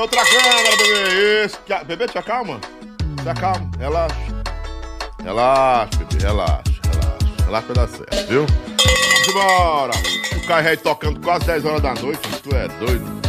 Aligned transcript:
outra 0.00 0.24
câmera, 0.24 0.76
bebê. 0.76 1.44
Isso. 1.44 1.58
Bebê, 1.86 2.06
te 2.06 2.18
acalma. 2.18 2.58
Te 3.22 3.28
acalma, 3.28 3.70
relaxa. 3.78 4.16
Relaxa, 5.22 5.98
bebê, 5.98 6.24
relaxa, 6.24 6.62
relaxa. 6.84 7.44
Relaxa 7.44 7.66
vai 7.66 7.76
dar 7.76 7.88
certo, 7.88 8.28
viu? 8.28 8.46
Vamos 8.46 9.28
embora. 9.28 9.92
O 10.36 10.46
carro 10.46 10.76
tocando 10.78 11.20
quase 11.20 11.44
10 11.44 11.64
horas 11.64 11.82
da 11.82 11.94
noite, 11.94 12.20
tu 12.42 12.54
é 12.54 12.68
doido. 12.68 13.20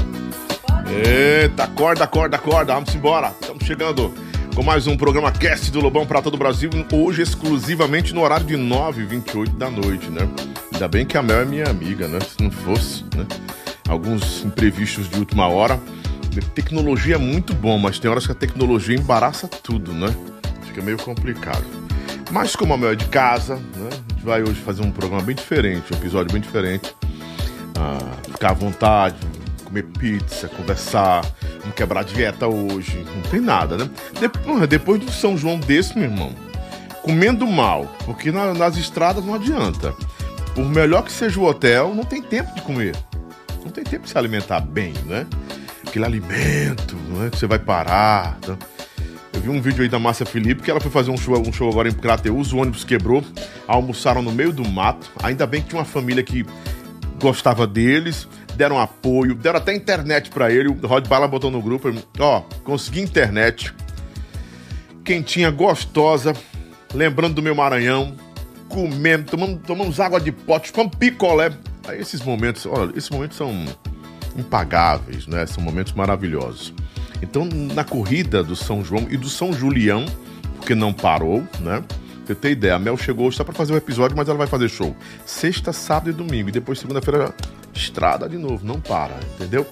Eita, 0.88 1.64
acorda, 1.64 2.04
acorda, 2.06 2.38
acorda. 2.38 2.74
Vamos 2.74 2.96
embora. 2.96 3.34
Estamos 3.42 3.66
chegando 3.66 4.14
com 4.56 4.64
mais 4.64 4.88
um 4.88 4.98
programa 4.98 5.32
Cast 5.32 5.72
do 5.72 5.80
Lobão 5.80 6.06
para 6.06 6.22
todo 6.22 6.36
o 6.36 6.38
Brasil. 6.38 6.70
Hoje, 6.92 7.22
exclusivamente 7.22 8.14
no 8.14 8.22
horário 8.22 8.46
de 8.46 8.56
9h28 8.56 9.50
da 9.58 9.70
noite, 9.70 10.08
né? 10.10 10.28
Ainda 10.74 10.88
bem 10.88 11.06
que 11.06 11.18
a 11.18 11.22
Mel 11.22 11.42
é 11.42 11.46
minha 11.46 11.66
amiga, 11.66 12.08
né? 12.08 12.20
Se 12.22 12.42
não 12.42 12.52
fosse, 12.52 13.04
né? 13.16 13.26
Alguns 13.90 14.44
imprevistos 14.46 15.10
de 15.10 15.20
última 15.20 15.48
hora. 15.48 15.80
Tecnologia 16.40 17.16
é 17.16 17.18
muito 17.18 17.54
bom, 17.54 17.78
mas 17.78 18.00
tem 18.00 18.10
horas 18.10 18.26
que 18.26 18.32
a 18.32 18.36
tecnologia 18.36 18.96
embaraça 18.96 19.48
tudo, 19.48 19.92
né? 19.92 20.14
Fica 20.66 20.82
meio 20.82 20.98
complicado. 20.98 21.66
Mas 22.32 22.56
como 22.56 22.74
a 22.74 22.78
Mel 22.78 22.92
é 22.92 22.96
de 22.96 23.06
casa, 23.06 23.56
né? 23.56 23.90
A 23.92 24.14
gente 24.14 24.24
vai 24.24 24.42
hoje 24.42 24.56
fazer 24.62 24.82
um 24.84 24.92
programa 24.92 25.22
bem 25.24 25.36
diferente, 25.36 25.94
um 25.94 25.98
episódio 25.98 26.32
bem 26.32 26.42
diferente. 26.42 26.96
Ah, 27.78 28.12
ficar 28.32 28.52
à 28.52 28.54
vontade, 28.54 29.18
comer 29.66 29.84
pizza, 29.84 30.48
conversar, 30.48 31.26
não 31.66 31.72
quebrar 31.72 32.04
dieta 32.04 32.48
hoje. 32.48 33.06
Não 33.16 33.22
tem 33.24 33.42
nada, 33.42 33.76
né? 33.78 33.90
Depois, 34.20 34.68
depois 34.70 35.02
do 35.02 35.12
São 35.12 35.38
João 35.38 35.60
desse, 35.60 35.98
meu 35.98 36.10
irmão, 36.10 36.34
comendo 37.02 37.46
mal, 37.48 37.86
porque 38.06 38.32
na- 38.32 38.54
nas 38.54 38.78
estradas 38.78 39.26
não 39.26 39.34
adianta. 39.34 39.94
Por 40.56 40.66
melhor 40.66 41.04
que 41.04 41.12
seja 41.12 41.40
o 41.40 41.44
hotel, 41.46 41.94
não 41.96 42.04
tem 42.04 42.22
tempo 42.22 42.54
de 42.56 42.62
comer. 42.62 42.96
Não 43.64 43.72
tem 43.72 43.84
tempo 43.84 44.04
de 44.04 44.10
se 44.10 44.18
alimentar 44.18 44.60
bem, 44.62 44.94
né? 45.06 45.26
Aquele 45.92 46.06
alimento, 46.06 46.96
né? 46.96 47.30
Que 47.30 47.38
você 47.38 47.46
vai 47.46 47.60
parar. 47.60 48.40
tá? 48.40 48.58
Eu 49.34 49.42
vi 49.42 49.50
um 49.50 49.62
vídeo 49.62 49.84
aí 49.84 49.90
da 49.90 50.00
Márcia 50.00 50.26
Felipe 50.26 50.64
que 50.64 50.72
ela 50.72 50.80
foi 50.80 50.90
fazer 50.90 51.12
um 51.12 51.18
show, 51.18 51.38
um 51.38 51.52
show 51.52 51.70
agora 51.70 51.90
em 51.90 51.92
Crateus, 51.92 52.54
o 52.54 52.60
ônibus 52.60 52.86
quebrou, 52.86 53.22
almoçaram 53.68 54.22
no 54.22 54.32
meio 54.32 54.54
do 54.54 54.66
mato. 54.66 55.12
Ainda 55.22 55.46
bem 55.46 55.62
que 55.62 55.68
tinha 55.68 55.80
uma 55.80 55.86
família 55.86 56.24
que 56.24 56.46
gostava 57.20 57.68
deles, 57.68 58.26
deram 58.56 58.80
apoio, 58.80 59.36
deram 59.36 59.58
até 59.58 59.76
internet 59.76 60.30
pra 60.30 60.50
ele. 60.50 60.70
O 60.70 60.88
Rod 60.88 61.06
Bala 61.10 61.28
botou 61.28 61.52
no 61.52 61.62
grupo, 61.62 61.94
ó, 62.20 62.40
consegui 62.64 63.02
internet. 63.02 63.74
Quentinha, 65.04 65.52
gostosa, 65.52 66.34
lembrando 66.94 67.36
do 67.36 67.42
meu 67.42 67.54
Maranhão, 67.54 68.16
comendo, 68.70 69.30
tomando, 69.30 69.60
tomamos 69.60 70.00
água 70.00 70.22
de 70.22 70.32
pote, 70.32 70.72
fomos 70.72 70.96
picolé. 70.96 71.52
Aí 71.86 72.00
esses 72.00 72.22
momentos, 72.22 72.66
olha, 72.66 72.92
esses 72.96 73.10
momentos 73.10 73.36
são 73.36 73.66
impagáveis, 74.38 75.28
né? 75.28 75.46
São 75.46 75.64
momentos 75.64 75.94
maravilhosos. 75.94 76.74
Então, 77.22 77.46
na 77.46 77.84
corrida 77.84 78.44
do 78.44 78.56
São 78.56 78.84
João 78.84 79.08
e 79.10 79.18
do 79.18 79.30
São 79.30 79.54
Julião, 79.54 80.06
porque 80.58 80.74
não 80.74 80.92
parou, 80.92 81.44
né? 81.60 81.84
Você 82.26 82.36
tem 82.36 82.52
ideia, 82.52 82.76
a 82.76 82.80
Mel 82.80 82.96
chegou 82.98 83.32
só 83.32 83.44
pra 83.44 83.54
fazer 83.54 83.74
o 83.74 83.78
episódio, 83.78 84.16
mas 84.16 84.30
ela 84.30 84.38
vai 84.38 84.48
fazer 84.48 84.70
show 84.70 84.96
sexta, 85.26 85.74
sábado 85.74 86.12
e 86.12 86.14
domingo. 86.14 86.50
E 86.50 86.52
depois, 86.52 86.80
segunda-feira, 86.80 87.34
estrada 87.74 88.30
de 88.30 88.38
novo, 88.38 88.66
não 88.66 88.80
para, 88.80 89.20
entendeu? 89.36 89.66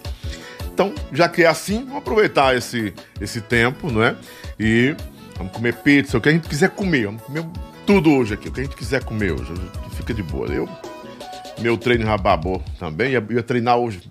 Então, 0.74 0.94
já 1.12 1.30
que 1.30 1.44
é 1.44 1.48
assim, 1.48 1.80
vamos 1.86 1.98
aproveitar 1.98 2.56
esse, 2.56 2.94
esse 3.20 3.42
tempo, 3.42 3.92
não 3.92 4.04
é? 4.04 4.16
E 4.60 4.96
vamos 5.38 5.54
comer 5.54 5.76
pizza, 5.76 6.18
o 6.18 6.22
que 6.22 6.30
a 6.30 6.32
gente 6.32 6.48
quiser 6.48 6.70
comer. 6.72 7.06
Vamos 7.06 7.22
comer 7.24 7.46
tudo 7.86 8.12
hoje 8.12 8.34
aqui, 8.34 8.50
o 8.50 8.52
que 8.52 8.62
a 8.62 8.64
gente 8.64 8.76
quiser 8.76 9.04
comer 9.04 9.32
hoje. 9.32 9.54
Fica 9.96 10.14
de 10.14 10.24
boa. 10.24 10.48
Eu, 10.48 10.68
meu 11.60 11.78
treino 11.78 12.06
já 12.06 12.18
também. 12.80 13.12
Ia, 13.12 13.26
ia 13.30 13.44
treinar 13.44 13.78
hoje 13.78 14.02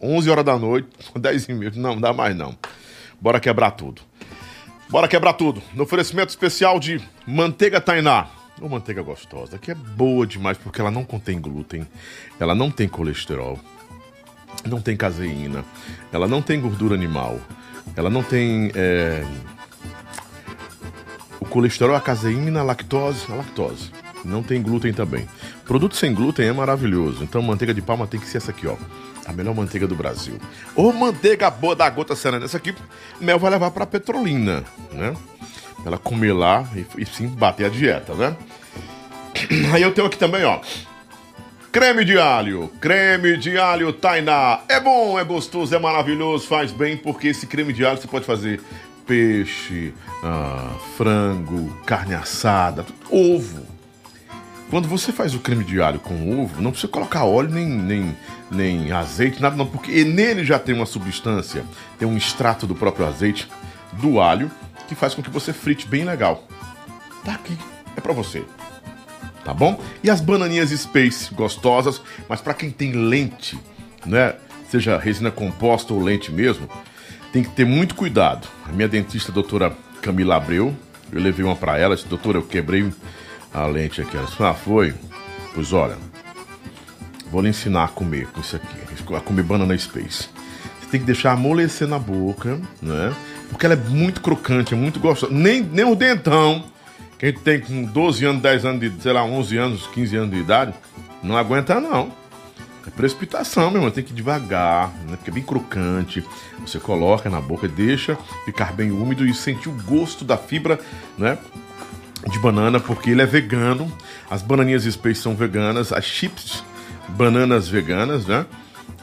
11 0.00 0.30
horas 0.30 0.44
da 0.44 0.58
noite, 0.58 0.88
10 1.14 1.48
e 1.48 1.52
meia. 1.54 1.72
Não, 1.74 2.00
dá 2.00 2.12
mais 2.12 2.36
não. 2.36 2.56
Bora 3.20 3.40
quebrar 3.40 3.72
tudo. 3.72 4.02
Bora 4.88 5.08
quebrar 5.08 5.34
tudo. 5.34 5.62
No 5.74 5.82
oferecimento 5.82 6.30
especial 6.30 6.78
de 6.78 7.00
manteiga 7.26 7.80
Tainá. 7.80 8.28
Uma 8.60 8.70
manteiga 8.70 9.02
gostosa, 9.02 9.56
que 9.56 9.70
é 9.70 9.74
boa 9.74 10.26
demais 10.26 10.58
porque 10.58 10.80
ela 10.80 10.90
não 10.90 11.04
contém 11.04 11.40
glúten, 11.40 11.86
ela 12.40 12.56
não 12.56 12.72
tem 12.72 12.88
colesterol, 12.88 13.56
não 14.66 14.80
tem 14.80 14.96
caseína, 14.96 15.64
ela 16.10 16.26
não 16.26 16.42
tem 16.42 16.60
gordura 16.60 16.96
animal, 16.96 17.38
ela 17.94 18.10
não 18.10 18.20
tem 18.20 18.72
é, 18.74 19.24
o 21.38 21.44
colesterol, 21.44 21.94
a 21.94 22.00
caseína, 22.00 22.60
a 22.60 22.64
lactose, 22.64 23.26
a 23.30 23.36
lactose. 23.36 23.92
Não 24.24 24.42
tem 24.42 24.60
glúten 24.60 24.92
também. 24.92 25.28
Produto 25.64 25.94
sem 25.94 26.12
glúten 26.12 26.46
é 26.46 26.52
maravilhoso. 26.52 27.22
Então, 27.22 27.40
manteiga 27.40 27.72
de 27.72 27.80
palma 27.80 28.06
tem 28.06 28.18
que 28.18 28.26
ser 28.26 28.38
essa 28.38 28.50
aqui, 28.50 28.66
ó. 28.66 28.76
A 29.28 29.32
melhor 29.32 29.54
manteiga 29.54 29.86
do 29.86 29.94
Brasil. 29.94 30.38
Ou 30.74 30.90
manteiga 30.90 31.50
boa 31.50 31.76
da 31.76 31.88
gota 31.90 32.16
serena. 32.16 32.46
Essa 32.46 32.56
aqui, 32.56 32.74
Mel 33.20 33.38
vai 33.38 33.50
levar 33.50 33.70
pra 33.70 33.84
Petrolina, 33.84 34.64
né? 34.90 35.14
Pra 35.76 35.86
ela 35.86 35.98
comer 35.98 36.32
lá 36.32 36.66
e, 36.74 36.86
e 37.02 37.04
sim 37.04 37.28
bater 37.28 37.66
a 37.66 37.68
dieta, 37.68 38.14
né? 38.14 38.34
Aí 39.74 39.82
eu 39.82 39.92
tenho 39.92 40.06
aqui 40.06 40.16
também, 40.16 40.44
ó. 40.44 40.60
Creme 41.70 42.02
de 42.06 42.18
alho, 42.18 42.72
creme 42.80 43.36
de 43.36 43.58
alho 43.58 43.92
Tainá. 43.92 44.60
É 44.66 44.80
bom, 44.80 45.18
é 45.18 45.24
gostoso, 45.24 45.74
é 45.74 45.78
maravilhoso, 45.78 46.46
faz 46.46 46.72
bem, 46.72 46.96
porque 46.96 47.28
esse 47.28 47.46
creme 47.46 47.74
de 47.74 47.84
alho 47.84 48.00
você 48.00 48.08
pode 48.08 48.24
fazer 48.24 48.62
peixe, 49.06 49.92
ah, 50.22 50.74
frango, 50.96 51.70
carne 51.84 52.14
assada, 52.14 52.86
ovo. 53.10 53.66
Quando 54.70 54.88
você 54.88 55.12
faz 55.12 55.34
o 55.34 55.40
creme 55.40 55.64
de 55.64 55.80
alho 55.80 55.98
com 55.98 56.42
ovo, 56.42 56.60
não 56.60 56.70
precisa 56.70 56.92
colocar 56.92 57.24
óleo 57.24 57.50
nem, 57.50 57.66
nem, 57.66 58.16
nem 58.50 58.90
azeite, 58.92 59.40
nada 59.40 59.56
não, 59.56 59.66
porque 59.66 60.04
nele 60.04 60.44
já 60.44 60.58
tem 60.58 60.74
uma 60.74 60.86
substância, 60.86 61.64
tem 61.98 62.08
um 62.08 62.16
extrato 62.16 62.66
do 62.66 62.74
próprio 62.74 63.06
azeite 63.06 63.48
do 63.94 64.20
alho 64.20 64.50
que 64.86 64.94
faz 64.94 65.14
com 65.14 65.22
que 65.22 65.30
você 65.30 65.52
frite 65.52 65.86
bem 65.86 66.04
legal. 66.04 66.46
Tá 67.24 67.34
aqui, 67.34 67.56
é 67.96 68.00
pra 68.00 68.12
você 68.12 68.44
tá 69.48 69.54
bom? 69.54 69.80
E 70.04 70.10
as 70.10 70.20
bananinhas 70.20 70.68
Space, 70.68 71.32
gostosas, 71.32 72.02
mas 72.28 72.38
para 72.38 72.52
quem 72.52 72.70
tem 72.70 72.92
lente, 72.92 73.58
né? 74.04 74.34
Seja 74.70 74.98
resina 74.98 75.30
composta 75.30 75.94
ou 75.94 76.02
lente 76.02 76.30
mesmo, 76.30 76.68
tem 77.32 77.42
que 77.42 77.48
ter 77.48 77.64
muito 77.64 77.94
cuidado. 77.94 78.46
A 78.68 78.72
minha 78.72 78.86
dentista, 78.86 79.32
a 79.32 79.34
doutora 79.34 79.74
Camila 80.02 80.36
Abreu, 80.36 80.76
eu 81.10 81.18
levei 81.18 81.46
uma 81.46 81.56
para 81.56 81.78
ela, 81.78 81.96
disse, 81.96 82.06
doutora, 82.06 82.36
eu 82.36 82.42
quebrei 82.42 82.92
a 83.54 83.64
lente 83.64 84.02
aqui. 84.02 84.18
Ela 84.18 84.26
disse, 84.26 84.42
ah, 84.42 84.52
foi? 84.52 84.94
Pois 85.54 85.72
olha, 85.72 85.96
vou 87.30 87.40
lhe 87.40 87.48
ensinar 87.48 87.84
a 87.84 87.88
comer 87.88 88.26
com 88.28 88.40
isso 88.40 88.56
aqui, 88.56 89.14
a 89.14 89.20
comer 89.20 89.42
banana 89.42 89.76
Space. 89.76 90.28
Você 90.80 90.88
tem 90.90 91.00
que 91.00 91.06
deixar 91.06 91.32
amolecer 91.32 91.86
na 91.86 91.98
boca, 91.98 92.60
né? 92.80 93.14
Porque 93.50 93.66
ela 93.66 93.74
é 93.74 93.76
muito 93.76 94.20
crocante, 94.20 94.74
é 94.74 94.76
muito 94.76 95.00
gostosa. 95.00 95.32
Nem, 95.32 95.62
nem 95.62 95.84
o 95.84 95.94
dentão 95.94 96.64
que 97.18 97.26
a 97.26 97.28
gente 97.30 97.40
tem 97.40 97.60
com 97.60 97.84
12 97.84 98.24
anos, 98.24 98.42
10 98.42 98.64
anos 98.64 98.80
de, 98.80 99.02
sei 99.02 99.12
lá, 99.12 99.24
11 99.24 99.56
anos, 99.56 99.86
15 99.88 100.16
anos 100.16 100.30
de 100.30 100.38
idade, 100.38 100.72
não 101.22 101.36
aguenta 101.36 101.80
não. 101.80 102.12
É 102.86 102.90
precipitação, 102.90 103.70
meu 103.70 103.80
irmão, 103.80 103.90
tem 103.90 104.04
que 104.04 104.12
ir 104.12 104.14
devagar, 104.14 104.88
né? 105.06 105.16
Porque 105.16 105.30
é 105.30 105.34
bem 105.34 105.42
crocante. 105.42 106.24
Você 106.60 106.78
coloca 106.78 107.28
na 107.28 107.40
boca, 107.40 107.68
deixa 107.68 108.16
ficar 108.44 108.72
bem 108.72 108.90
úmido 108.90 109.26
e 109.26 109.34
sentir 109.34 109.68
o 109.68 109.72
gosto 109.72 110.24
da 110.24 110.38
fibra, 110.38 110.78
né? 111.18 111.36
De 112.30 112.38
banana, 112.38 112.80
porque 112.80 113.10
ele 113.10 113.20
é 113.20 113.26
vegano. 113.26 113.92
As 114.30 114.40
bananinhas 114.40 114.84
Space 114.84 115.20
são 115.20 115.34
veganas, 115.34 115.92
as 115.92 116.04
chips, 116.04 116.64
bananas 117.08 117.68
veganas, 117.68 118.26
né? 118.26 118.46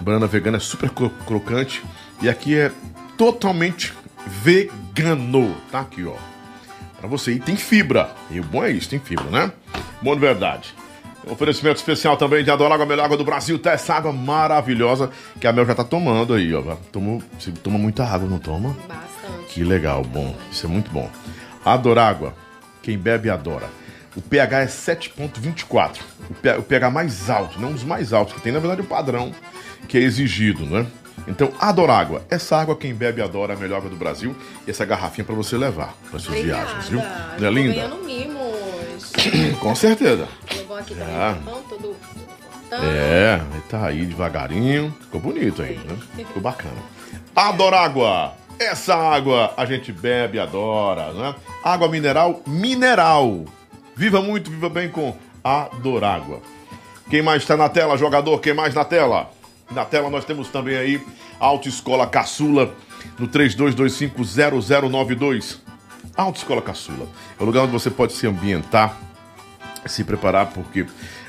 Banana 0.02 0.28
vegana 0.28 0.58
é 0.58 0.60
super 0.60 0.90
cro- 0.90 1.12
crocante. 1.26 1.84
E 2.22 2.30
aqui 2.30 2.56
é 2.58 2.72
totalmente 3.18 3.94
vegano. 4.28 5.56
Tá 5.72 5.82
aqui, 5.82 6.04
ó. 6.06 6.16
Pra 7.00 7.08
você. 7.08 7.34
E 7.34 7.40
tem 7.40 7.56
fibra. 7.56 8.10
E 8.32 8.40
o 8.40 8.44
bom 8.44 8.64
é 8.64 8.72
isso, 8.72 8.90
tem 8.90 9.00
fibra, 9.00 9.26
né? 9.30 9.52
Bom 10.02 10.14
de 10.14 10.22
verdade. 10.22 10.74
Um 11.28 11.32
oferecimento 11.34 11.78
especial 11.78 12.18
também 12.18 12.44
de 12.44 12.52
Adorágua, 12.52 12.86
a 12.86 12.88
melhor 12.88 13.06
água 13.06 13.18
do 13.18 13.26
Brasil. 13.26 13.58
Tá 13.58 13.72
essa 13.72 13.94
água 13.96 14.12
maravilhosa 14.14 15.10
que 15.40 15.48
a 15.48 15.54
Mel 15.54 15.66
já 15.66 15.74
tá 15.76 15.84
tomando 15.84 16.34
aí, 16.34 16.54
ó. 16.54 16.62
Tomou, 16.92 17.22
você 17.40 17.52
toma 17.52 17.78
muita 17.80 18.06
água, 18.06 18.30
não 18.30 18.38
toma? 18.38 18.76
Bastante. 18.88 19.54
Que 19.54 19.64
legal, 19.64 20.04
bom. 20.04 20.36
Isso 20.52 20.66
é 20.68 20.70
muito 20.70 20.92
bom. 20.92 21.10
Adorágua. 21.64 22.36
Quem 22.84 22.98
bebe 22.98 23.30
adora. 23.32 23.68
O 24.16 24.22
pH 24.22 24.60
é 24.62 24.66
7.24. 24.68 25.98
O 26.58 26.64
pH 26.64 26.90
mais 26.90 27.30
alto, 27.30 27.60
não 27.60 27.70
um 27.70 27.74
dos 27.74 27.84
mais 27.84 28.14
altos 28.14 28.34
que 28.34 28.42
tem, 28.42 28.52
na 28.52 28.60
verdade, 28.60 28.82
o 28.82 28.86
padrão 28.86 29.32
que 29.88 29.98
é 29.98 30.02
exigido, 30.02 30.66
né? 30.66 30.86
Então, 31.28 31.52
Adorágua. 31.60 32.24
Essa 32.30 32.58
água 32.58 32.76
quem 32.76 32.94
bebe 32.94 33.22
adora, 33.22 33.54
é 33.54 33.56
a 33.56 33.60
melhor 33.60 33.78
água 33.78 33.90
do 33.90 33.96
Brasil. 33.96 34.36
E 34.68 34.72
essa 34.72 34.86
garrafinha 34.86 35.26
pra 35.26 35.36
você 35.36 35.58
levar 35.58 35.94
para 36.10 36.20
suas 36.20 36.40
viagens, 36.40 36.90
viu? 36.90 37.00
Obrigada. 37.00 37.26
Não 37.40 37.48
é 37.48 37.50
Tô 37.52 37.56
linda? 37.56 37.74
ganhando 37.74 38.04
mimos. 38.04 39.14
Com 39.60 39.76
certeza. 39.76 40.28
Levou 40.56 40.78
aqui 40.78 40.94
também, 40.96 41.14
É. 41.16 41.18
tá 41.34 41.40
bom? 41.44 41.62
Tudo 41.70 41.96
cortando. 42.70 42.84
É, 42.86 43.42
ele 43.52 43.62
tá 43.70 43.86
aí 43.88 44.06
devagarinho. 44.06 44.96
Ficou 45.02 45.20
bonito 45.22 45.62
aí, 45.62 45.78
né? 45.78 45.98
Ficou 46.16 46.42
bacana. 46.42 46.78
Adorágua. 47.36 48.34
Essa 48.60 48.96
água 48.96 49.54
a 49.58 49.66
gente 49.66 49.92
bebe 49.92 50.40
adora, 50.40 51.12
né? 51.14 51.36
Água 51.64 51.90
mineral, 51.90 52.42
mineral. 52.48 53.44
Viva 53.96 54.22
muito, 54.22 54.52
viva 54.52 54.70
bem 54.70 54.90
com 54.90 55.16
Adorágua. 55.42 56.42
Quem 57.10 57.22
mais 57.22 57.44
está 57.44 57.56
na 57.56 57.70
tela, 57.70 57.98
jogador? 57.98 58.40
Quem 58.40 58.54
mais 58.54 58.74
na 58.74 58.84
tela? 58.84 59.32
Na 59.72 59.86
tela 59.86 60.10
nós 60.10 60.26
temos 60.26 60.50
também 60.50 60.76
aí 60.76 61.02
Autoescola 61.40 62.06
Caçula 62.06 62.76
no 63.18 63.30
32250092. 63.30 65.60
Autoescola 66.18 66.62
Caçula. 66.62 67.08
É 67.40 67.44
o 67.44 67.46
lugar 67.46 67.64
onde 67.64 67.72
você 67.72 67.90
pode 67.90 68.12
se 68.14 68.28
ambientar, 68.28 68.98
se 69.86 70.04
preparar, 70.04 70.48
porque 70.48 70.86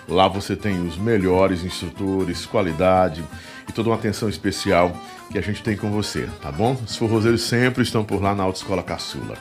lá 0.09 0.27
você 0.27 0.57
tem 0.57 0.85
os 0.85 0.97
melhores 0.97 1.63
instrutores, 1.63 2.47
qualidade 2.47 3.23
e 3.69 3.73
toda 3.73 3.91
uma 3.91 3.97
atenção 3.97 4.29
especial 4.29 5.01
que 5.31 5.39
a 5.39 5.41
gente 5.41 5.63
tem 5.63 5.77
com 5.77 5.91
você, 5.91 6.29
tá 6.41 6.53
bom? 6.53 6.77
Os 6.87 6.97
forrozeiros 6.97 7.43
sempre 7.43 7.83
estão 7.83 8.05
por 8.05 8.23
lá 8.23 8.35
na 8.35 8.45
Autoescola 8.45 8.83
Caçula. 8.83 9.37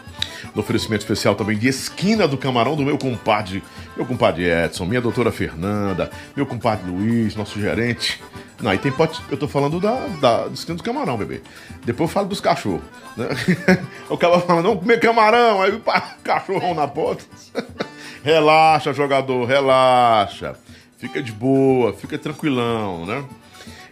No 0.54 0.62
oferecimento 0.62 1.02
especial 1.02 1.36
também 1.36 1.58
de 1.58 1.68
Esquina 1.68 2.28
do 2.28 2.38
Camarão 2.38 2.76
do 2.76 2.84
meu 2.84 2.98
compadre, 2.98 3.64
meu 3.96 4.06
compadre 4.06 4.50
Edson, 4.50 4.86
minha 4.86 5.02
doutora 5.02 5.32
Fernanda, 5.32 6.10
meu 6.36 6.46
compadre 6.46 6.90
Luiz, 6.90 7.36
nosso 7.36 7.60
gerente. 7.60 8.22
Não, 8.62 8.72
aí 8.72 8.78
tem 8.78 8.92
pote, 8.92 9.22
eu 9.30 9.38
tô 9.38 9.48
falando 9.48 9.80
da, 9.80 9.96
da 10.20 10.48
Esquina 10.54 10.78
do 10.78 10.84
Camarão, 10.84 11.18
bebê. 11.18 11.42
Depois 11.84 12.10
eu 12.10 12.14
falo 12.14 12.28
dos 12.28 12.42
cachorros, 12.42 12.84
né? 13.16 13.28
o 14.10 14.18
cara 14.18 14.40
fala, 14.40 14.62
não 14.62 14.78
comer 14.78 15.00
camarão, 15.00 15.62
aí 15.62 15.72
o 15.72 15.82
cachorrão 16.24 16.74
na 16.74 16.88
porta. 16.88 17.24
relaxa, 18.24 18.92
jogador, 18.92 19.46
relaxa. 19.46 20.56
Fica 20.98 21.22
de 21.22 21.32
boa, 21.32 21.94
fica 21.94 22.18
tranquilão, 22.18 23.06
né? 23.06 23.24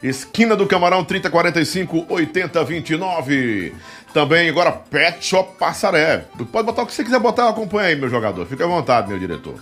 Esquina 0.04 0.54
do 0.54 0.68
Camarão 0.68 1.02
3045 1.02 2.08
8029. 2.10 3.74
Também 4.14 4.50
agora 4.50 4.72
Pet 4.74 5.26
Shop 5.26 5.58
Passaré. 5.58 6.26
Pode 6.52 6.66
botar 6.66 6.84
o 6.84 6.86
que 6.86 6.94
você 6.94 7.06
quiser 7.06 7.20
botar, 7.20 7.48
acompanha 7.48 7.88
aí, 7.88 7.96
meu 7.96 8.10
jogador. 8.10 8.46
Fica 8.46 8.66
à 8.66 8.68
vontade, 8.68 9.08
meu 9.08 9.18
diretor. 9.18 9.56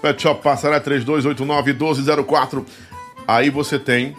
Pet 0.00 0.22
Shop 0.22 0.40
Passaré 0.40 0.78
3289 0.78 1.72
1204. 1.72 2.64
Aí 3.26 3.50
você 3.50 3.80
tem 3.80 4.14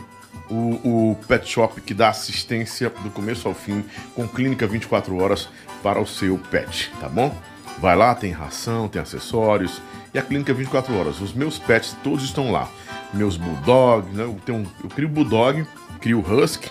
o, 0.50 1.12
o, 1.12 1.18
Pet 1.26 1.50
Shop 1.50 1.80
que 1.80 1.94
dá 1.94 2.10
assistência 2.10 2.90
do 2.90 3.10
começo 3.10 3.48
ao 3.48 3.54
fim, 3.54 3.86
com 4.14 4.28
clínica 4.28 4.68
24 4.68 5.18
horas 5.18 5.48
para 5.82 6.00
o 6.02 6.06
seu 6.06 6.38
pet, 6.38 6.92
tá 7.00 7.08
bom? 7.08 7.34
Vai 7.80 7.96
lá, 7.96 8.14
tem 8.14 8.32
ração, 8.32 8.90
tem 8.90 9.02
acessórios 9.02 9.82
e 10.14 10.20
a 10.20 10.22
clínica 10.22 10.54
24 10.54 10.94
horas. 10.98 11.22
Os 11.22 11.34
meus 11.34 11.58
pets 11.58 11.96
todos 12.04 12.24
estão 12.24 12.52
lá 12.52 12.70
meus 13.14 13.38
bulldogs, 13.38 14.12
né? 14.14 14.24
Eu, 14.24 14.38
tenho, 14.46 14.66
eu 14.84 14.90
crio 14.90 15.10
bulldog, 15.10 15.66
crio 16.00 16.20
husky 16.20 16.70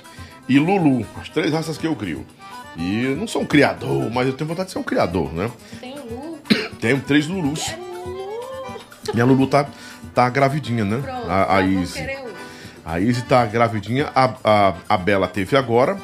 e 0.49 0.59
lulu, 0.59 1.07
as 1.21 1.29
três 1.29 1.53
raças 1.53 1.79
que 1.79 1.87
eu 1.87 1.95
crio. 1.95 2.27
E 2.77 3.05
eu 3.05 3.17
não 3.17 3.27
sou 3.27 3.43
um 3.43 3.47
criador, 3.47 4.11
mas 4.11 4.27
eu 4.27 4.33
tenho 4.33 4.49
vontade 4.49 4.67
de 4.69 4.73
ser 4.73 4.79
um 4.79 4.83
criador, 4.83 5.33
né? 5.33 5.51
Tem 5.81 5.95
Lulu? 5.97 6.39
Tenho 6.81 7.01
três 7.01 7.27
lulus. 7.27 7.69
É 7.69 7.77
Lulu. 7.77 8.81
Minha 9.13 9.27
Lulu 9.27 9.47
tá, 9.47 9.67
tá 10.15 10.29
gravidinha, 10.31 10.85
né? 10.85 10.99
Pronto, 11.03 11.29
a, 11.29 11.57
a 11.57 11.63
Izzy. 11.63 12.01
um. 12.01 12.31
A 12.85 13.01
Izzy 13.01 13.23
tá 13.23 13.45
gravidinha, 13.45 14.11
a, 14.15 14.35
a, 14.43 14.75
a 14.89 14.97
Bela 14.97 15.29
teve 15.29 15.57
agora. 15.57 15.99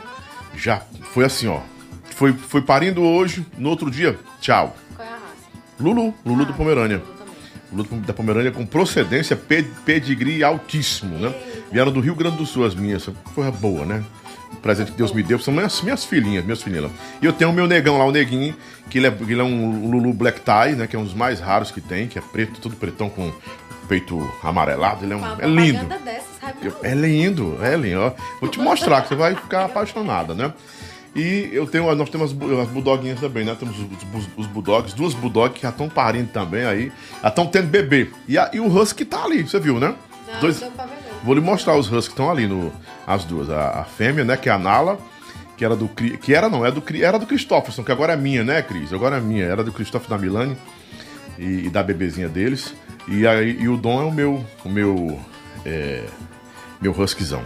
Já 0.57 0.83
foi 1.13 1.25
assim, 1.25 1.47
ó. 1.47 1.61
Foi, 2.11 2.33
foi 2.33 2.63
parindo 2.63 3.03
hoje, 3.03 3.47
no 3.57 3.69
outro 3.71 3.91
dia, 3.91 4.19
tchau. 4.41 4.77
Qual 4.97 5.07
é 5.07 5.11
a 5.11 5.15
raça? 5.15 5.25
Lulu, 5.81 6.15
Lulu 6.25 6.45
do 6.45 6.53
Ah, 6.53 6.57
Pomerânia. 6.57 7.03
Lulu 7.73 7.85
também. 7.85 7.97
Lulu 7.99 8.07
da 8.07 8.13
Pomerânia 8.13 8.51
com 8.53 8.65
procedência 8.67 9.37
pe- 9.37 9.65
pedigree 9.85 10.43
altíssimo, 10.45 11.19
né? 11.19 11.35
Vieram 11.73 11.91
do 11.93 12.01
Rio 12.01 12.15
Grande 12.15 12.37
do 12.37 12.47
Sul 12.47 12.65
as 12.65 12.75
minhas. 12.75 13.09
Foi 13.35 13.51
boa, 13.51 13.85
né? 13.85 14.03
O 14.53 14.57
presente 14.57 14.93
que 14.93 14.97
Deus 14.99 15.13
me 15.13 15.23
deu 15.23 15.39
são 15.39 15.53
minhas, 15.53 15.81
minhas 15.83 16.05
filhinhas, 16.05 16.45
minhas 16.45 16.63
filhinhas. 16.63 16.91
E 17.21 17.27
eu 17.27 17.33
tenho 17.33 17.51
o 17.51 17.53
meu 17.53 17.67
negão 17.67 17.99
lá, 17.99 18.05
o 18.05 18.13
neguinho, 18.13 18.55
que 18.89 18.99
ele 18.99 19.07
é, 19.09 19.15
ele 19.29 19.41
é 19.41 19.45
um 19.45 19.91
Lulu 19.91 20.13
Black 20.13 20.41
Tie, 20.41 20.75
né? 20.77 20.87
Que 20.87 20.97
é 20.97 20.99
um 20.99 21.05
dos 21.05 21.15
mais 21.15 21.41
raros 21.41 21.71
que 21.71 21.81
tem, 21.81 22.07
que 22.07 22.19
é 22.19 22.23
preto, 22.23 22.61
todo 22.61 22.75
pretão 22.77 23.09
com 23.11 23.29
o 23.29 23.35
peito 23.89 24.19
amarelado. 24.43 25.05
Ele 25.05 25.13
é, 25.13 25.17
um, 25.17 25.25
é 25.41 25.47
lindo. 25.47 25.85
dessa? 26.05 26.27
Eu- 26.63 26.77
É 26.83 26.95
lindo, 26.95 27.59
é 27.63 27.77
lindo. 27.77 28.01
ó. 28.01 28.13
Vou 28.41 28.49
te 28.49 28.59
mostrar 28.61 29.03
que 29.03 29.09
você 29.09 29.15
vai 29.17 29.35
ficar 29.35 29.65
apaixonada, 29.67 30.33
né? 30.35 30.53
E 31.17 31.49
eu 31.53 31.67
tenho, 31.67 31.93
nós 31.95 32.11
temos 32.11 32.31
as, 32.31 32.33
bu- 32.37 32.61
as 32.61 32.69
bulldoguinhas 32.69 33.19
também, 33.19 33.43
né? 33.45 33.57
Temos 33.59 33.75
os, 33.79 34.29
os, 34.37 34.47
bulldogs, 34.47 34.95
duas 34.95 35.15
bulldogs 35.15 35.57
que 35.57 35.63
já 35.63 35.71
estão 35.71 35.89
parindo 35.89 36.29
também 36.29 36.65
aí, 36.67 36.93
já 37.23 37.29
estão 37.29 37.47
tendo 37.47 37.69
bebê. 37.69 38.11
E, 38.29 38.37
a- 38.37 38.51
e 38.53 38.61
o 38.61 38.67
husky 38.67 39.05
tá 39.05 39.25
ali, 39.25 39.43
você 39.43 39.59
viu, 39.59 39.81
né? 39.81 39.95
Não, 40.33 40.41
Dois- 40.41 40.61
não. 40.61 40.71
Vou 41.25 41.35
lhe 41.35 41.41
mostrar 41.41 41.75
os 41.77 41.87
husky 41.91 42.09
que 42.15 42.21
estão 42.21 42.31
ali, 42.31 42.47
no, 42.47 42.71
as 43.07 43.25
duas. 43.25 43.49
A, 43.49 43.81
a 43.81 43.85
fêmea, 43.85 44.25
né, 44.25 44.37
que 44.37 44.49
é 44.51 44.53
a 44.53 44.59
Nala, 44.59 44.99
que 45.57 45.65
era 45.65 45.75
do 45.75 45.89
que 45.89 46.35
era 46.35 46.51
não, 46.51 46.67
é 46.67 46.71
do, 46.71 46.83
era 47.03 47.19
do 47.19 47.27
Christopherson, 47.27 47.83
que 47.83 47.91
agora 47.91 48.13
é 48.13 48.17
minha, 48.17 48.45
né, 48.45 48.61
Cris? 48.61 48.93
Agora 48.93 49.17
é 49.17 49.21
minha, 49.21 49.45
era 49.47 49.65
do 49.65 49.73
Christopher 49.73 50.11
da 50.11 50.19
Milani 50.19 50.55
e, 51.39 51.67
e 51.67 51.71
da 51.71 51.83
bebezinha 51.83 52.29
deles. 52.29 52.75
E, 53.09 53.27
aí, 53.27 53.57
e 53.59 53.69
o 53.69 53.77
Dom 53.79 54.03
é 54.03 54.05
o 54.05 54.13
meu, 54.13 54.45
o 54.65 54.69
meu, 54.69 55.19
é, 55.65 56.05
meu 56.79 56.93
huskyzão. 56.93 57.43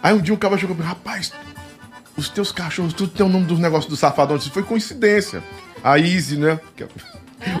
Aí 0.00 0.14
um 0.14 0.20
dia 0.20 0.32
um 0.32 0.36
cara 0.38 0.56
chegou 0.56 0.76
e 0.76 0.78
falou, 0.78 0.94
rapaz, 0.94 1.32
os 2.18 2.28
teus 2.28 2.50
cachorros, 2.50 2.92
tudo 2.92 3.12
tem 3.12 3.24
o 3.24 3.28
nome 3.28 3.44
dos 3.46 3.58
negócios 3.58 3.88
do 3.88 3.96
safadão. 3.96 4.36
Isso 4.36 4.50
foi 4.50 4.62
coincidência. 4.64 5.42
A 5.82 5.98
Easy, 5.98 6.36
né? 6.36 6.58
é- 6.78 6.88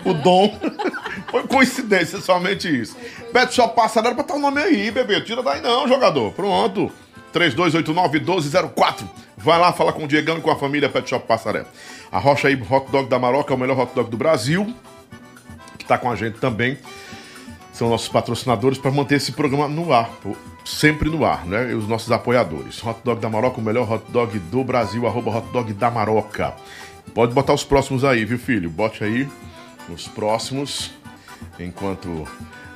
O 0.04 0.12
Dom. 0.12 0.58
foi 1.30 1.46
coincidência, 1.46 2.20
somente 2.20 2.68
isso. 2.68 2.96
Pet 3.32 3.54
Shop 3.54 3.74
Passarela 3.76 4.14
pra 4.14 4.22
estar 4.22 4.34
o 4.34 4.38
nome 4.40 4.60
aí, 4.60 4.90
bebê. 4.90 5.20
Tira 5.20 5.42
daí 5.42 5.60
não, 5.60 5.86
jogador. 5.86 6.32
Pronto. 6.32 6.90
3289-1204. 7.32 9.08
Vai 9.36 9.58
lá 9.60 9.72
falar 9.72 9.92
com 9.92 10.04
o 10.04 10.08
Diegão 10.08 10.38
e 10.38 10.40
com 10.40 10.50
a 10.50 10.56
família 10.56 10.88
Pet 10.88 11.08
Shop 11.08 11.24
Passarela. 11.26 11.68
A 12.10 12.18
Rocha 12.18 12.48
aí, 12.48 12.60
Hot 12.68 12.90
Dog 12.90 13.08
da 13.08 13.18
Maroca, 13.18 13.52
é 13.52 13.56
o 13.56 13.58
melhor 13.58 13.78
hot 13.78 13.94
dog 13.94 14.10
do 14.10 14.16
Brasil. 14.16 14.74
Que 15.78 15.84
tá 15.84 15.96
com 15.96 16.10
a 16.10 16.16
gente 16.16 16.38
também 16.38 16.76
são 17.72 17.88
nossos 17.88 18.08
patrocinadores 18.08 18.76
para 18.76 18.90
manter 18.90 19.14
esse 19.14 19.30
programa 19.30 19.68
no 19.68 19.92
ar, 19.92 20.08
pô, 20.20 20.34
sempre 20.68 21.08
no 21.08 21.24
ar, 21.24 21.46
né? 21.46 21.70
E 21.70 21.74
os 21.74 21.88
nossos 21.88 22.12
apoiadores. 22.12 22.84
Hot 22.84 23.00
Dog 23.02 23.20
da 23.20 23.30
Maroca, 23.30 23.58
o 23.58 23.64
melhor 23.64 23.90
hot 23.90 24.04
dog 24.10 24.38
do 24.38 24.62
Brasil, 24.62 25.06
arroba 25.06 25.30
hot 25.38 25.48
dog 25.52 25.72
da 25.72 25.90
Maroca. 25.90 26.54
Pode 27.14 27.32
botar 27.32 27.54
os 27.54 27.64
próximos 27.64 28.04
aí, 28.04 28.24
viu, 28.24 28.38
filho? 28.38 28.68
Bote 28.68 29.02
aí 29.02 29.26
os 29.88 30.06
próximos. 30.06 30.90
Enquanto. 31.58 32.28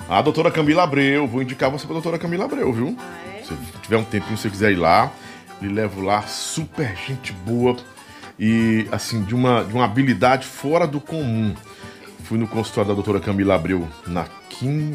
A 0.09 0.21
doutora 0.21 0.50
Camila 0.50 0.83
Abreu, 0.83 1.27
vou 1.27 1.43
indicar 1.43 1.71
você 1.71 1.85
pra 1.85 1.93
doutora 1.93 2.19
Camila 2.19 2.44
Abreu, 2.44 2.73
viu? 2.73 2.97
Ah, 2.99 3.39
é? 3.39 3.43
Se 3.44 3.55
tiver 3.83 3.97
um 3.97 4.05
tempinho, 4.05 4.37
se 4.37 4.43
você 4.43 4.50
quiser 4.50 4.73
ir 4.73 4.77
lá, 4.77 5.12
lhe 5.61 5.69
levo 5.69 6.00
lá, 6.00 6.23
super 6.23 6.97
gente 6.97 7.33
boa 7.33 7.76
e 8.38 8.87
assim, 8.90 9.23
de 9.23 9.35
uma, 9.35 9.62
de 9.62 9.73
uma 9.73 9.85
habilidade 9.85 10.47
fora 10.47 10.87
do 10.87 11.00
comum. 11.00 11.55
Fui 12.25 12.38
no 12.38 12.49
consultório 12.49 12.88
da 12.88 12.95
doutora 12.95 13.21
Camila 13.21 13.55
Abreu 13.55 13.87
na, 14.07 14.26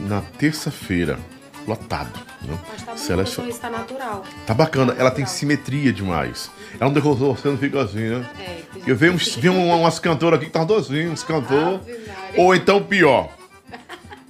na 0.08 0.22
terça-feira, 0.38 1.20
lotado. 1.68 2.10
Né? 2.42 2.58
Mas 2.72 2.82
tá 2.84 2.96
Selecion- 2.96 3.42
bonito, 3.44 3.52
isso 3.54 3.62
tá 3.62 3.70
natural. 3.70 4.24
Tá 4.46 4.54
bacana, 4.54 4.96
ela 4.98 5.12
tem 5.12 5.26
simetria 5.26 5.92
demais. 5.92 6.50
É 6.80 6.86
um 6.86 6.94
decorrer, 6.94 7.36
você 7.36 7.48
não 7.50 7.58
fica 7.58 7.82
assim, 7.82 8.10
né? 8.10 8.26
É, 8.40 8.58
Eu 8.86 8.96
vi, 8.96 9.10
uns, 9.10 9.36
vi 9.36 9.50
um- 9.50 9.80
umas 9.82 10.00
cantoras 10.00 10.38
aqui 10.38 10.46
que 10.46 10.50
estavam 10.58 10.68
docinhos, 10.68 11.24
uns. 11.24 11.30
Ave 11.30 11.56
Maria. 11.56 11.82
Ou 12.38 12.56
então 12.56 12.82
pior, 12.82 13.30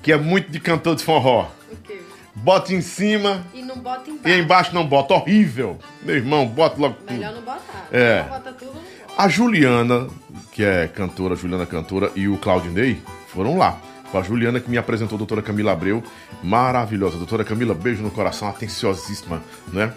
que 0.02 0.12
é 0.12 0.18
muito 0.18 0.50
de 0.52 0.60
cantor 0.60 0.96
de 0.96 1.04
forró. 1.04 1.48
O 1.72 1.76
quê? 1.84 2.00
Bota 2.34 2.74
em 2.74 2.82
cima 2.82 3.44
E 3.54 3.62
não 3.62 3.78
bota 3.78 4.10
embaixo. 4.10 4.38
e 4.38 4.42
embaixo 4.42 4.74
não 4.76 4.86
bota. 4.88 5.14
Horrível. 5.14 5.78
Meu 6.02 6.16
irmão, 6.16 6.48
bota 6.48 6.80
logo 6.82 6.96
tudo. 6.96 7.14
Melhor 7.14 7.34
não 7.34 7.42
botar. 7.42 7.88
É. 7.92 8.22
Não 8.24 8.30
bota 8.30 8.54
tudo, 8.54 8.68
não 8.74 8.82
bota. 9.08 9.22
A 9.24 9.28
Juliana, 9.28 10.08
que 10.52 10.64
é 10.64 10.88
cantora, 10.88 11.36
Juliana 11.36 11.66
Cantora, 11.66 12.12
e 12.16 12.28
o 12.28 12.38
Claudinei 12.38 13.00
foram 13.28 13.58
lá. 13.58 13.78
Foi 14.12 14.22
a 14.22 14.24
Juliana 14.24 14.60
que 14.60 14.70
me 14.70 14.78
apresentou 14.78 15.16
a 15.16 15.18
doutora 15.18 15.42
Camila 15.42 15.74
Abreu, 15.74 16.04
maravilhosa. 16.44 17.18
Doutora 17.18 17.44
Camila, 17.44 17.74
beijo 17.74 18.02
no 18.02 18.12
coração, 18.12 18.48
atenciosíssima, 18.48 19.42
né? 19.72 19.94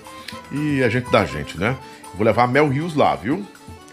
E 0.51 0.83
a 0.83 0.89
gente 0.89 1.11
da 1.11 1.25
gente, 1.25 1.59
né? 1.59 1.77
Vou 2.15 2.25
levar 2.25 2.45
a 2.45 2.47
Mel 2.47 2.69
Rios 2.69 2.95
lá, 2.95 3.15
viu? 3.15 3.47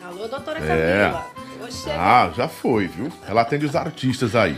Alô, 0.03 0.27
doutora 0.27 0.59
É. 0.59 1.09
Camila. 1.09 1.27
Oxê. 1.63 1.91
Ah, 1.91 2.31
já 2.35 2.47
foi, 2.47 2.87
viu? 2.87 3.11
Ela 3.27 3.41
atende 3.41 3.65
os 3.65 3.75
artistas 3.75 4.35
aí. 4.35 4.57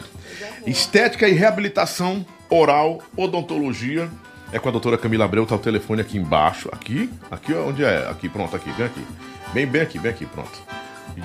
Estética 0.66 1.28
e 1.28 1.34
reabilitação 1.34 2.25
oral, 2.50 3.01
odontologia. 3.16 4.10
É 4.51 4.60
com 4.60 4.70
a 4.70 4.72
doutora 4.72 4.98
Camila 4.98 5.25
Abreu, 5.25 5.46
tá 5.46 5.56
o 5.56 5.60
telefone 5.60 6.01
aqui 6.01 6.18
embaixo. 6.18 6.70
Aqui? 6.72 7.10
Aqui 7.30 7.54
onde 7.54 7.84
é? 7.84 8.10
Aqui, 8.10 8.28
pronto, 8.28 8.56
aqui, 8.56 8.72
bem 8.72 8.86
aqui. 8.86 9.06
Bem, 9.54 9.68
bem 9.68 9.82
aqui, 9.82 10.00
bem 10.00 10.12
aqui, 10.12 10.25
pronto. 10.25 10.60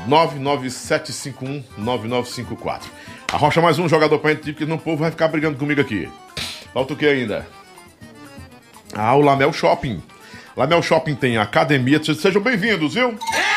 99751-9954. 0.08 2.82
Arrocha 3.32 3.60
mais 3.60 3.78
um 3.78 3.88
jogador 3.88 4.18
pra 4.18 4.30
gente, 4.30 4.52
porque 4.52 4.64
não 4.66 4.76
o 4.76 4.80
povo 4.80 4.98
vai 4.98 5.10
ficar 5.10 5.28
brigando 5.28 5.56
comigo 5.58 5.80
aqui. 5.80 6.08
Falta 6.72 6.92
o 6.92 6.96
que 6.96 7.06
ainda? 7.06 7.46
Ah, 8.94 9.14
o 9.16 9.20
Lamel 9.20 9.52
Shopping. 9.52 10.02
Lamel 10.56 10.82
Shopping 10.82 11.14
tem 11.16 11.36
academia. 11.36 12.02
Se- 12.02 12.14
Sejam 12.14 12.40
bem-vindos, 12.40 12.94
viu? 12.94 13.08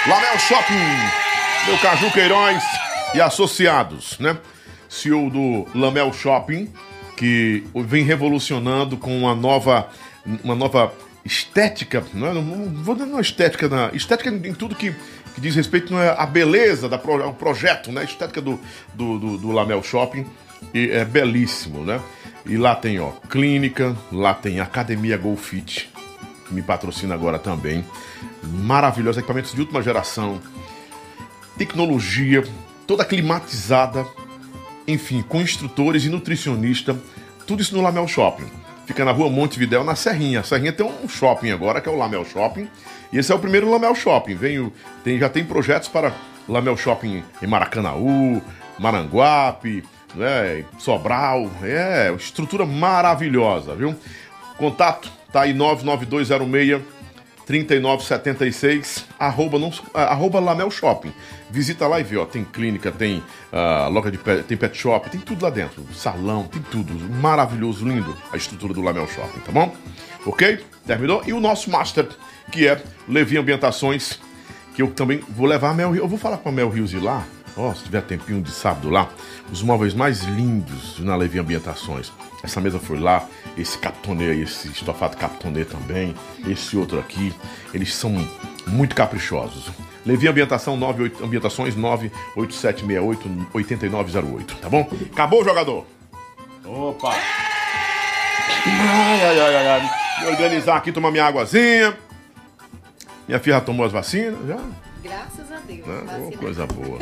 Lamel 0.07 0.39
Shopping, 0.39 1.67
meu 1.67 1.77
Caju 1.77 2.11
Queiroz 2.11 2.63
e 3.13 3.21
associados, 3.21 4.17
né? 4.19 4.37
CEO 4.89 5.29
do 5.29 5.67
Lamel 5.75 6.11
Shopping, 6.11 6.71
que 7.15 7.63
vem 7.75 8.03
revolucionando 8.03 8.97
com 8.97 9.15
uma 9.19 9.35
nova, 9.35 9.89
uma 10.43 10.55
nova 10.55 10.91
estética, 11.23 12.03
não, 12.13 12.27
é? 12.27 12.33
não, 12.33 12.41
vou 12.83 12.95
dizer 12.95 13.07
uma 13.09 13.19
estética, 13.21 13.67
na, 13.67 13.89
estética 13.93 14.29
em 14.29 14.53
tudo 14.53 14.73
que, 14.75 14.95
que 15.37 15.41
diz 15.41 15.53
respeito 15.53 15.93
não 15.93 16.01
é 16.01 16.25
beleza 16.25 16.89
da 16.89 16.97
pro, 16.97 17.21
ao 17.21 17.31
projeto, 17.31 17.91
né? 17.91 18.01
A 18.01 18.03
estética 18.03 18.41
do, 18.41 18.59
do, 18.95 19.19
do, 19.19 19.37
do 19.37 19.51
Lamel 19.51 19.83
Shopping 19.83 20.25
e 20.73 20.89
é 20.89 21.05
belíssimo, 21.05 21.85
né? 21.85 22.01
E 22.43 22.57
lá 22.57 22.73
tem, 22.73 22.99
ó, 22.99 23.11
clínica, 23.29 23.95
lá 24.11 24.33
tem 24.33 24.59
academia 24.59 25.15
Golfit, 25.15 25.91
que 26.47 26.55
me 26.55 26.63
patrocina 26.63 27.13
agora 27.13 27.37
também. 27.37 27.85
Maravilhosos 28.41 29.19
equipamentos 29.19 29.53
de 29.53 29.61
última 29.61 29.79
geração, 29.83 30.41
tecnologia, 31.55 32.43
toda 32.87 33.05
climatizada, 33.05 34.07
enfim, 34.87 35.21
com 35.21 35.39
instrutores 35.39 36.03
e 36.03 36.09
nutricionista, 36.09 36.99
tudo 37.45 37.61
isso 37.61 37.75
no 37.75 37.83
Lamel 37.83 38.07
Shopping. 38.07 38.47
Fica 38.87 39.03
na 39.03 39.11
rua 39.11 39.29
Montevidéu, 39.29 39.83
na 39.83 39.95
Serrinha. 39.95 40.39
A 40.39 40.43
Serrinha 40.43 40.71
tem 40.71 40.85
um 40.85 41.09
shopping 41.09 41.51
agora, 41.51 41.81
que 41.81 41.89
é 41.89 41.91
o 41.91 41.97
Lamel 41.97 42.23
Shopping. 42.23 42.69
E 43.11 43.17
esse 43.17 43.29
é 43.33 43.35
o 43.35 43.39
primeiro 43.39 43.69
Lamel 43.69 43.93
Shopping. 43.93 44.33
Vem, 44.33 44.71
tem, 45.03 45.19
já 45.19 45.27
tem 45.27 45.43
projetos 45.43 45.89
para 45.89 46.13
Lamel 46.47 46.77
Shopping 46.77 47.21
em 47.41 47.47
Maracanaú, 47.47 48.41
Maranguape, 48.79 49.83
né, 50.15 50.63
Sobral. 50.79 51.51
É, 51.61 52.13
estrutura 52.17 52.65
maravilhosa, 52.65 53.75
viu? 53.75 53.93
Contato 54.57 55.11
tá 55.33 55.41
aí 55.41 55.53
99206 55.53 56.81
3976, 57.47 59.05
arroba, 59.17 59.57
não, 59.57 59.71
arroba 59.93 60.37
Lamel 60.37 60.69
Shopping. 60.69 61.13
Visita 61.49 61.87
lá 61.87 61.97
e 61.97 62.03
vê, 62.03 62.17
ó, 62.17 62.25
tem 62.25 62.43
clínica, 62.43 62.91
tem 62.91 63.23
uh, 63.53 63.89
loja 63.89 64.11
de 64.11 64.17
pet, 64.17 64.43
tem 64.43 64.57
pet 64.57 64.77
shop, 64.77 65.09
tem 65.09 65.21
tudo 65.21 65.43
lá 65.43 65.49
dentro. 65.49 65.81
Salão, 65.93 66.43
tem 66.43 66.61
tudo. 66.61 66.93
Maravilhoso, 67.15 67.87
lindo 67.87 68.13
a 68.33 68.35
estrutura 68.35 68.73
do 68.73 68.81
Lamel 68.81 69.07
Shopping, 69.07 69.39
tá 69.39 69.51
bom? 69.53 69.73
Ok? 70.25 70.59
Terminou? 70.85 71.23
E 71.25 71.31
o 71.31 71.39
nosso 71.39 71.71
master, 71.71 72.09
que 72.51 72.67
é 72.67 72.81
Levi 73.07 73.37
Ambientações, 73.37 74.19
que 74.75 74.81
eu 74.81 74.91
também 74.91 75.21
vou 75.29 75.47
levar 75.47 75.69
a 75.69 75.73
Mel 75.73 75.95
Eu 75.95 76.07
vou 76.07 76.19
falar 76.19 76.37
com 76.37 76.49
a 76.49 76.51
Mel 76.51 76.69
Rios 76.69 76.91
ir 76.91 76.99
lá, 76.99 77.25
ó, 77.55 77.73
se 77.73 77.85
tiver 77.85 78.01
tempinho 78.01 78.41
de 78.41 78.51
sábado 78.51 78.89
lá, 78.89 79.09
os 79.49 79.63
móveis 79.63 79.93
mais 79.93 80.23
lindos 80.23 80.99
na 80.99 81.15
Levi 81.15 81.39
Ambientações. 81.39 82.11
Essa 82.43 82.59
mesa 82.59 82.77
foi 82.77 82.99
lá, 82.99 83.25
esse 83.57 83.77
captonê, 83.77 84.41
esse 84.41 84.67
estofado 84.69 85.17
captonê 85.17 85.65
também, 85.65 86.15
esse 86.47 86.77
outro 86.77 86.99
aqui, 86.99 87.33
eles 87.73 87.93
são 87.93 88.13
muito 88.67 88.95
caprichosos. 88.95 89.71
Levi 90.05 90.27
Ambientação 90.27 90.77
98, 90.77 91.23
Ambientações 91.23 91.75
98768 91.75 93.47
8908, 93.53 94.55
tá 94.55 94.69
bom? 94.69 94.87
Acabou 95.11 95.41
o 95.41 95.43
jogador. 95.43 95.85
Opa! 96.63 97.13
Ai, 98.65 99.21
ai, 99.25 99.39
ai, 99.39 99.55
ai, 99.55 99.67
ai. 99.67 99.89
Vou 100.21 100.31
organizar 100.31 100.77
aqui, 100.77 100.91
tomar 100.91 101.11
minha 101.11 101.25
águazinha. 101.25 101.97
Minha 103.27 103.39
filha 103.39 103.59
tomou 103.61 103.85
as 103.85 103.91
vacinas 103.91 104.47
já. 104.47 104.59
Graças 105.03 105.51
a 105.51 105.57
Deus. 105.67 105.85
Oh, 105.87 106.37
coisa 106.37 106.65
boa. 106.65 106.99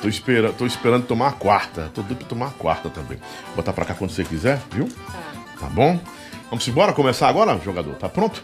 Tô 0.00 0.08
esperando, 0.08 0.54
tô 0.54 0.66
esperando 0.66 1.06
tomar 1.06 1.28
a 1.28 1.32
quarta. 1.32 1.90
Tô 1.94 2.02
doido 2.02 2.18
pra 2.18 2.28
tomar 2.28 2.46
a 2.48 2.50
quarta 2.50 2.88
também. 2.88 3.18
Botar 3.54 3.72
pra 3.72 3.84
cá 3.84 3.94
quando 3.94 4.10
você 4.10 4.24
quiser, 4.24 4.60
viu? 4.70 4.88
Tá. 4.88 5.37
Tá 5.58 5.66
bom? 5.66 5.98
Vamos 6.50 6.66
embora 6.68 6.92
começar 6.92 7.28
agora, 7.28 7.58
jogador? 7.64 7.94
Tá 7.94 8.08
pronto? 8.08 8.42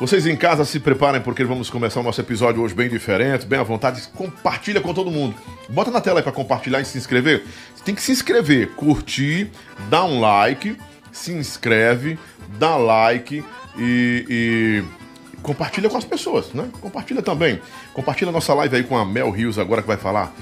Vocês 0.00 0.26
em 0.26 0.36
casa 0.36 0.64
se 0.64 0.78
preparem 0.78 1.20
porque 1.20 1.44
vamos 1.44 1.68
começar 1.68 2.00
o 2.00 2.02
nosso 2.02 2.20
episódio 2.20 2.62
hoje 2.62 2.74
bem 2.74 2.88
diferente, 2.88 3.44
bem 3.44 3.58
à 3.58 3.62
vontade. 3.62 4.00
Compartilha 4.14 4.80
com 4.80 4.94
todo 4.94 5.10
mundo. 5.10 5.34
Bota 5.68 5.90
na 5.90 6.00
tela 6.00 6.20
aí 6.20 6.22
para 6.22 6.32
compartilhar 6.32 6.80
e 6.80 6.84
se 6.84 6.96
inscrever. 6.96 7.44
Você 7.74 7.84
tem 7.84 7.94
que 7.94 8.00
se 8.00 8.12
inscrever, 8.12 8.68
curtir, 8.70 9.50
dar 9.90 10.04
um 10.04 10.20
like, 10.20 10.76
se 11.12 11.32
inscreve, 11.32 12.18
dá 12.58 12.76
like 12.76 13.44
e, 13.76 14.24
e 14.30 14.84
compartilha 15.42 15.90
com 15.90 15.98
as 15.98 16.04
pessoas, 16.04 16.52
né? 16.54 16.68
Compartilha 16.80 17.20
também. 17.20 17.60
Compartilha 17.92 18.30
nossa 18.30 18.54
live 18.54 18.76
aí 18.76 18.84
com 18.84 18.96
a 18.96 19.04
Mel 19.04 19.30
Rios 19.30 19.58
agora 19.58 19.82
que 19.82 19.88
vai 19.88 19.96
falar 19.96 20.32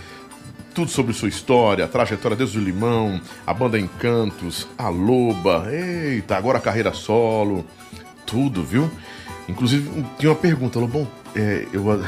tudo 0.76 0.90
sobre 0.90 1.14
sua 1.14 1.30
história, 1.30 1.86
a 1.86 1.88
trajetória 1.88 2.36
desde 2.36 2.58
o 2.58 2.60
Limão, 2.60 3.18
a 3.46 3.54
banda 3.54 3.78
Encantos, 3.78 4.68
a 4.76 4.90
Loba, 4.90 5.72
eita, 5.72 6.36
agora 6.36 6.58
a 6.58 6.60
carreira 6.60 6.92
solo, 6.92 7.64
tudo, 8.26 8.62
viu? 8.62 8.90
Inclusive, 9.48 10.04
tinha 10.18 10.30
uma 10.30 10.36
pergunta, 10.38 10.78
Lobão, 10.78 11.08
é, 11.34 11.66
eu... 11.72 11.82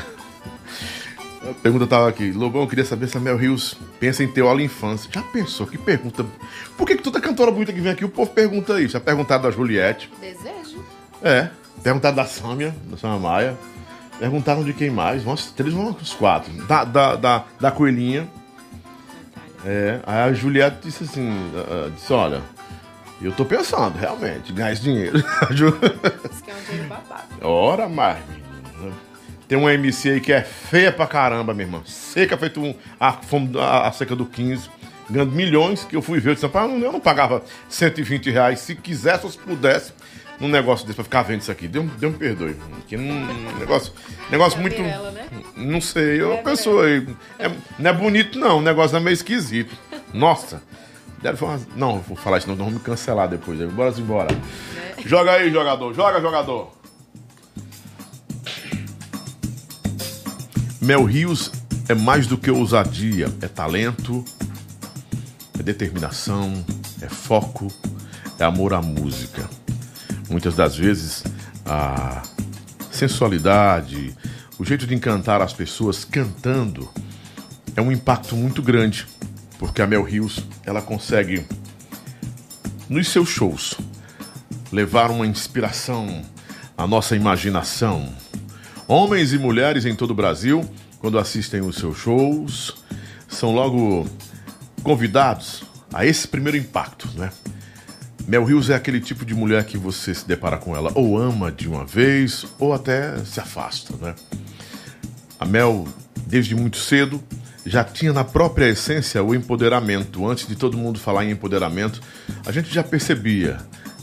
A 1.38 1.54
pergunta 1.62 1.86
tava 1.86 2.08
aqui, 2.08 2.32
Lobão, 2.32 2.62
eu 2.62 2.68
queria 2.68 2.84
saber 2.84 3.06
se 3.06 3.16
a 3.16 3.20
Mel 3.20 3.36
Rios 3.36 3.78
pensa 4.00 4.24
em 4.24 4.28
ter 4.28 4.42
aula 4.42 4.60
infância. 4.60 5.08
Já 5.10 5.22
pensou? 5.22 5.66
Que 5.66 5.78
pergunta? 5.78 6.26
Por 6.76 6.84
que, 6.84 6.96
que 6.96 7.02
toda 7.02 7.20
cantora 7.20 7.50
bonita 7.50 7.72
que 7.72 7.80
vem 7.80 7.92
aqui, 7.92 8.04
o 8.04 8.08
povo 8.08 8.30
pergunta 8.32 8.78
isso? 8.82 8.94
Já 8.94 9.00
perguntaram 9.00 9.44
da 9.44 9.50
Juliette. 9.50 10.10
Desejo? 10.20 10.84
É, 11.22 11.48
perguntaram 11.82 12.16
da 12.16 12.26
Sâmia, 12.26 12.74
da 12.90 12.98
Sâmia 12.98 13.18
Maia. 13.18 13.58
Perguntaram 14.18 14.64
de 14.64 14.74
quem 14.74 14.90
mais? 14.90 15.22
Vamos, 15.22 15.46
três, 15.52 15.72
vamos 15.72 16.12
quatro. 16.12 16.52
Da, 16.66 16.84
da, 16.84 17.14
da, 17.14 17.44
da 17.58 17.70
Coelhinha. 17.70 18.28
É, 19.64 20.00
aí 20.06 20.18
a 20.30 20.32
Juliette 20.32 20.78
disse 20.82 21.04
assim, 21.04 21.30
uh, 21.30 21.90
disse, 21.90 22.12
olha, 22.12 22.42
eu 23.20 23.32
tô 23.32 23.44
pensando, 23.44 23.96
realmente, 23.98 24.52
ganhar 24.52 24.72
esse 24.72 24.82
dinheiro. 24.82 25.18
Isso 25.50 26.42
que 26.44 26.50
é 26.50 26.54
um 26.54 26.62
dinheiro 26.64 26.88
babado. 26.88 27.26
Ora 27.42 27.88
mais, 27.88 28.18
menino. 28.28 28.48
Tem 29.48 29.56
uma 29.56 29.72
MC 29.72 30.10
aí 30.10 30.20
que 30.20 30.30
é 30.30 30.42
feia 30.42 30.92
pra 30.92 31.06
caramba, 31.06 31.54
minha 31.54 31.66
irmã. 31.66 31.82
Seca, 31.86 32.36
feito 32.36 32.60
um, 32.60 32.74
a, 33.00 33.18
a, 33.58 33.88
a 33.88 33.92
seca 33.92 34.14
do 34.14 34.26
15. 34.26 34.68
Ganhando 35.08 35.32
milhões, 35.32 35.84
que 35.84 35.96
eu 35.96 36.02
fui 36.02 36.20
ver. 36.20 36.30
Eu 36.30 36.34
disse, 36.34 36.46
eu 36.46 36.92
não 36.92 37.00
pagava 37.00 37.42
120 37.66 38.30
reais. 38.30 38.60
Se 38.60 38.74
quisesse 38.74 39.24
ou 39.24 39.32
se 39.32 39.38
pudesse, 39.38 39.94
num 40.40 40.48
negócio 40.48 40.86
desse 40.86 40.94
pra 40.94 41.04
ficar 41.04 41.22
vendo 41.22 41.40
isso 41.40 41.50
aqui. 41.50 41.66
Deus, 41.66 41.90
Deus 41.98 42.12
me 42.12 42.18
perdoe. 42.18 42.56
Que 42.86 42.96
um 42.96 43.58
negócio, 43.58 43.92
negócio 44.30 44.60
muito. 44.60 44.80
Ela, 44.80 45.10
né? 45.10 45.26
Não 45.56 45.80
sei, 45.80 46.20
eu 46.20 46.32
é 46.32 46.36
penso 46.38 46.78
aí. 46.80 47.06
É, 47.38 47.50
não 47.78 47.90
é 47.90 47.92
bonito, 47.92 48.38
não. 48.38 48.58
O 48.58 48.62
negócio 48.62 48.96
é 48.96 49.00
meio 49.00 49.14
esquisito. 49.14 49.76
Nossa. 50.12 50.62
Deve 51.20 51.36
falar, 51.36 51.58
não, 51.74 51.98
vou 52.00 52.16
falar 52.16 52.38
isso, 52.38 52.46
não, 52.46 52.54
não 52.54 52.66
vou 52.66 52.74
me 52.74 52.80
cancelar 52.80 53.28
depois. 53.28 53.58
Bora 53.72 53.92
embora. 53.98 54.28
É. 54.96 55.02
Joga 55.04 55.32
aí, 55.32 55.50
jogador. 55.50 55.92
Joga, 55.92 56.20
jogador. 56.20 56.78
Mel 60.80 61.04
Rios 61.04 61.50
é 61.88 61.94
mais 61.94 62.26
do 62.26 62.38
que 62.38 62.50
ousadia, 62.50 63.26
é 63.42 63.48
talento, 63.48 64.24
é 65.58 65.62
determinação, 65.62 66.64
é 67.02 67.08
foco, 67.08 67.66
é 68.38 68.44
amor 68.44 68.72
à 68.72 68.80
música. 68.80 69.50
Muitas 70.30 70.54
das 70.54 70.76
vezes 70.76 71.24
a 71.64 72.22
sensualidade, 72.90 74.14
o 74.58 74.64
jeito 74.64 74.86
de 74.86 74.94
encantar 74.94 75.40
as 75.40 75.52
pessoas 75.52 76.04
cantando 76.04 76.88
é 77.76 77.80
um 77.80 77.92
impacto 77.92 78.36
muito 78.36 78.60
grande, 78.60 79.06
porque 79.58 79.80
a 79.80 79.86
Mel 79.86 80.02
Rios 80.02 80.40
ela 80.64 80.82
consegue 80.82 81.44
nos 82.88 83.08
seus 83.08 83.28
shows 83.28 83.74
levar 84.72 85.10
uma 85.10 85.26
inspiração 85.26 86.22
à 86.76 86.86
nossa 86.86 87.14
imaginação. 87.14 88.12
Homens 88.86 89.32
e 89.32 89.38
mulheres 89.38 89.84
em 89.84 89.94
todo 89.94 90.10
o 90.10 90.14
Brasil, 90.14 90.68
quando 90.98 91.18
assistem 91.18 91.60
os 91.60 91.76
seus 91.76 91.98
shows, 91.98 92.76
são 93.28 93.54
logo 93.54 94.06
convidados 94.82 95.62
a 95.92 96.04
esse 96.04 96.26
primeiro 96.26 96.56
impacto, 96.56 97.08
né? 97.14 97.30
Mel 98.28 98.44
Rios 98.44 98.68
é 98.68 98.74
aquele 98.74 99.00
tipo 99.00 99.24
de 99.24 99.34
mulher 99.34 99.64
que 99.64 99.78
você 99.78 100.14
se 100.14 100.28
depara 100.28 100.58
com 100.58 100.76
ela 100.76 100.92
ou 100.94 101.16
ama 101.16 101.50
de 101.50 101.66
uma 101.66 101.86
vez 101.86 102.44
ou 102.58 102.74
até 102.74 103.16
se 103.24 103.40
afasta, 103.40 103.94
né? 103.96 104.14
A 105.40 105.46
Mel, 105.46 105.88
desde 106.26 106.54
muito 106.54 106.76
cedo, 106.76 107.24
já 107.64 107.82
tinha 107.82 108.12
na 108.12 108.24
própria 108.24 108.68
essência 108.68 109.24
o 109.24 109.34
empoderamento. 109.34 110.28
Antes 110.28 110.46
de 110.46 110.56
todo 110.56 110.76
mundo 110.76 110.98
falar 110.98 111.24
em 111.24 111.30
empoderamento, 111.30 112.02
a 112.44 112.52
gente 112.52 112.68
já 112.70 112.84
percebia 112.84 113.56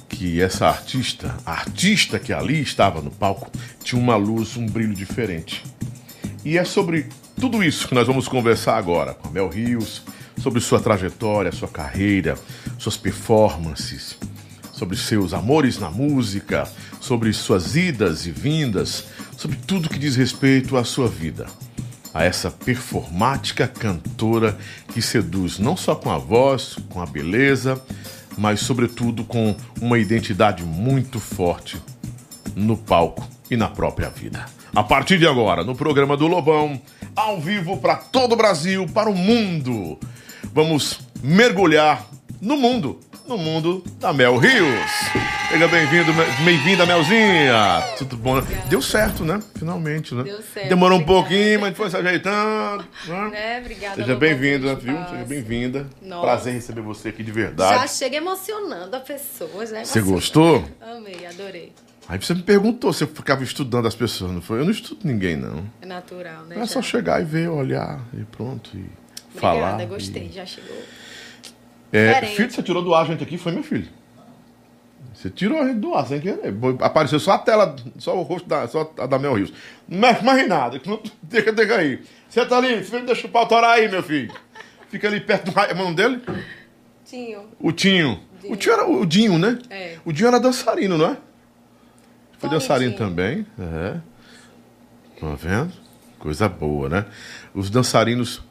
que 0.09 0.41
essa 0.41 0.65
artista, 0.65 1.35
a 1.45 1.51
artista 1.51 2.17
que 2.17 2.33
ali 2.33 2.59
estava 2.59 3.01
no 3.01 3.11
palco, 3.11 3.51
tinha 3.83 4.01
uma 4.01 4.15
luz, 4.15 4.57
um 4.57 4.65
brilho 4.65 4.95
diferente. 4.95 5.63
E 6.43 6.57
é 6.57 6.63
sobre 6.63 7.05
tudo 7.39 7.63
isso 7.63 7.87
que 7.87 7.93
nós 7.93 8.07
vamos 8.07 8.27
conversar 8.27 8.75
agora 8.75 9.13
com 9.13 9.27
a 9.27 9.31
Mel 9.31 9.49
Rios, 9.49 10.01
sobre 10.41 10.59
sua 10.61 10.79
trajetória, 10.79 11.51
sua 11.51 11.67
carreira, 11.67 12.37
suas 12.77 12.97
performances, 12.97 14.17
sobre 14.71 14.97
seus 14.97 15.33
amores 15.33 15.79
na 15.79 15.89
música, 15.89 16.67
sobre 16.99 17.31
suas 17.33 17.75
idas 17.75 18.25
e 18.25 18.31
vindas, 18.31 19.05
sobre 19.37 19.57
tudo 19.57 19.89
que 19.89 19.99
diz 19.99 20.15
respeito 20.15 20.75
à 20.77 20.83
sua 20.83 21.07
vida. 21.07 21.45
A 22.13 22.23
essa 22.23 22.49
performática 22.49 23.67
cantora 23.67 24.57
que 24.93 25.01
seduz 25.01 25.59
não 25.59 25.75
só 25.75 25.95
com 25.95 26.11
a 26.11 26.17
voz, 26.17 26.77
com 26.89 27.01
a 27.01 27.05
beleza, 27.05 27.81
mas 28.37 28.59
sobretudo 28.61 29.23
com 29.23 29.55
uma 29.81 29.97
identidade 29.97 30.63
muito 30.63 31.19
forte 31.19 31.81
no 32.55 32.77
palco 32.77 33.27
e 33.49 33.57
na 33.57 33.67
própria 33.67 34.09
vida. 34.09 34.45
A 34.73 34.83
partir 34.83 35.17
de 35.17 35.27
agora, 35.27 35.63
no 35.63 35.75
programa 35.75 36.17
do 36.17 36.27
Lobão, 36.27 36.81
ao 37.15 37.39
vivo 37.39 37.77
para 37.77 37.95
todo 37.95 38.33
o 38.33 38.37
Brasil, 38.37 38.85
para 38.87 39.09
o 39.09 39.15
mundo 39.15 39.97
vamos 40.53 40.99
mergulhar 41.21 42.05
no 42.41 42.57
mundo, 42.57 42.99
no 43.27 43.37
mundo 43.37 43.83
da 43.99 44.13
Mel 44.13 44.37
Rios. 44.37 44.91
Seja 45.49 45.67
bem-vindo, 45.67 46.11
bem-vinda, 46.43 46.85
Melzinha. 46.85 47.83
Tudo 47.97 48.17
bom? 48.17 48.41
Deu 48.69 48.81
certo, 48.81 49.23
né? 49.23 49.41
Finalmente, 49.57 50.13
né? 50.13 50.23
Deu 50.23 50.41
certo. 50.41 50.69
Demorou 50.69 50.97
um 50.97 51.01
obrigada. 51.01 51.27
pouquinho, 51.27 51.61
mas 51.61 51.77
foi 51.77 51.89
se 51.89 51.97
ajeitando. 51.97 52.85
Né? 53.07 53.31
É, 53.33 53.59
obrigada. 53.59 53.95
Seja 53.95 54.15
bem-vinda, 54.15 54.75
viu? 54.75 54.97
Seja 55.09 55.23
bem-vinda. 55.25 55.87
Prazer 56.21 56.53
em 56.53 56.55
receber 56.57 56.81
você 56.81 57.09
aqui 57.09 57.23
de 57.23 57.29
Já 57.29 57.35
verdade. 57.35 57.91
chega 57.91 58.17
emocionando 58.17 58.95
a 58.95 58.99
pessoa, 58.99 59.65
já 59.65 59.83
Você 59.85 60.01
gostou? 60.01 60.63
Amei, 60.81 61.25
adorei. 61.27 61.71
Aí 62.07 62.19
você 62.21 62.35
me 62.35 62.43
perguntou 62.43 62.93
se 62.93 63.03
eu 63.03 63.07
ficava 63.07 63.43
estudando 63.43 63.87
as 63.87 63.95
pessoas, 63.95 64.31
não 64.31 64.41
foi? 64.41 64.59
Eu 64.59 64.63
não 64.65 64.71
estudo 64.71 64.99
ninguém, 65.03 65.35
não. 65.35 65.63
É 65.81 65.85
natural, 65.87 66.43
né? 66.45 66.55
É 66.59 66.65
só 66.67 66.79
já? 66.81 66.87
chegar 66.89 67.19
e 67.21 67.25
ver, 67.25 67.49
olhar 67.49 67.99
e 68.13 68.23
pronto. 68.25 68.69
E 68.75 68.85
falar. 69.39 69.73
Obrigada, 69.73 69.85
gostei, 69.85 70.27
e- 70.27 70.31
já 70.31 70.45
chegou. 70.45 70.77
É, 71.91 72.21
filho, 72.25 72.51
você 72.51 72.61
tirou 72.63 72.81
do 72.83 72.93
ar 72.93 73.03
a 73.03 73.05
gente 73.05 73.23
aqui, 73.23 73.37
foi 73.37 73.51
meu 73.51 73.63
filho. 73.63 73.87
Você 75.13 75.29
tirou 75.29 75.59
a 75.61 75.65
gente 75.67 75.79
do 75.79 75.93
ar, 75.95 76.05
sem 76.05 76.19
querer. 76.19 76.53
Apareceu 76.81 77.19
só 77.19 77.31
a 77.33 77.37
tela, 77.37 77.75
só 77.97 78.17
o 78.17 78.21
rosto 78.21 78.47
da, 78.49 78.67
só 78.67 78.91
a 78.99 79.05
da 79.05 79.17
Mel 79.17 79.33
Rios. 79.33 79.53
Não 79.87 79.99
mexe 79.99 80.23
mais 80.23 80.45
nada. 80.47 80.79
não- 80.85 81.01
Deixa, 81.23 81.51
deixa 81.53 81.75
aí. 81.75 82.01
Senta 82.29 82.57
ali, 82.57 82.83
filho, 82.83 83.05
deixa 83.05 83.25
o 83.27 83.29
pau 83.29 83.47
torar 83.47 83.71
aí, 83.75 83.87
meu 83.87 84.03
filho. 84.03 84.33
Fica 84.89 85.07
ali 85.07 85.21
perto 85.21 85.45
do 85.45 85.51
ra- 85.51 85.71
o 85.71 85.75
nome 85.75 85.95
dele? 85.95 86.21
Tinho. 87.05 87.45
O 87.59 87.71
Tinho. 87.71 88.21
O 88.43 88.55
Tinho 88.57 88.73
era 88.73 88.85
o 88.87 89.05
Dinho, 89.05 89.37
né? 89.39 89.57
É. 89.69 89.97
O 90.03 90.11
Dinho 90.11 90.27
era 90.27 90.39
dançarino, 90.39 90.97
não 90.97 91.11
é? 91.11 91.17
Foi 92.37 92.49
dançarino 92.49 92.91
Dinho? 92.95 92.99
também. 93.09 93.45
É. 93.57 93.95
Tá 95.19 95.33
vendo? 95.35 95.71
Coisa 96.19 96.49
boa, 96.49 96.89
né? 96.89 97.05
Os 97.53 97.69
dançarinos. 97.69 98.41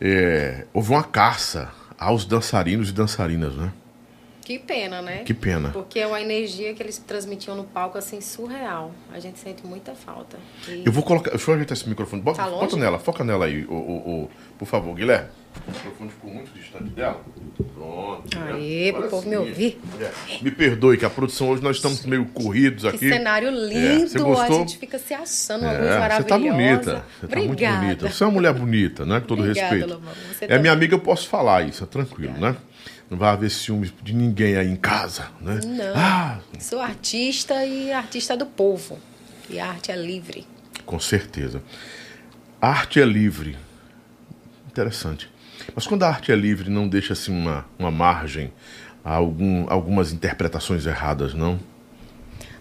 é, 0.00 0.66
houve 0.72 0.90
uma 0.92 1.02
caça 1.02 1.70
aos 2.00 2.24
dançarinos 2.24 2.88
e 2.88 2.92
dançarinas, 2.92 3.54
né? 3.54 3.70
Que 4.42 4.58
pena, 4.58 5.00
né? 5.00 5.18
Que 5.22 5.32
pena. 5.34 5.68
Porque 5.70 6.00
é 6.00 6.06
uma 6.06 6.20
energia 6.20 6.74
que 6.74 6.82
eles 6.82 6.98
transmitiam 6.98 7.54
no 7.56 7.62
palco, 7.64 7.96
assim, 7.98 8.20
surreal. 8.20 8.90
A 9.12 9.20
gente 9.20 9.38
sente 9.38 9.64
muita 9.64 9.94
falta. 9.94 10.38
E- 10.66 10.82
Eu 10.84 10.90
vou 10.90 11.04
colocar. 11.04 11.30
Deixa 11.30 11.48
eu 11.50 11.54
ajeitar 11.54 11.76
esse 11.76 11.88
microfone. 11.88 12.20
Bota, 12.20 12.42
Tá 12.42 12.48
bota 12.50 12.76
nela, 12.76 12.98
foca 12.98 13.22
nela 13.22 13.44
aí, 13.44 13.64
o, 13.66 13.72
o, 13.72 14.22
o- 14.24 14.30
por 14.58 14.66
favor, 14.66 14.94
Guilherme. 14.96 15.28
O 15.66 15.70
microfone 15.72 16.10
ficou 16.10 16.30
muito 16.34 16.50
distante 16.52 16.90
dela. 16.90 17.20
Pronto. 17.74 18.38
né? 18.38 18.52
Aê, 18.54 18.88
pro 18.92 18.98
Agora 18.98 19.10
povo 19.10 19.22
sim. 19.22 19.28
me 19.30 19.36
ouvir. 19.36 19.80
É. 20.00 20.42
Me 20.42 20.50
perdoe 20.50 20.96
que 20.96 21.04
a 21.04 21.10
produção 21.10 21.50
hoje 21.50 21.62
nós 21.62 21.76
estamos 21.76 22.04
meio 22.06 22.24
corridos 22.26 22.82
Que 22.82 22.88
aqui. 22.88 23.08
cenário 23.08 23.48
É, 23.48 23.50
lindo! 23.50 24.08
você 24.08 24.42
a 24.42 24.50
gente 24.58 24.78
fica 24.78 24.98
se 24.98 25.12
achando 25.14 25.66
É, 25.66 26.08
você 26.16 26.24
tá 26.24 26.38
bonita. 26.38 27.04
Você 27.20 27.26
tá 27.26 27.36
muito 27.36 27.50
Obrigada. 27.52 27.80
bonita. 27.80 28.08
Você 28.10 28.22
é 28.22 28.26
uma 28.26 28.32
mulher 28.32 28.52
bonita, 28.54 29.04
né? 29.04 29.20
Com 29.20 29.26
todo 29.26 29.40
Obrigada, 29.42 29.74
respeito. 29.76 30.02
Você 30.32 30.44
É 30.44 30.48
também. 30.48 30.60
minha 30.62 30.72
amiga, 30.72 30.94
eu 30.94 31.00
posso 31.00 31.28
falar 31.28 31.66
isso, 31.68 31.84
é 31.84 31.86
tranquilo, 31.86 32.34
né? 32.38 32.56
Não 33.10 33.18
vai 33.18 33.30
haver 33.30 33.50
ciúmes 33.50 33.92
de 34.02 34.14
ninguém 34.14 34.56
aí 34.56 34.68
em 34.68 34.76
casa, 34.76 35.26
né? 35.40 35.60
Não. 35.64 35.92
Ah, 35.96 36.38
Sou 36.60 36.80
artista 36.80 37.64
e 37.66 37.92
artista 37.92 38.36
do 38.36 38.46
povo. 38.46 38.98
E 39.48 39.58
a 39.58 39.66
arte 39.68 39.90
é 39.90 39.96
livre. 39.96 40.46
com 40.86 40.98
certeza. 41.00 41.60
A 42.62 42.68
arte 42.68 43.00
é 43.00 43.04
livre. 43.04 43.56
Interessante. 44.68 45.28
Mas 45.74 45.86
quando 45.86 46.02
a 46.04 46.08
arte 46.08 46.30
é 46.32 46.36
livre, 46.36 46.70
não 46.70 46.88
deixa 46.88 47.12
assim 47.12 47.32
uma, 47.32 47.64
uma 47.78 47.90
margem 47.90 48.52
a 49.04 49.14
algum, 49.14 49.66
algumas 49.70 50.12
interpretações 50.12 50.86
erradas, 50.86 51.34
não? 51.34 51.58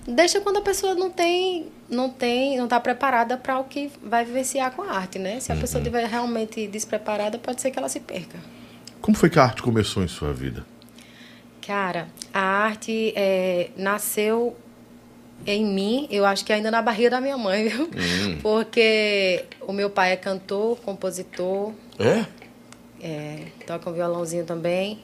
Deixa 0.07 0.41
quando 0.41 0.57
a 0.57 0.61
pessoa 0.61 0.95
não 0.95 1.09
tem, 1.11 1.67
não 1.89 2.09
tem, 2.09 2.57
não 2.57 2.63
está 2.63 2.79
preparada 2.79 3.37
para 3.37 3.59
o 3.59 3.63
que 3.65 3.91
vai 4.03 4.25
vivenciar 4.25 4.71
com 4.71 4.81
a 4.81 4.91
arte, 4.93 5.19
né? 5.19 5.39
Se 5.39 5.51
a 5.51 5.55
Uhum. 5.55 5.61
pessoa 5.61 5.81
estiver 5.81 6.05
realmente 6.07 6.67
despreparada, 6.67 7.37
pode 7.37 7.61
ser 7.61 7.69
que 7.71 7.77
ela 7.77 7.89
se 7.89 7.99
perca. 7.99 8.37
Como 9.01 9.15
foi 9.15 9.29
que 9.29 9.37
a 9.37 9.43
arte 9.43 9.61
começou 9.61 10.03
em 10.03 10.07
sua 10.07 10.33
vida? 10.33 10.65
Cara, 11.65 12.07
a 12.33 12.39
arte 12.41 13.13
é, 13.15 13.69
nasceu 13.77 14.57
em 15.45 15.63
mim, 15.65 16.07
eu 16.09 16.25
acho 16.25 16.43
que 16.43 16.51
ainda 16.51 16.71
na 16.71 16.81
barriga 16.81 17.11
da 17.11 17.21
minha 17.21 17.37
mãe, 17.37 17.67
viu? 17.69 17.85
Hum. 17.95 18.39
Porque 18.41 19.45
o 19.61 19.71
meu 19.71 19.89
pai 19.89 20.11
é 20.13 20.15
cantor, 20.15 20.77
compositor, 20.79 21.71
É? 21.99 22.25
É, 23.01 23.45
toca 23.65 23.89
um 23.89 23.93
violãozinho 23.93 24.45
também. 24.45 24.99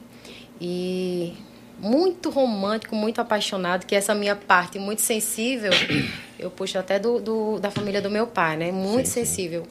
E 0.60 1.34
muito 1.78 2.30
romântico, 2.30 2.94
muito 2.96 3.20
apaixonado, 3.20 3.84
que 3.84 3.94
essa 3.94 4.14
minha 4.14 4.34
parte 4.34 4.78
muito 4.78 5.02
sensível, 5.02 5.70
eu 6.38 6.50
puxo 6.50 6.78
até 6.78 6.98
do, 6.98 7.20
do- 7.20 7.58
da 7.58 7.70
família 7.70 8.00
do 8.00 8.10
meu 8.10 8.26
pai, 8.26 8.56
né? 8.56 8.72
Muito 8.72 9.06
Sim, 9.06 9.20
sim. 9.20 9.24
sensível. 9.26 9.66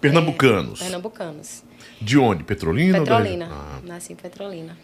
Pernambucanos. 0.00 0.80
Pernambucanos. 0.80 1.62
De 2.00 2.18
onde? 2.18 2.42
Petrolina? 2.44 2.98
Petrolina. 2.98 3.48
Ah, 3.50 3.78
Nasci 3.84 4.12
em 4.12 4.16
Petrolina. 4.16 4.76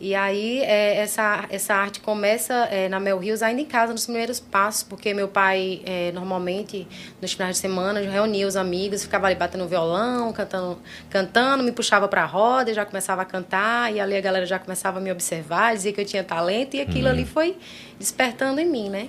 E 0.00 0.14
aí, 0.14 0.60
é, 0.60 0.98
essa, 0.98 1.44
essa 1.50 1.74
arte 1.74 1.98
começa 1.98 2.54
é, 2.70 2.88
na 2.88 3.00
Mel 3.00 3.18
Rios 3.18 3.42
ainda 3.42 3.60
em 3.60 3.64
casa, 3.64 3.92
nos 3.92 4.04
primeiros 4.04 4.38
passos, 4.38 4.84
porque 4.84 5.12
meu 5.12 5.26
pai, 5.26 5.82
é, 5.84 6.12
normalmente, 6.12 6.86
nos 7.20 7.32
finais 7.32 7.56
de 7.56 7.60
semana, 7.60 7.98
reunia 7.98 8.46
os 8.46 8.54
amigos, 8.54 9.02
ficava 9.02 9.26
ali 9.26 9.34
batendo 9.34 9.66
violão, 9.66 10.32
cantando, 10.32 10.78
cantando 11.10 11.64
me 11.64 11.72
puxava 11.72 12.06
para 12.06 12.22
a 12.22 12.26
roda, 12.26 12.72
já 12.72 12.86
começava 12.86 13.22
a 13.22 13.24
cantar, 13.24 13.92
e 13.92 13.98
ali 13.98 14.14
a 14.16 14.20
galera 14.20 14.46
já 14.46 14.60
começava 14.60 14.98
a 14.98 15.00
me 15.00 15.10
observar, 15.10 15.74
dizia 15.74 15.92
que 15.92 16.00
eu 16.00 16.06
tinha 16.06 16.22
talento, 16.22 16.76
e 16.76 16.80
aquilo 16.80 17.08
ali 17.08 17.24
foi 17.24 17.56
despertando 17.98 18.60
em 18.60 18.70
mim, 18.70 18.88
né? 18.88 19.08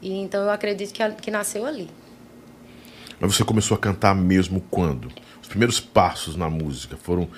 E, 0.00 0.10
então, 0.22 0.42
eu 0.44 0.50
acredito 0.50 0.94
que, 0.94 1.06
que 1.20 1.30
nasceu 1.30 1.66
ali. 1.66 1.90
Mas 3.20 3.34
você 3.34 3.44
começou 3.44 3.74
a 3.74 3.78
cantar 3.78 4.14
mesmo 4.14 4.64
quando? 4.70 5.12
Os 5.42 5.48
primeiros 5.48 5.78
passos 5.78 6.34
na 6.34 6.48
música 6.48 6.96
foram. 6.96 7.28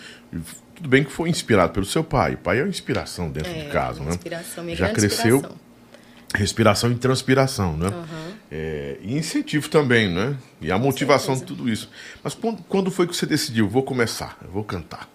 Tudo 0.82 0.90
bem 0.90 1.04
que 1.04 1.12
foi 1.12 1.28
inspirado 1.30 1.72
pelo 1.72 1.86
seu 1.86 2.02
pai. 2.02 2.34
O 2.34 2.38
pai 2.38 2.58
é 2.58 2.62
uma 2.62 2.68
inspiração 2.68 3.30
dentro 3.30 3.52
É, 3.52 3.64
de 3.66 3.70
casa, 3.70 4.02
né? 4.02 4.10
inspiração, 4.10 4.64
minha 4.64 4.76
Já 4.76 4.86
grande 4.86 4.98
cresceu 5.00 5.36
inspiração. 5.36 5.60
respiração 6.34 6.90
e 6.90 6.94
transpiração, 6.96 7.76
né? 7.76 7.86
Aham. 7.86 8.32
É, 8.50 8.96
e 9.00 9.16
incentivo 9.16 9.68
também, 9.68 10.08
né? 10.12 10.36
E 10.60 10.72
a 10.72 10.78
motivação 10.78 11.34
de 11.34 11.40
certeza. 11.40 11.56
tudo 11.58 11.70
isso. 11.72 11.88
Mas 12.22 12.34
quando, 12.34 12.64
quando 12.64 12.90
foi 12.90 13.06
que 13.06 13.14
você 13.14 13.24
decidiu? 13.26 13.68
Vou 13.68 13.84
começar, 13.84 14.36
eu 14.44 14.50
vou 14.50 14.64
cantar. 14.64 15.08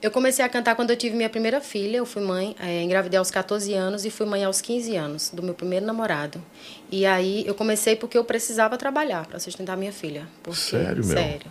Eu 0.00 0.10
comecei 0.10 0.42
a 0.44 0.48
cantar 0.48 0.74
quando 0.76 0.90
eu 0.90 0.96
tive 0.96 1.14
minha 1.14 1.28
primeira 1.28 1.60
filha. 1.60 1.98
Eu 1.98 2.06
fui 2.06 2.22
mãe, 2.22 2.56
é, 2.58 2.82
engravidei 2.82 3.18
aos 3.18 3.30
14 3.30 3.72
anos 3.74 4.04
e 4.06 4.10
fui 4.10 4.24
mãe 4.26 4.44
aos 4.44 4.60
15 4.62 4.96
anos 4.96 5.30
do 5.30 5.42
meu 5.42 5.52
primeiro 5.54 5.84
namorado. 5.84 6.42
E 6.90 7.04
aí 7.04 7.44
eu 7.46 7.54
comecei 7.54 7.96
porque 7.96 8.16
eu 8.16 8.24
precisava 8.24 8.76
trabalhar 8.78 9.26
para 9.26 9.38
sustentar 9.38 9.76
minha 9.76 9.92
filha. 9.92 10.26
Porque, 10.42 10.58
Sério, 10.60 11.04
Mel? 11.04 11.16
Sério. 11.18 11.46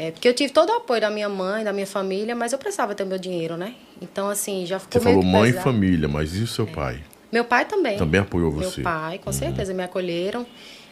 É, 0.00 0.12
porque 0.12 0.28
eu 0.28 0.32
tive 0.32 0.52
todo 0.52 0.70
o 0.70 0.74
apoio 0.74 1.00
da 1.00 1.10
minha 1.10 1.28
mãe, 1.28 1.64
da 1.64 1.72
minha 1.72 1.86
família, 1.86 2.32
mas 2.32 2.52
eu 2.52 2.58
precisava 2.58 2.94
ter 2.94 3.02
o 3.02 3.06
meu 3.06 3.18
dinheiro, 3.18 3.56
né? 3.56 3.74
Então, 4.00 4.28
assim, 4.30 4.64
já 4.64 4.78
ficou 4.78 5.00
Você 5.00 5.08
meio 5.08 5.20
falou 5.20 5.40
mãe 5.40 5.50
e 5.50 5.52
família, 5.52 6.06
mas 6.06 6.36
e 6.36 6.42
o 6.44 6.46
seu 6.46 6.68
pai? 6.68 7.00
Meu 7.32 7.44
pai 7.44 7.64
também. 7.64 7.98
Também 7.98 8.20
apoiou 8.20 8.52
Meu 8.52 8.70
você? 8.70 8.80
pai, 8.80 9.18
com 9.18 9.32
certeza, 9.32 9.74
me 9.74 9.82
acolheram. 9.82 10.46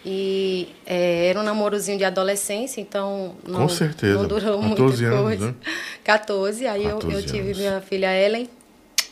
E 0.05 0.69
é, 0.85 1.29
era 1.29 1.39
um 1.39 1.43
namorozinho 1.45 1.99
de 1.99 2.05
adolescência, 2.05 2.81
então 2.81 3.37
não, 3.47 3.61
Com 3.61 3.69
certeza. 3.69 4.19
não 4.19 4.27
durou 4.27 4.61
14 4.61 5.05
muita 5.05 5.17
anos, 5.17 5.23
coisa. 5.23 5.47
né? 5.47 5.55
14, 6.03 6.67
aí 6.67 6.85
eu, 6.85 6.99
14 6.99 7.15
eu 7.15 7.23
tive 7.27 7.39
anos. 7.47 7.59
minha 7.59 7.81
filha 7.81 8.13
Ellen. 8.13 8.49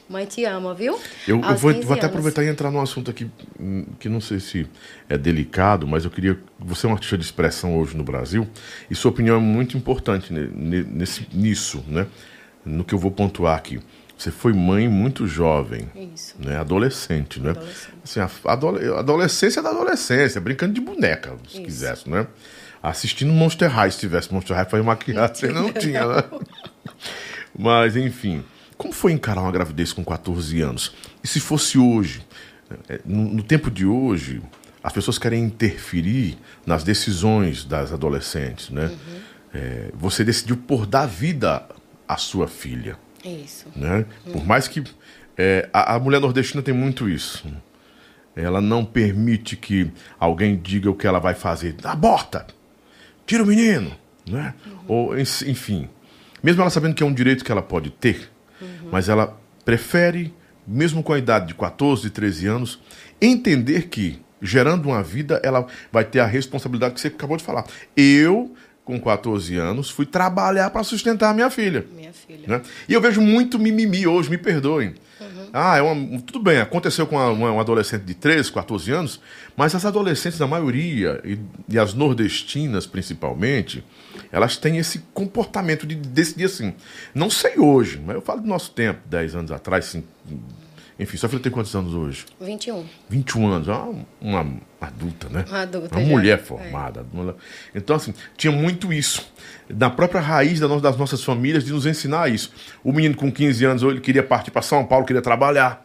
Mãe 0.09 0.27
te 0.27 0.45
ama, 0.45 0.75
viu? 0.75 0.99
Eu, 1.27 1.41
eu 1.41 1.57
vou, 1.57 1.73
15 1.73 1.87
vou 1.87 1.95
até 1.95 2.03
anos. 2.03 2.05
aproveitar 2.05 2.45
e 2.45 2.49
entrar 2.49 2.71
num 2.71 2.81
assunto 2.81 3.11
aqui 3.11 3.31
hum, 3.59 3.87
que 3.99 4.09
não 4.09 4.21
sei 4.21 4.39
se 4.39 4.67
é 5.09 5.17
delicado, 5.17 5.87
mas 5.87 6.05
eu 6.05 6.11
queria. 6.11 6.39
Você 6.59 6.87
é 6.87 6.91
um 6.91 6.93
artista 6.93 7.17
de 7.17 7.25
expressão 7.25 7.77
hoje 7.79 7.97
no 7.97 8.05
Brasil 8.05 8.47
e 8.91 8.95
sua 8.95 9.11
opinião 9.11 9.37
é 9.37 9.41
muito 9.41 9.77
importante 9.79 10.33
ne- 10.33 10.49
ne- 10.55 10.83
nesse, 10.85 11.27
nisso, 11.33 11.83
né? 11.89 12.07
No 12.65 12.85
que 12.85 12.95
eu 12.95 12.99
vou 12.99 13.11
pontuar 13.11 13.57
aqui. 13.57 13.81
Você 14.17 14.31
foi 14.31 14.53
mãe 14.53 14.89
muito 14.89 15.27
jovem, 15.27 15.91
Isso. 16.15 16.37
né? 16.39 16.57
Adolescente, 16.59 17.41
né? 17.41 17.51
Adolescente. 17.51 17.95
Assim, 18.05 18.21
a 18.21 18.31
adole- 18.53 18.87
adolescência 18.95 19.61
da 19.61 19.71
adolescência, 19.71 20.41
brincando 20.41 20.73
de 20.75 20.81
boneca, 20.81 21.35
se 21.49 21.55
Isso. 21.57 21.63
quisesse, 21.63 22.09
né? 22.11 22.27
Assistindo 22.83 23.33
Monster 23.33 23.69
High, 23.71 23.91
se 23.91 23.99
tivesse 23.99 24.33
Monster 24.33 24.55
High, 24.57 24.69
foi 24.71 24.83
maquiado, 24.83 25.37
você 25.37 25.49
não 25.49 25.73
tinha, 25.73 26.07
né? 26.07 26.23
Mas, 27.59 27.97
enfim, 27.97 28.45
como 28.85 28.93
foi 28.93 29.13
encarar 29.13 29.41
uma 29.41 29.51
gravidez 29.51 29.95
com 29.95 30.05
14 30.05 30.61
anos? 30.61 30.95
E 31.23 31.27
se 31.27 31.41
fosse 31.41 31.79
hoje, 31.79 32.23
eh, 32.87 33.01
no, 33.07 33.43
tempo 33.43 33.71
de 33.71 33.87
hoje, 33.87 34.43
as 34.83 34.93
pessoas 34.93 35.17
querem 35.19 35.43
interferir 35.43 36.37
nas 36.67 36.85
decisões 36.85 37.65
das 37.65 37.95
adolescentes, 37.95 38.69
né? 38.69 38.95
Eh, 39.55 39.91
você 39.95 40.23
decidiu 40.23 40.59
por 40.59 40.85
dar 40.85 41.07
vida 41.07 41.67
à 42.07 42.19
sua 42.19 42.47
filha, 42.47 42.99
Isso. 43.25 43.69
né? 43.75 44.05
Por 44.31 44.45
mais 44.45 44.69
que 44.69 44.85
eh, 45.39 45.67
a, 45.73 45.95
a 45.95 45.99
mulher 45.99 46.21
nordestina 46.21 46.63
tem 46.63 46.75
muito 46.75 47.09
isso. 47.09 47.43
Ela 48.37 48.61
não 48.61 48.85
permite 48.85 49.57
que 49.57 49.91
alguém 50.21 50.59
diga 50.59 50.91
o 50.91 50.95
que 50.95 51.07
ela 51.07 51.21
vai 51.21 51.35
fazer. 51.35 51.75
Aborta! 51.85 52.47
Tira 53.27 53.43
o 53.43 53.47
menino! 53.47 53.97
Né? 54.29 54.53
Ou, 54.87 55.19
ens- 55.19 55.41
enfim. 55.41 55.89
Mesmo 56.43 56.61
ela 56.61 56.69
sabendo 56.69 56.95
que 56.95 57.03
é 57.03 57.07
um 57.07 57.15
direito 57.15 57.43
que 57.43 57.51
ela 57.51 57.63
pode 57.63 57.89
ter, 57.89 58.31
mas 58.91 59.09
ela 59.09 59.39
prefere, 59.65 60.33
mesmo 60.67 61.03
com 61.03 61.13
a 61.13 61.19
idade 61.19 61.49
de 61.49 61.55
14, 61.55 62.09
13 62.11 62.47
anos, 62.47 62.79
entender 63.21 63.89
que, 63.89 64.21
gerando 64.43 64.87
uma 64.89 65.03
vida, 65.03 65.41
ela 65.43 65.67
vai 65.93 66.05
ter 66.05 66.21
a 66.21 66.27
responsabilidade 66.27 66.95
que 66.95 67.01
você 67.01 67.09
acabou 67.09 67.37
de 67.37 67.43
falar. 67.45 67.65
Eu, 67.97 68.55
com 68.85 69.01
14 69.01 69.57
anos, 69.57 69.89
fui 69.91 70.05
trabalhar 70.05 70.69
para 70.71 70.83
sustentar 70.85 71.31
a 71.31 71.35
minha 71.35 71.49
filha. 71.49 71.87
Minha 71.97 72.13
filha. 72.13 72.47
Né? 72.47 72.61
E 72.89 72.93
eu 72.93 73.01
vejo 73.01 73.21
muito 73.23 73.59
mimimi 73.59 74.07
hoje, 74.07 74.29
me 74.29 74.37
perdoem. 74.39 74.95
Ah, 75.53 75.77
é 75.79 75.83
uma, 75.83 76.21
tudo 76.21 76.41
bem, 76.41 76.59
aconteceu 76.59 77.07
com 77.07 77.15
uma, 77.17 77.31
uma- 77.31 77.51
uma 77.53 77.61
adolescente 77.63 78.03
de 78.03 78.15
13, 78.15 78.51
14 78.53 78.91
anos, 78.91 79.21
mas 79.57 79.75
as 79.75 79.85
adolescentes, 79.87 80.41
a 80.43 80.47
maioria, 80.47 81.21
e, 81.25 81.39
e 81.69 81.79
as 81.79 81.95
nordestinas 81.95 82.87
principalmente, 82.87 83.83
elas 84.31 84.57
têm 84.57 84.79
esse 84.79 85.01
comportamento 85.13 85.87
de 85.87 85.95
decidir 85.95 86.45
assim. 86.45 86.75
Não 87.15 87.31
sei 87.31 87.59
hoje, 87.59 88.01
mas 88.05 88.17
eu 88.17 88.23
falo 88.23 88.41
do 88.41 88.49
nosso 88.49 88.71
tempo, 88.71 89.01
10 89.07 89.37
anos 89.37 89.53
atrás, 89.53 89.97
Enfim, 90.99 91.17
sua 91.17 91.29
filha 91.29 91.43
tem 91.43 91.51
quantos 91.51 91.75
anos 91.75 91.95
hoje? 91.95 92.25
21. 92.41 92.85
21 93.09 93.47
anos, 93.49 93.69
uma, 93.69 94.07
uma 94.21 94.61
adulta, 94.81 95.29
né? 95.29 95.45
Uma 95.49 95.63
adulta. 95.63 95.97
Uma 95.97 96.05
já. 96.05 96.11
mulher 96.11 96.43
formada. 96.43 97.07
Então, 97.75 97.97
assim, 97.97 98.15
tinha 98.37 98.53
muito 98.53 98.93
isso. 98.93 99.27
Na 99.69 99.91
própria 99.91 100.21
raiz 100.21 100.61
das 100.61 100.97
nossas 100.97 101.23
famílias, 101.25 101.65
de 101.65 101.73
nos 101.73 101.87
ensinar 101.87 102.31
isso. 102.31 102.53
O 102.83 102.93
menino 102.93 103.17
com 103.17 103.31
15 103.31 103.65
anos, 103.65 103.83
ele 103.83 104.01
queria 104.01 104.23
partir 104.23 104.51
para 104.51 104.63
São 104.63 104.85
Paulo, 104.85 105.05
queria 105.05 105.23
trabalhar. 105.23 105.84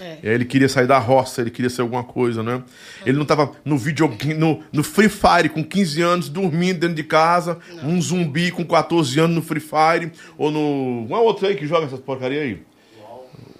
É. 0.00 0.18
É, 0.22 0.34
Ele 0.34 0.44
queria 0.44 0.68
sair 0.68 0.86
da 0.86 0.98
roça, 0.98 1.40
ele 1.40 1.50
queria 1.50 1.68
ser 1.68 1.82
alguma 1.82 2.02
coisa, 2.02 2.42
né? 2.42 2.62
Ele 3.04 3.18
não 3.18 3.24
tava 3.24 3.52
no 3.64 3.76
videogame, 3.76 4.34
no, 4.34 4.62
no 4.72 4.82
Free 4.82 5.08
Fire 5.08 5.48
com 5.50 5.62
15 5.62 6.02
anos, 6.02 6.28
dormindo 6.28 6.80
dentro 6.80 6.96
de 6.96 7.04
casa, 7.04 7.58
um 7.82 8.00
zumbi 8.00 8.50
com 8.50 8.64
14 8.64 9.20
anos 9.20 9.36
no 9.36 9.42
Free 9.42 9.60
Fire, 9.60 10.12
ou 10.38 10.50
no. 10.50 11.04
Uma 11.06 11.20
outra 11.20 11.48
aí 11.48 11.54
que 11.56 11.66
joga 11.66 11.86
essas 11.86 12.00
porcaria 12.00 12.40
aí. 12.40 12.62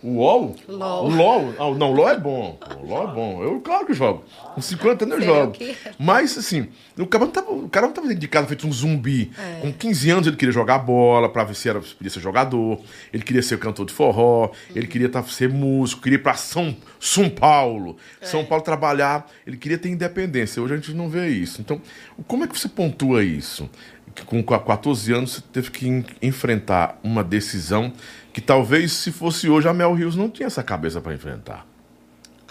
O 0.02 0.16
LOL? 0.18 0.56
LOL. 0.68 1.04
O 1.06 1.08
LOL? 1.14 1.54
Ah, 1.58 1.78
não, 1.78 1.92
o 1.92 1.94
LOL 1.94 2.08
é 2.08 2.18
bom. 2.18 2.58
O 2.82 2.86
LOL 2.88 3.08
é 3.08 3.14
bom. 3.14 3.42
Eu, 3.44 3.60
claro 3.60 3.86
que 3.86 3.94
jogo. 3.94 4.24
Com 4.54 4.60
50 4.60 5.04
anos 5.04 5.18
eu 5.18 5.22
jogo. 5.24 5.56
Mas, 5.98 6.36
assim, 6.36 6.66
o 6.98 7.06
cara, 7.06 7.24
não 7.24 7.30
tava, 7.30 7.52
o 7.52 7.68
cara 7.68 7.86
não 7.86 7.94
tava 7.94 8.08
dentro 8.08 8.20
de 8.20 8.26
casa 8.26 8.48
feito 8.48 8.66
um 8.66 8.72
zumbi. 8.72 9.30
É. 9.38 9.60
Com 9.60 9.72
15 9.72 10.10
anos 10.10 10.26
ele 10.26 10.36
queria 10.36 10.52
jogar 10.52 10.78
bola 10.80 11.28
pra 11.28 11.44
ver 11.44 11.54
se 11.54 11.68
era, 11.68 11.80
podia 11.80 12.10
ser 12.10 12.18
jogador. 12.20 12.80
Ele 13.12 13.22
queria 13.22 13.42
ser 13.42 13.58
cantor 13.60 13.86
de 13.86 13.92
forró. 13.92 14.50
Ele 14.74 14.88
queria 14.88 15.08
tá, 15.08 15.22
ser 15.22 15.48
músico. 15.48 16.02
Queria 16.02 16.16
ir 16.16 16.22
pra 16.22 16.34
São, 16.34 16.76
São 16.98 17.30
Paulo. 17.30 17.96
É. 18.20 18.26
São 18.26 18.44
Paulo 18.44 18.64
trabalhar. 18.64 19.30
Ele 19.46 19.56
queria 19.56 19.78
ter 19.78 19.88
independência. 19.88 20.60
Hoje 20.60 20.74
a 20.74 20.76
gente 20.78 20.92
não 20.94 21.08
vê 21.08 21.28
isso. 21.28 21.60
Então, 21.60 21.80
como 22.26 22.42
é 22.42 22.48
que 22.48 22.58
você 22.58 22.68
pontua 22.68 23.22
isso? 23.22 23.70
Que 24.14 24.24
com 24.26 24.42
14 24.42 25.10
anos 25.14 25.32
você 25.34 25.40
teve 25.52 25.70
que 25.70 25.88
en- 25.88 26.04
enfrentar 26.20 26.98
uma 27.02 27.24
decisão 27.24 27.90
que 28.32 28.40
talvez 28.40 28.92
se 28.92 29.12
fosse 29.12 29.48
hoje 29.48 29.68
a 29.68 29.74
Mel 29.74 29.94
Rios 29.94 30.16
não 30.16 30.30
tinha 30.30 30.46
essa 30.46 30.62
cabeça 30.62 31.00
pra 31.00 31.12
enfrentar. 31.12 31.66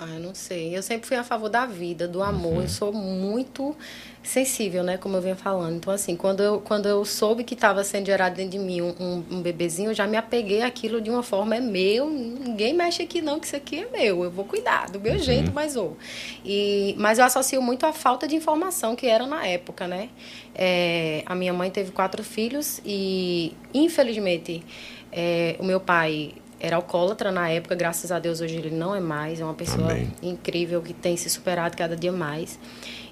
Ah, 0.03 0.15
eu 0.15 0.19
não 0.19 0.33
sei. 0.33 0.75
Eu 0.75 0.81
sempre 0.81 1.07
fui 1.07 1.15
a 1.15 1.23
favor 1.23 1.47
da 1.47 1.67
vida, 1.67 2.07
do 2.07 2.23
amor. 2.23 2.63
Eu 2.63 2.67
sou 2.67 2.91
muito 2.91 3.75
sensível, 4.23 4.83
né? 4.83 4.97
Como 4.97 5.15
eu 5.15 5.21
venho 5.21 5.35
falando. 5.35 5.75
Então, 5.75 5.93
assim, 5.93 6.15
quando 6.15 6.41
eu, 6.41 6.59
quando 6.59 6.87
eu 6.87 7.05
soube 7.05 7.43
que 7.43 7.53
estava 7.53 7.83
sendo 7.83 8.07
gerado 8.07 8.35
dentro 8.35 8.53
de 8.53 8.57
mim 8.57 8.81
um, 8.81 9.23
um, 9.29 9.41
bebezinho, 9.43 9.91
eu 9.91 9.93
já 9.93 10.07
me 10.07 10.17
apeguei 10.17 10.63
àquilo 10.63 10.99
de 10.99 11.11
uma 11.11 11.21
forma, 11.21 11.55
é 11.55 11.59
meu, 11.59 12.09
ninguém 12.09 12.73
mexe 12.73 13.03
aqui 13.03 13.21
não, 13.21 13.39
que 13.39 13.45
isso 13.45 13.55
aqui 13.55 13.77
é 13.77 13.89
meu. 13.91 14.23
Eu 14.23 14.31
vou 14.31 14.43
cuidar 14.43 14.89
do 14.89 14.99
meu 14.99 15.19
jeito, 15.19 15.51
mas 15.53 15.75
vou. 15.75 15.95
E, 16.43 16.95
mas 16.97 17.19
eu 17.19 17.25
associo 17.25 17.61
muito 17.61 17.85
à 17.85 17.93
falta 17.93 18.27
de 18.27 18.35
informação 18.35 18.95
que 18.95 19.05
era 19.05 19.27
na 19.27 19.45
época, 19.45 19.87
né? 19.87 20.09
É, 20.55 21.21
a 21.27 21.35
minha 21.35 21.53
mãe 21.53 21.69
teve 21.69 21.91
quatro 21.91 22.23
filhos 22.23 22.81
e, 22.83 23.55
infelizmente, 23.71 24.63
é, 25.11 25.55
o 25.59 25.63
meu 25.63 25.79
pai 25.79 26.33
era 26.59 26.75
alcoólatra 26.75 27.31
na 27.31 27.49
época, 27.49 27.73
graças 27.73 28.11
a 28.11 28.19
Deus 28.19 28.39
hoje 28.39 28.55
ele 28.55 28.69
não 28.69 28.95
é 28.95 28.99
mais, 28.99 29.41
é 29.41 29.43
uma 29.43 29.53
pessoa 29.53 29.91
Amém. 29.91 30.13
incrível 30.21 30.81
que 30.81 30.93
tem 30.93 31.17
se 31.17 31.29
superado 31.29 31.75
cada 31.75 31.95
dia 31.95 32.11
mais. 32.11 32.59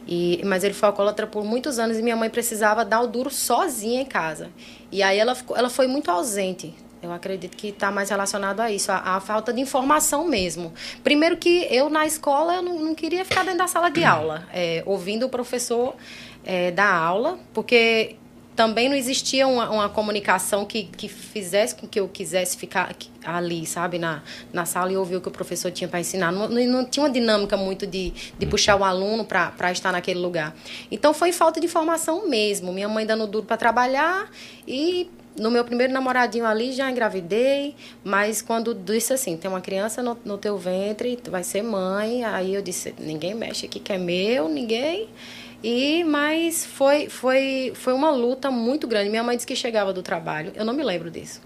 E, 0.08 0.42
mas 0.46 0.64
ele 0.64 0.74
foi 0.74 0.88
alcoólatra 0.88 1.28
por 1.28 1.44
muitos 1.44 1.80
anos 1.80 1.98
e 1.98 2.02
minha 2.02 2.16
mãe 2.16 2.30
precisava 2.30 2.86
dar 2.86 3.02
o 3.02 3.08
duro 3.08 3.30
sozinha 3.30 4.02
em 4.02 4.06
casa. 4.06 4.50
E 4.92 5.02
aí 5.02 5.18
ela, 5.18 5.36
ficou, 5.36 5.58
ela 5.58 5.70
foi 5.70 5.88
muito 5.88 6.10
ausente. 6.12 6.76
Eu 7.02 7.12
acredito 7.12 7.56
que 7.56 7.70
está 7.70 7.92
mais 7.92 8.10
relacionado 8.10 8.60
a 8.60 8.72
isso, 8.72 8.92
a, 8.92 9.16
a 9.16 9.20
falta 9.20 9.54
de 9.54 9.62
informação 9.62 10.28
mesmo. 10.28 10.74
Primeiro 11.04 11.38
que 11.38 11.68
eu 11.72 11.90
na 11.90 12.06
escola 12.06 12.56
eu 12.56 12.62
não, 12.62 12.80
não 12.80 12.96
queria 12.96 13.24
ficar 13.24 13.44
dentro 13.44 13.60
da 13.60 13.68
sala 13.68 13.90
de 13.90 14.04
aula, 14.04 14.48
é, 14.54 14.84
ouvindo 14.86 15.26
o 15.26 15.30
professor 15.30 15.96
é, 16.44 16.72
dar 16.72 16.94
aula, 16.94 17.40
porque 17.54 18.18
também 18.56 18.90
não 18.90 18.96
existia 18.96 19.48
uma, 19.48 19.70
uma 19.70 19.90
comunicação 19.90 20.66
que, 20.66 20.84
que 20.84 21.08
fizesse 21.08 21.76
com 21.76 21.88
que 21.88 22.00
eu 22.00 22.08
quisesse 22.10 22.58
ficar 22.58 22.94
ali, 23.24 23.66
sabe, 23.66 23.98
na, 23.98 24.22
na 24.52 24.66
sala 24.66 24.92
e 24.92 24.98
ouvir 24.98 25.16
o 25.16 25.22
que 25.22 25.30
o 25.30 25.32
professor 25.32 25.72
tinha 25.72 25.88
para 25.88 26.00
ensinar. 26.00 26.32
Não, 26.32 26.50
não, 26.50 26.86
tinha 26.86 27.04
uma 27.04 27.10
dinâmica 27.10 27.56
muito 27.56 27.88
de, 27.88 28.12
de 28.38 28.46
puxar 28.46 28.76
o 28.76 28.84
aluno 28.84 29.24
para 29.24 29.72
estar 29.72 29.92
naquele 29.92 30.20
lugar. 30.20 30.54
Então 30.92 31.14
foi 31.14 31.32
falta 31.32 31.60
de 31.60 31.68
informação 31.68 32.28
mesmo. 32.28 32.74
Minha 32.74 32.90
mãe 32.90 33.06
dando 33.06 33.26
duro 33.28 33.46
para 33.46 33.56
trabalhar 33.56 34.30
e 34.68 35.10
no 35.40 35.50
meu 35.50 35.64
primeiro 35.64 35.94
namoradinho 35.94 36.46
ali 36.46 36.74
já 36.74 36.92
engravidei, 36.92 37.76
mas 38.04 38.42
quando 38.42 38.74
disse 38.74 39.14
assim, 39.14 39.38
tem 39.38 39.50
uma 39.50 39.62
criança 39.62 40.04
no, 40.04 40.18
no 40.26 40.38
teu 40.38 40.58
ventre, 40.58 41.16
tu 41.16 41.32
vai 41.32 41.44
ser 41.44 41.62
mãe, 41.62 42.26
aí 42.26 42.54
eu 42.54 42.62
disse, 42.62 42.94
ninguém 43.00 43.34
mexe 43.34 43.66
aqui 43.66 43.80
que 43.80 43.94
é 43.94 43.98
meu, 43.98 44.50
ninguém. 44.50 45.08
E 45.64 46.04
mas 46.04 46.66
foi 46.66 47.10
foi 47.10 47.74
foi 47.76 47.94
uma 47.94 48.12
luta 48.12 48.50
muito 48.50 48.88
grande. 48.88 49.10
Minha 49.10 49.24
mãe 49.24 49.36
disse 49.36 49.48
que 49.48 49.56
chegava 49.56 49.92
do 49.92 50.02
trabalho, 50.02 50.52
eu 50.56 50.64
não 50.64 50.74
me 50.74 50.84
lembro 50.84 51.12
disso. 51.12 51.42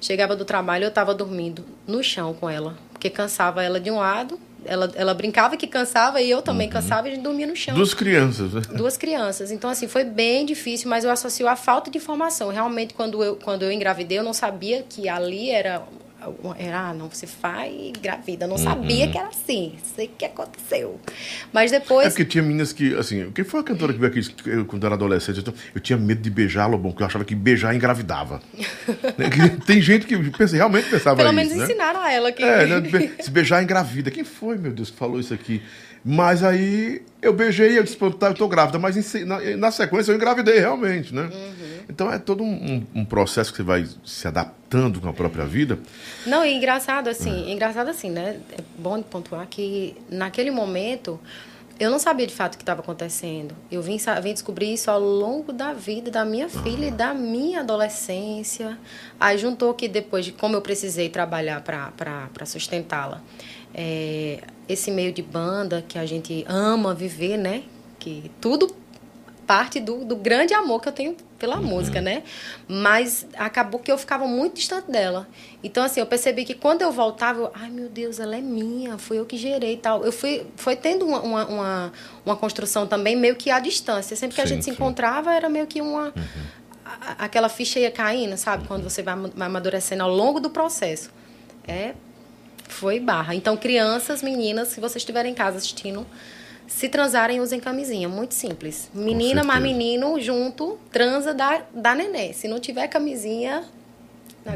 Chegava 0.00 0.36
do 0.36 0.44
trabalho, 0.44 0.84
eu 0.84 0.88
estava 0.88 1.12
dormindo 1.14 1.64
no 1.86 2.02
chão 2.02 2.32
com 2.32 2.48
ela, 2.48 2.78
porque 2.92 3.10
cansava 3.10 3.62
ela 3.64 3.80
de 3.80 3.90
um 3.90 3.96
lado, 3.96 4.38
ela, 4.64 4.90
ela 4.94 5.14
brincava 5.14 5.56
que 5.56 5.66
cansava 5.66 6.20
e 6.20 6.30
eu 6.30 6.40
também 6.42 6.68
cansava 6.68 7.08
e 7.08 7.12
a 7.12 7.14
gente 7.14 7.24
dormia 7.24 7.46
no 7.46 7.56
chão 7.56 7.74
Duas 7.74 7.94
crianças, 7.94 8.52
né? 8.52 8.62
duas 8.74 8.96
crianças. 8.96 9.50
Então, 9.50 9.68
assim, 9.70 9.88
foi 9.88 10.04
bem 10.04 10.46
difícil, 10.46 10.88
mas 10.88 11.04
eu 11.04 11.10
associo 11.10 11.48
a 11.48 11.56
falta 11.56 11.90
de 11.90 11.98
informação. 11.98 12.50
Realmente, 12.50 12.94
quando 12.94 13.22
eu, 13.22 13.36
quando 13.36 13.62
eu 13.62 13.72
engravidei, 13.72 14.18
eu 14.18 14.22
não 14.22 14.32
sabia 14.32 14.84
que 14.88 15.08
ali 15.08 15.50
era. 15.50 15.82
Era, 16.58 16.88
ah, 16.88 16.94
não, 16.94 17.08
você 17.08 17.26
faz 17.26 17.72
e 17.72 17.88
engravida. 17.90 18.44
Eu 18.44 18.48
não 18.48 18.58
sabia 18.58 19.08
que 19.10 19.16
era 19.18 19.28
assim. 19.28 19.74
Sei 19.94 20.06
o 20.06 20.10
que 20.16 20.24
aconteceu. 20.24 20.98
Mas 21.52 21.72
É 21.72 21.78
depois. 21.80 22.08
porque 22.08 22.24
tinha 22.24 22.42
meninas 22.42 22.72
que, 22.72 22.94
assim, 22.96 23.30
quem 23.32 23.44
foi 23.44 23.60
a 23.60 23.62
cantora 23.62 23.92
que 23.92 23.98
veio 23.98 24.10
aqui 24.12 24.34
eu, 24.46 24.64
quando 24.64 24.84
era 24.84 24.94
adolescente? 24.94 25.42
Eu, 25.46 25.54
eu 25.74 25.80
tinha 25.80 25.98
medo 25.98 26.20
de 26.20 26.30
beijar 26.30 26.66
Lobão, 26.66 26.90
porque 26.90 27.02
eu 27.02 27.06
achava 27.06 27.24
que 27.24 27.34
beijar 27.34 27.74
engravidava. 27.74 28.40
Né, 29.18 29.58
Tem 29.66 29.80
gente 29.80 30.06
que 30.06 30.16
pensa, 30.30 30.56
realmente 30.56 30.88
pensava 30.88 31.16
Pelo 31.16 31.28
isso, 31.28 31.36
menos 31.36 31.54
né? 31.54 31.64
ensinaram 31.64 32.00
a 32.00 32.12
ela 32.12 32.30
que. 32.32 32.42
É, 32.42 32.66
né, 32.66 33.12
se 33.20 33.30
beijar 33.30 33.62
engravida. 33.62 34.10
Quem 34.10 34.24
foi, 34.24 34.56
meu 34.58 34.72
Deus, 34.72 34.90
que 34.90 34.96
falou 34.96 35.18
isso 35.18 35.32
aqui? 35.34 35.62
Mas 36.04 36.42
aí 36.42 37.02
eu 37.20 37.32
beijei 37.32 37.78
eu 37.78 37.82
disse, 37.82 37.96
tá, 38.18 38.28
eu 38.28 38.34
tô 38.34 38.48
grávida. 38.48 38.78
Mas 38.78 39.14
em 39.14 39.24
na, 39.24 39.40
na 39.56 39.70
sequência 39.70 40.12
eu 40.12 40.16
engravidei 40.16 40.58
realmente, 40.58 41.14
né? 41.14 41.22
Uhum. 41.32 41.78
Então 41.88 42.12
é 42.12 42.18
todo 42.18 42.44
um, 42.44 42.86
um 42.94 43.04
processo 43.04 43.50
que 43.50 43.58
você 43.58 43.62
vai 43.62 43.86
se 44.04 44.28
adaptando 44.28 45.00
com 45.00 45.08
a 45.08 45.12
própria 45.12 45.44
vida. 45.44 45.78
Não, 46.26 46.44
e 46.44 46.54
engraçado 46.54 47.08
assim, 47.08 47.50
engraçado 47.50 47.88
assim, 47.88 48.10
né? 48.10 48.38
É 48.52 48.62
bom 48.78 49.02
pontuar 49.02 49.46
que 49.46 49.96
naquele 50.10 50.50
momento 50.50 51.18
eu 51.80 51.90
não 51.90 51.98
sabia 51.98 52.26
de 52.26 52.34
fato 52.34 52.54
o 52.54 52.56
que 52.56 52.62
estava 52.62 52.80
acontecendo. 52.80 53.54
Eu 53.70 53.80
vim, 53.80 53.98
vim 54.22 54.32
descobrir 54.32 54.74
isso 54.74 54.90
ao 54.90 55.00
longo 55.00 55.52
da 55.52 55.72
vida 55.72 56.10
da 56.10 56.24
minha 56.24 56.48
filha 56.48 56.86
e 56.86 56.90
da 56.90 57.14
minha 57.14 57.60
adolescência. 57.60 58.76
Aí 59.18 59.38
juntou 59.38 59.72
que 59.74 59.86
depois 59.86 60.24
de 60.24 60.32
como 60.32 60.56
eu 60.56 60.60
precisei 60.60 61.08
trabalhar 61.08 61.62
para 61.62 62.46
sustentá-la, 62.46 63.22
é, 63.72 64.40
esse 64.68 64.90
meio 64.90 65.12
de 65.12 65.22
banda 65.22 65.84
que 65.86 65.98
a 65.98 66.04
gente 66.06 66.44
ama 66.48 66.94
viver, 66.94 67.36
né? 67.36 67.62
Que 67.98 68.30
tudo 68.40 68.74
parte 69.46 69.80
do, 69.80 70.04
do 70.04 70.14
grande 70.14 70.52
amor 70.52 70.78
que 70.82 70.88
eu 70.88 70.92
tenho 70.92 71.16
pela 71.38 71.56
música, 71.56 72.02
né? 72.02 72.22
Mas 72.68 73.26
acabou 73.34 73.80
que 73.80 73.90
eu 73.90 73.96
ficava 73.96 74.26
muito 74.26 74.56
distante 74.56 74.90
dela. 74.90 75.26
Então, 75.64 75.82
assim, 75.82 76.00
eu 76.00 76.06
percebi 76.06 76.44
que 76.44 76.52
quando 76.52 76.82
eu 76.82 76.92
voltava, 76.92 77.40
eu, 77.40 77.50
ai 77.54 77.70
meu 77.70 77.88
Deus, 77.88 78.20
ela 78.20 78.36
é 78.36 78.42
minha, 78.42 78.98
fui 78.98 79.18
eu 79.18 79.24
que 79.24 79.38
gerei 79.38 79.72
e 79.74 79.76
tal. 79.78 80.04
Eu 80.04 80.12
fui, 80.12 80.46
foi 80.56 80.76
tendo 80.76 81.06
uma, 81.06 81.20
uma, 81.22 81.46
uma, 81.46 81.92
uma 82.26 82.36
construção 82.36 82.86
também 82.86 83.16
meio 83.16 83.36
que 83.36 83.50
à 83.50 83.58
distância. 83.58 84.14
Sempre 84.16 84.34
que 84.34 84.42
a 84.42 84.46
Sim, 84.46 84.54
gente 84.56 84.64
se 84.64 84.70
sim. 84.70 84.76
encontrava, 84.76 85.32
era 85.32 85.48
meio 85.48 85.66
que 85.66 85.80
uma. 85.80 86.12
a- 86.84 87.24
aquela 87.24 87.48
ficha 87.48 87.78
ia 87.80 87.90
caindo, 87.90 88.36
sabe? 88.36 88.66
Quando 88.68 88.82
você 88.82 89.02
vai 89.02 89.14
amadurecendo 89.40 90.02
ao 90.02 90.10
longo 90.10 90.40
do 90.40 90.50
processo. 90.50 91.10
É. 91.66 91.94
Foi 92.68 93.00
barra. 93.00 93.34
Então, 93.34 93.56
crianças, 93.56 94.22
meninas, 94.22 94.68
se 94.68 94.80
vocês 94.80 94.96
estiverem 94.96 95.32
em 95.32 95.34
casa 95.34 95.56
assistindo, 95.58 96.06
se 96.66 96.88
transarem, 96.88 97.40
usem 97.40 97.58
camisinha. 97.58 98.08
Muito 98.08 98.34
simples. 98.34 98.90
Menina 98.94 99.42
mais 99.42 99.62
menino 99.62 100.20
junto, 100.20 100.78
transa, 100.92 101.32
dá, 101.34 101.62
dá 101.74 101.94
neném. 101.94 102.32
Se 102.32 102.46
não 102.46 102.60
tiver 102.60 102.86
camisinha. 102.88 103.64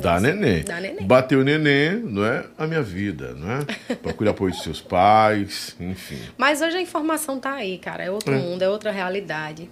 Dá 0.01 0.19
neném. 0.21 0.63
Dá 0.63 0.81
neném. 0.81 1.07
Bateu 1.07 1.41
o 1.41 1.45
neném, 1.45 1.97
não 1.97 2.25
é? 2.25 2.45
A 2.57 2.67
minha 2.67 2.83
vida, 2.83 3.35
não 3.35 3.51
é? 3.51 3.95
Procure 3.97 4.31
apoio 4.31 4.53
dos 4.53 4.63
seus 4.63 4.81
pais, 4.81 5.77
enfim. 5.81 6.19
Mas 6.39 6.63
hoje 6.63 6.77
a 6.79 6.81
informação 6.81 7.39
tá 7.39 7.53
aí, 7.55 7.77
cara. 7.79 8.03
É 8.05 8.11
outro 8.11 8.33
É. 8.33 8.39
mundo, 8.39 8.63
é 8.63 8.69
outra 8.69 8.91
realidade. 8.91 9.69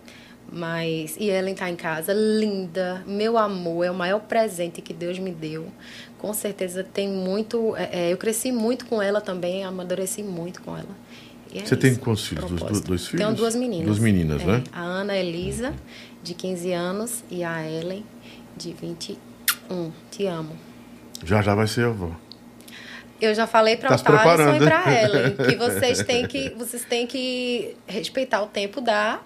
Mas. 0.53 1.16
E 1.18 1.31
Ellen 1.31 1.55
tá 1.55 1.70
em 1.70 1.76
casa, 1.76 2.12
linda. 2.12 3.03
Meu 3.07 3.38
amor, 3.38 3.85
é 3.85 3.90
o 3.90 3.94
maior 3.94 4.20
presente 4.20 4.83
que 4.83 4.92
Deus 4.92 5.18
me 5.18 5.31
deu. 5.31 5.68
Com 6.21 6.35
certeza 6.35 6.85
tem 6.85 7.09
muito. 7.09 7.75
é, 7.77 8.09
é, 8.09 8.13
eu 8.13 8.17
cresci 8.19 8.53
muito 8.53 8.85
com 8.87 9.01
ela 9.01 9.21
também, 9.21 9.65
amadureci 9.65 10.23
muito 10.23 10.61
com 10.61 10.77
ela. 10.77 10.89
É 11.55 11.65
Você 11.65 11.77
tem 11.77 11.93
isso, 11.93 12.01
quantos 12.01 12.27
filhos? 12.27 12.45
Dois- 12.51 12.81
dois 12.83 13.07
filhos? 13.07 13.25
Tenho 13.25 13.35
duas 13.37 13.57
meninas. 13.57 13.87
Duas 13.87 13.99
meninas, 13.99 14.43
É, 14.43 14.45
né? 14.45 14.65
A 14.73 14.83
Ana 14.83 15.17
Elisa, 15.17 15.73
de 16.23 16.35
15 16.35 16.73
anos, 16.73 17.25
e 17.31 17.43
a 17.43 17.67
Ellen, 17.69 18.05
de 18.57 18.73
21. 18.73 19.91
Te 20.11 20.27
amo. 20.27 20.57
Já 21.25 21.41
já 21.43 21.55
vai 21.55 21.67
ser 21.67 21.87
avó. 21.87 22.11
Eu 23.21 23.35
já 23.35 23.47
falei 23.47 23.77
para 23.77 23.89
Tá 23.91 23.97
o 23.97 24.03
preparando, 24.05 24.57
e 24.57 24.61
né? 24.61 24.67
para 24.67 25.03
Ellen 25.03 25.37
que 25.37 25.57
vocês 25.57 26.03
têm 26.05 26.27
que 26.27 26.51
vocês 26.51 26.85
têm 26.85 27.07
que 27.07 27.77
respeitar 27.87 28.43
o 28.43 28.47
tempo 28.47 28.81
da 28.81 29.21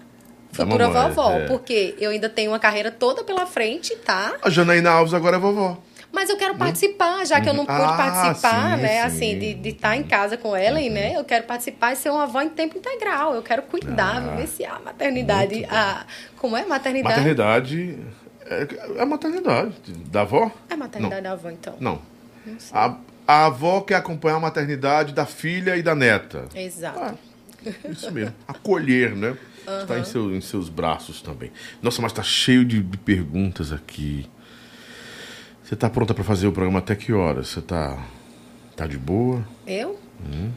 futura 0.51 0.87
mamãe, 0.87 1.09
vovó, 1.09 1.31
é. 1.31 1.45
porque 1.47 1.95
eu 1.99 2.09
ainda 2.11 2.27
tenho 2.29 2.51
uma 2.51 2.59
carreira 2.59 2.89
toda 2.91 3.23
pela 3.23 3.45
frente, 3.45 3.95
tá? 3.97 4.35
A 4.41 4.49
Janaína 4.49 4.89
Alves 4.91 5.13
agora 5.13 5.35
é 5.37 5.39
vovó. 5.39 5.77
Mas 6.15 6.29
eu 6.29 6.37
quero 6.37 6.55
participar, 6.55 7.25
já 7.25 7.41
que 7.41 7.49
eu 7.49 7.53
não 7.53 7.65
pude 7.65 7.77
Ah, 7.81 7.93
participar, 7.97 8.77
sim, 8.77 8.81
né? 8.83 8.87
sim. 8.87 8.99
Assim, 9.05 9.39
de 9.39 9.53
de 9.53 9.69
estar 9.69 9.97
em 9.97 10.03
casa 10.03 10.37
com 10.37 10.55
Ellen, 10.55 10.89
né? 10.89 11.13
Eu 11.15 11.25
quero 11.25 11.43
participar 11.45 11.91
e 11.91 11.97
ser 11.97 12.09
uma 12.09 12.23
avó 12.23 12.41
em 12.41 12.47
tempo 12.49 12.77
integral. 12.77 13.35
Eu 13.35 13.43
quero 13.43 13.61
cuidar, 13.63 14.17
Ah, 14.17 14.19
vivenciar 14.31 14.77
a 14.77 14.79
maternidade. 14.79 15.65
A, 15.65 16.05
como 16.37 16.55
é? 16.55 16.65
Maternidade? 16.65 17.15
Maternidade. 17.17 17.99
É, 18.45 19.01
é 19.01 19.05
maternidade. 19.05 19.73
Da 20.09 20.21
avó? 20.21 20.49
É 20.69 20.75
maternidade 20.77 21.21
da 21.21 21.31
avó, 21.33 21.49
então. 21.49 21.75
Não. 21.81 22.01
A, 22.71 22.95
a 23.27 23.45
avó 23.47 23.81
quer 23.81 23.95
acompanhar 23.95 24.37
a 24.37 24.39
maternidade 24.39 25.13
da 25.13 25.25
filha 25.25 25.75
e 25.75 25.83
da 25.83 25.93
neta. 25.93 26.45
Exato. 26.55 26.97
Ah, 26.99 27.13
isso 27.89 28.09
mesmo. 28.11 28.33
Acolher, 28.47 29.15
né? 29.15 29.35
Está 29.81 29.97
em, 29.99 30.05
seu, 30.05 30.33
em 30.35 30.39
seus 30.41 30.69
braços 30.69 31.21
também. 31.21 31.51
Nossa, 31.81 32.01
mas 32.01 32.13
tá 32.13 32.21
cheio 32.23 32.63
de, 32.63 32.81
de 32.81 32.97
perguntas 32.99 33.73
aqui. 33.73 34.29
Você 35.65 35.75
tá 35.75 35.89
pronta 35.89 36.13
para 36.13 36.23
fazer 36.23 36.45
o 36.47 36.51
programa 36.51 36.79
até 36.79 36.95
que 36.95 37.11
horas? 37.11 37.47
Você 37.49 37.61
tá, 37.61 37.97
tá 38.75 38.85
de 38.85 38.97
boa? 38.99 39.43
Eu? 39.65 39.99
Hum. 40.23 40.51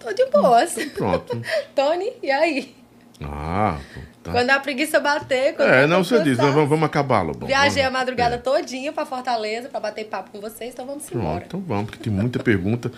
Tô 0.00 0.12
de 0.12 0.24
boas. 0.26 0.74
Pronto. 0.94 1.40
Tony, 1.76 2.10
e 2.22 2.30
aí? 2.30 2.74
Ah, 3.22 3.78
tá. 4.22 4.32
Quando 4.32 4.50
a 4.50 4.58
preguiça 4.58 4.98
bater, 4.98 5.54
É, 5.60 5.86
não, 5.86 6.02
você 6.02 6.16
diz, 6.22 6.30
cansar. 6.36 6.46
nós 6.46 6.54
vamos, 6.54 6.70
vamos 6.70 6.84
acabá-lo. 6.86 7.32
bom. 7.32 7.46
Viajei 7.46 7.82
a 7.82 7.86
Vamos- 7.86 8.00
madrugada 8.00 8.34
é. 8.36 8.38
todinha 8.38 8.92
pra 8.92 9.06
Fortaleza 9.06 9.68
pra 9.68 9.78
bater 9.78 10.06
papo 10.06 10.30
com 10.30 10.40
vocês, 10.40 10.72
então 10.72 10.84
vamos 10.86 11.04
Pronto, 11.04 11.22
embora. 11.24 11.44
então 11.46 11.60
vamos, 11.60 11.84
porque 11.90 12.02
tem 12.02 12.12
muita 12.12 12.38
pergunta, 12.42 12.90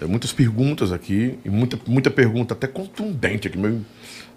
é, 0.00 0.04
muitas 0.04 0.32
perguntas 0.32 0.92
aqui, 0.92 1.38
e 1.44 1.50
muita, 1.50 1.78
muita 1.86 2.10
pergunta 2.10 2.54
até 2.54 2.66
contundente 2.68 3.48
aqui, 3.48 3.58
meio, 3.58 3.84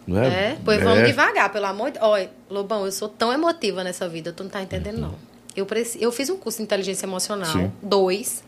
não 0.08 0.22
é? 0.24 0.28
É, 0.28 0.58
pois 0.66 0.82
vamos 0.82 1.00
É. 1.00 1.06
devagar, 1.06 1.52
pelo 1.52 1.66
amor 1.68 1.92
de 1.92 2.00
Olha, 2.00 2.30
Lobão, 2.50 2.86
eu 2.86 2.92
sou 2.92 3.08
tão 3.08 3.32
emotiva 3.32 3.84
nessa 3.84 4.10
vida, 4.10 4.34
tu 4.34 4.44
não 4.44 4.50
tá 4.50 4.62
entendendo, 4.62 5.00
não. 5.00 5.16
Eu, 5.58 5.66
preci... 5.66 5.98
eu 6.00 6.12
fiz 6.12 6.30
um 6.30 6.38
curso 6.38 6.60
de 6.60 6.66
inteligência 6.66 7.08
emocional, 7.08 7.52
Sim. 7.52 7.72
dois, 7.82 8.44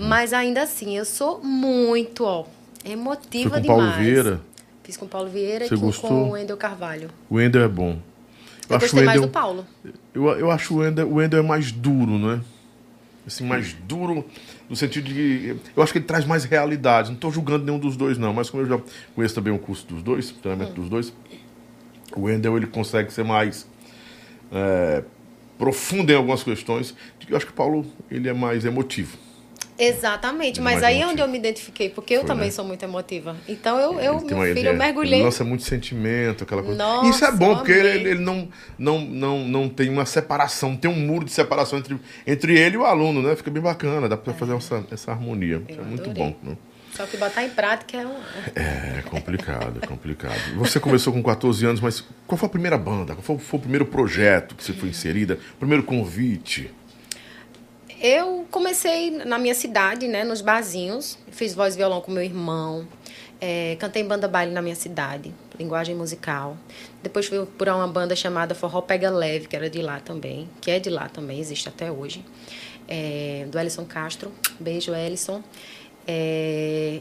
mas 0.00 0.32
ainda 0.32 0.62
assim, 0.62 0.98
eu 0.98 1.04
sou 1.04 1.40
muito, 1.42 2.24
ó, 2.24 2.44
emotiva 2.84 3.50
Foi 3.50 3.60
com 3.60 3.66
Paulo 3.68 3.82
demais. 3.82 4.04
Vieira? 4.04 4.40
Fiz 4.82 4.96
com 4.96 5.06
Paulo 5.06 5.30
Vieira 5.30 5.68
Você 5.68 5.74
e 5.74 5.78
gostou? 5.78 6.10
com 6.10 6.22
o 6.24 6.30
Wendel 6.32 6.56
Carvalho. 6.56 7.08
O 7.30 7.36
Wendel 7.36 7.62
é 7.62 7.68
bom. 7.68 7.98
Eu, 8.68 8.76
acho 8.76 8.86
gostei 8.86 9.02
o 9.02 9.06
mais 9.06 9.20
do 9.20 9.28
Paulo. 9.28 9.64
Eu, 10.12 10.26
eu 10.30 10.50
acho 10.50 10.74
o 10.74 10.78
Wendel, 10.78 11.08
o 11.08 11.14
Wendel 11.14 11.38
é 11.38 11.42
mais 11.42 11.70
duro, 11.70 12.18
né? 12.18 12.40
Assim, 13.24 13.44
mais 13.44 13.72
duro 13.72 14.24
no 14.68 14.74
sentido 14.74 15.04
de. 15.04 15.56
Eu 15.76 15.82
acho 15.84 15.92
que 15.92 15.98
ele 15.98 16.06
traz 16.06 16.24
mais 16.24 16.42
realidade. 16.44 17.10
Não 17.10 17.14
estou 17.14 17.30
julgando 17.30 17.64
nenhum 17.64 17.78
dos 17.78 17.96
dois, 17.96 18.18
não. 18.18 18.32
Mas 18.32 18.50
como 18.50 18.64
eu 18.64 18.66
já 18.66 18.80
conheço 19.14 19.36
também 19.36 19.52
o 19.52 19.58
curso 19.58 19.86
dos 19.86 20.02
dois, 20.02 20.30
o 20.30 20.34
treinamento 20.34 20.72
dos 20.72 20.88
dois, 20.88 21.12
o 22.16 22.22
Wendel 22.22 22.56
ele 22.56 22.66
consegue 22.66 23.12
ser 23.12 23.24
mais 23.24 23.68
é, 24.50 25.04
profundo 25.60 26.10
em 26.10 26.16
algumas 26.16 26.42
questões. 26.42 26.94
Eu 27.28 27.36
acho 27.36 27.44
que 27.44 27.52
o 27.52 27.54
Paulo 27.54 27.84
ele 28.10 28.28
é 28.30 28.32
mais 28.32 28.64
emotivo. 28.64 29.18
Exatamente, 29.78 30.58
Ele 30.58 30.64
mas 30.64 30.82
aí 30.82 31.00
é 31.00 31.06
onde 31.06 31.22
eu 31.22 31.28
me 31.28 31.38
identifiquei, 31.38 31.88
porque 31.88 32.12
eu 32.14 32.20
Foi, 32.20 32.28
também 32.28 32.46
né? 32.46 32.50
sou 32.50 32.64
muito 32.66 32.82
emotiva. 32.82 33.34
Então 33.48 33.78
eu, 33.78 33.98
eu 33.98 34.14
meu 34.20 34.28
filho, 34.28 34.46
ideia- 34.50 34.66
eu 34.68 34.76
mergulhei. 34.76 35.14
Ele 35.14 35.22
lança 35.24 35.42
muito 35.42 35.62
sentimento, 35.62 36.44
aquela 36.44 36.62
coisa. 36.62 36.76
Nossa, 36.76 37.08
Isso 37.08 37.24
é 37.24 37.32
bom, 37.32 37.56
porque 37.56 37.72
ele, 37.72 38.10
ele 38.10 38.20
não, 38.20 38.48
não, 38.78 39.00
não, 39.00 39.38
não 39.48 39.68
tem 39.70 39.88
uma 39.88 40.04
separação, 40.04 40.76
tem 40.76 40.90
um 40.90 40.94
muro 41.06 41.24
de 41.24 41.32
separação 41.32 41.78
entre, 41.78 41.96
entre 42.26 42.58
ele 42.58 42.74
e 42.74 42.78
o 42.78 42.84
aluno, 42.84 43.22
né? 43.22 43.34
Fica 43.36 43.50
bem 43.50 43.62
bacana, 43.62 44.06
dá 44.06 44.18
pra 44.18 44.34
fazer 44.34 44.54
essa, 44.54 44.84
essa 44.90 45.12
harmonia. 45.12 45.62
Eu 45.66 45.80
é 45.80 45.86
muito 45.86 46.10
adorei. 46.10 46.24
bom. 46.24 46.36
Né? 46.42 46.56
Só 46.94 47.06
que 47.06 47.16
botar 47.16 47.44
em 47.44 47.50
prática 47.50 47.96
é 47.96 48.06
um. 48.06 48.16
É 48.54 49.02
complicado, 49.02 49.80
é 49.82 49.86
complicado. 49.86 50.54
Você 50.56 50.80
começou 50.80 51.12
com 51.12 51.22
14 51.22 51.64
anos, 51.64 51.80
mas 51.80 52.04
qual 52.26 52.36
foi 52.36 52.46
a 52.46 52.50
primeira 52.50 52.76
banda? 52.76 53.14
Qual 53.14 53.22
foi, 53.22 53.38
foi 53.38 53.58
o 53.58 53.62
primeiro 53.62 53.86
projeto 53.86 54.54
que 54.54 54.64
você 54.64 54.72
foi 54.72 54.88
inserida? 54.88 55.38
Primeiro 55.58 55.82
convite? 55.82 56.70
Eu 58.02 58.46
comecei 58.50 59.10
na 59.10 59.38
minha 59.38 59.54
cidade, 59.54 60.08
né, 60.08 60.24
nos 60.24 60.40
barzinhos. 60.40 61.18
Fiz 61.30 61.54
voz 61.54 61.74
e 61.74 61.76
violão 61.76 62.00
com 62.00 62.10
meu 62.10 62.22
irmão. 62.22 62.88
É, 63.40 63.76
cantei 63.78 64.02
em 64.02 64.06
banda 64.06 64.28
baile 64.28 64.52
na 64.52 64.60
minha 64.60 64.74
cidade, 64.74 65.32
linguagem 65.58 65.94
musical. 65.94 66.58
Depois 67.02 67.26
fui 67.26 67.44
por 67.46 67.68
uma 67.68 67.88
banda 67.88 68.14
chamada 68.14 68.54
Forró 68.54 68.82
Pega 68.82 69.10
Leve, 69.10 69.48
que 69.48 69.56
era 69.56 69.70
de 69.70 69.80
lá 69.80 69.98
também, 69.98 70.48
que 70.60 70.70
é 70.70 70.78
de 70.78 70.90
lá 70.90 71.08
também, 71.08 71.40
existe 71.40 71.68
até 71.68 71.90
hoje. 71.90 72.24
É, 72.86 73.46
do 73.50 73.58
Ellison 73.58 73.84
Castro. 73.84 74.32
Beijo, 74.58 74.94
Ellison. 74.94 75.42
É, 76.06 77.00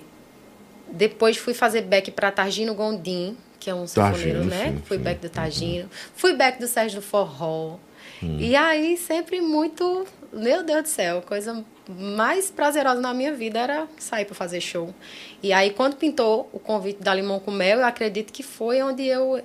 depois 0.91 1.38
fui 1.38 1.53
fazer 1.53 1.81
back 1.81 2.12
para 2.12 2.31
Targino 2.31 2.73
Gondim, 2.73 3.38
que 3.59 3.69
é 3.69 3.75
um 3.75 3.85
sanfoneiro, 3.85 4.45
né? 4.45 4.71
sim, 4.71 4.81
fui 4.85 4.97
sim. 4.97 5.03
back 5.03 5.21
do 5.21 5.29
Targino. 5.29 5.89
Fui 6.15 6.33
back 6.33 6.59
do 6.59 6.67
Sérgio 6.67 7.01
do 7.01 7.05
Forró. 7.05 7.77
E 8.21 8.55
aí, 8.55 8.97
sempre 8.97 9.39
muito. 9.39 10.05
Meu 10.33 10.63
Deus 10.63 10.83
do 10.83 10.89
céu, 10.89 11.21
coisa 11.21 11.63
mais 11.89 12.51
prazerosa 12.51 12.99
na 13.01 13.13
minha 13.13 13.33
vida 13.33 13.59
era 13.59 13.88
sair 13.97 14.25
para 14.25 14.35
fazer 14.35 14.62
show. 14.62 14.93
E 15.41 15.53
aí, 15.53 15.71
quando 15.71 15.95
pintou 15.95 16.49
o 16.51 16.59
convite 16.59 17.01
da 17.01 17.13
Limão 17.13 17.39
com 17.39 17.49
Mel, 17.49 17.79
eu 17.79 17.85
acredito 17.85 18.31
que 18.31 18.43
foi 18.43 18.81
onde 18.81 19.03
eu 19.05 19.41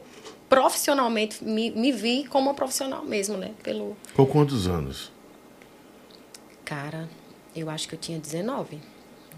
profissionalmente 0.48 1.42
me, 1.42 1.70
me 1.70 1.90
vi 1.90 2.24
como 2.24 2.48
uma 2.48 2.54
profissional 2.54 3.04
mesmo, 3.04 3.36
né? 3.36 3.52
Pelo. 3.62 3.96
Com 4.14 4.26
quantos 4.26 4.66
anos? 4.66 5.10
Cara, 6.64 7.08
eu 7.54 7.70
acho 7.70 7.88
que 7.88 7.94
eu 7.94 7.98
tinha 7.98 8.18
19. 8.18 8.80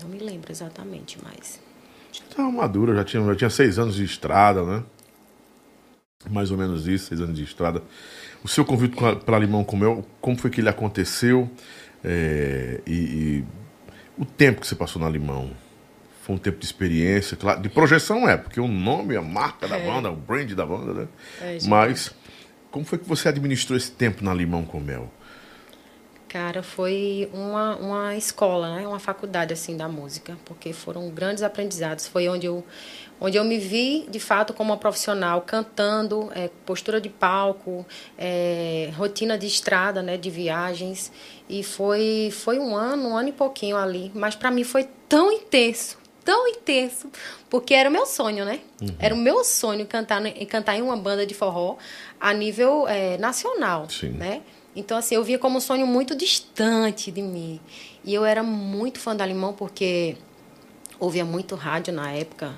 Não 0.03 0.09
me 0.09 0.19
lembro 0.19 0.51
exatamente, 0.53 1.19
mas. 1.23 1.61
Você 2.13 2.23
estava 2.23 2.51
madura, 2.51 2.95
já 2.95 3.05
tinha, 3.05 3.25
já 3.25 3.37
tinha 3.37 3.51
seis 3.51 3.79
anos 3.79 3.95
de 3.97 4.05
estrada, 4.05 4.63
né? 4.65 4.83
Mais 6.31 6.51
ou 6.51 6.57
menos 6.59 6.87
isso, 6.89 7.07
seis 7.09 7.21
anos 7.21 7.37
de 7.37 7.45
estrada. 7.45 7.83
O 8.43 8.49
seu 8.49 8.65
convite 8.65 8.97
para 9.25 9.39
Limão 9.39 9.65
com 9.65 9.77
Mel, 9.77 10.05
como 10.21 10.37
foi 10.37 10.51
que 10.51 10.61
ele 10.61 10.69
aconteceu? 10.69 11.51
É, 12.05 12.81
e, 12.87 12.93
e 12.95 13.45
o 14.19 14.25
tempo 14.25 14.61
que 14.61 14.67
você 14.67 14.75
passou 14.75 15.01
na 15.01 15.09
Limão? 15.09 15.51
Foi 16.23 16.35
um 16.35 16.39
tempo 16.39 16.59
de 16.59 16.65
experiência, 16.65 17.37
claro, 17.37 17.61
de 17.61 17.69
projeção 17.69 18.29
é, 18.29 18.37
porque 18.37 18.61
o 18.61 18.67
nome, 18.67 19.15
a 19.17 19.23
marca 19.23 19.69
da 19.69 19.77
É. 19.79 19.87
banda, 19.87 20.11
o 20.11 20.17
brand 20.17 20.51
da 20.55 20.67
banda, 20.67 20.93
né? 20.93 21.09
É. 21.41 21.59
Mas 21.69 22.13
como 22.71 22.85
foi 22.85 22.99
que 22.99 23.09
você 23.09 23.29
administrou 23.29 23.77
esse 23.77 23.93
tempo 23.93 24.25
na 24.25 24.35
Limão 24.35 24.65
com 24.65 24.81
Mel? 24.81 25.13
Cara, 26.37 26.63
foi 26.63 27.31
uma, 27.33 27.77
uma 27.77 28.15
escola, 28.15 28.77
né? 28.77 28.87
Uma 28.87 28.99
faculdade, 28.99 29.55
assim, 29.55 29.75
da 29.75 29.89
música. 29.89 30.37
Porque 30.45 30.71
foram 30.71 31.09
grandes 31.09 31.43
aprendizados. 31.43 32.07
Foi 32.07 32.29
onde 32.29 32.45
eu, 32.45 32.63
onde 33.19 33.39
eu 33.39 33.43
me 33.45 33.57
vi, 33.57 34.05
de 34.11 34.21
fato, 34.21 34.53
como 34.53 34.71
uma 34.71 34.77
profissional, 34.77 35.41
cantando, 35.41 36.31
é, 36.35 36.51
postura 36.67 37.01
de 37.01 37.09
palco, 37.09 37.87
é, 38.19 38.91
rotina 38.99 39.39
de 39.39 39.47
estrada, 39.47 40.03
né? 40.03 40.19
De 40.19 40.29
viagens. 40.29 41.11
E 41.49 41.63
foi, 41.63 42.29
foi 42.31 42.59
um 42.59 42.77
ano, 42.77 43.09
um 43.09 43.17
ano 43.17 43.31
e 43.31 43.33
pouquinho 43.33 43.79
ali. 43.79 44.13
Mas 44.15 44.35
para 44.35 44.51
mim 44.51 44.63
foi 44.63 44.87
tão 45.09 45.33
intenso, 45.33 45.97
tão 46.23 46.47
intenso. 46.49 47.11
Porque 47.49 47.73
era 47.73 47.89
o 47.89 47.93
meu 47.93 48.05
sonho, 48.05 48.45
né? 48.45 48.61
Era 48.99 49.15
o 49.15 49.19
meu 49.19 49.43
sonho 49.43 49.87
cantar, 49.87 50.23
em- 50.27 50.45
cantar 50.45 50.77
em 50.77 50.83
uma 50.83 50.99
banda 50.99 51.25
de 51.25 51.33
forró 51.33 51.79
a 52.21 52.35
nível 52.35 52.87
é, 52.87 53.17
nacional, 53.17 53.89
Sim. 53.89 54.11
né? 54.11 54.43
Então, 54.77 54.99
assim, 54.99 55.15
eu 55.15 55.25
via 55.25 55.39
como 55.39 55.57
um 55.57 55.61
sonho 55.61 55.87
muito 55.87 56.15
distante 56.15 57.11
de 57.11 57.23
mim. 57.23 57.59
E 58.05 58.15
eu 58.15 58.25
era 58.25 58.43
muito 58.43 59.01
fã 59.01 59.17
da 59.17 59.25
Limão 59.25 59.53
porque 59.55 60.17
ouvia 61.01 61.25
muito 61.25 61.55
rádio 61.55 61.93
na 61.95 62.13
época. 62.13 62.53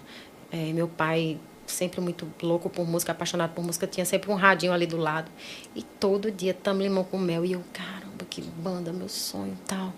É, 0.51 0.73
meu 0.73 0.89
pai, 0.89 1.39
sempre 1.67 2.01
muito 2.01 2.27
louco 2.43 2.69
por 2.69 2.87
música, 2.87 3.13
apaixonado 3.13 3.53
por 3.55 3.63
música, 3.65 3.87
tinha 3.87 4.05
sempre 4.05 4.31
um 4.31 4.35
radinho 4.35 4.73
ali 4.73 4.87
do 4.87 4.97
lado. 4.97 5.31
E 5.77 5.83
todo 5.83 6.31
dia, 6.31 6.53
tamo 6.53 6.83
limão 6.83 7.05
com 7.05 7.19
mel. 7.19 7.45
E 7.45 7.53
eu, 7.53 7.63
caramba, 7.73 8.25
que 8.29 8.41
banda, 8.43 8.93
meu 8.93 9.09
sonho 9.09 9.53
e 9.53 9.69
tal. 9.69 9.93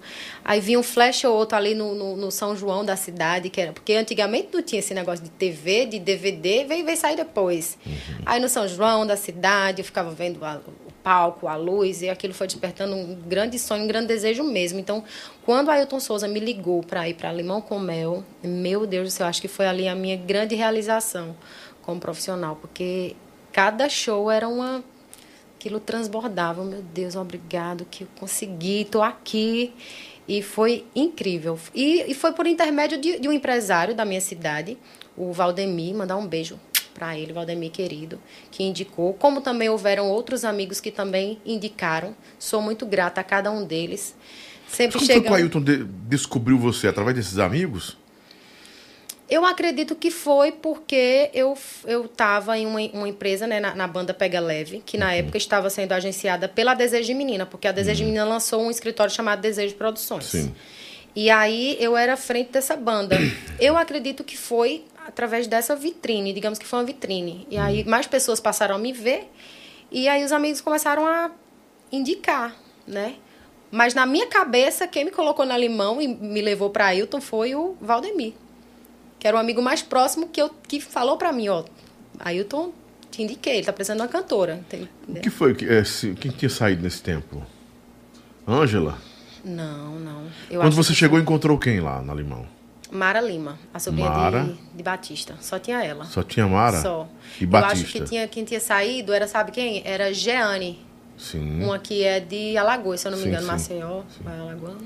Aí 0.45 0.61
vinha 0.61 0.79
um 0.79 0.83
flash 0.83 1.25
ou 1.25 1.35
outro 1.35 1.57
ali 1.57 1.75
no, 1.75 1.95
no, 1.95 2.17
no 2.17 2.31
São 2.31 2.55
João 2.57 2.85
da 2.85 2.97
cidade, 2.97 3.49
que 3.49 3.61
era. 3.61 3.73
Porque 3.73 3.93
antigamente 3.95 4.49
não 4.53 4.63
tinha 4.63 4.81
esse 4.81 4.93
negócio 4.93 5.25
de 5.25 5.31
TV, 5.31 5.87
de 5.87 5.99
DVD, 5.99 6.65
veio, 6.65 6.85
veio 6.85 6.97
sair 6.99 7.17
depois. 7.17 7.79
Aí 8.27 8.41
no 8.41 8.49
São 8.49 8.67
João 8.69 9.07
da 9.07 9.17
cidade, 9.17 9.81
eu 9.81 9.85
ficava 9.85 10.11
vendo 10.11 10.45
a- 10.45 10.61
palco, 11.03 11.49
a 11.49 11.57
luz, 11.57 12.03
e 12.03 12.09
aquilo 12.09 12.35
foi 12.35 12.47
despertando 12.47 12.95
um 12.95 13.15
grande 13.15 13.59
sonho, 13.59 13.85
um 13.85 13.87
grande 13.87 14.09
desejo 14.09 14.45
mesmo. 14.45 14.79
Então, 14.79 15.03
quando 15.45 15.71
Ailton 15.71 16.01
Souza 16.01 16.29
me 16.29 16.41
ligou 16.41 16.83
para 16.83 17.09
ir 17.09 17.15
para 17.15 17.33
Limão 17.33 17.61
com 17.61 17.79
Mel, 17.79 18.25
meu 18.43 18.87
Deus 18.87 19.09
do 19.09 19.11
céu, 19.11 19.27
acho 19.27 19.41
que 19.41 19.49
foi 19.49 19.67
ali 19.67 19.89
a 19.89 19.95
minha 19.95 20.17
grande 20.17 20.55
realização 20.55 21.37
como 21.83 22.01
profissional, 22.01 22.57
porque 22.57 23.17
cada 23.53 23.89
show 23.89 24.31
era 24.31 24.49
uma 24.49 24.85
aquilo 25.57 25.79
transbordava, 25.79 26.65
meu 26.65 26.81
Deus, 26.81 27.17
obrigado 27.17 27.87
que 27.91 28.05
eu 28.05 28.09
consegui, 28.19 28.87
tô 28.91 29.03
aqui. 29.03 29.75
E 30.27 30.43
foi 30.43 30.87
incrível. 30.95 31.59
E, 31.75 32.05
e 32.09 32.15
foi 32.15 32.33
por 32.33 32.47
intermédio 32.47 32.99
de, 32.99 33.19
de 33.19 33.29
um 33.29 33.33
empresário 33.33 33.95
da 33.95 34.05
minha 34.05 34.21
cidade, 34.21 34.79
o 35.17 35.33
Valdemir, 35.33 35.95
mandar 35.95 36.17
um 36.17 36.27
beijo 36.27 36.59
para 36.91 37.17
ele, 37.17 37.33
Valdemir 37.33 37.71
querido, 37.71 38.21
que 38.51 38.63
indicou. 38.63 39.15
Como 39.15 39.41
também 39.41 39.69
houveram 39.69 40.09
outros 40.09 40.45
amigos 40.45 40.81
que 40.81 40.91
também 40.91 41.39
indicaram. 41.45 42.15
Sou 42.39 42.61
muito 42.61 42.85
grata 42.87 43.21
a 43.21 43.25
cada 43.25 43.51
um 43.51 43.65
deles. 43.65 44.15
Sempre 44.69 44.99
Como 44.99 45.07
foi 45.07 45.15
que 45.15 45.21
o 45.21 45.23
chegando. 45.23 45.35
Ailton 45.37 45.63
de- 45.63 45.85
descobriu 45.85 46.59
você? 46.59 46.89
Através 46.89 47.17
desses 47.17 47.39
amigos? 47.39 47.97
Eu 49.29 49.45
acredito 49.47 49.95
que 49.95 50.11
foi 50.11 50.51
porque 50.51 51.31
eu 51.33 51.57
eu 51.87 52.07
estava 52.07 52.59
em 52.59 52.67
uma, 52.67 52.81
uma 52.93 53.09
empresa, 53.09 53.47
né, 53.47 53.61
na, 53.61 53.77
na, 53.77 53.87
banda 53.87 54.13
Pega 54.13 54.41
Leve, 54.41 54.83
que 54.85 54.99
na 54.99 55.07
uhum. 55.07 55.13
época 55.13 55.39
estava 55.39 55.71
sendo 55.71 55.93
agenciada 55.93 56.49
pela 56.49 56.75
Desejo 56.75 57.07
de 57.07 57.15
Menina, 57.15 57.47
porque 57.47 57.69
a 57.69 57.73
Desejo 57.73 58.01
uhum. 58.01 58.07
de 58.07 58.13
Menina 58.13 58.25
lançou 58.25 58.61
um 58.63 58.71
escritório 58.71 59.15
chamado 59.15 59.41
Desejo 59.41 59.77
Produções. 59.77 60.25
Sim. 60.25 60.53
E 61.15 61.31
aí 61.31 61.77
eu 61.81 61.97
era 61.97 62.17
frente 62.17 62.51
dessa 62.51 62.77
banda. 62.77 63.17
Eu 63.61 63.77
acredito 63.77 64.25
que 64.25 64.37
foi 64.37 64.85
através 65.11 65.47
dessa 65.47 65.77
vitrine, 65.77 66.33
digamos 66.33 66.59
que 66.59 66.67
foi 66.67 66.79
uma 66.79 66.85
vitrine. 66.85 67.47
E 67.51 67.59
aí 67.59 67.83
uhum. 67.83 67.91
mais 67.91 68.07
pessoas 68.07 68.41
passaram 68.41 68.75
a 68.75 68.79
me 68.79 68.93
ver 68.93 69.31
e 69.91 70.09
aí 70.09 70.25
os 70.25 70.33
amigos 70.33 70.61
começaram 70.61 71.07
a 71.07 71.31
indicar, 71.93 72.57
né? 72.87 73.17
Mas 73.71 73.95
na 73.95 74.07
minha 74.07 74.27
cabeça, 74.27 74.89
quem 74.89 75.05
me 75.05 75.11
colocou 75.11 75.45
na 75.45 75.57
limão 75.57 76.01
e 76.01 76.09
me 76.09 76.41
levou 76.41 76.71
para 76.71 76.87
Ailton 76.87 77.21
foi 77.21 77.55
o 77.55 77.77
Valdemir 77.81 78.35
que 79.21 79.29
era 79.29 79.37
o 79.37 79.41
amigo 79.41 79.61
mais 79.61 79.83
próximo 79.83 80.29
que, 80.29 80.41
eu, 80.41 80.49
que 80.67 80.81
falou 80.81 81.19
para 81.19 81.31
mim, 81.31 81.49
ó, 81.49 81.63
Ailton, 82.19 82.73
te 83.11 83.23
indiquei, 83.23 83.57
ele 83.57 83.67
tá 83.67 83.73
precisando 83.73 83.99
de 83.99 84.03
uma 84.05 84.09
cantora. 84.09 84.55
Entendeu? 84.55 84.89
O 85.07 85.21
que 85.21 85.29
foi? 85.29 85.55
que 85.55 85.67
é, 85.67 85.83
quem 86.19 86.31
tinha 86.31 86.49
saído 86.49 86.83
nesse 86.83 87.03
tempo? 87.03 87.47
Ângela? 88.49 88.99
Não, 89.45 90.01
não. 90.01 90.27
Eu 90.51 90.61
Quando 90.63 90.75
você 90.75 90.95
chegou, 90.95 91.19
encontrou 91.19 91.59
quem 91.59 91.81
lá 91.81 92.01
na 92.01 92.15
Limão? 92.15 92.47
Mara 92.91 93.21
Lima, 93.21 93.59
a 93.73 93.79
sobrinha 93.79 94.09
Mara. 94.09 94.45
De, 94.45 94.59
de 94.77 94.83
Batista. 94.83 95.35
Só 95.41 95.59
tinha 95.59 95.83
ela. 95.83 96.05
Só 96.05 96.23
tinha 96.23 96.47
Mara? 96.47 96.81
Só. 96.81 97.09
E 97.41 97.47
Batista? 97.47 97.77
Eu 97.77 97.83
acho 97.83 97.93
que 97.93 98.01
tinha, 98.03 98.29
quem 98.29 98.45
tinha 98.45 98.61
saído 98.61 99.13
era, 99.13 99.27
sabe 99.27 99.53
quem? 99.53 99.83
Era 99.85 100.13
Jeane. 100.13 100.85
Sim. 101.17 101.63
Uma 101.63 101.79
que 101.79 102.03
é 102.03 102.19
de 102.19 102.57
Alagoas, 102.57 103.01
se 103.01 103.09
eu 103.09 103.11
não 103.13 103.19
me 103.19 103.25
sim, 103.25 103.29
engano, 103.29 103.45
sim. 103.45 103.53
Maceió. 103.53 104.03
Sim. 104.09 104.27
Alagoas. 104.27 104.77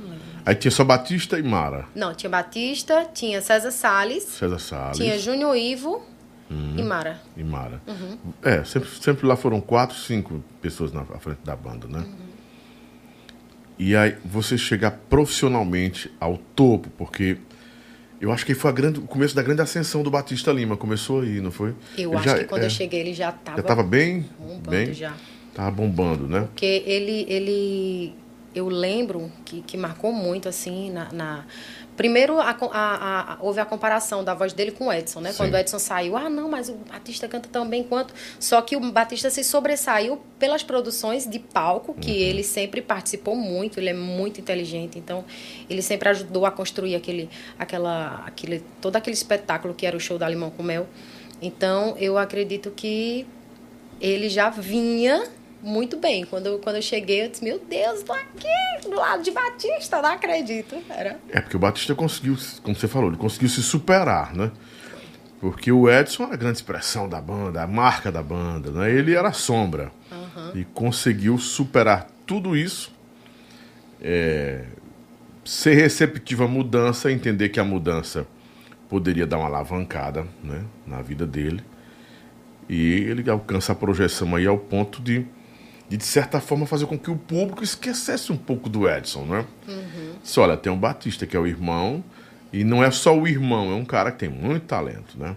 Aí 0.44 0.54
tinha 0.54 0.70
só 0.70 0.84
Batista 0.84 1.38
e 1.38 1.42
Mara. 1.42 1.86
Não, 1.94 2.12
tinha 2.12 2.28
Batista, 2.28 3.06
tinha 3.14 3.40
César 3.40 3.70
Salles. 3.70 4.24
César 4.24 4.58
Salles. 4.58 4.98
Tinha 4.98 5.18
Júnior 5.18 5.56
Ivo 5.56 6.02
uhum. 6.50 6.74
e 6.76 6.82
Mara. 6.82 7.20
E 7.36 7.44
Mara. 7.44 7.80
Uhum. 7.86 8.18
É, 8.42 8.64
sempre, 8.64 8.88
sempre 9.00 9.26
lá 9.26 9.36
foram 9.36 9.60
quatro, 9.60 9.96
cinco 9.96 10.42
pessoas 10.60 10.92
na 10.92 11.04
frente 11.04 11.38
da 11.44 11.54
banda, 11.54 11.86
né? 11.86 12.00
Uhum. 12.00 12.34
E 13.78 13.96
aí 13.96 14.16
você 14.24 14.56
chegar 14.58 14.92
profissionalmente 15.08 16.12
ao 16.20 16.36
topo, 16.36 16.90
porque 16.90 17.38
eu 18.20 18.32
acho 18.32 18.46
que 18.46 18.54
foi 18.54 18.72
grande, 18.72 19.00
o 19.00 19.02
começo 19.02 19.34
da 19.34 19.42
grande 19.42 19.60
ascensão 19.62 20.02
do 20.02 20.10
Batista 20.10 20.52
Lima. 20.52 20.76
Começou 20.76 21.20
aí, 21.20 21.40
não 21.40 21.50
foi? 21.50 21.74
Eu 21.96 22.10
ele 22.10 22.16
acho 22.16 22.24
já, 22.24 22.38
que 22.38 22.44
quando 22.44 22.62
é, 22.62 22.66
eu 22.66 22.70
cheguei 22.70 23.00
ele 23.00 23.14
já 23.14 23.30
estava. 23.30 23.56
Já 23.56 23.62
estava 23.62 23.82
bem? 23.82 24.24
Bem? 24.68 24.92
Já. 24.92 25.14
Tava 25.54 25.70
bombando, 25.70 26.26
né? 26.26 26.40
Porque 26.40 26.82
ele, 26.86 27.26
ele 27.28 28.14
eu 28.54 28.68
lembro 28.68 29.30
que, 29.44 29.62
que 29.62 29.76
marcou 29.76 30.12
muito, 30.12 30.48
assim, 30.48 30.90
na... 30.90 31.12
na... 31.12 31.44
Primeiro, 31.96 32.40
a, 32.40 32.50
a, 32.50 33.32
a, 33.34 33.38
houve 33.40 33.60
a 33.60 33.64
comparação 33.64 34.24
da 34.24 34.34
voz 34.34 34.52
dele 34.52 34.72
com 34.72 34.88
o 34.88 34.92
Edson, 34.92 35.20
né? 35.20 35.30
Sim. 35.30 35.38
Quando 35.38 35.54
o 35.54 35.56
Edson 35.56 35.78
saiu, 35.78 36.16
ah, 36.16 36.28
não, 36.28 36.48
mas 36.48 36.68
o 36.68 36.74
Batista 36.74 37.28
canta 37.28 37.48
tão 37.50 37.68
bem 37.68 37.84
quanto... 37.84 38.12
Só 38.40 38.60
que 38.60 38.76
o 38.76 38.80
Batista 38.92 39.30
se 39.30 39.44
sobressaiu 39.44 40.20
pelas 40.38 40.62
produções 40.62 41.28
de 41.28 41.38
palco, 41.38 41.94
que 41.94 42.10
uhum. 42.10 42.16
ele 42.16 42.42
sempre 42.42 42.82
participou 42.82 43.36
muito, 43.36 43.78
ele 43.78 43.90
é 43.90 43.94
muito 43.94 44.40
inteligente, 44.40 44.98
então 44.98 45.24
ele 45.70 45.82
sempre 45.82 46.08
ajudou 46.08 46.44
a 46.46 46.50
construir 46.50 46.96
aquele, 46.96 47.30
aquela, 47.58 48.24
aquele, 48.26 48.64
todo 48.80 48.96
aquele 48.96 49.14
espetáculo 49.14 49.72
que 49.72 49.86
era 49.86 49.96
o 49.96 50.00
show 50.00 50.18
da 50.18 50.28
Limão 50.28 50.50
com 50.50 50.62
Mel. 50.62 50.86
Então, 51.40 51.96
eu 51.98 52.18
acredito 52.18 52.70
que 52.70 53.26
ele 54.00 54.28
já 54.28 54.50
vinha 54.50 55.28
muito 55.64 55.96
bem. 55.96 56.24
Quando 56.24 56.46
eu, 56.46 56.58
quando 56.58 56.76
eu 56.76 56.82
cheguei, 56.82 57.24
eu 57.24 57.30
disse, 57.30 57.42
meu 57.42 57.58
Deus, 57.58 58.02
tô 58.02 58.12
aqui, 58.12 58.88
do 58.88 58.94
lado 58.94 59.22
de 59.22 59.30
Batista, 59.30 60.00
não 60.02 60.10
acredito. 60.10 60.76
Era... 60.90 61.18
É, 61.30 61.40
porque 61.40 61.56
o 61.56 61.58
Batista 61.58 61.94
conseguiu, 61.94 62.36
como 62.62 62.76
você 62.76 62.86
falou, 62.86 63.08
ele 63.08 63.16
conseguiu 63.16 63.48
se 63.48 63.62
superar, 63.62 64.34
né? 64.34 64.52
Porque 65.40 65.72
o 65.72 65.90
Edson 65.90 66.24
era 66.24 66.34
a 66.34 66.36
grande 66.36 66.58
expressão 66.58 67.08
da 67.08 67.20
banda, 67.20 67.62
a 67.62 67.66
marca 67.66 68.12
da 68.12 68.22
banda, 68.22 68.70
né? 68.70 68.90
Ele 68.90 69.14
era 69.14 69.28
a 69.28 69.32
sombra. 69.32 69.90
Uhum. 70.12 70.60
E 70.60 70.64
conseguiu 70.64 71.38
superar 71.38 72.08
tudo 72.26 72.56
isso, 72.56 72.92
é, 74.00 74.64
ser 75.44 75.74
receptivo 75.74 76.44
à 76.44 76.48
mudança, 76.48 77.10
entender 77.10 77.48
que 77.48 77.60
a 77.60 77.64
mudança 77.64 78.26
poderia 78.88 79.26
dar 79.26 79.38
uma 79.38 79.46
alavancada 79.46 80.26
né, 80.42 80.62
na 80.86 81.02
vida 81.02 81.26
dele. 81.26 81.62
E 82.68 82.76
ele 82.76 83.28
alcança 83.28 83.72
a 83.72 83.74
projeção 83.74 84.34
aí 84.36 84.46
ao 84.46 84.56
ponto 84.56 85.02
de 85.02 85.26
de, 85.94 85.96
de 85.96 86.04
certa 86.04 86.40
forma, 86.40 86.66
fazer 86.66 86.86
com 86.86 86.98
que 86.98 87.10
o 87.10 87.16
público 87.16 87.62
esquecesse 87.62 88.32
um 88.32 88.36
pouco 88.36 88.68
do 88.68 88.88
Edson, 88.88 89.24
né? 89.24 89.46
Uhum. 89.68 90.14
Disse, 90.22 90.40
olha, 90.40 90.56
tem 90.56 90.72
um 90.72 90.78
Batista 90.78 91.26
que 91.26 91.36
é 91.36 91.40
o 91.40 91.46
irmão, 91.46 92.02
e 92.52 92.64
não 92.64 92.82
é 92.82 92.90
só 92.90 93.16
o 93.16 93.26
irmão, 93.26 93.70
é 93.70 93.74
um 93.74 93.84
cara 93.84 94.10
que 94.10 94.18
tem 94.18 94.28
muito 94.28 94.66
talento, 94.66 95.18
né? 95.18 95.36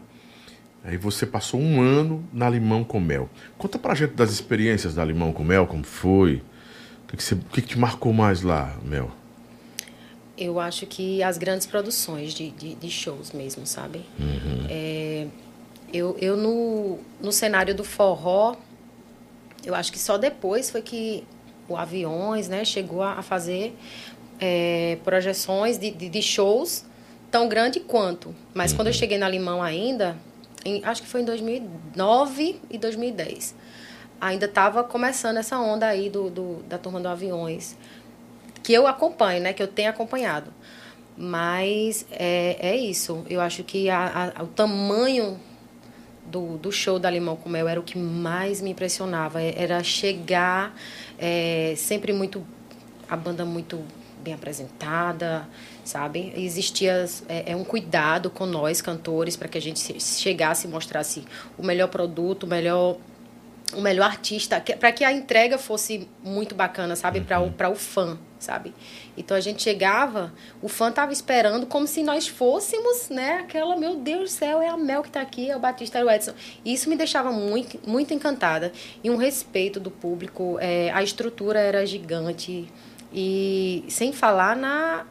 Aí 0.84 0.98
você 0.98 1.26
passou 1.26 1.60
um 1.60 1.82
ano 1.82 2.24
na 2.32 2.50
Limão 2.50 2.84
com 2.84 3.00
Mel. 3.00 3.30
Conta 3.58 3.78
pra 3.78 3.93
gente 3.93 4.13
das 4.13 4.32
experiências 4.32 4.96
da 4.96 5.04
Limão 5.04 5.34
com 5.34 5.43
Mel, 5.43 5.67
como 5.67 5.84
foi? 5.84 6.36
O 7.04 7.08
que, 7.08 7.17
que, 7.17 7.24
você, 7.24 7.36
o 7.36 7.39
que, 7.39 7.62
que 7.62 7.67
te 7.70 7.80
marcou 7.80 8.13
mais 8.13 8.41
lá, 8.41 8.78
Mel? 8.84 9.12
Eu 10.38 10.60
acho 10.60 10.86
que 10.86 11.22
as 11.24 11.38
grandes 11.38 11.67
produções 11.67 12.34
de, 12.34 12.52
de, 12.52 12.76
de 12.76 12.89
shows 12.89 13.32
mesmo, 13.32 13.65
sabe? 13.65 14.06
Uhum. 14.20 14.65
É, 14.70 15.28
eu 15.91 16.15
eu 16.22 16.38
no, 16.38 17.00
no 17.22 17.32
cenário 17.32 17.74
do 17.74 17.84
forró, 17.84 18.56
eu 19.67 19.75
acho 19.75 19.91
que 19.91 19.99
só 19.99 20.17
depois 20.17 20.69
foi 20.69 20.82
que 20.82 21.25
o 21.67 21.75
Aviões 21.75 22.47
né, 22.47 22.63
chegou 22.63 23.03
a 23.03 23.21
fazer 23.21 23.77
é, 24.39 24.97
projeções 25.03 25.77
de, 25.77 25.91
de, 25.91 26.08
de, 26.08 26.21
shows 26.21 26.86
tão 27.30 27.49
grande 27.49 27.82
quanto. 27.82 28.34
Mas 28.53 28.71
uhum. 28.71 28.77
quando 28.77 28.88
eu 28.88 28.93
uhum. 28.93 28.99
cheguei 28.99 29.17
na 29.17 29.27
Limão 29.27 29.62
ainda, 29.62 30.15
em, 30.63 30.82
acho 30.86 31.01
que 31.01 31.08
foi 31.10 31.19
em 31.19 31.25
2009 31.25 32.62
e 32.69 32.77
2010, 32.77 33.53
ainda 34.21 34.45
estava 34.45 34.86
começando 34.86 35.36
essa 35.36 35.60
onda 35.60 35.86
aí 35.86 36.10
do, 36.10 36.30
do, 36.30 36.63
da 36.63 36.77
turma 36.77 37.01
do 37.01 37.10
Aviões, 37.10 37.75
que 38.63 38.71
eu 38.71 38.88
acompanho, 38.88 39.41
né, 39.41 39.51
que 39.51 39.62
eu 39.62 39.67
tenho 39.67 39.89
acompanhado. 39.89 40.53
Mas 41.17 42.06
é, 42.10 42.56
é 42.62 42.77
isso. 42.77 43.25
Eu 43.30 43.41
acho 43.41 43.65
que 43.65 43.89
a, 43.89 44.32
a, 44.34 44.43
o 44.43 44.47
tamanho 44.47 45.38
do, 46.28 46.58
do 46.58 46.72
show 46.72 47.00
da 47.00 47.10
Limão 47.10 47.36
com 47.36 47.50
Mel 47.50 47.68
era 47.68 47.80
o 47.80 47.84
que 47.84 47.98
mais 47.98 48.62
me 48.62 48.72
impressionava. 48.72 49.42
É, 49.42 49.54
era 49.58 49.84
chegar 49.84 50.76
é, 51.18 51.74
sempre 51.78 52.13
muito. 52.13 52.46
a 53.10 53.16
banda 53.16 53.46
muito 53.46 53.84
bem 54.24 54.34
apresentada, 54.34 55.48
sabe? 55.86 56.34
Existia 56.36 57.06
é, 57.30 57.52
é 57.52 57.56
um 57.56 57.63
cuidado 57.63 58.30
com 58.30 58.46
nós, 58.46 58.82
cantores, 58.82 59.38
para 59.38 59.48
que 59.48 59.58
a 59.58 59.62
gente 59.62 60.00
chegasse 60.02 60.68
e 60.68 60.70
mostrasse 60.70 61.24
o 61.58 61.63
melhor 61.63 61.88
produto, 61.88 62.44
o 62.44 62.48
melhor 62.48 62.98
o 63.74 63.82
melhor 63.82 64.06
artista, 64.06 64.63
para 64.80 64.94
que 64.94 65.04
a 65.04 65.12
entrega 65.12 65.58
fosse 65.58 66.08
muito 66.24 66.56
bacana, 66.56 66.96
sabe? 66.96 67.20
Para 67.20 67.40
o, 67.40 67.48
uhum. 67.48 67.72
o 67.74 67.76
fã, 67.76 68.18
sabe? 68.40 68.74
Então 69.17 69.36
a 69.36 69.39
gente 69.39 69.63
chegava, 69.63 70.32
o 70.62 70.69
fã 70.69 70.91
tava 70.91 71.12
esperando 71.12 71.65
como 71.65 71.88
se 71.88 72.03
nós 72.03 72.27
fôssemos, 72.27 73.10
né? 73.10 73.39
Aquela, 73.39 73.75
meu 73.75 73.95
Deus 73.95 74.23
do 74.23 74.30
céu, 74.30 74.62
é 74.62 74.69
a 74.69 74.77
Mel 74.77 75.01
que 75.01 75.10
está 75.10 75.21
aqui, 75.21 75.49
é 75.49 75.58
o 75.58 75.60
Batista, 75.60 75.97
é 75.97 76.06
o 76.06 76.10
Edson. 76.10 76.34
Isso 76.63 76.88
me 76.88 76.95
deixava 76.95 77.32
muito, 77.32 77.80
muito 77.89 78.13
encantada. 78.13 78.71
E 79.03 79.10
um 79.10 79.17
respeito 79.17 79.80
do 79.80 79.89
público, 79.89 80.58
é, 80.62 80.91
a 80.91 81.01
estrutura 81.01 81.60
era 81.60 81.84
gigante. 81.86 82.71
E 83.12 83.84
sem 83.89 84.13
falar 84.13 84.56
na, 84.56 85.08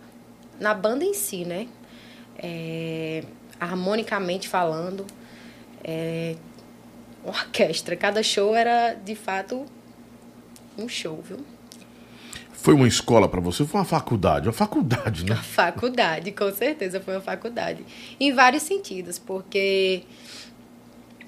na 0.61 0.73
banda 0.73 1.05
em 1.05 1.13
si, 1.13 1.45
né? 1.45 1.67
É, 2.39 3.25
harmonicamente 3.59 4.49
falando. 4.49 5.05
É, 5.83 6.37
orquestra. 7.25 7.97
Cada 7.97 8.23
show 8.23 8.55
era, 8.55 8.95
de 8.95 9.17
fato, 9.17 9.67
um 10.79 10.89
show, 10.89 11.21
viu? 11.21 11.56
Foi 12.67 12.75
uma 12.75 12.89
escola 12.89 13.29
para 13.29 13.41
você? 13.41 13.65
Foi 13.65 13.79
uma 13.79 13.87
faculdade? 13.87 14.49
Uma 14.49 14.53
faculdade, 14.53 15.25
né? 15.25 15.35
Uma 15.35 15.43
faculdade, 15.45 16.33
com 16.33 16.53
certeza 16.53 16.99
foi 16.99 17.15
uma 17.15 17.21
faculdade. 17.21 17.87
Em 18.19 18.33
vários 18.33 18.65
sentidos, 18.65 19.21
porque 19.21 20.03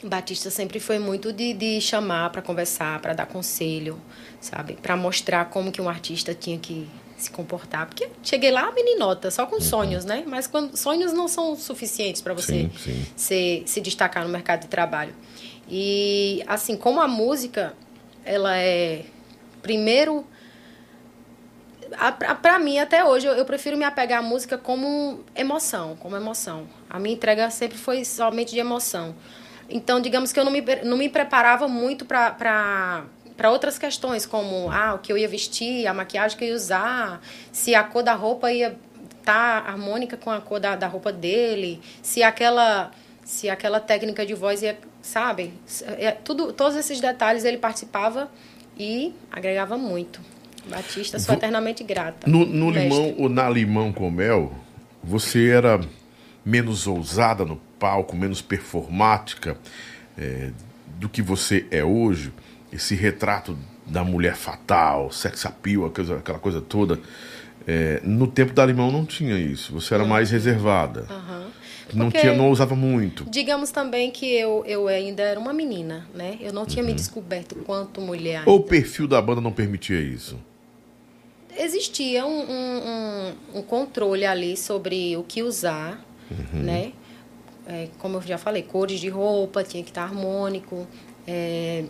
Batista 0.03 0.51
sempre 0.51 0.80
foi 0.80 0.99
muito 0.99 1.32
de, 1.32 1.55
de 1.55 1.80
chamar 1.80 2.30
para 2.30 2.43
conversar, 2.43 3.01
para 3.01 3.12
dar 3.12 3.26
conselho, 3.26 4.01
sabe? 4.41 4.78
Para 4.82 4.97
mostrar 4.97 5.45
como 5.45 5.70
que 5.70 5.80
um 5.80 5.89
artista 5.89 6.34
tinha 6.34 6.59
que 6.59 6.89
se 7.16 7.30
comportar. 7.30 7.86
Porque 7.86 8.09
cheguei 8.20 8.51
lá, 8.51 8.72
meninota, 8.72 9.30
só 9.30 9.47
com 9.47 9.55
uhum. 9.55 9.61
sonhos, 9.61 10.05
né? 10.05 10.24
Mas 10.26 10.49
quando, 10.49 10.76
sonhos 10.76 11.12
não 11.12 11.28
são 11.28 11.55
suficientes 11.55 12.20
para 12.20 12.34
você 12.34 12.62
sim, 12.62 12.70
sim. 12.76 13.07
Se, 13.14 13.62
se 13.64 13.80
destacar 13.80 14.24
no 14.24 14.28
mercado 14.28 14.62
de 14.62 14.66
trabalho. 14.66 15.14
E 15.68 16.43
assim, 16.49 16.76
como 16.76 17.01
a 17.01 17.07
música, 17.07 17.74
ela 18.24 18.57
é 18.57 19.05
primeiro 19.62 20.26
para 22.43 22.59
mim 22.59 22.78
até 22.78 23.05
hoje 23.05 23.26
eu, 23.26 23.32
eu, 23.32 23.45
prefiro 23.45 23.76
me 23.76 23.84
apegar 23.84 24.20
à 24.20 24.22
música 24.22 24.59
como 24.59 25.24
emoção, 25.34 25.97
como 25.97 26.16
emoção. 26.16 26.68
A 26.89 26.99
minha 26.99 27.14
entrega 27.14 27.51
sempre 27.51 27.78
foi 27.78 28.05
somente 28.05 28.53
de 28.53 28.59
emoção. 28.59 29.14
Então, 29.68 30.01
digamos 30.01 30.32
que 30.32 30.41
eu 30.41 30.45
não 30.45 30.53
me, 30.53 30.62
não 30.84 30.97
me 30.97 31.09
preparava 31.09 31.68
muito 31.68 32.05
para 32.05 33.05
para 33.36 33.53
outras 33.53 33.78
questões, 33.78 34.26
como 34.26 34.68
ah, 34.68 34.95
o 34.95 34.99
que 34.99 35.12
eu 35.12 35.16
ia 35.16 35.28
vestir, 35.28 35.86
a 35.86 35.95
maquiagem 35.95 36.36
que 36.36 36.43
eu 36.43 36.49
ia 36.49 36.55
usar, 36.57 37.20
se 37.53 37.72
a 37.72 37.84
cor 37.84 38.03
da 38.03 38.12
roupa 38.12 38.51
ia 38.53 38.76
tá 39.22 39.62
harmônica 39.64 40.16
com 40.16 40.28
a 40.28 40.41
cor 40.41 40.59
da, 40.59 40.74
da 40.74 40.89
roupa 40.89 41.12
dele, 41.12 41.80
se 42.03 42.20
aquela 42.20 42.91
se 43.24 43.49
aquela 43.49 43.78
técnica 43.78 44.26
de 44.26 44.34
voz 44.34 44.62
ia, 44.62 44.76
sabe? 45.03 45.53
É, 45.99 46.12
tudo, 46.12 46.53
todos 46.53 46.76
esses 46.76 46.99
detalhes 46.99 47.45
ele 47.45 47.59
participava 47.59 48.28
e 48.76 49.14
agregava 49.30 49.76
muito. 49.76 50.18
Batista, 50.68 51.18
sou 51.18 51.34
eternamente 51.34 51.82
grata. 51.82 52.28
No, 52.28 52.44
no 52.44 52.70
limão 52.70 53.14
ou 53.18 53.28
na 53.28 53.48
limão 53.48 53.92
com 53.92 54.10
mel, 54.10 54.52
você 55.02 55.48
era 55.48 55.80
menos 56.44 56.86
ousada 56.86 57.44
no 57.44 57.56
palco, 57.78 58.16
menos 58.16 58.40
performática 58.40 59.56
é, 60.16 60.50
do 60.98 61.08
que 61.08 61.22
você 61.22 61.66
é 61.70 61.84
hoje. 61.84 62.32
Esse 62.72 62.94
retrato 62.94 63.56
da 63.86 64.04
mulher 64.04 64.36
fatal, 64.36 65.10
sex 65.10 65.46
appeal, 65.46 65.86
aquela 65.86 66.38
coisa 66.38 66.60
toda. 66.60 67.00
É, 67.66 68.00
no 68.02 68.26
tempo 68.26 68.52
da 68.52 68.64
Limão 68.64 68.90
não 68.90 69.04
tinha 69.04 69.38
isso. 69.38 69.72
Você 69.74 69.94
era 69.94 70.02
uhum. 70.02 70.08
mais 70.08 70.30
reservada. 70.30 71.06
Uhum. 71.10 71.50
Não, 71.94 72.10
tinha, 72.10 72.34
não 72.34 72.50
usava 72.50 72.74
muito. 72.74 73.24
Digamos 73.30 73.70
também 73.70 74.10
que 74.10 74.26
eu, 74.26 74.62
eu 74.66 74.88
ainda 74.88 75.22
era 75.22 75.40
uma 75.40 75.52
menina, 75.52 76.06
né? 76.14 76.36
Eu 76.40 76.52
não 76.52 76.66
tinha 76.66 76.82
uhum. 76.82 76.90
me 76.90 76.94
descoberto 76.94 77.54
quanto 77.56 78.00
mulher. 78.00 78.40
Ainda. 78.40 78.50
Ou 78.50 78.58
o 78.58 78.62
perfil 78.62 79.06
da 79.06 79.20
banda 79.20 79.40
não 79.40 79.52
permitia 79.52 80.00
isso? 80.00 80.38
Existia 81.59 82.24
um, 82.24 82.40
um, 82.40 83.34
um, 83.56 83.62
controle 83.62 84.24
ali 84.24 84.56
sobre 84.56 85.16
o 85.16 85.22
que 85.22 85.42
usar, 85.42 86.04
uhum. 86.30 86.62
né? 86.62 86.92
É, 87.66 87.88
como 87.98 88.16
eu 88.16 88.22
já 88.22 88.38
falei, 88.38 88.62
cores 88.62 89.00
de 89.00 89.09
roupa, 89.09 89.62
tinha 89.62 89.82
que 89.82 89.90
estar 89.90 90.04
harmônico. 90.04 90.86
É, 91.26 91.84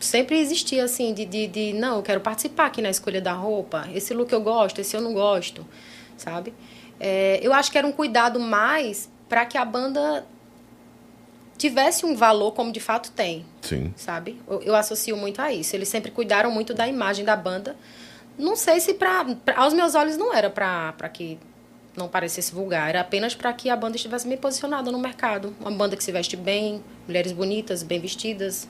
sempre 0.00 0.38
existia 0.38 0.84
assim, 0.84 1.12
de, 1.12 1.24
de, 1.24 1.46
de, 1.46 1.72
não, 1.72 1.96
eu 1.96 2.02
quero 2.02 2.20
participar 2.20 2.66
aqui 2.66 2.80
na 2.80 2.90
escolha 2.90 3.20
da 3.20 3.32
roupa. 3.32 3.88
Esse 3.92 4.14
look 4.14 4.32
eu 4.32 4.40
gosto, 4.40 4.80
esse 4.80 4.96
eu 4.96 5.00
não 5.00 5.12
gosto, 5.12 5.66
sabe? 6.16 6.54
É, 6.98 7.40
eu 7.42 7.52
acho 7.52 7.70
que 7.70 7.78
era 7.78 7.86
um 7.86 7.92
cuidado 7.92 8.38
mais 8.40 9.10
para 9.28 9.44
que 9.44 9.58
a 9.58 9.64
banda 9.64 10.24
tivesse 11.56 12.04
um 12.04 12.14
valor 12.14 12.52
como 12.52 12.72
de 12.72 12.80
fato 12.80 13.10
tem. 13.10 13.44
Sim. 13.62 13.92
Sabe? 13.96 14.40
Eu, 14.46 14.62
eu, 14.62 14.74
associo 14.74 15.16
muito 15.16 15.40
a 15.40 15.52
isso. 15.52 15.74
Eles 15.74 15.88
sempre 15.88 16.10
cuidaram 16.10 16.50
muito 16.50 16.74
da 16.74 16.86
imagem 16.86 17.24
da 17.24 17.36
banda. 17.36 17.76
Não 18.38 18.56
sei 18.56 18.80
se 18.80 18.94
para 18.94 19.26
aos 19.56 19.72
meus 19.72 19.94
olhos 19.94 20.16
não 20.16 20.34
era 20.34 20.50
para 20.50 21.08
que 21.08 21.38
não 21.96 22.08
parecesse 22.08 22.52
vulgar, 22.52 22.88
era 22.88 23.00
apenas 23.00 23.34
para 23.34 23.52
que 23.52 23.70
a 23.70 23.76
banda 23.76 23.96
estivesse 23.96 24.26
bem 24.26 24.36
posicionada 24.36 24.90
no 24.90 24.98
mercado. 24.98 25.54
Uma 25.60 25.70
banda 25.70 25.96
que 25.96 26.02
se 26.02 26.10
veste 26.10 26.36
bem, 26.36 26.82
mulheres 27.06 27.32
bonitas, 27.32 27.82
bem 27.82 28.00
vestidas 28.00 28.68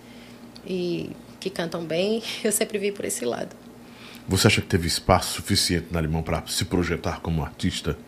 e 0.66 1.10
que 1.40 1.48
cantam 1.48 1.84
bem. 1.84 2.22
Eu 2.44 2.52
sempre 2.52 2.78
vi 2.78 2.92
por 2.92 3.04
esse 3.04 3.24
lado. 3.24 3.56
Você 4.28 4.46
acha 4.46 4.60
que 4.60 4.66
teve 4.66 4.86
espaço 4.86 5.34
suficiente 5.34 5.88
na 5.90 6.00
Limão 6.00 6.22
para 6.22 6.46
se 6.46 6.64
projetar 6.64 7.20
como 7.20 7.42
artista? 7.42 7.98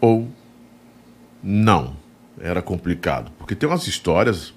Ou 0.00 0.28
não? 1.42 2.04
era 2.40 2.62
complicado. 2.62 3.30
Porque 3.38 3.54
tem 3.54 3.68
umas 3.68 3.86
histórias 3.86 4.52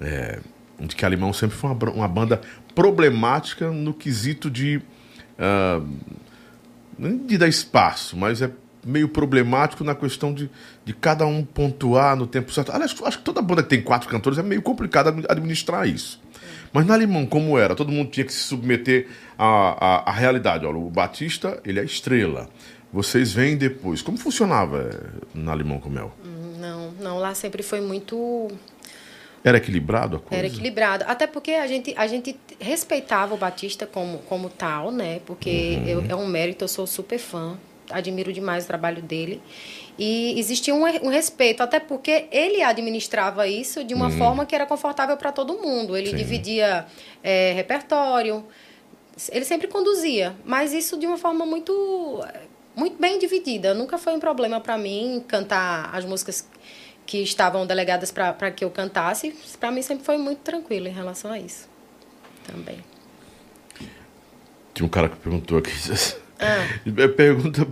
é, 0.00 0.40
de 0.80 0.94
que 0.94 1.04
Alemão 1.04 1.32
sempre 1.32 1.56
foi 1.56 1.70
uma, 1.70 1.90
uma 1.90 2.08
banda 2.08 2.40
problemática 2.74 3.70
no 3.70 3.92
quesito 3.92 4.50
de. 4.50 4.80
Uh, 5.38 5.86
de 7.26 7.38
dar 7.38 7.46
espaço, 7.46 8.16
mas 8.16 8.42
é 8.42 8.50
meio 8.84 9.08
problemático 9.08 9.84
na 9.84 9.94
questão 9.94 10.32
de, 10.32 10.50
de 10.84 10.92
cada 10.92 11.26
um 11.26 11.44
pontuar 11.44 12.16
no 12.16 12.26
tempo 12.26 12.52
certo. 12.52 12.72
Aliás, 12.72 12.94
acho 13.04 13.18
que 13.18 13.24
toda 13.24 13.40
banda 13.42 13.62
que 13.62 13.68
tem 13.68 13.82
quatro 13.82 14.08
cantores 14.08 14.38
é 14.38 14.42
meio 14.42 14.62
complicado 14.62 15.08
administrar 15.28 15.86
isso. 15.86 16.20
Mas 16.72 16.86
na 16.86 16.94
Alemão, 16.94 17.26
como 17.26 17.58
era? 17.58 17.74
Todo 17.74 17.92
mundo 17.92 18.10
tinha 18.10 18.24
que 18.24 18.32
se 18.32 18.40
submeter 18.40 19.08
à, 19.38 19.46
à, 19.46 20.10
à 20.10 20.12
realidade. 20.12 20.66
Olha, 20.66 20.78
o 20.78 20.90
Batista, 20.90 21.60
ele 21.64 21.80
é 21.80 21.84
estrela. 21.84 22.48
Vocês 22.92 23.32
vêm 23.32 23.56
depois. 23.56 24.02
Como 24.02 24.16
funcionava 24.16 24.90
eh, 24.90 25.26
na 25.34 25.54
Limão 25.54 25.78
com 25.78 25.90
Mel? 25.90 26.12
Não, 26.58 26.90
não. 26.92 27.18
Lá 27.18 27.34
sempre 27.34 27.62
foi 27.62 27.80
muito. 27.80 28.48
Era 29.44 29.58
equilibrado 29.58 30.16
a 30.16 30.20
coisa? 30.20 30.36
Era 30.36 30.46
equilibrado. 30.46 31.04
Até 31.06 31.26
porque 31.26 31.52
a 31.52 31.66
gente, 31.66 31.94
a 31.96 32.06
gente 32.06 32.36
respeitava 32.58 33.34
o 33.34 33.36
Batista 33.36 33.86
como, 33.86 34.18
como 34.20 34.48
tal, 34.48 34.90
né? 34.90 35.20
Porque 35.24 35.78
uhum. 35.80 35.88
eu, 35.88 36.04
é 36.08 36.14
um 36.14 36.26
mérito, 36.26 36.64
eu 36.64 36.68
sou 36.68 36.86
super 36.86 37.18
fã. 37.18 37.58
Admiro 37.90 38.32
demais 38.32 38.64
o 38.64 38.66
trabalho 38.66 39.00
dele. 39.00 39.40
E 39.98 40.38
existia 40.38 40.74
um, 40.74 40.82
um 40.82 41.08
respeito, 41.08 41.62
até 41.62 41.80
porque 41.80 42.26
ele 42.30 42.62
administrava 42.62 43.48
isso 43.48 43.82
de 43.82 43.94
uma 43.94 44.06
uhum. 44.06 44.18
forma 44.18 44.46
que 44.46 44.54
era 44.54 44.66
confortável 44.66 45.16
para 45.16 45.32
todo 45.32 45.54
mundo. 45.54 45.96
Ele 45.96 46.10
Sim. 46.10 46.16
dividia 46.16 46.86
é, 47.22 47.52
repertório, 47.52 48.44
ele 49.32 49.44
sempre 49.44 49.66
conduzia, 49.66 50.36
mas 50.44 50.72
isso 50.72 50.96
de 50.96 51.06
uma 51.06 51.18
forma 51.18 51.44
muito 51.44 52.24
muito 52.76 52.96
bem 52.96 53.18
dividida. 53.18 53.74
Nunca 53.74 53.98
foi 53.98 54.14
um 54.14 54.20
problema 54.20 54.60
para 54.60 54.78
mim 54.78 55.24
cantar 55.26 55.90
as 55.92 56.04
músicas 56.04 56.46
que 57.08 57.22
estavam 57.22 57.66
delegadas 57.66 58.12
para 58.12 58.50
que 58.50 58.62
eu 58.62 58.70
cantasse. 58.70 59.34
Para 59.58 59.70
mim 59.70 59.80
sempre 59.80 60.04
foi 60.04 60.18
muito 60.18 60.40
tranquilo 60.40 60.88
em 60.88 60.92
relação 60.92 61.32
a 61.32 61.38
isso. 61.38 61.66
Também. 62.46 62.84
Tinha 64.74 64.84
um 64.84 64.90
cara 64.90 65.08
que 65.08 65.16
perguntou 65.16 65.58
aqui. 65.58 65.72
Ah. 66.40 67.08
Pergunta 67.16 67.66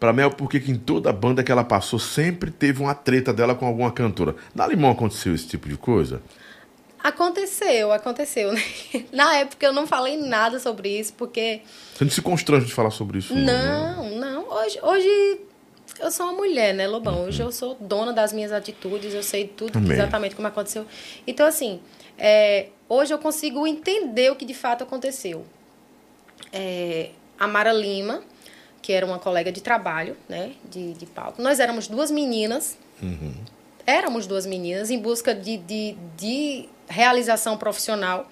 para 0.00 0.12
Mel 0.12 0.32
por 0.32 0.50
que 0.50 0.56
em 0.68 0.74
toda 0.74 1.12
banda 1.12 1.44
que 1.44 1.52
ela 1.52 1.62
passou 1.62 1.96
sempre 1.96 2.50
teve 2.50 2.82
uma 2.82 2.92
treta 2.92 3.32
dela 3.32 3.54
com 3.54 3.64
alguma 3.64 3.92
cantora. 3.92 4.34
Na 4.52 4.66
Limão 4.66 4.90
aconteceu 4.90 5.32
esse 5.32 5.46
tipo 5.46 5.68
de 5.68 5.76
coisa? 5.76 6.20
Aconteceu, 6.98 7.92
aconteceu. 7.92 8.52
Né? 8.52 8.60
Na 9.12 9.36
época 9.36 9.64
eu 9.64 9.72
não 9.72 9.86
falei 9.86 10.16
nada 10.16 10.58
sobre 10.58 10.98
isso, 10.98 11.12
porque. 11.12 11.60
Você 11.94 12.02
não 12.02 12.10
se 12.10 12.20
constrange 12.20 12.66
de 12.66 12.74
falar 12.74 12.90
sobre 12.90 13.18
isso? 13.18 13.32
Não, 13.32 14.10
não. 14.10 14.18
não. 14.18 14.50
Hoje, 14.50 14.80
hoje 14.82 15.40
eu 16.00 16.10
sou 16.10 16.26
uma 16.26 16.34
mulher, 16.34 16.74
né, 16.74 16.86
Lobão? 16.86 17.24
Hoje 17.24 17.42
eu 17.42 17.52
sou 17.52 17.76
dona 17.80 18.12
das 18.12 18.32
minhas 18.32 18.52
atitudes, 18.52 19.14
eu 19.14 19.22
sei 19.22 19.46
tudo 19.46 19.78
Amém. 19.78 19.92
exatamente 19.92 20.34
como 20.34 20.48
aconteceu. 20.48 20.86
Então, 21.26 21.46
assim, 21.46 21.80
é, 22.18 22.68
hoje 22.88 23.12
eu 23.12 23.18
consigo 23.18 23.66
entender 23.66 24.30
o 24.30 24.36
que 24.36 24.44
de 24.44 24.54
fato 24.54 24.84
aconteceu. 24.84 25.44
É, 26.52 27.10
a 27.38 27.46
Mara 27.46 27.72
Lima, 27.72 28.22
que 28.82 28.92
era 28.92 29.04
uma 29.04 29.18
colega 29.18 29.50
de 29.50 29.60
trabalho, 29.60 30.16
né, 30.28 30.52
de, 30.70 30.92
de 30.94 31.06
palco, 31.06 31.40
nós 31.40 31.60
éramos 31.60 31.88
duas 31.88 32.10
meninas. 32.10 32.76
Uhum. 33.02 33.34
Éramos 33.86 34.26
duas 34.26 34.46
meninas 34.46 34.90
em 34.90 34.98
busca 34.98 35.34
de, 35.34 35.58
de, 35.58 35.96
de 36.16 36.68
realização 36.88 37.56
profissional. 37.56 38.28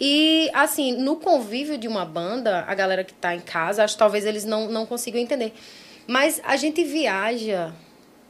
E, 0.00 0.48
assim, 0.54 0.92
no 0.92 1.16
convívio 1.16 1.76
de 1.76 1.88
uma 1.88 2.04
banda, 2.04 2.64
a 2.68 2.74
galera 2.74 3.02
que 3.02 3.12
está 3.12 3.34
em 3.34 3.40
casa, 3.40 3.82
acho 3.82 3.94
que 3.94 3.98
talvez 3.98 4.24
eles 4.24 4.44
não, 4.44 4.68
não 4.68 4.86
consigam 4.86 5.20
entender. 5.20 5.52
Mas 6.08 6.40
a 6.42 6.56
gente 6.56 6.82
viaja 6.84 7.70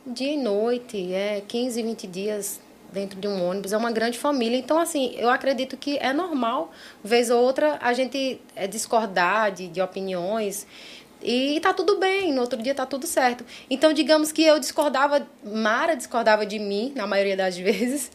dia 0.04 0.32
e 0.32 0.36
noite, 0.36 1.14
é 1.14 1.40
15, 1.46 1.80
20 1.80 2.06
dias 2.08 2.60
dentro 2.92 3.20
de 3.20 3.28
um 3.28 3.48
ônibus, 3.48 3.72
é 3.72 3.76
uma 3.76 3.92
grande 3.92 4.18
família. 4.18 4.58
Então, 4.58 4.80
assim, 4.80 5.14
eu 5.16 5.30
acredito 5.30 5.76
que 5.76 5.96
é 5.98 6.12
normal, 6.12 6.72
vez 7.04 7.30
ou 7.30 7.40
outra, 7.40 7.78
a 7.80 7.92
gente 7.92 8.40
é, 8.56 8.66
discordar 8.66 9.52
de, 9.52 9.68
de 9.68 9.80
opiniões. 9.80 10.66
E 11.22 11.60
tá 11.60 11.72
tudo 11.72 12.00
bem, 12.00 12.32
no 12.32 12.40
outro 12.40 12.60
dia 12.60 12.74
tá 12.74 12.84
tudo 12.84 13.06
certo. 13.06 13.44
Então, 13.70 13.92
digamos 13.92 14.32
que 14.32 14.42
eu 14.42 14.58
discordava, 14.58 15.24
Mara 15.44 15.94
discordava 15.94 16.44
de 16.44 16.58
mim, 16.58 16.92
na 16.96 17.06
maioria 17.06 17.36
das 17.36 17.56
vezes. 17.58 18.10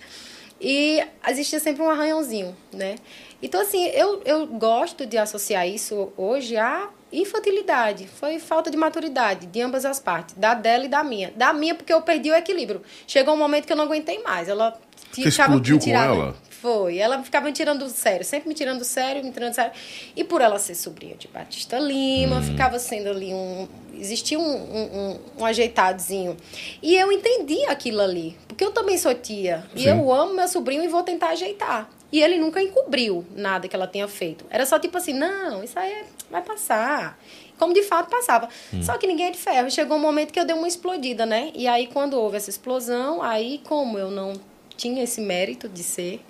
E 0.59 1.01
existia 1.25 1.61
sempre 1.61 1.81
um 1.81 1.89
arranhãozinho, 1.89 2.53
né? 2.73 2.95
Então, 3.41 3.61
assim, 3.61 3.85
eu, 3.87 4.21
eu 4.25 4.45
gosto 4.45 5.05
de 5.05 5.17
associar 5.17 5.65
isso 5.65 6.11
hoje 6.17 6.57
à 6.57 6.89
infantilidade. 7.13 8.07
Foi 8.07 8.39
falta 8.39 8.71
de 8.71 8.77
maturidade 8.77 9.45
de 9.47 9.61
ambas 9.61 9.85
as 9.85 9.99
partes, 9.99 10.35
da 10.35 10.53
dela 10.53 10.85
e 10.85 10.87
da 10.87 11.03
minha. 11.03 11.31
Da 11.35 11.53
minha, 11.53 11.75
porque 11.75 11.93
eu 11.93 12.01
perdi 12.01 12.31
o 12.31 12.35
equilíbrio. 12.35 12.81
Chegou 13.07 13.33
um 13.33 13.37
momento 13.37 13.65
que 13.65 13.73
eu 13.73 13.77
não 13.77 13.85
aguentei 13.85 14.21
mais. 14.23 14.47
Ela 14.47 14.79
Você 15.11 15.27
explodiu 15.27 15.79
com 15.79 15.89
ela? 15.91 16.35
Foi. 16.63 16.97
Ela 16.97 17.21
ficava 17.21 17.47
me 17.47 17.51
tirando 17.51 17.83
do 17.83 17.89
sério, 17.89 18.23
sempre 18.23 18.47
me 18.47 18.55
tirando 18.55 18.79
do 18.79 18.85
sério, 18.85 19.21
me 19.21 19.31
tirando 19.33 19.51
do 19.51 19.55
sério. 19.55 19.73
E 20.15 20.23
por 20.23 20.39
ela 20.39 20.57
ser 20.57 20.75
sobrinha 20.75 21.13
de 21.13 21.27
Batista 21.27 21.77
Lima, 21.77 22.37
hum. 22.37 22.41
ficava 22.41 22.79
sendo 22.79 23.09
ali 23.09 23.33
um. 23.33 23.67
Existia 23.93 24.39
um, 24.39 24.43
um, 24.43 25.19
um, 25.39 25.45
ajeitadozinho. 25.45 26.37
E 26.81 26.95
eu 26.95 27.11
entendi 27.11 27.65
aquilo 27.65 27.99
ali. 27.99 28.37
Porque 28.47 28.63
eu 28.63 28.71
também 28.71 28.97
sou 28.97 29.13
tia. 29.13 29.65
Sim. 29.75 29.83
E 29.83 29.87
eu 29.89 30.13
amo 30.13 30.33
meu 30.33 30.47
sobrinho 30.47 30.81
e 30.81 30.87
vou 30.87 31.03
tentar 31.03 31.31
ajeitar. 31.31 31.89
E 32.09 32.21
ele 32.21 32.37
nunca 32.37 32.61
encobriu 32.61 33.25
nada 33.35 33.67
que 33.67 33.75
ela 33.75 33.85
tenha 33.85 34.07
feito. 34.07 34.45
Era 34.49 34.65
só 34.65 34.79
tipo 34.79 34.97
assim, 34.97 35.11
não, 35.11 35.65
isso 35.65 35.77
aí 35.77 36.05
vai 36.31 36.41
passar. 36.41 37.19
Como 37.57 37.73
de 37.73 37.83
fato 37.83 38.09
passava. 38.09 38.47
Hum. 38.73 38.81
Só 38.81 38.97
que 38.97 39.05
ninguém 39.05 39.25
é 39.25 39.31
de 39.31 39.37
ferro. 39.37 39.69
Chegou 39.69 39.97
um 39.97 40.01
momento 40.01 40.31
que 40.31 40.39
eu 40.39 40.45
dei 40.45 40.55
uma 40.55 40.67
explodida, 40.67 41.25
né? 41.25 41.51
E 41.53 41.67
aí, 41.67 41.87
quando 41.87 42.13
houve 42.13 42.37
essa 42.37 42.49
explosão, 42.49 43.21
aí, 43.21 43.59
como 43.65 43.97
eu 43.99 44.09
não 44.09 44.31
tinha 44.77 45.03
esse 45.03 45.19
mérito 45.19 45.67
de 45.67 45.83
ser 45.83 46.21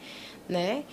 né? 0.48 0.84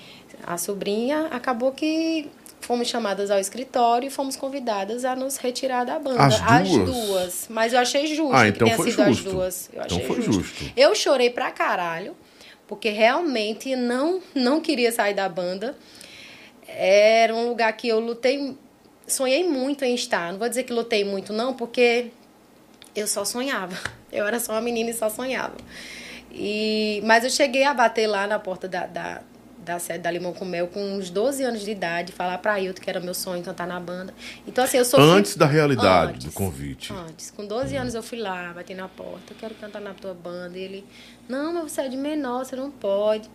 A 0.46 0.56
sobrinha 0.56 1.26
acabou 1.26 1.72
que 1.72 2.28
fomos 2.60 2.88
chamadas 2.88 3.30
ao 3.30 3.38
escritório 3.38 4.06
e 4.06 4.10
fomos 4.10 4.36
convidadas 4.36 5.04
a 5.04 5.16
nos 5.16 5.36
retirar 5.36 5.84
da 5.84 5.98
banda. 5.98 6.24
As 6.24 6.38
duas? 6.38 6.88
As 6.88 6.94
duas. 6.94 7.46
Mas 7.48 7.72
eu 7.72 7.80
achei 7.80 8.06
justo 8.06 8.34
ah, 8.34 8.46
então 8.46 8.68
que 8.68 8.74
tenha 8.74 8.90
sido 8.90 9.04
justo. 9.04 9.28
as 9.28 9.34
duas. 9.34 9.70
Eu 9.72 9.82
então 9.82 10.00
foi 10.00 10.22
justo. 10.22 10.42
justo. 10.42 10.72
Eu 10.76 10.94
chorei 10.94 11.30
pra 11.30 11.50
caralho, 11.50 12.16
porque 12.66 12.90
realmente 12.90 13.74
não, 13.74 14.20
não 14.34 14.60
queria 14.60 14.92
sair 14.92 15.14
da 15.14 15.28
banda. 15.28 15.76
Era 16.68 17.34
um 17.34 17.48
lugar 17.48 17.72
que 17.72 17.88
eu 17.88 17.98
lutei, 17.98 18.56
sonhei 19.06 19.46
muito 19.48 19.84
em 19.84 19.94
estar. 19.94 20.32
Não 20.32 20.38
vou 20.38 20.48
dizer 20.48 20.62
que 20.62 20.72
lutei 20.72 21.04
muito, 21.04 21.32
não, 21.32 21.54
porque 21.54 22.10
eu 22.94 23.06
só 23.06 23.24
sonhava. 23.24 23.76
Eu 24.12 24.26
era 24.26 24.40
só 24.40 24.54
uma 24.54 24.60
menina 24.60 24.90
e 24.90 24.92
só 24.92 25.08
sonhava. 25.08 25.54
E, 26.32 27.00
mas 27.04 27.22
eu 27.22 27.30
cheguei 27.30 27.62
a 27.62 27.72
bater 27.72 28.08
lá 28.08 28.26
na 28.26 28.40
porta 28.40 28.66
da, 28.66 28.84
da, 28.84 29.22
da 29.78 29.96
da 29.98 30.10
Limão 30.10 30.32
com 30.32 30.44
Mel 30.44 30.66
com 30.66 30.82
uns 30.94 31.10
12 31.10 31.44
anos 31.44 31.60
de 31.62 31.70
idade, 31.70 32.12
falar 32.12 32.38
pra 32.38 32.54
Ailton 32.54 32.80
que 32.80 32.90
era 32.90 33.00
meu 33.00 33.14
sonho 33.14 33.42
cantar 33.42 33.66
na 33.66 33.78
banda. 33.78 34.12
Então, 34.46 34.64
assim, 34.64 34.78
eu 34.78 34.84
sou. 34.84 35.00
Antes 35.00 35.36
da 35.36 35.46
realidade 35.46 36.14
antes, 36.14 36.24
do 36.24 36.32
convite. 36.32 36.92
Antes. 36.92 37.30
Com 37.30 37.46
12 37.46 37.76
anos 37.76 37.94
eu 37.94 38.02
fui 38.02 38.18
lá, 38.18 38.52
bati 38.52 38.74
na 38.74 38.88
porta, 38.88 39.32
eu 39.32 39.36
quero 39.36 39.54
cantar 39.54 39.80
na 39.80 39.94
tua 39.94 40.14
banda. 40.14 40.58
E 40.58 40.62
ele, 40.62 40.84
não, 41.28 41.52
mas 41.52 41.72
você 41.72 41.82
é 41.82 41.88
de 41.88 41.96
menor, 41.96 42.44
você 42.44 42.56
não 42.56 42.70
pode. 42.70 43.28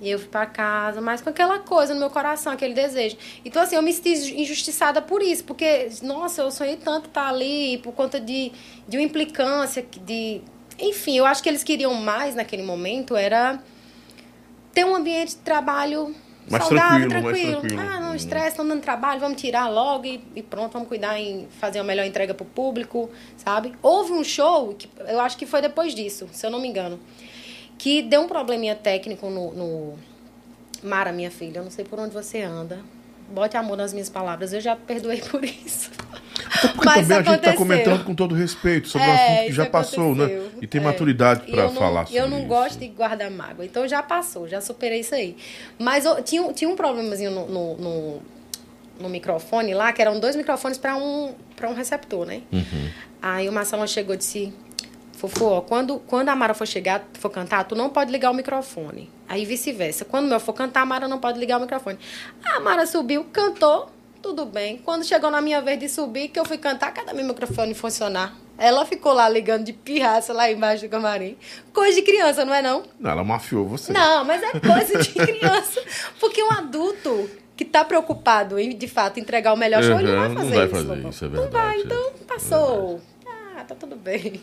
E 0.00 0.10
eu 0.10 0.18
fui 0.18 0.28
pra 0.28 0.46
casa, 0.46 1.00
mas 1.00 1.20
com 1.20 1.28
aquela 1.28 1.58
coisa 1.58 1.92
no 1.92 1.98
meu 1.98 2.10
coração, 2.10 2.52
aquele 2.52 2.72
desejo. 2.72 3.16
Então, 3.44 3.62
assim, 3.62 3.74
eu 3.74 3.82
me 3.82 3.92
senti 3.92 4.40
injustiçada 4.40 5.02
por 5.02 5.22
isso, 5.22 5.42
porque, 5.42 5.88
nossa, 6.02 6.42
eu 6.42 6.50
sonhei 6.50 6.76
tanto 6.76 7.08
estar 7.08 7.28
ali, 7.28 7.78
por 7.78 7.92
conta 7.92 8.20
de, 8.20 8.52
de 8.86 8.96
uma 8.96 9.02
implicância, 9.02 9.84
de. 10.04 10.40
Enfim, 10.78 11.18
eu 11.18 11.26
acho 11.26 11.42
que 11.42 11.48
eles 11.48 11.64
queriam 11.64 11.92
mais 11.94 12.36
naquele 12.36 12.62
momento, 12.62 13.16
era 13.16 13.60
ter 14.78 14.84
um 14.84 14.94
ambiente 14.94 15.30
de 15.30 15.36
trabalho 15.36 16.14
mais 16.48 16.64
saudável, 16.64 17.08
tranquilo. 17.08 17.34
tranquilo. 17.34 17.60
tranquilo. 17.60 17.82
Ah, 17.82 18.00
não, 18.00 18.14
estresse, 18.14 18.48
estão 18.48 18.66
dando 18.66 18.80
trabalho, 18.80 19.20
vamos 19.20 19.40
tirar 19.40 19.68
logo 19.68 20.06
e, 20.06 20.20
e, 20.34 20.42
pronto, 20.42 20.72
vamos 20.72 20.88
cuidar 20.88 21.18
em 21.18 21.46
fazer 21.60 21.78
uma 21.80 21.84
melhor 21.84 22.06
entrega 22.06 22.32
pro 22.32 22.46
público, 22.46 23.10
sabe? 23.36 23.74
Houve 23.82 24.12
um 24.12 24.24
show, 24.24 24.74
que 24.74 24.88
eu 25.06 25.20
acho 25.20 25.36
que 25.36 25.46
foi 25.46 25.60
depois 25.60 25.94
disso, 25.94 26.28
se 26.32 26.46
eu 26.46 26.50
não 26.50 26.60
me 26.60 26.68
engano 26.68 26.98
que 27.78 28.02
deu 28.02 28.22
um 28.22 28.28
probleminha 28.28 28.74
técnico 28.74 29.30
no, 29.30 29.54
no... 29.54 29.94
Mara, 30.82 31.12
minha 31.12 31.30
filha, 31.30 31.58
eu 31.58 31.64
não 31.64 31.70
sei 31.70 31.84
por 31.84 31.98
onde 31.98 32.12
você 32.12 32.42
anda. 32.42 32.80
Bote 33.30 33.56
amor 33.56 33.76
nas 33.76 33.92
minhas 33.92 34.10
palavras, 34.10 34.52
eu 34.52 34.60
já 34.60 34.74
perdoei 34.74 35.20
por 35.20 35.44
isso. 35.44 35.90
Até 36.56 36.68
porque 36.68 36.84
Mas 36.84 37.08
também 37.08 37.18
a 37.18 37.22
gente 37.22 37.36
está 37.36 37.52
comentando 37.54 38.04
com 38.04 38.14
todo 38.14 38.34
respeito 38.34 38.88
sobre 38.88 39.06
é, 39.06 39.10
um 39.10 39.14
assunto 39.14 39.46
que 39.46 39.52
já 39.52 39.66
passou, 39.66 40.14
né? 40.14 40.47
E 40.60 40.66
tem 40.66 40.80
é. 40.80 40.84
maturidade 40.84 41.50
para 41.50 41.68
falar 41.70 42.06
sobre 42.06 42.18
isso. 42.18 42.26
Eu 42.26 42.28
não 42.28 42.40
isso. 42.40 42.48
gosto 42.48 42.78
de 42.78 42.88
guardar 42.88 43.30
mágoa, 43.30 43.64
então 43.64 43.86
já 43.86 44.02
passou, 44.02 44.48
já 44.48 44.60
superei 44.60 45.00
isso 45.00 45.14
aí. 45.14 45.36
Mas 45.78 46.04
eu, 46.04 46.22
tinha, 46.22 46.52
tinha 46.52 46.68
um 46.68 46.76
problemazinho 46.76 47.30
no, 47.30 47.46
no, 47.46 47.76
no, 47.76 48.22
no 49.00 49.08
microfone 49.08 49.74
lá, 49.74 49.92
que 49.92 50.02
eram 50.02 50.18
dois 50.18 50.36
microfones 50.36 50.78
para 50.78 50.96
um, 50.96 51.34
um 51.62 51.74
receptor, 51.74 52.26
né? 52.26 52.42
Uhum. 52.52 52.90
Aí 53.20 53.48
o 53.48 53.52
Marcelo 53.52 53.86
chegou 53.86 54.14
e 54.14 54.18
disse: 54.18 54.52
Fofo, 55.18 55.62
quando, 55.62 55.98
quando 56.06 56.28
a 56.28 56.36
Mara 56.36 56.54
for 56.54 56.66
chegar, 56.66 57.04
for 57.14 57.28
cantar, 57.28 57.64
tu 57.64 57.74
não 57.74 57.90
pode 57.90 58.12
ligar 58.12 58.30
o 58.30 58.34
microfone. 58.34 59.10
Aí 59.28 59.44
vice-versa. 59.44 60.04
Quando 60.04 60.26
o 60.26 60.28
meu 60.28 60.38
for 60.38 60.52
cantar, 60.52 60.82
a 60.82 60.86
Mara 60.86 61.08
não 61.08 61.18
pode 61.18 61.40
ligar 61.40 61.58
o 61.58 61.60
microfone. 61.60 61.98
A 62.44 62.60
Mara 62.60 62.86
subiu, 62.86 63.24
cantou, 63.32 63.90
tudo 64.22 64.46
bem. 64.46 64.78
Quando 64.78 65.04
chegou 65.04 65.28
na 65.28 65.40
minha 65.40 65.60
vez 65.60 65.78
de 65.80 65.88
subir, 65.88 66.28
que 66.28 66.38
eu 66.38 66.44
fui 66.44 66.56
cantar, 66.56 66.92
cadê 66.92 67.12
meu 67.12 67.24
microfone 67.24 67.74
funcionar? 67.74 68.36
Ela 68.58 68.84
ficou 68.84 69.12
lá 69.12 69.28
ligando 69.28 69.64
de 69.64 69.72
pirraça 69.72 70.32
lá 70.32 70.50
embaixo 70.50 70.82
do 70.82 70.90
camarim. 70.90 71.36
Coisa 71.72 71.94
de 71.94 72.02
criança, 72.02 72.44
não 72.44 72.52
é 72.52 72.60
não? 72.60 72.82
Não, 72.98 73.10
ela 73.12 73.22
mafiou 73.22 73.64
você. 73.64 73.92
Não, 73.92 74.24
mas 74.24 74.42
é 74.42 74.58
coisa 74.58 74.98
de 74.98 75.08
criança. 75.14 75.80
Porque 76.18 76.42
um 76.42 76.50
adulto 76.50 77.30
que 77.56 77.62
está 77.62 77.84
preocupado 77.84 78.58
em, 78.58 78.76
de 78.76 78.88
fato, 78.88 79.20
entregar 79.20 79.52
o 79.52 79.56
melhor 79.56 79.82
show, 79.82 79.94
uhum, 79.94 80.00
ele 80.00 80.12
não 80.12 80.18
vai 80.18 80.28
fazer 80.28 80.42
não 80.42 80.56
vai 80.56 80.68
Fazer 80.68 81.08
isso, 81.08 81.24
é 81.24 81.28
verdade, 81.28 81.52
não 81.52 81.60
vai, 81.60 81.80
então 81.80 82.12
passou. 82.26 83.00
Ah, 83.56 83.64
tá 83.64 83.74
tudo 83.74 83.96
bem. 83.96 84.40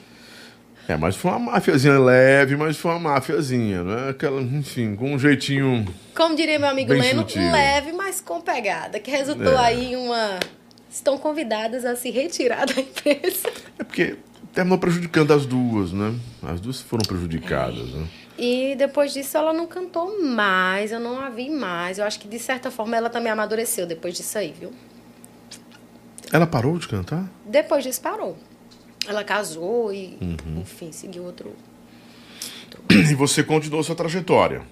É, 0.88 0.96
mas 0.96 1.16
foi 1.16 1.32
uma 1.32 1.40
máfiazinha 1.40 2.00
leve, 2.00 2.56
mas 2.56 2.78
foi 2.78 2.92
uma 2.92 3.00
máfiazinha, 3.00 3.84
né? 3.84 4.10
Aquela, 4.10 4.40
enfim, 4.40 4.96
com 4.96 5.14
um 5.14 5.20
jeitinho. 5.20 5.86
Como 6.16 6.36
diria 6.36 6.60
meu 6.60 6.70
amigo 6.70 6.94
Leno, 6.94 7.22
sutil. 7.22 7.42
leve, 7.52 7.92
mas 7.92 8.22
com 8.22 8.40
pegada, 8.40 9.00
que 9.00 9.10
resultou 9.10 9.54
é. 9.54 9.66
aí 9.66 9.94
em 9.94 9.96
uma. 9.96 10.40
Estão 10.96 11.18
convidadas 11.18 11.84
a 11.84 11.94
se 11.94 12.10
retirar 12.10 12.66
da 12.74 12.80
empresa. 12.80 13.52
É 13.78 13.84
porque 13.84 14.16
terminou 14.54 14.78
prejudicando 14.78 15.34
as 15.34 15.46
duas, 15.46 15.92
né? 15.92 16.18
As 16.42 16.62
duas 16.62 16.82
foram 16.82 17.04
prejudicadas, 17.04 17.90
né? 17.90 18.08
E 18.40 18.76
depois 18.78 19.12
disso 19.14 19.38
ela 19.38 19.52
não 19.52 19.68
cantou 19.68 20.24
mais, 20.24 20.94
eu 20.94 21.00
não 21.02 21.20
a 21.20 21.30
vi 21.30 21.50
mais. 21.50 21.98
Eu 22.00 22.06
acho 22.06 22.18
que 22.18 22.30
de 22.30 22.40
certa 22.40 22.72
forma 22.72 22.96
ela 22.96 23.10
também 23.10 23.30
amadureceu 23.30 23.86
depois 23.86 24.16
disso 24.16 24.38
aí, 24.38 24.54
viu? 24.58 24.72
Ela 26.32 26.48
parou 26.48 26.78
de 26.78 26.88
cantar? 26.88 27.30
Depois 27.46 27.84
disso 27.84 28.00
parou. 28.00 28.38
Ela 29.06 29.24
casou 29.26 29.92
e, 29.94 30.18
uhum. 30.22 30.62
enfim, 30.62 30.94
seguiu 30.94 31.26
outro, 31.26 31.54
outro. 32.64 32.84
E 32.90 33.14
você 33.16 33.44
continuou 33.44 33.84
sua 33.84 33.96
trajetória. 33.96 34.64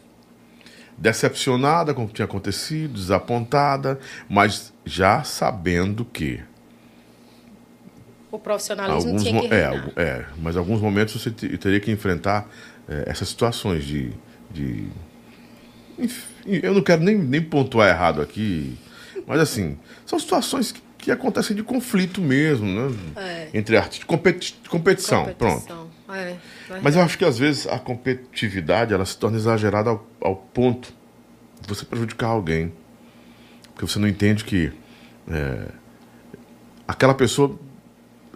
Decepcionada 0.98 1.94
com 1.94 2.04
o 2.04 2.08
que 2.08 2.14
tinha 2.14 2.26
acontecido, 2.26 2.94
desapontada, 2.94 4.00
mas 4.30 4.74
já 4.86 5.24
sabendo 5.24 6.06
que. 6.06 6.40
O 8.32 8.40
profissionalismo 8.40 9.12
alguns, 9.12 9.24
tinha 9.24 9.42
que 9.42 9.54
é, 9.54 9.94
é, 9.96 10.26
mas 10.38 10.58
alguns 10.58 10.82
momentos 10.82 11.22
você 11.22 11.30
teria 11.32 11.80
que 11.80 11.92
enfrentar 11.92 12.48
é, 12.88 13.04
essas 13.08 13.30
situações 13.30 13.84
de. 13.84 14.12
de 14.52 14.88
enfim, 15.98 16.60
eu 16.64 16.74
não 16.74 16.82
quero 16.82 17.02
nem, 17.04 17.18
nem 17.18 17.42
pontuar 17.42 17.90
errado 17.90 18.22
aqui, 18.22 18.78
mas 19.28 19.40
assim, 19.40 19.78
são 20.06 20.18
situações 20.18 20.72
que 20.72 20.82
que 21.04 21.12
acontecem 21.12 21.54
de 21.54 21.62
conflito 21.62 22.22
mesmo, 22.22 22.66
né? 22.66 22.96
É. 23.18 23.50
Entre 23.54 23.76
artistas. 23.76 24.08
Competi 24.08 24.56
competição, 24.70 25.26
competição, 25.26 25.68
pronto. 25.68 25.92
É, 26.16 26.36
Mas 26.82 26.96
eu 26.96 27.02
acho 27.02 27.18
que 27.18 27.26
às 27.26 27.38
vezes 27.38 27.68
a 27.68 27.78
competitividade 27.78 28.94
ela 28.94 29.06
se 29.06 29.18
torna 29.18 29.38
exagerada 29.38 29.90
ao, 29.90 30.08
ao 30.22 30.36
ponto 30.36 30.94
de 31.62 31.68
você 31.68 31.86
prejudicar 31.86 32.28
alguém. 32.28 32.74
Porque 33.74 33.86
você 33.86 34.00
não 34.00 34.08
entende 34.08 34.44
que 34.44 34.72
é, 35.30 35.68
aquela 36.88 37.14
pessoa 37.14 37.60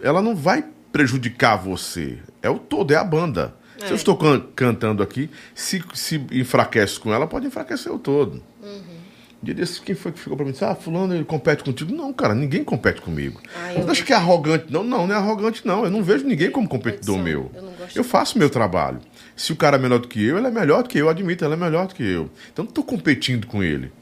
ela 0.02 0.22
não 0.22 0.34
vai 0.34 0.64
prejudicar 0.92 1.56
você. 1.56 2.18
É 2.42 2.50
o 2.50 2.58
todo, 2.58 2.92
é 2.92 2.96
a 2.96 3.04
banda. 3.04 3.54
É. 3.80 3.86
Se 3.86 3.92
eu 3.92 3.96
estou 3.96 4.16
can 4.16 4.40
cantando 4.54 5.02
aqui, 5.02 5.30
se, 5.54 5.82
se 5.94 6.24
enfraquece 6.32 6.98
com 6.98 7.12
ela, 7.12 7.26
pode 7.26 7.46
enfraquecer 7.46 7.92
o 7.92 7.98
todo. 7.98 8.42
Uhum. 8.62 8.98
Um 9.40 9.44
dia 9.44 9.54
desse, 9.54 9.80
quem 9.80 9.94
foi 9.94 10.10
que 10.10 10.18
ficou 10.18 10.36
pra 10.36 10.44
mim? 10.44 10.50
Disse, 10.50 10.64
ah, 10.64 10.74
fulano, 10.74 11.14
ele 11.14 11.24
compete 11.24 11.62
contigo. 11.62 11.94
Não, 11.94 12.12
cara, 12.12 12.34
ninguém 12.34 12.64
compete 12.64 13.00
comigo. 13.00 13.40
Ah, 13.56 13.74
eu 13.74 13.84
não 13.84 13.90
acho 13.90 14.04
que 14.04 14.12
é 14.12 14.16
arrogante. 14.16 14.66
Não, 14.68 14.82
não, 14.82 15.06
não 15.06 15.14
é 15.14 15.18
arrogante, 15.18 15.64
não. 15.64 15.84
Eu 15.84 15.90
não 15.90 16.02
vejo 16.02 16.26
ninguém 16.26 16.50
como 16.50 16.68
competidor 16.68 17.18
meu. 17.18 17.50
Eu, 17.54 17.67
eu 17.94 18.04
faço 18.04 18.38
meu 18.38 18.50
trabalho. 18.50 19.00
Se 19.36 19.52
o 19.52 19.56
cara 19.56 19.76
é 19.76 19.80
melhor 19.80 19.98
do 19.98 20.08
que 20.08 20.24
eu, 20.24 20.38
ele 20.38 20.46
é 20.46 20.50
melhor 20.50 20.82
do 20.82 20.88
que 20.88 20.98
eu, 20.98 21.06
eu 21.06 21.08
admito, 21.08 21.44
ele 21.44 21.54
é 21.54 21.56
melhor 21.56 21.86
do 21.86 21.94
que 21.94 22.02
eu. 22.02 22.30
Então 22.52 22.64
não 22.64 22.70
estou 22.70 22.84
competindo 22.84 23.46
com 23.46 23.62
ele. 23.62 23.92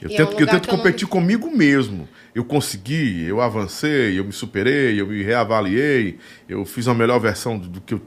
Eu 0.00 0.10
e 0.10 0.16
tento, 0.16 0.32
é 0.32 0.36
um 0.36 0.40
eu 0.40 0.46
tento 0.46 0.68
competir 0.68 1.02
não... 1.04 1.10
comigo 1.10 1.50
mesmo. 1.50 2.08
Eu 2.34 2.44
consegui, 2.44 3.24
eu 3.24 3.40
avancei, 3.40 4.18
eu 4.18 4.24
me 4.24 4.32
superei, 4.32 5.00
eu 5.00 5.06
me 5.06 5.22
reavaliei, 5.22 6.18
eu 6.48 6.64
fiz 6.64 6.86
a 6.86 6.94
melhor 6.94 7.18
versão 7.18 7.58
do, 7.58 7.68
do 7.68 7.80
que 7.80 7.94
eu 7.94 8.00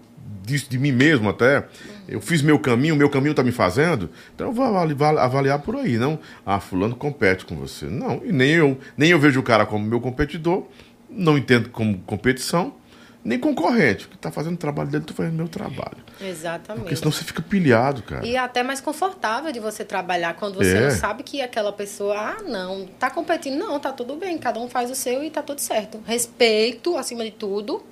disse 0.45 0.69
de 0.69 0.77
mim 0.77 0.91
mesmo 0.91 1.29
até 1.29 1.65
eu 2.07 2.19
fiz 2.19 2.41
meu 2.41 2.59
caminho, 2.59 2.95
meu 2.95 3.09
caminho 3.09 3.31
está 3.31 3.43
me 3.43 3.51
fazendo, 3.51 4.09
então 4.33 4.47
eu 4.47 4.53
vou 4.53 4.65
avaliar 4.65 5.59
por 5.59 5.75
aí, 5.75 5.97
não, 5.97 6.19
ah, 6.45 6.59
fulano 6.59 6.95
compete 6.95 7.45
com 7.45 7.55
você. 7.55 7.85
Não, 7.85 8.21
e 8.23 8.31
nem 8.31 8.51
eu, 8.51 8.77
nem 8.97 9.09
eu 9.11 9.19
vejo 9.19 9.39
o 9.39 9.43
cara 9.43 9.65
como 9.65 9.85
meu 9.85 10.01
competidor, 10.01 10.67
não 11.09 11.37
entendo 11.37 11.69
como 11.69 11.97
competição, 11.99 12.75
nem 13.23 13.39
concorrente. 13.39 14.07
Que 14.07 14.15
está 14.15 14.31
fazendo 14.31 14.55
o 14.55 14.57
trabalho 14.57 14.89
dele, 14.89 15.03
estou 15.03 15.15
fazendo 15.15 15.35
meu 15.35 15.47
trabalho. 15.47 15.97
Exatamente. 16.21 16.83
Porque 16.83 16.95
senão 16.95 17.11
você 17.11 17.23
fica 17.23 17.41
pilhado, 17.41 18.03
cara. 18.03 18.25
E 18.25 18.35
é 18.35 18.39
até 18.39 18.63
mais 18.63 18.81
confortável 18.81 19.51
de 19.51 19.59
você 19.59 19.85
trabalhar 19.85 20.35
quando 20.35 20.55
você 20.55 20.77
é. 20.77 20.81
não 20.81 20.91
sabe 20.91 21.23
que 21.23 21.41
aquela 21.41 21.71
pessoa, 21.71 22.15
ah, 22.17 22.43
não, 22.43 22.85
tá 22.99 23.09
competindo. 23.09 23.57
Não, 23.57 23.79
tá 23.79 23.91
tudo 23.91 24.15
bem, 24.15 24.37
cada 24.37 24.59
um 24.59 24.69
faz 24.69 24.91
o 24.91 24.95
seu 24.95 25.23
e 25.23 25.29
tá 25.29 25.41
tudo 25.41 25.59
certo. 25.59 26.01
Respeito, 26.05 26.97
acima 26.97 27.23
de 27.23 27.31
tudo, 27.31 27.83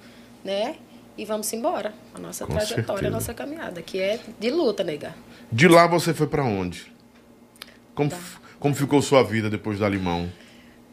né? 0.44 0.76
e 1.18 1.26
vamos 1.26 1.52
embora. 1.54 1.94
A 2.14 2.20
nossa 2.20 2.46
Com 2.46 2.54
trajetória, 2.54 2.86
certeza. 2.86 3.08
a 3.08 3.12
nossa 3.12 3.34
caminhada, 3.34 3.82
que 3.82 4.00
é 4.00 4.20
de 4.40 4.50
luta, 4.50 4.84
nega. 4.84 5.16
De 5.52 5.68
lá 5.68 5.86
você 5.86 6.14
foi 6.14 6.28
para 6.28 6.44
onde? 6.44 6.92
Como, 7.94 8.10
tá. 8.10 8.18
como 8.60 8.74
ficou 8.74 9.02
sua 9.02 9.24
vida 9.24 9.50
depois 9.50 9.80
da 9.80 9.88
Limão? 9.88 10.32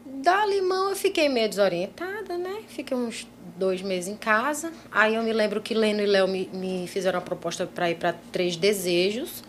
Da 0.05 0.45
Limão 0.45 0.89
eu 0.89 0.95
fiquei 0.95 1.29
meio 1.29 1.49
desorientada, 1.49 2.37
né? 2.37 2.61
Fiquei 2.67 2.95
uns 2.95 3.27
dois 3.59 3.81
meses 3.81 4.09
em 4.09 4.15
casa. 4.15 4.71
Aí 4.91 5.15
eu 5.15 5.23
me 5.23 5.33
lembro 5.33 5.61
que 5.61 5.73
Leno 5.73 6.01
e 6.01 6.05
Léo 6.05 6.27
me, 6.27 6.49
me 6.53 6.87
fizeram 6.87 7.19
a 7.19 7.21
proposta 7.21 7.67
para 7.67 7.91
ir 7.91 7.95
para 7.95 8.13
Três 8.31 8.55
Desejos, 8.55 9.43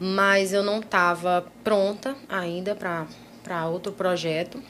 mas 0.00 0.52
eu 0.52 0.62
não 0.62 0.80
estava 0.80 1.44
pronta 1.62 2.16
ainda 2.28 2.74
para 2.74 3.68
outro 3.68 3.92
projeto. 3.92 4.62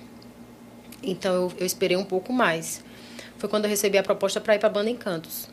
Então 1.03 1.35
eu, 1.35 1.53
eu 1.59 1.67
esperei 1.67 1.97
um 1.97 2.05
pouco 2.05 2.33
mais 2.33 2.83
foi 3.43 3.49
quando 3.49 3.65
eu 3.65 3.71
recebi 3.71 3.99
a 3.99 4.05
proposta 4.05 4.41
para 4.41 4.55
ir 4.55 4.61
para 4.61 4.69
a 4.69 4.73
banda 4.73 4.89
Encantos. 4.89 5.49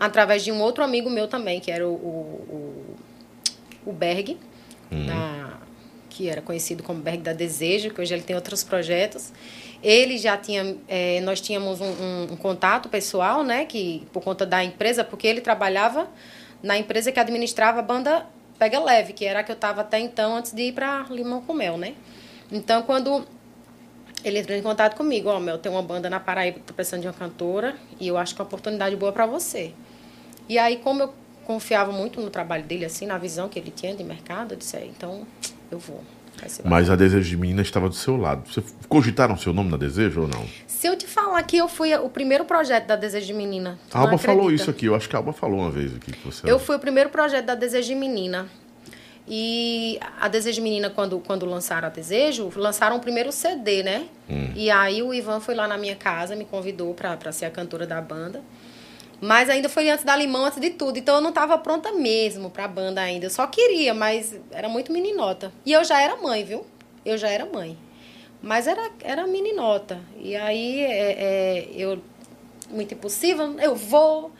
Através 0.00 0.42
de 0.42 0.50
um 0.50 0.62
outro 0.62 0.82
amigo 0.82 1.10
meu 1.10 1.28
também, 1.28 1.60
que 1.60 1.70
era 1.70 1.86
o, 1.86 1.92
o, 1.92 2.96
o 3.84 3.92
Berg, 3.92 4.38
uhum. 4.90 5.04
da, 5.04 5.58
que 6.08 6.26
era 6.26 6.40
conhecido 6.40 6.82
como 6.82 7.02
Berg 7.02 7.20
da 7.20 7.34
Desejo, 7.34 7.90
que 7.90 8.00
hoje 8.00 8.14
ele 8.14 8.22
tem 8.22 8.34
outros 8.34 8.64
projetos. 8.64 9.30
Ele 9.82 10.18
já 10.18 10.36
tinha, 10.36 10.76
é, 10.88 11.20
nós 11.20 11.40
tínhamos 11.40 11.80
um, 11.80 11.86
um, 11.86 12.22
um, 12.32 12.36
contato 12.36 12.88
pessoal, 12.88 13.44
né, 13.44 13.64
que 13.64 14.06
por 14.12 14.22
conta 14.22 14.44
da 14.44 14.64
empresa, 14.64 15.04
porque 15.04 15.26
ele 15.26 15.40
trabalhava 15.40 16.08
na 16.62 16.76
empresa 16.76 17.12
que 17.12 17.20
administrava 17.20 17.78
a 17.78 17.82
banda 17.82 18.26
Pega 18.58 18.80
Leve, 18.80 19.12
que 19.12 19.24
era 19.24 19.40
a 19.40 19.44
que 19.44 19.52
eu 19.52 19.54
estava 19.54 19.82
até 19.82 20.00
então 20.00 20.36
antes 20.36 20.52
de 20.52 20.62
ir 20.62 20.72
para 20.72 21.06
Limão 21.10 21.40
com 21.40 21.54
Mel, 21.54 21.78
né? 21.78 21.94
Então, 22.50 22.82
quando 22.82 23.24
ele 24.24 24.40
entrou 24.40 24.58
em 24.58 24.62
contato 24.62 24.96
comigo, 24.96 25.28
ó, 25.28 25.38
oh, 25.38 25.58
tem 25.58 25.70
uma 25.70 25.82
banda 25.82 26.10
na 26.10 26.18
Paraíba 26.18 26.58
tô 26.66 26.74
precisando 26.74 27.02
de 27.02 27.06
uma 27.06 27.12
cantora 27.14 27.76
e 28.00 28.08
eu 28.08 28.18
acho 28.18 28.34
que 28.34 28.40
é 28.40 28.42
uma 28.42 28.48
oportunidade 28.48 28.96
boa 28.96 29.12
para 29.12 29.26
você. 29.26 29.72
E 30.48 30.58
aí, 30.58 30.78
como 30.78 31.02
eu 31.02 31.14
confiava 31.44 31.92
muito 31.92 32.20
no 32.20 32.30
trabalho 32.30 32.64
dele, 32.64 32.84
assim, 32.84 33.06
na 33.06 33.16
visão 33.16 33.48
que 33.48 33.58
ele 33.58 33.70
tinha 33.70 33.94
de 33.94 34.02
mercado, 34.02 34.54
eu 34.54 34.58
disse, 34.58 34.76
é, 34.76 34.84
então 34.84 35.26
eu 35.70 35.78
vou. 35.78 36.02
Mas 36.64 36.90
a 36.90 36.96
Desejo 36.96 37.28
de 37.28 37.36
Menina 37.36 37.62
estava 37.62 37.88
do 37.88 37.94
seu 37.94 38.16
lado. 38.16 38.48
Você 38.48 38.62
cogitaram 38.88 39.36
seu 39.36 39.52
nome 39.52 39.70
na 39.70 39.76
Desejo 39.76 40.22
ou 40.22 40.28
não? 40.28 40.44
Se 40.66 40.86
eu 40.86 40.96
te 40.96 41.06
falar 41.06 41.42
que 41.42 41.56
eu 41.56 41.68
fui 41.68 41.94
o 41.96 42.08
primeiro 42.08 42.44
projeto 42.44 42.86
da 42.86 42.96
Desejo 42.96 43.26
de 43.26 43.34
Menina. 43.34 43.78
A 43.92 44.00
Alba 44.00 44.18
falou 44.18 44.50
isso 44.50 44.70
aqui, 44.70 44.86
eu 44.86 44.94
acho 44.94 45.08
que 45.08 45.16
a 45.16 45.18
Alba 45.18 45.32
falou 45.32 45.60
uma 45.60 45.70
vez 45.70 45.94
aqui. 45.94 46.12
Que 46.12 46.24
você... 46.24 46.50
Eu 46.50 46.58
fui 46.58 46.76
o 46.76 46.78
primeiro 46.78 47.10
projeto 47.10 47.46
da 47.46 47.54
Desejo 47.54 47.88
de 47.88 47.94
Menina. 47.94 48.48
E 49.30 49.98
a 50.18 50.26
Desejo 50.26 50.62
Menina, 50.62 50.88
quando, 50.88 51.18
quando 51.20 51.44
lançaram 51.44 51.88
a 51.88 51.90
Desejo, 51.90 52.50
lançaram 52.56 52.96
o 52.96 53.00
primeiro 53.00 53.30
CD, 53.30 53.82
né? 53.82 54.06
Hum. 54.28 54.52
E 54.56 54.70
aí 54.70 55.02
o 55.02 55.12
Ivan 55.12 55.38
foi 55.38 55.54
lá 55.54 55.68
na 55.68 55.76
minha 55.76 55.94
casa, 55.94 56.34
me 56.34 56.46
convidou 56.46 56.94
para 56.94 57.30
ser 57.30 57.44
a 57.44 57.50
cantora 57.50 57.86
da 57.86 58.00
banda. 58.00 58.42
Mas 59.20 59.50
ainda 59.50 59.68
foi 59.68 59.90
antes 59.90 60.04
da 60.04 60.16
Limão, 60.16 60.44
antes 60.44 60.60
de 60.60 60.70
tudo. 60.70 60.98
Então 60.98 61.16
eu 61.16 61.20
não 61.20 61.30
estava 61.30 61.58
pronta 61.58 61.92
mesmo 61.92 62.50
para 62.50 62.64
a 62.64 62.68
banda 62.68 63.00
ainda. 63.00 63.26
Eu 63.26 63.30
só 63.30 63.46
queria, 63.46 63.92
mas 63.92 64.38
era 64.50 64.68
muito 64.68 64.92
meninota. 64.92 65.52
E 65.66 65.72
eu 65.72 65.84
já 65.84 66.00
era 66.00 66.16
mãe, 66.16 66.44
viu? 66.44 66.64
Eu 67.04 67.18
já 67.18 67.28
era 67.28 67.44
mãe. 67.44 67.76
Mas 68.40 68.66
era, 68.68 68.90
era 69.00 69.26
meninota. 69.26 70.00
E 70.16 70.36
aí 70.36 70.80
é, 70.80 71.12
é, 71.12 71.68
eu, 71.74 72.00
muito 72.70 72.94
impossível, 72.94 73.58
eu 73.58 73.74
vou. 73.74 74.30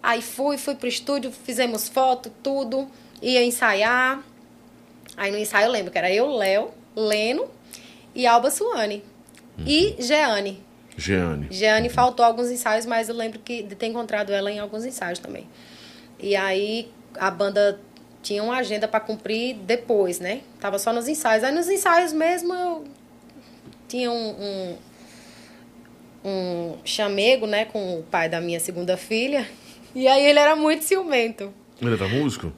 Aí 0.00 0.22
fui, 0.22 0.56
fui 0.56 0.76
pro 0.76 0.86
estúdio, 0.86 1.32
fizemos 1.32 1.88
foto, 1.88 2.30
tudo. 2.42 2.88
Ia 3.20 3.44
ensaiar. 3.44 4.22
Aí 5.16 5.32
no 5.32 5.38
ensaio 5.38 5.66
eu 5.66 5.72
lembro 5.72 5.90
que 5.90 5.98
era 5.98 6.12
eu, 6.12 6.28
Léo, 6.28 6.70
Leno 6.94 7.48
e 8.14 8.24
Alba 8.24 8.52
Suane. 8.52 9.02
Uhum. 9.58 9.64
E 9.66 9.96
Jeane. 9.98 10.67
Jeane. 10.98 11.46
Jeane 11.50 11.86
uhum. 11.86 11.94
faltou 11.94 12.24
alguns 12.24 12.50
ensaios, 12.50 12.84
mas 12.84 13.08
eu 13.08 13.14
lembro 13.14 13.38
que 13.38 13.62
de 13.62 13.76
ter 13.76 13.86
encontrado 13.86 14.30
ela 14.32 14.50
em 14.50 14.58
alguns 14.58 14.84
ensaios 14.84 15.20
também. 15.20 15.46
E 16.18 16.34
aí 16.34 16.90
a 17.16 17.30
banda 17.30 17.80
tinha 18.20 18.42
uma 18.42 18.56
agenda 18.56 18.88
para 18.88 18.98
cumprir 18.98 19.54
depois, 19.54 20.18
né? 20.18 20.40
Tava 20.60 20.76
só 20.78 20.92
nos 20.92 21.06
ensaios. 21.06 21.44
Aí 21.44 21.52
nos 21.52 21.68
ensaios 21.68 22.12
mesmo 22.12 22.52
eu 22.52 22.84
tinha 23.86 24.10
um, 24.10 24.30
um, 24.30 24.76
um 26.24 26.78
chamego, 26.84 27.46
né, 27.46 27.64
com 27.64 28.00
o 28.00 28.02
pai 28.02 28.28
da 28.28 28.40
minha 28.40 28.60
segunda 28.60 28.96
filha. 28.96 29.46
E 29.94 30.06
aí 30.06 30.26
ele 30.26 30.38
era 30.38 30.54
muito 30.54 30.84
ciumento. 30.84 31.52
Ele 31.80 31.94
era 31.94 32.06
músico? 32.06 32.52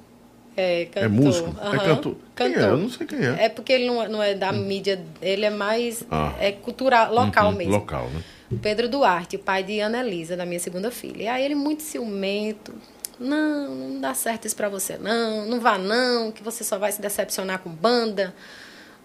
É, 0.56 0.86
cantor. 0.86 1.02
É 1.02 1.08
músico? 1.08 1.48
Uhum. 1.48 1.74
É 1.74 1.78
cantor. 1.78 2.16
Quem 2.36 2.52
cantor. 2.52 2.68
é? 2.68 2.72
Eu 2.72 2.76
não 2.76 2.90
sei 2.90 3.06
quem 3.06 3.18
é. 3.18 3.44
É 3.44 3.48
porque 3.48 3.72
ele 3.72 3.86
não, 3.86 4.08
não 4.08 4.22
é 4.22 4.34
da 4.34 4.50
hum. 4.50 4.64
mídia, 4.64 5.02
ele 5.22 5.44
é 5.44 5.50
mais 5.50 6.04
ah. 6.10 6.34
é 6.38 6.52
cultural, 6.52 7.12
local 7.12 7.50
uhum, 7.50 7.56
mesmo. 7.56 7.72
Local, 7.72 8.08
né? 8.10 8.22
Pedro 8.60 8.88
Duarte, 8.88 9.36
o 9.36 9.38
pai 9.38 9.62
de 9.62 9.78
Ana 9.78 10.00
Elisa, 10.00 10.36
da 10.36 10.44
minha 10.44 10.58
segunda 10.58 10.90
filha. 10.90 11.22
E 11.22 11.28
aí 11.28 11.44
ele 11.44 11.54
muito 11.54 11.82
ciumento. 11.82 12.74
Não, 13.18 13.74
não 13.74 14.00
dá 14.00 14.12
certo 14.14 14.46
isso 14.46 14.56
pra 14.56 14.68
você, 14.68 14.98
não. 14.98 15.46
Não 15.46 15.60
vá, 15.60 15.78
não, 15.78 16.32
que 16.32 16.42
você 16.42 16.64
só 16.64 16.78
vai 16.78 16.90
se 16.90 17.00
decepcionar 17.00 17.60
com 17.60 17.70
banda. 17.70 18.34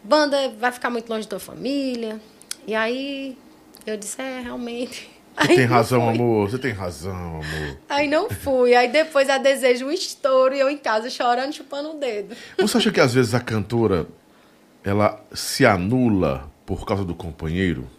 Banda 0.03 0.49
vai 0.57 0.71
ficar 0.71 0.89
muito 0.89 1.09
longe 1.09 1.27
da 1.27 1.31
tua 1.31 1.39
família. 1.39 2.19
E 2.65 2.73
aí 2.73 3.37
eu 3.85 3.97
disse, 3.97 4.19
é, 4.19 4.39
realmente. 4.39 5.14
Você 5.37 5.55
tem 5.55 5.65
razão, 5.65 6.09
amor. 6.09 6.49
Você 6.49 6.57
tem 6.57 6.71
razão, 6.71 7.13
amor. 7.15 7.77
Aí 7.89 8.07
não 8.07 8.29
fui. 8.29 8.73
Aí 8.73 8.91
depois 8.91 9.29
a 9.29 9.37
desejo 9.37 9.85
um 9.85 9.91
estouro 9.91 10.55
e 10.55 10.59
eu 10.59 10.69
em 10.69 10.77
casa 10.77 11.09
chorando, 11.09 11.53
chupando 11.53 11.91
o 11.91 11.99
dedo. 11.99 12.35
Você 12.57 12.77
acha 12.77 12.91
que 12.91 12.99
às 12.99 13.13
vezes 13.13 13.33
a 13.33 13.39
cantora 13.39 14.07
ela 14.83 15.23
se 15.33 15.65
anula 15.65 16.49
por 16.65 16.85
causa 16.85 17.03
do 17.03 17.13
companheiro? 17.13 17.89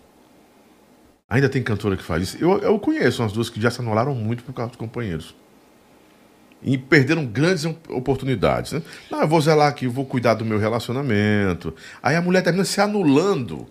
Ainda 1.29 1.49
tem 1.49 1.63
cantora 1.63 1.97
que 1.97 2.03
faz 2.03 2.23
isso. 2.23 2.39
Eu, 2.41 2.59
eu 2.59 2.79
conheço 2.79 3.23
umas 3.23 3.33
duas 3.33 3.51
que 3.51 3.61
já 3.61 3.71
se 3.71 3.81
anularam 3.81 4.15
muito 4.15 4.45
por 4.45 4.53
causa 4.53 4.71
dos 4.71 4.79
companheiros. 4.79 5.35
E 6.63 6.79
perderam 6.79 7.27
grandes 7.27 7.65
oportunidades. 7.65 8.73
Né? 8.73 8.83
Não, 9.11 9.21
eu 9.21 9.29
vou 9.29 9.41
zelar 9.41 9.69
aqui, 9.69 9.87
vou 9.87 10.07
cuidar 10.07 10.35
do 10.35 10.45
meu 10.45 10.59
relacionamento. 10.59 11.75
Aí 12.03 12.17
a 12.17 12.23
mulher 12.23 12.43
termina 12.43 12.65
se 12.65 12.81
anulando 12.81 13.67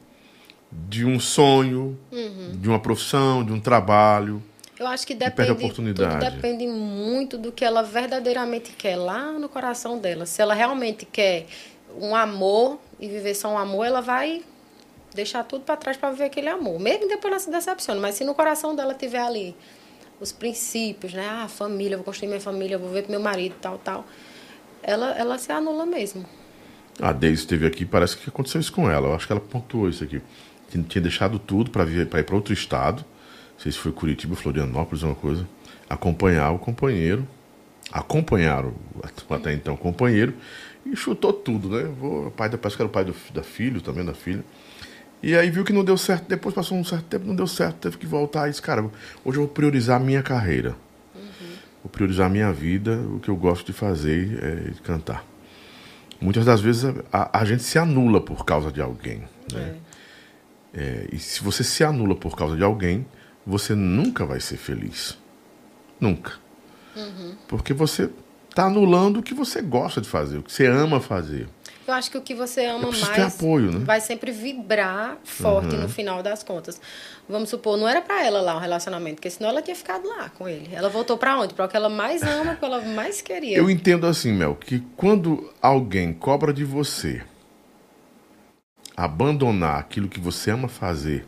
de 0.87 1.05
um 1.05 1.19
sonho, 1.19 1.97
uhum. 2.11 2.51
de 2.53 2.69
uma 2.69 2.79
profissão, 2.79 3.43
de 3.43 3.51
um 3.51 3.59
trabalho. 3.59 4.41
Eu 4.77 4.87
acho 4.87 5.07
que 5.07 5.15
depende, 5.15 5.73
tudo 5.73 5.93
depende 6.19 6.67
muito 6.67 7.37
do 7.37 7.51
que 7.51 7.63
ela 7.63 7.81
verdadeiramente 7.81 8.71
quer 8.71 8.97
lá 8.97 9.31
no 9.31 9.47
coração 9.47 9.97
dela. 9.97 10.25
Se 10.25 10.41
ela 10.41 10.53
realmente 10.53 11.05
quer 11.05 11.45
um 11.97 12.13
amor 12.13 12.79
e 12.99 13.07
viver 13.07 13.35
só 13.35 13.49
um 13.53 13.57
amor, 13.57 13.85
ela 13.85 14.01
vai 14.01 14.43
deixar 15.13 15.45
tudo 15.45 15.63
para 15.63 15.77
trás 15.77 15.95
para 15.95 16.11
viver 16.11 16.25
aquele 16.25 16.49
amor. 16.49 16.77
Mesmo 16.77 17.07
depois 17.07 17.31
ela 17.31 17.39
se 17.39 17.49
decepciona, 17.49 18.01
mas 18.01 18.15
se 18.15 18.25
no 18.25 18.35
coração 18.35 18.75
dela 18.75 18.93
tiver 18.93 19.21
ali 19.21 19.55
os 20.19 20.33
princípios, 20.33 21.13
né? 21.13 21.25
Ah, 21.27 21.47
família, 21.47 21.95
vou 21.95 22.03
construir 22.03 22.27
minha 22.27 22.41
família, 22.41 22.77
vou 22.77 22.89
ver 22.89 23.03
com 23.03 23.11
meu 23.11 23.21
marido, 23.21 23.55
tal, 23.61 23.77
tal. 23.77 24.05
Ela, 24.83 25.11
ela 25.17 25.37
se 25.37 25.51
anula 25.53 25.85
mesmo. 25.85 26.25
A 27.01 27.13
Deise 27.13 27.41
esteve 27.41 27.65
aqui, 27.65 27.85
parece 27.85 28.17
que 28.17 28.29
aconteceu 28.29 28.59
isso 28.59 28.73
com 28.73 28.89
ela. 28.89 29.07
Eu 29.07 29.15
acho 29.15 29.25
que 29.25 29.31
ela 29.31 29.41
pontuou 29.41 29.87
isso 29.87 30.03
aqui 30.03 30.21
tinha 30.83 31.01
deixado 31.01 31.39
tudo 31.39 31.71
para 31.71 31.83
ir 31.85 32.07
para 32.07 32.35
outro 32.35 32.53
estado, 32.53 33.03
não 33.53 33.59
sei 33.59 33.71
se 33.71 33.77
foi 33.77 33.91
Curitiba, 33.91 34.35
Florianópolis, 34.35 35.03
uma 35.03 35.15
coisa, 35.15 35.47
acompanhar 35.89 36.51
o 36.51 36.59
companheiro, 36.59 37.27
acompanhar 37.91 38.65
o 38.65 38.73
até 39.29 39.53
então 39.53 39.75
companheiro, 39.77 40.33
e 40.85 40.95
chutou 40.95 41.33
tudo, 41.33 41.69
né? 41.69 41.83
Vou, 41.99 42.27
o 42.27 42.31
pai 42.31 42.49
da, 42.49 42.57
parece 42.57 42.75
que 42.75 42.81
era 42.81 42.89
o 42.89 42.91
pai 42.91 43.05
do, 43.05 43.15
da 43.33 43.41
filho, 43.41 43.81
também 43.81 44.05
da 44.05 44.13
filha. 44.13 44.43
E 45.23 45.35
aí 45.35 45.49
viu 45.49 45.63
que 45.63 45.73
não 45.73 45.83
deu 45.83 45.97
certo, 45.97 46.27
depois 46.27 46.53
passou 46.53 46.77
um 46.77 46.83
certo 46.83 47.05
tempo, 47.05 47.25
não 47.25 47.35
deu 47.35 47.47
certo, 47.47 47.77
teve 47.77 47.97
que 47.97 48.05
voltar 48.05 48.47
e 48.47 48.51
disse, 48.51 48.61
cara, 48.61 48.83
hoje 49.23 49.37
eu 49.37 49.45
vou 49.45 49.47
priorizar 49.47 49.99
a 49.99 50.03
minha 50.03 50.21
carreira. 50.21 50.75
Uhum. 51.15 51.55
Vou 51.83 51.89
priorizar 51.91 52.27
a 52.27 52.29
minha 52.29 52.51
vida, 52.53 52.97
o 53.09 53.19
que 53.19 53.29
eu 53.29 53.35
gosto 53.35 53.65
de 53.65 53.73
fazer 53.73 54.37
é 54.43 54.71
cantar. 54.83 55.25
Muitas 56.21 56.45
das 56.45 56.61
vezes 56.61 56.85
a, 57.11 57.39
a 57.39 57.45
gente 57.45 57.63
se 57.63 57.79
anula 57.79 58.21
por 58.21 58.45
causa 58.45 58.71
de 58.71 58.81
alguém. 58.81 59.23
Né? 59.51 59.75
É. 59.81 59.84
É, 60.75 61.07
e 61.11 61.17
se 61.17 61.41
você 61.41 61.63
se 61.63 61.83
anula 61.83 62.15
por 62.15 62.35
causa 62.35 62.57
de 62.57 62.63
alguém, 62.63 63.05
você 63.45 63.73
nunca 63.73 64.25
vai 64.25 64.39
ser 64.39 64.57
feliz. 64.57 65.17
Nunca. 65.99 66.33
Uhum. 66.95 67.35
Porque 67.47 67.73
você 67.73 68.09
está 68.49 68.65
anulando 68.65 69.19
o 69.19 69.23
que 69.23 69.33
você 69.33 69.61
gosta 69.61 70.01
de 70.01 70.07
fazer, 70.07 70.37
o 70.37 70.43
que 70.43 70.51
você 70.51 70.65
ama 70.65 70.99
fazer. 70.99 71.47
Eu 71.87 71.93
acho 71.93 72.09
que 72.09 72.17
o 72.17 72.21
que 72.21 72.33
você 72.33 72.65
ama 72.65 72.89
mais 72.89 73.35
apoio, 73.35 73.71
né? 73.71 73.79
vai 73.85 74.01
sempre 74.01 74.31
vibrar 74.31 75.19
forte 75.23 75.75
uhum. 75.75 75.83
no 75.83 75.89
final 75.89 76.23
das 76.23 76.41
contas. 76.41 76.81
Vamos 77.29 77.49
supor, 77.49 77.77
não 77.77 77.87
era 77.87 78.01
para 78.01 78.25
ela 78.25 78.41
lá 78.41 78.55
um 78.55 78.59
relacionamento, 78.59 79.17
porque 79.17 79.29
senão 79.29 79.51
ela 79.51 79.61
tinha 79.61 79.75
ficado 79.75 80.07
lá 80.07 80.29
com 80.29 80.49
ele. 80.49 80.73
Ela 80.73 80.89
voltou 80.89 81.15
para 81.15 81.39
onde? 81.39 81.53
Para 81.53 81.65
o 81.65 81.67
que 81.67 81.77
ela 81.77 81.89
mais 81.89 82.23
ama, 82.23 82.53
o 82.53 82.57
que 82.57 82.65
ela 82.65 82.81
mais 82.81 83.21
queria. 83.21 83.57
Eu 83.57 83.69
entendo 83.69 84.07
assim, 84.07 84.33
Mel, 84.33 84.55
que 84.55 84.79
quando 84.97 85.53
alguém 85.61 86.11
cobra 86.11 86.51
de 86.51 86.63
você 86.63 87.21
abandonar 88.95 89.79
aquilo 89.79 90.07
que 90.07 90.19
você 90.19 90.51
ama 90.51 90.67
fazer 90.67 91.25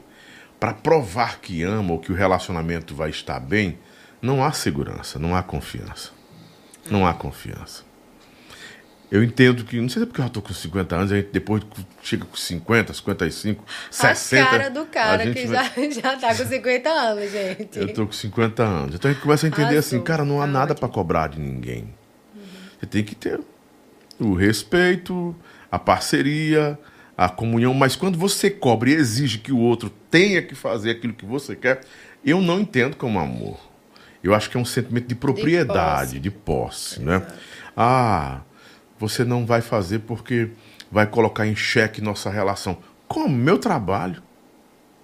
para 0.60 0.74
provar 0.74 1.40
que 1.40 1.64
ama 1.64 1.94
ou 1.94 2.00
que 2.00 2.12
o 2.12 2.16
relacionamento 2.16 2.96
vai 2.96 3.10
estar 3.10 3.40
bem, 3.40 3.78
não 4.22 4.44
há 4.44 4.52
segurança, 4.52 5.20
não 5.20 5.36
há 5.36 5.44
confiança. 5.44 6.12
Não 6.90 7.06
há 7.06 7.14
confiança. 7.14 7.86
Eu 9.10 9.24
entendo 9.24 9.64
que, 9.64 9.80
não 9.80 9.88
sei 9.88 10.02
se 10.02 10.04
é 10.04 10.06
porque 10.06 10.20
eu 10.20 10.26
estou 10.26 10.44
com 10.44 10.54
50 10.54 10.96
anos, 10.96 11.12
a 11.12 11.16
gente 11.16 11.30
depois 11.32 11.64
chega 12.02 12.26
com 12.26 12.36
50, 12.36 12.94
55, 12.94 13.64
60. 13.90 14.44
A 14.44 14.50
cara 14.50 14.70
do 14.70 14.86
cara 14.86 15.32
que 15.32 15.48
já, 15.48 15.64
já 15.92 16.18
tá 16.18 16.36
com 16.36 16.46
50 16.46 16.90
anos, 16.90 17.32
gente. 17.32 17.80
Eu 17.80 17.86
estou 17.88 18.06
com 18.06 18.12
50 18.12 18.64
anos. 18.64 18.96
Então 18.96 19.10
a 19.10 19.14
gente 19.14 19.24
começa 19.24 19.46
a 19.46 19.50
entender 19.50 19.78
assim, 19.78 20.02
cara, 20.02 20.26
não 20.26 20.42
há 20.42 20.46
tá 20.46 20.52
nada 20.52 20.76
para 20.76 20.90
cobrar 20.90 21.28
de 21.28 21.40
ninguém. 21.40 21.84
Uhum. 22.36 22.42
Você 22.80 22.86
tem 22.86 23.04
que 23.04 23.16
ter 23.16 23.40
o 24.20 24.34
respeito, 24.34 25.34
a 25.72 25.80
parceria, 25.80 26.78
a 27.18 27.28
comunhão, 27.28 27.74
mas 27.74 27.96
quando 27.96 28.18
você 28.18 28.50
cobra 28.50 28.92
e 28.92 28.94
exige 28.94 29.40
que 29.40 29.52
o 29.52 29.58
outro 29.58 29.90
tenha 30.12 30.42
que 30.42 30.54
fazer 30.54 30.92
aquilo 30.92 31.14
que 31.14 31.26
você 31.26 31.56
quer, 31.56 31.82
eu 32.24 32.40
não 32.40 32.60
entendo 32.60 32.96
como 32.96 33.18
amor. 33.18 33.60
Eu 34.24 34.36
acho 34.36 34.50
que 34.50 34.58
é 34.58 34.60
um 34.60 34.66
sentimento 34.66 35.08
de 35.08 35.16
propriedade, 35.16 36.20
de 36.20 36.30
posse, 36.30 37.00
de 37.00 37.06
posse 37.06 37.26
né? 37.26 37.28
Ah, 37.76 38.42
você 39.00 39.24
não 39.24 39.46
vai 39.46 39.62
fazer 39.62 40.00
porque 40.00 40.50
vai 40.92 41.08
colocar 41.08 41.48
em 41.48 41.56
xeque 41.56 42.02
nossa 42.02 42.30
relação. 42.30 42.78
Como? 43.08 43.36
Meu 43.36 43.58
trabalho. 43.58 44.22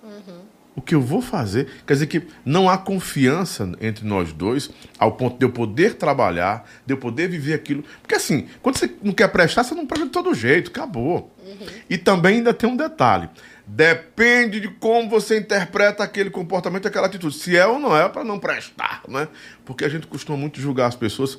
Uhum. 0.04 0.43
O 0.76 0.82
que 0.82 0.96
eu 0.96 1.02
vou 1.02 1.22
fazer? 1.22 1.68
Quer 1.86 1.94
dizer 1.94 2.08
que 2.08 2.24
não 2.44 2.68
há 2.68 2.78
confiança 2.78 3.72
entre 3.80 4.06
nós 4.06 4.34
dois 4.34 4.72
ao 4.98 5.12
ponto 5.12 5.38
de 5.38 5.46
eu 5.46 5.52
poder 5.52 5.96
trabalhar, 5.96 6.68
de 6.86 6.94
eu 6.94 6.98
poder 6.98 7.28
viver 7.28 7.54
aquilo. 7.54 7.84
Porque 8.02 8.16
assim, 8.16 8.48
quando 8.62 8.78
você 8.78 8.92
não 9.04 9.14
quer 9.14 9.28
prestar, 9.28 9.64
você 9.64 9.76
não 9.76 9.86
presta 9.86 10.06
de 10.06 10.12
todo 10.12 10.34
jeito, 10.34 10.72
acabou. 10.72 11.32
Uhum. 11.46 11.68
E 11.88 11.98
também 11.98 12.38
ainda 12.38 12.54
tem 12.54 12.68
um 12.68 12.76
detalhe. 12.76 13.30
Depende 13.66 14.60
de 14.60 14.68
como 14.68 15.10
você 15.10 15.38
interpreta 15.38 16.04
aquele 16.04 16.30
comportamento, 16.30 16.88
aquela 16.88 17.08
atitude. 17.08 17.36
Se 17.36 17.56
é 17.56 17.66
ou 17.66 17.78
não 17.78 17.96
é 17.96 18.10
para 18.10 18.24
não 18.24 18.40
prestar, 18.40 19.04
né? 19.08 19.28
Porque 19.64 19.86
a 19.86 19.90
gente 19.90 20.08
costuma 20.08 20.38
muito 20.38 20.60
julgar 20.60 20.88
as 20.88 20.96
pessoas 20.96 21.38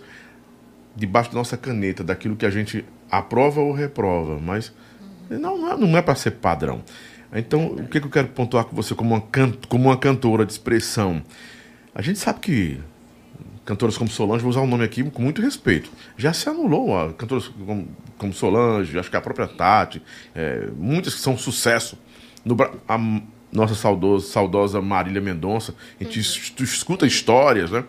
debaixo 0.97 1.31
da 1.31 1.37
nossa 1.37 1.57
caneta, 1.57 2.05
daquilo 2.05 2.37
que 2.37 2.47
a 2.47 2.51
gente 2.51 2.85
aprova 3.11 3.61
ou 3.61 3.73
reprova. 3.73 4.39
Mas 4.41 4.73
não, 5.29 5.59
não 5.59 5.73
é, 5.73 5.77
não 5.77 5.99
é 5.99 6.03
para 6.03 6.15
ser 6.15 6.33
padrão. 6.33 6.83
Então, 7.35 7.67
o 7.67 7.89
que, 7.89 8.01
que 8.01 8.07
eu 8.07 8.11
quero 8.11 8.29
pontuar 8.29 8.65
com 8.65 8.77
você 8.77 8.95
como 8.95 9.15
uma, 9.15 9.25
como 9.69 9.85
uma 9.85 9.97
cantora 9.97 10.47
de 10.47 10.53
expressão? 10.53 11.23
A 11.95 12.01
gente 12.01 12.19
sabe 12.19 12.41
que 12.41 12.81
cantoras 13.65 13.97
como 13.97 14.11
Solange, 14.11 14.43
vou 14.43 14.51
usar 14.51 14.61
o 14.61 14.67
nome 14.67 14.85
aqui 14.85 15.03
com 15.11 15.23
muito 15.23 15.41
respeito, 15.41 15.91
já 16.17 16.33
se 16.33 16.49
anulou. 16.49 16.97
A, 16.97 17.13
cantoras 17.13 17.49
como, 17.49 17.89
como 18.19 18.33
Solange, 18.33 18.99
acho 18.99 19.11
que 19.11 19.17
a 19.17 19.21
própria 19.21 19.49
Tati, 19.49 20.03
é, 20.35 20.69
muitas 20.77 21.15
que 21.15 21.21
são 21.21 21.37
sucesso. 21.37 21.99
No, 22.45 22.57
a 22.87 22.99
nossa 23.51 23.75
saudosa, 23.75 24.27
saudosa 24.27 24.81
Marília 24.83 25.21
Mendonça, 25.21 25.75
a 25.99 26.05
gente 26.05 26.19
uhum. 26.19 26.65
escuta 26.65 27.07
histórias, 27.07 27.71
né? 27.71 27.85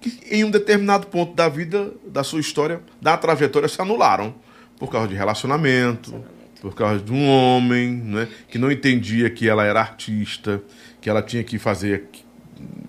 Que 0.00 0.18
em 0.30 0.44
um 0.44 0.50
determinado 0.50 1.08
ponto 1.08 1.34
da 1.34 1.48
vida, 1.48 1.92
da 2.06 2.24
sua 2.24 2.40
história, 2.40 2.80
da 3.02 3.16
trajetória, 3.16 3.68
se 3.68 3.80
anularam 3.82 4.34
por 4.78 4.90
causa 4.90 5.08
de 5.08 5.14
relacionamento. 5.14 6.24
Por 6.60 6.74
causa 6.74 7.02
de 7.02 7.12
um 7.12 7.28
homem, 7.28 7.90
né? 7.90 8.28
Que 8.48 8.58
não 8.58 8.70
entendia 8.70 9.30
que 9.30 9.48
ela 9.48 9.64
era 9.64 9.80
artista, 9.80 10.62
que 11.00 11.08
ela 11.08 11.22
tinha 11.22 11.42
que 11.42 11.58
fazer 11.58 12.08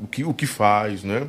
o 0.03 0.07
que, 0.07 0.23
o 0.23 0.33
que 0.33 0.45
faz, 0.45 1.03
né? 1.03 1.27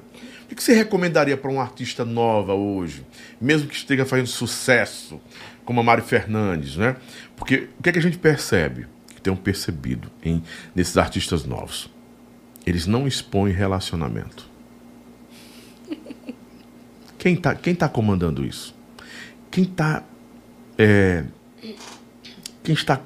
O 0.50 0.54
que 0.54 0.62
você 0.62 0.74
recomendaria 0.74 1.36
para 1.36 1.50
uma 1.50 1.62
artista 1.62 2.04
nova 2.04 2.52
hoje, 2.52 3.06
mesmo 3.40 3.68
que 3.68 3.74
esteja 3.74 4.04
fazendo 4.04 4.26
sucesso, 4.26 5.20
como 5.64 5.80
a 5.80 5.82
Mari 5.82 6.02
Fernandes, 6.02 6.76
né? 6.76 6.96
Porque 7.36 7.68
o 7.78 7.82
que, 7.82 7.88
é 7.88 7.92
que 7.92 7.98
a 7.98 8.02
gente 8.02 8.18
percebe, 8.18 8.86
que 9.14 9.20
tenham 9.20 9.36
percebido 9.36 10.10
em, 10.22 10.42
nesses 10.74 10.96
artistas 10.96 11.44
novos? 11.44 11.88
Eles 12.66 12.86
não 12.86 13.06
expõem 13.06 13.52
relacionamento. 13.52 14.50
Quem 17.18 17.34
está 17.34 17.54
quem 17.54 17.74
tá 17.74 17.88
comandando 17.88 18.44
isso? 18.44 18.74
Quem 19.50 19.64
está 19.64 20.02
é, 20.76 21.24
quem 22.62 22.74
está 22.74 23.00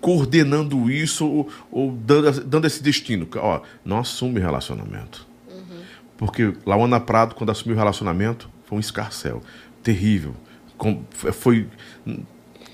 coordenando 0.00 0.90
isso 0.90 1.26
ou, 1.26 1.48
ou 1.70 1.92
dando, 1.92 2.44
dando, 2.44 2.66
esse 2.66 2.82
destino? 2.82 3.28
Ó, 3.36 3.60
não 3.84 3.98
assume 3.98 4.40
relacionamento. 4.40 5.26
Porque 6.16 6.54
Laona 6.64 6.98
Prado, 6.98 7.34
quando 7.34 7.50
assumiu 7.50 7.76
o 7.76 7.78
relacionamento, 7.78 8.48
foi 8.64 8.78
um 8.78 8.80
escarcel. 8.80 9.42
Terrível. 9.82 10.34
Com, 10.76 11.04
foi 11.12 11.68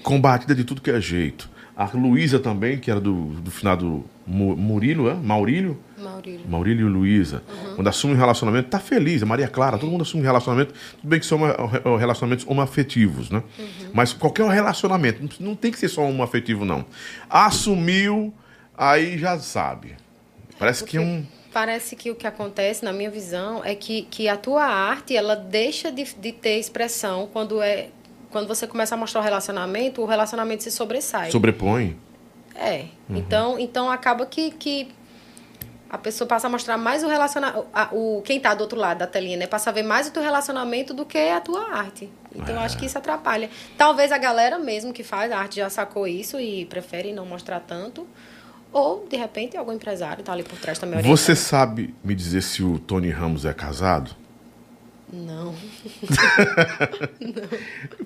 combatida 0.03 0.55
de 0.55 0.65
tudo 0.65 0.81
que 0.81 0.91
é 0.91 1.01
jeito. 1.01 1.51
A 1.77 1.91
Luísa 1.95 2.39
também, 2.39 2.79
que 2.79 2.91
era 2.91 3.01
do, 3.01 3.27
do 3.41 3.51
finado 3.51 4.05
Murilo, 4.27 5.09
é? 5.09 5.15
Maurílio? 5.15 5.79
Maurílio. 5.99 6.41
Maurílio 6.49 6.87
e 6.89 6.91
Luísa. 6.91 7.43
Uhum. 7.49 7.77
Quando 7.77 7.89
assume 7.89 8.15
um 8.15 8.17
relacionamento, 8.17 8.69
tá 8.69 8.79
feliz. 8.79 9.23
A 9.23 9.27
Maria 9.27 9.49
Clara, 9.49 9.79
todo 9.79 9.91
mundo 9.91 10.03
assume 10.03 10.23
um 10.23 10.27
relacionamento. 10.27 10.73
Tudo 10.73 11.09
bem 11.09 11.19
que 11.19 11.27
são 11.27 11.39
relacionamentos 11.99 12.47
homoafetivos, 12.47 13.31
né? 13.31 13.43
Uhum. 13.59 13.91
Mas 13.95 14.13
qualquer 14.13 14.47
relacionamento, 14.49 15.43
não 15.43 15.55
tem 15.55 15.71
que 15.73 15.79
ser 15.79 15.89
só 15.89 16.03
homoafetivo, 16.03 16.65
não. 16.65 16.85
Assumiu, 17.29 18.33
aí 18.77 19.19
já 19.19 19.39
sabe. 19.39 19.95
Parece 20.59 20.85
que 20.85 20.99
é 20.99 21.01
um 21.01 21.25
Parece 21.53 21.95
que 21.95 22.11
o 22.11 22.15
que 22.15 22.27
acontece, 22.27 22.83
na 22.83 22.95
minha 22.95 23.11
visão, 23.11 23.63
é 23.63 23.75
que, 23.75 24.03
que 24.03 24.27
a 24.27 24.39
tua 24.39 24.65
arte, 24.65 25.15
ela 25.15 25.37
deixa 25.37 25.93
de, 25.93 26.05
de 26.15 26.33
ter 26.33 26.59
expressão 26.59 27.29
quando 27.31 27.61
é 27.61 27.91
quando 28.33 28.49
você 28.49 28.67
começa 28.67 28.95
a 28.95 28.99
mostrar 28.99 29.21
o 29.21 29.25
relacionamento, 29.25 30.01
o 30.03 30.07
relacionamento 30.07 30.63
se 30.63 30.71
sobressai. 30.71 31.31
Sobrepõe. 31.31 31.97
É. 32.55 32.87
Uhum. 33.09 33.17
Então, 33.17 33.59
então 33.59 33.91
acaba 33.91 34.27
que, 34.27 34.51
que 34.51 34.89
a 35.89 35.99
pessoa 35.99 36.27
passa 36.27 36.47
a 36.47 36.51
mostrar 36.51 36.79
mais 36.79 37.05
o 37.05 37.09
relacionamento. 37.09 37.67
O, 37.93 38.23
quem 38.23 38.39
está 38.39 38.55
do 38.55 38.63
outro 38.63 38.79
lado 38.79 38.99
da 38.99 39.07
telinha, 39.07 39.37
né? 39.37 39.47
Passa 39.47 39.69
a 39.69 39.73
ver 39.73 39.83
mais 39.83 40.09
o 40.09 40.11
teu 40.11 40.23
relacionamento 40.23 40.95
do 40.95 41.05
que 41.05 41.19
a 41.19 41.41
tua 41.41 41.73
arte. 41.73 42.11
Então, 42.35 42.55
é. 42.55 42.59
eu 42.59 42.61
acho 42.63 42.79
que 42.79 42.87
isso 42.87 42.97
atrapalha. 42.97 43.51
Talvez 43.77 44.11
a 44.11 44.19
galera 44.19 44.59
mesmo 44.59 44.93
que 44.93 45.05
faz 45.05 45.31
arte 45.31 45.57
já 45.57 45.69
sacou 45.69 46.09
isso 46.09 46.41
e 46.41 46.65
prefere 46.65 47.13
não 47.13 47.27
mostrar 47.27 47.61
tanto. 47.61 48.07
Ou, 48.73 49.07
de 49.07 49.17
repente, 49.17 49.55
algum 49.55 49.73
empresário 49.73 50.21
está 50.21 50.33
ali 50.33 50.43
por 50.43 50.59
trás 50.59 50.79
também. 50.79 50.99
Orientando. 50.99 51.19
Você 51.19 51.37
sabe 51.37 51.95
me 52.03 52.15
dizer 52.15 52.41
se 52.43 52.63
o 52.63 52.79
Tony 52.79 53.11
Ramos 53.11 53.45
é 53.45 53.53
casado? 53.53 54.22
Não. 55.13 55.45
Não. 55.45 55.55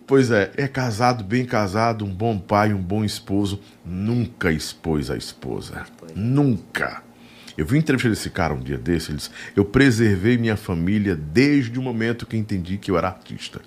Pois 0.07 0.30
é, 0.30 0.52
é 0.57 0.68
casado, 0.68 1.24
bem 1.24 1.44
casado, 1.44 2.04
um 2.04 2.14
bom 2.14 2.38
pai, 2.38 2.72
um 2.72 2.80
bom 2.80 3.04
esposo. 3.04 3.61
Nunca 3.84 4.52
expôs 4.52 5.11
a 5.11 5.16
esposa. 5.16 5.82
Expôs. 5.82 6.12
Nunca. 6.14 7.02
Eu 7.57 7.64
vi 7.64 7.78
entrevista 7.78 8.11
desse 8.11 8.30
cara 8.30 8.54
um 8.54 8.61
dia 8.61 8.76
desse, 8.76 9.11
ele 9.11 9.16
disse, 9.16 9.30
eu 9.57 9.64
preservei 9.64 10.36
minha 10.36 10.57
família 10.57 11.16
desde 11.16 11.78
o 11.78 11.82
momento 11.82 12.26
que 12.26 12.36
entendi 12.36 12.76
que 12.76 12.90
eu 12.90 12.98
era 12.98 13.09
artista. 13.09 13.62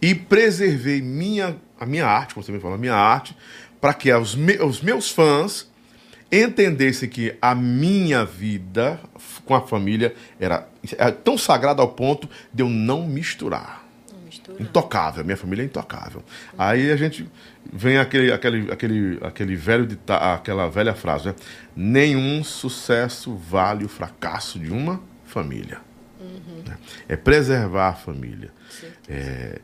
E 0.00 0.14
preservei 0.14 1.02
minha, 1.02 1.56
a 1.78 1.84
minha 1.84 2.06
arte, 2.06 2.34
como 2.34 2.44
você 2.44 2.52
me 2.52 2.60
falou, 2.60 2.76
a 2.76 2.80
minha 2.80 2.94
arte, 2.94 3.36
para 3.80 3.92
que 3.92 4.12
os, 4.12 4.36
me, 4.36 4.56
os 4.58 4.80
meus 4.80 5.10
fãs 5.10 5.68
entendesse 6.30 7.08
que 7.08 7.34
a 7.42 7.54
minha 7.54 8.24
vida 8.24 9.00
com 9.48 9.54
a 9.54 9.62
família 9.62 10.14
era, 10.38 10.68
era 10.96 11.10
tão 11.10 11.38
sagrada 11.38 11.80
ao 11.80 11.88
ponto 11.88 12.28
de 12.52 12.62
eu 12.62 12.68
não 12.68 13.06
misturar. 13.06 13.88
Não 14.46 14.60
Intocável, 14.60 15.24
minha 15.24 15.36
família 15.38 15.62
é 15.62 15.64
intocável. 15.64 16.22
Aí 16.56 16.90
a 16.90 16.96
gente 16.96 17.26
vem 17.72 17.96
aquele, 17.96 18.30
aquele, 18.30 18.70
aquele, 18.70 19.18
aquele 19.22 19.56
velho 19.56 19.88
aquela 20.06 20.68
velha 20.68 20.94
frase, 20.94 21.28
né? 21.28 21.34
Nenhum 21.74 22.44
sucesso 22.44 23.34
vale 23.34 23.86
o 23.86 23.88
fracasso 23.88 24.58
de 24.58 24.70
uma 24.70 25.00
família. 25.24 25.78
Uhum. 26.20 26.62
Né? 26.66 26.76
É 27.08 27.16
preservar 27.16 27.88
a 27.88 27.94
família. 27.94 28.50
É, 29.08 29.60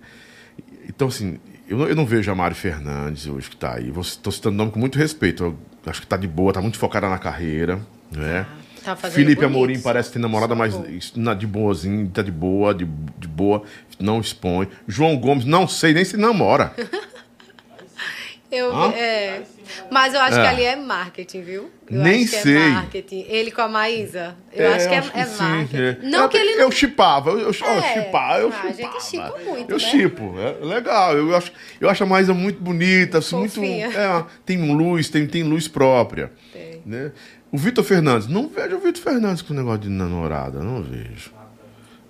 então, 0.89 1.09
assim, 1.09 1.39
eu 1.69 1.79
não, 1.79 1.87
eu 1.89 1.97
não 1.97 2.07
vejo 2.07 2.31
a 2.31 2.35
Mari 2.35 2.55
Fernandes 2.55 3.27
hoje 3.27 3.49
que 3.49 3.57
está 3.57 3.75
aí. 3.75 3.93
Estou 4.01 4.33
citando 4.33 4.55
o 4.55 4.59
nome 4.59 4.71
com 4.71 4.79
muito 4.79 4.99
respeito. 4.99 5.45
Eu 5.45 5.59
acho 5.87 6.01
que 6.01 6.07
está 6.07 6.17
de 6.17 6.27
boa, 6.27 6.51
está 6.51 6.61
muito 6.61 6.79
focada 6.79 7.09
na 7.09 7.19
carreira. 7.19 7.81
Né? 8.11 8.47
Tá 8.85 8.95
Felipe 8.95 9.37
bonito. 9.37 9.45
Amorim 9.45 9.81
parece 9.81 10.13
ter 10.13 10.19
namorada, 10.19 10.55
mas 10.55 10.75
na, 11.17 11.33
de 11.33 11.47
boazinho, 11.47 12.09
tá 12.11 12.21
de 12.21 12.31
boa, 12.31 12.75
de, 12.75 12.85
de 13.19 13.27
boa, 13.27 13.63
não 13.99 14.21
expõe. 14.21 14.69
João 14.87 15.17
Gomes, 15.17 15.47
não 15.47 15.67
sei 15.67 15.95
nem 15.95 16.05
se 16.05 16.19
namora. 16.19 16.75
eu, 18.53 18.71
é, 18.93 19.43
mas 19.91 20.13
eu 20.13 20.21
acho 20.21 20.39
é. 20.39 20.43
que 20.43 20.47
ali 20.47 20.65
é 20.65 20.77
marketing, 20.77 21.41
viu? 21.43 21.71
Eu 21.91 22.03
nem 22.03 22.27
sei. 22.27 22.57
É 22.57 22.69
marketing. 22.69 23.25
Ele 23.27 23.51
com 23.51 23.63
a 23.63 23.69
Maísa. 23.69 24.37
Eu 24.53 24.67
é, 24.67 24.75
acho 24.75 24.89
que 24.89 24.95
é, 24.95 24.99
é 24.99 25.25
sim, 25.25 25.43
marketing. 25.43 25.77
É. 25.83 25.99
Não 26.03 26.23
eu, 26.25 26.29
que 26.29 26.37
ele 26.37 26.57
não... 26.57 26.65
Eu 26.65 26.71
chipava, 26.71 27.31
eu, 27.31 27.41
eu, 27.41 27.53
chipava, 27.55 28.41
eu 28.41 28.53
ah, 28.53 28.63
A 28.65 28.73
gente 28.73 29.03
chipa 29.03 29.39
muito, 29.47 29.71
Eu 29.71 29.79
né? 29.79 29.83
chipo, 29.83 30.35
é 30.39 30.65
legal. 30.65 31.17
Eu 31.17 31.35
acho, 31.35 31.53
eu 31.81 31.89
acho 31.89 32.03
a 32.03 32.07
Maísa 32.07 32.35
muito 32.35 32.61
bonita, 32.61 33.19
assim, 33.19 33.37
muito... 33.37 33.63
É, 33.63 34.25
tem 34.45 34.73
luz, 34.73 35.09
tem, 35.09 35.27
tem 35.27 35.43
luz 35.43 35.67
própria. 35.67 36.31
Tem. 36.53 36.83
Né? 36.85 37.13
O 37.55 37.57
Vitor 37.57 37.85
Fernandes, 37.85 38.27
não 38.27 38.49
vejo 38.49 38.75
o 38.75 38.81
Vitor 38.81 39.01
Fernandes 39.01 39.41
com 39.41 39.55
negócio 39.55 39.83
de 39.83 39.89
namorada, 39.89 40.59
não 40.59 40.83
vejo. 40.83 41.31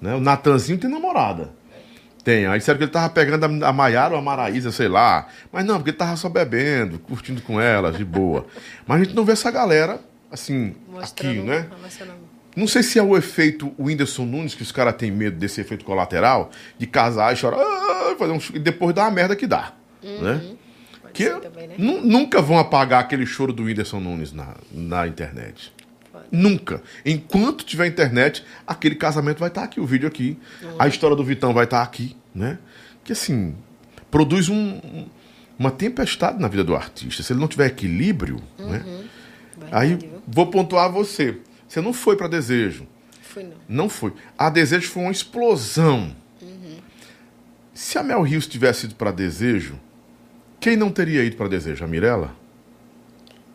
Né? 0.01 0.15
O 0.15 0.19
Natanzinho 0.19 0.79
tem 0.79 0.89
namorada. 0.89 1.51
Tem. 2.25 2.47
Aí 2.47 2.59
disseram 2.59 2.79
que 2.79 2.85
ele 2.85 2.91
tava 2.91 3.11
pegando 3.11 3.63
a 3.63 3.71
Maiara 3.71 4.15
ou 4.15 4.19
a 4.19 4.23
Maraísa, 4.23 4.73
sei 4.73 4.89
lá. 4.89 5.29
Mas 5.53 5.67
não, 5.67 5.75
porque 5.77 5.91
ele 5.91 5.99
tava 5.99 6.17
só 6.17 6.31
bebendo, 6.31 6.99
curtindo 6.99 7.43
com 7.43 7.61
elas, 7.61 7.95
de 7.99 8.07
boa. 8.07 8.47
Mas 8.89 9.03
a 9.03 9.05
gente 9.05 9.15
não 9.15 9.23
vê 9.23 9.33
essa 9.33 9.51
galera, 9.51 10.01
assim, 10.33 10.77
Mostrando 10.89 11.33
aqui, 11.33 11.43
né? 11.43 11.69
Não 12.57 12.67
sei 12.67 12.83
se 12.83 12.99
é 12.99 13.03
o 13.03 13.15
efeito 13.15 13.71
Whindersson 13.79 14.25
Nunes, 14.25 14.55
que 14.55 14.63
os 14.63 14.73
caras 14.73 14.97
têm 14.97 15.11
medo 15.11 15.37
desse 15.37 15.61
efeito 15.61 15.85
colateral, 15.85 16.51
de 16.79 16.87
casar 16.87 17.35
e 17.35 17.37
chorar, 17.37 17.59
ah, 17.59 18.17
fazer 18.19 18.33
um... 18.33 18.41
e 18.55 18.59
depois 18.59 18.95
dá 18.95 19.03
uma 19.03 19.11
merda 19.11 19.37
que 19.37 19.47
dá. 19.47 19.75
Uhum. 20.03 20.23
Né? 20.23 20.57
Que 21.15 21.31
também, 21.31 21.69
né? 21.69 21.75
nunca 21.79 22.43
vão 22.43 22.59
apagar 22.59 23.01
aquele 23.01 23.25
choro 23.25 23.53
do 23.53 23.65
Whindersson 23.65 24.01
Nunes 24.01 24.33
na, 24.33 24.55
na 24.73 25.07
internet. 25.07 25.73
Pode. 26.13 26.27
Nunca. 26.31 26.83
Enquanto 27.05 27.65
tiver 27.65 27.87
internet, 27.87 28.45
aquele 28.67 28.97
casamento 28.97 29.39
vai 29.39 29.49
estar 29.49 29.63
aqui, 29.63 29.81
o 29.81 29.87
vídeo 29.87 30.09
aqui. 30.09 30.39
Uhum. 30.63 30.77
A 30.79 30.89
história 30.89 31.17
do 31.17 31.25
Vitão 31.25 31.55
vai 31.55 31.65
estar 31.65 31.83
aqui, 31.83 32.17
né? 32.35 32.59
Que 33.03 33.13
assim, 33.13 33.55
produz 34.11 34.49
um, 34.49 35.07
uma 35.59 35.71
tempestade 35.71 36.41
na 36.41 36.49
vida 36.49 36.65
do 36.65 36.75
artista. 36.75 37.23
Se 37.23 37.33
ele 37.33 37.41
não 37.41 37.49
tiver 37.49 37.67
equilíbrio, 37.67 38.41
uhum. 38.59 38.69
né? 38.69 39.05
Verdade, 39.57 39.93
Aí 40.03 40.11
vou 40.27 40.49
pontuar 40.49 40.91
você. 40.91 41.39
Você 41.67 41.81
não 41.81 41.93
foi 41.93 42.17
para 42.17 42.29
desejo. 42.29 42.87
Fui 43.23 43.43
não. 43.43 43.57
Não 43.69 43.89
foi. 43.89 44.13
A 44.39 44.51
desejo 44.51 44.89
foi 44.89 45.03
uma 45.03 45.13
explosão. 45.13 46.15
Uhum. 46.41 46.79
Se 47.73 47.99
a 47.99 48.03
Mel 48.03 48.23
Rios 48.23 48.47
tivesse 48.47 48.87
ido 48.87 48.95
para 48.95 49.11
desejo, 49.11 49.81
quem 50.65 50.79
não 50.79 50.91
teria 50.91 51.23
ido 51.23 51.37
para 51.37 51.47
Desejo? 51.47 51.85
A 51.85 51.87
Mirella? 51.87 52.35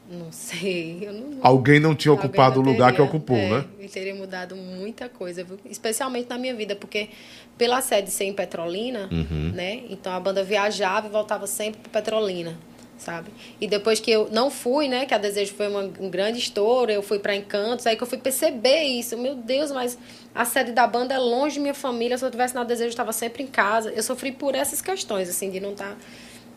Não 0.07 0.32
sei. 0.32 1.10
Não... 1.12 1.39
Alguém 1.41 1.80
não 1.80 1.95
tinha 1.95 2.14
ocupado 2.14 2.62
não 2.62 2.70
o 2.70 2.72
lugar 2.72 2.93
que 2.93 3.01
ocupou, 3.01 3.36
é, 3.36 3.49
né? 3.49 3.66
E 3.80 3.88
teria 3.88 4.14
mudado 4.14 4.55
muita 4.55 5.10
coisa, 5.10 5.43
viu? 5.43 5.57
especialmente 5.66 6.30
na 6.30 6.38
minha 6.38 6.53
vida, 6.53 6.76
porque 6.76 7.10
pela 7.57 7.82
sede 7.82 8.12
ser 8.12 8.26
em 8.26 8.34
Petrolina, 8.34 9.10
uhum. 9.12 9.51
né? 9.55 9.82
Então 9.89 10.14
a 10.14 10.20
banda 10.20 10.43
viajava 10.43 11.07
e 11.07 11.10
voltava 11.10 11.47
sempre 11.47 11.82
para 11.82 11.99
Petrolina, 11.99 12.55
sabe? 12.95 13.32
E 13.60 13.68
depois 13.68 13.99
que 13.99 14.12
eu 14.12 14.30
não 14.32 14.51
fui, 14.51 14.88
né? 14.88 15.07
Que 15.07 15.16
a 15.16 15.18
Desejo 15.18 15.55
foi 15.55 15.68
uma, 15.68 15.89
um 15.99 16.12
grande 16.12 16.38
estouro, 16.38 16.91
eu 16.91 17.01
fui 17.01 17.18
para 17.18 17.36
Encantos, 17.36 17.88
aí 17.88 17.95
que 17.95 18.03
eu 18.03 18.07
fui 18.07 18.20
perceber 18.20 18.84
isso. 18.84 19.18
Meu 19.18 19.34
Deus, 19.34 19.72
mas 19.72 19.97
a 20.36 20.45
sede 20.45 20.74
da 20.74 20.86
banda 20.86 21.16
é 21.16 21.18
longe 21.18 21.55
de 21.55 21.60
minha 21.60 21.74
família. 21.74 22.20
Se 22.20 22.24
eu 22.24 22.30
tivesse 22.30 22.53
na 22.53 22.64
Desejo, 22.64 22.86
eu 22.86 22.89
estava 22.89 23.12
sempre 23.14 23.41
em 23.41 23.47
casa. 23.47 23.89
Eu 23.89 24.03
sofri 24.03 24.32
por 24.32 24.53
essas 24.53 24.80
questões, 24.80 25.28
assim, 25.28 25.49
de 25.49 25.60
não 25.60 25.72
estar. 25.72 25.89
Tá 25.89 25.97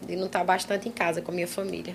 de 0.06 0.16
não 0.16 0.26
estar 0.26 0.44
bastante 0.44 0.88
em 0.88 0.92
casa 0.92 1.20
com 1.20 1.30
a 1.30 1.34
minha 1.34 1.48
família. 1.48 1.94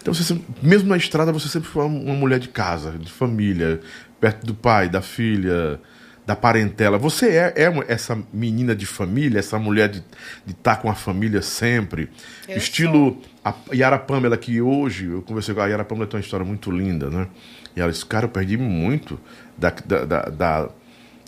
Então, 0.00 0.14
você 0.14 0.40
mesmo 0.62 0.88
na 0.88 0.96
estrada, 0.96 1.32
você 1.32 1.48
sempre 1.48 1.68
foi 1.68 1.84
uma 1.84 2.14
mulher 2.14 2.38
de 2.38 2.48
casa, 2.48 2.92
de 2.92 3.10
família, 3.10 3.80
perto 4.18 4.46
do 4.46 4.54
pai, 4.54 4.88
da 4.88 5.02
filha, 5.02 5.78
da 6.26 6.36
parentela. 6.36 6.96
Você 6.96 7.28
é, 7.30 7.54
é 7.56 7.84
essa 7.88 8.18
menina 8.32 8.74
de 8.74 8.86
família, 8.86 9.38
essa 9.38 9.58
mulher 9.58 9.88
de 9.88 10.02
estar 10.46 10.76
tá 10.76 10.80
com 10.80 10.90
a 10.90 10.94
família 10.94 11.42
sempre. 11.42 12.08
Eu 12.48 12.56
Estilo 12.56 13.20
sou. 13.22 13.22
a 13.44 13.54
Yara 13.74 13.98
Pamela, 13.98 14.36
que 14.36 14.60
hoje 14.60 15.06
eu 15.06 15.22
conversei 15.22 15.54
com 15.54 15.60
a 15.60 15.66
Yara 15.66 15.84
Pamela, 15.84 16.06
tem 16.06 16.18
uma 16.18 16.24
história 16.24 16.46
muito 16.46 16.70
linda, 16.70 17.10
né? 17.10 17.26
E 17.76 17.80
ela 17.80 17.90
disse: 17.90 18.06
Cara, 18.06 18.24
eu 18.24 18.30
perdi 18.30 18.56
muito 18.56 19.18
da, 19.58 19.70
da, 19.70 20.04
da, 20.04 20.22
da 20.22 20.68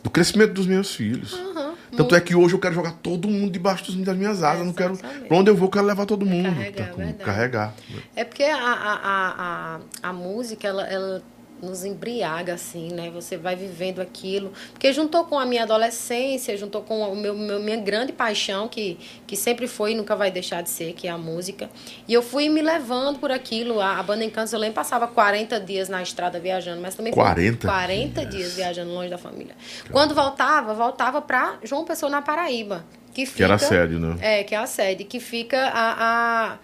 do 0.02 0.10
crescimento 0.10 0.52
dos 0.52 0.66
meus 0.66 0.94
filhos. 0.94 1.32
Uhum, 1.32 1.61
Tanto 1.97 2.16
é 2.16 2.20
que 2.20 2.34
hoje 2.34 2.55
eu 2.55 2.59
quero 2.59 2.74
jogar 2.74 2.93
todo 2.93 3.28
mundo 3.28 3.51
debaixo 3.51 3.93
das 3.93 4.16
minhas 4.16 4.43
asas. 4.43 4.62
É, 4.62 4.64
não 4.64 4.72
quero. 4.72 4.97
Pra 4.97 5.36
onde 5.36 5.51
eu 5.51 5.55
vou, 5.55 5.66
eu 5.66 5.70
quero 5.70 5.86
levar 5.86 6.07
todo 6.07 6.24
mundo. 6.24 6.49
Carregar, 6.51 6.88
tá, 6.88 6.93
com, 6.93 7.12
carregar. 7.14 7.74
É 8.16 8.24
porque 8.24 8.45
a, 8.45 8.57
a, 8.57 8.99
a, 9.03 9.80
a, 10.03 10.12
música, 10.12 10.66
ela, 10.66 10.86
ela 10.86 11.22
nos 11.62 11.84
embriaga, 11.84 12.54
assim, 12.54 12.92
né? 12.92 13.08
Você 13.10 13.36
vai 13.36 13.54
vivendo 13.54 14.00
aquilo. 14.00 14.52
Porque 14.72 14.92
juntou 14.92 15.24
com 15.24 15.38
a 15.38 15.46
minha 15.46 15.62
adolescência, 15.62 16.56
juntou 16.56 16.82
com 16.82 17.00
o 17.12 17.16
meu, 17.16 17.34
meu, 17.34 17.60
minha 17.60 17.76
grande 17.76 18.12
paixão, 18.12 18.66
que, 18.68 18.98
que 19.26 19.36
sempre 19.36 19.68
foi 19.68 19.92
e 19.92 19.94
nunca 19.94 20.16
vai 20.16 20.30
deixar 20.30 20.62
de 20.62 20.68
ser, 20.68 20.92
que 20.92 21.06
é 21.06 21.10
a 21.10 21.16
música. 21.16 21.70
E 22.08 22.12
eu 22.12 22.20
fui 22.20 22.48
me 22.48 22.60
levando 22.60 23.20
por 23.20 23.30
aquilo. 23.30 23.80
A, 23.80 23.98
a 23.98 24.02
banda 24.02 24.24
Encantos, 24.24 24.52
eu 24.52 24.58
lembro, 24.58 24.74
passava 24.74 25.06
40 25.06 25.60
dias 25.60 25.88
na 25.88 26.02
estrada 26.02 26.40
viajando, 26.40 26.82
mas 26.82 26.94
também 26.94 27.12
40? 27.12 27.66
40 27.66 28.26
dias 28.26 28.54
viajando 28.54 28.92
longe 28.92 29.08
da 29.08 29.18
família. 29.18 29.54
Quando 29.90 30.14
voltava, 30.14 30.74
voltava 30.74 31.22
para 31.22 31.58
João 31.62 31.84
Pessoa, 31.84 32.10
na 32.10 32.20
Paraíba. 32.20 32.84
Que, 33.14 33.26
fica, 33.26 33.36
que 33.36 33.42
era 33.44 33.54
a 33.54 33.58
sede, 33.58 33.98
né? 33.98 34.16
É, 34.20 34.42
que 34.42 34.54
é 34.54 34.58
a 34.58 34.66
sede, 34.66 35.04
que 35.04 35.20
fica 35.20 35.58
a, 35.68 36.52
a 36.52 36.58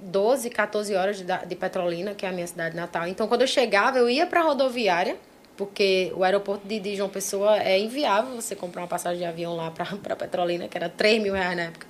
12, 0.00 0.50
14 0.50 0.94
horas 0.94 1.16
de, 1.18 1.24
de 1.24 1.56
Petrolina, 1.56 2.14
que 2.14 2.24
é 2.26 2.28
a 2.28 2.32
minha 2.32 2.46
cidade 2.46 2.76
natal. 2.76 3.06
Então, 3.06 3.28
quando 3.28 3.42
eu 3.42 3.46
chegava, 3.46 3.98
eu 3.98 4.08
ia 4.08 4.26
para 4.26 4.40
a 4.40 4.44
rodoviária, 4.44 5.16
porque 5.56 6.12
o 6.14 6.22
aeroporto 6.22 6.66
de, 6.66 6.78
de, 6.78 6.94
João 6.94 7.08
Pessoa 7.08 7.58
é 7.58 7.78
inviável 7.78 8.36
você 8.36 8.54
comprar 8.54 8.82
uma 8.82 8.88
passagem 8.88 9.18
de 9.18 9.24
avião 9.24 9.56
lá 9.56 9.70
para 9.72 10.16
Petrolina, 10.16 10.68
que 10.68 10.76
era 10.78 10.88
3 10.88 11.20
mil 11.20 11.34
reais 11.34 11.56
na 11.56 11.62
época. 11.64 11.86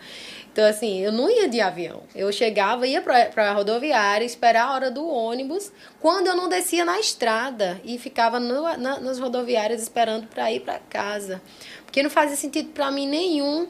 Então, 0.51 0.67
assim, 0.67 1.01
eu 1.01 1.13
não 1.13 1.31
ia 1.31 1.49
de 1.49 1.61
avião. 1.61 2.03
Eu 2.17 2.33
chegava, 2.33 2.87
ia 2.87 3.01
para 3.01 3.51
a 3.51 3.53
rodoviária, 3.53 4.25
esperar 4.25 4.69
a 4.69 4.75
hora 4.75 4.91
do 4.91 5.07
ônibus, 5.07 5.71
quando 6.01 6.27
eu 6.27 6.35
não 6.35 6.49
descia 6.49 6.85
na 6.85 6.99
estrada 6.99 7.81
e 7.85 7.99
ficava 7.99 8.41
no, 8.41 8.63
na, 8.77 8.99
nas 8.99 9.19
rodoviárias 9.21 9.83
esperando 9.83 10.27
para 10.27 10.51
ir 10.51 10.61
para 10.61 10.79
casa. 10.79 11.41
Porque 11.85 12.03
não 12.03 12.11
fazia 12.11 12.37
sentido 12.37 12.71
para 12.71 12.91
mim 12.91 13.07
nenhum 13.07 13.69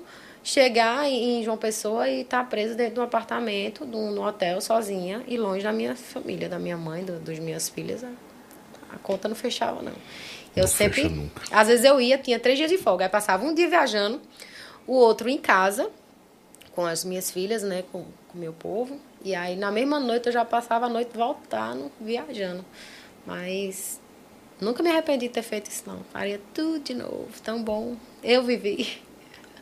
chegar 0.48 1.06
em 1.06 1.44
João 1.44 1.58
Pessoa 1.58 2.08
e 2.08 2.22
estar 2.22 2.38
tá 2.38 2.44
presa 2.44 2.74
dentro 2.74 2.94
de 2.94 3.00
um 3.00 3.02
apartamento, 3.02 3.84
de 3.84 3.94
um, 3.94 4.18
hotel, 4.22 4.62
sozinha 4.62 5.22
e 5.28 5.36
longe 5.36 5.62
da 5.62 5.74
minha 5.74 5.94
família, 5.94 6.48
da 6.48 6.58
minha 6.58 6.76
mãe, 6.76 7.04
do, 7.04 7.20
dos 7.20 7.38
minhas 7.38 7.68
filhas. 7.68 8.02
A, 8.02 8.08
a, 8.90 8.96
conta 8.96 9.28
não 9.28 9.36
fechava, 9.36 9.82
não. 9.82 9.92
Eu 10.56 10.62
não 10.62 10.66
sempre. 10.66 11.30
Às 11.52 11.68
vezes 11.68 11.84
eu 11.84 12.00
ia, 12.00 12.16
tinha 12.16 12.40
três 12.40 12.56
dias 12.56 12.70
de 12.70 12.78
folga. 12.78 13.04
Aí 13.04 13.10
passava 13.10 13.44
um 13.44 13.52
dia 13.52 13.68
viajando, 13.68 14.22
o 14.86 14.94
outro 14.94 15.28
em 15.28 15.36
casa, 15.36 15.90
com 16.74 16.86
as 16.86 17.04
minhas 17.04 17.30
filhas, 17.30 17.62
né, 17.62 17.84
com 17.92 17.98
o 17.98 18.38
meu 18.38 18.54
povo. 18.54 18.98
E 19.22 19.34
aí 19.34 19.54
na 19.54 19.70
mesma 19.70 20.00
noite 20.00 20.28
eu 20.28 20.32
já 20.32 20.46
passava 20.46 20.86
a 20.86 20.88
noite 20.88 21.10
voltando, 21.14 21.92
viajando. 22.00 22.64
Mas 23.26 24.00
nunca 24.58 24.82
me 24.82 24.88
arrependi 24.88 25.28
de 25.28 25.34
ter 25.34 25.42
feito 25.42 25.70
isso, 25.70 25.82
não. 25.86 26.02
Faria 26.04 26.40
tudo 26.54 26.80
de 26.80 26.94
novo, 26.94 27.28
tão 27.44 27.62
bom. 27.62 27.96
Eu 28.22 28.42
vivi. 28.42 29.06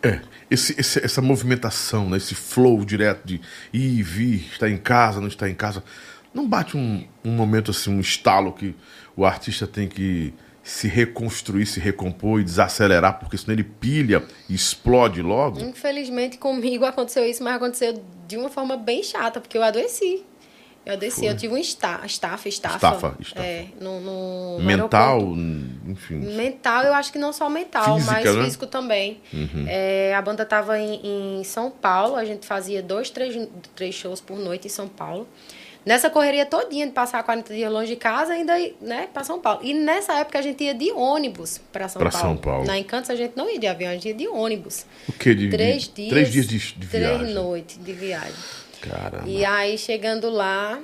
É, 0.07 0.21
esse, 0.51 0.79
esse, 0.79 1.05
essa 1.05 1.21
movimentação, 1.21 2.09
né, 2.09 2.17
esse 2.17 2.35
flow 2.35 2.85
direto 2.85 3.27
de 3.27 3.41
ir 3.73 3.99
e 3.99 4.03
vir, 4.03 4.47
estar 4.53 4.69
em 4.69 4.79
casa, 4.79 5.21
não 5.21 5.29
estar 5.29 5.49
em 5.49 5.55
casa, 5.55 5.83
não 6.33 6.47
bate 6.47 6.77
um, 6.77 7.07
um 7.25 7.31
momento 7.31 7.71
assim, 7.71 7.91
um 7.91 8.01
estalo 8.01 8.53
que 8.53 8.75
o 9.17 9.25
artista 9.25 9.67
tem 9.67 9.89
que 9.89 10.33
se 10.63 10.89
reconstruir, 10.89 11.65
se 11.65 11.79
recompor 11.79 12.41
e 12.41 12.45
desacelerar, 12.45 13.21
porque 13.21 13.39
senão 13.39 13.55
ele 13.55 13.63
pilha 13.63 14.25
e 14.49 14.55
explode 14.55 15.23
logo? 15.23 15.61
Infelizmente 15.61 16.39
comigo 16.39 16.85
aconteceu 16.85 17.25
isso, 17.25 17.43
mas 17.43 17.55
aconteceu 17.55 18.03
de 18.27 18.37
uma 18.37 18.49
forma 18.49 18.77
bem 18.77 19.03
chata, 19.03 19.41
porque 19.41 19.57
eu 19.57 19.63
adoeci. 19.63 20.25
Eu 20.87 20.97
desci, 20.97 21.19
Foi. 21.19 21.29
eu 21.31 21.37
tive 21.37 21.53
um 21.53 21.59
estafa, 21.59 22.07
estafa, 22.07 22.49
estafa. 22.49 22.77
Estafa, 22.77 23.17
estafa. 23.19 23.45
É, 23.45 23.67
no, 23.81 24.01
no, 24.01 24.61
Mental, 24.63 25.21
enfim. 25.85 26.15
Mental, 26.15 26.85
eu 26.85 26.95
acho 26.95 27.11
que 27.11 27.19
não 27.19 27.33
só 27.33 27.51
mental, 27.51 27.97
Física, 27.97 28.13
mas 28.13 28.37
né? 28.37 28.45
físico 28.45 28.67
também. 28.69 29.21
Uhum. 29.33 29.67
É, 29.67 30.15
a 30.15 30.23
banda 30.23 30.45
estava 30.45 30.79
em, 30.79 31.41
em, 31.41 31.43
São 31.43 31.73
Paulo, 31.73 32.15
a 32.15 32.25
gente 32.25 32.47
fazia 32.47 32.81
dois, 32.81 33.11
três, 33.11 33.37
três 33.75 33.97
shows 33.97 34.21
por 34.21 34.39
noite 34.39 34.69
em 34.69 34.71
São 34.71 34.87
Paulo. 34.87 35.27
Nessa 35.85 36.09
correria 36.09 36.47
todinha 36.47 36.87
de 36.87 36.93
passar 36.93 37.21
40 37.23 37.53
dias 37.53 37.73
longe 37.73 37.89
de 37.89 37.97
casa, 37.97 38.33
ainda 38.33 38.55
né, 38.81 39.09
para 39.13 39.25
São 39.25 39.41
Paulo. 39.41 39.61
E 39.65 39.75
nessa 39.75 40.15
época 40.15 40.39
a 40.39 40.43
gente 40.43 40.63
ia 40.63 40.75
de 40.75 40.93
ônibus 40.93 41.61
para 41.73 41.89
São, 41.89 42.01
pra 42.01 42.11
Paulo. 42.11 42.27
São 42.29 42.37
Paulo. 42.37 42.65
Na 42.65 42.79
Encantos 42.79 43.11
a 43.11 43.17
gente 43.17 43.37
não 43.37 43.51
ia 43.51 43.59
de 43.59 43.67
avião, 43.67 43.91
a 43.91 43.95
gente 43.95 44.07
ia 44.07 44.15
de 44.15 44.29
ônibus. 44.29 44.87
O 45.09 45.13
que? 45.13 45.35
De, 45.35 45.49
três 45.49 45.83
de, 45.83 45.91
dias. 45.91 46.09
Três 46.11 46.33
dias 46.33 46.47
de, 46.47 46.59
de 46.59 46.87
viagem. 46.87 47.19
Três 47.19 47.35
noites 47.35 47.79
de 47.85 47.93
viagem. 47.93 48.35
Caramba. 48.89 49.29
E 49.29 49.45
aí, 49.45 49.77
chegando 49.79 50.31
lá, 50.31 50.81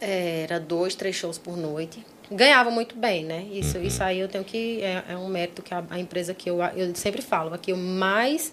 é, 0.00 0.42
era 0.42 0.58
dois, 0.58 0.94
três 0.94 1.14
shows 1.14 1.38
por 1.38 1.56
noite. 1.56 2.04
Ganhava 2.30 2.70
muito 2.70 2.96
bem, 2.96 3.24
né? 3.24 3.46
Isso, 3.52 3.78
uhum. 3.78 3.84
isso 3.84 4.02
aí 4.02 4.18
eu 4.18 4.28
tenho 4.28 4.44
que. 4.44 4.80
É, 4.82 5.04
é 5.10 5.16
um 5.16 5.28
mérito 5.28 5.62
que 5.62 5.72
a, 5.72 5.84
a, 5.90 5.98
empresa 5.98 6.34
que 6.34 6.48
eu, 6.48 6.60
eu 6.74 6.94
sempre 6.94 7.22
falo, 7.22 7.52
aqui 7.54 7.70
eu 7.72 7.76
mais 7.76 8.52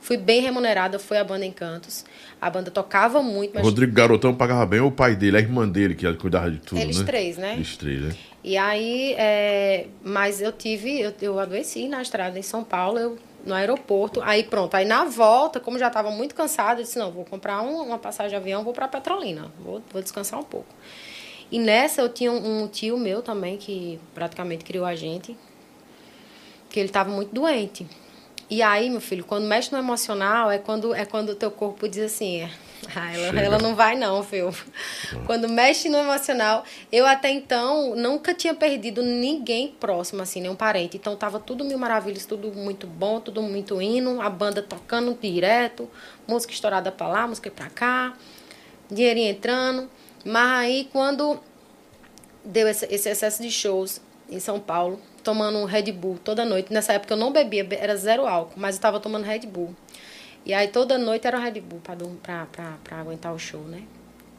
fui 0.00 0.16
bem 0.16 0.40
remunerada 0.40 0.98
foi 0.98 1.18
a 1.18 1.24
banda 1.24 1.44
Encantos. 1.44 2.04
A 2.40 2.48
banda 2.48 2.70
tocava 2.70 3.22
muito, 3.22 3.52
mas. 3.54 3.64
Rodrigo 3.64 3.92
Garotão 3.92 4.34
pagava 4.34 4.64
bem 4.64 4.80
o 4.80 4.90
pai 4.90 5.16
dele, 5.16 5.36
a 5.36 5.40
irmã 5.40 5.68
dele, 5.68 5.94
que 5.94 6.10
cuidava 6.14 6.50
de 6.50 6.58
tudo. 6.58 6.80
Eles 6.80 6.98
né? 6.98 7.04
três, 7.04 7.36
né? 7.36 7.54
Eles 7.54 7.76
três, 7.76 8.00
né? 8.00 8.14
E 8.44 8.56
aí, 8.56 9.14
é, 9.18 9.86
mas 10.04 10.40
eu 10.40 10.52
tive, 10.52 11.00
eu, 11.00 11.12
eu 11.20 11.40
adoeci 11.40 11.88
na 11.88 12.00
estrada 12.00 12.38
em 12.38 12.42
São 12.42 12.62
Paulo, 12.62 12.98
eu 12.98 13.18
no 13.46 13.54
aeroporto. 13.54 14.20
Aí 14.22 14.42
pronto, 14.42 14.74
aí 14.74 14.84
na 14.84 15.04
volta, 15.04 15.58
como 15.60 15.78
já 15.78 15.86
estava 15.86 16.10
muito 16.10 16.34
cansada, 16.34 16.80
eu 16.80 16.84
disse, 16.84 16.98
não, 16.98 17.10
vou 17.10 17.24
comprar 17.24 17.62
um, 17.62 17.82
uma 17.82 17.98
passagem 17.98 18.30
de 18.30 18.36
avião, 18.36 18.64
vou 18.64 18.74
para 18.74 18.88
Petrolina, 18.88 19.50
vou, 19.60 19.80
vou 19.90 20.02
descansar 20.02 20.38
um 20.38 20.44
pouco. 20.44 20.68
E 21.50 21.58
nessa 21.58 22.02
eu 22.02 22.08
tinha 22.08 22.32
um, 22.32 22.64
um 22.64 22.68
tio 22.68 22.98
meu 22.98 23.22
também, 23.22 23.56
que 23.56 24.00
praticamente 24.12 24.64
criou 24.64 24.84
a 24.84 24.96
gente, 24.96 25.36
que 26.68 26.80
ele 26.80 26.88
estava 26.88 27.08
muito 27.08 27.32
doente. 27.32 27.86
E 28.50 28.62
aí, 28.62 28.90
meu 28.90 29.00
filho, 29.00 29.24
quando 29.24 29.46
mexe 29.46 29.72
no 29.72 29.78
emocional, 29.78 30.50
é 30.50 30.58
quando 30.58 30.94
é 30.94 31.04
quando 31.04 31.34
teu 31.34 31.50
corpo 31.50 31.88
diz 31.88 32.04
assim, 32.04 32.42
é, 32.42 32.50
ah, 32.94 33.12
ela, 33.12 33.40
ela, 33.40 33.58
não 33.58 33.74
vai 33.74 33.96
não, 33.96 34.22
filho. 34.22 34.54
Quando 35.26 35.48
mexe 35.48 35.88
no 35.88 35.98
emocional, 35.98 36.64
eu 36.90 37.06
até 37.06 37.30
então 37.30 37.94
nunca 37.94 38.34
tinha 38.34 38.54
perdido 38.54 39.02
ninguém 39.02 39.68
próximo, 39.68 40.22
assim, 40.22 40.40
nenhum 40.40 40.54
parente. 40.54 40.96
Então 40.96 41.16
tava 41.16 41.38
tudo 41.38 41.64
mil 41.64 41.78
maravilhas, 41.78 42.26
tudo 42.26 42.52
muito 42.52 42.86
bom, 42.86 43.20
tudo 43.20 43.42
muito 43.42 43.80
hino, 43.80 44.20
a 44.20 44.30
banda 44.30 44.62
tocando 44.62 45.16
direto, 45.20 45.90
música 46.26 46.52
estourada 46.52 46.92
pra 46.92 47.08
lá, 47.08 47.26
música 47.26 47.50
pra 47.50 47.68
cá, 47.68 48.16
dinheirinho 48.90 49.30
entrando. 49.30 49.90
Mas 50.24 50.60
aí 50.60 50.88
quando 50.92 51.40
deu 52.44 52.68
esse, 52.68 52.86
esse 52.86 53.08
excesso 53.08 53.42
de 53.42 53.50
shows 53.50 54.00
em 54.28 54.40
São 54.40 54.58
Paulo, 54.58 55.00
tomando 55.22 55.58
um 55.58 55.64
Red 55.64 55.92
Bull 55.92 56.18
toda 56.22 56.44
noite. 56.44 56.72
Nessa 56.72 56.92
época 56.92 57.14
eu 57.14 57.18
não 57.18 57.32
bebia, 57.32 57.66
era 57.72 57.96
zero 57.96 58.26
álcool, 58.26 58.54
mas 58.56 58.76
eu 58.76 58.80
tava 58.82 59.00
tomando 59.00 59.24
Red 59.24 59.40
Bull. 59.40 59.74
E 60.46 60.54
aí 60.54 60.68
toda 60.68 60.96
noite 60.96 61.26
era 61.26 61.36
um 61.36 61.42
Red 61.42 61.60
Bull 61.60 61.80
pra, 61.80 61.96
pra, 62.46 62.74
pra, 62.84 63.00
aguentar 63.00 63.34
o 63.34 63.38
show, 63.38 63.62
né? 63.62 63.82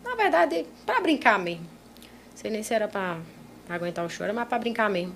Na 0.05 0.15
verdade, 0.15 0.65
pra 0.85 1.01
brincar 1.01 1.37
mesmo. 1.37 1.63
Não 1.63 2.33
sei 2.33 2.49
nem 2.49 2.63
se 2.63 2.73
era 2.73 2.87
pra, 2.87 3.17
pra 3.65 3.75
aguentar 3.75 4.05
o 4.05 4.09
show, 4.09 4.23
era 4.23 4.33
mais 4.33 4.47
pra 4.47 4.57
brincar 4.57 4.89
mesmo. 4.89 5.13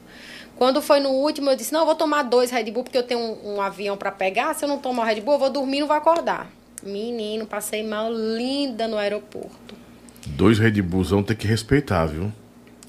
Quando 0.57 0.81
foi 0.81 0.99
no 0.99 1.11
último, 1.11 1.49
eu 1.49 1.55
disse, 1.55 1.71
não, 1.71 1.79
eu 1.79 1.85
vou 1.85 1.95
tomar 1.95 2.23
dois 2.23 2.51
Red 2.51 2.69
Bull, 2.71 2.83
porque 2.83 2.97
eu 2.97 3.03
tenho 3.03 3.21
um, 3.21 3.55
um 3.55 3.61
avião 3.61 3.95
pra 3.95 4.11
pegar. 4.11 4.53
Se 4.53 4.65
eu 4.65 4.69
não 4.69 4.79
tomar 4.79 5.03
o 5.03 5.05
Red 5.05 5.21
Bull, 5.21 5.35
eu 5.35 5.39
vou 5.39 5.49
dormir 5.49 5.77
e 5.77 5.79
não 5.79 5.87
vou 5.87 5.95
acordar. 5.95 6.51
Menino, 6.83 7.47
passei 7.47 7.87
mal 7.87 8.11
linda 8.11 8.85
no 8.85 8.97
aeroporto. 8.97 9.73
Dois 10.27 10.59
Red 10.59 10.81
Bulls 10.81 11.11
vão 11.11 11.23
ter 11.23 11.35
que 11.35 11.47
respeitar, 11.47 12.05
viu? 12.05 12.33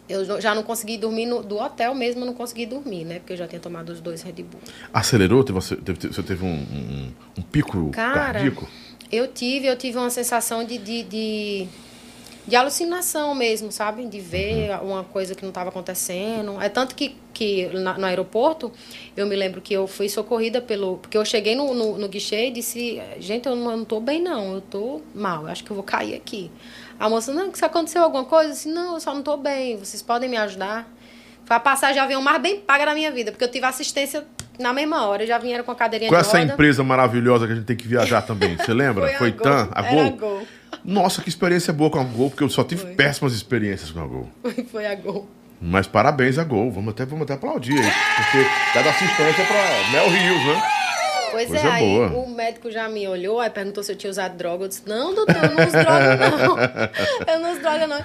Eu 0.09 0.41
já 0.41 0.55
não 0.55 0.63
consegui 0.63 0.99
dormir 0.99 1.27
no, 1.27 1.43
do 1.43 1.59
hotel 1.59 1.95
mesmo, 1.95 2.25
não 2.25 2.35
consegui 2.35 2.67
dormir, 2.67 3.05
né? 3.05 3.19
Porque 3.21 3.33
eu 3.33 3.37
já 3.37 3.47
tinha 3.47 3.61
tomado 3.61 3.91
os 3.91 4.01
dois 4.01 4.23
Red 4.23 4.43
Bull. 4.43 4.61
Acelerou? 4.93 5.45
Você 5.45 5.77
teve, 5.77 6.09
teve 6.09 6.45
um, 6.45 6.55
um, 6.55 7.13
um 7.39 7.43
pico 7.43 7.91
Cara, 7.91 8.33
cardíaco? 8.33 8.69
Eu 9.11 9.29
tive, 9.29 9.67
eu 9.67 9.77
tive 9.77 9.99
uma 9.99 10.11
sensação 10.11 10.65
de, 10.65 10.77
de, 10.77 11.03
de, 11.05 11.69
de 12.47 12.57
alucinação 12.57 13.35
mesmo, 13.35 13.71
sabe? 13.71 14.07
De 14.07 14.19
ver 14.19 14.71
uhum. 14.71 14.93
uma 14.93 15.05
coisa 15.05 15.35
que 15.35 15.43
não 15.43 15.51
estava 15.51 15.69
acontecendo. 15.69 16.61
É 16.61 16.69
tanto 16.69 16.95
que, 16.95 17.17
que 17.33 17.67
na, 17.69 17.97
no 17.97 18.05
aeroporto, 18.05 18.73
eu 19.17 19.27
me 19.27 19.37
lembro 19.37 19.61
que 19.61 19.73
eu 19.73 19.87
fui 19.87 20.09
socorrida 20.09 20.61
pelo. 20.61 20.99
Porque 20.99 21.17
eu 21.17 21.25
cheguei 21.25 21.55
no, 21.55 21.73
no, 21.73 21.97
no 21.97 22.09
guichê 22.09 22.49
e 22.49 22.51
disse: 22.51 23.01
gente, 23.21 23.47
eu 23.47 23.55
não, 23.55 23.71
eu 23.71 23.77
não 23.77 23.85
tô 23.85 24.01
bem, 24.01 24.21
não, 24.21 24.55
eu 24.55 24.61
tô 24.61 25.01
mal, 25.15 25.43
eu 25.43 25.49
acho 25.49 25.63
que 25.63 25.71
eu 25.71 25.77
vou 25.77 25.85
cair 25.85 26.15
aqui. 26.15 26.51
A 27.03 27.09
moça, 27.09 27.33
não, 27.33 27.51
que 27.51 27.59
se 27.59 27.65
aconteceu 27.65 28.01
alguma 28.01 28.25
coisa? 28.25 28.51
Eu 28.51 28.53
disse, 28.53 28.69
não, 28.69 28.95
eu 28.95 29.01
só 29.01 29.13
não 29.13 29.23
tô 29.23 29.37
bem, 29.37 29.77
vocês 29.77 30.01
podem 30.01 30.29
me 30.29 30.37
ajudar? 30.37 30.89
Foi 31.45 31.57
a 31.57 31.59
passagem 31.59 31.95
de 31.95 31.99
avião 31.99 32.23
mais 32.23 32.41
bem 32.41 32.61
paga 32.61 32.87
da 32.87 32.95
minha 32.95 33.11
vida, 33.11 33.33
porque 33.33 33.43
eu 33.43 33.51
tive 33.51 33.67
assistência 33.67 34.25
na 34.57 34.73
mesma 34.73 35.05
hora, 35.09 35.27
já 35.27 35.37
vieram 35.37 35.65
com 35.65 35.73
a 35.73 35.75
cadeirinha 35.75 36.09
Qual 36.09 36.17
é 36.17 36.21
essa 36.21 36.41
empresa 36.41 36.85
maravilhosa 36.85 37.45
que 37.49 37.55
a 37.55 37.57
gente 37.57 37.65
tem 37.65 37.75
que 37.75 37.89
viajar 37.89 38.23
também? 38.23 38.57
Você 38.57 38.71
lembra? 38.73 39.09
Foi, 39.19 39.19
Foi 39.19 39.29
a 39.31 39.33
TAM, 39.33 39.69
a 39.73 39.83
Gol? 39.83 40.11
Gol. 40.13 40.47
Nossa, 40.85 41.21
que 41.23 41.29
experiência 41.29 41.73
boa 41.73 41.91
com 41.91 41.99
a 41.99 42.05
Gol, 42.05 42.31
porque 42.31 42.45
eu 42.45 42.49
só 42.49 42.63
tive 42.63 42.83
Foi. 42.83 42.95
péssimas 42.95 43.33
experiências 43.33 43.91
com 43.91 43.99
a 43.99 44.07
Gol. 44.07 44.29
Foi, 44.41 44.65
foi 44.71 44.87
a 44.87 44.95
gol. 44.95 45.29
Mas 45.61 45.89
parabéns 45.89 46.39
a 46.39 46.45
Gol. 46.45 46.71
Vamos 46.71 46.93
até, 46.93 47.05
vamos 47.05 47.25
até 47.25 47.35
aplaudir 47.35 47.81
aí. 47.81 47.93
Porque 48.15 48.47
dá 48.75 48.89
assistência 48.89 49.45
pra 49.45 49.91
Mel 49.91 50.09
Rios, 50.09 50.45
né? 50.45 50.63
Pois 51.33 51.49
Coisa 51.49 51.66
é, 51.66 51.70
aí 51.70 51.95
boa. 51.97 52.09
o 52.24 52.30
médico 52.30 52.70
já 52.70 52.89
me 52.89 53.09
olhou, 53.09 53.41
aí 53.41 53.51
perguntou 53.51 53.83
se 53.83 53.91
eu 53.91 53.97
tinha 53.97 54.11
usado 54.11 54.37
droga. 54.37 54.64
Eu 54.64 54.68
disse, 54.68 54.83
não, 54.87 55.14
doutor, 55.14 55.35
eu 55.37 55.51
não 55.51 55.66
uso 55.66 55.72
droga, 55.72 56.16
não. 56.16 56.53
Eu 57.35 57.41
não 57.41 57.51
uso 57.53 57.61
droga, 57.61 57.87
não. 57.87 57.99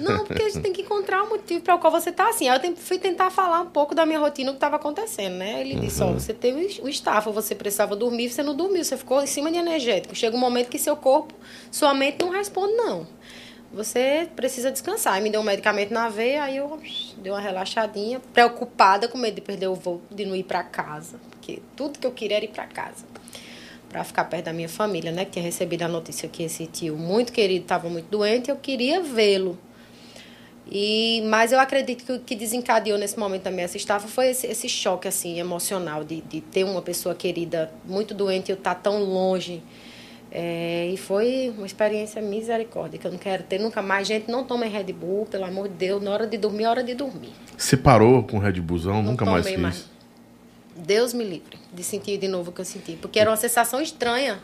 Não, 0.00 0.24
porque 0.24 0.42
a 0.42 0.48
gente 0.48 0.60
tem 0.62 0.72
que 0.72 0.82
encontrar 0.82 1.22
o 1.22 1.28
motivo 1.28 1.62
para 1.62 1.74
o 1.74 1.78
qual 1.78 1.90
você 1.92 2.10
tá 2.10 2.28
assim. 2.28 2.48
Aí 2.48 2.60
eu 2.62 2.76
fui 2.76 2.98
tentar 2.98 3.30
falar 3.30 3.60
um 3.60 3.66
pouco 3.66 3.94
da 3.94 4.04
minha 4.04 4.18
rotina, 4.18 4.50
o 4.50 4.54
que 4.54 4.56
estava 4.58 4.76
acontecendo, 4.76 5.34
né? 5.36 5.60
Ele 5.60 5.76
disse, 5.76 6.02
Uhum. 6.02 6.10
ó, 6.10 6.12
você 6.14 6.32
teve 6.34 6.80
o 6.82 6.88
estafa, 6.88 7.30
você 7.30 7.54
precisava 7.54 7.94
dormir, 7.94 8.28
você 8.30 8.42
não 8.42 8.54
dormiu, 8.54 8.82
você 8.84 8.96
ficou 8.96 9.22
em 9.22 9.26
cima 9.26 9.50
de 9.50 9.58
energético. 9.58 10.14
Chega 10.14 10.36
um 10.36 10.40
momento 10.40 10.68
que 10.68 10.78
seu 10.78 10.96
corpo, 10.96 11.32
sua 11.70 11.94
mente 11.94 12.18
não 12.20 12.30
responde, 12.30 12.72
não. 12.74 13.06
Você 13.72 14.28
precisa 14.36 14.70
descansar. 14.70 15.14
Aí 15.14 15.22
me 15.22 15.30
deu 15.30 15.40
um 15.40 15.44
medicamento 15.44 15.92
na 15.94 16.08
veia, 16.08 16.44
aí 16.44 16.56
eu 16.58 16.78
dei 17.16 17.32
uma 17.32 17.40
relaxadinha, 17.40 18.20
preocupada 18.32 19.08
com 19.08 19.16
medo 19.16 19.36
de 19.36 19.40
perder 19.40 19.68
o 19.68 19.74
voo, 19.74 20.02
de 20.10 20.26
não 20.26 20.36
ir 20.36 20.42
para 20.42 20.62
casa. 20.62 21.18
Porque 21.42 21.60
tudo 21.76 21.98
que 21.98 22.06
eu 22.06 22.12
queria 22.12 22.36
era 22.36 22.44
ir 22.44 22.48
para 22.48 22.64
casa. 22.66 23.04
Para 23.88 24.04
ficar 24.04 24.24
perto 24.24 24.44
da 24.44 24.52
minha 24.52 24.68
família, 24.68 25.10
né? 25.10 25.24
Que 25.24 25.32
tinha 25.32 25.44
recebido 25.44 25.82
a 25.82 25.88
notícia 25.88 26.28
que 26.28 26.44
esse 26.44 26.66
tio 26.66 26.96
muito 26.96 27.32
querido 27.32 27.64
estava 27.64 27.88
muito 27.88 28.06
doente, 28.08 28.48
eu 28.48 28.56
queria 28.56 29.02
vê-lo. 29.02 29.58
E, 30.70 31.20
mas 31.26 31.50
eu 31.52 31.58
acredito 31.58 32.04
que 32.04 32.12
o 32.12 32.20
que 32.20 32.36
desencadeou 32.36 32.96
nesse 32.96 33.18
momento 33.18 33.42
também 33.42 33.64
essa 33.64 33.76
estafa 33.76 34.06
foi 34.06 34.28
esse, 34.28 34.46
esse 34.46 34.68
choque 34.68 35.08
assim 35.08 35.38
emocional 35.40 36.04
de, 36.04 36.20
de 36.22 36.40
ter 36.40 36.64
uma 36.64 36.80
pessoa 36.80 37.14
querida 37.14 37.70
muito 37.84 38.14
doente 38.14 38.48
e 38.48 38.52
eu 38.52 38.56
estar 38.56 38.76
tão 38.76 39.02
longe. 39.02 39.60
É, 40.30 40.88
e 40.90 40.96
foi 40.96 41.52
uma 41.58 41.66
experiência 41.66 42.22
misericórdia, 42.22 42.98
que 42.98 43.06
eu 43.06 43.10
não 43.10 43.18
quero 43.18 43.42
ter 43.42 43.58
nunca 43.58 43.82
mais. 43.82 44.06
Gente, 44.06 44.30
não 44.30 44.44
tomem 44.44 44.70
Red 44.70 44.90
Bull, 44.92 45.26
pelo 45.26 45.44
amor 45.44 45.68
de 45.68 45.74
Deus. 45.74 46.00
Na 46.02 46.12
hora 46.12 46.26
de 46.26 46.38
dormir, 46.38 46.64
é 46.64 46.68
hora 46.68 46.82
de 46.84 46.94
dormir. 46.94 47.32
Você 47.58 47.76
parou 47.76 48.22
com 48.22 48.38
o 48.38 48.40
Red 48.40 48.52
Bullzão, 48.60 49.02
Não 49.02 49.10
nunca 49.10 49.26
mais 49.26 49.46
fiz. 49.46 49.58
mais. 49.58 49.92
Deus 50.76 51.12
me 51.12 51.24
livre 51.24 51.58
de 51.72 51.82
sentir 51.82 52.18
de 52.18 52.28
novo 52.28 52.50
o 52.50 52.52
que 52.52 52.60
eu 52.60 52.64
senti. 52.64 52.92
Porque 53.00 53.18
era 53.18 53.30
uma 53.30 53.36
sensação 53.36 53.80
estranha. 53.80 54.40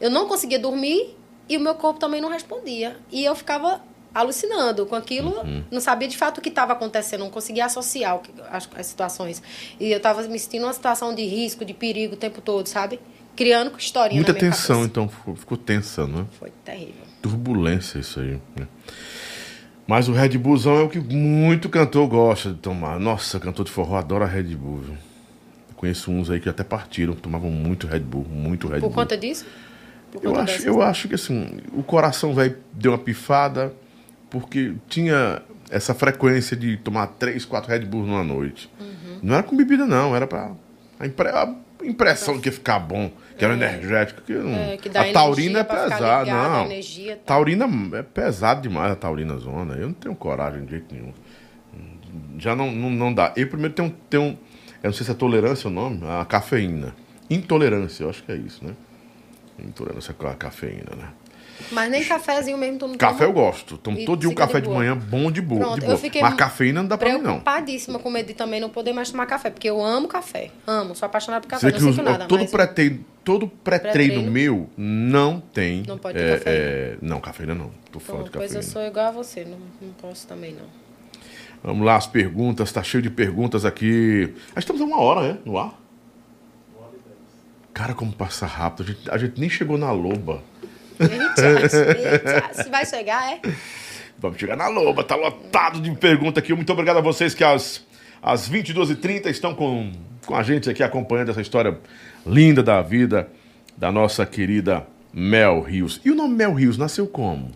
Eu 0.00 0.10
não 0.10 0.26
conseguia 0.28 0.58
dormir 0.58 1.16
e 1.48 1.56
o 1.56 1.60
meu 1.60 1.74
corpo 1.74 1.98
também 2.00 2.20
não 2.20 2.28
respondia. 2.30 2.96
E 3.10 3.24
eu 3.24 3.34
ficava 3.34 3.80
alucinando 4.14 4.86
com 4.86 4.94
aquilo, 4.96 5.34
não 5.70 5.80
sabia 5.80 6.08
de 6.08 6.16
fato 6.16 6.38
o 6.38 6.40
que 6.40 6.48
estava 6.48 6.72
acontecendo, 6.72 7.20
não 7.20 7.30
conseguia 7.30 7.66
associar 7.66 8.18
que- 8.18 8.32
as, 8.50 8.68
as 8.74 8.86
situações. 8.86 9.42
E 9.78 9.90
eu 9.90 9.98
estava 9.98 10.22
me 10.22 10.38
sentindo 10.38 10.62
numa 10.62 10.72
situação 10.72 11.14
de 11.14 11.24
risco, 11.26 11.64
de 11.64 11.74
perigo 11.74 12.14
o 12.14 12.16
tempo 12.16 12.40
todo, 12.40 12.66
sabe? 12.66 12.98
Criando 13.36 13.70
historinha 13.78 14.16
Muita 14.20 14.34
tensão, 14.34 14.76
cabeça. 14.80 14.86
então 14.90 15.08
ficou, 15.08 15.36
ficou 15.36 15.56
tensa, 15.58 16.06
né? 16.06 16.26
Foi 16.38 16.50
terrível. 16.64 17.04
Turbulência 17.22 17.98
isso 17.98 18.18
aí. 18.18 18.40
né? 18.56 18.66
Mas 19.86 20.08
o 20.08 20.12
Red 20.12 20.36
Bullzão 20.36 20.76
é 20.78 20.82
o 20.82 20.88
que 20.88 20.98
muito 20.98 21.68
cantor 21.68 22.08
gosta 22.08 22.50
de 22.50 22.56
tomar. 22.58 22.98
Nossa, 22.98 23.38
cantor 23.38 23.64
de 23.64 23.70
forró 23.70 23.96
adora 23.96 24.26
Red 24.26 24.54
Bull. 24.56 24.78
Viu? 24.80 24.96
Conheço 25.78 26.10
uns 26.10 26.28
aí 26.28 26.40
que 26.40 26.48
até 26.48 26.64
partiram, 26.64 27.14
tomavam 27.14 27.50
muito 27.52 27.86
Red 27.86 28.00
Bull, 28.00 28.26
muito 28.28 28.66
Red 28.66 28.80
Por 28.80 28.88
Bull. 28.88 28.90
conta 28.96 29.16
disso? 29.16 29.46
Por 30.10 30.22
Eu 30.24 30.30
conta 30.32 30.42
acho, 30.42 30.52
dessas- 30.54 30.66
eu 30.66 30.82
acho 30.82 31.08
que 31.08 31.14
assim, 31.14 31.60
o 31.72 31.82
coração 31.84 32.34
velho 32.34 32.56
deu 32.72 32.90
uma 32.92 32.98
pifada 32.98 33.72
porque 34.28 34.74
tinha 34.88 35.40
essa 35.70 35.94
frequência 35.94 36.56
de 36.56 36.76
tomar 36.78 37.06
três, 37.06 37.44
quatro 37.44 37.70
Red 37.70 37.80
Bull 37.86 38.04
numa 38.04 38.24
noite. 38.24 38.68
Uhum. 38.80 39.18
Não 39.22 39.34
era 39.34 39.42
com 39.44 39.56
bebida, 39.56 39.86
não, 39.86 40.16
era 40.16 40.26
pra. 40.26 40.50
A, 40.98 41.06
impre- 41.06 41.28
a 41.28 41.54
impressão 41.84 42.40
que 42.40 42.48
ia 42.48 42.52
ficar 42.52 42.80
bom, 42.80 43.12
que 43.38 43.44
era 43.44 43.54
energético. 43.54 44.20
Que 44.22 44.32
não- 44.32 44.52
É, 44.58 44.76
que 44.78 44.88
a 44.88 45.12
taurina 45.12 45.60
é 45.60 45.64
pesada, 45.64 46.24
ligado, 46.24 46.50
não. 46.50 46.64
energia, 46.64 47.14
tá. 47.16 47.22
Taurina 47.34 47.68
é 47.92 48.02
pesado 48.02 48.62
demais 48.62 48.90
a 48.90 48.96
taurina 48.96 49.36
zona. 49.36 49.74
Eu 49.74 49.86
não 49.86 49.94
tenho 49.94 50.14
coragem 50.16 50.64
de 50.64 50.70
jeito 50.72 50.92
nenhum. 50.92 51.12
Já 52.38 52.56
não, 52.56 52.70
não, 52.72 52.90
não 52.90 53.12
dá. 53.14 53.32
Eu 53.36 53.46
primeiro 53.48 53.74
tenho, 53.74 53.94
tenho. 54.10 54.38
Eu 54.82 54.88
não 54.88 54.92
sei 54.92 55.04
se 55.04 55.10
é 55.10 55.14
tolerância 55.14 55.68
o 55.68 55.72
nome, 55.72 56.00
a 56.08 56.24
cafeína. 56.24 56.94
Intolerância, 57.28 58.04
eu 58.04 58.10
acho 58.10 58.22
que 58.22 58.32
é 58.32 58.36
isso, 58.36 58.64
né? 58.64 58.74
Intolerância 59.58 60.14
com 60.14 60.26
a 60.28 60.34
cafeína, 60.34 60.94
né? 60.96 61.08
Mas 61.72 61.90
nem 61.90 62.04
cafezinho 62.04 62.56
mesmo 62.56 62.78
tu 62.78 62.86
não 62.86 62.96
Café 62.96 63.24
eu 63.24 63.32
toma? 63.32 63.44
gosto. 63.46 63.76
Tomo 63.76 63.98
E 63.98 64.04
todo 64.04 64.20
dia 64.20 64.28
um 64.28 64.32
de 64.32 64.36
café 64.36 64.60
de, 64.60 64.66
boa. 64.66 64.78
manhã, 64.78 64.96
bom 64.96 65.28
de 65.28 65.42
boa. 65.42 65.60
Pronto, 65.62 65.74
de 65.80 65.80
eu 65.82 65.86
boa. 65.88 65.98
fiquei 65.98 66.22
Mas 66.22 66.34
cafeína 66.34 66.82
não 66.82 66.88
dá 66.88 66.96
pra 66.96 67.08
mim, 67.08 67.14
não. 67.16 67.22
Preocupadíssima 67.40 67.98
com 67.98 68.08
medo 68.08 68.28
de 68.28 68.34
também 68.34 68.60
não 68.60 68.70
poder 68.70 68.92
mais 68.92 69.10
tomar 69.10 69.26
café, 69.26 69.50
porque 69.50 69.68
eu 69.68 69.84
amo 69.84 70.06
café. 70.06 70.52
Amo, 70.64 70.94
sou 70.94 71.06
apaixonada 71.06 71.40
por 71.42 71.48
café. 71.48 71.66
Você 71.68 71.72
não 71.84 71.92
que 71.92 72.00
os- 72.00 72.04
nada, 72.06 72.26
todo 72.26 72.40
mas 72.42 72.50
pré-treino, 72.52 73.04
todo 73.24 73.48
pré-treino 73.48 73.92
Pré-treino. 74.22 74.30
meu 74.30 74.70
não 74.76 75.40
tem. 75.40 75.82
Não 75.84 75.98
pode 75.98 76.16
ter 76.16 76.24
é, 76.24 76.38
cafeína. 76.38 76.56
é, 76.56 76.96
não, 77.02 77.20
cafeína 77.20 77.54
não. 77.56 77.70
Tô 77.90 77.98
fora 77.98 78.22
de 78.22 78.30
pois 78.30 78.52
cafeína. 78.52 78.58
eu 78.60 78.62
sou 78.62 78.82
igual 78.82 79.06
a 79.06 79.10
você, 79.10 79.44
não, 79.44 79.58
não 79.82 79.92
posso 80.00 80.28
também 80.28 80.52
não. 80.52 80.87
Vamos 81.62 81.84
lá, 81.84 81.96
as 81.96 82.06
perguntas, 82.06 82.70
tá 82.72 82.82
cheio 82.82 83.02
de 83.02 83.10
perguntas 83.10 83.64
aqui. 83.64 84.32
Nós 84.54 84.58
estamos 84.64 84.80
a 84.80 84.84
uma 84.84 85.00
hora, 85.00 85.32
né? 85.32 85.38
No 85.44 85.58
ar? 85.58 85.78
Cara, 87.74 87.94
como 87.94 88.12
passa 88.12 88.46
rápido. 88.46 88.82
A 88.82 88.86
gente, 88.86 89.10
a 89.10 89.18
gente 89.18 89.40
nem 89.40 89.48
chegou 89.48 89.78
na 89.78 89.90
loba. 89.92 90.42
Eita, 90.98 92.54
Se 92.62 92.68
vai 92.70 92.84
chegar, 92.84 93.32
é? 93.32 93.40
Vamos 94.18 94.38
chegar 94.38 94.56
na 94.56 94.66
loba, 94.66 95.04
tá 95.04 95.14
lotado 95.14 95.80
de 95.80 95.90
pergunta 95.92 96.40
aqui. 96.40 96.52
Muito 96.52 96.72
obrigado 96.72 96.96
a 96.96 97.00
vocês 97.00 97.34
que 97.34 97.44
às, 97.44 97.84
às 98.20 98.50
22h30 98.50 99.26
estão 99.26 99.54
com, 99.54 99.92
com 100.26 100.34
a 100.34 100.42
gente 100.42 100.68
aqui 100.68 100.82
acompanhando 100.82 101.30
essa 101.30 101.40
história 101.40 101.78
linda 102.26 102.62
da 102.62 102.82
vida 102.82 103.28
da 103.76 103.92
nossa 103.92 104.26
querida 104.26 104.84
Mel 105.12 105.60
Rios. 105.60 106.00
E 106.04 106.10
o 106.10 106.16
nome 106.16 106.34
Mel 106.34 106.52
Rios 106.54 106.76
nasceu 106.76 107.06
como? 107.06 107.52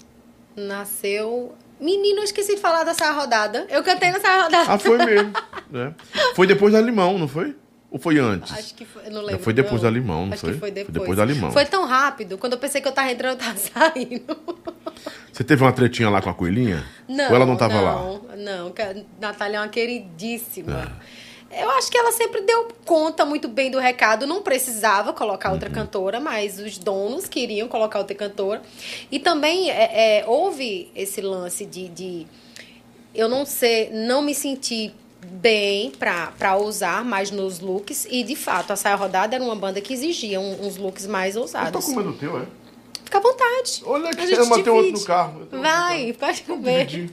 Nasceu. 0.54 1.52
Menino, 1.82 2.20
eu 2.20 2.24
esqueci 2.24 2.54
de 2.54 2.60
falar 2.60 2.84
dessa 2.84 3.10
rodada. 3.10 3.66
Eu 3.68 3.82
cantei 3.82 4.12
nessa 4.12 4.42
rodada. 4.44 4.72
Ah, 4.72 4.78
foi 4.78 4.98
mesmo. 4.98 5.32
né? 5.68 5.92
Foi 6.34 6.46
depois 6.46 6.72
da 6.72 6.80
Limão, 6.80 7.18
não 7.18 7.26
foi? 7.26 7.56
Ou 7.90 7.98
foi 7.98 8.18
antes? 8.18 8.52
Acho 8.52 8.74
que 8.74 8.84
foi, 8.86 9.10
não 9.10 9.20
lembro. 9.20 9.42
foi 9.42 9.52
depois 9.52 9.82
da 9.82 9.90
Limão, 9.90 10.26
não 10.26 10.32
Acho 10.32 10.40
foi? 10.42 10.52
que 10.54 10.58
foi 10.58 10.68
Foi 10.68 10.74
depois. 10.74 10.94
depois 10.98 11.18
da 11.18 11.24
Limão. 11.26 11.50
Foi 11.50 11.66
tão 11.66 11.84
rápido, 11.84 12.38
quando 12.38 12.54
eu 12.54 12.58
pensei 12.58 12.80
que 12.80 12.88
eu 12.88 12.92
tava 12.92 13.10
entrando, 13.10 13.32
eu 13.32 13.44
tava 13.44 13.58
saindo. 13.58 14.38
Você 15.30 15.44
teve 15.44 15.62
uma 15.62 15.72
tretinha 15.72 16.08
lá 16.08 16.22
com 16.22 16.30
a 16.30 16.34
coelhinha? 16.34 16.84
Não, 17.08 17.28
Ou 17.28 17.36
ela 17.36 17.44
não 17.44 17.56
tava 17.56 17.74
não, 17.74 17.84
lá? 17.84 18.36
Não, 18.36 18.68
a 18.68 19.20
Natália 19.20 19.56
é 19.58 19.60
uma 19.60 19.68
queridíssima. 19.68 20.90
Eu 21.60 21.70
acho 21.72 21.90
que 21.90 21.98
ela 21.98 22.12
sempre 22.12 22.40
deu 22.42 22.68
conta 22.84 23.24
muito 23.24 23.46
bem 23.48 23.70
do 23.70 23.78
recado. 23.78 24.26
Não 24.26 24.42
precisava 24.42 25.12
colocar 25.12 25.52
outra 25.52 25.68
Uhum. 25.68 25.74
cantora, 25.74 26.18
mas 26.20 26.58
os 26.58 26.78
donos 26.78 27.26
queriam 27.26 27.68
colocar 27.68 27.98
outra 27.98 28.14
cantora. 28.16 28.62
E 29.10 29.18
também 29.18 29.70
é, 29.70 30.20
é, 30.20 30.24
houve 30.26 30.90
esse 30.96 31.20
lance 31.20 31.66
de, 31.66 31.88
de 31.88 32.26
eu 33.14 33.28
não 33.28 33.44
ser, 33.44 33.90
não 33.92 34.22
me 34.22 34.34
sentir 34.34 34.94
bem 35.24 35.90
para 35.92 36.56
usar 36.56 37.04
mais 37.04 37.30
nos 37.30 37.60
looks. 37.60 38.06
E 38.10 38.22
de 38.24 38.34
fato, 38.34 38.72
a 38.72 38.76
Saia 38.76 38.96
Rodada 38.96 39.34
era 39.36 39.44
uma 39.44 39.54
banda 39.54 39.80
que 39.80 39.92
exigia 39.92 40.40
uns 40.40 40.76
looks 40.76 41.06
mais 41.06 41.36
Eu 41.36 41.42
tô 41.42 41.46
ousados. 41.46 41.84
comendo 41.84 42.10
o 42.10 42.14
teu, 42.14 42.38
é? 42.38 42.46
Fica 43.12 43.18
à 43.18 43.20
vontade. 43.20 43.82
Olha 43.84 44.10
gente 44.14 44.32
eu 44.32 44.46
matei 44.46 44.72
outro 44.72 44.92
no 44.92 45.04
carro. 45.04 45.40
Eu 45.40 45.46
tô- 45.46 45.60
Vai, 45.60 46.12
pode 46.18 46.42
comer. 46.44 46.86
dividi. 46.86 47.12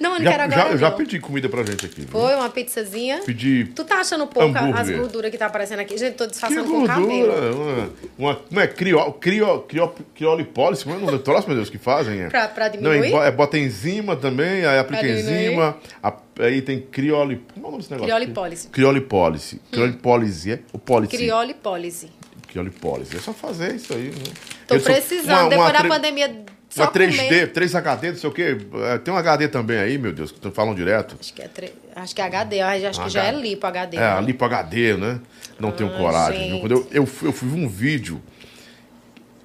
Não, 0.00 0.12
eu 0.14 0.18
não 0.18 0.24
Já, 0.24 0.30
quero 0.30 0.42
agora. 0.44 0.60
já, 0.62 0.68
eu 0.70 0.78
já 0.78 0.90
não. 0.90 0.96
pedi 0.96 1.20
comida 1.20 1.48
pra 1.50 1.62
gente 1.62 1.84
aqui. 1.84 2.00
viu? 2.00 2.08
Foi 2.08 2.34
uma 2.34 2.48
pizzazinha. 2.48 3.20
Pedi 3.26 3.66
Tu 3.74 3.84
tá 3.84 3.96
achando 4.00 4.26
pouco 4.26 4.48
Hambúrguer. 4.56 4.80
as 4.80 4.88
gorduras 4.90 5.30
que 5.30 5.36
tá 5.36 5.46
aparecendo 5.46 5.80
aqui? 5.80 5.98
Gente, 5.98 6.14
tô 6.14 6.24
Que 6.24 6.30
disfarçando 6.30 6.64
com 6.64 6.82
o 6.84 6.86
gordura, 6.86 6.94
cabelo. 7.34 7.62
uma, 7.62 7.90
uma, 8.30 8.34
como 8.36 8.60
é? 8.60 8.66
Crio, 8.66 9.12
crio, 9.12 9.58
crio, 9.68 9.92
criolipólise, 10.14 10.82
como 10.82 10.94
é 10.96 10.98
o 10.98 11.00
nome 11.02 11.18
do 11.18 11.22
troço, 11.22 11.46
meu 11.46 11.56
Deus, 11.56 11.68
que 11.68 11.76
fazem? 11.76 12.22
É. 12.22 12.28
Pra- 12.30 12.48
pra 12.48 12.64
Não, 12.66 12.72
diminuir? 12.72 13.08
é, 13.08 13.10
bo- 13.10 13.22
é, 13.24 13.30
bota 13.30 13.58
enzima 13.58 14.16
também, 14.16 14.64
aí 14.64 14.78
aplica 14.78 15.06
enzima, 15.06 15.76
a- 16.02 16.14
aí 16.40 16.62
tem 16.62 16.80
crioli... 16.80 17.42
Como 17.52 17.66
é 17.66 17.68
o 17.68 17.70
nome 17.72 17.82
desse 17.82 17.90
negócio? 17.92 18.06
Criolipólise. 18.14 18.68
Criolipólise. 18.68 19.60
Criolipólise, 19.70 20.52
é? 20.52 20.58
O 20.72 20.78
pólice. 20.78 21.14
Criolipólise. 21.16 22.10
Criolipólise. 22.54 23.16
É 23.16 23.20
só 23.20 23.32
fazer 23.32 23.74
isso 23.74 23.92
aí, 23.92 24.10
né? 24.10 24.32
Tô 24.68 24.76
Eu 24.76 24.80
precisando. 24.80 25.48
Depois 25.50 25.72
da 25.72 25.84
pandemia, 25.88 26.44
só 26.70 26.84
Uma 26.84 26.92
3D, 26.92 27.16
comendo. 27.28 27.52
3 27.52 27.74
HD, 27.74 28.10
não 28.12 28.16
sei 28.18 28.30
o 28.30 28.32
quê. 28.32 28.56
É, 28.92 28.98
Tem 28.98 29.12
um 29.12 29.16
HD 29.16 29.48
também 29.48 29.76
aí, 29.78 29.98
meu 29.98 30.12
Deus, 30.12 30.30
que 30.30 30.38
tu 30.38 30.52
falam 30.52 30.72
direto. 30.72 31.16
Acho 31.20 31.34
que 31.34 31.42
é, 31.42 31.50
acho 31.96 32.14
que 32.14 32.20
é 32.22 32.24
HD. 32.24 32.60
Acho 32.60 33.00
que 33.00 33.06
Ah, 33.06 33.08
já 33.08 33.24
é 33.24 33.32
lipo 33.32 33.66
HD. 33.66 33.96
É, 33.96 34.00
né? 34.00 34.20
Lipo 34.22 34.44
HD, 34.44 34.96
né? 34.96 35.20
Não 35.58 35.72
tenho 35.72 35.92
Ah, 35.92 35.98
coragem. 35.98 36.38
viu? 36.38 36.48
gente. 36.50 36.60
Quando 36.60 36.72
eu, 36.72 36.88
eu, 36.92 37.06
fui- 37.06 37.28
eu 37.28 37.32
fui 37.32 37.48
ver 37.48 37.56
um 37.64 37.68
vídeo, 37.68 38.22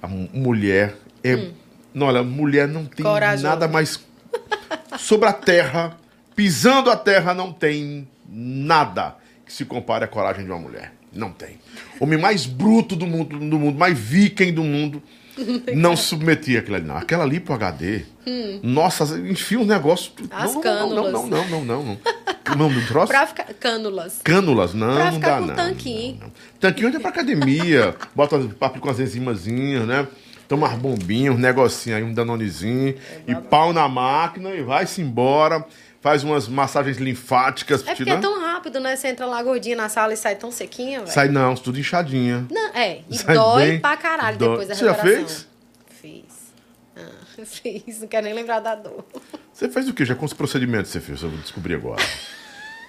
a 0.00 0.06
mu- 0.06 0.30
mulher 0.32 0.94
é. 1.24 1.48
Não, 1.92 2.06
olha, 2.06 2.22
mulher 2.22 2.68
não 2.68 2.84
tem 2.86 3.04
Corajosa. 3.04 3.48
nada 3.48 3.66
mais. 3.66 3.98
Sobre 4.98 5.28
a 5.28 5.32
terra, 5.32 5.96
pisando 6.36 6.90
a 6.92 6.96
terra, 6.96 7.34
não 7.34 7.52
tem 7.52 8.08
nada 8.28 9.16
que 9.44 9.52
se 9.52 9.64
compare 9.64 10.04
à 10.04 10.08
coragem 10.08 10.44
de 10.44 10.50
uma 10.52 10.60
mulher. 10.60 10.92
Não 11.12 11.30
tem. 11.30 11.58
Homem 11.98 12.18
mais 12.18 12.46
bruto 12.46 12.94
do 12.94 13.06
mundo, 13.06 13.38
do 13.38 13.58
mundo 13.58 13.78
mais 13.78 13.98
viking 13.98 14.52
do 14.52 14.62
mundo, 14.62 15.02
não 15.74 15.96
submetia 15.96 16.60
aquilo 16.60 16.76
ali, 16.76 16.86
não. 16.86 16.96
Aquela 16.96 17.24
ali 17.24 17.40
pro 17.40 17.54
HD, 17.54 18.02
nossa, 18.62 19.04
enfia 19.18 19.58
um 19.58 19.64
negócio. 19.64 20.12
Hum. 20.20 20.26
As 20.30 20.54
não, 20.54 20.54
não, 20.54 20.54
não, 20.54 20.62
cânulas. 20.62 21.12
não, 21.12 21.26
não, 21.26 21.48
não, 21.48 21.64
não, 21.64 21.84
não. 21.84 21.98
Não, 22.56 22.68
não, 22.68 22.86
troço? 22.86 23.06
Pra 23.08 23.26
ficar... 23.26 23.44
Cânulas. 23.54 24.20
Cânulas, 24.24 24.74
não, 24.74 24.94
Pra 24.94 25.04
não 25.06 25.12
ficar 25.14 25.30
dá 25.30 25.40
com 25.40 25.46
não. 25.46 25.54
tanquinho. 25.54 26.32
Tanquinho 26.58 26.96
é 26.96 26.98
pra 26.98 27.10
academia, 27.10 27.94
bota 28.14 28.38
papo 28.58 28.80
com 28.80 28.90
as 28.90 28.98
enzimazinhas, 28.98 29.86
né? 29.86 30.06
toma 30.48 30.66
umas 30.66 30.78
bombinhas, 30.78 31.32
um 31.36 31.38
negocinho 31.38 31.94
aí, 31.96 32.02
um 32.02 32.12
danonezinho, 32.12 32.96
e 33.24 33.34
pau 33.36 33.72
na 33.72 33.88
máquina 33.88 34.50
e 34.50 34.62
vai-se 34.62 35.00
embora. 35.00 35.64
Faz 36.00 36.24
umas 36.24 36.48
massagens 36.48 36.96
linfáticas. 36.96 37.82
É 37.86 37.94
porque 37.94 38.10
é 38.10 38.14
dar- 38.14 38.20
tão 38.22 38.40
rápido, 38.40 38.80
né? 38.80 38.96
Você 38.96 39.08
entra 39.08 39.26
lá 39.26 39.42
gordinha 39.42 39.76
na 39.76 39.88
sala 39.90 40.14
e 40.14 40.16
sai 40.16 40.34
tão 40.34 40.50
sequinha, 40.50 41.00
velho. 41.00 41.12
Sai 41.12 41.28
não, 41.28 41.54
tudo 41.54 41.78
inchadinha. 41.78 42.46
Não, 42.50 42.68
é, 42.74 43.02
e 43.10 43.18
Sai 43.18 43.34
dói 43.34 43.66
bem, 43.72 43.80
pra 43.80 43.96
caralho 43.98 44.38
dói. 44.38 44.48
depois 44.50 44.68
da 44.68 44.74
Você 44.74 44.84
já 44.86 44.92
recuperação. 44.92 45.26
fez? 45.28 45.46
Fiz. 46.00 46.52
Ah, 46.96 47.44
fiz, 47.44 48.00
não 48.00 48.08
quero 48.08 48.24
nem 48.24 48.34
lembrar 48.34 48.60
da 48.60 48.74
dor. 48.74 49.04
Você 49.52 49.68
fez 49.68 49.86
o 49.88 49.92
quê? 49.92 50.06
Já 50.06 50.14
quantos 50.14 50.32
procedimentos 50.32 50.90
você 50.90 51.00
fez? 51.00 51.22
Eu 51.22 51.28
vou 51.28 51.38
descobrir 51.40 51.74
agora. 51.74 52.02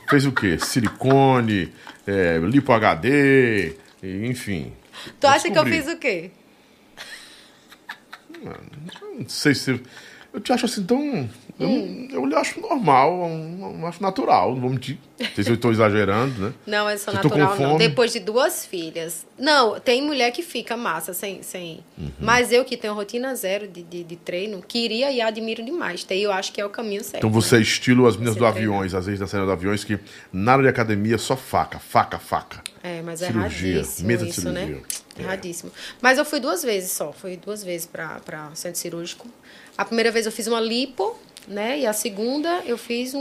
fez 0.09 0.25
o 0.25 0.31
quê? 0.31 0.57
Silicone, 0.57 1.73
é, 2.07 2.37
lipo 2.37 2.71
HD, 2.71 3.75
enfim. 4.01 4.71
Tu 5.19 5.27
acha 5.27 5.49
que 5.51 5.57
eu 5.57 5.65
descobri. 5.65 5.81
fiz 5.83 5.93
o 5.93 5.97
quê? 5.97 6.31
Não 8.41 9.27
sei 9.27 9.53
se. 9.53 9.81
Eu 10.33 10.39
te 10.39 10.53
acho 10.53 10.65
assim 10.65 10.83
tão. 10.83 11.29
Eu, 11.61 11.69
Hum. 11.69 12.07
eu 12.11 12.25
lhe 12.25 12.35
acho 12.35 12.59
normal, 12.59 13.29
eu, 13.29 13.79
eu 13.79 13.87
acho 13.87 14.01
natural, 14.01 14.53
não 14.53 14.61
vou 14.61 14.69
mentir. 14.71 14.97
Não 15.21 15.27
sei 15.35 15.43
se 15.43 15.49
eu 15.51 15.53
estou 15.53 15.71
exagerando, 15.71 16.41
né? 16.41 16.53
Não, 16.65 16.89
Eu 16.89 16.97
tô 16.97 17.05
com 17.29 17.37
natural, 17.37 17.59
não. 17.59 17.77
Depois 17.77 18.11
de 18.11 18.19
duas 18.19 18.65
filhas. 18.65 19.23
Não, 19.37 19.79
tem 19.79 20.01
mulher 20.01 20.31
que 20.31 20.41
fica 20.41 20.75
massa 20.75 21.13
sem. 21.13 21.43
sem... 21.43 21.83
Uhum. 21.95 22.09
Mas 22.19 22.51
eu 22.51 22.65
que 22.65 22.75
tenho 22.75 22.95
rotina 22.95 23.35
zero 23.35 23.67
de, 23.67 23.83
de, 23.83 24.03
de 24.03 24.15
treino, 24.15 24.63
queria 24.67 25.11
e 25.11 25.21
admiro 25.21 25.63
demais. 25.63 26.03
Tem, 26.03 26.23
eu 26.23 26.31
acho 26.31 26.51
que 26.51 26.59
é 26.59 26.65
o 26.65 26.71
caminho 26.71 27.03
certo. 27.03 27.17
Então 27.17 27.29
você 27.29 27.53
é 27.53 27.57
né? 27.59 27.63
estilo 27.63 28.07
as 28.07 28.15
meninas 28.15 28.33
Você 28.33 28.39
do 28.39 28.51
treina. 28.51 28.57
aviões, 28.71 28.95
às 28.95 29.05
vezes 29.05 29.19
da 29.19 29.27
cena 29.27 29.45
do 29.45 29.51
aviões, 29.51 29.83
que 29.83 29.99
nada 30.33 30.63
de 30.63 30.69
academia, 30.69 31.19
só 31.19 31.37
faca, 31.37 31.77
faca, 31.77 32.17
faca. 32.17 32.63
É, 32.81 33.03
mas 33.03 33.21
é 33.21 33.27
Cirurgia, 33.27 33.73
erradíssimo 33.73 34.07
mesa 34.07 34.23
de 34.25 34.31
isso, 34.31 34.41
cirurgia. 34.41 34.65
né? 34.77 34.81
É. 35.19 35.21
Erradíssimo. 35.21 35.71
Mas 36.01 36.17
eu 36.17 36.25
fui 36.25 36.39
duas 36.39 36.63
vezes 36.63 36.91
só. 36.93 37.11
Fui 37.11 37.37
duas 37.37 37.63
vezes 37.63 37.85
para 37.85 38.49
centro 38.55 38.79
cirúrgico. 38.79 39.27
A 39.77 39.85
primeira 39.85 40.09
vez 40.09 40.25
eu 40.25 40.31
fiz 40.31 40.47
uma 40.47 40.59
lipo, 40.59 41.15
né? 41.47 41.79
E 41.79 41.85
a 41.87 41.93
segunda 41.93 42.61
eu 42.65 42.77
fiz 42.77 43.13
um, 43.13 43.19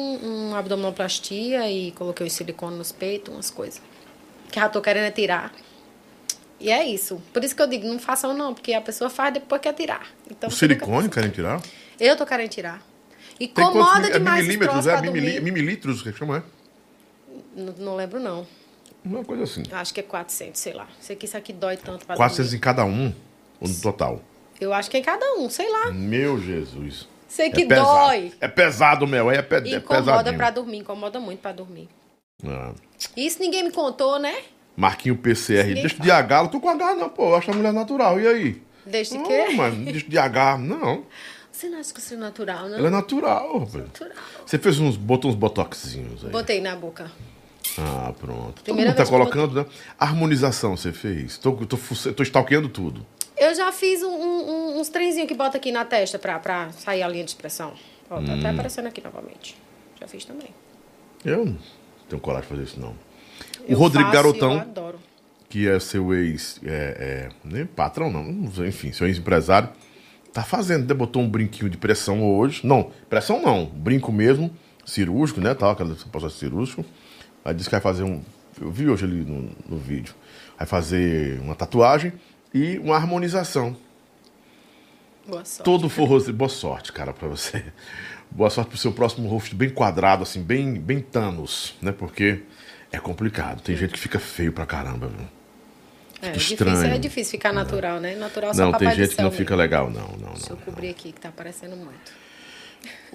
um 0.51 0.55
abdominoplastia 0.55 1.71
e 1.71 1.93
coloquei 1.93 2.27
os 2.27 2.33
silicone 2.33 2.77
nos 2.77 2.93
peitos, 2.93 3.33
umas 3.33 3.51
coisas. 3.51 3.81
Que 4.51 4.59
já 4.61 4.69
tô 4.69 4.81
querendo 4.81 5.05
é 5.05 5.11
tirar. 5.11 5.53
E 6.59 6.71
é 6.71 6.85
isso. 6.85 7.23
Por 7.33 7.43
isso 7.43 7.57
que 7.57 7.63
eu 7.63 7.67
digo, 7.67 7.87
não 7.87 7.99
façam 7.99 8.35
não, 8.35 8.53
porque 8.53 8.73
a 8.75 8.81
pessoa 8.81 9.09
faz 9.09 9.33
depois 9.33 9.61
quer 9.63 9.73
tirar. 9.73 10.07
Então, 10.31 10.49
O 10.49 10.53
silicone 10.53 11.09
querem 11.09 11.31
tirar? 11.31 11.61
Eu 11.99 12.17
tô 12.17 12.27
querendo 12.27 12.51
tirar. 12.51 12.83
E 13.39 13.47
Tem 13.49 13.65
quantos 13.65 13.81
incomoda 13.81 14.09
é 14.09 14.19
demais 14.19 14.41
esse 14.41 14.49
milímetros, 14.49 14.87
é 14.87 15.01
mimili- 15.01 15.33
dormir. 15.33 15.53
mililitros, 15.53 16.03
que 16.03 16.13
chama, 16.13 16.39
é? 16.39 16.43
Não, 17.57 17.73
não 17.79 17.97
lembro 17.97 18.21
não. 18.21 18.47
Uma 19.03 19.25
coisa 19.25 19.45
assim. 19.45 19.63
Acho 19.73 19.95
que 19.95 20.01
é 20.01 20.03
400, 20.03 20.61
sei 20.61 20.75
lá. 20.75 20.87
Sei 21.01 21.17
que 21.17 21.25
isso 21.25 21.37
aqui 21.37 21.55
dói 21.55 21.79
tanto 21.79 22.05
pra 22.05 22.17
400 22.17 22.51
dormir. 22.51 22.57
em 22.59 22.61
cada 22.61 22.85
um, 22.85 23.15
ou 23.59 23.67
no 23.69 23.81
total? 23.81 24.23
Eu 24.61 24.75
acho 24.75 24.91
que 24.91 24.99
é 24.99 25.01
em 25.01 25.03
cada 25.03 25.25
um, 25.39 25.49
sei 25.49 25.71
lá. 25.71 25.91
Meu 25.91 26.39
Jesus. 26.39 27.09
Sei 27.31 27.49
que 27.49 27.63
é 27.63 27.67
dói. 27.67 28.33
É 28.41 28.49
pesado, 28.49 29.07
Mel, 29.07 29.31
é, 29.31 29.41
pe 29.41 29.55
é 29.55 29.77
Incomoda 29.77 30.33
pra 30.35 30.51
dormir, 30.51 30.79
incomoda 30.79 31.21
muito 31.21 31.39
pra 31.39 31.53
dormir. 31.53 31.89
Ah. 32.45 32.73
Isso 33.17 33.39
ninguém 33.41 33.63
me 33.63 33.71
contou, 33.71 34.19
né? 34.19 34.35
Marquinho 34.77 35.17
PCR. 35.17 35.69
Sim. 35.69 35.75
Deixa 35.75 36.03
de 36.03 36.11
H, 36.11 36.43
eu 36.43 36.49
tô 36.49 36.59
com 36.61 36.69
H 36.69 36.95
não, 36.97 37.09
pô. 37.09 37.29
Eu 37.31 37.37
acho 37.37 37.51
a 37.51 37.55
mulher 37.55 37.73
natural. 37.73 38.21
E 38.21 38.27
aí? 38.27 38.63
Desde 38.85 39.17
Não, 39.17 39.25
que. 39.25 39.51
mano, 39.55 39.85
deixa 39.85 40.09
de 40.09 40.19
H. 40.19 40.59
Não. 40.59 41.05
Você 41.53 41.69
não 41.69 41.79
acha 41.79 41.93
que 41.95 42.01
isso 42.01 42.15
é 42.15 42.17
natural, 42.17 42.69
não? 42.69 42.79
Ela 42.79 42.89
é 42.89 42.91
natural, 42.91 43.59
rapaz. 43.59 43.75
Natural. 43.85 44.13
Você 44.45 44.59
fez 44.59 44.81
uns, 44.81 44.97
botou 44.97 45.31
uns 45.31 45.37
botoxinhos 45.37 46.25
aí. 46.25 46.31
Botei 46.31 46.61
na 46.61 46.75
boca. 46.75 47.11
Ah, 47.79 48.13
pronto. 48.19 48.55
Todo 48.55 48.65
Primeira 48.65 48.91
mundo 48.91 48.97
tá 48.97 49.03
eu 49.05 49.09
colocando, 49.09 49.55
né? 49.55 49.67
Harmonização 49.99 50.77
você 50.77 50.93
fez. 50.93 51.39
Tô, 51.39 51.53
tô, 51.53 51.77
fuce- 51.77 52.13
tô 52.13 52.23
stalkeando 52.23 52.69
tudo. 52.69 53.07
Eu 53.41 53.55
já 53.55 53.73
fiz 53.73 54.03
um- 54.03 54.09
um- 54.09 54.81
uns 54.81 54.89
trenzinhos 54.91 55.27
que 55.27 55.35
bota 55.35 55.57
aqui 55.57 55.73
na 55.73 55.85
testa 55.85 56.19
pra, 56.19 56.39
pra 56.39 56.71
sair 56.73 57.03
a 57.03 57.09
linha 57.09 57.25
de 57.25 57.31
expressão. 57.31 57.73
Ó, 58.11 58.17
tá 58.17 58.33
Hum. 58.33 58.39
até 58.39 58.51
aparecendo 58.51 58.87
aqui 58.87 59.03
novamente. 59.03 59.57
Já 59.99 60.07
fiz 60.07 60.25
também. 60.27 60.49
Eu 61.25 61.47
não 61.47 61.59
tenho 62.09 62.21
coragem 62.21 62.49
de 62.49 62.55
fazer 62.55 62.63
isso, 62.65 62.79
não. 62.81 62.91
O 62.91 62.97
Eu 63.73 63.79
Rodrigo 63.79 64.11
faço 64.11 64.15
Garotão, 64.15 64.93
que 65.49 65.67
é 65.67 65.81
seu 65.81 66.13
ex, 66.15 66.61
é, 66.65 66.69
é, 66.71 67.29
nem 67.43 67.65
patrão 67.65 68.11
não, 68.13 68.23
enfim, 68.67 68.93
seu 68.93 69.07
ex-empresário, 69.07 69.71
tá 70.33 70.43
fazendo, 70.43 70.87
né? 70.87 70.95
botou 70.95 71.23
um 71.23 71.29
brinquinho 71.29 71.69
de 71.71 71.77
pressão 71.79 72.23
hoje, 72.23 72.61
não, 72.67 72.91
pressão 73.09 73.41
não, 73.43 73.65
brinco 73.67 74.13
mesmo, 74.13 74.51
cirúrgico, 74.85 75.41
né, 75.41 75.55
tal, 75.55 75.71
aquela 75.71 75.95
processo 76.13 76.37
cirúrgico, 76.39 76.85
aí 77.45 77.53
disse 77.55 77.69
que 77.69 77.75
vai 77.75 77.81
fazer 77.81 78.03
um, 78.05 78.23
eu 78.61 78.71
vi 78.71 78.89
hoje 78.89 79.05
ali 79.05 79.23
no, 79.23 79.51
no 79.69 79.77
vídeo, 79.77 80.15
vai 80.57 80.67
fazer 80.67 81.41
uma 81.41 81.55
tatuagem 81.55 82.13
e 82.53 82.79
uma 82.79 82.97
harmonização, 82.97 83.77
Boa 85.27 85.45
sorte. 85.45 85.65
todo 85.65 85.89
forroso, 85.89 86.33
boa 86.33 86.49
sorte, 86.49 86.93
cara, 86.93 87.13
pra 87.13 87.29
você, 87.29 87.65
boa 88.31 88.51
sorte 88.51 88.69
pro 88.71 88.79
seu 88.79 88.93
próximo 88.93 89.29
rosto 89.29 89.55
bem 89.55 89.71
quadrado, 89.71 90.23
assim, 90.23 90.43
bem, 90.43 90.75
bem 90.75 91.01
Thanos, 91.01 91.75
né, 91.81 91.93
porque 91.93 92.43
é 92.91 92.99
complicado, 92.99 93.61
tem 93.63 93.77
gente 93.77 93.93
que 93.93 93.99
fica 93.99 94.19
feio 94.19 94.53
pra 94.53 94.67
caramba, 94.67 95.07
viu? 95.09 95.27
É, 96.23 96.27
Fica 96.35 96.39
difícil, 96.39 96.67
estranho. 96.75 96.95
é 96.95 96.99
difícil 96.99 97.31
ficar 97.31 97.51
natural, 97.51 97.99
né? 97.99 98.15
Natural 98.15 98.53
só 98.53 98.63
Não, 98.67 98.73
tem 98.79 98.91
gente 98.91 99.17
que 99.17 99.23
não 99.23 99.31
mesmo. 99.31 99.39
fica 99.39 99.57
legal, 99.57 99.89
não, 99.91 100.09
não, 100.19 100.35
Deixa 100.35 100.53
eu 100.53 100.57
não. 100.57 100.63
cobrir 100.65 100.91
aqui, 100.91 101.13
que 101.13 101.21
tá 101.21 101.31
aparecendo 101.31 101.75
muito. 101.77 102.13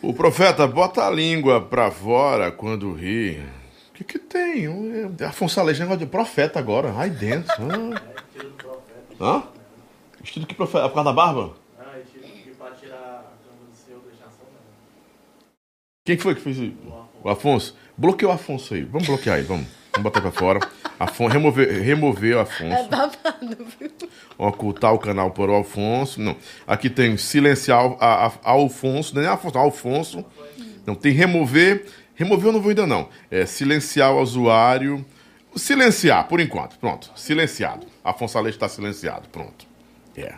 O 0.01 0.11
profeta 0.11 0.65
bota 0.65 1.05
a 1.05 1.11
língua 1.11 1.61
pra 1.61 1.91
fora 1.91 2.51
quando 2.51 2.91
ri. 2.93 3.43
O 3.91 3.93
que 3.93 4.03
que 4.03 4.17
tem? 4.17 4.65
É- 5.19 5.25
Afonso 5.25 5.59
Aleixo, 5.59 5.81
negócio 5.81 5.99
de 5.99 6.07
profeta 6.07 6.57
agora, 6.57 6.95
aí 6.97 7.11
dentro. 7.11 7.53
Hã? 7.61 7.91
Hã? 9.19 9.43
Estilo 10.23 10.45
que 10.45 10.55
profeta? 10.55 10.87
Por 10.89 10.95
causa 10.95 11.09
da 11.09 11.13
barba? 11.15 11.53
Ah, 11.79 11.97
eu 11.97 12.05
tive 12.05 12.25
que 12.41 12.49
pra 12.51 12.71
tirar 12.71 12.97
a 12.97 13.47
câmera 13.47 13.69
do 13.69 13.75
seu, 13.75 13.99
deixar 13.99 14.25
só. 14.31 14.43
Quem 16.05 16.17
que 16.17 16.23
foi 16.23 16.35
que 16.35 16.41
fez 16.41 16.57
isso? 16.57 16.75
O 17.23 17.29
Afonso? 17.29 17.75
Bloqueia 17.97 18.29
o 18.29 18.31
Afonso 18.33 18.73
aí. 18.73 18.83
Vamos 18.83 19.07
bloquear 19.07 19.37
aí, 19.37 19.43
vamos. 19.43 19.67
Vamos 19.93 20.03
botar 20.03 20.21
pra 20.21 20.31
fora. 20.31 20.59
Afonso, 20.99 21.31
remover, 21.31 21.81
remover 21.81 22.35
o 22.35 22.39
É 22.39 22.41
Afonso. 22.41 22.89
babado, 22.89 23.65
viu? 23.79 23.91
Ocultar 24.37 24.93
o 24.93 24.99
canal 24.99 25.31
por 25.31 25.49
Alfonso. 25.49 26.19
Não. 26.19 26.35
Aqui 26.67 26.89
tem 26.89 27.15
silenciar 27.17 27.79
a, 27.99 28.27
a, 28.27 28.31
Alfonso. 28.43 29.15
Não 29.15 29.21
é 29.21 29.27
Afonso, 29.27 29.57
Alfonso. 29.57 30.25
Não, 30.85 30.95
tem 30.95 31.13
remover. 31.13 31.85
Remover 32.15 32.47
eu 32.47 32.53
não 32.53 32.61
vou 32.61 32.69
ainda 32.69 32.85
não. 32.85 33.09
É 33.31 33.45
silenciar 33.45 34.13
o 34.13 34.21
usuário. 34.21 35.05
Silenciar, 35.55 36.27
por 36.27 36.39
enquanto. 36.41 36.77
Pronto. 36.77 37.11
Silenciado. 37.15 37.87
Afonso 38.05 38.37
Aleixo 38.37 38.57
está 38.57 38.69
silenciado. 38.69 39.27
Pronto. 39.29 39.65
É. 40.15 40.35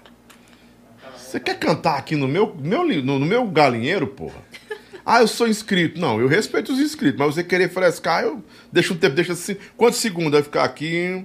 Você 1.15 1.39
quer 1.39 1.59
cantar 1.59 1.97
aqui 1.97 2.15
no 2.15 2.27
meu, 2.27 2.55
meu, 2.55 2.85
no, 3.03 3.19
no 3.19 3.25
meu 3.25 3.45
galinheiro, 3.47 4.07
porra? 4.07 4.41
Ah, 5.09 5.21
eu 5.21 5.27
sou 5.29 5.47
inscrito. 5.47 5.97
Não, 6.01 6.19
eu 6.19 6.27
respeito 6.27 6.69
os 6.69 6.81
inscritos, 6.81 7.17
mas 7.17 7.33
você 7.33 7.41
querer 7.41 7.69
frescar, 7.69 8.23
eu 8.23 8.43
deixo 8.73 8.93
um 8.93 8.97
tempo, 8.97 9.15
deixa 9.15 9.31
assim. 9.31 9.55
Quantos 9.77 9.99
segundos 9.99 10.33
vai 10.33 10.43
ficar 10.43 10.65
aqui? 10.65 11.23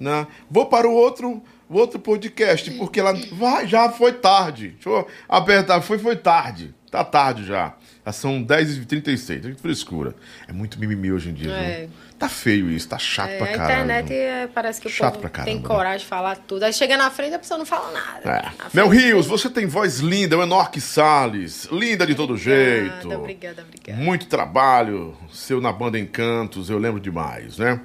Né? 0.00 0.26
Vou 0.50 0.64
para 0.64 0.88
o 0.88 0.92
outro, 0.94 1.42
o 1.68 1.76
outro 1.76 1.98
podcast, 1.98 2.70
porque 2.78 3.02
lá 3.02 3.12
vai, 3.32 3.68
já 3.68 3.90
foi 3.90 4.14
tarde. 4.14 4.68
Deixa 4.70 4.88
eu 4.88 5.06
apertar, 5.28 5.82
foi, 5.82 5.98
foi 5.98 6.16
tarde. 6.16 6.74
Tá 6.90 7.04
tarde 7.04 7.44
já. 7.44 7.74
Já 8.06 8.12
são 8.12 8.42
10h36, 8.42 9.54
que 9.56 9.60
frescura. 9.60 10.14
É 10.48 10.52
muito 10.54 10.80
mimimi 10.80 11.12
hoje 11.12 11.28
em 11.28 11.34
dia, 11.34 11.52
É. 11.52 11.80
viu? 11.80 11.90
Tá 12.18 12.28
feio 12.28 12.68
isso, 12.68 12.88
tá 12.88 12.98
chato 12.98 13.30
É, 13.30 13.36
pra 13.38 13.46
a 13.46 13.52
caralho. 13.56 13.84
internet 13.84 14.12
é, 14.12 14.48
parece 14.48 14.80
que 14.80 14.88
o 14.88 14.90
Chato 14.90 15.14
povo 15.20 15.28
caramba, 15.30 15.44
tem 15.52 15.62
né? 15.62 15.68
coragem 15.68 15.98
de 16.00 16.06
falar 16.06 16.36
tudo. 16.36 16.64
Aí 16.64 16.72
chega 16.72 16.96
na 16.96 17.08
frente 17.10 17.34
a 17.34 17.38
pessoa 17.38 17.58
não 17.58 17.64
fala 17.64 17.92
nada. 17.92 18.28
É. 18.28 18.50
Mel 18.74 18.88
Rios, 18.88 19.26
você 19.26 19.48
tem 19.48 19.66
voz 19.66 20.00
linda, 20.00 20.36
menor 20.36 20.72
que 20.72 20.80
Salles. 20.80 21.68
Linda 21.70 22.04
de 22.04 22.16
todo 22.16 22.36
jeito. 22.36 22.88
Obrigada, 23.06 23.18
obrigada, 23.18 23.62
obrigada. 23.62 24.02
Muito 24.02 24.26
trabalho, 24.26 25.16
seu 25.32 25.60
na 25.60 25.70
banda 25.72 25.96
Encantos, 25.96 26.68
eu 26.68 26.78
lembro 26.78 26.98
demais, 26.98 27.56
né? 27.58 27.80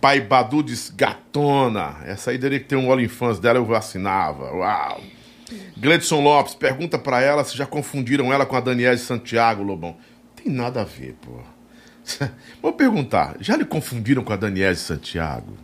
Pai 0.00 0.22
Badu 0.22 0.62
diz 0.62 0.88
gatona. 0.96 1.96
Essa 2.06 2.30
aí 2.30 2.38
teria 2.38 2.58
que 2.58 2.64
ter 2.64 2.76
um 2.76 2.88
OnlyFans 2.88 3.38
dela, 3.38 3.58
eu 3.58 3.64
vacinava. 3.66 4.50
Uau! 4.54 5.02
Gledson 5.76 6.20
Lopes, 6.22 6.54
pergunta 6.54 6.98
pra 6.98 7.20
ela 7.20 7.44
se 7.44 7.54
já 7.58 7.66
confundiram 7.66 8.32
ela 8.32 8.46
com 8.46 8.56
a 8.56 8.60
Daniela 8.60 8.96
Santiago, 8.96 9.62
Lobão. 9.62 9.98
Tem 10.34 10.50
nada 10.50 10.80
a 10.80 10.84
ver, 10.84 11.14
pô. 11.20 11.40
Vou 12.60 12.72
perguntar, 12.72 13.36
já 13.40 13.56
lhe 13.56 13.64
confundiram 13.64 14.24
com 14.24 14.32
a 14.32 14.36
Daniela 14.36 14.74
Santiago? 14.74 15.56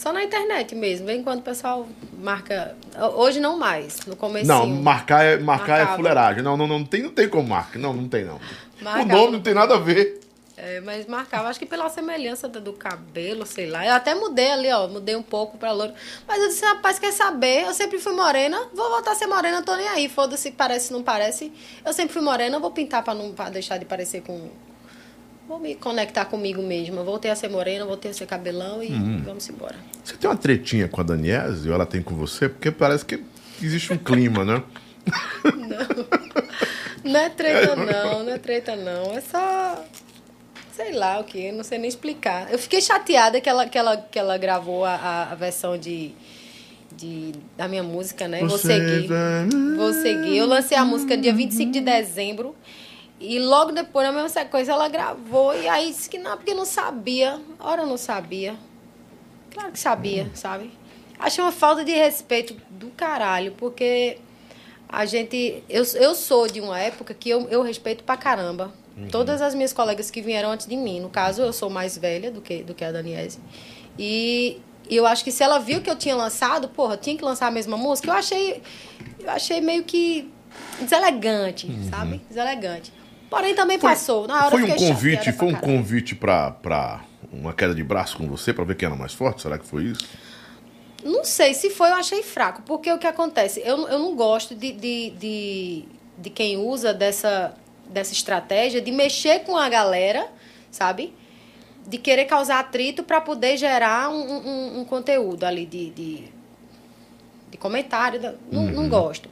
Só 0.00 0.14
na 0.14 0.24
internet 0.24 0.74
mesmo. 0.74 1.06
Vem 1.06 1.22
quando 1.22 1.40
o 1.40 1.42
pessoal 1.42 1.86
marca. 2.18 2.74
Hoje 3.16 3.38
não 3.38 3.58
mais, 3.58 4.00
no 4.06 4.16
começo. 4.16 4.46
Não, 4.46 4.66
marcar 4.66 5.22
é, 5.22 5.38
marcar 5.38 5.80
é 5.80 5.86
fuleiragem. 5.94 6.42
Não, 6.42 6.56
não, 6.56 6.66
não, 6.66 6.82
tem, 6.84 7.02
não 7.02 7.10
tem 7.10 7.28
como 7.28 7.46
marcar. 7.46 7.78
Não, 7.78 7.92
não 7.92 8.08
tem 8.08 8.24
não. 8.24 8.40
Marcava. 8.80 9.04
O 9.04 9.06
nome 9.06 9.32
não 9.32 9.40
tem 9.42 9.52
nada 9.52 9.74
a 9.74 9.78
ver. 9.78 10.20
É, 10.62 10.78
mas 10.80 11.06
marcava, 11.06 11.48
acho 11.48 11.58
que 11.58 11.64
pela 11.64 11.88
semelhança 11.88 12.46
do, 12.46 12.60
do 12.60 12.72
cabelo, 12.74 13.46
sei 13.46 13.68
lá. 13.68 13.86
Eu 13.86 13.94
até 13.94 14.14
mudei 14.14 14.50
ali, 14.50 14.70
ó. 14.70 14.88
Mudei 14.88 15.16
um 15.16 15.22
pouco 15.22 15.56
pra 15.56 15.72
loiro. 15.72 15.94
Mas 16.28 16.40
eu 16.40 16.48
disse, 16.48 16.64
rapaz, 16.64 16.98
quer 16.98 17.12
saber? 17.12 17.64
Eu 17.64 17.72
sempre 17.72 17.98
fui 17.98 18.12
morena, 18.14 18.68
vou 18.74 18.88
voltar 18.90 19.12
a 19.12 19.14
ser 19.14 19.26
morena, 19.26 19.62
tô 19.62 19.74
nem 19.74 19.88
aí. 19.88 20.08
Foda-se, 20.08 20.50
parece, 20.50 20.92
não 20.92 21.02
parece. 21.02 21.52
Eu 21.84 21.92
sempre 21.92 22.12
fui 22.12 22.22
morena, 22.22 22.58
vou 22.58 22.70
pintar 22.70 23.02
pra 23.02 23.14
não 23.14 23.32
pra 23.32 23.48
deixar 23.48 23.78
de 23.78 23.84
parecer 23.84 24.22
com. 24.22 24.50
Vou 25.50 25.58
me 25.58 25.74
conectar 25.74 26.26
comigo 26.26 26.62
mesma. 26.62 27.02
Voltei 27.02 27.28
a 27.28 27.34
ser 27.34 27.48
morena, 27.48 27.84
voltei 27.84 28.12
a 28.12 28.14
ser 28.14 28.24
cabelão 28.24 28.80
e 28.80 28.86
Uhum. 28.86 29.20
vamos 29.24 29.48
embora. 29.48 29.74
Você 30.04 30.16
tem 30.16 30.30
uma 30.30 30.36
tretinha 30.36 30.86
com 30.86 31.00
a 31.00 31.02
Daniese 31.02 31.68
ou 31.68 31.74
ela 31.74 31.84
tem 31.84 32.00
com 32.00 32.14
você? 32.14 32.48
Porque 32.48 32.70
parece 32.70 33.04
que 33.04 33.20
existe 33.60 33.92
um 33.92 33.98
clima, 33.98 34.44
né? 34.44 34.62
Não 37.02 37.18
é 37.18 37.28
treta, 37.30 37.74
não, 37.74 38.22
não 38.22 38.32
é 38.32 38.38
treta, 38.38 38.76
não. 38.76 39.12
É 39.12 39.20
só. 39.20 39.84
Sei 40.72 40.92
lá 40.92 41.18
o 41.18 41.24
que, 41.24 41.50
não 41.50 41.64
sei 41.64 41.78
nem 41.78 41.88
explicar. 41.88 42.52
Eu 42.52 42.58
fiquei 42.58 42.80
chateada 42.80 43.40
que 43.40 43.48
ela, 43.48 43.66
que 43.68 43.76
ela, 43.76 43.96
que 43.96 44.18
ela 44.20 44.38
gravou 44.38 44.84
a, 44.84 45.30
a 45.32 45.34
versão 45.34 45.76
de, 45.76 46.12
de, 46.96 47.32
da 47.56 47.66
minha 47.66 47.82
música, 47.82 48.28
né? 48.28 48.38
Vou 48.44 48.56
seguir. 48.56 49.08
Vou 49.76 49.92
seguir. 49.94 50.36
Eu 50.36 50.46
lancei 50.46 50.78
a 50.78 50.84
música 50.84 51.16
dia 51.16 51.34
25 51.34 51.72
de 51.72 51.80
dezembro. 51.80 52.54
E 53.20 53.38
logo 53.38 53.70
depois, 53.70 54.06
na 54.06 54.12
mesma 54.12 54.30
sequência, 54.30 54.72
ela 54.72 54.88
gravou. 54.88 55.54
E 55.54 55.68
aí 55.68 55.90
disse 55.90 56.08
que 56.08 56.16
não, 56.16 56.38
porque 56.38 56.54
não 56.54 56.64
sabia. 56.64 57.38
Ora, 57.60 57.82
eu 57.82 57.86
não 57.86 57.98
sabia. 57.98 58.56
Claro 59.52 59.70
que 59.72 59.78
sabia, 59.78 60.30
sabe? 60.34 60.72
Achei 61.18 61.44
uma 61.44 61.52
falta 61.52 61.84
de 61.84 61.92
respeito 61.92 62.56
do 62.70 62.88
caralho, 62.90 63.52
porque 63.58 64.16
a 64.88 65.04
gente. 65.04 65.62
Eu, 65.68 65.84
eu 65.96 66.14
sou 66.14 66.46
de 66.46 66.62
uma 66.62 66.80
época 66.80 67.12
que 67.12 67.28
eu, 67.28 67.46
eu 67.50 67.60
respeito 67.60 68.02
pra 68.04 68.16
caramba. 68.16 68.72
Uhum. 68.96 69.08
Todas 69.08 69.42
as 69.42 69.54
minhas 69.54 69.72
colegas 69.72 70.10
que 70.10 70.22
vieram 70.22 70.50
antes 70.50 70.66
de 70.66 70.76
mim. 70.76 70.98
No 70.98 71.10
caso, 71.10 71.42
eu 71.42 71.52
sou 71.52 71.68
mais 71.68 71.98
velha 71.98 72.30
do 72.30 72.40
que, 72.40 72.62
do 72.62 72.74
que 72.74 72.82
a 72.82 72.90
Daniese. 72.90 73.38
E 73.98 74.58
eu 74.88 75.06
acho 75.06 75.22
que 75.22 75.30
se 75.30 75.42
ela 75.42 75.58
viu 75.58 75.82
que 75.82 75.90
eu 75.90 75.96
tinha 75.96 76.16
lançado, 76.16 76.68
porra, 76.68 76.96
tinha 76.96 77.16
que 77.16 77.24
lançar 77.24 77.48
a 77.48 77.50
mesma 77.50 77.76
música, 77.76 78.08
eu 78.08 78.14
achei. 78.14 78.62
Eu 79.18 79.30
achei 79.30 79.60
meio 79.60 79.84
que 79.84 80.30
deselegante, 80.80 81.66
uhum. 81.66 81.90
sabe? 81.90 82.20
Deselegante. 82.28 82.99
Porém, 83.30 83.54
também 83.54 83.78
foi, 83.78 83.90
passou. 83.90 84.26
Na 84.26 84.46
hora 84.46 84.50
foi 84.50 84.64
um 84.64 84.76
convite, 84.76 85.32
foi 85.32 85.48
um 85.48 85.54
convite 85.54 86.14
pra, 86.16 86.50
pra 86.50 87.04
uma 87.32 87.52
queda 87.52 87.74
de 87.74 87.84
braço 87.84 88.16
com 88.16 88.26
você 88.26 88.52
para 88.52 88.64
ver 88.64 88.74
quem 88.74 88.86
era 88.86 88.96
mais 88.96 89.14
forte? 89.14 89.42
Será 89.42 89.56
que 89.56 89.64
foi 89.64 89.84
isso? 89.84 90.04
Não 91.04 91.24
sei, 91.24 91.54
se 91.54 91.70
foi, 91.70 91.88
eu 91.88 91.94
achei 91.94 92.22
fraco. 92.22 92.62
Porque 92.62 92.90
o 92.92 92.98
que 92.98 93.06
acontece? 93.06 93.62
Eu, 93.64 93.88
eu 93.88 93.98
não 93.98 94.14
gosto 94.16 94.54
de, 94.54 94.72
de, 94.72 95.10
de, 95.10 95.84
de 96.18 96.30
quem 96.30 96.58
usa 96.58 96.92
dessa, 96.92 97.54
dessa 97.88 98.12
estratégia 98.12 98.80
de 98.80 98.90
mexer 98.90 99.40
com 99.40 99.56
a 99.56 99.68
galera, 99.68 100.28
sabe? 100.70 101.14
De 101.86 101.96
querer 101.98 102.26
causar 102.26 102.58
atrito 102.58 103.02
para 103.02 103.20
poder 103.20 103.56
gerar 103.56 104.10
um, 104.10 104.20
um, 104.20 104.80
um, 104.80 104.84
conteúdo 104.84 105.44
ali 105.44 105.64
de, 105.64 105.90
de, 105.90 106.24
de 107.50 107.56
comentário. 107.56 108.20
Não, 108.50 108.64
uhum. 108.64 108.70
não 108.72 108.88
gosto. 108.88 109.30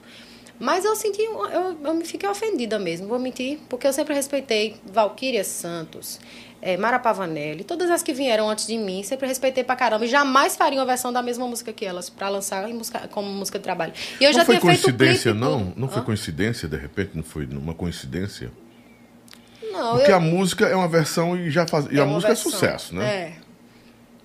Mas 0.58 0.84
eu 0.84 0.96
senti, 0.96 1.22
eu, 1.22 1.78
eu 1.84 1.94
me 1.94 2.04
fiquei 2.04 2.28
ofendida 2.28 2.78
mesmo, 2.78 3.06
vou 3.06 3.18
mentir, 3.18 3.58
porque 3.68 3.86
eu 3.86 3.92
sempre 3.92 4.12
respeitei 4.12 4.76
Valquíria 4.92 5.44
Santos, 5.44 6.18
é, 6.60 6.76
Mara 6.76 6.98
Pavanelli, 6.98 7.62
todas 7.62 7.88
as 7.90 8.02
que 8.02 8.12
vieram 8.12 8.50
antes 8.50 8.66
de 8.66 8.76
mim, 8.76 9.04
sempre 9.04 9.28
respeitei 9.28 9.62
pra 9.62 9.76
caramba 9.76 10.04
e 10.04 10.08
jamais 10.08 10.56
faria 10.56 10.80
uma 10.80 10.86
versão 10.86 11.12
da 11.12 11.22
mesma 11.22 11.46
música 11.46 11.72
que 11.72 11.84
elas 11.84 12.10
para 12.10 12.28
lançar 12.28 12.66
música, 12.68 13.06
como 13.08 13.28
música 13.28 13.58
de 13.58 13.62
trabalho. 13.62 13.92
E 14.20 14.24
eu 14.24 14.30
não 14.30 14.38
já 14.38 14.44
foi 14.44 14.58
coincidência, 14.58 15.32
não? 15.32 15.72
Não 15.76 15.88
foi 15.88 16.02
coincidência, 16.02 16.68
de 16.68 16.76
repente, 16.76 17.12
não 17.14 17.22
foi 17.22 17.46
uma 17.46 17.74
coincidência? 17.74 18.50
Não, 19.72 19.96
Porque 19.96 20.10
eu... 20.10 20.16
a 20.16 20.20
música 20.20 20.66
é 20.66 20.74
uma 20.74 20.88
versão 20.88 21.36
e 21.36 21.50
já 21.50 21.66
faz... 21.68 21.86
e 21.90 21.98
é 21.98 22.02
a 22.02 22.06
música 22.06 22.34
versão. 22.34 22.50
é 22.50 22.54
sucesso, 22.54 22.94
né? 22.96 23.06
É. 23.06 23.32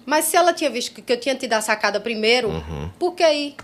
Mas 0.05 0.25
se 0.25 0.35
ela 0.35 0.51
tinha 0.51 0.69
visto 0.69 0.99
que 1.01 1.13
eu 1.13 1.19
tinha 1.19 1.35
tido 1.35 1.53
a 1.53 1.61
sacada 1.61 1.99
primeiro, 1.99 2.49
uhum. 2.49 2.89
por 2.97 3.13
que 3.13 3.23
ir? 3.23 3.55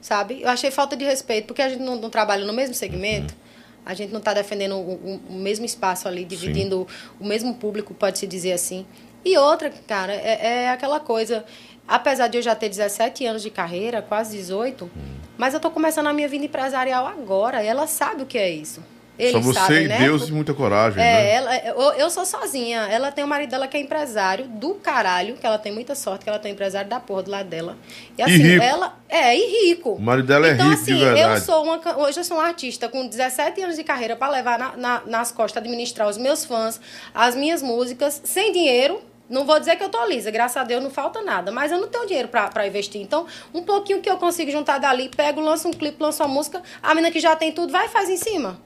Sabe? 0.00 0.42
Eu 0.42 0.48
achei 0.48 0.70
falta 0.70 0.96
de 0.96 1.04
respeito, 1.04 1.46
porque 1.46 1.62
a 1.62 1.68
gente 1.68 1.82
não, 1.82 1.96
não 1.96 2.10
trabalha 2.10 2.44
no 2.44 2.52
mesmo 2.52 2.74
segmento. 2.74 3.34
Uhum. 3.34 3.48
A 3.84 3.94
gente 3.94 4.10
não 4.10 4.18
está 4.18 4.34
defendendo 4.34 4.76
o, 4.76 5.20
o, 5.28 5.32
mesmo 5.32 5.64
espaço 5.64 6.06
ali, 6.06 6.24
dividindo 6.24 6.86
Sim. 6.88 7.08
o 7.18 7.26
mesmo 7.26 7.54
público, 7.54 7.94
pode-se 7.94 8.26
dizer 8.26 8.52
assim. 8.52 8.86
E 9.24 9.36
outra, 9.36 9.70
cara, 9.86 10.12
é, 10.12 10.64
é, 10.64 10.70
aquela 10.70 11.00
coisa. 11.00 11.44
Apesar 11.86 12.28
de 12.28 12.36
eu 12.36 12.42
já 12.42 12.54
ter 12.54 12.68
17 12.68 13.24
anos 13.24 13.42
de 13.42 13.50
carreira, 13.50 14.02
quase 14.02 14.36
18, 14.36 14.84
hum. 14.84 14.90
mas 15.38 15.54
eu 15.54 15.58
estou 15.58 15.70
começando 15.70 16.06
a 16.06 16.12
minha 16.12 16.28
vida 16.28 16.44
empresarial 16.44 17.06
agora. 17.06 17.64
E 17.64 17.66
ela 17.66 17.86
sabe 17.86 18.22
o 18.22 18.26
que 18.26 18.36
é 18.36 18.50
isso. 18.50 18.82
Eles 19.18 19.32
Só 19.32 19.40
você 19.40 19.58
sabem, 19.58 19.84
e 19.84 19.88
né? 19.88 19.98
Deus 19.98 20.28
e 20.28 20.32
muita 20.32 20.54
coragem, 20.54 21.02
é, 21.02 21.04
né? 21.04 21.30
Ela, 21.32 21.56
eu, 21.58 21.92
eu 21.94 22.10
sou 22.10 22.24
sozinha. 22.24 22.82
Ela 22.88 23.10
tem 23.10 23.24
o 23.24 23.26
marido 23.26 23.50
dela 23.50 23.66
que 23.66 23.76
é 23.76 23.80
empresário 23.80 24.46
do 24.46 24.74
caralho, 24.74 25.34
que 25.34 25.44
ela 25.44 25.58
tem 25.58 25.72
muita 25.72 25.96
sorte, 25.96 26.22
que 26.22 26.30
ela 26.30 26.38
tem 26.38 26.52
empresário 26.52 26.88
da 26.88 27.00
porra 27.00 27.24
do 27.24 27.30
lado 27.32 27.48
dela. 27.48 27.76
E 28.16 28.22
assim, 28.22 28.34
e 28.34 28.36
rico. 28.36 28.62
ela. 28.62 28.96
É, 29.08 29.36
e 29.36 29.66
rico. 29.66 29.94
O 29.94 30.00
marido 30.00 30.28
dela 30.28 30.46
é 30.46 30.52
então, 30.52 30.68
rico, 30.68 30.82
assim, 30.82 30.94
de 30.94 31.04
verdade. 31.04 31.40
Eu 31.40 31.40
sou 31.40 31.64
uma, 31.64 31.98
hoje 31.98 32.20
eu 32.20 32.24
sou 32.24 32.36
uma 32.36 32.46
artista 32.46 32.88
com 32.88 33.08
17 33.08 33.60
anos 33.60 33.74
de 33.74 33.82
carreira 33.82 34.14
para 34.14 34.30
levar 34.30 34.56
na, 34.56 34.76
na, 34.76 35.02
nas 35.04 35.32
costas, 35.32 35.60
administrar 35.60 36.08
os 36.08 36.16
meus 36.16 36.44
fãs, 36.44 36.80
as 37.12 37.34
minhas 37.34 37.60
músicas, 37.60 38.20
sem 38.24 38.52
dinheiro. 38.52 39.00
Não 39.28 39.44
vou 39.44 39.58
dizer 39.58 39.76
que 39.76 39.84
eu 39.84 39.90
tô 39.90 40.02
lisa, 40.06 40.30
graças 40.30 40.56
a 40.56 40.64
Deus 40.64 40.82
não 40.82 40.90
falta 40.90 41.20
nada, 41.20 41.52
mas 41.52 41.70
eu 41.70 41.78
não 41.78 41.88
tenho 41.88 42.06
dinheiro 42.06 42.28
para 42.28 42.66
investir. 42.66 43.02
Então, 43.02 43.26
um 43.52 43.62
pouquinho 43.62 44.00
que 44.00 44.08
eu 44.08 44.16
consigo 44.16 44.50
juntar 44.50 44.78
dali, 44.78 45.10
pego, 45.14 45.40
lanço 45.40 45.68
um 45.68 45.72
clipe, 45.72 46.02
lanço 46.02 46.22
uma 46.22 46.28
música, 46.28 46.62
a 46.82 46.94
menina 46.94 47.10
que 47.10 47.20
já 47.20 47.36
tem 47.36 47.52
tudo 47.52 47.70
vai 47.70 47.86
e 47.86 47.88
faz 47.90 48.08
em 48.08 48.16
cima. 48.16 48.58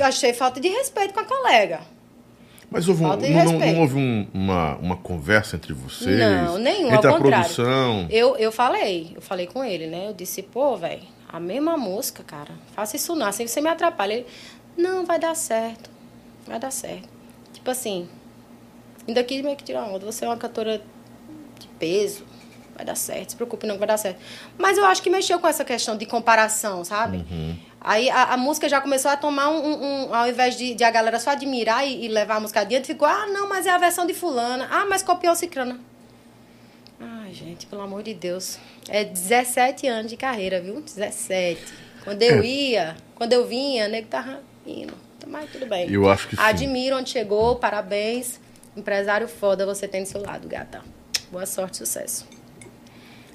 Achei 0.00 0.32
falta 0.32 0.60
de 0.60 0.68
respeito 0.68 1.14
com 1.14 1.20
a 1.20 1.24
colega. 1.24 1.80
Mas 2.70 2.86
houve 2.86 3.02
um, 3.02 3.08
não, 3.08 3.16
não, 3.16 3.80
houve 3.80 3.96
um, 3.96 4.28
uma, 4.34 4.76
uma 4.76 4.96
conversa 4.96 5.56
entre 5.56 5.72
vocês? 5.72 6.18
Não, 6.18 6.58
nenhum. 6.58 6.92
Entre 6.92 7.08
ao 7.08 7.14
a 7.14 7.18
contrário. 7.18 7.54
produção? 7.54 8.06
Eu, 8.10 8.36
eu 8.36 8.52
falei, 8.52 9.12
eu 9.14 9.22
falei 9.22 9.46
com 9.46 9.64
ele, 9.64 9.86
né? 9.86 10.08
Eu 10.08 10.12
disse, 10.12 10.42
pô, 10.42 10.76
velho, 10.76 11.02
a 11.26 11.40
mesma 11.40 11.78
música, 11.78 12.22
cara. 12.22 12.50
Faça 12.74 12.96
isso 12.96 13.14
não, 13.14 13.26
assim 13.26 13.46
você 13.46 13.62
me 13.62 13.70
atrapalha. 13.70 14.12
Ele, 14.12 14.26
não, 14.76 15.06
vai 15.06 15.18
dar 15.18 15.34
certo. 15.34 15.88
Vai 16.46 16.58
dar 16.58 16.70
certo. 16.70 17.08
Tipo 17.54 17.70
assim, 17.70 18.06
ainda 19.06 19.20
aqui 19.20 19.42
meio 19.42 19.56
que 19.56 19.64
tirar 19.64 19.84
onda. 19.84 20.04
Você 20.04 20.26
é 20.26 20.28
uma 20.28 20.36
cantora 20.36 20.82
de 21.58 21.68
peso. 21.78 22.24
Vai 22.74 22.84
dar 22.84 22.94
certo, 22.94 23.30
se 23.30 23.36
preocupe 23.36 23.66
não, 23.66 23.76
vai 23.76 23.88
dar 23.88 23.96
certo. 23.96 24.20
Mas 24.56 24.78
eu 24.78 24.84
acho 24.84 25.02
que 25.02 25.10
mexeu 25.10 25.40
com 25.40 25.48
essa 25.48 25.64
questão 25.64 25.96
de 25.96 26.06
comparação, 26.06 26.84
sabe? 26.84 27.24
Uhum. 27.28 27.56
Aí 27.80 28.10
a, 28.10 28.34
a, 28.34 28.36
música 28.36 28.68
já 28.68 28.80
começou 28.80 29.10
a 29.10 29.16
tomar 29.16 29.50
um. 29.50 29.64
um, 29.64 30.08
um 30.08 30.14
ao 30.14 30.28
invés 30.28 30.56
de, 30.56 30.74
de, 30.74 30.84
a 30.84 30.90
galera 30.90 31.18
só 31.20 31.30
admirar 31.30 31.86
e, 31.86 32.04
e, 32.04 32.08
levar 32.08 32.36
a 32.36 32.40
música 32.40 32.60
adiante, 32.60 32.86
ficou, 32.86 33.06
ah, 33.06 33.26
não, 33.26 33.48
mas 33.48 33.66
é 33.66 33.70
a 33.70 33.78
versão 33.78 34.06
de 34.06 34.14
fulana. 34.14 34.68
Ah, 34.70 34.84
mas 34.86 35.02
copiou 35.02 35.34
Cicrana. 35.36 35.78
Ai, 37.00 37.32
gente, 37.32 37.66
pelo 37.66 37.82
amor 37.82 38.02
de 38.02 38.14
Deus. 38.14 38.58
É 38.88 39.04
17 39.04 39.86
anos 39.86 40.10
de 40.10 40.16
carreira, 40.16 40.60
viu? 40.60 40.80
17. 40.80 41.62
Quando 42.02 42.22
eu 42.22 42.42
é. 42.42 42.46
ia, 42.46 42.96
quando 43.14 43.32
eu 43.32 43.46
vinha, 43.46 43.86
o 43.86 43.88
nego 43.88 44.08
tava 44.08 44.42
indo. 44.66 44.94
Mas 45.26 45.50
tudo 45.50 45.66
bem. 45.66 45.90
Eu 45.90 46.08
acho 46.10 46.28
que 46.28 46.36
sim. 46.36 46.42
Admiro 46.42 46.96
onde 46.96 47.10
chegou, 47.10 47.56
parabéns. 47.56 48.40
Empresário 48.76 49.28
foda 49.28 49.66
você 49.66 49.86
tem 49.86 50.02
do 50.02 50.08
seu 50.08 50.22
lado, 50.22 50.48
gata. 50.48 50.82
Boa 51.30 51.46
sorte, 51.46 51.76
sucesso. 51.76 52.26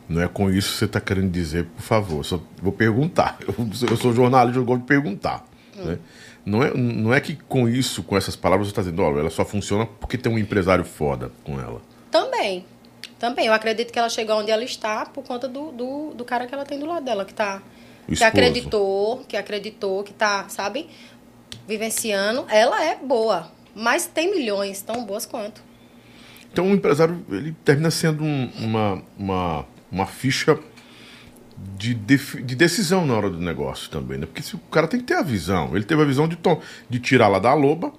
Não 0.08 0.22
é 0.22 0.28
com 0.28 0.50
isso 0.50 0.74
que 0.74 0.78
você 0.80 0.86
está 0.86 1.00
querendo 1.00 1.32
dizer, 1.32 1.66
por 1.66 1.82
favor. 1.82 2.26
Só 2.26 2.40
vou 2.62 2.72
perguntar. 2.74 3.38
Eu, 3.48 3.54
eu 3.90 3.98
sou 3.98 4.14
jornalista, 4.14 4.60
eu 4.60 4.66
gosto 4.66 4.82
de 4.82 4.88
perguntar. 4.88 5.46
Hum. 5.78 5.86
Né? 5.86 6.00
Não, 6.46 6.62
é, 6.62 6.74
não 6.74 7.14
é 7.14 7.22
que 7.22 7.36
com 7.36 7.70
isso, 7.70 8.04
com 8.04 8.18
essas 8.18 8.36
palavras, 8.36 8.68
você 8.68 8.72
está 8.72 8.82
dizendo, 8.82 9.02
olha, 9.02 9.20
ela 9.20 9.30
só 9.30 9.46
funciona 9.46 9.86
porque 9.86 10.18
tem 10.18 10.32
um 10.32 10.38
empresário 10.38 10.84
foda 10.84 11.32
com 11.44 11.60
ela. 11.60 11.82
Também. 12.12 12.66
Também. 13.18 13.48
Eu 13.48 13.54
acredito 13.54 13.92
que 13.94 13.98
ela 13.98 14.10
chegou 14.10 14.38
onde 14.38 14.52
ela 14.52 14.64
está 14.64 15.06
por 15.06 15.24
conta 15.24 15.48
do, 15.48 15.72
do, 15.72 16.14
do 16.14 16.26
cara 16.26 16.46
que 16.46 16.54
ela 16.54 16.66
tem 16.66 16.78
do 16.78 16.86
lado 16.86 17.06
dela, 17.06 17.24
que 17.24 17.34
tá. 17.34 17.62
O 18.08 18.14
que 18.14 18.24
acreditou, 18.24 19.24
que 19.26 19.38
acreditou, 19.38 20.04
que 20.04 20.14
tá, 20.14 20.46
sabe, 20.50 20.90
vivenciando. 21.66 22.46
Ela 22.50 22.84
é 22.84 22.98
boa, 22.98 23.50
mas 23.74 24.06
tem 24.06 24.30
milhões 24.30 24.82
tão 24.82 25.06
boas 25.06 25.26
quanto. 25.26 25.64
Então 26.52 26.70
o 26.70 26.74
empresário, 26.74 27.26
ele 27.32 27.56
termina 27.64 27.90
sendo 27.90 28.24
um, 28.24 28.52
uma, 28.60 29.02
uma 29.18 29.66
uma 29.94 30.08
ficha 30.08 30.60
de, 31.78 31.94
de, 31.94 32.56
decisão 32.56 33.06
na 33.06 33.14
hora 33.14 33.30
do 33.30 33.40
negócio 33.40 33.90
também, 33.90 34.18
né? 34.18 34.26
Porque 34.26 34.42
se 34.42 34.56
o 34.56 34.60
cara 34.60 34.88
tem 34.88 35.00
que 35.00 35.06
ter 35.06 35.14
a 35.14 35.22
visão. 35.22 35.76
Ele 35.76 35.86
teve 35.86 36.02
a 36.02 36.06
visão 36.06 36.28
de, 36.28 36.36
tom, 36.36 36.60
de 36.90 37.00
tirar 37.00 37.28
lá 37.28 37.38
da 37.38 37.54
loba, 37.54 37.94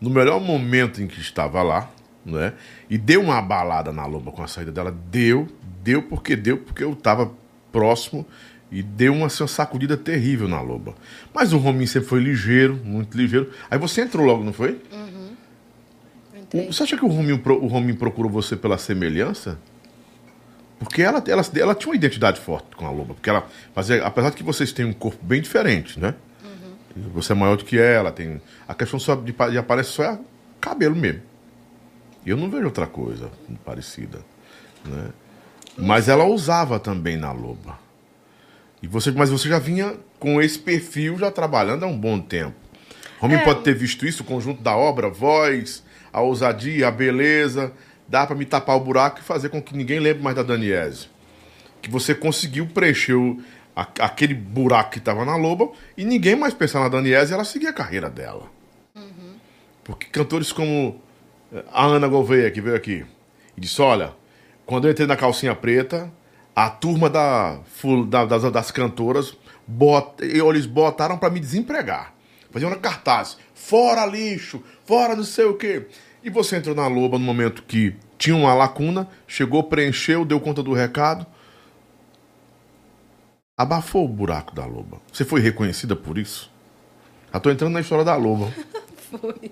no 0.00 0.10
melhor 0.10 0.40
momento 0.40 1.00
em 1.00 1.06
que 1.06 1.20
estava 1.20 1.62
lá, 1.62 1.88
né? 2.26 2.52
E 2.90 2.98
deu 2.98 3.22
uma 3.22 3.38
abalada 3.38 3.92
na 3.92 4.04
loba 4.04 4.32
com 4.32 4.42
a 4.42 4.48
saída 4.48 4.72
dela. 4.72 4.94
Deu, 5.10 5.46
deu 5.82 6.02
porque 6.02 6.34
deu, 6.34 6.58
porque 6.58 6.82
eu 6.82 6.92
estava 6.92 7.32
próximo 7.70 8.26
e 8.70 8.82
deu 8.82 9.14
uma, 9.14 9.26
assim, 9.26 9.42
uma 9.42 9.48
sacudida 9.48 9.96
terrível 9.96 10.48
na 10.48 10.60
loba. 10.60 10.94
Mas 11.32 11.52
o 11.52 11.58
Rominho 11.58 11.86
sempre 11.86 12.08
foi 12.08 12.20
ligeiro, 12.20 12.78
muito 12.84 13.16
ligeiro. 13.16 13.50
Aí 13.70 13.78
você 13.78 14.02
entrou 14.02 14.26
logo, 14.26 14.42
não 14.42 14.52
foi? 14.52 14.80
Uhum. 14.92 16.66
Você 16.66 16.82
acha 16.82 16.96
que 16.96 17.04
o 17.04 17.08
Rominho, 17.08 17.40
o 17.44 17.66
Rominho 17.68 17.96
procurou 17.96 18.30
você 18.30 18.56
pela 18.56 18.76
semelhança? 18.76 19.58
Porque 20.80 21.02
ela, 21.02 21.22
ela, 21.28 21.42
ela 21.56 21.74
tinha 21.74 21.90
uma 21.90 21.94
identidade 21.94 22.40
forte 22.40 22.74
com 22.74 22.86
a 22.86 22.90
Loba. 22.90 23.12
Porque 23.12 23.28
ela 23.28 23.46
fazia. 23.74 24.04
Apesar 24.04 24.30
de 24.30 24.36
que 24.36 24.42
vocês 24.42 24.72
têm 24.72 24.86
um 24.86 24.94
corpo 24.94 25.22
bem 25.22 25.40
diferente, 25.42 26.00
né? 26.00 26.14
Uhum. 26.42 27.10
Você 27.12 27.32
é 27.32 27.34
maior 27.34 27.56
do 27.56 27.66
que 27.66 27.78
ela, 27.78 28.10
tem. 28.10 28.40
A 28.66 28.74
questão 28.74 28.98
só 28.98 29.14
de, 29.14 29.30
de 29.30 29.84
só 29.84 30.04
é 30.04 30.18
cabelo 30.58 30.96
mesmo. 30.96 31.20
Eu 32.24 32.36
não 32.36 32.50
vejo 32.50 32.64
outra 32.64 32.86
coisa 32.86 33.30
parecida. 33.62 34.20
Né? 34.84 35.10
Mas 35.76 36.08
ela 36.08 36.24
usava 36.24 36.80
também 36.80 37.16
na 37.16 37.30
Loba. 37.30 37.78
E 38.82 38.86
você, 38.86 39.10
mas 39.10 39.28
você 39.28 39.50
já 39.50 39.58
vinha 39.58 39.94
com 40.18 40.40
esse 40.40 40.58
perfil 40.58 41.18
já 41.18 41.30
trabalhando 41.30 41.84
há 41.84 41.86
um 41.86 41.98
bom 41.98 42.18
tempo. 42.18 42.54
Homem 43.20 43.36
é. 43.36 43.44
pode 43.44 43.60
ter 43.60 43.74
visto 43.74 44.06
isso, 44.06 44.22
o 44.22 44.26
conjunto 44.26 44.62
da 44.62 44.74
obra, 44.74 45.10
voz, 45.10 45.82
a 46.10 46.22
ousadia, 46.22 46.88
a 46.88 46.90
beleza 46.90 47.70
dá 48.10 48.26
para 48.26 48.34
me 48.36 48.44
tapar 48.44 48.76
o 48.76 48.80
buraco 48.80 49.20
e 49.20 49.22
fazer 49.22 49.48
com 49.48 49.62
que 49.62 49.74
ninguém 49.76 50.00
lembre 50.00 50.22
mais 50.22 50.34
da 50.36 50.42
Daniese. 50.42 51.06
Que 51.80 51.88
você 51.88 52.14
conseguiu 52.14 52.66
preencher 52.66 53.14
a, 53.74 53.82
a- 53.82 53.86
aquele 54.06 54.34
buraco 54.34 54.90
que 54.90 55.00
tava 55.00 55.24
na 55.24 55.36
loba 55.36 55.70
e 55.96 56.04
ninguém 56.04 56.34
mais 56.36 56.52
pensava 56.52 56.84
na 56.84 56.90
Daniese 56.90 57.32
e 57.32 57.34
ela 57.34 57.44
seguia 57.44 57.70
a 57.70 57.72
carreira 57.72 58.10
dela. 58.10 58.50
Porque 59.84 60.06
cantores 60.08 60.52
como 60.52 61.00
eh, 61.52 61.64
a 61.72 61.86
Ana 61.86 62.08
Gouveia, 62.08 62.50
que 62.50 62.60
veio 62.60 62.76
aqui, 62.76 63.04
e 63.56 63.60
disse: 63.60 63.80
Olha, 63.80 64.12
quando 64.66 64.86
eu 64.86 64.90
entrei 64.90 65.06
na 65.06 65.16
calcinha 65.16 65.54
preta, 65.54 66.10
a 66.54 66.68
turma 66.68 67.08
da, 67.08 67.60
da- 68.08 68.24
das, 68.26 68.52
das 68.52 68.70
cantoras, 68.70 69.36
bot, 69.66 70.14
eles 70.22 70.66
botaram 70.66 71.16
para 71.16 71.30
me 71.30 71.40
desempregar. 71.40 72.12
Faziam 72.50 72.70
cartaz: 72.78 73.38
fora 73.54 74.04
lixo, 74.04 74.62
fora 74.84 75.16
não 75.16 75.24
sei 75.24 75.44
o 75.46 75.54
quê. 75.54 75.86
E 76.22 76.30
você 76.30 76.56
entrou 76.56 76.74
na 76.74 76.86
loba 76.86 77.18
no 77.18 77.24
momento 77.24 77.62
que 77.62 77.94
tinha 78.18 78.36
uma 78.36 78.52
lacuna, 78.52 79.08
chegou, 79.26 79.62
preencheu, 79.64 80.24
deu 80.24 80.38
conta 80.40 80.62
do 80.62 80.72
recado. 80.72 81.26
Abafou 83.56 84.04
o 84.04 84.08
buraco 84.08 84.54
da 84.54 84.64
loba. 84.64 85.00
Você 85.12 85.24
foi 85.24 85.40
reconhecida 85.40 85.96
por 85.96 86.18
isso? 86.18 86.50
Já 87.32 87.40
tô 87.40 87.50
entrando 87.50 87.72
na 87.72 87.80
história 87.80 88.04
da 88.04 88.16
loba. 88.16 88.52
Foi. 89.10 89.50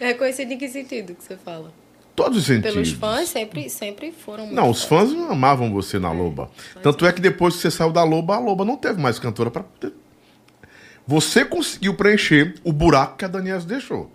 Reconhecido 0.00 0.52
em 0.52 0.58
que 0.58 0.68
sentido 0.68 1.14
que 1.14 1.22
você 1.22 1.36
fala? 1.36 1.72
Todos 2.14 2.38
os 2.38 2.46
sentidos. 2.46 2.72
Pelos 2.72 2.90
fãs 2.90 3.28
sempre, 3.28 3.70
sempre 3.70 4.10
foram 4.10 4.44
muito 4.44 4.56
Não, 4.56 4.70
os 4.70 4.82
fãs 4.82 5.12
amavam 5.30 5.72
você 5.72 6.00
na 6.00 6.10
Loba. 6.10 6.50
Tanto 6.82 7.06
é 7.06 7.12
que 7.12 7.20
depois 7.20 7.54
que 7.54 7.60
você 7.60 7.70
saiu 7.70 7.92
da 7.92 8.02
Loba, 8.02 8.34
a 8.34 8.38
Loba 8.40 8.64
não 8.64 8.76
teve 8.76 9.00
mais 9.00 9.20
cantora 9.20 9.52
pra. 9.52 9.64
Você 11.06 11.44
conseguiu 11.44 11.94
preencher 11.94 12.56
o 12.64 12.72
buraco 12.72 13.18
que 13.18 13.24
a 13.24 13.28
Daniela 13.28 13.60
deixou. 13.60 14.10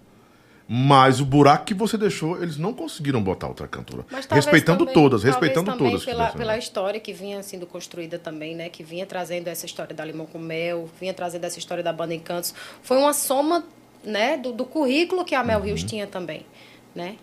Mas 0.67 1.19
o 1.19 1.25
buraco 1.25 1.65
que 1.65 1.73
você 1.73 1.97
deixou, 1.97 2.41
eles 2.41 2.57
não 2.57 2.73
conseguiram 2.73 3.21
botar 3.21 3.47
outra 3.47 3.67
cantora. 3.67 4.05
Respeitando 4.29 4.79
também- 4.85 4.93
todas, 4.93 5.23
respeitando 5.23 5.71
também 5.71 5.89
todas. 5.91 6.05
Pela, 6.05 6.23
dessem, 6.25 6.37
pela 6.37 6.53
né? 6.53 6.59
história 6.59 6.99
que 6.99 7.11
vinha 7.11 7.43
sendo 7.43 7.65
construída 7.67 8.17
também, 8.17 8.55
né? 8.55 8.69
Que 8.69 8.81
vinha 8.81 9.05
trazendo 9.05 9.47
essa 9.49 9.65
história 9.65 9.93
da 9.93 10.05
Limão 10.05 10.25
com 10.25 10.39
Mel, 10.39 10.89
vinha 10.99 11.13
trazendo 11.13 11.43
essa 11.43 11.59
história 11.59 11.83
da 11.83 11.91
banda 11.91 12.13
Encantos. 12.13 12.53
Foi 12.81 12.97
uma 12.97 13.13
soma, 13.13 13.63
né? 14.03 14.37
Do, 14.37 14.53
do 14.53 14.65
currículo 14.65 15.25
que 15.25 15.35
a 15.35 15.43
Mel 15.43 15.59
Uhum. 15.59 15.65
Rios 15.65 15.83
tinha 15.83 16.07
também, 16.07 16.45
né? 16.95 17.17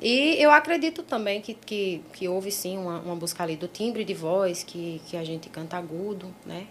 E 0.00 0.36
eu 0.42 0.50
acredito 0.50 1.02
também 1.02 1.40
que, 1.40 1.54
que, 1.54 2.02
que 2.12 2.28
houve 2.28 2.50
sim 2.50 2.76
uma, 2.78 2.98
uma 3.00 3.14
busca 3.16 3.42
ali 3.42 3.56
do 3.56 3.68
timbre 3.68 4.04
de 4.04 4.14
voz, 4.14 4.62
que, 4.62 5.00
que 5.06 5.16
a 5.16 5.24
gente 5.24 5.48
canta 5.48 5.76
agudo, 5.76 6.34
né? 6.44 6.66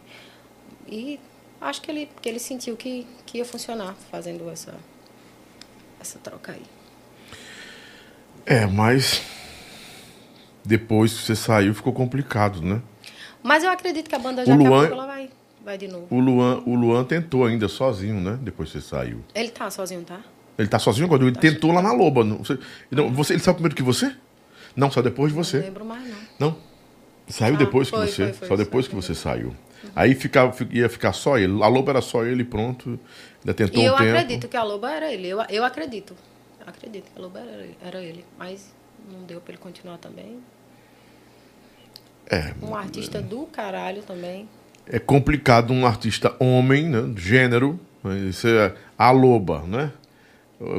E 0.88 1.20
acho 1.62 1.82
que 1.82 1.90
ele, 1.92 2.10
que 2.22 2.30
ele 2.30 2.40
sentiu 2.40 2.76
que, 2.76 3.06
que 3.26 3.38
ia 3.40 3.46
funcionar 3.46 3.96
fazendo 4.12 4.48
essa, 4.50 4.76
essa 6.06 6.20
troca 6.20 6.52
aí. 6.52 6.62
É, 8.46 8.66
mas. 8.66 9.22
Depois 10.64 11.14
que 11.14 11.22
você 11.26 11.36
saiu, 11.36 11.74
ficou 11.76 11.94
complicado, 11.94 12.62
né? 12.62 12.82
Mas 13.44 13.64
eu 13.64 13.70
acredito 13.70 14.10
que 14.10 14.16
a 14.16 14.20
banda 14.20 14.44
já 14.46 14.54
O 14.54 14.58
Luan- 14.58 14.88
ela 14.88 15.06
vai, 15.06 15.30
vai 15.64 15.78
de 15.78 15.88
novo. 15.88 16.08
O 16.10 16.20
Luan, 16.20 16.64
o 16.66 16.74
Luan 16.76 17.04
tentou 17.04 17.46
ainda 17.46 17.68
sozinho, 17.68 18.20
né? 18.20 18.40
Depois 18.42 18.72
que 18.72 18.80
você 18.80 18.88
saiu. 18.88 19.24
Ele 19.36 19.50
tá 19.50 19.70
sozinho, 19.70 20.04
tá? 20.04 20.20
Ele 20.58 20.68
tá 20.68 20.80
sozinho 20.80 21.08
quando 21.08 21.28
ele 21.28 21.36
tentou 21.36 21.72
lá 21.72 21.82
na 21.82 21.92
Loba. 21.92 22.24
Não, 22.24 22.38
você, 22.38 22.58
não, 22.90 23.12
você, 23.14 23.34
ele 23.34 23.42
saiu 23.42 23.54
primeiro 23.56 23.76
que 23.76 23.84
você? 23.84 24.16
Não, 24.76 24.90
só 24.90 25.02
depois 25.02 25.32
de 25.32 25.38
você. 25.38 25.58
Não 25.58 25.66
lembro 25.66 25.86
mais, 25.86 26.04
não. 26.10 26.18
Não. 26.40 26.58
Saiu 27.28 27.56
Ah, 27.56 27.58
depois 27.58 27.90
foi, 27.90 28.06
que 28.06 28.12
você. 28.12 28.24
foi, 28.28 28.34
foi, 28.34 28.48
só 28.48 28.56
depois 28.56 28.88
que 28.88 28.96
você 28.96 29.14
saiu. 29.14 29.56
Aí 29.96 30.16
ficava, 30.16 30.52
fi- 30.54 30.68
ia 30.72 30.90
ficar 30.90 31.14
só 31.14 31.38
ele. 31.38 31.62
A 31.64 31.68
Loba 31.68 31.92
era 31.92 32.02
só 32.02 32.24
ele, 32.26 32.44
pronto. 32.44 33.00
Ainda 33.42 33.54
tentou 33.54 33.82
E 33.82 33.86
um 33.86 33.92
eu 33.92 33.98
tempo. 33.98 34.10
acredito 34.18 34.48
que 34.48 34.58
a 34.58 34.64
Loba 34.64 34.92
era 34.92 35.12
ele. 35.12 35.28
Eu, 35.28 35.40
eu 35.50 35.64
acredito. 35.64 36.16
Acredito 36.66 37.06
que 37.14 37.20
a 37.20 37.22
Loba 37.22 37.40
era 37.40 37.52
ele, 37.64 37.78
era 37.86 38.02
ele. 38.02 38.26
Mas 38.40 38.74
não 39.12 39.24
deu 39.24 39.40
pra 39.40 39.54
ele 39.54 39.62
continuar 39.62 39.98
também. 39.98 40.40
É, 42.30 42.54
Um 42.62 42.76
artista 42.76 43.22
do 43.22 43.46
caralho 43.46 44.02
também. 44.02 44.50
é 44.88 44.98
complicado 45.00 45.72
um 45.72 45.86
artista 45.86 46.36
homem, 46.40 46.86
né? 46.90 47.14
Gênero. 47.16 47.80
Isso 48.30 48.48
é 48.48 48.74
a 48.98 49.12
Loba, 49.12 49.62
né? 49.68 49.92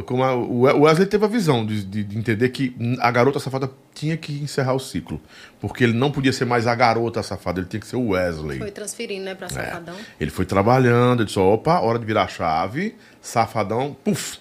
Como 0.07 0.23
a- 0.25 0.35
o 0.35 0.61
We- 0.63 0.73
o 0.73 0.81
Wesley 0.83 1.07
teve 1.07 1.25
a 1.25 1.29
visão 1.29 1.65
de, 1.67 1.85
de- 1.85 2.03
de 2.03 2.19
entender 2.19 2.49
que 2.49 2.75
a 2.99 3.11
garota 3.11 3.39
safada 3.39 3.71
tinha 3.95 4.17
que 4.17 4.33
encerrar 4.33 4.73
o 4.73 4.79
ciclo. 4.81 5.21
Porque 5.61 5.85
ele 5.85 5.93
não 5.93 6.11
podia 6.11 6.33
ser 6.33 6.47
mais 6.47 6.67
a 6.67 6.75
garota 6.75 7.23
safada, 7.23 7.61
ele 7.61 7.69
tinha 7.69 7.81
que 7.81 7.87
ser 7.87 7.97
o 7.97 8.09
Wesley. 8.09 8.59
Foi 8.59 8.71
transferindo, 8.71 9.25
né, 9.27 9.35
pra 9.35 9.47
É. 9.47 9.51
Safadão. 9.51 9.97
Ele 10.19 10.31
foi 10.31 10.47
trabalhando, 10.47 11.21
ele 11.21 11.27
disse, 11.27 11.39
opa, 11.39 11.79
hora 11.81 11.99
de 11.99 12.07
virar 12.07 12.23
a 12.25 12.29
chave, 12.29 12.95
safadão, 13.21 13.95
puf. 14.03 14.39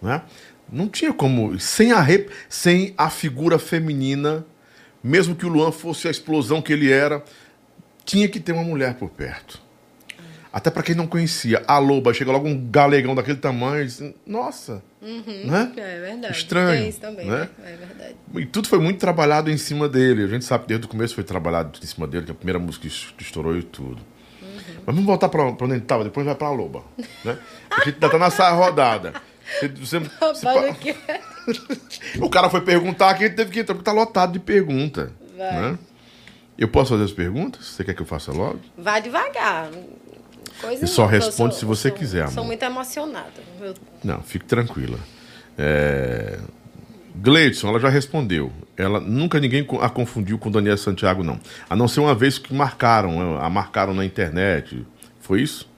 Né? 0.00 0.22
Não 0.72 0.88
tinha 0.88 1.12
como, 1.12 1.58
sem 1.58 1.90
a, 1.90 2.00
rep- 2.00 2.30
sem 2.48 2.94
a 2.96 3.10
figura 3.10 3.58
feminina, 3.58 4.46
mesmo 5.02 5.34
que 5.34 5.46
o 5.46 5.48
Luan 5.48 5.72
fosse 5.72 6.06
a 6.06 6.10
explosão 6.12 6.62
que 6.62 6.72
ele 6.72 6.92
era, 6.92 7.24
tinha 8.04 8.28
que 8.28 8.38
ter 8.38 8.52
uma 8.52 8.62
mulher 8.64 8.94
por 8.94 9.08
perto. 9.10 9.60
Até 10.58 10.70
para 10.70 10.82
quem 10.82 10.92
não 10.96 11.06
conhecia, 11.06 11.62
a 11.68 11.78
Loba, 11.78 12.12
chega 12.12 12.32
logo 12.32 12.48
um 12.48 12.68
galegão 12.68 13.14
daquele 13.14 13.38
tamanho, 13.38 13.82
e 13.82 13.86
disse, 13.86 14.12
nossa, 14.26 14.82
né? 15.00 15.70
É 15.76 16.00
verdade. 16.00 16.36
Estranho, 16.36 16.80
Tem 16.80 16.88
isso 16.88 16.98
também, 17.00 17.26
né? 17.26 17.48
né? 17.60 17.72
É 17.72 17.76
verdade. 17.76 18.16
E 18.34 18.44
tudo 18.44 18.66
foi 18.66 18.80
muito 18.80 18.98
trabalhado 18.98 19.48
em 19.52 19.56
cima 19.56 19.88
dele. 19.88 20.24
A 20.24 20.26
gente 20.26 20.44
sabe 20.44 20.62
que 20.64 20.68
desde 20.70 20.86
o 20.86 20.88
começo 20.88 21.14
foi 21.14 21.22
trabalhado 21.22 21.78
em 21.80 21.86
cima 21.86 22.08
dele, 22.08 22.26
que 22.26 22.32
a 22.32 22.34
primeira 22.34 22.58
música 22.58 22.88
es- 22.88 23.14
estourou 23.20 23.56
e 23.56 23.62
tudo. 23.62 23.98
Mas 24.84 24.96
vamos 24.96 25.04
voltar 25.04 25.28
para 25.28 25.44
onde 25.44 25.62
a 25.62 25.66
gente 25.68 25.82
estava, 25.82 26.02
depois 26.02 26.26
vai 26.26 26.34
para 26.34 26.48
a 26.48 26.50
Loba. 26.50 26.82
Né? 27.24 27.38
A 27.70 27.84
gente 27.84 27.94
ainda 27.94 28.08
tá 28.10 28.18
na 28.18 28.28
saia 28.30 28.52
rodada. 28.54 29.12
Você- 29.60 29.68
você- 29.68 30.00
Mas 30.42 32.18
o 32.20 32.28
cara 32.28 32.50
foi 32.50 32.62
perguntar 32.62 33.10
aqui, 33.10 33.24
ele 33.24 33.34
teve 33.34 33.52
que 33.52 33.60
entrar, 33.60 33.74
porque 33.76 33.84
tá 33.88 33.92
lotado 33.92 34.32
de 34.32 34.40
pergunta. 34.40 35.12
Vai. 35.36 35.52
Né? 35.72 35.78
Eu 36.58 36.66
posso 36.66 36.90
fazer 36.90 37.04
as 37.04 37.12
perguntas? 37.12 37.64
Você 37.64 37.84
quer 37.84 37.94
que 37.94 38.02
eu 38.02 38.06
faça 38.06 38.32
logo? 38.32 38.58
Vai 38.76 39.00
devagar. 39.00 39.70
Coisa 40.60 40.84
E 40.84 40.88
só 40.88 41.02
não, 41.02 41.08
responde 41.08 41.54
sou- 41.54 41.60
se 41.60 41.64
você 41.64 41.88
sou- 41.88 41.98
quiser, 41.98 42.26
Sou 42.28 42.38
amor. 42.38 42.46
muito 42.46 42.62
emocionada. 42.62 43.32
Eu- 43.60 43.74
Não, 44.02 44.20
fique 44.22 44.44
tranquila. 44.44 44.98
É... 45.56 46.38
Gleidson, 47.16 47.68
ela 47.68 47.80
já 47.80 47.88
respondeu. 47.88 48.52
Ela 48.76 49.00
nunca 49.00 49.40
ninguém 49.40 49.66
a 49.80 49.88
confundiu 49.90 50.38
com 50.38 50.50
Daniel 50.50 50.76
Santiago, 50.78 51.24
não. 51.24 51.40
A 51.68 51.74
não 51.74 51.88
ser 51.88 52.00
uma 52.00 52.14
vez 52.14 52.38
que 52.38 52.54
marcaram, 52.54 53.38
a 53.40 53.50
marcaram 53.50 53.92
na 53.92 54.04
internet. 54.04 54.86
Foi 55.20 55.42
isso? 55.42 55.68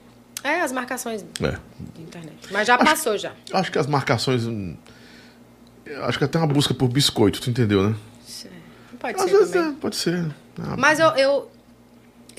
É, 0.43 0.61
as 0.61 0.71
marcações 0.71 1.23
É. 1.39 1.51
da 1.51 1.59
internet. 1.99 2.35
Mas 2.51 2.67
já 2.67 2.77
passou 2.77 3.17
já. 3.17 3.31
Acho 3.53 3.71
que 3.71 3.77
as 3.79 3.87
marcações. 3.87 4.45
hum, 4.45 4.75
Acho 6.03 6.17
que 6.17 6.23
até 6.23 6.37
uma 6.37 6.47
busca 6.47 6.73
por 6.73 6.87
biscoito, 6.87 7.41
tu 7.41 7.49
entendeu, 7.49 7.89
né? 7.89 7.95
Não 8.91 8.97
pode 8.99 9.15
Às 9.19 9.23
ser 9.29 9.37
vezes 9.37 9.55
é, 9.55 9.71
pode 9.81 9.95
ser. 9.95 10.25
Ah, 10.61 10.75
Mas 10.77 10.99
eu, 10.99 11.07
eu, 11.17 11.51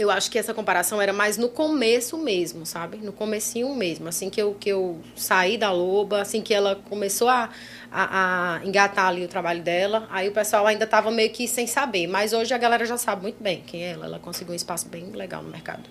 eu 0.03 0.11
acho 0.11 0.31
que 0.31 0.39
essa 0.39 0.53
comparação 0.53 1.01
era 1.01 1.12
mais 1.12 1.37
no 1.39 1.49
começo 1.49 2.19
mesmo, 2.19 2.66
sabe? 2.66 2.99
No 2.99 3.12
comecinho 3.12 3.74
mesmo. 3.74 4.09
Assim 4.09 4.29
que 4.29 4.41
eu, 4.43 4.55
que 4.55 4.69
eu 4.69 5.01
saí 5.16 5.57
da 5.57 5.70
Loba, 5.73 6.20
assim 6.20 6.43
que 6.43 6.53
ela 6.53 6.77
começou 6.89 7.29
a, 7.29 7.49
a, 7.91 8.57
a 8.59 8.66
engatar 8.66 9.07
ali 9.07 9.24
o 9.24 9.29
trabalho 9.29 9.62
dela, 9.62 10.07
aí 10.11 10.29
o 10.29 10.33
pessoal 10.33 10.66
ainda 10.66 10.87
tava 10.87 11.11
meio 11.11 11.31
que 11.31 11.47
sem 11.49 11.66
saber. 11.66 12.07
Mas 12.07 12.33
hoje 12.33 12.53
a 12.53 12.59
galera 12.59 12.85
já 12.85 12.99
sabe 12.99 13.23
muito 13.23 13.43
bem 13.43 13.62
quem 13.66 13.85
é 13.85 13.91
ela. 13.93 14.07
Ela 14.07 14.19
conseguiu 14.19 14.53
um 14.53 14.57
espaço 14.57 14.89
bem 14.89 15.07
legal 15.12 15.43
no 15.43 15.51
mercado. 15.51 15.83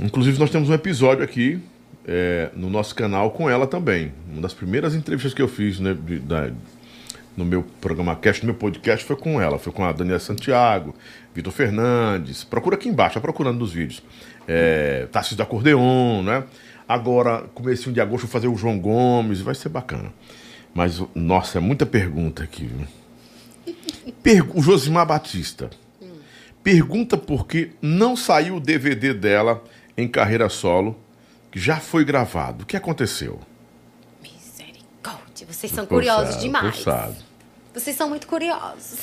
Inclusive, 0.00 0.38
nós 0.38 0.50
temos 0.50 0.68
um 0.70 0.74
episódio 0.74 1.24
aqui 1.24 1.60
é, 2.06 2.50
no 2.54 2.70
nosso 2.70 2.94
canal 2.94 3.32
com 3.32 3.50
ela 3.50 3.66
também. 3.66 4.12
Uma 4.30 4.40
das 4.42 4.54
primeiras 4.54 4.94
entrevistas 4.94 5.34
que 5.34 5.42
eu 5.42 5.48
fiz 5.48 5.80
né, 5.80 5.92
de- 5.94 6.20
da- 6.20 6.50
no 7.38 7.44
meu 7.44 7.62
programa 7.80 8.16
Cast, 8.16 8.42
no 8.44 8.52
meu 8.52 8.58
podcast, 8.58 9.04
foi 9.04 9.16
com 9.16 9.40
ela. 9.40 9.58
Foi 9.58 9.72
com 9.72 9.84
a 9.84 9.92
Daniela 9.92 10.18
Santiago, 10.18 10.94
Vitor 11.34 11.52
Fernandes. 11.52 12.42
Procura 12.44 12.74
aqui 12.76 12.88
embaixo, 12.88 13.14
tá 13.14 13.20
procurando 13.20 13.58
nos 13.60 13.72
vídeos. 13.72 14.02
É, 14.46 15.06
Tarcísio 15.12 15.36
da 15.38 15.44
Acordeon, 15.44 16.22
né? 16.22 16.44
Agora, 16.88 17.42
comecinho 17.54 17.92
de 17.94 18.00
agosto, 18.00 18.22
vou 18.26 18.30
fazer 18.32 18.48
o 18.48 18.56
João 18.56 18.78
Gomes, 18.78 19.40
vai 19.40 19.54
ser 19.54 19.68
bacana. 19.68 20.12
Mas, 20.74 21.00
nossa, 21.14 21.58
é 21.58 21.60
muita 21.60 21.86
pergunta 21.86 22.42
aqui. 22.42 22.64
viu? 22.66 23.74
Pergu- 24.22 24.58
o 24.58 24.62
Josimar 24.62 25.06
Batista. 25.06 25.70
Pergunta 26.62 27.16
por 27.16 27.46
que 27.46 27.70
não 27.80 28.16
saiu 28.16 28.56
o 28.56 28.60
DVD 28.60 29.14
dela 29.14 29.62
em 29.96 30.08
carreira 30.08 30.48
solo, 30.48 30.98
que 31.50 31.58
já 31.60 31.76
foi 31.78 32.04
gravado. 32.04 32.64
O 32.64 32.66
que 32.66 32.76
aconteceu? 32.76 33.38
Misericórdia, 34.22 35.46
vocês 35.50 35.72
são 35.72 35.84
Tô 35.86 35.94
curiosos 35.94 36.34
sabe, 36.34 36.42
demais. 36.46 36.76
tô 36.76 36.82
sabe. 36.82 37.16
Vocês 37.78 37.96
são 37.96 38.08
muito 38.08 38.26
curiosos. 38.26 38.98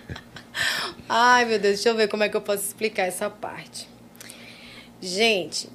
Ai, 1.08 1.44
meu 1.44 1.58
Deus, 1.58 1.76
deixa 1.76 1.88
eu 1.88 1.96
ver 1.96 2.08
como 2.08 2.22
é 2.22 2.28
que 2.28 2.36
eu 2.36 2.40
posso 2.40 2.62
explicar 2.64 3.04
essa 3.04 3.28
parte. 3.30 3.88
Gente, 5.00 5.68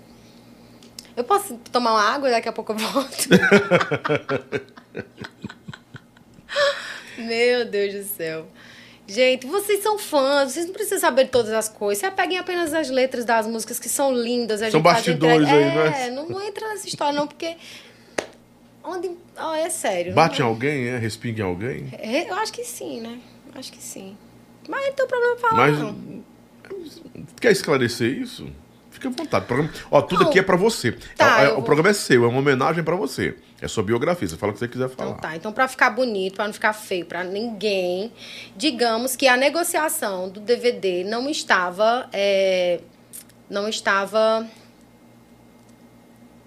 eu 1.17 1.23
posso 1.23 1.55
tomar 1.71 1.91
uma 1.93 2.03
água 2.13 2.29
e 2.29 2.31
daqui 2.31 2.47
a 2.47 2.53
pouco 2.53 2.73
eu 2.73 2.77
volto? 2.77 3.27
meu 7.17 7.65
Deus 7.65 7.93
do 7.93 8.03
céu. 8.15 8.45
Gente, 9.07 9.45
vocês 9.45 9.83
são 9.83 9.99
fãs, 9.99 10.51
vocês 10.51 10.65
não 10.65 10.73
precisam 10.73 10.99
saber 10.99 11.27
todas 11.27 11.53
as 11.53 11.69
coisas. 11.69 12.01
Vocês 12.01 12.13
peguem 12.13 12.39
apenas 12.39 12.73
as 12.73 12.89
letras 12.89 13.23
das 13.23 13.45
músicas 13.45 13.79
que 13.79 13.87
são 13.87 14.11
lindas. 14.13 14.61
A 14.61 14.71
São 14.71 14.81
bastidores 14.81 15.47
entrega- 15.47 15.53
aí, 15.53 15.75
né? 15.91 16.07
É, 16.07 16.11
não, 16.11 16.27
não 16.27 16.41
entra 16.41 16.67
nessa 16.69 16.87
história 16.87 17.13
não, 17.13 17.27
porque... 17.27 17.55
Onde... 18.85 19.11
Ah, 19.35 19.57
é 19.57 19.69
sério. 19.69 20.13
Bate 20.13 20.41
em 20.41 20.45
alguém, 20.45 20.87
é? 20.87 20.97
Respinga 20.97 21.41
em 21.41 21.45
alguém? 21.45 21.89
é, 21.93 22.29
Eu 22.29 22.35
acho 22.35 22.53
que 22.53 22.63
sim, 22.63 23.01
né? 23.01 23.19
Acho 23.55 23.71
que 23.71 23.81
sim. 23.81 24.15
Mas 24.69 24.85
não 24.87 24.93
tem 24.93 25.07
problema 25.07 25.37
falar, 25.37 25.55
Mas 25.55 25.79
não. 25.79 26.23
quer 27.39 27.51
esclarecer 27.51 28.11
isso? 28.11 28.47
Fique 28.91 29.07
à 29.07 29.09
vontade. 29.09 29.45
Programa- 29.45 29.73
Ó, 29.91 30.01
tudo 30.01 30.21
Não. 30.23 30.29
aqui 30.29 30.39
é 30.39 30.43
pra 30.43 30.55
você. 30.55 30.93
Tá, 31.17 31.41
É- 31.43 31.49
o 31.49 31.55
vou- 31.55 31.63
programa 31.63 31.89
é 31.89 31.93
seu, 31.93 32.23
é 32.23 32.27
uma 32.27 32.39
homenagem 32.39 32.81
pra 32.83 32.95
você. 32.95 33.35
É 33.61 33.67
sua 33.67 33.83
biografia, 33.83 34.27
você 34.27 34.37
fala 34.37 34.51
o 34.51 34.53
que 34.53 34.59
você 34.59 34.67
quiser 34.67 34.89
falar. 34.89 35.09
Então 35.11 35.21
tá, 35.21 35.35
então 35.35 35.51
pra 35.51 35.67
ficar 35.67 35.89
bonito, 35.89 36.35
pra 36.35 36.45
não 36.45 36.53
ficar 36.53 36.71
feio 36.73 37.05
pra 37.05 37.23
ninguém, 37.23 38.11
digamos 38.55 39.15
que 39.15 39.27
a 39.27 39.35
negociação 39.35 40.29
do 40.29 40.39
DVD 40.39 41.03
não 41.03 41.29
estava, 41.29 42.09
é, 42.13 42.79
não 43.49 43.67
estava 43.67 44.47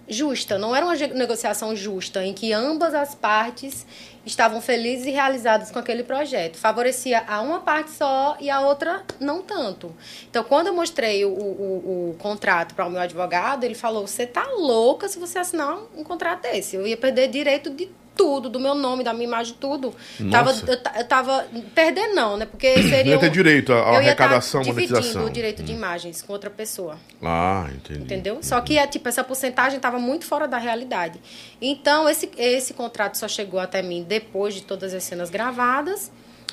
justa, 0.08 0.58
não 0.58 0.74
era 0.74 0.84
uma 0.84 0.94
negociação 0.94 1.76
justa 1.76 2.24
em 2.24 2.32
que 2.32 2.52
ambas 2.52 2.94
as 2.94 3.14
partes 3.14 3.86
estavam 4.24 4.60
felizes 4.60 5.06
e 5.06 5.10
realizadas 5.10 5.70
com 5.70 5.78
aquele 5.78 6.02
projeto. 6.02 6.56
Favorecia 6.56 7.24
a 7.26 7.40
uma 7.40 7.60
parte 7.60 7.90
só 7.90 8.36
e 8.40 8.50
a 8.50 8.60
outra 8.60 9.02
não 9.18 9.42
tanto. 9.42 9.94
Então, 10.28 10.44
quando 10.44 10.68
eu 10.68 10.74
mostrei 10.74 11.24
o, 11.24 11.30
o, 11.30 12.10
o 12.10 12.16
contrato 12.18 12.74
para 12.74 12.86
o 12.86 12.90
meu 12.90 13.00
advogado, 13.00 13.64
ele 13.64 13.74
falou: 13.74 14.06
Você 14.06 14.26
tá 14.26 14.46
louca 14.56 15.08
se 15.08 15.18
você 15.18 15.38
assinar 15.38 15.78
um 15.96 16.04
contrato 16.04 16.42
desse. 16.42 16.76
Eu 16.76 16.86
ia 16.86 16.96
perder 16.96 17.28
direito 17.28 17.70
de 17.70 17.88
tudo, 18.18 18.48
do 18.50 18.58
meu 18.60 18.74
nome, 18.74 19.02
da 19.04 19.12
minha 19.14 19.24
imagem, 19.26 19.54
tudo. 19.58 19.94
Tava, 20.30 20.50
Nossa. 20.50 20.70
eu, 20.70 20.82
ta- 20.82 20.92
eu 20.98 21.04
tava. 21.06 21.46
Perder 21.74 22.08
não, 22.08 22.36
né? 22.36 22.44
Porque 22.44 22.74
seria. 22.82 23.12
ia 23.12 23.18
ter 23.18 23.28
um- 23.28 23.32
direito 23.32 23.72
à- 23.72 23.76
eu 23.76 23.82
tá 23.84 23.96
arrecadação, 23.98 24.60
dividindo 24.60 24.94
monetização. 24.94 25.24
o 25.26 25.30
direito 25.30 25.62
de 25.62 25.72
imagens 25.72 26.20
com 26.20 26.32
outra 26.32 26.50
pessoa. 26.50 26.98
Ah, 27.22 27.68
entendi. 27.74 28.00
Entendeu? 28.02 28.38
Só 28.42 28.60
que, 28.60 28.76
é, 28.76 28.86
tipo, 28.86 29.08
essa 29.08 29.22
porcentagem 29.22 29.76
estava 29.76 29.98
muito 30.00 30.24
fora 30.26 30.48
da 30.48 30.58
realidade. 30.58 31.20
Então, 31.62 32.08
esse, 32.08 32.28
esse 32.36 32.74
contrato 32.74 33.16
só 33.16 33.28
chegou 33.28 33.60
até 33.60 33.80
mim 33.80 34.04
depois 34.06 34.52
de 34.54 34.62
todas 34.62 34.92
as 34.92 35.04
cenas 35.04 35.30
gravadas. 35.30 36.10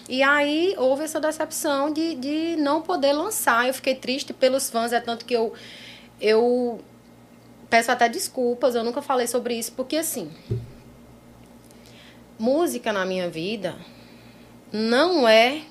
E 0.08 0.22
aí, 0.22 0.76
houve 0.78 1.04
essa 1.04 1.20
decepção 1.20 1.92
de, 1.92 2.14
de 2.14 2.56
não 2.58 2.80
poder 2.80 3.12
lançar. 3.12 3.68
Eu 3.68 3.74
fiquei 3.74 3.96
triste 3.96 4.32
pelos 4.34 4.70
fãs, 4.70 4.94
é 4.94 5.00
tanto 5.00 5.26
que 5.26 5.34
eu, 5.34 5.52
eu 6.22 6.80
peço 7.72 7.92
até 7.92 8.08
desculpas, 8.08 8.76
eu 8.76 8.84
nunca 8.84 9.02
falei 9.02 9.26
sobre 9.26 9.56
isso, 9.56 9.72
porque, 9.72 9.98
assim, 9.98 10.30
música 12.38 12.92
na 12.92 13.06
minha 13.06 13.30
vida 13.30 13.76
não 14.72 15.28
é 15.28 15.62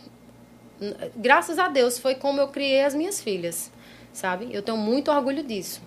graças 1.17 1.59
a 1.59 1.69
Deus 1.69 1.99
foi 1.99 2.15
como 2.15 2.41
eu 2.41 2.49
criei 2.49 2.85
as 2.85 2.95
minhas 2.95 3.21
filhas, 3.21 3.71
sabe? 4.13 4.49
Eu 4.53 4.63
tenho 4.63 4.77
muito 4.77 5.11
orgulho 5.11 5.43
disso. 5.43 5.81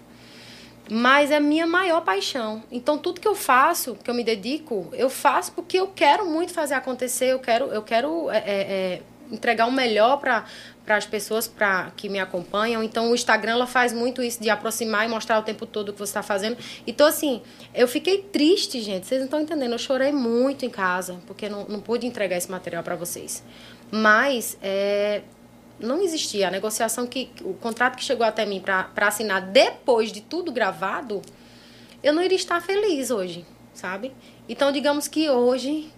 Mas 0.90 1.32
é 1.32 1.40
minha 1.40 1.68
maior 1.68 2.02
paixão. 2.02 2.64
Então 2.72 2.98
tudo 2.98 3.20
que 3.20 3.28
eu 3.28 3.36
faço, 3.36 3.96
que 3.96 4.10
eu 4.10 4.14
me 4.14 4.24
dedico, 4.24 4.88
eu 4.94 5.10
faço 5.10 5.52
porque 5.52 5.78
eu 5.78 5.88
quero 5.88 6.26
muito 6.26 6.54
fazer 6.54 6.76
acontecer. 6.76 7.28
Eu 7.28 7.40
quero, 7.40 7.66
eu 7.66 7.82
quero 7.82 8.30
é, 8.32 8.38
é, 8.38 8.62
é, 8.62 9.02
entregar 9.32 9.66
o 9.66 9.72
melhor 9.72 10.18
para 10.18 10.46
para 10.86 10.96
as 10.96 11.06
pessoas 11.06 11.50
pra, 11.50 11.92
que 11.98 12.08
me 12.08 12.18
acompanham. 12.18 12.82
Então 12.82 13.12
o 13.12 13.14
Instagram 13.14 13.52
ela 13.52 13.68
faz 13.68 13.92
muito 13.92 14.24
isso 14.24 14.42
de 14.42 14.50
aproximar 14.50 15.06
e 15.06 15.10
mostrar 15.10 15.38
o 15.38 15.44
tempo 15.44 15.66
todo 15.66 15.90
o 15.90 15.94
que 15.94 16.00
você 16.00 16.12
está 16.12 16.24
fazendo. 16.24 16.56
Então 16.88 17.06
assim, 17.06 17.42
eu 17.76 17.90
fiquei 17.90 18.20
triste, 18.20 18.80
gente. 18.80 19.06
Vocês 19.06 19.20
não 19.20 19.26
estão 19.26 19.42
entendendo. 19.42 19.74
Eu 19.74 19.78
chorei 19.78 20.14
muito 20.14 20.66
em 20.66 20.70
casa 20.70 21.20
porque 21.28 21.50
não, 21.50 21.66
não 21.66 21.82
pude 21.82 22.08
entregar 22.08 22.38
esse 22.38 22.50
material 22.50 22.84
para 22.84 22.96
vocês. 22.96 23.44
Mas 23.92 24.58
é, 24.62 25.24
não 25.80 26.02
existia. 26.02 26.48
A 26.48 26.52
negociação 26.52 27.06
que. 27.06 27.30
O 27.42 27.54
contrato 27.54 27.98
que 27.98 28.04
chegou 28.04 28.26
até 28.26 28.46
mim 28.46 28.62
para 28.62 28.90
assinar 29.08 29.42
depois 29.42 30.12
de 30.12 30.22
tudo 30.22 30.52
gravado, 30.52 31.22
eu 32.02 32.14
não 32.14 32.22
iria 32.22 32.38
estar 32.38 32.62
feliz 32.62 33.12
hoje, 33.12 33.46
sabe? 33.74 34.14
Então, 34.50 34.72
digamos 34.72 35.08
que 35.08 35.30
hoje 35.30 35.92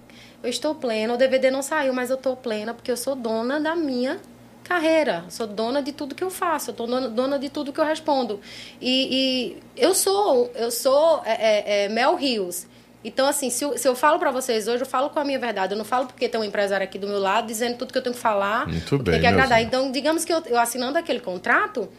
eu 0.43 0.49
estou 0.49 0.75
plena. 0.75 1.13
O 1.13 1.17
DVD 1.17 1.51
não 1.51 1.61
saiu, 1.61 1.93
mas 1.93 2.09
eu 2.09 2.15
estou 2.15 2.35
plena 2.35 2.73
porque 2.73 2.91
eu 2.91 2.97
sou 2.97 3.15
dona 3.15 3.59
da 3.59 3.75
minha 3.75 4.19
carreira. 4.63 5.25
Sou 5.29 5.47
dona 5.47 5.81
de 5.81 5.91
tudo 5.91 6.15
que 6.15 6.23
eu 6.23 6.29
faço. 6.29 6.71
Eu 6.71 6.75
tô 6.75 6.85
dona, 6.85 7.09
dona 7.09 7.39
de 7.39 7.49
tudo 7.49 7.73
que 7.73 7.79
eu 7.79 7.85
respondo. 7.85 8.39
E, 8.79 9.57
e 9.57 9.57
eu 9.75 9.93
sou, 9.93 10.51
eu 10.55 10.71
sou 10.71 11.21
é, 11.25 11.33
é, 11.33 11.85
é, 11.85 11.89
Mel 11.89 12.15
Rios. 12.15 12.67
Então, 13.03 13.27
assim, 13.27 13.49
se 13.49 13.63
eu, 13.63 13.77
se 13.77 13.87
eu 13.87 13.95
falo 13.95 14.19
para 14.19 14.29
vocês 14.29 14.67
hoje, 14.67 14.83
eu 14.83 14.87
falo 14.87 15.09
com 15.09 15.19
a 15.19 15.23
minha 15.23 15.39
verdade. 15.39 15.73
Eu 15.73 15.77
não 15.77 15.85
falo 15.85 16.05
porque 16.05 16.27
tem 16.27 16.39
um 16.39 16.43
empresário 16.43 16.83
aqui 16.83 16.99
do 16.99 17.07
meu 17.07 17.19
lado 17.19 17.47
dizendo 17.47 17.77
tudo 17.77 17.91
que 17.91 17.97
eu 17.97 18.01
tenho 18.01 18.15
que 18.15 18.21
falar. 18.21 18.67
Muito 18.67 18.97
bem, 18.97 19.13
Tem 19.13 19.21
que 19.21 19.27
agradar. 19.27 19.61
Então, 19.61 19.91
digamos 19.91 20.25
que 20.25 20.33
eu, 20.33 20.43
eu 20.45 20.59
assinando 20.59 20.97
aquele 20.97 21.19
contrato, 21.19 21.89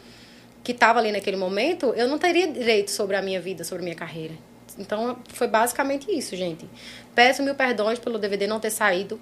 que 0.63 0.71
estava 0.71 0.99
ali 0.99 1.11
naquele 1.11 1.37
momento, 1.37 1.87
eu 1.95 2.07
não 2.07 2.17
teria 2.17 2.47
direito 2.47 2.91
sobre 2.91 3.15
a 3.15 3.21
minha 3.21 3.41
vida, 3.41 3.63
sobre 3.63 3.81
a 3.81 3.85
minha 3.85 3.95
carreira. 3.95 4.33
Então, 4.77 5.17
foi 5.27 5.47
basicamente 5.47 6.09
isso, 6.09 6.35
gente. 6.35 6.67
Peço 7.13 7.43
mil 7.43 7.55
perdões 7.55 7.99
pelo 7.99 8.17
DVD 8.17 8.47
não 8.47 8.59
ter 8.59 8.69
saído. 8.69 9.19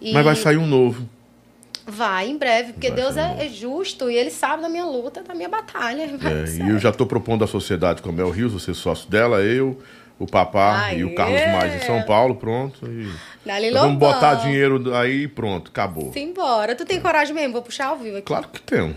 E 0.00 0.12
Mas 0.12 0.24
vai 0.24 0.36
sair 0.36 0.56
um 0.56 0.66
novo. 0.66 1.08
Vai, 1.86 2.28
em 2.28 2.36
breve, 2.36 2.72
porque 2.72 2.88
Vai 2.88 2.96
Deus 2.96 3.16
é, 3.16 3.46
é 3.46 3.48
justo 3.48 4.10
e 4.10 4.16
Ele 4.16 4.30
sabe 4.30 4.62
da 4.62 4.68
minha 4.68 4.84
luta, 4.84 5.22
da 5.22 5.34
minha 5.34 5.48
batalha. 5.48 6.08
É, 6.22 6.62
e 6.62 6.70
eu 6.70 6.78
já 6.78 6.90
estou 6.90 7.06
propondo 7.06 7.42
à 7.42 7.46
sociedade 7.46 8.02
com 8.02 8.10
a 8.10 8.12
Mel 8.12 8.30
Rios, 8.30 8.52
você 8.52 8.72
sócio 8.72 9.10
dela, 9.10 9.40
eu, 9.40 9.80
o 10.18 10.26
Papá 10.26 10.92
e 10.92 11.02
o 11.02 11.08
Aê! 11.08 11.14
Carlos 11.14 11.40
Mais 11.40 11.82
em 11.82 11.86
São 11.86 12.02
Paulo, 12.02 12.34
pronto. 12.36 12.80
Vamos 13.72 13.98
botar 13.98 14.34
dinheiro 14.34 14.94
aí 14.94 15.22
e 15.22 15.28
pronto, 15.28 15.70
acabou. 15.70 16.12
Simbora. 16.12 16.74
Tu 16.74 16.84
tem 16.84 17.00
coragem 17.00 17.34
mesmo? 17.34 17.54
Vou 17.54 17.62
puxar 17.62 17.86
ao 17.86 17.96
vivo 17.96 18.18
aqui. 18.18 18.26
Claro 18.26 18.48
que 18.48 18.60
tem. 18.60 18.94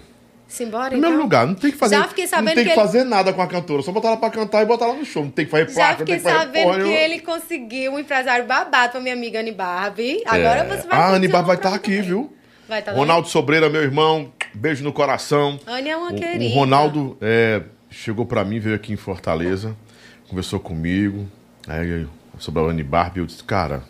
Simbora, 0.53 0.85
Em 0.87 0.89
primeiro 0.91 1.15
então? 1.15 1.23
lugar, 1.23 1.47
não 1.47 1.55
tem 1.55 1.71
que 1.71 1.77
fazer, 1.77 1.95
Já 1.95 2.07
fiquei 2.07 2.25
não 2.25 2.29
sabendo 2.29 2.53
tem 2.55 2.63
que, 2.63 2.69
que 2.69 2.79
ele- 2.79 2.85
fazer 2.85 3.03
nada 3.03 3.33
com 3.33 3.41
a 3.41 3.47
cantora, 3.47 3.81
só 3.81 3.91
botar 3.91 4.09
ela 4.09 4.17
pra 4.17 4.29
cantar 4.29 4.61
e 4.61 4.65
botar 4.67 4.85
ela 4.85 4.93
no 4.93 5.03
show. 5.03 5.23
Não 5.23 5.31
tem 5.31 5.45
que 5.45 5.51
fazer 5.51 5.67
Já 5.69 5.73
placa, 5.73 5.91
não 5.91 5.97
fiquei 5.99 6.19
sabendo 6.19 6.63
porra 6.65 6.77
que 6.77 6.83
nenhuma. 6.83 6.99
ele 7.01 7.19
conseguiu 7.21 7.91
um 7.93 7.97
empresário 7.99 8.45
babado 8.45 8.91
pra 8.91 9.01
minha 9.01 9.15
amiga 9.15 9.39
Anne 9.39 9.51
Barbie. 9.51 10.21
Agora 10.27 10.59
É. 10.59 10.63
você 10.67 10.87
vai 10.87 10.95
A 10.97 11.01
Anne 11.07 11.13
conseguir 11.15 11.27
Bar 11.33 11.41
vai 11.41 11.55
estar 11.55 11.69
pra 11.69 11.77
aqui, 11.77 12.01
viu? 12.01 12.31
Vai 12.69 12.79
estar 12.81 12.91
Ronaldo 12.93 13.27
Sobreira, 13.29 13.67
meu 13.67 13.81
irmão, 13.81 14.31
beijo 14.53 14.83
no 14.83 14.93
coração. 14.93 15.59
Anne 15.65 15.89
é 15.89 15.97
uma 15.97 16.11
O- 16.11 16.15
querida. 16.15 16.45
O 16.45 16.49
Ronaldo 16.49 17.17
é, 17.19 17.63
chegou 17.89 18.25
pra 18.27 18.45
mim, 18.45 18.59
veio 18.59 18.75
aqui 18.75 18.93
em 18.93 18.95
Fortaleza, 18.95 19.75
conversou 20.29 20.59
comigo, 20.59 21.27
aí, 21.67 22.05
sobre 22.37 22.61
a 22.61 22.65
Anne 22.65 22.83
Barbie, 22.83 23.21
eu 23.21 23.25
disse, 23.25 23.43
cara, 23.43 23.81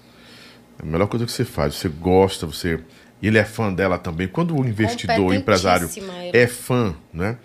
é 0.80 0.84
a 0.84 0.86
melhor 0.86 1.08
coisa 1.08 1.26
que 1.26 1.32
você 1.34 1.44
faz, 1.44 1.76
você 1.76 1.90
gosta, 1.90 2.46
você... 2.46 2.80
e 3.24 3.28
Ele 3.28 3.38
é 3.38 3.46
fã 3.46 3.74
dela 3.74 3.98
também. 3.98 4.28
Quando 4.28 4.54
o 4.54 4.68
investidor, 4.68 5.32
o 5.32 5.34
empresário 5.34 5.90
é 6.34 6.46
fã, 6.46 6.94
né? 7.14 7.38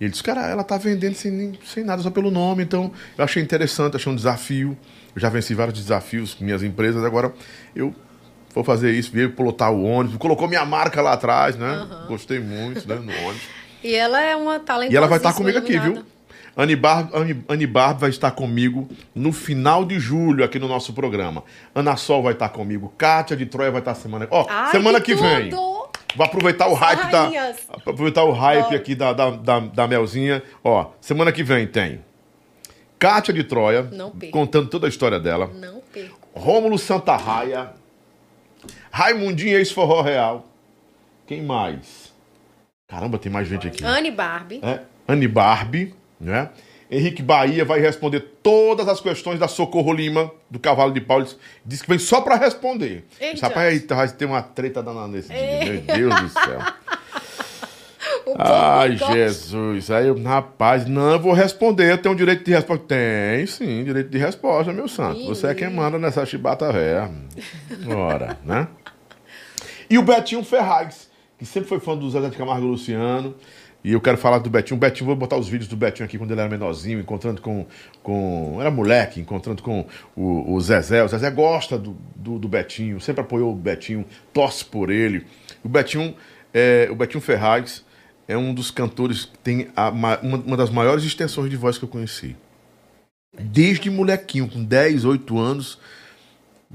Ele 0.00 0.08
disse, 0.10 0.22
cara, 0.22 0.46
ela 0.48 0.64
tá 0.64 0.78
vendendo 0.78 1.14
sem, 1.14 1.58
sem 1.66 1.84
nada, 1.84 2.00
só 2.00 2.10
pelo 2.10 2.30
nome. 2.30 2.62
Então, 2.62 2.90
eu 3.16 3.24
achei 3.24 3.42
interessante, 3.42 3.94
achei 3.94 4.10
um 4.10 4.16
desafio. 4.16 4.74
Eu 5.14 5.20
já 5.20 5.28
venci 5.28 5.52
vários 5.52 5.78
desafios 5.78 6.32
com 6.32 6.44
minhas 6.44 6.62
empresas, 6.62 7.04
agora 7.04 7.30
eu 7.76 7.94
vou 8.54 8.64
fazer 8.64 8.92
isso, 8.92 9.12
veio 9.12 9.32
pilotar 9.32 9.70
o 9.70 9.84
ônibus, 9.84 10.16
colocou 10.16 10.48
minha 10.48 10.64
marca 10.64 11.02
lá 11.02 11.12
atrás, 11.12 11.56
né? 11.56 11.86
Gostei 12.08 12.38
muito, 12.38 12.88
né? 12.88 12.94
No 12.94 13.12
ônibus. 13.28 13.42
E 13.80 13.94
ela 13.94 14.20
é 14.20 14.34
uma 14.34 14.58
talentosa. 14.58 14.92
E 14.92 14.96
ela 14.96 15.06
vai 15.06 15.18
estar 15.18 15.32
comigo 15.32 15.56
aqui, 15.56 15.78
viu? 15.78 16.04
Anne 16.58 17.66
Barb 17.66 18.00
vai 18.00 18.10
estar 18.10 18.32
comigo 18.32 18.88
no 19.14 19.32
final 19.32 19.84
de 19.84 20.00
julho 20.00 20.42
aqui 20.42 20.58
no 20.58 20.66
nosso 20.66 20.92
programa. 20.92 21.44
Ana 21.72 21.96
Sol 21.96 22.20
vai 22.20 22.32
estar 22.32 22.48
comigo. 22.48 22.92
Kátia 22.98 23.36
de 23.36 23.46
Troia 23.46 23.70
vai 23.70 23.80
estar 23.80 23.94
semana. 23.94 24.26
Ó, 24.28 24.44
semana 24.72 25.00
que, 25.00 25.14
vem. 25.14 25.50
Vou 25.50 26.26
aproveitar 26.26 26.66
o 26.66 26.74
hype 26.74 27.10
da. 27.12 27.30
Aproveitar 27.68 28.24
o 28.24 28.32
hype 28.32 28.74
aqui 28.74 28.96
da, 28.96 29.12
da, 29.12 29.30
da, 29.30 29.60
da 29.60 29.86
Melzinha. 29.86 30.42
Ó, 30.64 30.90
semana 31.00 31.30
que 31.30 31.44
vem 31.44 31.64
tem. 31.64 32.00
Kátia 32.98 33.32
de 33.32 33.44
Troia, 33.44 33.88
contando 34.32 34.68
toda 34.68 34.88
a 34.88 34.90
história 34.90 35.20
dela. 35.20 35.52
Não 35.54 35.80
perco. 35.92 36.18
Rômulo 36.34 36.76
Santa 36.76 37.16
Raia. 37.16 37.70
Raimundinho 38.90 39.56
ex-forró 39.56 40.00
real. 40.00 40.48
Quem 41.24 41.40
mais? 41.40 42.12
Caramba, 42.88 43.16
tem 43.16 43.30
mais 43.30 43.46
gente 43.46 43.68
aqui. 43.68 43.84
Anne 43.84 44.10
Barbie. 44.10 44.60
É, 44.60 44.80
Anne 45.06 45.28
Barbie, 45.28 45.94
né? 46.20 46.50
Henrique 46.90 47.22
Bahia 47.22 47.64
vai 47.64 47.80
responder 47.80 48.20
todas 48.42 48.88
as 48.88 49.00
questões 49.00 49.38
da 49.38 49.46
Socorro 49.46 49.92
Lima, 49.92 50.30
do 50.50 50.58
Cavalo 50.58 50.92
de 50.92 51.00
Paulo. 51.00 51.26
Diz 51.64 51.82
que 51.82 51.88
vem 51.88 51.98
só 51.98 52.22
pra 52.22 52.36
responder. 52.36 53.04
Eita. 53.20 53.46
Rapaz 53.46 53.66
aí 53.66 53.86
vai 53.86 54.08
ter 54.08 54.24
uma 54.24 54.42
treta 54.42 54.82
danada 54.82 55.08
nesse 55.08 55.28
dia. 55.28 55.64
Meu 55.64 55.80
Deus 55.82 56.20
do 56.22 56.28
céu. 56.30 56.58
Ai. 58.38 58.96
Jesus. 58.96 59.90
Aí 59.90 60.08
eu, 60.08 60.22
rapaz, 60.22 60.86
não, 60.86 61.12
eu 61.12 61.20
vou 61.20 61.32
responder. 61.32 61.92
Eu 61.92 61.98
tenho 61.98 62.14
direito 62.14 62.44
de 62.44 62.50
resposta. 62.52 62.84
Tem, 62.86 63.46
sim, 63.46 63.84
direito 63.84 64.10
de 64.10 64.18
resposta, 64.18 64.72
meu 64.72 64.88
santo. 64.88 65.26
Você 65.26 65.46
é 65.46 65.54
quem 65.54 65.70
manda 65.70 65.98
nessa 65.98 66.24
chibata 66.26 66.70
véia. 66.72 67.10
Ora, 67.86 68.38
né? 68.44 68.68
E 69.88 69.98
o 69.98 70.02
Betinho 70.02 70.44
Ferraz, 70.44 71.08
que 71.38 71.46
sempre 71.46 71.68
foi 71.68 71.80
fã 71.80 71.96
do 71.96 72.10
Zé 72.10 72.20
de 72.20 72.36
Camargo 72.36 72.66
Luciano. 72.66 73.34
E 73.84 73.92
eu 73.92 74.00
quero 74.00 74.18
falar 74.18 74.38
do 74.38 74.50
Betinho. 74.50 74.76
O 74.76 74.80
Betinho, 74.80 75.06
vou 75.06 75.14
botar 75.16 75.36
os 75.36 75.48
vídeos 75.48 75.68
do 75.68 75.76
Betinho 75.76 76.04
aqui 76.04 76.18
quando 76.18 76.32
ele 76.32 76.40
era 76.40 76.50
menorzinho, 76.50 76.98
encontrando 77.00 77.40
com. 77.40 77.64
com 78.02 78.58
era 78.60 78.70
moleque, 78.70 79.20
encontrando 79.20 79.62
com 79.62 79.86
o, 80.16 80.52
o 80.52 80.60
Zezé. 80.60 81.02
O 81.04 81.08
Zezé 81.08 81.30
gosta 81.30 81.78
do, 81.78 81.96
do, 82.16 82.38
do 82.38 82.48
Betinho, 82.48 83.00
sempre 83.00 83.20
apoiou 83.20 83.52
o 83.52 83.56
Betinho, 83.56 84.04
torce 84.32 84.64
por 84.64 84.90
ele. 84.90 85.24
O 85.62 85.68
Betinho, 85.68 86.14
é, 86.52 86.88
o 86.90 86.96
Betinho 86.96 87.20
Ferraz 87.20 87.84
é 88.26 88.36
um 88.36 88.52
dos 88.52 88.70
cantores 88.70 89.24
que 89.26 89.38
tem 89.38 89.68
a 89.76 89.90
ma- 89.90 90.18
uma, 90.22 90.36
uma 90.38 90.56
das 90.56 90.70
maiores 90.70 91.04
extensões 91.04 91.48
de 91.48 91.56
voz 91.56 91.78
que 91.78 91.84
eu 91.84 91.88
conheci. 91.88 92.36
Desde 93.38 93.88
molequinho, 93.90 94.48
com 94.48 94.62
10, 94.64 95.04
8 95.04 95.38
anos, 95.38 95.78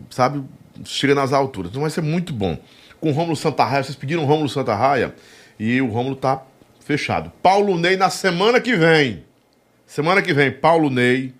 sabe? 0.09 0.41
Chega 0.85 1.13
nas 1.13 1.33
alturas. 1.33 1.69
Então 1.69 1.81
vai 1.81 1.91
ser 1.91 2.01
muito 2.01 2.31
bom. 2.33 2.57
com 2.99 3.09
o 3.09 3.13
Rômulo 3.13 3.35
Santa 3.35 3.65
Raia. 3.65 3.83
Vocês 3.83 3.95
pediram 3.97 4.23
o 4.23 4.25
Rômulo 4.25 4.47
Santa 4.47 4.73
Raia 4.73 5.13
e 5.59 5.81
o 5.81 5.87
Rômulo 5.87 6.15
tá 6.15 6.41
fechado. 6.83 7.31
Paulo 7.41 7.77
Ney 7.77 7.97
na 7.97 8.09
semana 8.09 8.59
que 8.59 8.75
vem. 8.75 9.23
Semana 9.85 10.21
que 10.21 10.33
vem, 10.33 10.51
Paulo 10.51 10.89
Ney. 10.89 11.33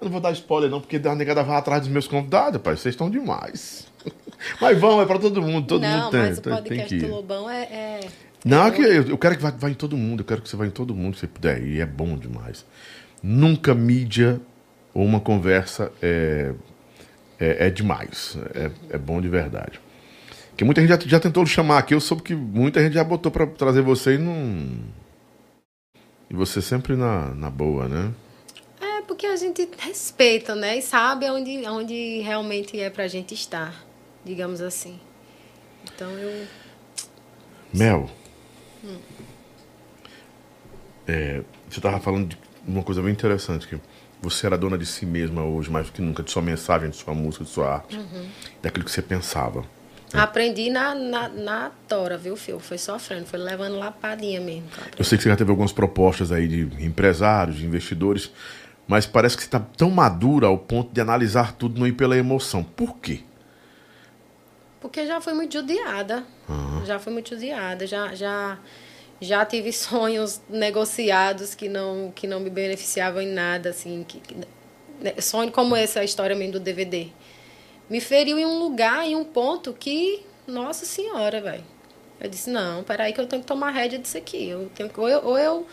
Eu 0.00 0.04
não 0.04 0.12
vou 0.12 0.20
dar 0.20 0.32
spoiler 0.32 0.70
não, 0.70 0.80
porque 0.80 1.00
a 1.08 1.14
negada 1.14 1.42
vai 1.42 1.56
atrás 1.56 1.82
dos 1.82 1.90
meus 1.90 2.06
convidados, 2.06 2.60
pai. 2.60 2.76
Vocês 2.76 2.94
estão 2.94 3.10
demais. 3.10 3.86
Mas 4.60 4.78
vão, 4.78 5.02
é 5.02 5.06
pra 5.06 5.18
todo 5.18 5.42
mundo. 5.42 5.66
Todo 5.66 5.82
não, 5.82 6.04
mundo 6.04 6.10
tem. 6.10 6.20
mas 6.20 6.38
o 6.38 6.42
tem, 6.42 6.52
tem 6.52 6.62
podcast 6.62 6.94
que 6.94 7.04
do. 7.04 7.08
Lobão 7.08 7.50
é... 7.50 7.62
é... 7.64 8.00
Não, 8.44 8.66
é 8.66 8.70
que 8.70 8.80
eu, 8.80 9.08
eu 9.08 9.18
quero 9.18 9.36
que 9.36 9.42
vá, 9.42 9.50
vá 9.50 9.68
em 9.68 9.74
todo 9.74 9.96
mundo. 9.96 10.20
Eu 10.20 10.24
quero 10.24 10.40
que 10.40 10.48
você 10.48 10.56
vá 10.56 10.64
em 10.64 10.70
todo 10.70 10.94
mundo, 10.94 11.16
se 11.16 11.26
puder. 11.26 11.60
E 11.60 11.80
é 11.80 11.86
bom 11.86 12.16
demais. 12.16 12.64
Nunca 13.20 13.74
mídia 13.74 14.40
ou 14.94 15.04
uma 15.04 15.18
conversa 15.18 15.90
é, 16.00 16.52
é, 17.38 17.66
é 17.66 17.70
demais. 17.70 18.38
É, 18.54 18.70
é 18.90 18.98
bom 18.98 19.20
de 19.20 19.28
verdade. 19.28 19.80
Porque 20.58 20.64
muita 20.64 20.80
gente 20.80 20.90
já, 20.90 20.98
já 20.98 21.20
tentou 21.20 21.46
chamar 21.46 21.78
aqui. 21.78 21.94
Eu 21.94 22.00
soube 22.00 22.20
que 22.20 22.34
muita 22.34 22.82
gente 22.82 22.94
já 22.94 23.04
botou 23.04 23.30
pra 23.30 23.46
trazer 23.46 23.80
você 23.80 24.16
e 24.16 24.18
não. 24.18 24.76
E 26.28 26.34
você 26.34 26.60
sempre 26.60 26.96
na, 26.96 27.32
na 27.32 27.48
boa, 27.48 27.86
né? 27.86 28.12
É 28.80 29.02
porque 29.02 29.24
a 29.26 29.36
gente 29.36 29.68
respeita, 29.78 30.56
né? 30.56 30.76
E 30.76 30.82
sabe 30.82 31.30
onde, 31.30 31.64
onde 31.68 32.22
realmente 32.22 32.76
é 32.80 32.90
pra 32.90 33.06
gente 33.06 33.34
estar, 33.34 33.72
digamos 34.24 34.60
assim. 34.60 34.98
Então 35.94 36.10
eu. 36.10 36.44
Mel. 37.72 38.10
É, 41.06 41.44
você 41.70 41.78
estava 41.78 42.00
falando 42.00 42.30
de 42.30 42.38
uma 42.66 42.82
coisa 42.82 43.00
bem 43.00 43.12
interessante, 43.12 43.68
que 43.68 43.78
você 44.20 44.44
era 44.44 44.58
dona 44.58 44.76
de 44.76 44.86
si 44.86 45.06
mesma 45.06 45.44
hoje, 45.44 45.70
mais 45.70 45.86
do 45.86 45.92
que 45.92 46.02
nunca, 46.02 46.20
de 46.20 46.32
sua 46.32 46.42
mensagem, 46.42 46.90
de 46.90 46.96
sua 46.96 47.14
música, 47.14 47.44
de 47.44 47.50
sua 47.50 47.74
arte, 47.74 47.96
daquilo 48.60 48.84
que 48.84 48.90
você 48.90 49.00
pensava. 49.00 49.77
Aprendi 50.14 50.70
na, 50.70 50.94
na, 50.94 51.28
na 51.28 51.70
tora, 51.86 52.16
viu, 52.16 52.34
Fio? 52.36 52.58
Foi 52.58 52.78
sofrendo, 52.78 53.26
foi 53.26 53.38
levando 53.38 53.76
lapadinha 53.78 54.40
mesmo. 54.40 54.64
Eu 54.98 55.04
sei 55.04 55.18
que 55.18 55.24
você 55.24 55.28
já 55.30 55.36
teve 55.36 55.50
algumas 55.50 55.72
propostas 55.72 56.32
aí 56.32 56.48
de 56.48 56.84
empresários, 56.84 57.56
de 57.58 57.66
investidores, 57.66 58.30
mas 58.86 59.04
parece 59.04 59.36
que 59.36 59.42
você 59.42 59.48
está 59.48 59.60
tão 59.60 59.90
madura 59.90 60.46
ao 60.46 60.56
ponto 60.56 60.92
de 60.94 61.00
analisar 61.00 61.52
tudo 61.52 61.76
e 61.76 61.80
não 61.80 61.86
ir 61.86 61.92
pela 61.92 62.16
emoção. 62.16 62.64
Por 62.64 62.96
quê? 62.96 63.20
Porque 64.80 65.06
já 65.06 65.20
fui 65.20 65.34
muito 65.34 65.52
judiada. 65.52 66.24
Já 66.86 66.98
fui 66.98 67.12
muito 67.12 67.30
judiada. 67.30 67.86
Já, 67.86 68.14
já, 68.14 68.58
já 69.20 69.44
tive 69.44 69.72
sonhos 69.74 70.40
negociados 70.48 71.54
que 71.54 71.68
não, 71.68 72.12
que 72.14 72.26
não 72.26 72.40
me 72.40 72.48
beneficiavam 72.48 73.20
em 73.20 73.32
nada, 73.32 73.70
assim. 73.70 74.04
Que, 74.06 74.20
que- 74.20 74.36
né, 75.00 75.14
sonho 75.20 75.52
como 75.52 75.76
essa 75.76 76.02
história 76.02 76.34
mesmo 76.34 76.54
do 76.54 76.60
DVD. 76.60 77.08
Me 77.88 78.00
feriu 78.00 78.38
em 78.38 78.44
um 78.44 78.58
lugar, 78.58 79.06
em 79.06 79.16
um 79.16 79.24
ponto 79.24 79.72
que, 79.72 80.24
nossa 80.46 80.84
senhora, 80.84 81.40
velho. 81.40 81.64
Eu 82.20 82.28
disse, 82.28 82.50
não, 82.50 82.82
peraí 82.82 83.12
que 83.12 83.20
eu 83.20 83.26
tenho 83.26 83.42
que 83.42 83.48
tomar 83.48 83.70
rédea 83.70 83.98
disso 83.98 84.18
aqui. 84.18 84.48
Eu 84.48 84.70
tenho 84.74 84.88
que, 84.88 85.00
ou, 85.00 85.08
eu, 85.08 85.24
ou, 85.24 85.38
eu, 85.38 85.66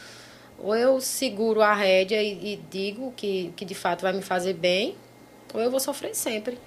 ou 0.60 0.76
eu 0.76 1.02
seguro 1.02 1.62
a 1.62 1.74
rédea 1.74 2.22
e, 2.22 2.54
e 2.54 2.58
digo 2.70 3.12
que, 3.18 3.52
que 3.56 3.66
de 3.66 3.76
fato 3.76 4.02
vai 4.02 4.14
me 4.14 4.22
fazer 4.22 4.54
bem, 4.54 4.96
ou 5.54 5.60
eu 5.60 5.70
vou 5.70 5.80
sofrer 5.80 6.16
sempre. 6.16 6.58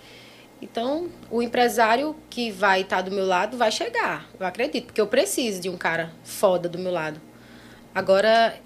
Então, 0.60 1.08
o 1.30 1.40
empresário 1.40 2.16
que 2.28 2.50
vai 2.50 2.80
estar 2.80 3.00
do 3.00 3.12
meu 3.12 3.24
lado 3.24 3.56
vai 3.56 3.70
chegar, 3.70 4.28
eu 4.38 4.44
acredito, 4.44 4.86
porque 4.86 5.00
eu 5.00 5.06
preciso 5.06 5.60
de 5.60 5.68
um 5.68 5.76
cara 5.76 6.12
foda 6.24 6.68
do 6.68 6.78
meu 6.78 6.92
lado. 6.92 7.20
Agora, 7.94 8.58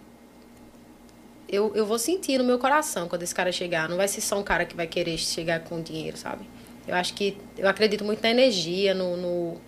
eu, 1.49 1.71
eu 1.75 1.85
vou 1.85 1.99
sentir 1.99 2.39
no 2.39 2.45
meu 2.45 2.59
coração 2.59 3.07
quando 3.07 3.23
esse 3.23 3.35
cara 3.35 3.53
chegar. 3.53 3.89
Não 3.89 3.99
vai 3.99 4.09
ser 4.09 4.23
só 4.23 4.39
um 4.39 4.43
cara 4.43 4.65
que 4.65 4.75
vai 4.75 4.87
querer 4.87 5.19
chegar 5.19 5.61
com 5.61 5.83
dinheiro, 5.83 6.17
sabe? 6.17 6.47
Eu 6.87 6.95
acho 6.97 7.15
que. 7.15 7.37
Eu 7.57 7.69
acredito 7.69 8.05
muito 8.05 8.23
na 8.23 8.31
energia, 8.31 8.93
no. 8.95 9.17
no 9.17 9.61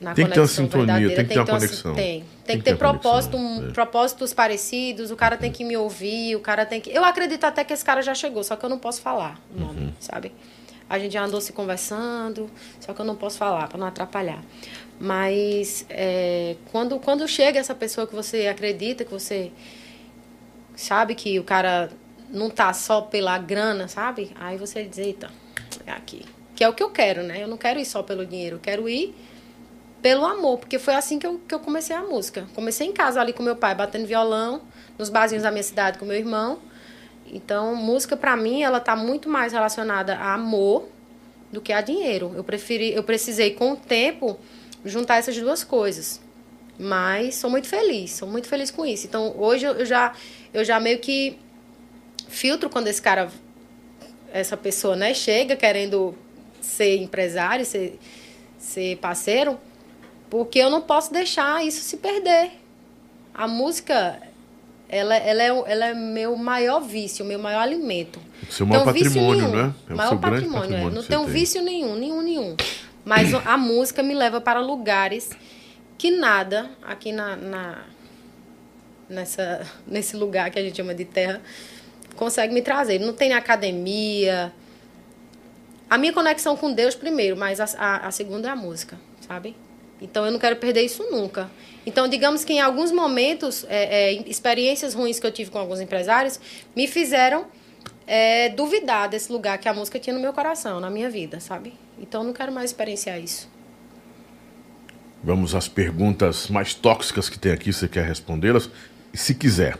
na 0.00 0.12
Tem 0.12 0.26
que 0.26 0.32
ter 0.32 0.40
uma 0.40 0.46
conexão 0.46 0.64
sintonia, 0.66 0.86
verdadeira. 0.86 1.16
tem 1.16 1.24
que 1.26 1.32
ter 1.34 1.40
uma 1.40 1.46
conexão. 1.46 1.94
Tem. 1.94 2.24
Tem, 2.44 2.58
que 2.58 2.64
ter 2.64 2.76
propósito, 2.76 3.36
um- 3.38 3.68
é. 3.68 3.72
propósitos 3.72 4.34
parecidos, 4.34 5.10
o 5.10 5.16
cara 5.16 5.38
tem 5.38 5.50
que 5.50 5.64
me 5.64 5.74
ouvir, 5.76 6.36
o 6.36 6.40
cara 6.40 6.66
tem 6.66 6.80
que. 6.82 6.90
Eu 6.90 7.02
acredito 7.02 7.42
até 7.44 7.64
que 7.64 7.72
esse 7.72 7.82
cara 7.84 8.02
já 8.02 8.14
chegou, 8.14 8.44
só 8.44 8.56
que 8.56 8.64
eu 8.64 8.68
não 8.68 8.78
posso 8.78 9.00
falar 9.00 9.40
o 9.56 9.58
nome, 9.58 9.80
Uhum. 9.80 9.92
sabe? 9.98 10.32
A 10.88 10.98
gente 10.98 11.12
já 11.12 11.24
andou 11.24 11.40
se 11.40 11.52
conversando, 11.52 12.48
só 12.78 12.92
que 12.92 13.00
eu 13.00 13.04
não 13.06 13.16
posso 13.16 13.38
falar 13.38 13.68
para 13.68 13.78
não 13.78 13.86
atrapalhar. 13.86 14.42
Mas 15.00 15.84
é, 15.88 16.56
quando, 16.70 16.98
quando 17.00 17.26
chega 17.26 17.58
essa 17.58 17.74
pessoa 17.74 18.06
que 18.06 18.14
você 18.14 18.46
acredita, 18.48 19.02
que 19.04 19.10
você 19.10 19.50
sabe 20.76 21.14
que 21.14 21.38
o 21.40 21.44
cara 21.44 21.90
não 22.30 22.50
tá 22.50 22.72
só 22.72 23.00
pela 23.00 23.38
grana, 23.38 23.88
sabe? 23.88 24.32
Aí 24.36 24.56
você 24.56 24.84
diz, 24.84 24.98
eita, 24.98 25.30
é 25.86 25.92
aqui. 25.92 26.24
Que 26.54 26.64
é 26.64 26.68
o 26.68 26.72
que 26.72 26.82
eu 26.82 26.90
quero, 26.90 27.22
né? 27.22 27.42
Eu 27.42 27.48
não 27.48 27.56
quero 27.56 27.78
ir 27.78 27.84
só 27.84 28.02
pelo 28.02 28.24
dinheiro, 28.24 28.56
eu 28.56 28.60
quero 28.60 28.88
ir 28.88 29.14
pelo 30.02 30.24
amor, 30.24 30.58
porque 30.58 30.78
foi 30.78 30.94
assim 30.94 31.18
que 31.18 31.26
eu, 31.26 31.40
que 31.46 31.54
eu 31.54 31.60
comecei 31.60 31.94
a 31.94 32.02
música. 32.02 32.46
Comecei 32.54 32.86
em 32.86 32.92
casa 32.92 33.20
ali 33.20 33.32
com 33.32 33.42
meu 33.42 33.56
pai, 33.56 33.74
batendo 33.74 34.06
violão, 34.06 34.62
nos 34.98 35.08
barzinhos 35.08 35.42
da 35.42 35.50
minha 35.50 35.62
cidade 35.62 35.98
com 35.98 36.04
meu 36.04 36.16
irmão. 36.16 36.58
Então, 37.26 37.74
música 37.74 38.16
pra 38.16 38.36
mim, 38.36 38.62
ela 38.62 38.78
tá 38.78 38.94
muito 38.94 39.28
mais 39.28 39.52
relacionada 39.52 40.14
a 40.14 40.34
amor 40.34 40.88
do 41.52 41.60
que 41.60 41.72
a 41.72 41.80
dinheiro. 41.80 42.32
Eu 42.36 42.44
preferi, 42.44 42.94
eu 42.94 43.02
precisei 43.02 43.52
com 43.52 43.72
o 43.72 43.76
tempo 43.76 44.38
juntar 44.84 45.16
essas 45.16 45.36
duas 45.36 45.64
coisas. 45.64 46.20
Mas 46.78 47.36
sou 47.36 47.50
muito 47.50 47.66
feliz, 47.66 48.12
sou 48.12 48.28
muito 48.28 48.48
feliz 48.48 48.70
com 48.70 48.84
isso. 48.84 49.06
Então, 49.06 49.34
hoje 49.38 49.64
eu 49.64 49.84
já 49.84 50.12
eu 50.52 50.64
já 50.64 50.78
meio 50.78 50.98
que 50.98 51.38
filtro 52.28 52.68
quando 52.68 52.88
esse 52.88 53.00
cara 53.00 53.30
essa 54.32 54.56
pessoa, 54.56 54.94
né, 54.96 55.14
chega 55.14 55.56
querendo 55.56 56.14
ser 56.60 56.96
empresário, 56.98 57.64
ser 57.64 57.98
ser 58.58 58.96
parceiro, 58.96 59.58
porque 60.28 60.58
eu 60.58 60.68
não 60.68 60.80
posso 60.80 61.12
deixar 61.12 61.64
isso 61.64 61.80
se 61.80 61.98
perder. 61.98 62.50
A 63.32 63.46
música, 63.46 64.20
ela, 64.88 65.14
ela, 65.14 65.42
é, 65.42 65.46
ela 65.46 65.86
é 65.86 65.94
meu 65.94 66.36
maior 66.36 66.80
vício, 66.80 67.24
meu 67.24 67.38
maior 67.38 67.60
alimento. 67.60 68.20
Seu 68.50 68.66
maior 68.66 68.84
patrimônio, 68.84 69.48
né? 69.48 69.74
É 69.88 69.92
o 69.92 69.96
maior 69.96 70.08
seu 70.10 70.18
grande 70.18 70.36
patrimônio, 70.36 70.64
é. 70.64 70.70
patrimônio 70.70 70.94
Não 70.94 71.02
tenho 71.02 71.24
tem. 71.24 71.32
vício 71.32 71.62
nenhum, 71.62 71.94
nenhum, 71.94 72.22
nenhum. 72.22 72.56
Mas 73.04 73.32
a 73.32 73.56
música 73.56 74.02
me 74.02 74.14
leva 74.14 74.40
para 74.40 74.60
lugares 74.60 75.30
que 75.96 76.10
nada 76.10 76.70
aqui 76.82 77.12
na, 77.12 77.36
na 77.36 77.78
nessa 79.08 79.64
nesse 79.86 80.16
lugar 80.16 80.50
que 80.50 80.58
a 80.58 80.62
gente 80.62 80.76
chama 80.76 80.92
de 80.92 81.04
terra 81.04 81.40
consegue 82.16 82.52
me 82.52 82.62
trazer. 82.62 82.98
Não 82.98 83.12
tem 83.12 83.32
academia. 83.32 84.52
A 85.88 85.96
minha 85.96 86.12
conexão 86.12 86.56
com 86.56 86.72
Deus 86.72 86.94
primeiro, 86.94 87.36
mas 87.36 87.60
a, 87.60 87.66
a, 87.78 88.08
a 88.08 88.10
segunda 88.10 88.48
é 88.48 88.50
a 88.50 88.56
música, 88.56 88.98
sabe? 89.20 89.54
Então 90.00 90.26
eu 90.26 90.32
não 90.32 90.38
quero 90.38 90.56
perder 90.56 90.82
isso 90.82 91.02
nunca. 91.10 91.50
Então, 91.86 92.08
digamos 92.08 92.44
que 92.44 92.52
em 92.52 92.60
alguns 92.60 92.90
momentos, 92.90 93.64
é, 93.68 94.12
é, 94.12 94.28
experiências 94.28 94.92
ruins 94.92 95.20
que 95.20 95.26
eu 95.26 95.32
tive 95.32 95.50
com 95.50 95.58
alguns 95.58 95.80
empresários 95.80 96.40
me 96.74 96.88
fizeram 96.88 97.46
é, 98.06 98.48
duvidar 98.48 99.08
desse 99.08 99.32
lugar 99.32 99.58
que 99.58 99.68
a 99.68 99.74
música 99.74 99.98
tinha 99.98 100.14
no 100.14 100.20
meu 100.20 100.32
coração, 100.32 100.80
na 100.80 100.90
minha 100.90 101.08
vida, 101.08 101.40
sabe? 101.40 101.72
Então 101.98 102.22
eu 102.22 102.26
não 102.26 102.32
quero 102.32 102.52
mais 102.52 102.70
experienciar 102.70 103.20
isso. 103.20 103.48
Vamos 105.22 105.54
às 105.54 105.66
perguntas 105.66 106.48
mais 106.48 106.74
tóxicas 106.74 107.28
que 107.28 107.38
tem 107.38 107.52
aqui, 107.52 107.72
você 107.72 107.88
quer 107.88 108.04
respondê-las? 108.04 108.68
Se 109.14 109.34
quiser. 109.34 109.78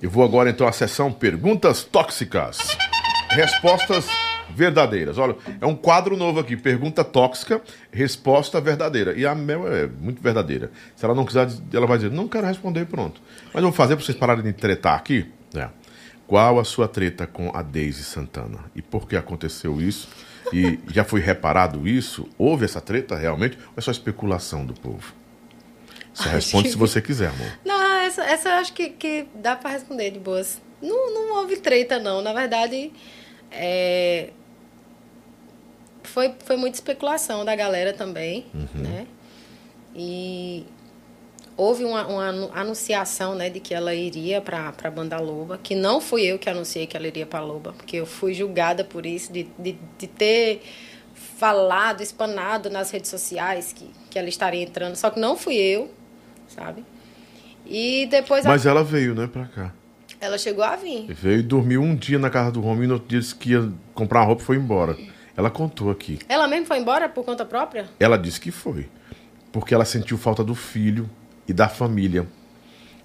Eu 0.00 0.08
vou 0.10 0.22
agora 0.22 0.48
então 0.48 0.66
à 0.66 0.70
sessão 0.70 1.12
Perguntas 1.12 1.82
Tóxicas. 1.82 2.58
Respostas 3.30 4.06
verdadeiras. 4.48 5.18
Olha, 5.18 5.36
é 5.60 5.66
um 5.66 5.74
quadro 5.74 6.16
novo 6.16 6.38
aqui, 6.38 6.56
pergunta 6.56 7.04
tóxica, 7.04 7.60
resposta 7.92 8.60
verdadeira. 8.60 9.12
E 9.14 9.26
a 9.26 9.34
Mel 9.34 9.72
é 9.72 9.86
muito 9.86 10.22
verdadeira. 10.22 10.70
Se 10.94 11.04
ela 11.04 11.14
não 11.14 11.24
quiser, 11.24 11.48
ela 11.72 11.86
vai 11.86 11.98
dizer, 11.98 12.12
não 12.12 12.28
quero 12.28 12.46
responder, 12.46 12.86
pronto. 12.86 13.20
Mas 13.46 13.56
eu 13.56 13.62
vou 13.62 13.72
fazer 13.72 13.96
para 13.96 14.04
vocês 14.04 14.16
pararem 14.16 14.42
de 14.42 14.52
tretar 14.52 14.96
aqui. 14.96 15.30
É. 15.54 15.68
Qual 16.26 16.60
a 16.60 16.64
sua 16.64 16.86
treta 16.86 17.26
com 17.26 17.50
a 17.54 17.62
Daisy 17.62 18.04
Santana? 18.04 18.58
E 18.76 18.82
por 18.82 19.08
que 19.08 19.16
aconteceu 19.16 19.80
isso? 19.80 20.08
E 20.52 20.78
já 20.92 21.02
foi 21.04 21.20
reparado 21.20 21.88
isso? 21.88 22.28
Houve 22.38 22.64
essa 22.64 22.80
treta 22.80 23.16
realmente? 23.16 23.58
Ou 23.58 23.74
é 23.76 23.80
só 23.80 23.90
especulação 23.90 24.64
do 24.64 24.74
povo? 24.74 25.17
Você 26.18 26.28
Acho 26.28 26.34
responde 26.36 26.64
que- 26.64 26.70
se 26.70 26.76
você 26.76 27.00
quiser, 27.02 27.28
amor. 27.28 27.58
Não, 27.64 27.94
essa, 28.00 28.24
essa 28.24 28.48
eu 28.48 28.54
acho 28.56 28.72
que, 28.72 28.90
que 28.90 29.26
dá 29.34 29.54
pra 29.56 29.70
responder 29.70 30.10
de 30.10 30.18
boas. 30.18 30.60
Não, 30.82 31.12
não 31.14 31.36
houve 31.36 31.56
treta, 31.58 31.98
não. 31.98 32.20
Na 32.22 32.32
verdade, 32.32 32.92
é, 33.52 34.30
foi, 36.02 36.34
foi 36.44 36.56
muita 36.56 36.76
especulação 36.76 37.44
da 37.44 37.54
galera 37.54 37.92
também, 37.92 38.46
né? 38.74 39.06
E 39.94 40.64
houve 41.56 41.84
uma, 41.84 42.06
uma 42.06 42.28
anu- 42.28 42.50
anunciação, 42.54 43.34
né, 43.34 43.50
de 43.50 43.58
que 43.60 43.74
ela 43.74 43.94
iria 43.94 44.40
pra, 44.40 44.70
pra 44.72 44.90
Banda 44.90 45.18
Loba, 45.18 45.58
que 45.60 45.74
não 45.74 46.00
fui 46.00 46.22
eu 46.22 46.38
que 46.38 46.48
anunciei 46.48 46.86
que 46.86 46.96
ela 46.96 47.06
iria 47.06 47.26
pra 47.26 47.40
Loba, 47.40 47.72
porque 47.72 47.96
eu 47.96 48.06
fui 48.06 48.32
julgada 48.32 48.84
por 48.84 49.04
isso, 49.04 49.32
de, 49.32 49.44
de, 49.58 49.76
de 49.98 50.06
ter 50.06 50.62
falado, 51.36 52.00
espanado 52.00 52.70
nas 52.70 52.90
redes 52.92 53.10
sociais 53.10 53.72
que, 53.72 53.90
que 54.08 54.18
ela 54.18 54.28
estaria 54.28 54.62
entrando, 54.62 54.94
só 54.94 55.10
que 55.10 55.18
não 55.18 55.36
fui 55.36 55.56
eu, 55.56 55.90
sabe? 56.48 56.84
E 57.66 58.06
depois 58.10 58.44
a- 58.44 58.48
Mas 58.48 58.66
ela 58.66 58.82
veio, 58.82 59.14
né, 59.14 59.26
pra 59.26 59.44
cá. 59.46 59.72
ela 60.20 60.38
chegou 60.38 60.64
a 60.64 60.74
vir. 60.76 61.06
Veio 61.12 61.40
e 61.40 61.42
dormiu 61.42 61.82
um 61.82 61.94
dia 61.94 62.18
na 62.18 62.30
casa 62.30 62.50
do 62.50 62.64
homem 62.64 62.84
e 62.84 62.86
no 62.86 62.94
outro 62.94 63.08
dia 63.08 63.20
disse 63.20 63.34
que 63.34 63.50
ia 63.52 63.70
comprar 63.94 64.20
uma 64.20 64.26
roupa 64.26 64.42
e 64.42 64.44
foi 64.46 64.56
embora. 64.56 64.96
Ela 65.36 65.50
contou 65.50 65.90
aqui. 65.90 66.18
Ela 66.28 66.48
mesmo 66.48 66.66
foi 66.66 66.78
embora 66.78 67.08
por 67.08 67.24
conta 67.24 67.44
própria? 67.44 67.84
Ela 68.00 68.16
disse 68.18 68.40
que 68.40 68.50
foi. 68.50 68.88
Porque 69.52 69.72
ela 69.72 69.84
sentiu 69.84 70.18
falta 70.18 70.42
do 70.42 70.54
filho 70.54 71.08
e 71.46 71.52
da 71.52 71.68
família. 71.68 72.26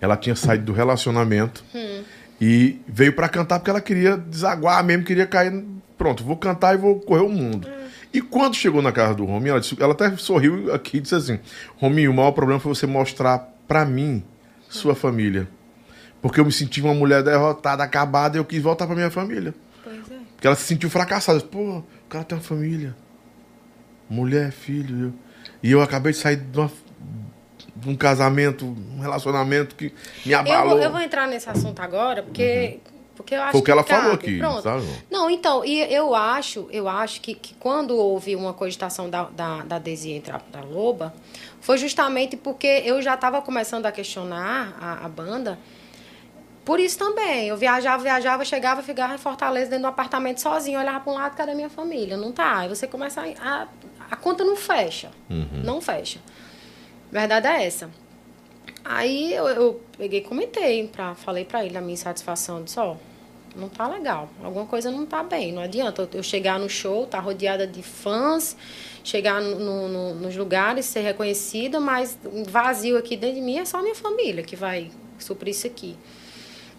Ela 0.01 0.17
tinha 0.17 0.35
saído 0.35 0.65
do 0.65 0.73
relacionamento 0.73 1.63
e 2.41 2.79
veio 2.87 3.13
pra 3.13 3.29
cantar 3.29 3.59
porque 3.59 3.69
ela 3.69 3.79
queria 3.81 4.17
desaguar 4.17 4.83
mesmo, 4.83 5.03
queria 5.03 5.27
cair. 5.27 5.63
Pronto, 5.97 6.23
vou 6.23 6.35
cantar 6.35 6.73
e 6.73 6.77
vou 6.77 6.99
correr 6.99 7.21
o 7.21 7.29
mundo. 7.29 7.67
E 8.13 8.21
quando 8.21 8.55
chegou 8.55 8.81
na 8.81 8.91
casa 8.91 9.15
do 9.15 9.25
Rominho, 9.25 9.51
ela, 9.51 9.59
disse- 9.59 9.75
ela 9.81 9.93
até 9.93 10.15
sorriu 10.17 10.73
aqui 10.73 10.97
e 10.97 11.01
disse 11.01 11.15
assim: 11.15 11.39
Rominho, 11.77 12.11
o 12.11 12.13
maior 12.13 12.31
problema 12.31 12.59
foi 12.59 12.73
você 12.75 12.85
mostrar 12.85 13.39
pra 13.67 13.83
mim 13.85 14.23
sua 14.69 14.93
família. 14.95 15.47
Porque 16.21 16.39
eu 16.39 16.45
me 16.45 16.51
senti 16.51 16.81
uma 16.81 16.93
mulher 16.93 17.23
derrotada, 17.23 17.83
acabada, 17.83 18.37
e 18.37 18.39
eu 18.39 18.45
quis 18.45 18.61
voltar 18.61 18.85
pra 18.85 18.95
minha 18.95 19.09
família. 19.11 19.53
Pois 19.83 19.97
é. 20.11 20.17
Porque 20.35 20.47
ela 20.47 20.55
se 20.55 20.63
sentiu 20.63 20.89
fracassada. 20.89 21.39
Pô, 21.41 21.79
o 21.79 21.83
cara 22.09 22.23
tem 22.23 22.37
uma 22.37 22.43
família. 22.43 22.95
Mulher, 24.09 24.51
filho. 24.51 25.05
eu- 25.07 25.13
E 25.61 25.71
eu 25.71 25.81
acabei 25.81 26.11
de 26.13 26.17
sair 26.19 26.35
de, 26.37 26.57
uma- 26.59 26.71
um 27.85 27.95
casamento, 27.95 28.65
um 28.65 28.99
relacionamento 28.99 29.75
que 29.75 29.93
me 30.25 30.31
Eu 30.33 30.39
abalou. 30.39 30.75
vou, 30.75 30.79
eu 30.83 30.91
vou 30.91 31.01
entrar 31.01 31.27
nesse 31.27 31.49
assunto 31.49 31.81
agora, 31.81 32.21
porque, 32.23 32.79
porque 33.15 33.35
eu 33.35 33.41
acho 33.41 33.47
Uhum. 33.47 33.51
Foi 33.51 33.61
o 33.61 33.63
que 33.63 33.71
ela 33.71 33.83
falou 33.83 34.11
cabe. 34.11 34.15
aqui, 34.15 34.37
Pronto. 34.37 34.61
sabe? 34.61 34.85
Não, 35.09 35.29
então, 35.29 35.63
e 35.63 35.81
eu 35.93 36.15
acho, 36.15 36.67
eu 36.71 36.87
acho 36.87 37.21
que, 37.21 37.35
que 37.35 37.53
quando 37.55 37.95
houve 37.97 38.35
uma 38.35 38.53
cogitação 38.53 39.09
da, 39.09 39.23
da, 39.25 39.61
da 39.63 39.79
Desi 39.79 40.11
entrar 40.11 40.39
pra 40.39 40.61
Loba, 40.61 41.13
foi 41.61 41.77
justamente 41.77 42.35
porque 42.35 42.81
eu 42.85 43.01
já 43.01 43.13
estava 43.13 43.41
começando 43.41 43.85
a 43.85 43.91
questionar 43.91 44.75
a, 44.79 45.05
a 45.05 45.09
banda. 45.09 45.57
Por 46.65 46.79
isso 46.79 46.97
também. 46.97 47.47
Eu 47.49 47.57
viajava, 47.57 48.01
viajava, 48.01 48.45
chegava, 48.45 48.81
ficava 48.81 49.13
em 49.13 49.17
Fortaleza 49.17 49.69
dentro 49.69 49.83
do 49.83 49.87
apartamento 49.87 50.39
sozinho, 50.39 50.79
olhava 50.79 51.01
para 51.01 51.11
um 51.11 51.15
lado, 51.15 51.35
cadê 51.35 51.53
minha 51.53 51.69
família? 51.69 52.15
Não 52.15 52.31
tá. 52.31 52.59
Aí 52.59 52.69
você 52.69 52.87
começa 52.87 53.21
a. 53.21 53.63
A, 53.63 53.67
a 54.11 54.15
conta 54.15 54.43
não 54.43 54.55
fecha. 54.55 55.11
Não 55.63 55.81
fecha. 55.81 56.19
Verdade 57.11 57.47
é 57.47 57.65
essa. 57.65 57.89
Aí 58.83 59.33
eu, 59.33 59.47
eu 59.47 59.81
peguei 59.97 60.21
comentei, 60.21 60.87
pra, 60.87 61.15
falei 61.15 61.45
pra 61.45 61.63
ele 61.65 61.77
a 61.77 61.81
minha 61.81 61.93
insatisfação, 61.93 62.63
disse, 62.63 62.79
ó, 62.79 62.95
não 63.55 63.69
tá 63.69 63.87
legal, 63.87 64.27
alguma 64.43 64.65
coisa 64.65 64.91
não 64.91 65.05
tá 65.05 65.23
bem, 65.23 65.51
não 65.53 65.61
adianta 65.61 66.09
eu, 66.11 66.23
chegar 66.23 66.59
no 66.59 66.67
show, 66.67 67.05
tá 67.05 67.19
rodeada 67.19 67.65
de 67.65 67.81
fãs, 67.81 68.57
chegar 69.03 69.41
no- 69.41 69.87
no- 69.87 70.15
nos 70.15 70.35
lugares, 70.35 70.85
ser 70.85 71.01
reconhecida, 71.01 71.79
mas 71.79 72.17
vazio 72.47 72.97
aqui 72.97 73.15
dentro 73.15 73.35
de 73.35 73.41
mim 73.41 73.59
é 73.59 73.65
só 73.65 73.81
minha 73.81 73.95
família 73.95 74.43
que 74.43 74.55
vai 74.55 74.91
suprir 75.19 75.51
isso 75.51 75.67
aqui. 75.67 75.95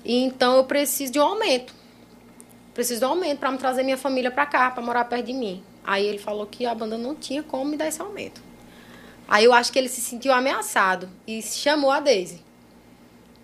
E 0.05 0.17
então 0.25 0.57
eu 0.57 0.65
preciso 0.65 1.13
de 1.13 1.19
um 1.19 1.23
aumento. 1.23 1.73
Preciso 2.75 3.01
de 3.01 3.07
um 3.07 3.11
aumento 3.11 3.39
para 3.39 3.51
me 3.53 3.57
trazer 3.59 3.83
minha 3.83 3.97
família 3.97 4.31
para 4.31 4.45
cá, 4.45 4.71
para 4.71 4.83
morar 4.83 5.05
perto 5.05 5.27
de 5.27 5.33
mim. 5.33 5.63
Aí 5.85 6.05
ele 6.05 6.19
falou 6.19 6.45
que 6.45 6.67
a 6.67 6.75
banda 6.75 6.99
não 6.99 7.15
tinha 7.15 7.43
como 7.43 7.65
me 7.65 7.77
dar 7.77 7.87
esse 7.89 8.03
aumento. 8.03 8.43
Aí 9.27 9.45
eu 9.45 9.53
acho 9.53 9.73
que 9.73 9.79
ele 9.79 9.89
se 9.89 10.01
sentiu 10.01 10.33
ameaçado 10.33 11.09
e 11.27 11.41
chamou 11.43 11.91
a 11.91 12.01
Daisy. 12.01 12.43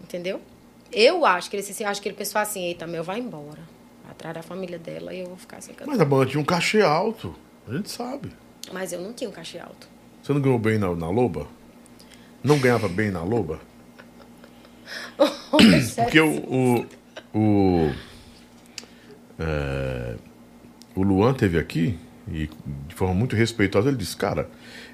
Entendeu? 0.02 0.40
Eu 0.93 1.24
acho 1.24 1.48
que 1.48 1.57
ele 1.57 1.62
se 1.62 1.85
acho 1.85 2.02
que 2.02 2.09
ele 2.09 2.16
pensou 2.16 2.40
assim, 2.40 2.65
eita, 2.65 2.86
meu, 2.86 3.02
vai 3.02 3.19
embora. 3.19 3.61
Atrás 4.09 4.35
da 4.35 4.43
família 4.43 4.78
dela 4.78 5.15
e 5.15 5.20
eu 5.20 5.27
vou 5.27 5.36
ficar 5.36 5.61
sem 5.61 5.74
cantar. 5.74 5.90
Mas 5.90 6.01
a 6.01 6.05
banda 6.05 6.27
tinha 6.27 6.40
um 6.40 6.44
cachê 6.44 6.82
alto. 6.82 7.35
A 7.69 7.73
gente 7.73 7.90
sabe. 7.90 8.32
Mas 8.73 8.93
eu 8.93 9.01
não 9.01 9.12
tinha 9.12 9.31
um 9.31 9.32
cachê 9.32 9.59
alto. 9.59 9.89
Você 10.23 10.32
não 10.32 10.40
ganhou 10.40 10.59
bem 10.59 10.78
na, 10.78 10.94
na 10.94 11.09
Loba? 11.09 11.47
Não 12.43 12.59
ganhava 12.59 12.89
bem 12.89 13.11
na 13.11 13.23
Loba? 13.23 13.61
Porque 15.97 16.20
o. 16.20 16.86
O, 17.32 17.39
o, 17.39 17.94
é, 19.39 20.16
o 20.94 21.02
Luan 21.02 21.32
teve 21.32 21.59
aqui 21.59 21.98
e 22.28 22.48
de 22.89 22.94
forma 22.94 23.15
muito 23.15 23.36
respeitosa 23.36 23.89
ele 23.89 23.97
disse: 23.97 24.16
Cara, 24.16 24.48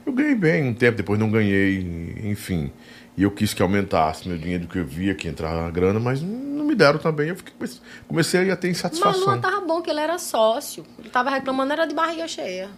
eu 0.07 0.13
ganhei 0.13 0.35
bem 0.35 0.65
um 0.69 0.73
tempo, 0.75 0.97
depois 0.97 1.19
não 1.19 1.31
ganhei, 1.31 2.17
enfim. 2.25 2.71
E 3.17 3.23
eu 3.23 3.31
quis 3.31 3.53
que 3.55 3.63
aumentasse 3.63 4.29
meu 4.29 4.37
dinheiro 4.39 4.67
que 4.67 4.79
eu 4.79 4.85
via 4.87 5.15
que 5.15 5.27
entrava 5.27 5.63
na 5.63 5.71
grana, 5.71 5.99
mas 5.99 6.21
não 6.23 6.65
me 6.65 6.75
deram 6.75 6.99
também. 6.99 7.29
Eu 7.31 7.37
fiquei, 7.37 7.55
comecei 8.07 8.51
a 8.51 8.57
ter 8.57 8.69
Mas 8.69 8.77
insatisfação. 8.79 9.21
Luan 9.25 9.41
tava 9.41 9.61
bom, 9.63 9.81
que 9.81 9.91
ele 9.91 10.01
era 10.01 10.19
sócio. 10.19 10.85
Ele 10.99 11.09
tava 11.09 11.31
reclamando, 11.31 11.73
era 11.73 11.87
de 11.87 11.95
barriga 11.95 12.29
cheia. 12.29 12.69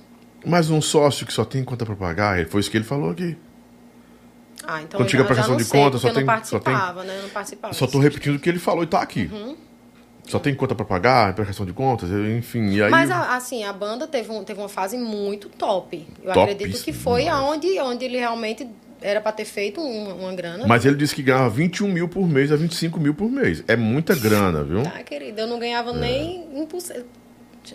Mas 0.47 0.71
um 0.71 0.81
sócio 0.81 1.27
que 1.27 1.33
só 1.33 1.45
tem 1.45 1.65
conta 1.65 1.85
pra 1.85 1.97
pagar, 1.97 2.47
foi 2.47 2.61
isso 2.61 2.71
que 2.71 2.77
ele 2.77 2.85
falou 2.85 3.11
aqui. 3.11 3.37
Ah, 4.65 4.83
então 4.83 5.01
Quando 5.01 5.09
chega 5.11 5.23
a 5.23 5.27
prestação 5.27 5.53
não 5.53 5.59
de 5.59 5.65
sei, 5.65 5.81
conta, 5.81 5.99
só 5.99 6.09
tem- 6.13 6.25
não 6.25 6.35
só 6.35 6.59
tem- 6.59 6.61
participava, 6.71 7.05
né? 7.05 7.17
Eu 7.19 7.23
não 7.23 7.29
participava. 7.31 7.75
Só 7.75 7.87
tô 7.87 7.99
repetindo 7.99 8.37
o 8.37 8.39
que 8.39 8.49
ele 8.49 8.59
falou 8.59 8.85
e 8.85 8.87
tá 8.87 9.01
aqui. 9.01 9.29
Só 10.29 10.39
tem 10.39 10.55
conta 10.55 10.75
pra 10.75 10.85
pagar, 10.85 11.35
prestação 11.35 11.65
de 11.65 11.73
contas, 11.73 12.11
enfim. 12.11 12.71
E 12.71 12.83
aí, 12.83 12.91
Mas, 12.91 13.11
assim, 13.11 13.65
a 13.65 13.73
banda 13.73 14.07
teve, 14.07 14.31
um, 14.31 14.45
teve 14.45 14.61
uma 14.61 14.69
fase 14.69 14.97
muito 14.99 15.49
top. 15.49 15.97
Eu 16.23 16.33
Topíssimo 16.33 16.43
acredito 16.43 16.85
que 16.85 16.93
foi 16.93 17.23
demais. 17.25 17.41
aonde, 17.43 17.81
onde 17.81 18.05
ele 18.05 18.19
realmente 18.19 18.69
era 19.01 19.21
pra 19.21 19.33
ter 19.33 19.45
feito 19.45 19.81
um- 19.81 20.21
uma 20.21 20.35
grana. 20.35 20.67
Mas 20.67 20.85
ele 20.85 20.97
disse 20.97 21.15
que 21.15 21.23
ganhava 21.23 21.49
21 21.49 21.89
mil 21.89 22.09
por 22.09 22.29
mês 22.29 22.51
a 22.53 22.57
25 22.57 23.01
mil 23.01 23.15
por 23.15 23.31
mês. 23.31 23.63
É 23.67 23.77
muita 23.77 24.15
grana, 24.15 24.63
viu? 24.65 24.83
Tá, 24.83 25.03
querida, 25.03 25.43
eu 25.43 25.47
não 25.47 25.59
ganhava 25.59 25.93
nem 25.93 26.47
1%. 26.55 27.05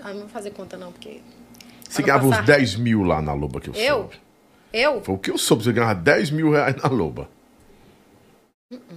Ah, 0.03 0.09
não 0.11 0.19
vou 0.21 0.29
fazer 0.29 0.51
conta 0.51 0.75
não, 0.77 0.91
porque... 0.91 1.21
Você 1.89 2.01
ganhava 2.01 2.25
uns 2.25 2.31
passar- 2.31 2.45
10 2.45 2.75
mil 2.75 3.03
lá 3.03 3.21
na 3.21 3.33
Loba 3.33 3.59
que 3.61 3.69
eu, 3.69 3.73
Eu? 3.75 3.95
soube. 3.97 4.15
Eu? 4.73 5.01
Foi 5.03 5.15
o 5.15 5.17
que 5.17 5.29
eu 5.31 5.37
soube, 5.37 5.63
você 5.63 5.71
ganhava 5.71 5.93
10 5.95 6.29
mil 6.31 6.51
reais 6.51 6.75
na 6.75 6.89
Loba. 6.89 7.29
Que- 8.69 8.77
ah, 8.77 8.95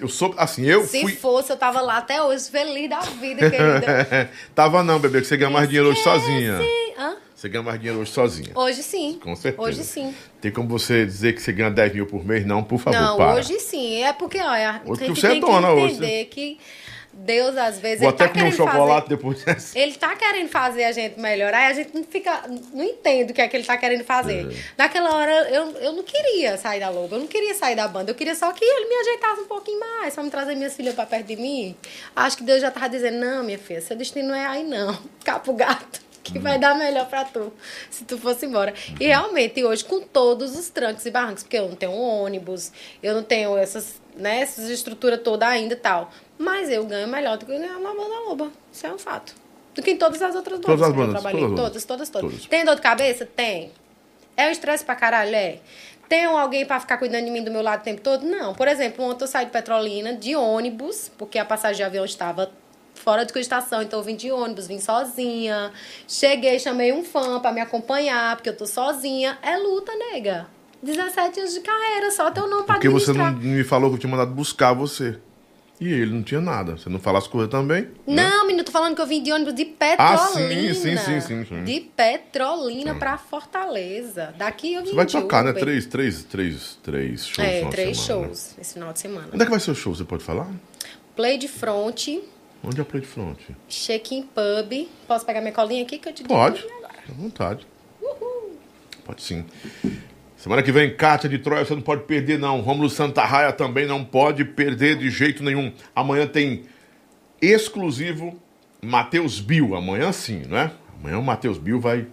Eu 0.00 0.08
soube, 0.08 0.34
assim, 0.38 0.64
eu 0.64 0.84
Se 0.84 1.00
fui. 1.00 1.12
fosse, 1.14 1.50
eu 1.52 1.56
tava 1.56 1.80
lá 1.80 1.98
até 1.98 2.22
hoje, 2.22 2.50
feliz 2.50 2.88
da 2.90 3.00
vida, 3.00 3.50
querida. 3.50 4.30
Tava 4.54 4.82
não, 4.82 4.98
bebê, 4.98 5.20
que 5.20 5.26
você 5.26 5.36
ganha 5.36 5.50
mais 5.50 5.68
dinheiro 5.68 5.90
hoje 5.90 6.02
sozinha. 6.02 6.60
Hã? 6.98 7.16
Você 7.34 7.48
ganha 7.48 7.62
mais 7.62 7.78
dinheiro 7.78 8.00
hoje 8.00 8.10
sozinha. 8.10 8.50
Hoje 8.54 8.82
sim. 8.82 9.18
Com 9.22 9.34
certeza. 9.36 9.62
Hoje 9.68 9.84
sim. 9.84 10.14
Tem 10.40 10.50
como 10.50 10.68
você 10.68 11.04
dizer 11.04 11.34
que 11.34 11.42
você 11.42 11.52
ganha 11.52 11.70
10 11.70 11.94
mil 11.94 12.06
por 12.06 12.24
mês? 12.24 12.46
Não, 12.46 12.62
por 12.62 12.78
favor, 12.78 12.98
não, 12.98 13.16
para. 13.16 13.34
hoje 13.34 13.58
sim. 13.60 14.02
É 14.02 14.12
porque, 14.12 14.38
olha, 14.38 14.80
Hoje 14.86 15.04
a 15.04 15.06
gente 15.06 15.20
você 15.20 15.26
é 15.26 15.30
tem 15.30 15.40
dona 15.40 15.68
que 15.68 15.72
hoje. 15.74 15.94
entender 15.94 16.24
que 16.26 16.58
Deus, 17.16 17.56
às 17.56 17.78
vezes, 17.78 18.00
Vou 18.00 18.08
ele 18.08 18.14
até 18.14 18.26
tá 18.26 18.32
comer 18.32 18.44
um 18.44 18.50
querendo 18.50 18.56
chocolate 18.56 19.02
fazer... 19.04 19.16
depois 19.16 19.44
dessa. 19.44 19.78
Ele 19.78 19.94
tá 19.94 20.16
querendo 20.16 20.48
fazer 20.48 20.84
a 20.84 20.92
gente 20.92 21.18
melhorar 21.18 21.68
e 21.68 21.70
a 21.70 21.72
gente 21.72 21.94
não 21.94 22.04
fica. 22.04 22.42
não 22.72 22.84
entende 22.84 23.32
o 23.32 23.34
que 23.34 23.40
é 23.40 23.48
que 23.48 23.56
ele 23.56 23.64
tá 23.64 23.76
querendo 23.76 24.04
fazer. 24.04 24.50
É. 24.50 24.56
Naquela 24.76 25.14
hora 25.14 25.48
eu, 25.48 25.70
eu 25.78 25.92
não 25.92 26.02
queria 26.02 26.56
sair 26.56 26.80
da 26.80 26.90
Lobo, 26.90 27.14
eu 27.14 27.20
não 27.20 27.26
queria 27.26 27.54
sair 27.54 27.76
da 27.76 27.86
banda, 27.88 28.10
eu 28.10 28.14
queria 28.14 28.34
só 28.34 28.52
que 28.52 28.64
ele 28.64 28.88
me 28.88 28.94
ajeitasse 28.96 29.40
um 29.42 29.46
pouquinho 29.46 29.80
mais, 29.80 30.14
só 30.14 30.22
me 30.22 30.30
trazer 30.30 30.54
minhas 30.54 30.74
filhas 30.74 30.94
pra 30.94 31.06
perto 31.06 31.26
de 31.26 31.36
mim. 31.36 31.76
Acho 32.14 32.36
que 32.36 32.42
Deus 32.42 32.60
já 32.60 32.70
tava 32.70 32.88
dizendo, 32.88 33.18
não, 33.18 33.44
minha 33.44 33.58
filha, 33.58 33.80
seu 33.80 33.96
destino 33.96 34.28
não 34.28 34.34
é 34.34 34.46
aí 34.46 34.64
não. 34.64 34.98
Capo 35.24 35.52
gato. 35.52 36.04
Que 36.24 36.38
vai 36.38 36.58
dar 36.58 36.74
melhor 36.74 37.06
pra 37.06 37.22
tu, 37.22 37.52
se 37.90 38.02
tu 38.06 38.16
fosse 38.16 38.46
embora. 38.46 38.72
E 38.98 39.06
realmente, 39.06 39.62
hoje, 39.62 39.84
com 39.84 40.00
todos 40.00 40.58
os 40.58 40.70
trancos 40.70 41.04
e 41.04 41.10
barrancos, 41.10 41.42
porque 41.42 41.58
eu 41.58 41.68
não 41.68 41.76
tenho 41.76 41.92
um 41.92 42.00
ônibus, 42.00 42.72
eu 43.02 43.14
não 43.14 43.22
tenho 43.22 43.58
essas, 43.58 44.00
né, 44.16 44.40
essas 44.40 44.70
estruturas 44.70 45.20
toda 45.22 45.46
ainda 45.46 45.74
e 45.74 45.76
tal. 45.76 46.10
Mas 46.38 46.68
eu 46.70 46.84
ganho 46.84 47.08
melhor 47.08 47.38
do 47.38 47.46
que 47.46 47.52
eu 47.52 47.58
ganhava 47.58 47.80
na 47.80 47.94
banda 47.94 48.20
Loba. 48.26 48.50
Isso 48.72 48.86
é 48.86 48.92
um 48.92 48.98
fato. 48.98 49.34
Do 49.74 49.82
que 49.82 49.90
em 49.90 49.96
todas 49.96 50.20
as 50.22 50.34
outras 50.34 50.58
bandas 50.60 50.78
Todas 50.78 50.88
as 50.88 50.96
bandas, 50.96 51.20
trabalhei. 51.20 51.40
todas 51.40 51.52
as 51.76 51.84
Todas, 51.84 51.84
todas, 51.84 52.08
todas, 52.08 52.30
Todas. 52.32 52.46
Tem 52.46 52.64
dor 52.64 52.76
de 52.76 52.82
cabeça? 52.82 53.26
Tem. 53.26 53.72
É 54.36 54.48
um 54.48 54.50
estresse 54.50 54.84
pra 54.84 54.94
caralho? 54.94 55.34
É. 55.34 55.58
Tem 56.08 56.24
alguém 56.24 56.66
pra 56.66 56.78
ficar 56.78 56.98
cuidando 56.98 57.24
de 57.24 57.30
mim 57.30 57.42
do 57.42 57.50
meu 57.50 57.62
lado 57.62 57.80
o 57.80 57.84
tempo 57.84 58.00
todo? 58.00 58.24
Não. 58.26 58.54
Por 58.54 58.68
exemplo, 58.68 59.04
ontem 59.04 59.24
eu 59.24 59.28
saí 59.28 59.46
de 59.46 59.50
Petrolina 59.52 60.14
de 60.14 60.36
ônibus, 60.36 61.10
porque 61.16 61.38
a 61.38 61.44
passagem 61.44 61.76
de 61.76 61.82
avião 61.82 62.04
estava 62.04 62.50
fora 62.94 63.24
de 63.24 63.32
cogitação, 63.32 63.82
então 63.82 63.98
eu 63.98 64.04
vim 64.04 64.14
de 64.14 64.30
ônibus, 64.30 64.66
vim 64.66 64.78
sozinha. 64.78 65.72
Cheguei, 66.06 66.58
chamei 66.58 66.92
um 66.92 67.04
fã 67.04 67.40
pra 67.40 67.52
me 67.52 67.60
acompanhar, 67.60 68.36
porque 68.36 68.48
eu 68.48 68.56
tô 68.56 68.66
sozinha. 68.66 69.38
É 69.42 69.56
luta, 69.56 69.92
nega. 69.96 70.46
17 70.82 71.40
anos 71.40 71.54
de 71.54 71.60
carreira, 71.60 72.10
só 72.10 72.30
teu 72.30 72.46
nome 72.46 72.64
pra 72.64 72.74
Porque 72.74 72.88
você 72.88 73.12
não 73.12 73.32
me 73.32 73.64
falou 73.64 73.90
que 73.90 73.96
eu 73.96 74.00
tinha 74.00 74.10
mandado 74.10 74.32
buscar 74.32 74.74
você. 74.74 75.18
E 75.80 75.92
ele 75.92 76.12
não 76.12 76.22
tinha 76.22 76.40
nada. 76.40 76.76
Você 76.78 76.88
não 76.88 77.00
fala 77.00 77.18
as 77.18 77.26
coisas 77.26 77.50
também? 77.50 77.82
né? 78.06 78.28
Não, 78.30 78.46
menino, 78.46 78.62
tô 78.64 78.70
falando 78.70 78.94
que 78.94 79.02
eu 79.02 79.06
vim 79.06 79.22
de 79.22 79.32
ônibus 79.32 79.54
de 79.54 79.62
Ah, 79.62 79.76
Petrolina. 80.36 80.74
sim, 80.74 80.74
sim, 80.74 80.96
sim, 80.96 81.20
sim, 81.20 81.44
sim. 81.44 81.64
De 81.64 81.80
Petrolina 81.80 82.94
pra 82.94 83.18
Fortaleza. 83.18 84.32
Daqui 84.38 84.74
eu 84.74 84.82
vim 84.82 84.90
Você 84.90 84.94
vai 84.94 85.06
tocar, 85.06 85.42
né? 85.42 85.50
Uber. 85.50 85.62
Três, 85.62 85.86
três, 85.86 86.22
três, 86.24 86.78
três 86.82 87.26
shows. 87.26 87.38
É, 87.48 87.64
três 87.70 87.98
semana, 87.98 88.22
né? 88.22 88.26
shows 88.28 88.54
esse 88.58 88.74
final 88.74 88.92
de 88.92 88.98
semana. 89.00 89.28
Onde 89.32 89.42
é 89.42 89.44
que 89.44 89.50
vai 89.50 89.60
ser 89.60 89.72
o 89.72 89.74
show? 89.74 89.94
Você 89.94 90.04
pode 90.04 90.22
falar? 90.22 90.48
Play 91.16 91.36
de 91.38 91.48
front, 91.48 92.08
Onde 92.62 92.78
é 92.78 92.82
o 92.82 92.86
Play 92.86 93.02
de 93.02 93.06
Front? 93.08 93.38
check-in 93.68 94.22
pub. 94.22 94.88
Posso 95.06 95.26
pegar 95.26 95.40
minha 95.40 95.52
colinha 95.52 95.82
aqui 95.82 95.98
que 95.98 96.08
eu 96.08 96.12
te 96.12 96.22
digo 96.22 96.28
Pode. 96.34 96.60
agora. 96.64 96.94
À 97.08 97.12
vontade. 97.12 97.66
Pode 99.04 99.22
sim. 99.22 99.44
Semana 100.44 100.62
que 100.62 100.70
vem, 100.70 100.94
Cátia 100.94 101.26
de 101.26 101.38
Troia, 101.38 101.64
você 101.64 101.74
não 101.74 101.80
pode 101.80 102.02
perder, 102.02 102.38
não. 102.38 102.60
Rômulo 102.60 102.90
Santarraia 102.90 103.50
também 103.50 103.86
não 103.86 104.04
pode 104.04 104.44
perder 104.44 104.98
de 104.98 105.08
jeito 105.08 105.42
nenhum. 105.42 105.72
Amanhã 105.96 106.26
tem 106.26 106.64
exclusivo 107.40 108.38
Matheus 108.82 109.40
Bill. 109.40 109.74
Amanhã 109.74 110.12
sim, 110.12 110.42
não 110.46 110.58
é? 110.58 110.70
Amanhã 111.00 111.18
o 111.18 111.22
Matheus 111.22 111.56
Bill 111.56 111.80
vai 111.80 112.06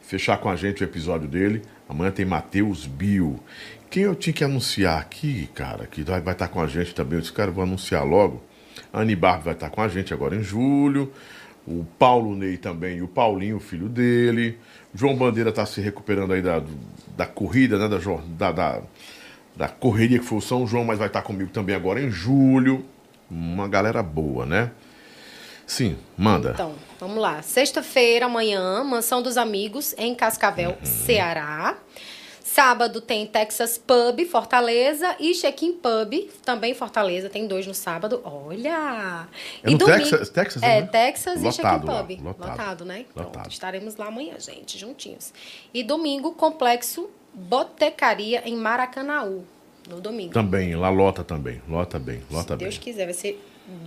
fechar 0.00 0.38
com 0.38 0.48
a 0.48 0.56
gente 0.56 0.82
o 0.82 0.84
episódio 0.84 1.28
dele. 1.28 1.62
Amanhã 1.88 2.10
tem 2.10 2.26
Matheus 2.26 2.86
Bill. 2.86 3.38
Quem 3.88 4.02
eu 4.02 4.16
tinha 4.16 4.34
que 4.34 4.42
anunciar 4.42 5.00
aqui, 5.00 5.48
cara, 5.54 5.86
que 5.86 6.02
vai, 6.02 6.18
estar 6.18 6.48
com 6.48 6.60
a 6.60 6.66
gente 6.66 6.92
também. 6.92 7.18
Eu 7.18 7.20
disse, 7.20 7.32
cara, 7.32 7.52
vou 7.52 7.62
anunciar 7.62 8.04
logo. 8.04 8.42
A 8.92 9.02
Anne 9.02 9.14
Barbi 9.14 9.44
vai 9.44 9.54
estar 9.54 9.70
com 9.70 9.80
a 9.80 9.86
gente 9.86 10.12
agora 10.12 10.34
em 10.34 10.42
julho. 10.42 11.12
o 11.64 11.84
Paulo 12.00 12.34
Ney 12.34 12.56
também 12.56 12.98
e 12.98 13.02
o 13.02 13.06
Paulinho, 13.06 13.58
o 13.58 13.60
filho 13.60 13.88
dele. 13.88 14.58
João 14.96 15.14
Bandeira 15.14 15.50
está 15.50 15.66
se 15.66 15.80
recuperando 15.80 16.32
aí 16.32 16.40
da, 16.40 16.62
da 17.16 17.26
corrida, 17.26 17.78
né? 17.78 17.88
Da, 18.38 18.50
da, 18.52 18.80
da, 19.54 19.68
correria 19.68 20.18
que 20.18 20.24
foi 20.24 20.38
o 20.38 20.40
São 20.42 20.66
João, 20.66 20.84
mas 20.84 20.98
vai 20.98 21.08
estar 21.08 21.22
comigo 21.22 21.50
também 21.50 21.76
agora 21.76 22.00
em 22.00 22.10
julho. 22.10 22.84
Uma 23.30 23.68
galera 23.68 24.02
boa, 24.02 24.46
né? 24.46 24.70
Sim, 25.66 25.96
manda. 26.16 26.52
Então, 26.54 26.74
vamos 26.98 27.18
lá. 27.18 27.42
Sexta-feira, 27.42 28.26
amanhã, 28.26 28.84
Mansão 28.84 29.20
dos 29.20 29.36
Amigos, 29.36 29.94
em 29.98 30.14
Cascavel, 30.14 30.70
Uhum. 30.70 30.84
Ceará. 30.84 31.76
Sábado 32.60 33.02
tem 33.02 33.26
Texas 33.26 33.76
Pub, 33.76 34.18
Fortaleza, 34.30 35.14
e 35.20 35.34
Check-in 35.34 35.74
Pub, 35.74 36.30
também 36.42 36.72
Fortaleza. 36.72 37.28
Tem 37.28 37.46
dois 37.46 37.66
no 37.66 37.74
sábado. 37.74 38.22
Olha! 38.24 39.28
É 39.62 39.68
no 39.70 39.76
Texas- 39.76 40.30
Texas, 40.30 40.62
É, 40.62 40.80
né? 40.80 40.86
Texas 40.86 41.42
e 41.44 41.52
Check-in 41.52 41.62
Lotado 41.70 41.86
Pub. 42.06 42.20
lotado. 42.24 42.48
Lotado, 42.50 42.84
né? 42.86 43.04
Pronto, 43.12 43.26
Lotado. 43.26 43.50
estaremos 43.52 43.96
lá 43.96 44.06
amanhã, 44.06 44.40
gente, 44.40 44.78
juntinhos. 44.78 45.34
E 45.74 45.82
domingo, 45.82 46.32
Complexo 46.32 47.10
Botecaria, 47.34 48.40
em 48.48 48.56
Maracanaú. 48.56 49.44
No 49.86 50.00
domingo. 50.00 50.32
Também, 50.32 50.74
lá 50.74 50.88
lota 50.88 51.22
também. 51.22 51.60
Lota 51.68 51.98
bem, 51.98 52.22
lota 52.30 52.54
Se 52.54 52.58
bem. 52.58 52.68
Deus 52.70 52.78
quiser, 52.78 53.04
vai 53.04 53.12
ser 53.14 53.38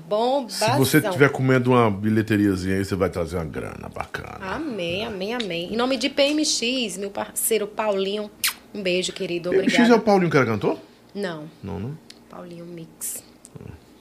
bombazão. 0.08 0.74
Se 0.74 0.78
você 0.78 0.98
estiver 1.00 1.30
comendo 1.32 1.72
uma 1.72 1.90
bilheteriazinha 1.90 2.78
aí, 2.78 2.86
você 2.86 2.96
vai 2.96 3.10
trazer 3.10 3.36
uma 3.38 3.46
grana 3.46 3.90
bacana. 3.90 4.38
Amém, 4.42 5.06
amém, 5.08 5.34
amém. 5.34 5.74
Em 5.74 5.76
nome 5.76 5.98
de 5.98 6.08
PMX, 6.08 6.98
meu 7.00 7.10
parceiro 7.10 7.66
Paulinho. 7.66 8.30
Um 8.74 8.84
beijo, 8.84 9.12
querido. 9.14 9.50
MX 9.52 9.60
Obrigada. 9.74 9.94
é 9.94 9.96
o 9.96 10.02
Paulinho 10.02 10.32
que 10.32 10.38
era 10.38 10.46
cantor? 10.46 10.80
Não, 11.14 11.50
Não, 11.64 11.80
não? 11.80 11.98
Paulinho 12.30 12.66
Mix. 12.66 13.24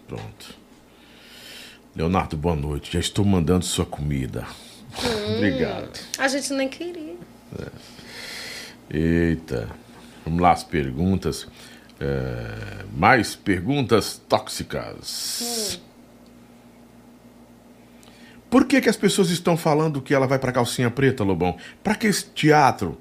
Pronto. 0.07 0.55
Leonardo, 1.97 2.37
boa 2.37 2.55
noite. 2.55 2.93
Já 2.93 3.01
estou 3.01 3.25
mandando 3.25 3.65
sua 3.65 3.87
comida. 3.87 4.47
Hum. 5.03 5.37
Obrigado. 5.37 5.99
A 6.19 6.29
gente 6.29 6.53
nem 6.53 6.69
queria. 6.69 7.17
Eita. 8.91 9.69
Vamos 10.25 10.41
lá, 10.41 10.53
as 10.53 10.63
perguntas. 10.65 11.47
É, 12.01 12.85
mais 12.95 13.35
perguntas 13.35 14.21
tóxicas. 14.29 15.81
Por 18.51 18.67
que, 18.67 18.81
que 18.81 18.89
as 18.89 18.97
pessoas 18.97 19.31
estão 19.31 19.57
falando 19.57 20.01
que 20.01 20.15
ela 20.15 20.27
vai 20.27 20.39
pra 20.39 20.53
calcinha 20.53 20.91
preta, 20.91 21.25
Lobão? 21.25 21.57
Pra 21.83 21.95
que 21.95 22.07
esse 22.07 22.27
teatro 22.27 22.99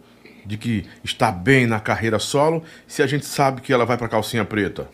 de 0.48 0.57
que 0.57 0.86
está 1.03 1.30
bem 1.30 1.68
na 1.68 1.80
carreira 1.80 2.18
solo 2.18 2.64
se 2.88 3.03
a 3.03 3.07
gente 3.07 3.26
sabe 3.26 3.61
que 3.61 3.74
ela 3.74 3.86
vai 3.86 3.98
pra 3.98 4.07
calcinha 4.07 4.45
preta? 4.45 4.90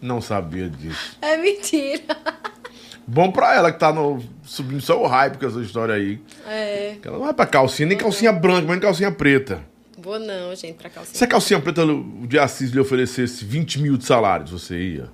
Não 0.00 0.20
sabia 0.20 0.68
disso. 0.70 1.18
É 1.20 1.36
mentira. 1.36 2.16
Bom 3.06 3.30
pra 3.30 3.54
ela 3.54 3.72
que 3.72 3.78
tá 3.78 3.92
no, 3.92 4.22
subindo 4.44 4.80
só 4.80 5.00
o 5.00 5.06
hype 5.06 5.38
com 5.38 5.46
essa 5.46 5.60
história 5.60 5.94
aí. 5.94 6.20
É. 6.46 6.96
Que 7.00 7.08
ela 7.08 7.18
não 7.18 7.24
vai 7.24 7.34
pra 7.34 7.46
calcinha, 7.46 7.88
nem 7.88 7.98
calcinha 7.98 8.32
branca, 8.32 8.62
mas 8.62 8.70
nem 8.70 8.80
calcinha 8.80 9.10
preta. 9.10 9.62
Vou 9.98 10.18
não, 10.18 10.54
gente, 10.54 10.74
pra 10.74 10.90
calcinha. 10.90 11.16
Se 11.16 11.24
a 11.24 11.26
calcinha 11.26 11.60
preta 11.60 11.84
o 11.84 12.26
de 12.26 12.38
Assis 12.38 12.70
lhe 12.70 12.78
oferecesse 12.78 13.44
20 13.44 13.80
mil 13.80 13.96
de 13.96 14.04
salários, 14.04 14.50
você 14.50 14.78
ia? 14.78 15.08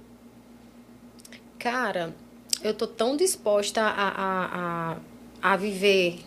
Cara, 1.58 2.14
eu 2.62 2.74
tô 2.74 2.86
tão 2.86 3.16
disposta 3.16 3.82
a, 3.82 4.08
a, 4.08 4.92
a, 4.92 5.52
a 5.52 5.56
viver 5.56 6.18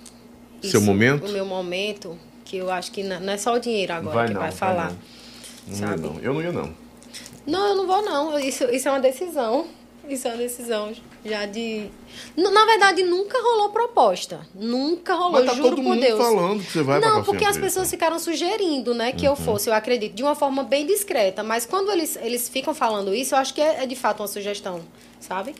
Seu 0.63 0.81
momento? 0.81 1.25
o 1.25 1.29
meu 1.31 1.45
momento, 1.45 2.17
que 2.43 2.57
eu 2.57 2.71
acho 2.71 2.91
que 2.91 3.03
não 3.03 3.19
não 3.19 3.33
é 3.33 3.37
só 3.37 3.53
o 3.53 3.59
dinheiro 3.59 3.93
agora 3.93 4.27
que 4.27 4.33
vai 4.33 4.51
falar. 4.51 4.93
Não 5.67 5.73
ia 5.73 5.87
sabe? 5.87 6.01
não. 6.01 6.19
Eu 6.19 6.33
não 6.33 6.41
ia 6.41 6.51
não. 6.51 6.73
Não, 7.45 7.67
eu 7.69 7.75
não 7.75 7.87
vou 7.87 8.01
não. 8.03 8.39
Isso, 8.39 8.63
isso 8.65 8.87
é 8.87 8.91
uma 8.91 8.99
decisão. 8.99 9.67
Isso 10.07 10.27
é 10.27 10.31
uma 10.31 10.37
decisão 10.37 10.93
já 11.25 11.47
de. 11.47 11.87
Na 12.37 12.65
verdade, 12.65 13.01
nunca 13.03 13.41
rolou 13.41 13.69
proposta. 13.69 14.41
Nunca 14.53 15.15
rolou, 15.15 15.31
Mas 15.43 15.45
tá 15.45 15.53
juro 15.55 15.69
todo 15.69 15.75
por 15.77 15.83
mundo 15.83 15.99
Deus. 15.99 16.19
falando 16.19 16.63
que 16.63 16.71
você 16.71 16.83
vai 16.83 16.99
Não, 16.99 17.23
porque 17.23 17.43
as 17.43 17.53
preta. 17.53 17.65
pessoas 17.65 17.89
ficaram 17.89 18.19
sugerindo, 18.19 18.93
né, 18.93 19.11
que 19.11 19.25
Uhum. 19.25 19.31
eu 19.31 19.35
fosse, 19.35 19.67
eu 19.67 19.73
acredito, 19.73 20.13
de 20.13 20.21
uma 20.21 20.35
forma 20.35 20.63
bem 20.63 20.85
discreta. 20.85 21.41
Mas 21.43 21.65
quando 21.65 21.91
eles, 21.91 22.15
eles 22.21 22.47
ficam 22.47 22.75
falando 22.75 23.15
isso, 23.15 23.33
eu 23.33 23.39
acho 23.39 23.53
que 23.55 23.61
é, 23.61 23.83
é 23.83 23.85
de 23.87 23.95
fato 23.95 24.21
uma 24.21 24.27
sugestão, 24.27 24.81
sabe? 25.19 25.55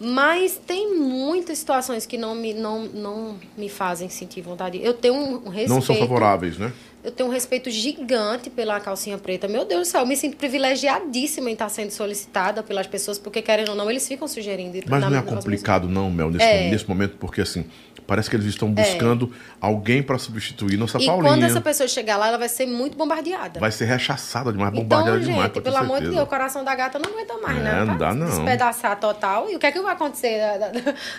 Mas 0.00 0.60
tem 0.66 0.94
muitas 0.98 1.58
situações 1.58 2.04
que 2.04 2.18
não 2.18 2.34
me, 2.34 2.52
não, 2.52 2.84
não 2.86 3.38
me 3.56 3.68
fazem 3.68 4.08
sentir 4.08 4.40
vontade. 4.42 4.80
Eu 4.82 4.94
tenho 4.94 5.14
um 5.14 5.48
respeito. 5.48 5.68
Não 5.68 5.80
são 5.80 5.96
favoráveis, 5.96 6.58
né? 6.58 6.72
Eu 7.02 7.12
tenho 7.12 7.28
um 7.28 7.32
respeito 7.32 7.70
gigante 7.70 8.48
pela 8.48 8.80
calcinha 8.80 9.18
preta. 9.18 9.46
Meu 9.46 9.64
Deus 9.66 9.82
do 9.82 9.90
céu, 9.90 10.00
eu 10.00 10.06
me 10.06 10.16
sinto 10.16 10.36
privilegiadíssima 10.38 11.50
em 11.50 11.52
estar 11.52 11.68
sendo 11.68 11.90
solicitada 11.90 12.62
pelas 12.62 12.86
pessoas, 12.86 13.18
porque 13.18 13.42
querendo 13.42 13.68
ou 13.70 13.74
não, 13.74 13.90
eles 13.90 14.08
ficam 14.08 14.26
sugerindo. 14.26 14.78
Mas 14.88 15.02
não 15.02 15.14
é 15.14 15.22
complicado 15.22 15.86
não, 15.86 16.10
Mel, 16.10 16.30
nesse, 16.30 16.44
É. 16.44 16.70
nesse 16.70 16.88
momento, 16.88 17.16
porque 17.20 17.42
assim, 17.42 17.66
parece 18.06 18.28
que 18.30 18.36
eles 18.36 18.46
estão 18.46 18.70
buscando 18.70 19.32
alguém 19.60 20.02
pra 20.02 20.18
substituir 20.18 20.76
nossa 20.76 20.98
E 20.98 21.06
Paulinha. 21.06 21.28
quando 21.32 21.42
essa 21.44 21.60
pessoa 21.60 21.88
chegar 21.88 22.16
lá, 22.16 22.28
ela 22.28 22.38
vai 22.38 22.48
ser 22.48 22.66
muito 22.66 22.96
bombardeada. 22.96 23.58
Vai 23.60 23.70
ser 23.72 23.84
rechaçada 23.86 24.52
demais, 24.52 24.70
Então, 24.72 24.82
bombardeada 24.82 25.18
gente, 25.18 25.28
demais, 25.30 25.52
pode 25.52 25.64
ter 25.64 25.70
pelo 25.70 25.76
amor 25.82 26.00
de. 26.00 26.10
Deus, 26.10 26.22
o 26.22 26.26
coração 26.26 26.64
da 26.64 26.74
gata 26.74 26.98
não 26.98 27.10
aguenta 27.10 27.34
mais, 27.38 27.58
É, 27.58 27.60
né? 27.62 27.84
não 27.84 27.96
dá, 27.96 28.12
não. 28.14 28.26
Despedaçar 28.26 28.98
total. 29.00 29.50
E 29.50 29.56
o 29.56 29.58
que 29.58 29.66
é 29.66 29.72
que 29.72 29.80
vai 29.80 29.92
acontecer? 29.94 30.40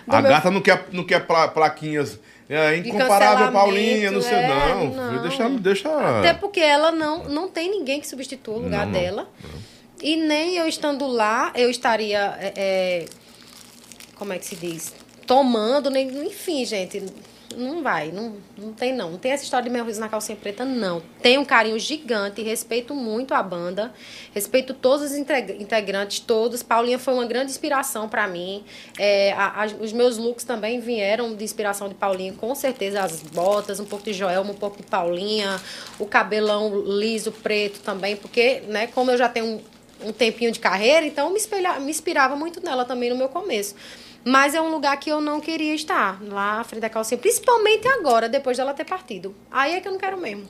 A 0.07 0.21
meu- 0.21 0.29
gata 0.31 0.51
não 0.51 0.61
quer, 0.61 0.87
não 0.91 1.03
quer 1.03 1.25
pla- 1.25 1.47
plaquinhas. 1.47 2.19
É 2.47 2.77
incomparável 2.77 3.51
Paulinha, 3.51 4.11
não 4.11 4.21
sei 4.21 4.35
é, 4.37 4.47
não. 4.47 4.85
não. 4.93 5.21
Deixa, 5.23 5.49
deixa. 5.49 6.19
Até 6.19 6.31
porque 6.33 6.59
ela 6.59 6.91
não, 6.91 7.23
não 7.23 7.49
tem 7.49 7.71
ninguém 7.71 7.99
que 7.99 8.07
substitua 8.07 8.53
o 8.55 8.59
lugar 8.59 8.85
Não, 8.85 8.93
não, 8.93 8.99
dela. 9.01 9.29
E 9.99 10.15
nem 10.15 10.55
eu 10.55 10.67
estando 10.67 11.07
lá, 11.07 11.51
eu 11.55 11.71
estaria. 11.71 12.35
é, 12.39 12.53
é, 12.55 13.05
como 14.15 14.31
é 14.31 14.37
que 14.37 14.45
se 14.45 14.55
diz? 14.55 14.93
Tomando, 15.25 15.89
nem, 15.89 16.07
enfim, 16.25 16.65
gente. 16.65 17.03
Não 17.55 17.81
vai, 17.81 18.11
não, 18.11 18.35
não 18.57 18.73
tem 18.73 18.93
não. 18.93 19.11
Não 19.11 19.17
tem 19.17 19.31
essa 19.31 19.43
história 19.43 19.63
de 19.63 19.69
Mel 19.69 19.85
Ruiz 19.85 19.97
na 19.97 20.09
calcinha 20.09 20.35
preta, 20.37 20.65
não. 20.65 21.01
Tenho 21.21 21.39
um 21.39 21.45
carinho 21.45 21.79
gigante, 21.79 22.41
respeito 22.41 22.93
muito 22.93 23.33
a 23.33 23.41
banda, 23.41 23.93
respeito 24.33 24.73
todos 24.73 25.11
os 25.11 25.15
integ- 25.17 25.61
integrantes, 25.61 26.19
todos. 26.19 26.61
Paulinha 26.61 26.99
foi 26.99 27.13
uma 27.13 27.25
grande 27.25 27.51
inspiração 27.51 28.09
pra 28.09 28.27
mim. 28.27 28.65
É, 28.99 29.31
a- 29.33 29.63
a- 29.63 29.67
os 29.81 29.93
meus 29.93 30.17
looks 30.17 30.43
também 30.43 30.81
vieram 30.81 31.33
de 31.33 31.45
inspiração 31.45 31.87
de 31.87 31.95
Paulinha, 31.95 32.33
com 32.33 32.53
certeza. 32.55 33.01
As 33.01 33.21
botas, 33.21 33.79
um 33.79 33.85
pouco 33.85 34.03
de 34.03 34.11
Joelma, 34.11 34.51
um 34.51 34.55
pouco 34.55 34.75
de 34.77 34.83
Paulinha, 34.83 35.57
o 35.97 36.05
cabelão 36.05 36.77
liso, 36.85 37.31
preto 37.31 37.79
também, 37.79 38.17
porque, 38.17 38.63
né, 38.67 38.87
como 38.87 39.11
eu 39.11 39.17
já 39.17 39.29
tenho 39.29 39.45
um, 39.45 40.09
um 40.09 40.11
tempinho 40.11 40.51
de 40.51 40.59
carreira, 40.59 41.05
então 41.05 41.29
me, 41.29 41.37
espelha, 41.37 41.79
me 41.79 41.89
inspirava 41.91 42.35
muito 42.35 42.61
nela 42.61 42.83
também 42.83 43.09
no 43.11 43.15
meu 43.15 43.29
começo. 43.29 43.75
Mas 44.27 44.55
é 44.55 44.61
um 44.61 44.71
lugar 44.71 44.97
que 44.97 45.11
eu 45.11 45.21
não 45.21 45.39
queria 45.39 45.75
estar, 45.75 46.19
lá 46.23 46.59
à 46.59 46.63
frente 46.63 46.81
da 46.81 46.89
calcinha, 46.89 47.19
principalmente 47.19 47.87
agora, 47.87 48.27
depois 48.27 48.57
dela 48.57 48.73
ter 48.73 48.83
partido. 48.83 49.35
Aí 49.51 49.75
é 49.75 49.79
que 49.79 49.87
eu 49.87 49.91
não 49.91 49.99
quero 49.99 50.17
mesmo. 50.17 50.47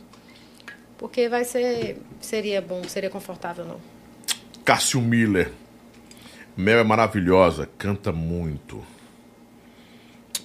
Porque 0.97 1.27
vai 1.27 1.43
ser. 1.43 2.02
Seria 2.22 2.61
bom, 2.61 2.81
seria 2.88 3.10
confortável, 3.10 3.65
não. 3.65 3.81
Cássio 4.64 5.02
Miller. 5.02 5.52
Mel 6.56 6.80
é 6.80 6.84
maravilhosa, 6.85 7.69
canta 7.77 8.14
muito. 8.14 8.81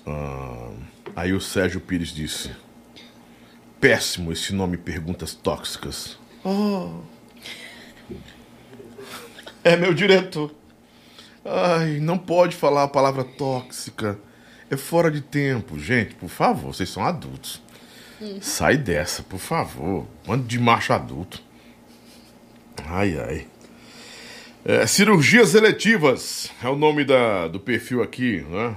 Ah, 0.05 0.73
aí 1.15 1.32
o 1.32 1.40
Sérgio 1.40 1.81
Pires 1.81 2.09
disse: 2.09 2.51
Péssimo 3.81 4.32
esse 4.32 4.52
nome 4.52 4.77
Perguntas 4.77 5.35
Tóxicas. 5.35 6.19
Oh. 6.44 7.01
É 9.62 9.77
meu 9.77 9.94
diretor. 9.94 10.52
Ai, 11.45 11.99
não 12.01 12.19
pode 12.19 12.55
falar 12.55 12.85
a 12.85 12.89
palavra 12.89 13.25
tóxica. 13.25 14.19
É 14.71 14.77
fora 14.77 15.11
de 15.11 15.21
tempo. 15.21 15.79
Gente, 15.79 16.15
por 16.15 16.29
favor, 16.29 16.75
vocês 16.75 16.89
são 16.89 17.05
adultos. 17.05 17.61
Sai 18.41 18.77
dessa, 18.77 19.23
por 19.23 19.39
favor. 19.39 20.07
Bando 20.27 20.45
de 20.45 20.59
macho 20.59 20.93
adulto. 20.93 21.43
Ai, 22.87 23.19
ai. 23.19 23.47
É, 24.65 24.87
cirurgias 24.87 25.55
eletivas 25.55 26.51
é 26.62 26.69
o 26.69 26.77
nome 26.77 27.05
da, 27.05 27.49
do 27.49 27.59
perfil 27.59 28.03
aqui, 28.03 28.45
né? 28.49 28.77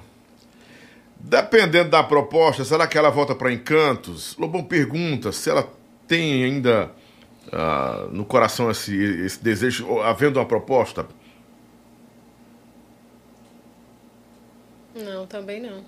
Dependendo 1.19 1.89
da 1.89 2.03
proposta, 2.03 2.63
será 2.63 2.87
que 2.87 2.97
ela 2.97 3.09
volta 3.09 3.35
para 3.35 3.51
Encantos? 3.51 4.35
Lobão 4.37 4.63
pergunta 4.63 5.31
se 5.31 5.49
ela 5.49 5.69
tem 6.07 6.43
ainda 6.43 6.91
ah, 7.51 8.07
no 8.11 8.25
coração 8.25 8.69
esse, 8.71 8.95
esse 8.95 9.43
desejo, 9.43 9.99
havendo 10.01 10.39
uma 10.39 10.45
proposta. 10.45 11.05
Não, 14.95 15.25
também 15.25 15.61
não. 15.61 15.83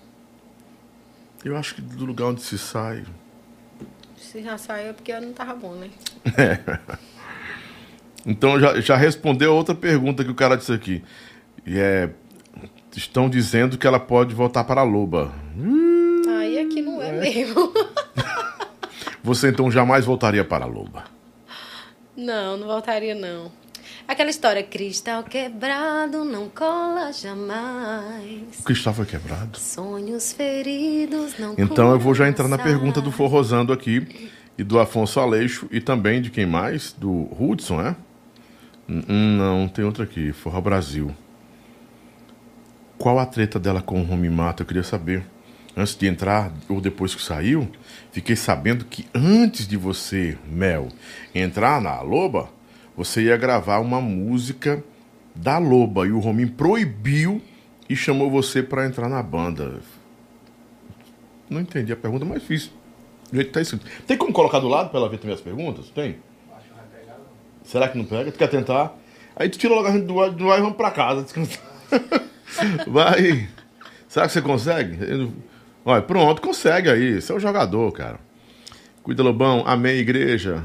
Eu 1.44 1.56
acho 1.56 1.76
que 1.76 1.82
do 1.82 2.06
lugar 2.06 2.28
onde 2.28 2.42
se 2.42 2.58
sai. 2.58 3.04
Se 4.18 4.42
já 4.42 4.58
saiu 4.58 4.90
é 4.90 4.94
porque 4.94 5.18
não 5.20 5.34
tava 5.34 5.54
bom, 5.54 5.74
né? 5.76 5.90
Então 8.26 8.60
já, 8.60 8.80
já 8.82 8.96
respondeu 8.96 9.54
outra 9.54 9.76
pergunta 9.76 10.24
que 10.24 10.32
o 10.32 10.36
cara 10.36 10.58
disse 10.58 10.74
aqui. 10.74 11.04
E 11.66 11.78
é. 11.78 12.10
Estão 12.96 13.30
dizendo 13.30 13.78
que 13.78 13.86
ela 13.86 14.00
pode 14.00 14.34
voltar 14.34 14.64
para 14.64 14.80
a 14.80 14.84
loba. 14.84 15.34
Aí 16.40 16.58
é 16.58 16.66
que 16.66 16.82
não 16.82 17.02
é, 17.02 17.12
mesmo. 17.12 17.74
Você 19.22 19.50
então 19.50 19.70
jamais 19.70 20.06
voltaria 20.06 20.46
para 20.46 20.64
a 20.64 20.68
loba. 20.68 21.04
Não, 22.16 22.56
não 22.56 22.68
voltaria, 22.68 23.14
não. 23.14 23.52
Aquela 24.08 24.30
história, 24.30 24.62
cristal 24.62 25.24
quebrado 25.24 26.24
não 26.24 26.48
cola 26.48 27.12
jamais. 27.12 28.60
O 28.60 28.64
cristal 28.64 28.94
foi 28.94 29.06
quebrado. 29.06 29.58
Sonhos 29.58 30.32
feridos 30.32 31.40
não 31.40 31.56
Então 31.58 31.92
eu 31.92 32.00
vou 32.00 32.14
já 32.14 32.28
entrar 32.28 32.48
na 32.48 32.58
pergunta 32.58 33.02
do. 33.02 33.12
Forrosando 33.12 33.74
aqui. 33.74 34.32
E 34.58 34.64
do 34.64 34.80
Afonso 34.80 35.20
Aleixo. 35.20 35.68
E 35.72 35.82
também 35.82 36.22
de 36.22 36.30
quem 36.30 36.46
mais? 36.46 36.94
Do 36.94 37.28
Hudson, 37.38 37.82
é? 37.82 37.96
Hum, 38.88 39.38
não, 39.38 39.68
tem 39.68 39.84
outra 39.84 40.04
aqui. 40.04 40.32
Forró 40.32 40.62
Brasil. 40.62 41.14
Qual 42.98 43.18
a 43.20 43.26
treta 43.26 43.60
dela 43.60 43.82
com 43.82 44.00
o 44.00 44.04
Rumi 44.04 44.30
Mata? 44.30 44.62
Eu 44.62 44.68
queria 44.68 44.84
saber. 44.84 45.26
Antes 45.76 45.98
de 45.98 46.08
entrar, 46.08 46.54
ou 46.70 46.80
depois 46.80 47.14
que 47.14 47.22
saiu, 47.22 47.70
fiquei 48.12 48.36
sabendo 48.36 48.86
que 48.86 49.06
antes 49.14 49.68
de 49.68 49.76
você, 49.76 50.38
Mel, 50.48 50.88
entrar 51.34 51.82
na 51.82 52.00
Loba, 52.02 52.50
você 52.96 53.24
ia 53.24 53.38
gravar 53.38 53.80
uma 53.80 54.00
música 54.00 54.84
da 55.36 55.58
Loba. 55.58 56.08
E 56.08 56.12
o 56.12 56.20
Romin 56.20 56.48
proibiu 56.48 57.42
e 57.90 57.96
chamou 57.96 58.32
você 58.32 58.64
pra 58.64 58.86
entrar 58.86 59.10
na 59.10 59.22
banda. 59.22 59.80
Não 61.50 61.62
entendi 61.62 61.92
a 61.92 61.98
pergunta, 61.98 62.26
mas 62.26 62.44
fiz. 62.44 62.72
Do 63.30 63.36
jeito 63.36 63.48
que 63.48 63.54
tá 63.54 63.62
escrito. 63.62 63.86
Tem 64.08 64.18
como 64.18 64.32
colocar 64.32 64.60
do 64.60 64.68
lado 64.68 64.90
pra 64.90 65.00
ela 65.00 65.10
ver 65.10 65.18
também 65.18 65.36
as 65.36 65.42
perguntas? 65.42 65.90
Tem? 65.90 66.18
Acho 66.56 66.64
que 66.64 66.70
não 66.70 66.78
vai 66.78 67.00
pegar, 67.00 67.18
não. 67.18 67.26
Será 67.64 67.88
que 67.90 67.98
não 67.98 68.06
pega? 68.06 68.32
Tu 68.32 68.38
quer 68.38 68.48
tentar? 68.48 68.98
Aí 69.36 69.50
tu 69.50 69.58
tira 69.58 69.74
logo 69.74 69.88
a 69.88 69.92
gente 69.92 70.06
do 70.06 70.20
ar, 70.22 70.32
do 70.32 70.52
ar 70.52 70.60
e 70.60 70.62
vamos 70.62 70.78
pra 70.78 70.92
casa 70.92 71.24
descansar. 71.24 71.62
Vai. 72.88 73.50
Será 74.08 74.28
que 74.28 74.34
você 74.34 74.42
consegue? 74.42 74.98
Olha, 75.84 76.02
pronto, 76.02 76.42
consegue 76.42 76.90
aí. 76.90 77.22
Você 77.22 77.32
é 77.32 77.36
o 77.36 77.40
jogador, 77.40 77.92
cara. 77.92 78.20
Cuida, 79.04 79.22
Lobão. 79.22 79.64
Amém, 79.68 79.98
igreja. 79.98 80.64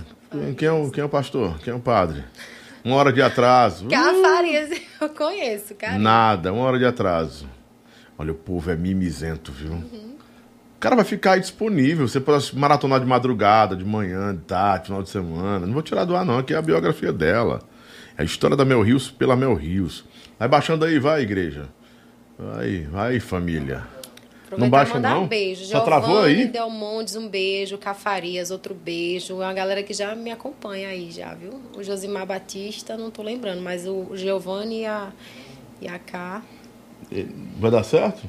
Quem 0.57 0.69
é 0.69 0.73
o, 0.73 0.90
quem 0.90 1.02
é 1.02 1.05
o 1.05 1.09
pastor? 1.09 1.59
Quem 1.59 1.73
é 1.73 1.77
o 1.77 1.81
padre? 1.81 2.23
Uma 2.85 2.97
hora 2.97 3.12
de 3.12 3.20
atraso. 3.20 3.89
Cafarias, 3.89 4.70
eu 5.01 5.09
conheço, 5.11 5.74
cara. 5.74 5.98
Nada, 5.98 6.52
uma 6.52 6.62
hora 6.62 6.78
de 6.78 6.86
atraso. 6.86 7.48
Olha, 8.16 8.32
o 8.32 8.35
povo 8.35 8.70
é 8.70 8.77
mimizento, 8.77 9.51
viu? 9.51 9.73
O 9.73 10.78
cara 10.81 10.94
vai 10.94 11.05
ficar 11.05 11.32
aí 11.32 11.40
disponível. 11.40 12.07
Você 12.07 12.20
pode 12.20 12.57
maratonar 12.57 13.01
de 13.01 13.07
madrugada, 13.07 13.77
de 13.77 13.85
manhã, 13.85 14.35
de 14.35 14.43
tarde, 14.43 14.86
final 14.86 15.02
de 15.02 15.11
semana. 15.11 15.66
Não 15.66 15.74
vou 15.74 15.82
tirar 15.82 16.05
do 16.05 16.16
ar, 16.16 16.24
não, 16.24 16.43
que 16.43 16.55
é 16.55 16.57
a 16.57 16.62
biografia 16.62 17.12
dela. 17.12 17.61
É 18.16 18.23
a 18.23 18.24
história 18.24 18.57
da 18.57 18.65
Mel 18.65 18.82
Rios 18.82 19.11
pela 19.11 19.36
Mel 19.36 19.55
Rios. 19.55 20.05
Vai 20.39 20.48
baixando 20.48 20.85
aí, 20.85 20.98
vai, 20.98 21.23
igreja. 21.23 21.69
Vai, 22.39 22.86
vai, 22.90 23.20
família. 23.20 23.82
Aproveitar 24.51 24.59
Não 24.59 24.68
baixa, 24.68 24.94
mandar 24.94 25.14
não? 25.14 25.22
um 25.22 25.28
beijo. 25.28 25.64
Só 25.64 25.81
travou 25.81 26.22
aí? 26.22 26.48
Delmontes, 26.48 27.14
um 27.14 27.28
beijo. 27.28 27.78
Cafarias, 27.78 28.51
outro 28.51 28.74
beijo. 28.74 29.35
É 29.35 29.47
uma 29.47 29.52
galera 29.52 29.81
que 29.81 29.94
já 29.94 30.12
me 30.16 30.32
acompanha 30.32 30.89
aí, 30.89 31.12
já, 31.12 31.32
viu? 31.35 31.60
O 31.77 31.85
Josimar 31.85 32.27
Batista, 32.27 32.97
não 32.97 33.12
tô 33.12 33.22
lembrando, 33.22 33.62
mas 33.62 33.86
o 33.86 34.09
Giovanni 34.14 34.81
e 34.81 34.86
a, 34.86 35.12
e 35.81 35.86
a 35.86 36.01
K. 36.01 36.43
Vai 37.60 37.70
dar 37.70 37.85
certo? 37.85 38.28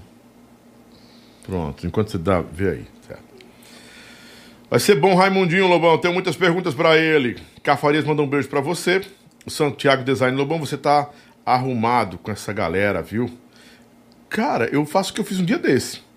Pronto, 1.44 1.88
enquanto 1.88 2.12
você 2.12 2.20
dá, 2.20 2.40
vê 2.40 2.70
aí. 2.70 2.86
Certo. 3.08 3.24
Vai 4.70 4.80
ser 4.80 4.96
bom, 4.96 5.16
Raimundinho 5.16 5.68
Lobão. 5.68 5.98
Tenho 5.98 6.14
muitas 6.14 6.36
perguntas 6.36 6.76
pra 6.76 6.96
ele. 6.96 7.42
Cafarias 7.64 8.06
manda 8.06 8.22
um 8.22 8.28
beijo 8.28 8.48
pra 8.48 8.62
você. 8.62 9.02
O 9.44 9.50
Santiago 9.50 10.04
Design 10.04 10.38
Lobão, 10.38 10.60
você 10.60 10.78
tá 10.78 11.10
arrumado 11.44 12.20
com 12.20 12.32
essa 12.32 12.54
galera, 12.54 13.02
viu? 13.02 13.28
Cara, 14.30 14.66
eu 14.72 14.86
faço 14.86 15.12
o 15.12 15.16
que 15.16 15.20
eu 15.22 15.26
fiz 15.26 15.40
um 15.40 15.46
dia 15.46 15.58
desse. 15.58 16.11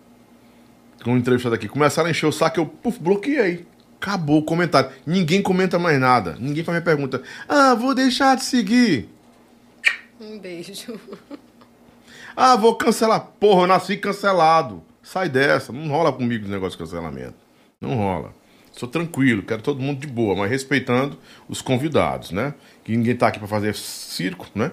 Com 1.05 1.12
um 1.12 1.18
entrevistado 1.18 1.55
aqui. 1.55 1.68
Começaram 1.68 2.09
a 2.09 2.10
encher 2.10 2.26
o 2.26 2.32
saco, 2.32 2.59
eu 2.59 2.66
puf, 2.66 2.98
bloqueei. 2.98 3.66
Acabou 4.01 4.39
o 4.39 4.44
comentário. 4.44 4.90
Ninguém 5.06 5.43
comenta 5.43 5.78
mais 5.78 6.01
nada. 6.01 6.36
Ninguém 6.40 6.64
faz 6.64 6.74
minha 6.74 6.85
pergunta. 6.85 7.22
Ah, 7.48 7.74
vou 7.74 7.94
deixar 7.94 8.36
de 8.36 8.44
seguir. 8.44 9.09
Um 10.20 10.39
beijo. 10.39 10.98
Ah, 12.36 12.56
vou 12.56 12.74
cancelar. 12.74 13.20
Porra, 13.39 13.62
eu 13.62 13.66
nasci 13.68 13.97
cancelado. 13.97 14.82
Sai 15.01 15.28
dessa. 15.28 15.72
Não 15.72 15.86
rola 15.86 16.12
comigo 16.12 16.47
o 16.47 16.51
negócio 16.51 16.76
de 16.76 16.85
cancelamento. 16.85 17.36
Não 17.81 17.94
rola. 17.94 18.35
Sou 18.72 18.89
tranquilo, 18.89 19.44
quero 19.44 19.62
todo 19.62 19.81
mundo 19.81 20.01
de 20.01 20.09
boa, 20.09 20.35
mas 20.35 20.51
respeitando 20.51 21.16
os 21.48 21.62
convidados, 21.62 22.32
né? 22.32 22.55
Que 22.82 22.97
ninguém 22.97 23.14
tá 23.14 23.28
aqui 23.28 23.39
pra 23.39 23.47
fazer 23.47 23.72
circo, 23.76 24.48
né? 24.52 24.72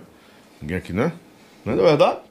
Ninguém 0.59 0.77
aqui, 0.77 0.91
né? 0.91 1.11
Não 1.63 1.73
é 1.73 1.75
verdade? 1.75 2.21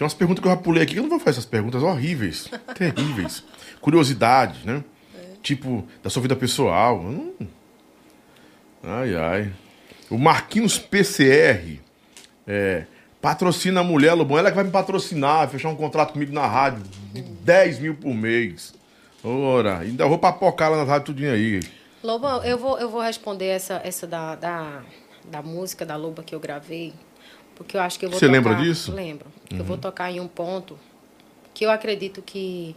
Tem 0.00 0.04
umas 0.06 0.14
perguntas 0.14 0.40
que 0.40 0.48
eu 0.48 0.52
já 0.52 0.56
pulei 0.56 0.82
aqui, 0.82 0.94
que 0.94 0.98
eu 0.98 1.02
não 1.02 1.10
vou 1.10 1.18
fazer 1.18 1.32
essas 1.32 1.44
perguntas 1.44 1.82
horríveis, 1.82 2.50
terríveis. 2.74 3.44
Curiosidade, 3.82 4.60
né? 4.64 4.82
Tipo, 5.42 5.86
da 6.02 6.08
sua 6.08 6.22
vida 6.22 6.34
pessoal. 6.34 6.98
Hum. 6.98 7.34
Ai, 8.82 9.14
ai. 9.14 9.52
O 10.08 10.16
Marquinhos 10.16 10.78
PCR 10.78 11.78
é, 12.46 12.84
patrocina 13.20 13.80
a 13.80 13.84
mulher, 13.84 14.14
Lobão. 14.14 14.38
Ela 14.38 14.48
que 14.48 14.54
vai 14.54 14.64
me 14.64 14.70
patrocinar, 14.70 15.46
fechar 15.50 15.68
um 15.68 15.76
contrato 15.76 16.14
comigo 16.14 16.32
na 16.32 16.46
rádio 16.46 16.82
de 17.12 17.20
10 17.20 17.80
mil 17.80 17.94
por 17.94 18.14
mês. 18.14 18.72
Ora, 19.22 19.80
ainda 19.80 20.06
vou 20.06 20.18
papocar 20.18 20.70
lá 20.70 20.78
na 20.78 20.84
rádio 20.84 21.08
tudinho 21.08 21.30
aí. 21.30 21.60
Loba, 22.02 22.40
eu 22.46 22.56
vou, 22.56 22.78
eu 22.78 22.88
vou 22.88 23.02
responder 23.02 23.48
essa, 23.48 23.82
essa 23.84 24.06
da, 24.06 24.34
da, 24.34 24.82
da 25.26 25.42
música 25.42 25.84
da 25.84 25.96
Loba 25.96 26.22
que 26.22 26.34
eu 26.34 26.40
gravei, 26.40 26.94
porque 27.60 27.76
eu 27.76 27.80
acho 27.82 27.98
que 27.98 28.06
eu 28.06 28.08
vou 28.10 28.18
Você 28.18 28.24
tocar... 28.24 28.32
lembra 28.32 28.54
disso? 28.54 28.90
Lembro. 28.90 29.26
Eu 29.50 29.62
vou 29.62 29.76
tocar 29.76 30.10
em 30.10 30.18
um 30.18 30.26
ponto 30.26 30.78
que 31.52 31.66
eu 31.66 31.70
acredito 31.70 32.22
que... 32.22 32.74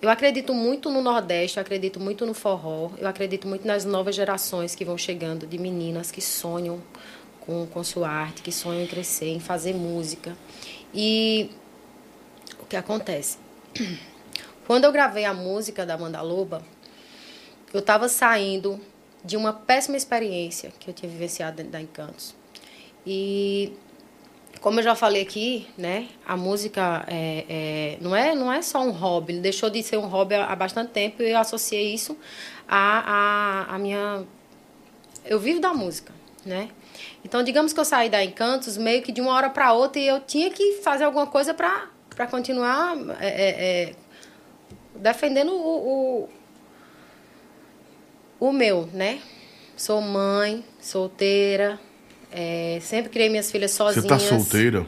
Eu 0.00 0.08
acredito 0.08 0.54
muito 0.54 0.90
no 0.90 1.02
Nordeste, 1.02 1.58
eu 1.58 1.60
acredito 1.60 2.00
muito 2.00 2.24
no 2.24 2.32
forró, 2.32 2.90
eu 2.96 3.06
acredito 3.06 3.46
muito 3.46 3.66
nas 3.66 3.84
novas 3.84 4.14
gerações 4.14 4.74
que 4.74 4.86
vão 4.86 4.96
chegando, 4.96 5.46
de 5.46 5.58
meninas 5.58 6.10
que 6.10 6.22
sonham 6.22 6.80
com, 7.40 7.66
com 7.66 7.84
sua 7.84 8.08
arte, 8.08 8.40
que 8.40 8.50
sonham 8.50 8.82
em 8.82 8.86
crescer, 8.86 9.28
em 9.28 9.40
fazer 9.40 9.74
música. 9.74 10.34
E 10.94 11.50
o 12.58 12.64
que 12.64 12.76
acontece? 12.76 13.36
Quando 14.66 14.84
eu 14.84 14.92
gravei 14.92 15.26
a 15.26 15.34
música 15.34 15.84
da 15.84 15.94
Banda 15.94 16.22
Loba, 16.22 16.62
eu 17.72 17.80
estava 17.80 18.08
saindo 18.08 18.80
de 19.22 19.36
uma 19.36 19.52
péssima 19.52 19.98
experiência 19.98 20.72
que 20.80 20.88
eu 20.88 20.94
tinha 20.94 21.10
vivenciado 21.10 21.58
dentro 21.58 21.72
da 21.72 21.82
Encantos. 21.82 22.34
E 23.06 23.72
como 24.60 24.80
eu 24.80 24.82
já 24.82 24.94
falei 24.94 25.20
aqui, 25.20 25.66
né, 25.76 26.08
a 26.26 26.38
música 26.38 27.04
é, 27.06 27.44
é, 27.48 27.98
não, 28.00 28.16
é, 28.16 28.34
não 28.34 28.50
é 28.50 28.62
só 28.62 28.80
um 28.80 28.92
hobby, 28.92 29.34
deixou 29.34 29.68
de 29.68 29.82
ser 29.82 29.98
um 29.98 30.06
hobby 30.06 30.36
há 30.36 30.56
bastante 30.56 30.90
tempo 30.90 31.22
e 31.22 31.32
eu 31.32 31.38
associei 31.38 31.92
isso 31.92 32.16
à, 32.66 33.66
à, 33.68 33.74
à 33.74 33.78
minha. 33.78 34.24
Eu 35.24 35.38
vivo 35.38 35.60
da 35.60 35.74
música, 35.74 36.14
né? 36.46 36.70
Então, 37.22 37.42
digamos 37.42 37.74
que 37.74 37.80
eu 37.80 37.84
saí 37.84 38.08
da 38.08 38.24
Encantos 38.24 38.78
meio 38.78 39.02
que 39.02 39.12
de 39.12 39.20
uma 39.20 39.32
hora 39.32 39.50
para 39.50 39.72
outra 39.74 40.00
e 40.00 40.06
eu 40.06 40.20
tinha 40.20 40.50
que 40.50 40.80
fazer 40.82 41.04
alguma 41.04 41.26
coisa 41.26 41.52
para 41.52 42.26
continuar 42.30 42.96
é, 43.20 43.28
é, 43.28 43.90
é, 43.90 43.94
defendendo 44.94 45.52
o, 45.52 46.28
o, 48.40 48.48
o 48.48 48.52
meu, 48.52 48.86
né? 48.92 49.20
Sou 49.76 50.00
mãe, 50.00 50.64
solteira, 50.80 51.78
é, 52.34 52.78
sempre 52.82 53.10
criei 53.10 53.28
minhas 53.28 53.50
filhas 53.50 53.70
Você 53.70 53.76
sozinhas. 53.76 54.06
tá 54.06 54.18
solteira? 54.18 54.84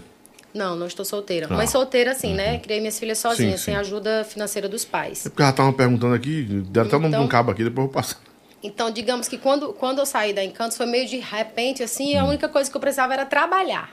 Não, 0.52 0.74
não 0.74 0.86
estou 0.86 1.04
solteira. 1.04 1.46
Ah. 1.50 1.54
Mas 1.54 1.70
solteira, 1.70 2.12
assim, 2.12 2.32
né? 2.34 2.58
Criei 2.58 2.80
minhas 2.80 2.98
filhas 2.98 3.18
sozinha, 3.18 3.56
Sim, 3.58 3.64
sem 3.64 3.76
ajuda 3.76 4.24
financeira 4.24 4.68
dos 4.68 4.84
pais. 4.84 5.26
É 5.26 5.28
porque 5.28 5.42
ela 5.42 5.52
tava 5.52 5.72
perguntando 5.72 6.14
aqui, 6.14 6.42
deve 6.42 6.88
até 6.88 6.96
um- 6.96 7.06
Então- 7.08 7.22
um 7.24 7.28
cabo 7.28 7.50
aqui, 7.50 7.62
depois 7.62 7.86
eu 7.86 7.92
vou 7.92 8.02
passar. 8.02 8.18
Então, 8.62 8.90
digamos 8.90 9.28
que 9.28 9.36
quando, 9.38 9.72
quando 9.74 9.98
eu 9.98 10.06
saí 10.06 10.32
da 10.32 10.42
Encantos, 10.42 10.76
foi 10.76 10.86
meio 10.86 11.06
de 11.06 11.18
repente, 11.18 11.82
assim, 11.82 12.16
a 12.16 12.24
única 12.24 12.48
coisa 12.48 12.70
que 12.70 12.76
eu 12.76 12.80
precisava 12.80 13.12
era 13.12 13.26
trabalhar. 13.26 13.90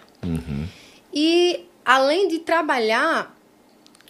E, 1.14 1.66
além 1.86 2.28
de 2.28 2.40
trabalhar, 2.40 3.36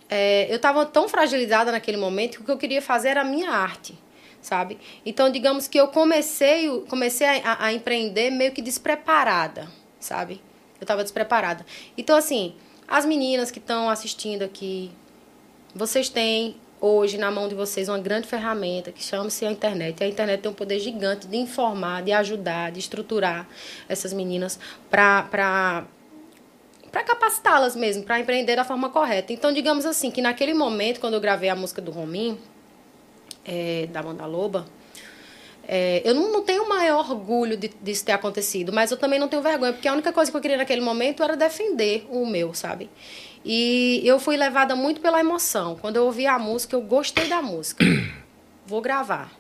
é, 0.10 0.48
eu 0.50 0.58
estava 0.58 0.86
tão 0.86 1.10
fragilizada 1.10 1.72
naquele 1.72 1.98
momento 1.98 2.38
que 2.38 2.42
o 2.42 2.46
que 2.46 2.52
eu 2.52 2.58
queria 2.58 2.82
fazer 2.82 3.10
era 3.10 3.22
a 3.22 3.26
minha 3.26 3.50
arte, 3.50 3.98
sabe? 4.44 4.78
Então, 5.04 5.32
digamos 5.32 5.68
que 5.68 5.80
eu 5.80 5.88
comecei, 5.88 6.70
comecei 6.88 7.26
a, 7.26 7.66
a- 7.66 7.74
empreender 7.74 8.30
meio 8.30 8.52
que 8.52 8.62
despreparada, 8.62 9.68
sabe? 10.00 10.40
Eu 10.80 10.84
estava 10.84 11.02
despreparada. 11.02 11.66
Então, 11.98 12.16
assim, 12.16 12.54
as 12.88 13.06
meninas 13.06 13.50
que 13.50 13.58
estão 13.58 13.90
assistindo 13.90 14.44
aqui, 14.44 14.92
vocês 15.74 16.10
têm 16.10 16.58
hoje 16.82 17.18
na 17.18 17.32
mão 17.32 17.48
de 17.48 17.56
vocês 17.56 17.88
uma 17.88 17.98
grande 17.98 18.28
ferramenta 18.28 18.92
que 18.92 19.02
chama-se 19.02 19.46
a 19.46 19.52
internet. 19.52 20.02
E 20.02 20.04
a 20.04 20.08
internet 20.08 20.42
tem 20.42 20.52
um 20.52 20.54
poder 20.54 20.80
gigante 20.80 21.26
de 21.26 21.38
informar, 21.38 22.04
de 22.04 22.12
ajudar, 22.12 22.72
de 22.74 22.80
estruturar 22.80 23.48
essas 23.88 24.12
meninas 24.12 24.60
para 24.90 25.86
para 26.92 27.04
capacitá-las 27.04 27.76
mesmo, 27.76 28.04
para 28.04 28.20
empreender 28.20 28.56
da 28.56 28.64
forma 28.64 28.88
correta. 28.88 29.34
Então, 29.34 29.52
digamos 29.52 29.84
assim, 29.84 30.12
que 30.12 30.22
naquele 30.22 30.54
momento, 30.54 31.00
quando 31.00 31.16
eu 31.16 31.20
gravei 31.22 31.50
a 31.50 31.56
música 31.56 31.82
do 31.82 31.90
Romim, 31.90 32.38
é, 33.46 33.88
da 33.92 34.02
Banda 34.02 34.26
Loba, 34.26 34.66
é, 35.68 36.02
eu 36.04 36.14
não, 36.14 36.32
não 36.32 36.44
tenho 36.44 36.64
o 36.64 36.70
maior 36.70 37.10
orgulho 37.10 37.56
de, 37.56 37.70
disso 37.82 38.04
ter 38.06 38.12
acontecido, 38.12 38.74
mas 38.74 38.92
eu 38.92 38.98
também 38.98 39.18
não 39.20 39.28
tenho 39.30 39.42
vergonha, 39.42 39.72
porque 39.74 39.88
a 39.88 39.94
única 39.94 40.12
coisa 40.12 40.30
que 40.30 40.36
eu 40.36 40.42
queria 40.42 40.58
naquele 40.58 40.82
momento 40.82 41.24
era 41.24 41.38
defender 41.38 42.06
o 42.10 42.26
meu, 42.26 42.54
sabe? 42.54 42.90
E 43.46 44.02
eu 44.06 44.20
fui 44.20 44.36
levada 44.38 44.76
muito 44.76 45.02
pela 45.02 45.20
emoção. 45.20 45.76
Quando 45.80 45.96
eu 45.98 46.06
ouvi 46.06 46.26
a 46.26 46.38
música, 46.40 46.76
eu 46.76 46.82
gostei 46.82 47.28
da 47.28 47.42
música. 47.42 47.84
Vou 48.66 48.82
gravar. 48.82 49.32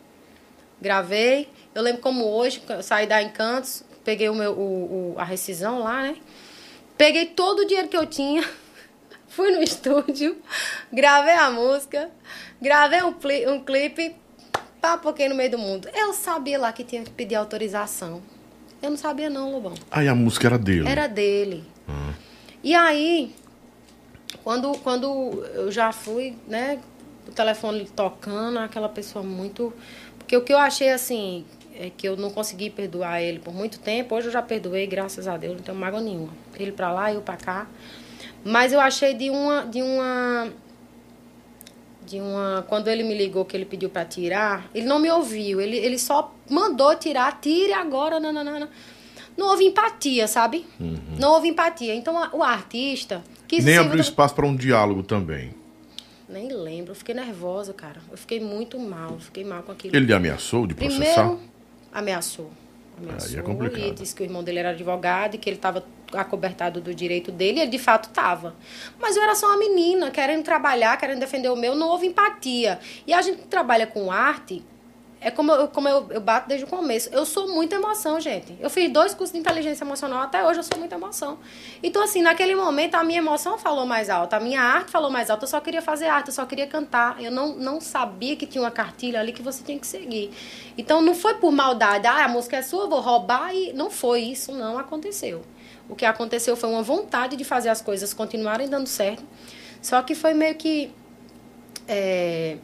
Gravei. 0.81 1.47
Eu 1.73 1.81
lembro 1.81 2.01
como 2.01 2.25
hoje, 2.25 2.61
saí 2.81 3.07
da 3.07 3.21
Encantos, 3.21 3.83
peguei 4.03 4.27
o 4.29 4.35
meu, 4.35 4.51
o, 4.51 5.13
o- 5.13 5.15
a 5.17 5.23
rescisão 5.23 5.79
lá, 5.79 6.01
né? 6.03 6.15
Peguei 6.97 7.25
todo 7.27 7.59
o 7.59 7.65
dinheiro 7.65 7.87
que 7.87 7.97
eu 7.97 8.05
tinha, 8.05 8.43
fui 9.35 9.51
no 9.51 9.61
estúdio, 9.63 10.37
gravei 10.91 11.33
a 11.33 11.49
música, 11.49 12.09
gravei 12.61 13.01
um, 13.03 13.15
um 13.53 13.63
clipe, 13.63 14.15
papoquei 14.81 15.27
no 15.27 15.35
meio 15.35 15.51
do 15.51 15.57
mundo. 15.57 15.89
Eu 15.93 16.13
sabia 16.13 16.59
lá 16.59 16.71
que 16.71 16.83
tinha 16.83 17.03
que 17.03 17.11
pedir 17.11 17.35
autorização. 17.35 18.21
Eu 18.81 18.89
não 18.89 18.97
sabia 18.97 19.29
não, 19.29 19.51
Lobão. 19.51 19.73
Aí 19.89 20.07
a 20.07 20.15
música 20.15 20.47
era 20.47 20.57
dele. 20.57 20.89
Era 20.89 21.07
dele. 21.07 21.63
E 22.61 22.75
aí, 22.75 23.33
quando, 24.43 24.77
quando 24.79 25.45
eu 25.53 25.71
já 25.71 25.91
fui, 25.91 26.35
né, 26.47 26.79
o 27.27 27.31
telefone 27.31 27.85
tocando, 27.95 28.59
aquela 28.59 28.89
pessoa 28.89 29.23
muito. 29.23 29.73
Porque 30.17 30.35
o 30.35 30.41
que 30.41 30.53
eu 30.53 30.57
achei 30.57 30.89
assim, 30.89 31.45
é 31.75 31.89
que 31.89 32.07
eu 32.07 32.15
não 32.15 32.29
consegui 32.29 32.69
perdoar 32.69 33.21
ele 33.21 33.39
por 33.39 33.53
muito 33.53 33.79
tempo. 33.79 34.15
Hoje 34.15 34.27
eu 34.27 34.31
já 34.33 34.41
perdoei, 34.41 34.85
graças 34.85 35.27
a 35.27 35.37
Deus, 35.37 35.55
não 35.55 35.63
tenho 35.63 35.77
mágoa 35.77 36.01
nenhuma. 36.01 36.33
Ele 36.57 36.71
pra 36.71 36.91
lá, 36.91 37.11
eu 37.13 37.21
pra 37.21 37.37
cá. 37.37 37.67
Mas 38.43 38.73
eu 38.73 38.79
achei 38.79 39.13
de 39.13 39.29
uma. 39.29 39.65
De 39.65 39.81
uma 39.81 40.49
de 42.05 42.19
uma 42.19 42.65
quando 42.67 42.89
ele 42.89 43.01
me 43.01 43.17
ligou 43.17 43.45
que 43.45 43.55
ele 43.55 43.63
pediu 43.63 43.89
para 43.89 44.03
tirar 44.03 44.69
ele 44.75 44.85
não 44.85 44.99
me 44.99 45.09
ouviu 45.09 45.61
ele, 45.61 45.77
ele 45.77 45.97
só 45.97 46.35
mandou 46.49 46.93
tirar 46.97 47.39
tire 47.39 47.71
agora 47.71 48.19
não, 48.19 48.33
não, 48.33 48.43
não, 48.43 48.59
não. 48.59 48.67
não 49.37 49.47
houve 49.47 49.63
empatia 49.63 50.27
sabe 50.27 50.65
não 51.17 51.31
houve 51.31 51.47
empatia 51.47 51.95
então 51.95 52.21
a- 52.21 52.29
o 52.33 52.43
artista 52.43 53.23
que 53.47 53.61
Nem 53.61 53.77
abriu 53.77 54.01
espaço 54.01 54.35
para 54.35 54.45
um 54.45 54.53
diálogo 54.53 55.01
também. 55.01 55.51
nem 56.27 56.51
lembro 56.51 56.91
eu 56.91 56.95
fiquei 56.95 57.15
nervosa 57.15 57.71
cara 57.73 58.01
eu 58.11 58.17
fiquei 58.17 58.41
muito 58.41 58.77
mal 58.77 59.17
fiquei 59.19 59.45
mal 59.45 59.63
com 59.63 59.71
aquilo 59.71 59.95
Ele 59.95 60.05
lhe 60.07 60.13
ameaçou 60.13 60.67
de 60.67 60.75
processar? 60.75 60.99
Primeiro, 60.99 61.39
ameaçou. 61.93 62.51
Ameaçou 63.01 63.29
Aí 63.29 63.37
é 63.37 63.41
complicado. 63.41 63.81
e 63.87 63.91
disse 63.91 64.13
que 64.13 64.21
o 64.21 64.25
irmão 64.25 64.43
dele 64.43 64.59
era 64.59 64.71
advogado 64.71 65.35
e 65.35 65.37
que 65.37 65.49
ele 65.49 65.55
estava 65.55 65.83
acobertado 66.15 66.81
do 66.81 66.93
direito 66.93 67.31
dele. 67.31 67.61
Ele 67.61 67.71
de 67.71 67.79
fato 67.79 68.09
estava. 68.09 68.55
Mas 68.99 69.15
eu 69.15 69.23
era 69.23 69.35
só 69.35 69.47
uma 69.47 69.57
menina, 69.57 70.11
querendo 70.11 70.43
trabalhar, 70.43 70.97
querendo 70.97 71.19
defender 71.19 71.49
o 71.49 71.55
meu. 71.55 71.75
Não 71.75 71.87
houve 71.87 72.07
empatia. 72.07 72.79
E 73.05 73.13
a 73.13 73.21
gente 73.21 73.43
trabalha 73.43 73.87
com 73.87 74.11
arte. 74.11 74.63
É 75.23 75.31
como, 75.31 75.53
eu, 75.53 75.69
como 75.69 75.87
eu, 75.87 76.05
eu 76.09 76.19
bato 76.19 76.49
desde 76.49 76.65
o 76.65 76.67
começo. 76.67 77.07
Eu 77.13 77.25
sou 77.25 77.47
muita 77.47 77.75
emoção, 77.75 78.19
gente. 78.19 78.57
Eu 78.59 78.69
fiz 78.69 78.91
dois 78.91 79.13
cursos 79.13 79.31
de 79.31 79.39
inteligência 79.39 79.85
emocional, 79.85 80.21
até 80.21 80.45
hoje 80.45 80.59
eu 80.59 80.63
sou 80.63 80.77
muita 80.77 80.95
emoção. 80.95 81.39
Então, 81.81 82.03
assim, 82.03 82.21
naquele 82.21 82.53
momento 82.53 82.95
a 82.95 83.03
minha 83.05 83.19
emoção 83.19 83.57
falou 83.57 83.85
mais 83.85 84.09
alto, 84.09 84.33
a 84.33 84.39
minha 84.39 84.61
arte 84.61 84.91
falou 84.91 85.09
mais 85.09 85.29
alto. 85.29 85.43
Eu 85.43 85.47
só 85.47 85.61
queria 85.61 85.81
fazer 85.81 86.07
arte, 86.07 86.27
eu 86.27 86.33
só 86.33 86.45
queria 86.45 86.67
cantar. 86.67 87.23
Eu 87.23 87.31
não, 87.31 87.55
não 87.55 87.79
sabia 87.79 88.35
que 88.35 88.45
tinha 88.45 88.61
uma 88.61 88.71
cartilha 88.71 89.21
ali 89.21 89.31
que 89.31 89.41
você 89.41 89.63
tinha 89.63 89.79
que 89.79 89.87
seguir. 89.87 90.29
Então, 90.77 91.01
não 91.01 91.15
foi 91.15 91.35
por 91.35 91.53
maldade, 91.53 92.05
ah, 92.05 92.25
a 92.25 92.27
música 92.27 92.57
é 92.57 92.61
sua, 92.61 92.83
eu 92.83 92.89
vou 92.89 92.99
roubar. 92.99 93.55
E 93.55 93.71
não 93.71 93.89
foi 93.89 94.23
isso, 94.23 94.51
não 94.51 94.77
aconteceu. 94.77 95.41
O 95.89 95.95
que 95.95 96.05
aconteceu 96.05 96.55
foi 96.55 96.69
uma 96.69 96.81
vontade 96.81 97.35
de 97.35 97.43
fazer 97.43 97.69
as 97.69 97.81
coisas 97.81 98.13
continuarem 98.13 98.69
dando 98.69 98.87
certo. 98.87 99.23
Só 99.81 100.01
que 100.01 100.15
foi 100.15 100.33
meio 100.33 100.55
que. 100.55 100.91
é, 101.87 102.57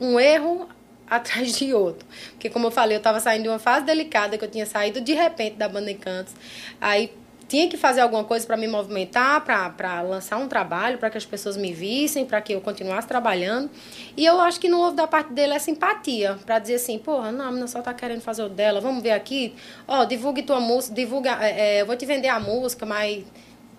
um 0.00 0.20
erro 0.20 0.68
atrás 1.08 1.56
de 1.56 1.72
outro. 1.72 2.06
Porque, 2.32 2.50
como 2.50 2.66
eu 2.66 2.70
falei, 2.70 2.96
eu 2.96 2.98
estava 2.98 3.20
saindo 3.20 3.44
de 3.44 3.48
uma 3.48 3.58
fase 3.58 3.86
delicada, 3.86 4.36
que 4.36 4.44
eu 4.44 4.50
tinha 4.50 4.66
saído 4.66 5.00
de 5.00 5.14
repente 5.14 5.56
da 5.56 5.68
banda 5.68 5.90
Encantos. 5.90 6.34
Aí 6.80 7.12
tinha 7.48 7.68
que 7.68 7.76
fazer 7.76 8.00
alguma 8.00 8.24
coisa 8.24 8.46
para 8.46 8.56
me 8.56 8.66
movimentar, 8.66 9.44
para 9.44 10.02
lançar 10.02 10.36
um 10.36 10.48
trabalho, 10.48 10.98
para 10.98 11.10
que 11.10 11.16
as 11.16 11.24
pessoas 11.24 11.56
me 11.56 11.72
vissem, 11.72 12.24
para 12.24 12.40
que 12.40 12.52
eu 12.52 12.60
continuasse 12.60 13.06
trabalhando. 13.06 13.70
E 14.16 14.24
eu 14.24 14.40
acho 14.40 14.58
que 14.58 14.68
não 14.68 14.80
houve 14.80 14.96
da 14.96 15.06
parte 15.06 15.32
dele 15.32 15.54
essa 15.54 15.70
empatia, 15.70 16.38
para 16.44 16.58
dizer 16.58 16.74
assim, 16.74 16.98
porra, 16.98 17.30
não, 17.30 17.44
a 17.44 17.48
menina 17.48 17.68
só 17.68 17.80
tá 17.80 17.94
querendo 17.94 18.20
fazer 18.20 18.42
o 18.42 18.48
dela, 18.48 18.80
vamos 18.80 19.02
ver 19.02 19.12
aqui, 19.12 19.54
ó, 19.86 20.04
divulgue 20.04 20.42
tua 20.42 20.60
música, 20.60 20.94
divulga, 20.94 21.38
é, 21.40 21.76
é, 21.76 21.82
eu 21.82 21.86
vou 21.86 21.96
te 21.96 22.04
vender 22.04 22.28
a 22.28 22.40
música, 22.40 22.84
mas 22.84 23.24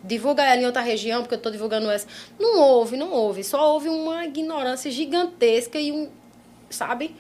divulga 0.04 0.44
ela 0.44 0.62
em 0.62 0.66
outra 0.66 0.82
região, 0.82 1.22
porque 1.22 1.36
eu 1.36 1.42
tô 1.42 1.52
divulgando 1.52 1.90
essa. 1.90 2.08
Não 2.40 2.60
houve, 2.60 2.96
não 2.96 3.12
houve. 3.12 3.44
Só 3.44 3.74
houve 3.74 3.90
uma 3.90 4.26
ignorância 4.26 4.90
gigantesca 4.90 5.78
e 5.80 5.92
um, 5.92 6.10
sabe? 6.70 7.16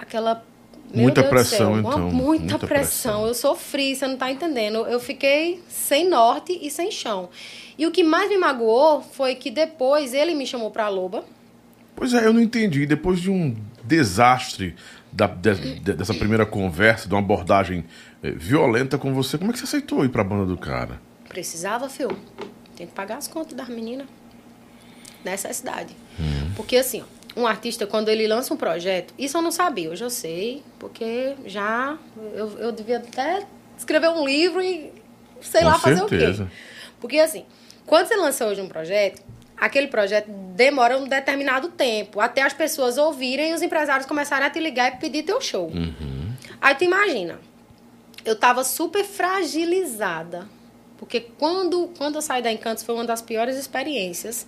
Aquela. 0.00 0.44
Meu 0.92 1.02
Muita 1.04 1.22
Deus 1.22 1.30
pressão, 1.32 1.72
uma- 1.72 1.78
então. 1.80 2.10
Muita, 2.10 2.44
Muita 2.44 2.58
pressão. 2.66 2.68
pressão. 2.68 3.26
Eu 3.26 3.34
sofri, 3.34 3.96
você 3.96 4.06
não 4.06 4.16
tá 4.16 4.30
entendendo. 4.30 4.78
Eu 4.86 5.00
fiquei 5.00 5.60
sem 5.68 6.08
norte 6.08 6.56
e 6.62 6.70
sem 6.70 6.90
chão. 6.90 7.28
E 7.76 7.84
o 7.86 7.90
que 7.90 8.04
mais 8.04 8.28
me 8.28 8.36
magoou 8.38 9.02
foi 9.02 9.34
que 9.34 9.50
depois 9.50 10.14
ele 10.14 10.34
me 10.34 10.46
chamou 10.46 10.70
pra 10.70 10.88
Loba. 10.88 11.24
Pois 11.96 12.14
é, 12.14 12.24
eu 12.26 12.32
não 12.32 12.40
entendi. 12.40 12.86
Depois 12.86 13.20
de 13.20 13.30
um 13.30 13.56
desastre 13.82 14.74
da- 15.12 15.26
de- 15.26 15.80
de- 15.80 15.92
dessa 15.94 16.14
primeira 16.14 16.46
conversa, 16.46 17.08
de 17.08 17.14
uma 17.14 17.20
abordagem 17.20 17.84
eh, 18.22 18.30
violenta 18.30 18.96
com 18.96 19.12
você, 19.12 19.36
como 19.36 19.50
é 19.50 19.52
que 19.52 19.58
você 19.58 19.64
aceitou 19.64 20.04
ir 20.04 20.08
pra 20.08 20.22
banda 20.24 20.46
do 20.46 20.56
cara? 20.56 21.00
Precisava, 21.28 21.88
fio. 21.88 22.16
Tem 22.76 22.86
que 22.86 22.92
pagar 22.92 23.18
as 23.18 23.26
contas 23.28 23.54
das 23.54 23.68
meninas. 23.68 24.06
Necessidade. 25.24 25.94
Hum. 26.20 26.50
Porque 26.56 26.76
assim, 26.76 27.00
ó, 27.02 27.04
um 27.36 27.46
artista, 27.46 27.86
quando 27.86 28.08
ele 28.08 28.26
lança 28.26 28.54
um 28.54 28.56
projeto, 28.56 29.12
isso 29.18 29.36
eu 29.36 29.42
não 29.42 29.50
sabia, 29.50 29.90
hoje 29.90 30.04
eu 30.04 30.10
sei, 30.10 30.62
porque 30.78 31.34
já 31.44 31.98
eu, 32.34 32.58
eu 32.58 32.72
devia 32.72 32.98
até 32.98 33.44
escrever 33.76 34.08
um 34.08 34.24
livro 34.24 34.60
e 34.62 34.92
sei 35.40 35.62
Com 35.62 35.66
lá 35.66 35.78
fazer 35.78 36.08
certeza. 36.08 36.44
o 36.44 36.46
quê. 36.46 36.52
Porque 37.00 37.18
assim, 37.18 37.44
quando 37.86 38.06
você 38.06 38.16
lança 38.16 38.46
hoje 38.46 38.60
um 38.60 38.68
projeto, 38.68 39.22
aquele 39.56 39.88
projeto 39.88 40.28
demora 40.28 40.96
um 40.96 41.06
determinado 41.08 41.68
tempo 41.68 42.20
até 42.20 42.42
as 42.42 42.52
pessoas 42.52 42.96
ouvirem 42.98 43.50
e 43.50 43.54
os 43.54 43.62
empresários 43.62 44.06
começarem 44.06 44.46
a 44.46 44.50
te 44.50 44.60
ligar 44.60 44.94
e 44.94 44.96
pedir 44.98 45.22
teu 45.22 45.40
show. 45.40 45.70
Aí 46.60 46.74
tu 46.74 46.84
imagina, 46.84 47.38
eu 48.24 48.36
tava 48.36 48.64
super 48.64 49.04
fragilizada. 49.04 50.48
Porque 50.96 51.20
quando, 51.20 51.90
quando 51.98 52.16
eu 52.16 52.22
saí 52.22 52.40
da 52.40 52.52
Encantos 52.52 52.84
foi 52.84 52.94
uma 52.94 53.04
das 53.04 53.20
piores 53.20 53.56
experiências 53.56 54.46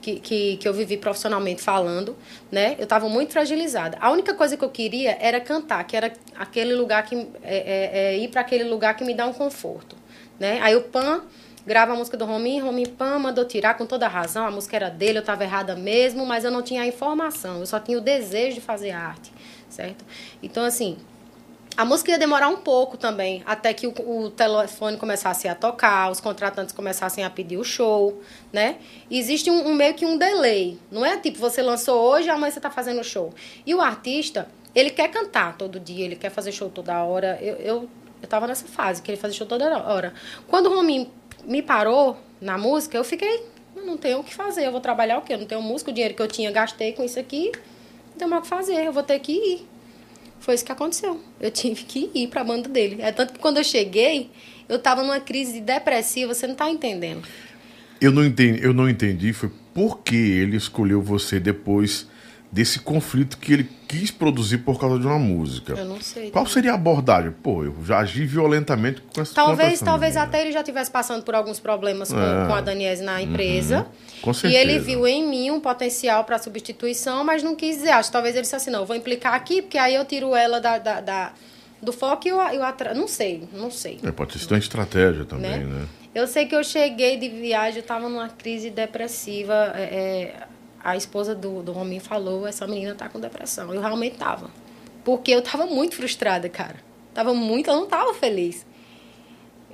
que, 0.00 0.20
que, 0.20 0.56
que 0.58 0.68
eu 0.68 0.72
vivi 0.72 0.96
profissionalmente 0.96 1.62
falando, 1.62 2.16
né? 2.52 2.76
Eu 2.78 2.86
tava 2.86 3.08
muito 3.08 3.32
fragilizada. 3.32 3.96
A 4.00 4.10
única 4.10 4.34
coisa 4.34 4.56
que 4.56 4.64
eu 4.64 4.70
queria 4.70 5.16
era 5.20 5.40
cantar, 5.40 5.82
que 5.84 5.96
era 5.96 6.12
aquele 6.36 6.74
lugar 6.74 7.02
que... 7.04 7.16
É, 7.42 7.56
é, 7.56 7.90
é 8.14 8.18
ir 8.18 8.28
para 8.28 8.42
aquele 8.42 8.64
lugar 8.64 8.94
que 8.94 9.04
me 9.04 9.14
dá 9.14 9.26
um 9.26 9.32
conforto, 9.32 9.96
né? 10.38 10.60
Aí 10.62 10.76
o 10.76 10.82
Pan 10.82 11.22
grava 11.66 11.92
a 11.92 11.96
música 11.96 12.16
do 12.16 12.24
Rominho, 12.24 12.64
Rominho 12.64 12.90
Pan 12.90 13.18
mandou 13.18 13.44
tirar 13.44 13.74
com 13.74 13.84
toda 13.84 14.06
a 14.06 14.08
razão, 14.08 14.46
a 14.46 14.50
música 14.50 14.76
era 14.76 14.88
dele, 14.88 15.18
eu 15.18 15.20
estava 15.20 15.42
errada 15.42 15.74
mesmo, 15.74 16.24
mas 16.24 16.44
eu 16.44 16.50
não 16.50 16.62
tinha 16.62 16.82
a 16.82 16.86
informação, 16.86 17.58
eu 17.58 17.66
só 17.66 17.80
tinha 17.80 17.98
o 17.98 18.00
desejo 18.00 18.54
de 18.54 18.60
fazer 18.60 18.92
arte, 18.92 19.32
certo? 19.68 20.04
Então, 20.40 20.64
assim, 20.64 20.96
a 21.76 21.84
música 21.84 22.12
ia 22.12 22.18
demorar 22.18 22.48
um 22.48 22.56
pouco 22.56 22.96
também, 22.96 23.42
até 23.44 23.74
que 23.74 23.86
o, 23.86 23.90
o 23.90 24.30
telefone 24.30 24.96
começasse 24.96 25.46
a 25.46 25.54
tocar, 25.54 26.10
os 26.10 26.20
contratantes 26.20 26.74
começassem 26.74 27.22
a 27.22 27.28
pedir 27.28 27.58
o 27.58 27.64
show, 27.64 28.20
né? 28.50 28.76
Existe 29.10 29.50
um, 29.50 29.68
um 29.68 29.74
meio 29.74 29.92
que 29.92 30.06
um 30.06 30.16
delay. 30.16 30.78
Não 30.90 31.04
é 31.04 31.18
tipo, 31.18 31.38
você 31.38 31.60
lançou 31.60 32.00
hoje 32.00 32.30
amanhã 32.30 32.50
você 32.50 32.58
está 32.58 32.70
fazendo 32.70 33.00
o 33.00 33.04
show. 33.04 33.34
E 33.66 33.74
o 33.74 33.80
artista, 33.82 34.48
ele 34.74 34.88
quer 34.88 35.08
cantar 35.08 35.56
todo 35.58 35.78
dia, 35.78 36.04
ele 36.04 36.16
quer 36.16 36.30
fazer 36.30 36.50
show 36.50 36.70
toda 36.70 37.04
hora. 37.04 37.38
Eu, 37.42 37.56
eu, 37.56 37.88
eu 38.22 38.28
tava 38.28 38.46
nessa 38.46 38.66
fase, 38.66 39.02
que 39.02 39.10
ele 39.10 39.18
fazia 39.18 39.36
show 39.36 39.46
toda 39.46 39.66
hora. 39.86 40.14
Quando 40.48 40.66
o 40.66 40.74
Rominho 40.74 41.10
me 41.44 41.60
parou 41.60 42.16
na 42.40 42.56
música, 42.56 42.96
eu 42.96 43.04
fiquei, 43.04 43.44
eu 43.76 43.84
não 43.84 43.98
tenho 43.98 44.20
o 44.20 44.24
que 44.24 44.34
fazer, 44.34 44.66
eu 44.66 44.72
vou 44.72 44.80
trabalhar 44.80 45.18
o 45.18 45.22
quê? 45.22 45.34
Eu 45.34 45.38
não 45.38 45.46
tenho 45.46 45.60
música, 45.60 45.90
o 45.90 45.94
dinheiro 45.94 46.14
que 46.14 46.22
eu 46.22 46.28
tinha, 46.28 46.50
gastei 46.50 46.94
com 46.94 47.04
isso 47.04 47.20
aqui, 47.20 47.52
não 48.12 48.18
tem 48.18 48.26
mais 48.26 48.40
o 48.40 48.42
que 48.44 48.48
fazer, 48.48 48.82
eu 48.82 48.92
vou 48.94 49.02
ter 49.02 49.18
que 49.18 49.32
ir. 49.32 49.75
Foi 50.40 50.54
isso 50.54 50.64
que 50.64 50.72
aconteceu. 50.72 51.20
Eu 51.40 51.50
tive 51.50 51.84
que 51.84 52.10
ir 52.14 52.28
pra 52.28 52.44
banda 52.44 52.68
dele. 52.68 53.02
É 53.02 53.10
tanto 53.12 53.32
que 53.32 53.38
quando 53.38 53.58
eu 53.58 53.64
cheguei, 53.64 54.30
eu 54.68 54.78
tava 54.78 55.02
numa 55.02 55.20
crise 55.20 55.60
depressiva, 55.60 56.34
você 56.34 56.46
não 56.46 56.54
tá 56.54 56.70
entendendo. 56.70 57.26
Eu 58.00 58.12
não 58.12 58.24
entendi, 58.24 58.62
eu 58.62 58.74
não 58.74 58.88
entendi 58.88 59.32
foi 59.32 59.50
por 59.72 60.00
que 60.00 60.16
ele 60.16 60.56
escolheu 60.56 61.00
você 61.00 61.40
depois 61.40 62.06
desse 62.50 62.78
conflito 62.80 63.36
que 63.38 63.52
ele 63.52 63.68
quis 63.88 64.10
produzir 64.10 64.58
por 64.58 64.78
causa 64.80 64.98
de 64.98 65.06
uma 65.06 65.18
música. 65.18 65.74
Eu 65.74 65.84
não 65.84 66.00
sei. 66.00 66.30
Qual 66.30 66.46
seria 66.46 66.72
a 66.72 66.74
abordagem? 66.74 67.30
Pô, 67.42 67.62
eu 67.64 67.74
já 67.84 67.98
agi 67.98 68.24
violentamente 68.24 69.02
com 69.14 69.20
essa 69.20 69.34
Talvez, 69.34 69.80
talvez 69.80 70.14
menina. 70.14 70.28
até 70.28 70.40
ele 70.42 70.52
já 70.52 70.60
estivesse 70.60 70.90
passando 70.90 71.22
por 71.22 71.34
alguns 71.34 71.60
problemas 71.60 72.10
com, 72.10 72.18
É. 72.18 72.46
com 72.46 72.54
a 72.54 72.60
Daniese 72.60 73.02
na 73.02 73.20
empresa. 73.20 73.86
Com 74.22 74.30
e 74.30 74.54
ele 74.54 74.72
certeza. 74.74 74.84
viu 74.86 75.06
em 75.06 75.28
mim 75.28 75.50
um 75.50 75.60
potencial 75.60 76.24
para 76.24 76.38
substituição, 76.38 77.22
mas 77.24 77.42
não 77.42 77.54
quis 77.54 77.76
dizer. 77.76 77.90
Acho 77.90 78.08
que 78.08 78.12
talvez 78.12 78.34
ele 78.34 78.42
disse 78.42 78.56
assim, 78.56 78.70
não, 78.70 78.80
eu 78.80 78.86
vou 78.86 78.96
implicar 78.96 79.34
aqui, 79.34 79.60
porque 79.62 79.76
aí 79.78 79.94
eu 79.94 80.04
tiro 80.04 80.34
ela 80.34 80.60
da, 80.60 80.78
da, 80.78 81.00
da- 81.00 81.32
do 81.82 81.92
foco 81.92 82.26
e 82.26 82.30
eu, 82.30 82.40
eu 82.40 82.64
atra... 82.64 82.94
Não 82.94 83.06
sei, 83.06 83.46
não 83.52 83.70
sei. 83.70 84.00
É, 84.02 84.10
pode 84.10 84.38
ser 84.38 84.46
uma 84.52 84.58
estratégia 84.58 85.24
também, 85.24 85.50
né? 85.58 85.64
né? 85.64 85.86
Eu 86.14 86.26
sei 86.26 86.46
que 86.46 86.54
eu 86.56 86.64
cheguei 86.64 87.18
de 87.18 87.28
viagem, 87.28 87.76
eu 87.76 87.82
estava 87.82 88.08
numa 88.08 88.28
crise 88.30 88.70
depressiva. 88.70 89.72
é, 89.74 89.82
é, 89.82 90.46
a 90.86 90.96
esposa 90.96 91.34
do, 91.34 91.64
do 91.64 91.72
Rominho 91.72 92.00
falou, 92.00 92.46
essa 92.46 92.64
menina 92.64 92.94
tá 92.94 93.08
com 93.08 93.18
depressão. 93.18 93.74
Eu 93.74 93.80
realmente 93.80 94.16
tava. 94.16 94.48
Porque 95.04 95.32
eu 95.32 95.42
tava 95.42 95.66
muito 95.66 95.96
frustrada, 95.96 96.48
cara. 96.48 96.76
Tava 97.12 97.34
muito, 97.34 97.68
eu 97.68 97.74
não 97.74 97.86
tava 97.86 98.14
feliz. 98.14 98.64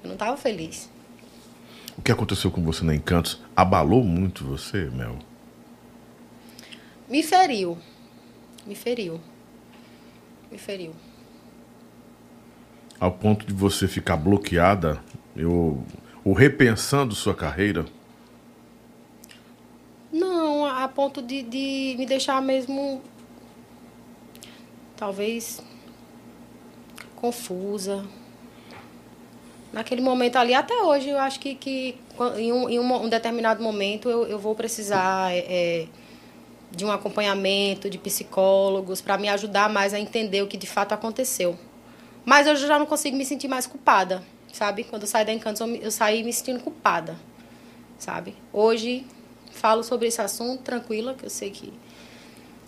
Eu 0.03 0.09
não 0.09 0.17
tava 0.17 0.39
feliz. 0.39 0.89
O 1.99 2.01
que 2.01 2.11
aconteceu 2.11 2.51
com 2.51 2.63
você 2.63 2.83
na 2.83 2.95
Encantos 2.95 3.39
abalou 3.55 4.03
muito 4.03 4.43
você, 4.43 4.87
Mel? 4.87 5.19
Me 7.07 7.23
feriu. 7.23 7.77
Me 8.67 8.75
feriu. 8.75 9.21
Me 10.51 10.57
feriu. 10.57 10.95
ao 12.99 13.13
ponto 13.13 13.45
de 13.45 13.53
você 13.53 13.87
ficar 13.87 14.17
bloqueada, 14.17 15.03
eu, 15.37 15.85
ou 16.25 16.33
repensando 16.33 17.15
sua 17.15 17.35
carreira? 17.35 17.85
Não, 20.13 20.67
a 20.67 20.87
ponto 20.89 21.23
de, 21.23 21.43
de 21.43 21.97
me 21.99 22.05
deixar 22.05 22.43
mesmo. 22.43 23.01
Talvez. 24.97 25.61
confusa. 27.17 28.05
Naquele 29.73 30.03
momento 30.03 30.37
ali, 30.37 30.53
até 30.53 30.75
hoje, 30.83 31.09
eu 31.09 31.19
acho 31.19 31.41
que, 31.41 31.55
que 31.55 31.97
em, 32.37 32.53
um, 32.53 32.69
em 32.69 32.79
um, 32.79 33.09
determinado 33.09 33.63
momento 33.63 34.11
eu, 34.11 34.27
eu 34.27 34.39
vou 34.39 34.55
precisar 34.55 35.33
é, 35.33 35.39
é 35.49 35.87
de 36.71 36.85
um 36.85 36.91
acompanhamento, 36.91 37.89
de 37.89 37.99
psicólogos, 37.99 39.01
para 39.01 39.17
me 39.19 39.29
ajudar 39.29 39.69
mais 39.71 39.95
a 39.95 40.01
entender 40.01 40.43
o 40.43 40.47
que 40.47 40.57
de 40.57 40.67
fato 40.67 40.93
aconteceu. 40.93 41.59
Mas 42.25 42.47
eu 42.47 42.57
já 42.57 42.79
não 42.79 42.87
consigo 42.87 43.17
me 43.17 43.25
sentir 43.25 43.49
mais 43.49 43.67
culpada, 43.67 44.23
sabe? 44.53 44.85
Quando 44.85 45.03
eu 45.03 45.09
saí 45.09 45.25
da 45.25 45.33
Encantos, 45.33 45.61
eu 45.81 45.91
saí 45.91 46.23
me 46.23 46.33
sentindo 46.33 46.61
culpada, 46.61 47.17
sabe? 47.99 48.35
Hoje, 48.53 49.07
falo 49.53 49.83
sobre 49.83 50.09
esse 50.09 50.21
assunto 50.21 50.63
tranquila, 50.63 51.15
que 51.15 51.25
eu 51.25 51.31
sei 51.31 51.51
que 51.51 51.73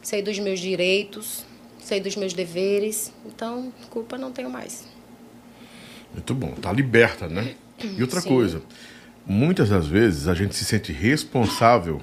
sei 0.02 0.22
dos 0.22 0.38
meus 0.38 0.60
direitos, 0.60 1.44
sei 1.80 2.00
dos 2.00 2.16
meus 2.16 2.32
deveres, 2.32 3.12
então 3.26 3.72
culpa 3.90 4.18
não 4.18 4.30
tenho 4.30 4.50
mais. 4.50 4.86
Muito 6.12 6.34
bom, 6.34 6.52
tá 6.52 6.72
liberta, 6.72 7.26
né? 7.28 7.54
E 7.82 8.00
outra 8.02 8.20
Sim. 8.20 8.28
coisa, 8.28 8.62
muitas 9.26 9.70
das 9.70 9.86
vezes 9.86 10.28
a 10.28 10.34
gente 10.34 10.54
se 10.54 10.64
sente 10.64 10.92
responsável 10.92 12.00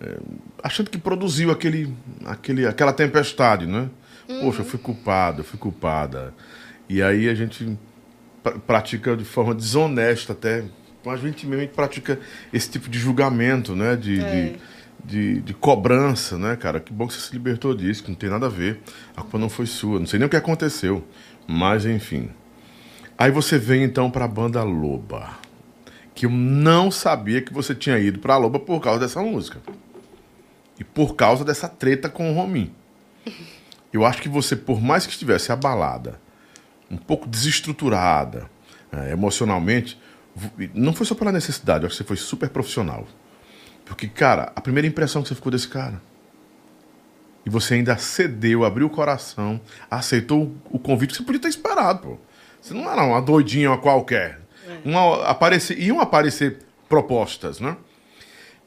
é, 0.00 0.18
achando 0.62 0.90
que 0.90 0.98
produziu 0.98 1.50
aquele, 1.50 1.92
aquele, 2.24 2.66
aquela 2.66 2.92
tempestade, 2.92 3.66
né? 3.66 3.90
Uhum. 4.28 4.40
Poxa, 4.40 4.60
eu 4.60 4.64
fui 4.64 4.78
culpado, 4.78 5.40
eu 5.40 5.44
fui 5.44 5.58
culpada. 5.58 6.32
E 6.88 7.02
aí 7.02 7.28
a 7.28 7.34
gente 7.34 7.76
pr 8.42 8.58
pratica 8.60 9.16
de 9.16 9.24
forma 9.24 9.54
desonesta 9.54 10.32
até, 10.32 10.64
a 11.06 11.16
gente 11.16 11.46
mesmo 11.46 11.68
pratica 11.68 12.18
esse 12.52 12.70
tipo 12.70 12.88
de 12.88 12.98
julgamento, 12.98 13.74
né? 13.74 13.96
De, 13.96 14.20
é. 14.20 14.30
de, 14.30 14.58
de, 15.04 15.40
de, 15.40 15.54
cobrança, 15.54 16.36
né, 16.36 16.56
cara? 16.56 16.80
Que 16.80 16.92
bom 16.92 17.06
que 17.06 17.14
você 17.14 17.20
se 17.20 17.32
libertou 17.32 17.74
disso, 17.74 18.02
que 18.02 18.10
não 18.10 18.16
tem 18.16 18.28
nada 18.28 18.46
a 18.46 18.50
ver. 18.50 18.80
A 19.16 19.22
culpa 19.22 19.38
não 19.38 19.48
foi 19.48 19.66
sua, 19.66 19.98
não 19.98 20.06
sei 20.06 20.18
nem 20.18 20.26
o 20.26 20.30
que 20.30 20.36
aconteceu. 20.36 21.04
Mas, 21.46 21.86
enfim. 21.86 22.30
Aí 23.16 23.30
você 23.30 23.58
vem 23.58 23.82
então 23.82 24.10
para 24.10 24.24
a 24.24 24.28
banda 24.28 24.62
Loba. 24.62 25.38
Que 26.14 26.26
eu 26.26 26.30
não 26.30 26.90
sabia 26.90 27.40
que 27.40 27.52
você 27.52 27.74
tinha 27.74 27.98
ido 27.98 28.18
para 28.18 28.34
a 28.34 28.38
Loba 28.38 28.58
por 28.58 28.80
causa 28.80 29.00
dessa 29.00 29.22
música. 29.22 29.60
E 30.78 30.84
por 30.84 31.14
causa 31.14 31.44
dessa 31.44 31.68
treta 31.68 32.08
com 32.08 32.30
o 32.30 32.34
Romin. 32.34 32.72
Eu 33.90 34.04
acho 34.04 34.20
que 34.20 34.28
você, 34.28 34.54
por 34.54 34.82
mais 34.82 35.06
que 35.06 35.12
estivesse 35.12 35.50
abalada, 35.50 36.20
um 36.90 36.98
pouco 36.98 37.26
desestruturada 37.26 38.50
é, 38.92 39.12
emocionalmente, 39.12 39.98
não 40.74 40.92
foi 40.92 41.06
só 41.06 41.14
pela 41.14 41.32
necessidade, 41.32 41.84
eu 41.84 41.86
acho 41.86 41.96
que 41.96 42.02
você 42.02 42.06
foi 42.06 42.16
super 42.16 42.48
profissional. 42.48 43.06
Porque, 43.84 44.06
cara, 44.06 44.52
a 44.54 44.60
primeira 44.60 44.86
impressão 44.86 45.22
que 45.22 45.28
você 45.28 45.34
ficou 45.34 45.50
desse 45.50 45.68
cara. 45.68 46.00
E 47.46 47.50
você 47.50 47.74
ainda 47.74 47.96
cedeu, 47.96 48.64
abriu 48.64 48.86
o 48.86 48.90
coração, 48.90 49.60
aceitou 49.90 50.54
o 50.70 50.78
convite 50.78 51.10
que 51.10 51.16
você 51.16 51.22
podia 51.22 51.40
ter 51.40 51.48
esperado, 51.48 52.00
pô. 52.00 52.18
Você 52.60 52.74
não 52.74 52.90
era 52.90 53.02
uma 53.02 53.22
doidinha 53.22 53.74
qualquer. 53.78 54.40
É. 54.66 54.78
Uma, 54.84 55.24
aparecer, 55.24 55.78
iam 55.78 56.00
aparecer 56.00 56.58
propostas, 56.88 57.60
né? 57.60 57.76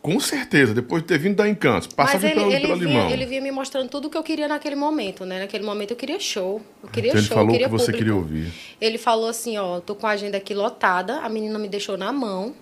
Com 0.01 0.19
certeza, 0.19 0.73
depois 0.73 1.03
de 1.03 1.09
ter 1.09 1.19
vindo 1.19 1.35
da 1.35 1.47
Encantos, 1.47 1.87
passar 1.87 2.15
Mas 2.15 2.23
ele, 2.23 2.33
pela, 2.33 2.47
ele 2.47 2.61
pela 2.61 2.75
vinha, 2.75 2.87
Limão. 2.87 3.09
Ele 3.11 3.25
vinha 3.27 3.41
me 3.41 3.51
mostrando 3.51 3.87
tudo 3.87 4.07
o 4.07 4.09
que 4.09 4.17
eu 4.17 4.23
queria 4.23 4.47
naquele 4.47 4.75
momento, 4.75 5.25
né? 5.25 5.41
Naquele 5.41 5.63
momento 5.63 5.91
eu 5.91 5.95
queria 5.95 6.19
show. 6.19 6.59
Eu 6.81 6.89
queria 6.89 7.11
então 7.11 7.21
show, 7.21 7.27
ele 7.27 7.35
falou 7.35 7.49
eu 7.49 7.51
queria 7.51 7.67
que 7.67 7.71
você 7.71 7.91
público. 7.91 7.97
queria 7.99 8.15
ouvir. 8.15 8.53
Ele 8.81 8.97
falou 8.97 9.29
assim, 9.29 9.59
ó, 9.59 9.79
tô 9.79 9.93
com 9.93 10.07
a 10.07 10.11
agenda 10.11 10.37
aqui 10.37 10.55
lotada, 10.55 11.19
a 11.19 11.29
menina 11.29 11.59
me 11.59 11.67
deixou 11.67 11.97
na 11.97 12.11
mão. 12.11 12.55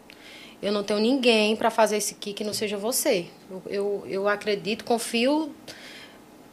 Eu 0.62 0.74
não 0.74 0.84
tenho 0.84 1.00
ninguém 1.00 1.56
para 1.56 1.70
fazer 1.70 1.96
esse 1.96 2.14
aqui 2.14 2.34
que 2.34 2.44
não 2.44 2.54
seja 2.54 2.76
você. 2.76 3.28
Eu, 3.50 3.64
eu, 3.68 4.04
eu, 4.06 4.28
acredito, 4.28 4.84
confio. 4.84 5.50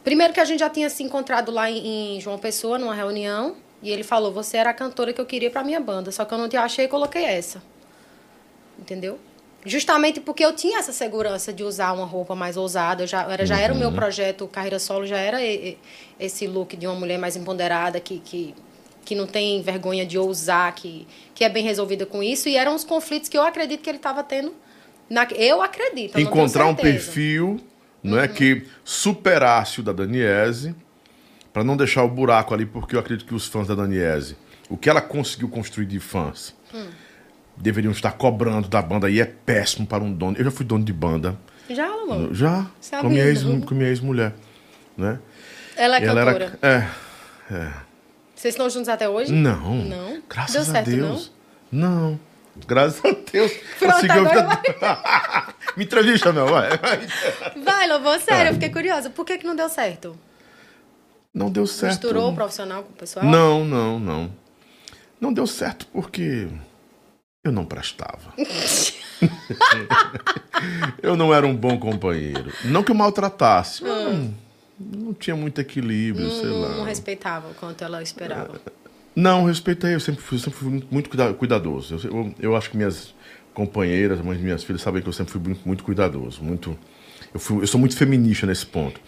Primeiro 0.05 0.33
que 0.33 0.39
a 0.39 0.45
gente 0.45 0.61
já 0.61 0.69
tinha 0.69 0.89
se 0.89 1.03
encontrado 1.03 1.51
lá 1.51 1.69
em, 1.69 2.15
em 2.15 2.21
João 2.21 2.37
Pessoa, 2.37 2.77
numa 2.77 2.95
reunião, 2.95 3.57
e 3.83 3.91
ele 3.91 4.03
falou: 4.03 4.31
Você 4.31 4.55
era 4.55 4.69
a 4.69 4.73
cantora 4.73 5.11
que 5.11 5.19
eu 5.19 5.25
queria 5.25 5.51
para 5.51 5.65
minha 5.65 5.81
banda, 5.81 6.13
só 6.13 6.23
que 6.23 6.33
eu 6.33 6.37
não 6.37 6.47
te 6.47 6.55
achei 6.55 6.85
e 6.85 6.87
coloquei 6.87 7.25
essa. 7.25 7.61
Entendeu? 8.79 9.19
Justamente 9.67 10.19
porque 10.21 10.45
eu 10.45 10.53
tinha 10.53 10.79
essa 10.79 10.93
segurança 10.93 11.51
de 11.51 11.63
usar 11.63 11.91
uma 11.91 12.05
roupa 12.05 12.33
mais 12.33 12.55
ousada. 12.55 13.03
Eu 13.03 13.07
já, 13.07 13.23
era, 13.31 13.45
já 13.45 13.59
era 13.59 13.73
o 13.73 13.77
meu 13.77 13.91
projeto 13.91 14.47
Carreira 14.47 14.79
Solo, 14.79 15.05
já 15.05 15.17
era 15.17 15.39
esse 16.19 16.47
look 16.47 16.75
de 16.77 16.87
uma 16.87 16.95
mulher 16.95 17.17
mais 17.19 17.35
empoderada, 17.35 17.99
que, 17.99 18.19
que, 18.19 18.55
que 19.03 19.13
não 19.13 19.27
tem 19.27 19.61
vergonha 19.61 20.05
de 20.05 20.17
ousar, 20.17 20.73
que, 20.73 21.05
que 21.35 21.43
é 21.43 21.49
bem 21.49 21.63
resolvida 21.63 22.05
com 22.05 22.23
isso. 22.23 22.47
E 22.47 22.55
eram 22.55 22.75
os 22.75 22.83
conflitos 22.83 23.27
que 23.27 23.37
eu 23.37 23.43
acredito 23.43 23.81
que 23.81 23.89
ele 23.89 23.97
estava 23.97 24.23
tendo. 24.23 24.53
Na, 25.09 25.27
eu 25.35 25.61
acredito. 25.61 26.17
Eu 26.17 26.21
Encontrar 26.21 26.65
um 26.67 26.75
perfil 26.75 27.59
não 28.01 28.17
é, 28.17 28.23
uhum. 28.23 28.33
que 28.33 28.65
superasse 28.85 29.81
o 29.81 29.83
da 29.83 29.91
Daniese, 29.91 30.73
para 31.51 31.63
não 31.63 31.75
deixar 31.75 32.03
o 32.03 32.07
buraco 32.07 32.53
ali, 32.53 32.65
porque 32.65 32.95
eu 32.95 32.99
acredito 32.99 33.27
que 33.27 33.35
os 33.35 33.47
fãs 33.47 33.67
da 33.67 33.75
Daniese, 33.75 34.37
o 34.69 34.77
que 34.77 34.89
ela 34.89 35.01
conseguiu 35.01 35.49
construir 35.49 35.87
de 35.87 35.99
fãs. 35.99 36.55
Hum 36.73 36.87
deveriam 37.57 37.91
estar 37.91 38.11
cobrando 38.11 38.67
da 38.67 38.81
banda 38.81 39.09
e 39.09 39.19
é 39.19 39.25
péssimo 39.25 39.87
para 39.87 40.03
um 40.03 40.13
dono. 40.13 40.37
Eu 40.37 40.45
já 40.45 40.51
fui 40.51 40.65
dono 40.65 40.83
de 40.83 40.93
banda. 40.93 41.37
Já, 41.69 41.85
amor? 41.85 42.33
Já, 42.33 42.65
Sabia, 42.79 43.01
com, 43.01 43.09
minha 43.09 43.25
ex, 43.25 43.43
com 43.43 43.75
minha 43.75 43.89
ex-mulher. 43.89 44.33
Né? 44.95 45.19
Ela 45.75 45.97
é 45.97 46.05
ela 46.05 46.25
cantora? 46.25 46.59
Era, 46.61 46.89
é, 47.51 47.55
é. 47.55 47.73
Vocês 48.35 48.53
estão 48.53 48.69
juntos 48.69 48.87
até 48.87 49.09
hoje? 49.09 49.31
Não. 49.31 49.83
Não? 49.83 50.21
Graças 50.29 50.53
Deu 50.53 50.61
a 50.61 50.65
certo, 50.65 50.89
Deus. 50.89 51.31
Não? 51.71 52.01
não. 52.01 52.19
Graças 52.65 53.03
a 53.03 53.15
Deus. 53.31 53.51
Pronto, 53.77 54.11
agora 54.11 55.53
Me 55.75 55.83
entrevista, 55.83 56.31
meu. 56.31 56.47
Vai, 56.47 56.69
vai 57.63 57.87
Lobo, 57.87 58.19
sério, 58.19 58.47
é. 58.47 58.49
eu 58.49 58.53
fiquei 58.53 58.69
curiosa. 58.69 59.09
Por 59.09 59.25
que, 59.25 59.37
que 59.37 59.45
não 59.45 59.55
deu 59.55 59.69
certo? 59.69 60.17
Não 61.33 61.51
deu 61.51 61.67
certo. 61.67 61.91
Misturou 61.91 62.31
o 62.31 62.35
profissional 62.35 62.83
com 62.83 62.91
o 62.91 62.95
pessoal? 62.95 63.25
Não, 63.25 63.63
não, 63.63 63.99
não. 63.99 64.31
Não 65.19 65.33
deu 65.33 65.45
certo 65.45 65.85
porque 65.87 66.47
eu 67.47 67.51
não 67.51 67.65
prestava. 67.65 68.33
eu 71.01 71.15
não 71.15 71.33
era 71.33 71.45
um 71.45 71.55
bom 71.55 71.79
companheiro. 71.79 72.51
Não 72.65 72.83
que 72.83 72.91
eu 72.91 72.95
maltratasse, 72.95 73.83
mas 73.83 74.03
não, 74.03 74.33
não 74.79 75.13
tinha 75.13 75.35
muito 75.35 75.59
equilíbrio, 75.59 76.27
não, 76.27 76.39
sei 76.39 76.49
lá. 76.49 76.69
Não 76.69 76.83
respeitava 76.83 77.49
o 77.49 77.53
quanto 77.55 77.83
ela 77.83 78.03
esperava. 78.03 78.61
Não, 79.15 79.45
respeitei. 79.45 79.95
Eu 79.95 79.99
sempre 79.99 80.21
fui, 80.21 80.37
sempre 80.37 80.59
fui 80.59 80.83
muito 80.91 81.09
cuidadoso. 81.09 81.95
Eu, 81.95 82.11
eu, 82.11 82.35
eu 82.39 82.55
acho 82.55 82.69
que 82.69 82.77
minhas 82.77 83.15
companheiras, 83.53 84.21
mães 84.21 84.39
minhas 84.39 84.63
filhas 84.63 84.83
sabem 84.83 85.01
que 85.01 85.09
eu 85.09 85.13
sempre 85.13 85.33
fui 85.33 85.41
muito, 85.41 85.61
muito 85.65 85.83
cuidadoso. 85.83 86.43
Muito, 86.43 86.77
eu, 87.33 87.39
fui, 87.39 87.63
eu 87.63 87.67
sou 87.67 87.79
muito 87.79 87.97
feminista 87.97 88.45
nesse 88.45 88.65
ponto. 88.65 89.01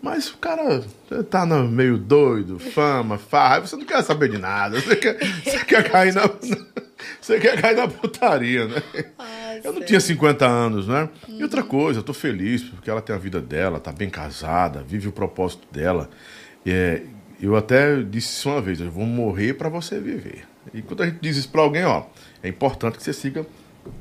Mas 0.00 0.28
o 0.28 0.38
cara 0.38 0.84
tá 1.30 1.44
no 1.44 1.68
meio 1.68 1.98
doido, 1.98 2.58
fama, 2.58 3.18
farra, 3.18 3.60
você 3.60 3.76
não 3.76 3.84
quer 3.84 4.02
saber 4.02 4.30
de 4.30 4.38
nada. 4.38 4.80
Você 4.80 4.96
quer, 4.96 5.18
você 5.18 5.64
quer 5.64 5.90
cair 5.90 6.14
na. 6.14 6.22
Você 7.20 7.38
quer 7.40 7.60
cair 7.60 7.76
na 7.76 7.88
putaria, 7.88 8.66
né? 8.66 8.82
Ai, 9.18 9.60
eu 9.64 9.72
não 9.72 9.82
tinha 9.82 10.00
50 10.00 10.46
anos, 10.46 10.86
né? 10.86 11.08
Uhum. 11.28 11.38
E 11.38 11.42
outra 11.42 11.62
uhum. 11.62 11.68
coisa, 11.68 12.00
eu 12.00 12.02
tô 12.02 12.14
feliz 12.14 12.62
porque 12.62 12.88
ela 12.88 13.02
tem 13.02 13.14
a 13.14 13.18
vida 13.18 13.40
dela, 13.40 13.80
tá 13.80 13.92
bem 13.92 14.08
casada, 14.08 14.82
vive 14.82 15.08
o 15.08 15.12
propósito 15.12 15.66
dela. 15.72 16.08
É, 16.64 17.02
eu 17.40 17.54
até 17.54 18.02
disse 18.02 18.28
isso 18.28 18.48
uma 18.48 18.60
vez, 18.60 18.80
eu 18.80 18.90
vou 18.90 19.04
morrer 19.04 19.54
para 19.54 19.68
você 19.68 20.00
viver. 20.00 20.44
E 20.72 20.82
quando 20.82 21.02
a 21.02 21.06
gente 21.06 21.18
diz 21.20 21.36
isso 21.36 21.48
pra 21.48 21.62
alguém, 21.62 21.84
ó, 21.84 22.04
é 22.42 22.48
importante 22.48 22.96
que 22.96 23.02
você 23.02 23.12
siga. 23.12 23.46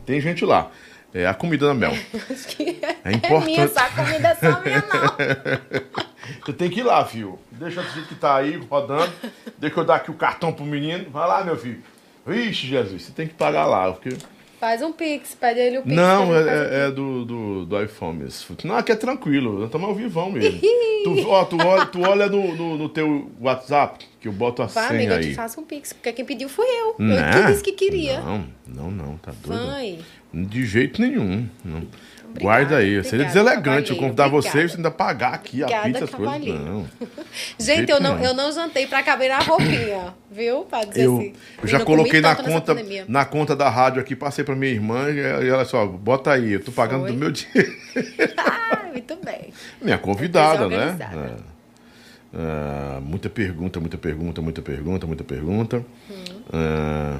Tem 0.05 0.19
gente 0.19 0.43
lá. 0.45 0.71
É 1.15 1.25
a 1.25 1.33
comida 1.33 1.67
da 1.67 1.73
Mel. 1.73 1.93
é 3.05 3.11
importante. 3.13 3.43
É 3.43 3.45
minha, 3.45 3.63
essa 3.63 3.89
comida 3.89 4.27
é 4.27 4.35
só 4.35 4.61
minha, 4.61 4.83
não. 4.93 5.95
Você 6.45 6.51
tem 6.51 6.69
que 6.69 6.81
ir 6.81 6.83
lá, 6.83 7.05
filho. 7.05 7.39
Deixa 7.51 7.79
o 7.79 8.05
que 8.05 8.15
tá 8.15 8.35
aí 8.35 8.57
rodando. 8.69 9.13
Deixa 9.57 9.79
eu 9.79 9.85
dar 9.85 9.95
aqui 9.95 10.11
o 10.11 10.15
cartão 10.15 10.51
pro 10.51 10.65
menino. 10.65 11.09
Vai 11.09 11.25
lá, 11.25 11.41
meu 11.41 11.57
filho. 11.57 11.81
Vixe, 12.27 12.67
Jesus, 12.67 13.03
você 13.03 13.11
tem 13.13 13.27
que 13.27 13.33
pagar 13.33 13.65
lá. 13.65 13.93
Porque... 13.93 14.17
Faz 14.59 14.81
um 14.81 14.91
pix, 14.91 15.35
pede 15.35 15.59
ele 15.61 15.77
o 15.77 15.83
pix. 15.83 15.95
Não, 15.95 16.35
é, 16.35 16.39
é, 16.39 16.87
é 16.87 16.91
do, 16.91 17.23
do, 17.23 17.65
do 17.65 17.81
iPhone. 17.81 18.27
Não, 18.65 18.75
aqui 18.75 18.91
é 18.91 18.95
tranquilo, 18.95 19.53
nós 19.53 19.65
estamos 19.65 19.87
ao 19.87 19.95
vivão 19.95 20.31
mesmo. 20.31 20.59
tu, 21.05 21.29
ó, 21.29 21.45
tu 21.45 21.57
olha, 21.57 21.85
tu 21.85 22.01
olha 22.01 22.27
no, 22.27 22.55
no, 22.55 22.77
no, 22.77 22.89
teu 22.89 23.31
WhatsApp, 23.39 24.05
que 24.19 24.27
eu 24.27 24.33
boto 24.33 24.63
a 24.63 24.65
Vai, 24.65 24.87
senha 24.87 24.99
amiga, 24.99 25.15
aí. 25.17 25.25
eu 25.25 25.29
te 25.29 25.35
faço 25.35 25.61
um 25.61 25.63
pix, 25.63 25.93
porque 25.93 26.11
quem 26.11 26.25
pediu 26.25 26.49
foi 26.49 26.65
eu. 26.65 26.95
Não, 26.97 27.15
eu 27.15 27.31
que 27.31 27.47
disse 27.51 27.63
que 27.63 27.71
queria. 27.73 28.19
Não, 28.21 28.47
não, 28.67 28.91
não, 28.91 29.17
tá 29.17 29.31
doido. 29.43 29.67
Vai. 29.67 29.99
De 30.35 30.65
jeito 30.65 31.01
nenhum. 31.01 31.47
Não. 31.63 31.87
Obrigada, 32.35 32.39
Guarda 32.39 32.77
aí. 32.77 32.97
Obrigada, 32.97 33.09
Seria 33.09 33.25
deselegante 33.25 33.91
eu 33.91 33.97
convidar 33.97 34.27
obrigada. 34.27 34.51
você 34.51 34.73
e 34.73 34.75
ainda 34.75 34.91
pagar 34.91 35.33
aqui 35.33 35.63
obrigada, 35.63 35.87
a 35.87 35.91
pizza, 35.91 36.03
as 36.03 36.09
coisas. 36.09 36.47
Não. 36.47 36.85
Gente, 37.57 37.89
eu 37.91 38.01
não, 38.01 38.19
eu 38.21 38.33
não 38.33 38.51
jantei 38.51 38.85
pra 38.87 39.01
caber 39.01 39.29
na 39.29 39.39
roupinha, 39.39 40.13
viu? 40.29 40.63
Pra 40.63 40.83
dizer 40.83 41.05
eu, 41.05 41.17
assim. 41.17 41.33
Eu 41.61 41.67
já 41.67 41.79
coloquei 41.79 42.19
na 42.19 42.35
conta, 42.35 42.75
na 43.07 43.23
conta 43.23 43.55
da 43.55 43.69
rádio 43.69 44.01
aqui, 44.01 44.15
passei 44.17 44.43
pra 44.43 44.53
minha 44.55 44.71
irmã 44.73 45.09
e 45.09 45.19
ela 45.47 45.63
só, 45.63 45.85
bota 45.85 46.33
aí, 46.33 46.53
eu 46.53 46.63
tô 46.63 46.73
pagando 46.73 47.03
Foi? 47.03 47.11
do 47.11 47.17
meu 47.17 47.31
dinheiro. 47.31 47.73
ah, 48.37 48.81
muito 48.91 49.17
bem. 49.23 49.53
Minha 49.81 49.97
convidada, 49.97 50.67
né? 50.67 50.97
Ah, 52.33 52.99
muita 53.01 53.29
pergunta, 53.29 53.79
muita 53.79 53.97
pergunta, 53.97 54.41
muita 54.41 54.61
pergunta, 54.61 55.07
muita 55.07 55.23
pergunta. 55.23 55.85
Ah, 56.51 57.17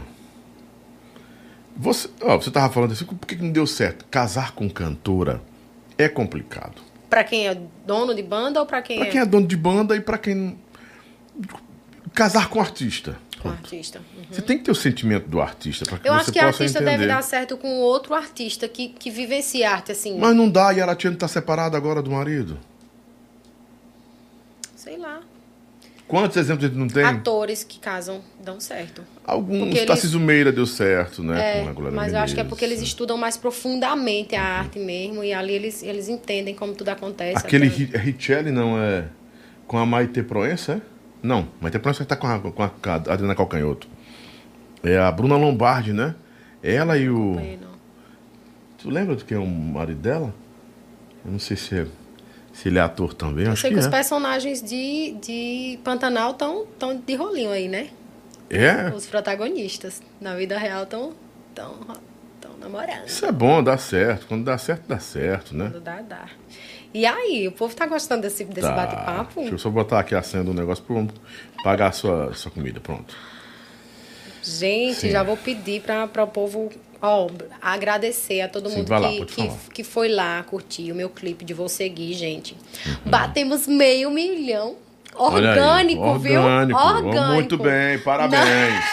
você, 1.76 2.10
ó, 2.22 2.38
você 2.38 2.50
tava 2.52 2.72
falando 2.74 2.92
assim, 2.94 3.06
por 3.06 3.28
que 3.28 3.36
que 3.36 3.44
não 3.44 3.52
deu 3.52 3.68
certo? 3.68 4.06
Casar 4.06 4.54
com 4.54 4.70
cantora 4.70 5.42
é 5.98 6.08
complicado. 6.08 6.82
Pra 7.10 7.24
quem 7.24 7.48
é 7.48 7.56
dono 7.86 8.14
de 8.16 8.24
banda 8.24 8.60
ou 8.60 8.66
pra 8.66 8.82
quem, 8.82 8.98
Pra 8.98 9.08
é, 9.08 9.12
quem 9.12 9.22
é 9.22 9.26
dono 9.26 9.48
de 9.48 9.56
banda 9.56 9.96
e 9.96 10.02
pra 10.02 10.18
quem. 10.18 10.58
Casar 12.14 12.50
com 12.50 12.60
artista. 12.62 13.18
com 13.42 13.50
artista? 13.50 14.00
Uhum. 14.18 14.24
Você 14.32 14.42
tem 14.42 14.58
que 14.58 14.64
ter 14.64 14.72
o 14.72 14.76
sentimento 14.76 15.28
do 15.28 15.42
artista 15.42 15.86
para 15.86 15.98
que 16.00 16.08
Eu 16.08 16.14
você 16.14 16.20
acho 16.22 16.32
que 16.32 16.40
artista 16.40 16.80
entender. 16.80 16.92
deve 16.98 17.08
dar 17.08 17.22
certo 17.22 17.58
com 17.58 17.68
outro 17.82 18.14
artista 18.14 18.68
que, 18.68 18.90
que 18.90 19.12
vivencia 19.12 19.70
arte, 19.70 19.92
assim. 19.92 20.18
Mas 20.18 20.36
não 20.36 20.50
dá 20.50 20.74
e 20.74 20.82
a 20.82 20.96
Tiana 20.96 21.18
tá 21.18 21.28
separada 21.28 21.76
agora 21.78 22.02
do 22.02 22.10
marido. 22.10 22.58
Sei 24.76 24.98
lá. 24.98 25.22
Quantos 26.08 26.38
exemplos 26.38 26.64
a 26.66 26.68
gente 26.68 26.78
não 26.78 26.88
tem? 26.88 27.04
Atores 27.04 27.64
que 27.64 27.80
casam 27.80 28.22
dão 28.44 28.60
certo. 28.60 29.02
Alguns. 29.26 29.70
Eles- 29.76 29.86
Tarcísio 29.86 30.20
Meira 30.20 30.52
deu 30.52 30.66
certo, 30.68 31.24
né? 31.24 31.62
É, 31.62 31.74
mas 31.92 32.14
eu 32.14 32.20
acho 32.20 32.36
que 32.36 32.40
é 32.40 32.44
Menezes. 32.44 32.48
porque 32.50 32.64
eles 32.64 32.82
estudam 32.82 33.18
mais 33.18 33.38
profundamente 33.38 34.36
a 34.36 34.44
arte 34.44 34.78
mesmo 34.78 35.24
e 35.24 35.34
ali 35.34 35.54
eles, 35.54 35.82
eles 35.82 36.08
entendem 36.08 36.54
como 36.54 36.76
tudo 36.76 36.90
acontece. 36.90 37.38
Aquele 37.38 37.68
Até- 37.68 37.76
Ri- 37.76 38.12
Richelli 38.12 38.52
não 38.52 38.78
é. 38.80 39.06
Com 39.66 39.80
a 39.80 39.86
Maite 39.86 40.22
Proença, 40.22 40.74
é? 40.74 40.82
Não, 41.24 41.48
Maite 41.60 41.80
Proença 41.80 42.06
tá 42.06 42.16
com 42.16 42.28
a, 42.28 42.40
com 42.40 42.62
a, 42.64 42.70
com 42.70 42.90
a 42.90 42.94
Adriana 42.96 43.34
Calcanhoto. 43.34 43.88
É 44.84 45.00
a 45.00 45.12
Bruna 45.12 45.36
Lombardi, 45.38 45.92
né? 45.92 46.14
Ela 46.62 47.00
e 47.00 47.10
o. 47.10 47.34
Não. 47.36 47.76
Tu 48.78 48.92
lembra 48.92 49.16
de 49.16 49.26
quem 49.26 49.36
é 49.38 49.40
o 49.40 49.46
marido 49.48 50.00
dela? 50.02 50.32
Eu 51.26 51.32
não 51.32 51.40
sei 51.40 51.58
se, 51.58 51.74
é, 51.80 51.88
se 52.56 52.70
ele 52.70 52.80
é 52.80 52.82
ator 52.82 53.14
também. 53.14 53.46
Eu 53.46 53.52
Acho 53.52 53.62
sei 53.62 53.70
que 53.70 53.76
que 53.76 53.80
os 53.82 53.88
é. 53.88 53.90
personagens 53.90 54.62
de, 54.64 55.12
de 55.22 55.80
Pantanal 55.84 56.32
estão 56.32 56.66
tão 56.80 56.98
de 56.98 57.16
rolinho 57.16 57.52
aí, 57.52 57.68
né? 57.68 57.90
É? 58.50 58.90
Os 58.96 59.06
protagonistas 59.06 60.02
na 60.22 60.36
vida 60.36 60.58
real 60.58 60.84
estão 60.84 61.14
tão, 61.54 61.76
tão 62.40 62.58
namorando. 62.58 63.08
Isso 63.08 63.26
é 63.26 63.32
bom, 63.32 63.62
dá 63.62 63.78
certo. 63.78 64.26
Quando 64.28 64.46
dá 64.46 64.58
certo, 64.58 64.84
dá 64.88 65.00
certo, 65.00 65.56
né? 65.56 65.70
Quando 65.72 65.84
dá, 65.84 66.02
dá. 66.02 66.26
E 66.94 67.06
aí, 67.06 67.46
o 67.48 67.52
povo 67.52 67.76
tá 67.76 67.86
gostando 67.86 68.22
desse, 68.22 68.46
desse 68.46 68.62
Tá. 68.68 68.74
bate-papo? 68.74 69.42
Deixa 69.42 69.56
eu 69.56 69.60
só 69.60 69.70
botar 69.70 70.00
aqui 70.00 70.16
a 70.16 70.22
senha 70.22 70.44
do 70.46 70.54
negócio 70.54 70.82
pra 70.84 71.04
pagar 71.62 71.88
a 71.88 71.92
sua, 71.92 72.34
sua 72.34 72.50
comida. 72.52 72.80
Pronto. 72.80 73.14
Gente, 74.42 75.00
Sim. 75.00 75.10
já 75.10 75.24
vou 75.24 75.36
pedir 75.36 75.82
para 75.82 76.24
o 76.24 76.28
povo 76.28 76.70
ó, 77.02 77.28
agradecer 77.62 78.42
a 78.42 78.48
todo 78.48 78.70
Sim, 78.70 78.78
mundo 78.78 78.90
lá, 78.90 79.10
que, 79.10 79.26
que, 79.26 79.52
que 79.74 79.84
foi 79.84 80.10
lá 80.10 80.44
curtir 80.44 80.92
o 80.92 80.96
meu 80.96 81.10
clipe 81.10 81.44
de 81.46 81.54
Vou 81.54 81.70
Seguir, 81.70 82.14
gente. 82.14 82.56
Uhum. 82.86 82.96
Batemos 83.06 83.68
meio 83.68 84.10
milhão. 84.12 84.76
Aí, 85.14 85.22
Orgânico, 85.22 86.20
viu? 86.20 86.42
Orgânico. 86.42 86.80
Orgânico. 86.80 87.34
Muito 87.34 87.58
bem, 87.58 88.00
parabéns. 88.00 88.84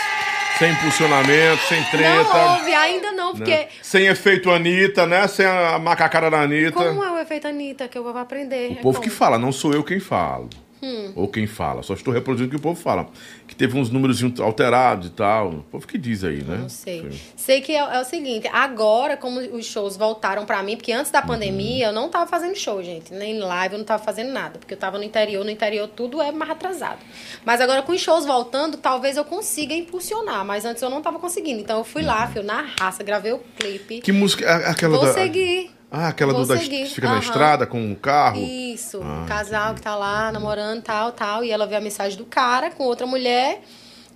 Sem 0.58 0.70
impulsionamento, 0.70 1.62
sem 1.64 1.80
Não, 1.80 1.90
treta. 1.90 2.34
não 2.34 2.54
houve 2.54 2.74
ainda 2.74 3.12
não, 3.12 3.32
né? 3.32 3.38
porque... 3.38 3.68
Sem 3.82 4.06
efeito 4.06 4.50
Anitta, 4.50 5.06
né? 5.06 5.26
Sem 5.26 5.44
a 5.44 5.78
macacada 5.78 6.30
da 6.30 6.42
Anitta. 6.42 6.72
Como 6.72 7.02
é 7.02 7.10
o 7.10 7.18
efeito 7.18 7.48
Anitta 7.48 7.88
que 7.88 7.98
eu 7.98 8.04
vou 8.04 8.16
aprender? 8.16 8.72
O 8.72 8.76
povo 8.76 9.00
que 9.00 9.08
Como? 9.08 9.18
fala, 9.18 9.38
não 9.38 9.50
sou 9.50 9.72
eu 9.72 9.82
quem 9.82 9.98
falo. 9.98 10.48
Hum. 10.82 11.12
Ou 11.14 11.28
quem 11.28 11.46
fala. 11.46 11.82
Só 11.82 11.94
estou 11.94 12.12
reproduzindo 12.12 12.48
o 12.48 12.50
que 12.50 12.56
o 12.56 12.60
povo 12.60 12.80
fala. 12.80 13.09
Que 13.46 13.54
teve 13.54 13.78
uns 13.78 13.88
números 13.88 14.20
alterados 14.40 15.06
e 15.09 15.10
tal. 15.10 15.50
O 15.50 15.62
povo 15.70 15.86
que 15.86 15.96
diz 15.96 16.24
aí, 16.24 16.42
né? 16.42 16.59
Não 16.62 16.68
sei. 16.68 17.02
Sim. 17.10 17.20
Sei 17.36 17.60
que 17.60 17.72
é, 17.72 17.78
é 17.78 18.00
o 18.00 18.04
seguinte, 18.04 18.48
agora, 18.52 19.16
como 19.16 19.38
os 19.38 19.64
shows 19.64 19.96
voltaram 19.96 20.44
pra 20.44 20.62
mim, 20.62 20.76
porque 20.76 20.90
antes 20.92 21.10
da 21.12 21.20
Uhum. 21.20 21.26
pandemia 21.28 21.86
eu 21.86 21.92
não 21.92 22.09
tava 22.09 22.26
fazendo 22.26 22.56
show, 22.56 22.82
gente. 22.82 23.12
Nem 23.14 23.38
live, 23.38 23.74
eu 23.74 23.78
não 23.78 23.84
tava 23.84 24.02
fazendo 24.02 24.32
nada. 24.32 24.59
Porque 24.59 24.74
eu 24.74 24.78
tava 24.78 24.98
no 24.98 25.04
interior, 25.04 25.44
no 25.44 25.50
interior 25.50 25.86
tudo 25.88 26.20
é 26.20 26.32
mais 26.32 26.50
atrasado. 26.50 26.98
Mas 27.44 27.60
agora 27.60 27.82
com 27.82 27.92
os 27.92 28.00
shows 28.00 28.26
voltando, 28.26 28.76
talvez 28.76 29.16
eu 29.16 29.24
consiga 29.24 29.74
impulsionar. 29.74 30.44
Mas 30.44 30.64
antes 30.64 30.82
eu 30.82 30.90
não 30.90 31.00
tava 31.00 31.18
conseguindo. 31.20 31.60
Então 31.60 31.78
eu 31.78 31.84
fui 31.84 32.02
lá, 32.02 32.26
fui 32.26 32.42
na 32.42 32.62
raça, 32.80 33.04
gravei 33.04 33.32
o 33.32 33.38
clipe. 33.56 33.94
Uhum. 33.96 34.00
Que 34.00 34.10
música? 34.12 34.44
é 34.44 34.68
Aquela 34.70 34.96
Vou 34.96 35.06
da... 35.06 35.12
seguir. 35.12 35.70
Ah, 35.93 36.09
aquela 36.09 36.32
do 36.32 36.47
da, 36.47 36.56
que 36.56 36.86
fica 36.86 37.06
na 37.09 37.19
estrada 37.19 37.66
com 37.66 37.93
o 37.93 37.94
carro. 37.94 38.40
Isso, 38.43 39.01
Ah, 39.05 39.23
um 39.23 39.27
casal 39.27 39.74
que 39.74 39.82
tá 39.82 39.94
lá 39.94 40.32
namorando, 40.32 40.82
tal, 40.82 41.12
tal, 41.12 41.44
e 41.44 41.51
ela 41.51 41.66
vê 41.66 41.77
a 41.77 41.81
mensagem 41.81 42.16
do 42.16 42.24
cara 42.24 42.70
com 42.70 42.85
outra 42.85 43.06
mulher 43.06 43.60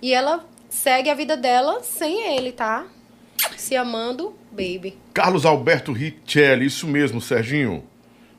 e 0.01 0.11
ela 0.11 0.43
segue 0.69 1.09
a 1.09 1.13
vida 1.13 1.37
dela 1.37 1.83
sem 1.83 2.35
ele, 2.35 2.51
tá? 2.51 2.85
Se 3.55 3.75
amando, 3.75 4.35
baby. 4.51 4.97
Carlos 5.13 5.45
Alberto 5.45 5.91
Richelli, 5.93 6.65
isso 6.65 6.87
mesmo, 6.87 7.21
Serginho. 7.21 7.83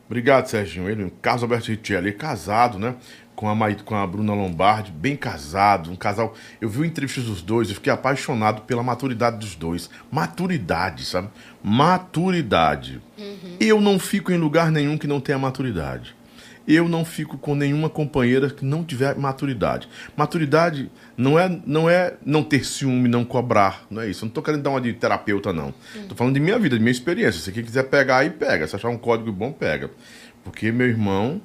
Obrigado, 0.06 0.46
Serginho. 0.46 0.88
Ele, 0.88 1.12
Carlos 1.22 1.42
Alberto 1.44 1.70
Richelli, 1.70 2.12
casado, 2.12 2.78
né? 2.78 2.96
Com 3.38 3.48
a, 3.48 3.74
com 3.84 3.94
a 3.94 4.04
Bruna 4.04 4.34
Lombardi, 4.34 4.90
bem 4.90 5.14
casado, 5.14 5.92
um 5.92 5.94
casal. 5.94 6.34
Eu 6.60 6.68
vi 6.68 6.84
entrevistas 6.84 7.22
dos 7.22 7.40
dois, 7.40 7.68
eu 7.68 7.76
fiquei 7.76 7.92
apaixonado 7.92 8.62
pela 8.62 8.82
maturidade 8.82 9.38
dos 9.38 9.54
dois. 9.54 9.88
Maturidade, 10.10 11.04
sabe? 11.04 11.28
Maturidade. 11.62 13.00
Eu 13.60 13.80
não 13.80 13.96
fico 13.96 14.32
em 14.32 14.36
lugar 14.36 14.72
nenhum 14.72 14.98
que 14.98 15.06
não 15.06 15.20
tenha 15.20 15.38
maturidade. 15.38 16.16
Eu 16.66 16.88
não 16.88 17.04
fico 17.04 17.38
com 17.38 17.54
nenhuma 17.54 17.88
companheira 17.88 18.50
que 18.50 18.64
não 18.64 18.82
tiver 18.82 19.16
maturidade. 19.16 19.88
Maturidade 20.16 20.90
não 21.16 21.38
é 21.38 21.60
não 21.64 21.88
é 21.88 22.16
não 22.26 22.42
ter 22.42 22.66
ciúme, 22.66 23.08
não 23.08 23.24
cobrar, 23.24 23.86
não 23.88 24.02
é 24.02 24.10
isso. 24.10 24.24
Eu 24.24 24.26
não 24.26 24.32
tô 24.32 24.42
querendo 24.42 24.64
dar 24.64 24.70
uma 24.70 24.80
de 24.80 24.92
terapeuta 24.94 25.52
não. 25.52 25.72
Tô 26.08 26.16
falando 26.16 26.34
de 26.34 26.40
minha 26.40 26.58
vida, 26.58 26.74
de 26.74 26.82
minha 26.82 26.90
experiência. 26.90 27.40
Se 27.40 27.52
quem 27.52 27.62
quiser 27.62 27.84
pegar 27.84 28.16
aí 28.16 28.30
pega, 28.30 28.66
se 28.66 28.74
achar 28.74 28.88
um 28.88 28.98
código 28.98 29.30
bom 29.30 29.52
pega. 29.52 29.92
Porque 30.42 30.72
meu 30.72 30.88
irmão, 30.88 31.40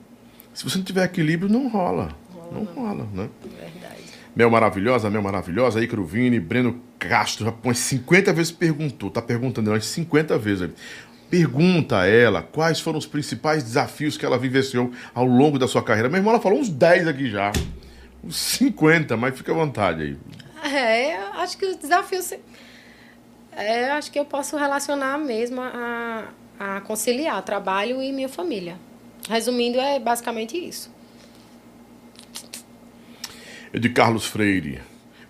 se 0.54 0.64
você 0.64 0.78
não 0.78 0.86
tiver 0.86 1.04
equilíbrio 1.04 1.52
não 1.52 1.68
rola. 1.68 2.16
Não 2.52 2.64
rola, 2.64 3.08
né? 3.14 3.30
Verdade. 3.44 4.04
Mel 4.36 4.50
maravilhosa, 4.50 5.10
Mel 5.10 5.22
maravilhosa, 5.22 5.84
Ícaro 5.84 6.04
Vini, 6.04 6.40
Breno 6.40 6.82
Castro, 6.98 7.46
já 7.46 7.52
põe 7.52 7.74
50 7.74 8.34
vezes 8.34 8.52
perguntou, 8.52 9.10
tá 9.10 9.22
perguntando 9.22 9.72
umas 9.72 9.86
50 9.86 10.38
vezes. 10.38 10.64
aí. 10.64 10.72
Pergunta 11.30 12.00
a 12.00 12.08
ela 12.08 12.44
quais 12.44 12.80
foram 12.80 13.00
os 13.00 13.08
principais 13.08 13.64
desafios 13.64 14.18
que 14.18 14.26
ela 14.26 14.38
vivenciou 14.38 14.92
ao 15.16 15.26
longo 15.26 15.58
da 15.58 15.68
sua 15.68 15.84
carreira. 15.84 16.08
Meu 16.08 16.20
irmão, 16.20 16.34
ela 16.34 16.42
falou 16.42 16.60
uns 16.60 16.70
10 16.70 17.08
aqui 17.08 17.30
já. 17.30 17.52
Uns 18.24 18.36
50, 18.36 19.18
mas 19.18 19.36
fica 19.36 19.52
à 19.52 19.56
vontade 19.56 20.04
aí. 20.04 20.18
É, 20.64 21.18
eu 21.18 21.34
acho 21.34 21.58
que 21.58 21.66
os 21.66 21.76
desafios. 21.76 22.32
É, 23.52 23.90
eu 23.90 23.94
acho 23.94 24.12
que 24.12 24.20
eu 24.20 24.26
posso 24.26 24.56
relacionar 24.58 25.18
mesmo 25.18 25.60
a, 25.62 26.26
a 26.60 26.82
conciliar 26.82 27.42
trabalho 27.42 28.02
e 28.02 28.12
minha 28.12 28.30
família. 28.30 28.78
Resumindo, 29.30 29.80
é 29.80 30.00
basicamente 30.00 30.58
isso. 30.58 30.92
É 33.72 33.80
de 33.80 33.90
Carlos 33.90 34.26
Freire. 34.26 34.82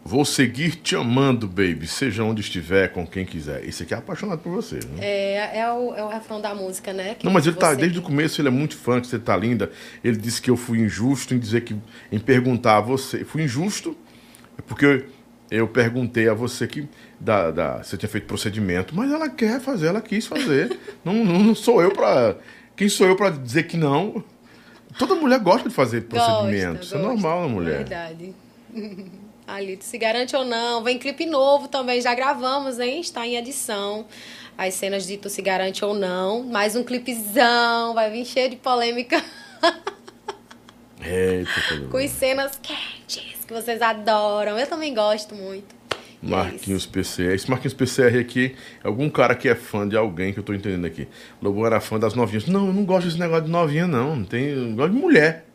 Vou 0.05 0.25
seguir 0.25 0.75
te 0.75 0.97
amando, 0.97 1.47
baby, 1.47 1.87
seja 1.87 2.25
onde 2.25 2.41
estiver, 2.41 2.89
com 2.89 3.07
quem 3.07 3.25
quiser. 3.25 3.63
Esse 3.63 3.83
aqui 3.83 3.93
é 3.93 3.97
apaixonado 3.97 4.39
por 4.39 4.51
você. 4.51 4.75
Né? 4.75 4.99
É, 4.99 5.59
é, 5.59 5.71
o, 5.71 5.95
é 5.95 6.03
o 6.03 6.09
refrão 6.09 6.41
da 6.41 6.53
música, 6.53 6.91
né? 6.91 7.15
que 7.15 7.25
Não, 7.25 7.31
mas 7.31 7.47
ele 7.47 7.55
tá, 7.55 7.73
desde 7.73 7.99
o 7.99 8.01
começo 8.01 8.41
ele 8.41 8.49
é 8.49 8.51
muito 8.51 8.75
fã, 8.75 8.99
que 8.99 9.07
você 9.07 9.17
tá 9.17 9.37
linda. 9.37 9.71
Ele 10.03 10.17
disse 10.17 10.41
que 10.41 10.49
eu 10.49 10.57
fui 10.57 10.79
injusto 10.79 11.33
em 11.33 11.39
dizer 11.39 11.61
que, 11.61 11.73
em 12.11 12.19
perguntar 12.19 12.77
a 12.77 12.81
você. 12.81 13.23
Fui 13.23 13.43
injusto 13.43 13.95
porque 14.67 14.85
eu, 14.85 15.05
eu 15.49 15.67
perguntei 15.69 16.27
a 16.27 16.33
você 16.33 16.67
que 16.67 16.87
da, 17.17 17.51
da, 17.51 17.77
você 17.77 17.95
tinha 17.95 18.09
feito 18.09 18.25
procedimento, 18.25 18.93
mas 18.93 19.09
ela 19.09 19.29
quer 19.29 19.61
fazer, 19.61 19.87
ela 19.87 20.01
quis 20.01 20.27
fazer. 20.27 20.77
não, 21.03 21.23
não, 21.23 21.39
não 21.39 21.55
sou 21.55 21.81
eu 21.81 21.91
pra. 21.91 22.35
Quem 22.75 22.89
sou 22.89 23.07
eu 23.07 23.15
pra 23.15 23.29
dizer 23.29 23.63
que 23.63 23.77
não? 23.77 24.23
Toda 24.97 25.15
mulher 25.15 25.39
gosta 25.39 25.69
de 25.69 25.75
fazer 25.75 26.01
procedimento. 26.01 26.77
Gosta, 26.79 26.85
Isso 26.85 26.95
é 26.95 26.99
normal 26.99 27.41
na 27.41 27.47
mulher. 27.47 27.77
Verdade. 27.79 28.33
Alito, 29.45 29.83
se 29.83 29.97
garante 29.97 30.35
ou 30.35 30.45
não. 30.45 30.83
Vem 30.83 30.97
clipe 30.97 31.25
novo 31.25 31.67
também, 31.67 32.01
já 32.01 32.13
gravamos, 32.15 32.79
hein? 32.79 33.01
Está 33.01 33.25
em 33.27 33.35
edição. 33.35 34.05
As 34.57 34.73
cenas 34.75 35.05
de 35.05 35.17
Tu 35.17 35.29
se 35.29 35.41
garante 35.41 35.83
ou 35.83 35.93
não. 35.93 36.43
Mais 36.43 36.75
um 36.75 36.83
clipezão, 36.83 37.93
vai 37.93 38.09
vir 38.11 38.25
cheio 38.25 38.49
de 38.49 38.55
polêmica. 38.55 39.23
Eita, 41.01 41.51
com 41.91 41.97
as 41.97 42.11
cenas 42.11 42.59
quentes 42.61 43.43
que 43.45 43.53
vocês 43.53 43.81
adoram. 43.81 44.57
Eu 44.57 44.67
também 44.67 44.93
gosto 44.93 45.35
muito. 45.35 45.75
É 46.25 46.29
Marquinhos 46.29 46.85
PCR. 46.85 47.33
Esse 47.33 47.49
Marquinhos 47.49 47.73
PCR 47.73 48.17
aqui 48.19 48.55
é 48.83 48.87
algum 48.87 49.09
cara 49.09 49.35
que 49.35 49.49
é 49.49 49.55
fã 49.55 49.87
de 49.87 49.97
alguém 49.97 50.31
que 50.33 50.39
eu 50.39 50.43
tô 50.43 50.53
entendendo 50.53 50.85
aqui. 50.85 51.07
Lobão 51.41 51.65
era 51.65 51.79
fã 51.81 51.99
das 51.99 52.13
novinhas. 52.13 52.45
Não, 52.47 52.67
eu 52.67 52.73
não 52.73 52.85
gosto 52.85 53.07
desse 53.07 53.19
negócio 53.19 53.45
de 53.45 53.51
novinha, 53.51 53.87
não. 53.87 54.15
Não 54.15 54.23
tem. 54.25 54.45
Eu 54.49 54.71
gosto 54.75 54.93
de 54.93 54.99
mulher. 54.99 55.45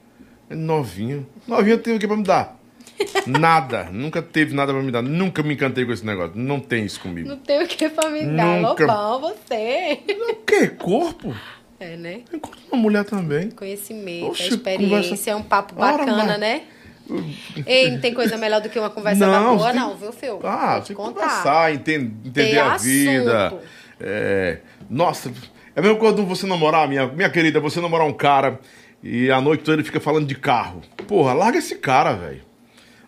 É 0.50 0.54
novinha. 0.54 1.26
Novinha 1.46 1.78
tem 1.78 1.96
o 1.96 1.98
que 1.98 2.06
pra 2.06 2.16
me 2.16 2.22
dar? 2.22 2.58
Nada. 3.26 3.84
Nunca 3.92 4.20
teve 4.20 4.54
nada 4.54 4.72
pra 4.72 4.82
me 4.82 4.90
dar. 4.90 5.02
Nunca 5.02 5.42
me 5.42 5.54
encantei 5.54 5.84
com 5.84 5.92
esse 5.92 6.04
negócio. 6.04 6.32
Não 6.34 6.58
tem 6.58 6.84
isso 6.84 7.00
comigo. 7.00 7.28
Não 7.28 7.36
tem 7.36 7.62
o 7.62 7.66
que 7.68 7.88
pra 7.88 8.10
me 8.10 8.24
dar. 8.24 8.60
Nunca. 8.60 8.84
Lobão, 8.86 9.20
você. 9.20 10.00
O 10.30 10.34
quê? 10.36 10.66
Corpo? 10.68 11.34
É, 11.80 11.96
né? 11.96 12.22
De 12.30 12.40
uma 12.72 12.82
mulher 12.82 13.04
também. 13.04 13.50
Conhecimento, 13.52 14.26
Oxe, 14.30 14.48
experiência, 14.48 14.88
conversa- 14.98 15.30
é 15.30 15.36
um 15.36 15.42
papo 15.42 15.74
Ora, 15.78 15.98
bacana, 15.98 16.24
mas- 16.26 16.40
né? 16.40 16.62
Ei, 17.66 17.90
não 17.90 18.00
tem 18.00 18.12
coisa 18.14 18.36
melhor 18.36 18.60
do 18.60 18.68
que 18.68 18.78
uma 18.78 18.90
conversa 18.90 19.26
Não, 19.26 19.56
boa, 19.56 19.70
tem- 19.72 19.80
não, 19.80 19.96
viu, 19.96 20.12
Fio? 20.12 20.40
Ah, 20.44 20.72
Vou 20.74 20.82
tem 20.82 20.82
que 20.88 20.94
conversar, 20.94 21.72
enten- 21.74 22.12
entender 22.24 22.58
a 22.58 22.76
vida. 22.76 23.54
É, 24.00 24.58
nossa, 24.88 25.32
é 25.74 25.80
mesmo 25.80 25.96
quando 25.98 26.24
você 26.24 26.46
namorar, 26.46 26.86
minha, 26.88 27.06
minha 27.06 27.30
querida, 27.30 27.58
você 27.60 27.80
namorar 27.80 28.06
um 28.06 28.12
cara 28.12 28.60
E 29.02 29.30
a 29.30 29.40
noite 29.40 29.62
toda 29.62 29.76
ele 29.76 29.84
fica 29.84 30.00
falando 30.00 30.26
de 30.26 30.34
carro. 30.34 30.82
Porra, 31.06 31.32
larga 31.32 31.58
esse 31.58 31.76
cara, 31.76 32.14
velho. 32.14 32.42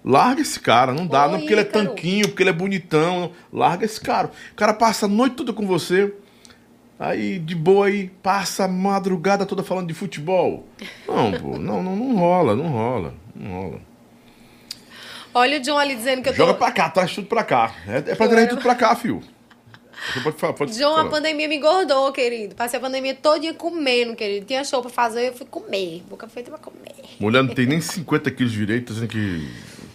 Larga 0.05 0.41
esse 0.41 0.59
cara, 0.61 0.93
não 0.95 1.05
dá, 1.07 1.27
Ô, 1.27 1.33
não 1.33 1.39
porque 1.41 1.53
ele 1.53 1.61
é 1.61 1.65
Ícaro. 1.65 1.89
tanquinho, 1.89 2.29
porque 2.29 2.43
ele 2.45 2.51
é 2.51 2.53
bonitão. 2.53 3.33
Larga 3.53 3.85
esse 3.85 4.01
cara. 4.01 4.31
O 4.53 4.55
cara 4.55 4.73
passa 4.73 5.07
a 5.07 5.09
noite 5.09 5.35
toda 5.35 5.53
com 5.53 5.67
você. 5.67 6.15
Aí, 6.99 7.39
de 7.41 7.55
boa 7.57 7.87
aí, 7.87 8.09
passa 8.23 8.65
a 8.65 8.69
madrugada 8.69 9.45
toda 9.45 9.63
falando 9.65 9.89
de 9.89 9.95
futebol. 9.95 10.65
Não, 11.09 11.33
pô, 11.33 11.59
não, 11.59 11.83
não, 11.83 11.97
não 11.97 12.17
rola, 12.17 12.55
não 12.55 12.69
rola, 12.69 13.15
não 13.35 13.51
rola. 13.53 13.81
Olha 15.35 15.59
o 15.59 15.61
John 15.61 15.78
ali 15.78 15.94
dizendo 15.94 16.23
que 16.23 16.28
eu 16.28 16.32
tô. 16.32 16.39
Joga 16.39 16.55
pra 16.55 16.73
cá, 16.73 16.90
traz 16.90 17.15
tudo 17.15 17.27
pra 17.27 17.44
cá. 17.44 17.74
É, 17.86 17.98
é 18.12 18.15
pra 18.15 18.28
trazer 18.28 18.48
tudo 18.48 18.62
pra 18.62 18.74
cá, 18.74 18.94
fio. 18.97 19.23
Pode 20.23 20.36
falar, 20.39 20.52
pode 20.55 20.77
John, 20.78 20.93
a 20.94 20.97
falar. 20.98 21.11
pandemia 21.11 21.47
me 21.47 21.57
engordou, 21.57 22.11
querido. 22.12 22.55
Passei 22.55 22.78
a 22.78 22.81
pandemia 22.81 23.15
todinha 23.15 23.52
comendo, 23.52 24.16
querido. 24.16 24.47
Tinha 24.47 24.65
show 24.65 24.81
pra 24.81 24.90
fazer, 24.90 25.28
eu 25.28 25.35
fui 25.35 25.47
comer. 25.47 26.02
Boca 26.09 26.27
feita 26.27 26.51
pra 26.51 26.59
comer. 26.59 26.94
Mulher 27.19 27.43
não 27.43 27.55
tem 27.55 27.66
nem 27.66 27.81
50 27.81 28.31
quilos 28.31 28.51
direito, 28.52 28.89
tá 28.89 28.94
dizendo 28.94 29.09
que 29.11 29.48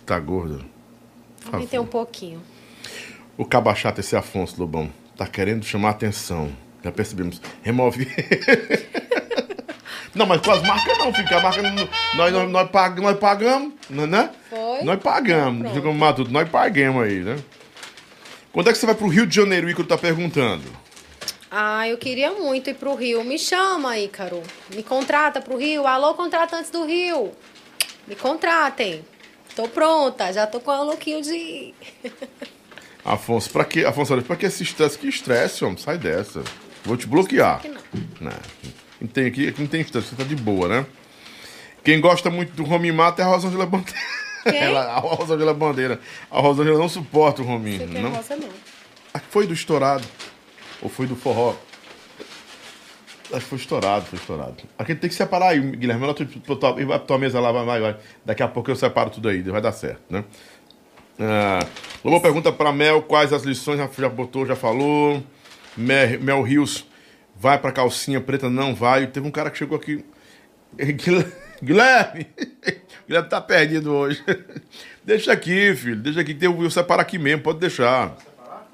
tá 0.06 0.20
gorda. 0.20 0.60
Também 1.50 1.68
tem 1.68 1.80
um 1.80 1.86
pouquinho. 1.86 2.42
O 3.38 3.46
cabachata, 3.46 4.00
esse 4.00 4.16
Afonso 4.16 4.60
Lobão, 4.60 4.92
tá 5.18 5.26
querendo 5.28 5.66
chamar 5.66 5.90
atenção. 5.90 6.52
Já 6.84 6.92
percebemos. 6.92 7.42
Remove. 7.64 8.08
não, 10.16 10.26
mas 10.26 10.42
com 10.42 10.52
as 10.52 10.62
marcas 10.62 10.98
não, 10.98 11.14
fica 11.14 11.38
a 11.38 11.42
marca. 11.42 11.62
Nós, 11.62 12.32
nós, 12.32 12.50
nós, 12.50 12.70
pag, 12.70 13.02
nós 13.02 13.20
pagamos, 13.20 13.74
né, 13.90 14.06
né? 14.06 14.30
Foi? 14.50 14.82
Nós 14.84 15.02
pagamos. 15.02 15.74
Digo, 15.74 15.94
Matuto, 15.94 16.32
nós 16.32 16.48
pagamos 16.48 17.04
aí, 17.04 17.20
né? 17.20 17.38
Quando 18.54 18.70
é 18.70 18.72
que 18.72 18.78
você 18.78 18.86
vai 18.86 18.96
pro 18.96 19.10
Rio 19.10 19.28
de 19.28 19.36
Janeiro, 19.36 19.68
o 19.68 19.70
Ícaro 19.70 19.86
tá 19.86 19.98
perguntando? 19.98 20.64
Ah, 21.52 21.88
eu 21.88 21.98
queria 21.98 22.32
muito 22.32 22.70
ir 22.70 22.76
pro 22.76 22.96
Rio. 22.96 23.24
Me 23.26 23.38
chama, 23.38 24.00
Ícaro. 24.00 24.42
Me 24.74 24.82
contrata 24.82 25.42
pro 25.42 25.58
Rio. 25.58 25.86
Alô, 25.86 26.14
contratantes 26.14 26.72
do 26.72 26.86
Rio. 26.86 27.32
Me 28.08 28.16
contratem. 28.16 29.04
Tô 29.56 29.68
pronta, 29.68 30.32
já 30.32 30.48
tô 30.48 30.60
com 30.60 30.72
a 30.72 30.82
louquinho 30.82 31.22
de. 31.22 31.74
Afonso, 33.04 33.50
pra 33.50 33.64
que, 33.64 33.86
Afonso, 33.86 34.20
pra 34.24 34.36
que 34.36 34.46
esse 34.46 34.64
estresse? 34.64 34.98
Que 34.98 35.08
estresse, 35.08 35.64
homem? 35.64 35.78
Sai 35.78 35.98
dessa. 35.98 36.42
Vou 36.84 36.98
te 36.98 37.06
bloquear. 37.06 37.62
Que 37.62 37.68
não. 37.68 37.82
Não. 38.22 38.32
Não 39.00 39.08
tem 39.08 39.26
aqui, 39.26 39.48
aqui 39.48 39.62
não 39.62 39.68
tem 39.68 39.84
você 39.84 40.16
tá 40.16 40.24
de 40.24 40.36
boa, 40.36 40.68
né? 40.68 40.86
Quem 41.84 42.00
gosta 42.02 42.30
muito 42.30 42.54
do 42.54 42.64
Rominho 42.64 42.94
Mata 42.94 43.22
é 43.22 43.26
a 43.26 43.28
Rosângela 43.28 43.66
Bandeira. 43.66 44.00
Ela, 44.46 44.82
a 44.86 45.00
Rosângela 45.00 45.54
Bandeira. 45.54 46.00
A 46.32 46.40
Rosângela 46.40 46.78
não 46.78 46.90
suporta 46.90 47.42
o 47.42 47.46
Rominho. 47.46 47.88
Não? 47.88 48.12
roça, 48.12 48.36
não. 48.36 48.50
Ah, 49.14 49.20
Foi 49.30 49.46
do 49.48 49.54
estourado. 49.54 50.06
Ou 50.82 50.90
foi 50.90 51.08
do 51.08 51.16
forró? 51.16 51.56
Acho 53.32 53.42
que 53.42 53.50
foi 53.50 53.58
estourado, 53.58 54.06
foi 54.06 54.20
estourado. 54.20 54.56
Aqui 54.78 54.94
tem 54.94 55.10
que 55.10 55.16
separar 55.16 55.50
aí, 55.50 55.60
Guilherme. 55.60 56.02
Melhor 56.02 56.14
tu, 56.14 56.26
tu, 56.26 56.56
tu, 56.56 56.60
vai 56.60 56.86
pra 56.86 57.00
tua 57.00 57.18
mesa 57.18 57.40
lá, 57.40 57.52
vai, 57.52 57.66
vai, 57.66 57.82
vai. 57.82 57.98
Daqui 58.24 58.44
a 58.44 58.48
pouco 58.48 58.70
eu 58.70 58.76
separo 58.76 59.10
tudo 59.10 59.30
aí, 59.30 59.42
vai 59.42 59.62
dar 59.62 59.72
certo, 59.72 60.02
né? 60.10 60.24
Ah, 61.20 61.66
Lobo 62.04 62.22
pergunta 62.22 62.52
pra 62.52 62.72
Mel 62.72 63.02
quais 63.02 63.34
as 63.34 63.44
lições, 63.44 63.78
já, 63.78 63.90
já 63.98 64.10
botou, 64.10 64.46
já 64.46 64.56
falou. 64.56 65.24
Mel, 65.76 66.20
Mel 66.22 66.42
Rios 66.44 66.86
vai 67.36 67.58
pra 67.60 67.72
calcinha 67.72 68.22
preta, 68.22 68.50
não 68.50 68.74
vai. 68.74 69.08
Teve 69.08 69.28
um 69.28 69.32
cara 69.32 69.50
que 69.50 69.58
chegou 69.58 69.78
aqui. 69.78 70.04
Guilherme! 71.62 72.28
Guilherme 73.08 73.30
tá 73.30 73.42
perdido 73.42 73.94
hoje. 73.94 74.24
Deixa 75.04 75.32
aqui, 75.32 75.76
filho. 75.76 75.98
Deixa 75.98 76.22
aqui 76.22 76.38
eu, 76.42 76.64
eu 76.64 76.72
separo 76.72 77.02
aqui 77.02 77.18
mesmo, 77.18 77.44
pode 77.44 77.60
deixar. 77.60 78.18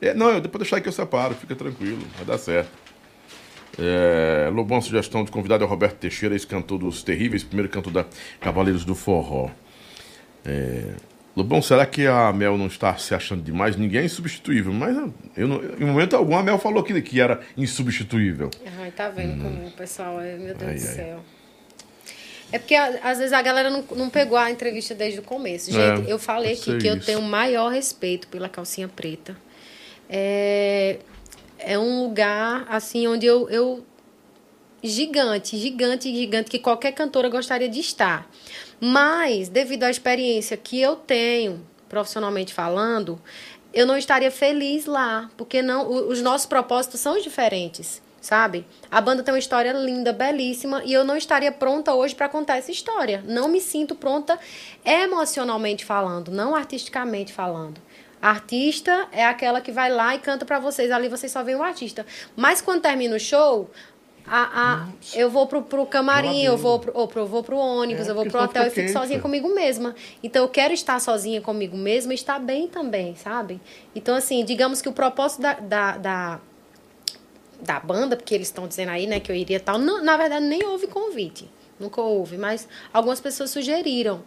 É, 0.01 0.13
não, 0.13 0.29
eu 0.29 0.41
depois 0.41 0.61
deixar 0.61 0.77
aqui 0.77 0.87
eu 0.87 0.93
separo, 0.93 1.35
fica 1.35 1.55
tranquilo, 1.55 2.01
vai 2.15 2.25
dar 2.25 2.37
certo. 2.37 2.71
É, 3.77 4.49
Lobão, 4.51 4.81
sugestão 4.81 5.23
de 5.23 5.31
convidado 5.31 5.63
é 5.63 5.67
o 5.67 5.69
Roberto 5.69 5.97
Teixeira, 5.97 6.35
esse 6.35 6.47
cantor 6.47 6.79
dos 6.79 7.03
Terríveis, 7.03 7.43
primeiro 7.43 7.69
cantor 7.69 7.93
da 7.93 8.05
Cavaleiros 8.39 8.83
do 8.83 8.95
Forró. 8.95 9.49
É, 10.43 10.93
Lobão, 11.35 11.61
será 11.61 11.85
que 11.85 12.05
a 12.05 12.33
Mel 12.33 12.57
não 12.57 12.67
está 12.67 12.95
se 12.97 13.15
achando 13.15 13.41
demais? 13.41 13.77
Ninguém 13.77 14.01
é 14.01 14.05
insubstituível, 14.05 14.73
mas 14.73 14.95
eu 15.37 15.47
não, 15.47 15.63
em 15.63 15.85
momento 15.85 16.15
algum 16.15 16.35
a 16.35 16.43
Mel 16.43 16.57
falou 16.59 16.83
que, 16.83 17.01
que 17.01 17.21
era 17.21 17.39
insubstituível. 17.55 18.49
Ai, 18.79 18.91
tá 18.91 19.07
vendo 19.09 19.41
como 19.41 19.67
o 19.67 19.71
pessoal 19.71 20.19
é, 20.19 20.35
meu 20.35 20.53
Deus 20.55 20.61
Ai, 20.61 20.75
do 20.75 20.87
ai. 20.87 20.95
céu. 20.95 21.19
É 22.51 22.59
porque 22.59 22.75
às 22.75 23.17
vezes 23.17 23.31
a 23.31 23.41
galera 23.41 23.69
não, 23.69 23.83
não 23.95 24.09
pegou 24.09 24.37
a 24.37 24.51
entrevista 24.51 24.93
desde 24.93 25.19
o 25.19 25.23
começo. 25.23 25.69
É, 25.69 25.95
Gente, 25.95 26.09
eu 26.09 26.19
falei 26.19 26.51
aqui 26.53 26.77
que 26.77 26.87
eu 26.87 26.97
isso. 26.97 27.05
tenho 27.05 27.19
o 27.19 27.23
maior 27.23 27.69
respeito 27.71 28.27
pela 28.27 28.49
calcinha 28.49 28.89
preta. 28.89 29.37
É, 30.09 30.97
é 31.57 31.79
um 31.79 32.03
lugar, 32.03 32.65
assim, 32.67 33.07
onde 33.07 33.25
eu, 33.25 33.49
eu. 33.49 33.85
Gigante, 34.83 35.57
gigante, 35.57 36.13
gigante, 36.13 36.49
que 36.49 36.57
qualquer 36.57 36.91
cantora 36.91 37.29
gostaria 37.29 37.69
de 37.69 37.79
estar. 37.79 38.27
Mas, 38.79 39.47
devido 39.47 39.83
à 39.83 39.91
experiência 39.91 40.57
que 40.57 40.81
eu 40.81 40.95
tenho, 40.95 41.63
profissionalmente 41.87 42.53
falando, 42.53 43.21
eu 43.73 43.85
não 43.85 43.95
estaria 43.95 44.31
feliz 44.31 44.85
lá, 44.85 45.29
porque 45.37 45.61
não, 45.61 45.87
os 46.09 46.21
nossos 46.21 46.47
propósitos 46.47 46.99
são 46.99 47.19
diferentes, 47.19 48.01
sabe? 48.19 48.65
A 48.89 48.99
banda 48.99 49.21
tem 49.21 49.33
uma 49.33 49.39
história 49.39 49.71
linda, 49.73 50.11
belíssima, 50.11 50.81
e 50.83 50.91
eu 50.91 51.03
não 51.03 51.15
estaria 51.15 51.51
pronta 51.51 51.93
hoje 51.93 52.15
para 52.15 52.27
contar 52.27 52.57
essa 52.57 52.71
história. 52.71 53.23
Não 53.27 53.47
me 53.47 53.61
sinto 53.61 53.93
pronta 53.93 54.39
emocionalmente 54.83 55.85
falando, 55.85 56.31
não 56.31 56.55
artisticamente 56.55 57.31
falando. 57.31 57.79
Artista 58.21 59.07
é 59.11 59.25
aquela 59.25 59.61
que 59.61 59.71
vai 59.71 59.89
lá 59.89 60.13
e 60.13 60.19
canta 60.19 60.45
pra 60.45 60.59
vocês. 60.59 60.91
Ali 60.91 61.09
vocês 61.09 61.31
só 61.31 61.41
veem 61.41 61.57
o 61.57 61.63
artista. 61.63 62.05
Mas 62.35 62.61
quando 62.61 62.81
termina 62.81 63.15
o 63.15 63.19
show, 63.19 63.67
a, 64.25 64.83
a, 64.83 64.87
eu 65.13 65.29
vou 65.29 65.47
pro, 65.47 65.61
pro 65.63 65.85
camarim, 65.85 66.43
eu 66.43 66.57
vou 66.57 66.79
pro, 66.79 66.91
ou 66.95 67.07
pro, 67.07 67.21
eu 67.21 67.27
vou 67.27 67.43
pro 67.43 67.57
ônibus, 67.57 68.07
É, 68.07 68.11
eu 68.11 68.15
vou 68.15 68.25
pro 68.25 68.41
hotel 68.41 68.67
e 68.67 68.69
fico 68.69 68.87
quente, 68.87 68.93
sozinha 68.93 69.19
comigo 69.19 69.53
mesma. 69.53 69.95
Então 70.23 70.43
eu 70.43 70.49
quero 70.49 70.73
estar 70.73 70.99
sozinha 70.99 71.41
comigo 71.41 71.75
mesma 71.75 72.13
e 72.13 72.15
estar 72.15 72.39
bem 72.39 72.67
também, 72.67 73.15
sabe? 73.15 73.59
Então, 73.95 74.15
assim, 74.15 74.43
digamos 74.45 74.81
que 74.81 74.89
o 74.89 74.93
propósito 74.93 75.41
da, 75.41 75.53
da, 75.53 75.97
da, 75.97 76.39
da 77.61 77.79
banda, 77.79 78.15
porque 78.15 78.33
eles 78.33 78.47
estão 78.47 78.67
dizendo 78.67 78.89
aí, 78.89 79.07
né, 79.07 79.19
que 79.19 79.31
eu 79.31 79.35
iria 79.35 79.59
tal. 79.59 79.77
Não, 79.77 80.03
na 80.03 80.17
verdade, 80.17 80.45
nem 80.45 80.63
houve 80.65 80.87
convite. 80.87 81.49
Nunca 81.79 81.99
houve, 81.99 82.37
mas 82.37 82.67
algumas 82.93 83.19
pessoas 83.19 83.49
sugeriram. 83.49 84.21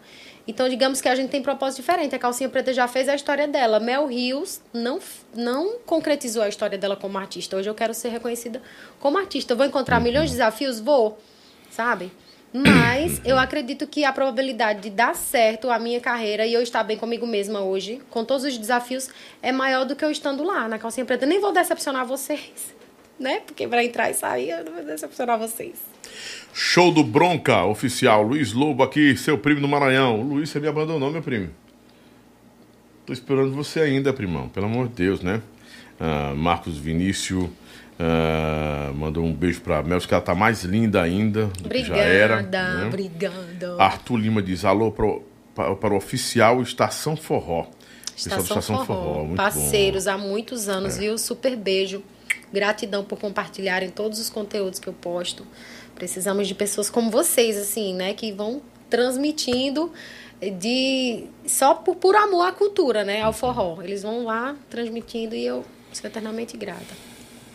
Então, 0.47 0.69
digamos 0.69 1.01
que 1.01 1.09
a 1.09 1.15
gente 1.15 1.31
tem 1.31 1.43
propósito 1.43 1.81
diferente. 1.81 2.15
A 2.15 2.19
Calcinha 2.19 2.49
Preta 2.49 2.73
já 2.73 2.87
fez 2.87 3.09
a 3.09 3.15
história 3.15 3.49
dela. 3.49 3.81
Mel 3.81 4.07
Rios 4.07 4.61
não, 4.73 4.99
não 5.35 5.79
concretizou 5.87 6.43
a 6.43 6.49
história 6.49 6.77
dela 6.77 6.97
como 6.97 7.17
artista. 7.17 7.57
Hoje 7.57 7.71
eu 7.71 7.75
quero 7.75 7.95
ser 7.95 8.11
reconhecida 8.11 8.61
como 9.01 9.17
artista. 9.17 9.55
Vou 9.55 9.65
encontrar 9.65 10.01
milhões 10.01 10.31
de 10.31 10.37
desafios? 10.37 10.81
Vou, 10.81 11.19
sabe? 11.71 12.13
Mas 12.53 13.21
eu 13.25 13.39
acredito 13.39 13.87
que 13.87 14.05
a 14.05 14.13
probabilidade 14.13 14.83
de 14.83 14.91
dar 14.91 15.17
certo 15.17 15.71
a 15.71 15.79
minha 15.79 16.01
carreira 16.01 16.45
e 16.47 16.53
eu 16.53 16.61
estar 16.61 16.85
bem 16.85 16.99
comigo 16.99 17.27
mesma 17.27 17.61
hoje, 17.61 18.03
com 18.11 18.23
todos 18.23 18.45
os 18.45 18.59
desafios, 18.59 19.09
é 19.41 19.51
maior 19.51 19.87
do 19.87 19.97
que 19.97 20.05
eu 20.05 20.11
estando 20.11 20.45
lá 20.45 20.69
na 20.69 20.79
Calcinha 20.79 21.07
Preta. 21.07 21.25
Nem 21.25 21.41
vou 21.41 21.53
decepcionar 21.53 22.05
vocês, 22.05 22.75
né? 23.19 23.41
Porque 23.47 23.67
para 23.67 23.83
entrar 23.83 24.11
e 24.11 24.15
sair, 24.15 24.51
eu 24.51 24.65
não 24.65 24.73
vou 24.75 24.85
decepcionar 24.85 25.39
vocês. 25.39 25.94
Show 26.53 26.93
do 26.93 27.03
Bronca, 27.03 27.65
oficial. 27.65 28.23
Luiz 28.23 28.53
Lobo 28.53 28.83
aqui, 28.83 29.17
seu 29.17 29.37
primo 29.37 29.61
do 29.61 29.69
Maranhão. 29.69 30.23
Luiz, 30.23 30.51
você 30.51 30.61
me 30.61 30.69
abandonou, 30.69 31.11
meu 31.11 31.23
primo. 31.23 31.51
Tô 33.07 33.13
esperando 33.13 33.53
você 33.53 33.81
ainda, 33.81 34.13
primão. 34.13 34.49
Pelo 34.49 34.67
amor 34.67 34.89
de 34.89 34.95
Deus, 34.95 35.21
né? 35.21 35.43
Ah, 36.01 36.33
Marcos 36.37 36.79
Vinícius 36.79 37.49
ah, 37.99 38.93
mandou 38.95 39.25
um 39.25 39.33
beijo 39.33 39.61
pra 39.61 39.83
Mel, 39.83 40.01
que 40.01 40.13
ela 40.13 40.23
tá 40.23 40.35
mais 40.35 40.65
linda 40.65 41.03
ainda 41.03 41.47
do 41.47 41.69
que 41.69 41.85
já 41.85 41.97
era. 41.97 42.35
Obrigada, 42.41 42.75
né? 42.79 42.87
obrigada. 42.87 43.83
Arthur 43.83 44.17
Lima 44.17 44.43
diz 44.43 44.65
alô 44.65 44.91
pro, 44.91 45.23
para, 45.55 45.75
para 45.77 45.95
o 45.95 45.97
oficial 45.97 46.61
Estação 46.63 47.17
Forró. 47.17 47.63
Do 47.63 48.17
Estação, 48.17 48.85
Forró, 48.85 49.25
muito 49.25 49.37
parceiros 49.37 50.05
bom. 50.05 50.11
É. 50.11 50.15
há 50.15 50.19
muitos 50.19 50.69
anos, 50.69 50.99
viu? 50.99 51.19
Super 51.19 51.57
beijo. 51.57 52.03
Gratidão 52.53 53.05
por 53.05 53.19
compartilharem 53.19 53.91
todos 53.91 54.21
os 54.21 54.31
conteúdos 54.31 54.79
que 54.79 54.87
eu 54.89 54.93
posto. 54.93 55.45
Precisamos 55.95 56.49
de 56.49 56.55
pessoas 56.55 56.91
como 56.91 57.11
vocês, 57.11 57.57
assim, 57.57 57.95
né? 57.95 58.15
Que 58.15 58.33
vão 58.33 58.63
transmitindo 58.91 59.93
de 60.59 61.27
só 61.47 61.75
por, 61.75 61.97
por 61.97 62.17
amor 62.17 62.47
à 62.47 62.53
cultura, 62.53 63.05
né? 63.05 63.23
Ao 63.23 63.33
forró. 63.33 63.81
Eles 63.83 64.03
vão 64.03 64.25
lá 64.25 64.57
transmitindo 64.69 65.35
e 65.35 65.45
eu 65.45 65.65
sou 65.93 66.09
eternamente 66.09 66.57
grata. 66.57 66.95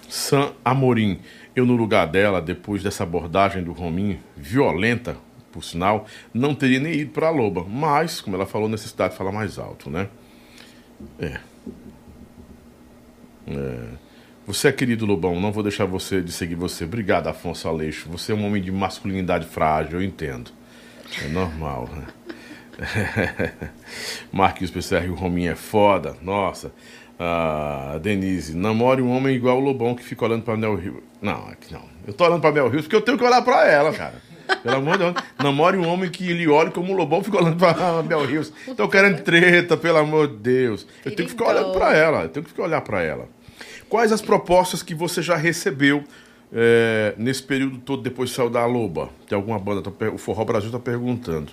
Sam 0.07 0.53
Amorim, 0.65 1.19
eu 1.55 1.65
no 1.65 1.75
lugar 1.75 2.07
dela, 2.07 2.41
depois 2.41 2.81
dessa 2.81 3.03
abordagem 3.03 3.63
do 3.63 3.71
Rominho, 3.73 4.19
violenta, 4.35 5.15
por 5.51 5.63
sinal, 5.63 6.05
não 6.33 6.55
teria 6.55 6.79
nem 6.79 6.93
ido 6.93 7.11
para 7.11 7.27
a 7.27 7.31
Loba. 7.31 7.63
Mas, 7.63 8.21
como 8.21 8.35
ela 8.35 8.45
falou, 8.45 8.67
necessidade 8.67 9.11
de 9.11 9.17
falar 9.17 9.31
mais 9.31 9.59
alto, 9.59 9.89
né? 9.89 10.09
É. 11.19 11.39
É. 13.47 14.08
Você 14.49 14.69
é 14.69 14.71
querido 14.71 15.05
Lobão, 15.05 15.39
não 15.39 15.51
vou 15.51 15.61
deixar 15.61 15.85
você 15.85 16.23
de 16.23 16.31
seguir 16.31 16.55
você. 16.55 16.83
Obrigado, 16.83 17.27
Afonso 17.27 17.67
Aleixo. 17.67 18.09
Você 18.09 18.31
é 18.31 18.35
um 18.35 18.43
homem 18.47 18.59
de 18.59 18.71
masculinidade 18.71 19.45
frágil, 19.45 19.99
eu 19.99 20.03
entendo. 20.03 20.49
É 21.23 21.27
normal, 21.27 21.87
né? 21.93 22.07
Marquinhos 24.33 24.71
PCR, 24.71 25.07
o 25.07 25.13
Rominho 25.13 25.51
é 25.51 25.55
foda. 25.55 26.15
Nossa. 26.23 26.71
Ah, 27.19 27.99
Denise, 28.01 28.57
namore 28.57 29.03
um 29.03 29.15
homem 29.15 29.35
igual 29.35 29.59
o 29.59 29.59
Lobão 29.59 29.93
que 29.93 30.03
fica 30.03 30.25
olhando 30.25 30.41
pra 30.41 30.57
Mel 30.57 30.73
Rio. 30.73 31.03
Não, 31.21 31.47
aqui 31.49 31.71
não. 31.71 31.83
Eu 32.07 32.13
tô 32.15 32.25
olhando 32.25 32.41
pra 32.41 32.51
Mel 32.51 32.69
Rios 32.69 32.85
porque 32.85 32.95
eu 32.95 33.01
tenho 33.01 33.19
que 33.19 33.23
olhar 33.23 33.43
pra 33.43 33.67
ela, 33.67 33.93
cara. 33.93 34.15
Pelo 34.63 34.77
amor 34.77 34.97
de 34.97 35.03
Deus. 35.03 35.15
Namore 35.37 35.77
um 35.77 35.87
homem 35.87 36.09
que 36.09 36.33
lhe 36.33 36.47
olhe 36.47 36.71
como 36.71 36.91
o 36.91 36.95
Lobão 36.95 37.23
ficou 37.23 37.39
olhando 37.39 37.57
pra 37.57 38.01
Bel 38.01 38.25
Rios. 38.25 38.51
Tô 38.75 38.89
querendo 38.89 39.21
treta, 39.21 39.77
pelo 39.77 39.99
amor 39.99 40.27
de 40.27 40.37
Deus. 40.37 40.87
Eu 41.05 41.15
tenho 41.15 41.29
que 41.29 41.35
ficar 41.35 41.49
olhando 41.49 41.71
pra 41.71 41.95
ela. 41.95 42.23
Eu 42.23 42.29
tenho 42.29 42.43
que 42.43 42.49
ficar 42.49 42.63
olhar 42.63 42.81
pra 42.81 43.03
ela. 43.03 43.29
Quais 43.89 44.11
as 44.11 44.21
propostas 44.21 44.83
que 44.83 44.93
você 44.93 45.21
já 45.21 45.35
recebeu 45.35 46.03
é, 46.53 47.13
nesse 47.17 47.41
período 47.43 47.77
todo 47.79 48.01
depois 48.03 48.29
que 48.29 48.35
saiu 48.35 48.49
da 48.49 48.65
Loba? 48.65 49.09
Tem 49.27 49.35
alguma 49.35 49.57
banda? 49.59 49.81
Tá 49.81 50.09
O 50.09 50.17
Forró 50.17 50.45
Brasil 50.45 50.71
tá 50.71 50.79
perguntando. 50.79 51.51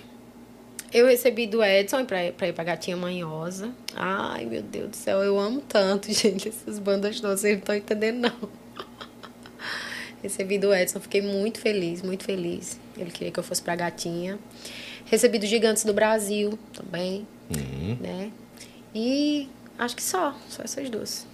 Eu 0.93 1.05
recebi 1.07 1.47
do 1.47 1.61
Edson 1.63 2.05
pra, 2.05 2.31
pra 2.31 2.47
ir 2.47 2.53
pra 2.53 2.63
Gatinha 2.63 2.95
Manhosa. 2.95 3.71
Ai, 3.95 4.45
meu 4.45 4.61
Deus 4.61 4.89
do 4.91 4.95
céu, 4.95 5.19
eu 5.21 5.37
amo 5.37 5.61
tanto, 5.61 6.09
gente, 6.13 6.47
essas 6.47 6.79
bandas 6.79 7.19
todas, 7.19 7.41
vocês 7.41 7.53
não 7.55 7.59
estão 7.59 7.75
entendendo, 7.75 8.19
não. 8.19 8.49
Recebi 10.23 10.57
do 10.57 10.73
Edson, 10.73 10.99
fiquei 10.99 11.21
muito 11.21 11.59
feliz, 11.59 12.01
muito 12.01 12.23
feliz. 12.23 12.79
Ele 12.97 13.11
queria 13.11 13.31
que 13.31 13.39
eu 13.39 13.43
fosse 13.43 13.61
pra 13.61 13.75
Gatinha. 13.75 14.39
Recebi 15.05 15.39
do 15.39 15.45
Gigantes 15.45 15.83
do 15.85 15.93
Brasil 15.93 16.57
também, 16.73 17.27
Uhum. 17.49 17.97
né? 18.01 18.31
E 18.95 19.47
acho 19.77 19.95
que 19.95 20.03
só, 20.03 20.35
só 20.49 20.63
essas 20.63 20.89
duas. 20.89 21.25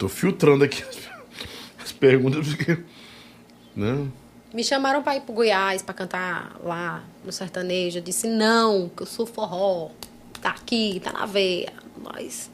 Tô 0.00 0.08
filtrando 0.08 0.64
aqui 0.64 0.82
as, 0.82 0.98
as 1.84 1.92
perguntas 1.92 2.48
porque. 2.48 2.78
Né? 3.76 4.08
Me 4.52 4.64
chamaram 4.64 5.02
pra 5.02 5.14
ir 5.14 5.20
pro 5.20 5.34
Goiás 5.34 5.82
pra 5.82 5.92
cantar 5.92 6.58
lá 6.64 7.04
no 7.22 7.30
sertanejo. 7.30 7.98
Eu 7.98 8.02
disse, 8.02 8.26
não, 8.26 8.88
que 8.88 9.02
eu 9.02 9.06
sou 9.06 9.26
forró. 9.26 9.90
Tá 10.40 10.52
aqui, 10.52 11.02
tá 11.04 11.12
na 11.12 11.26
veia. 11.26 11.74
Nós, 12.02 12.50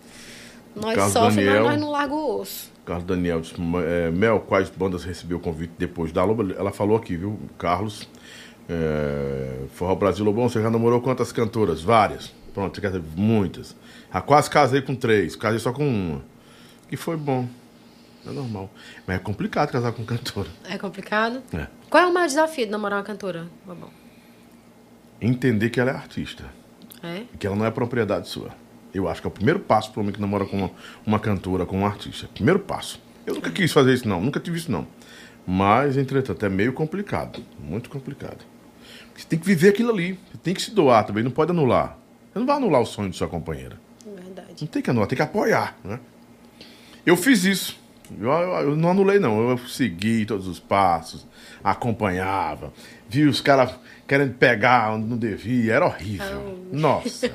nós 0.75 0.97
Carlos 0.97 1.13
sofremos, 1.13 1.37
mas 1.37 1.45
Daniel. 1.45 1.63
nós 1.63 1.81
não 1.81 1.91
larga 1.93 2.15
o 2.15 2.41
osso. 2.41 2.69
Carlos 2.85 3.07
Daniel 3.07 3.41
disse, 3.41 3.55
é, 3.87 4.11
Mel, 4.11 4.41
quais 4.41 4.69
bandas 4.69 5.05
recebeu 5.05 5.39
o 5.39 5.41
convite 5.41 5.73
depois 5.79 6.11
da 6.11 6.25
Loba? 6.25 6.53
Ela 6.53 6.73
falou 6.73 6.97
aqui, 6.97 7.17
viu, 7.17 7.39
Carlos? 7.57 8.09
É, 8.69 9.67
Forró 9.73 9.95
Brasil 9.95 10.25
Lobão, 10.25 10.49
você 10.49 10.61
já 10.61 10.69
namorou 10.69 11.01
quantas 11.01 11.31
cantoras? 11.31 11.81
Várias. 11.81 12.35
Pronto, 12.53 12.75
você 12.75 12.81
quer 12.81 12.89
dizer, 12.89 13.05
muitas. 13.15 13.77
Já 14.13 14.21
quase 14.21 14.51
casei 14.51 14.83
com 14.83 14.97
três, 14.97 15.37
casei 15.37 15.61
só 15.61 15.73
com 15.73 15.89
uma. 15.89 16.36
E 16.91 16.97
foi 16.97 17.17
bom. 17.17 17.49
É 18.27 18.31
normal. 18.31 18.71
Mas 19.07 19.17
é 19.17 19.19
complicado 19.19 19.71
casar 19.71 19.93
com 19.93 20.05
cantora. 20.05 20.49
É 20.69 20.77
complicado? 20.77 21.43
É. 21.53 21.67
Qual 21.89 22.03
é 22.03 22.07
o 22.07 22.13
maior 22.13 22.27
desafio 22.27 22.67
de 22.67 22.73
namorar 22.73 22.99
uma 22.99 23.05
cantora, 23.05 23.47
Bobão? 23.65 23.91
Entender 25.21 25.71
que 25.71 25.81
ela 25.81 25.91
é 25.91 25.95
artista. 25.95 26.45
É? 27.03 27.25
E 27.33 27.37
que 27.39 27.47
ela 27.47 27.55
não 27.55 27.65
é 27.65 27.71
propriedade 27.71 28.29
sua. 28.29 28.51
Eu 28.93 29.09
acho 29.09 29.21
que 29.21 29.27
é 29.27 29.31
o 29.31 29.33
primeiro 29.33 29.61
passo 29.61 29.93
para 29.93 30.01
um 30.01 30.03
homem 30.03 30.15
que 30.15 30.21
namora 30.21 30.45
com 30.45 30.57
uma, 30.57 30.71
uma 31.07 31.21
cantora, 31.21 31.65
com 31.65 31.81
um 31.81 31.87
artista. 31.87 32.29
Primeiro 32.35 32.59
passo. 32.59 33.01
Eu 33.25 33.35
nunca 33.35 33.51
quis 33.51 33.73
fazer 33.73 33.93
isso, 33.93 34.09
não. 34.09 34.21
Nunca 34.21 34.41
tive 34.41 34.57
isso, 34.59 34.73
não. 34.73 34.87
Mas, 35.47 35.97
entretanto, 35.97 36.45
é 36.45 36.49
meio 36.49 36.73
complicado. 36.73 37.45
Muito 37.59 37.89
complicado. 37.91 38.45
Você 39.15 39.27
tem 39.27 39.39
que 39.39 39.47
viver 39.47 39.69
aquilo 39.69 39.93
ali. 39.93 40.19
Você 40.31 40.39
tem 40.39 40.55
que 40.55 40.63
se 40.63 40.73
doar 40.73 41.05
também. 41.05 41.23
Não 41.23 41.31
pode 41.31 41.51
anular. 41.51 41.97
Você 42.33 42.39
não 42.39 42.47
vai 42.47 42.57
anular 42.57 42.81
o 42.81 42.87
sonho 42.87 43.11
de 43.11 43.17
sua 43.17 43.29
companheira. 43.29 43.79
Verdade. 44.05 44.55
Não 44.61 44.69
tem 44.69 44.83
que 44.83 44.91
anular, 44.91 45.09
tem 45.09 45.17
que 45.17 45.23
apoiar, 45.23 45.77
né? 45.85 46.01
Eu 47.07 47.17
fiz 47.17 47.45
isso. 47.45 47.79
Eu, 48.21 48.31
eu- 48.31 48.71
eu 48.71 48.77
não 48.77 48.91
anulei, 48.91 49.19
não. 49.19 49.51
Eu 49.51 49.59
segui 49.67 50.27
todos 50.27 50.47
os 50.47 50.59
passos, 50.61 51.27
acompanhava, 51.63 52.73
vi 53.09 53.25
os 53.25 53.41
caras 53.41 53.71
querendo 54.07 54.35
pegar 54.35 54.93
onde 54.93 55.07
não 55.07 55.17
devia. 55.17 55.75
Era 55.75 55.87
horrível. 55.87 56.59
Nossa. 56.73 57.31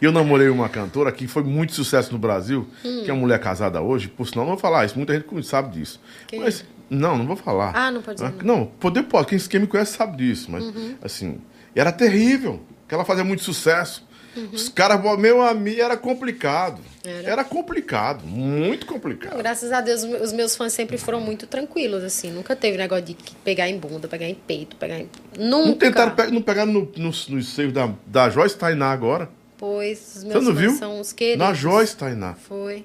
Eu 0.00 0.12
namorei 0.12 0.48
uma 0.48 0.68
cantora 0.68 1.10
que 1.12 1.26
foi 1.26 1.42
muito 1.42 1.72
sucesso 1.74 2.12
no 2.12 2.18
Brasil, 2.18 2.66
que 2.82 3.08
é 3.08 3.12
uma 3.12 3.20
mulher 3.20 3.38
casada 3.38 3.80
hoje. 3.80 4.08
Por 4.08 4.26
sinal, 4.26 4.44
não 4.44 4.52
vou 4.52 4.60
falar 4.60 4.84
isso. 4.84 4.96
Muita 4.96 5.14
gente 5.14 5.46
sabe 5.46 5.78
disso. 5.78 6.00
Quem 6.26 6.40
Mas, 6.40 6.64
não, 6.90 7.16
não 7.16 7.26
vou 7.26 7.36
falar. 7.36 7.72
Ah, 7.74 7.90
não 7.90 8.02
pode 8.02 8.16
dizer 8.20 8.34
Ah, 8.38 8.42
Não, 8.44 8.66
poder 8.66 9.04
pode. 9.04 9.28
Quem, 9.28 9.38
quem 9.38 9.60
me 9.60 9.66
conhece 9.66 9.96
sabe 9.96 10.16
disso. 10.16 10.50
Mas, 10.50 10.64
Uhum. 10.64 10.94
assim, 11.02 11.38
era 11.74 11.90
terrível. 11.92 12.60
Que 12.88 12.94
ela 12.94 13.04
fazia 13.04 13.24
muito 13.24 13.42
sucesso. 13.42 14.06
Os 14.52 14.68
caras, 14.68 15.00
meu 15.18 15.42
amigo, 15.42 15.80
era 15.80 15.96
complicado. 15.96 16.78
Uhum. 17.04 17.10
Era. 17.10 17.30
Era, 17.30 17.44
complicado. 17.44 18.24
Muito 18.24 18.86
Não, 18.86 18.92
complicado. 18.94 19.36
graças 19.36 19.70
a 19.72 19.80
Deus, 19.80 20.02
os 20.04 20.32
meus 20.32 20.56
fãs 20.56 20.72
sempre 20.72 20.96
foram 20.96 21.20
muito 21.20 21.46
tranquilos, 21.46 22.02
assim. 22.02 22.30
Nunca 22.30 22.56
teve 22.56 22.78
negócio 22.78 23.04
de 23.04 23.16
pegar 23.44 23.68
em 23.68 23.78
bunda, 23.78 24.08
pegar 24.08 24.26
em 24.28 24.34
peito, 24.34 24.76
pegar 24.76 24.98
em... 24.98 25.08
Nunca. 25.38 25.66
Não 25.68 25.74
tentaram, 25.74 26.14
pe- 26.14 26.30
não 26.30 26.40
pegaram 26.42 26.72
no, 26.72 26.80
no, 26.96 27.04
nos 27.28 27.48
seios 27.54 27.72
da, 27.72 27.90
da 28.06 28.30
Joyce 28.30 28.56
Tainá 28.56 28.90
agora. 28.92 29.28
Pois, 29.58 30.16
os 30.16 30.24
meus 30.24 30.44
não 30.44 30.52
fãs 30.52 30.60
viu? 30.60 30.74
são 30.76 31.00
os 31.00 31.12
queridos. 31.12 31.46
Na 31.46 31.52
Joyce 31.54 31.96
Tainá. 31.96 32.34
Foi. 32.34 32.84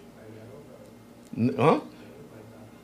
Hã? 1.57 1.81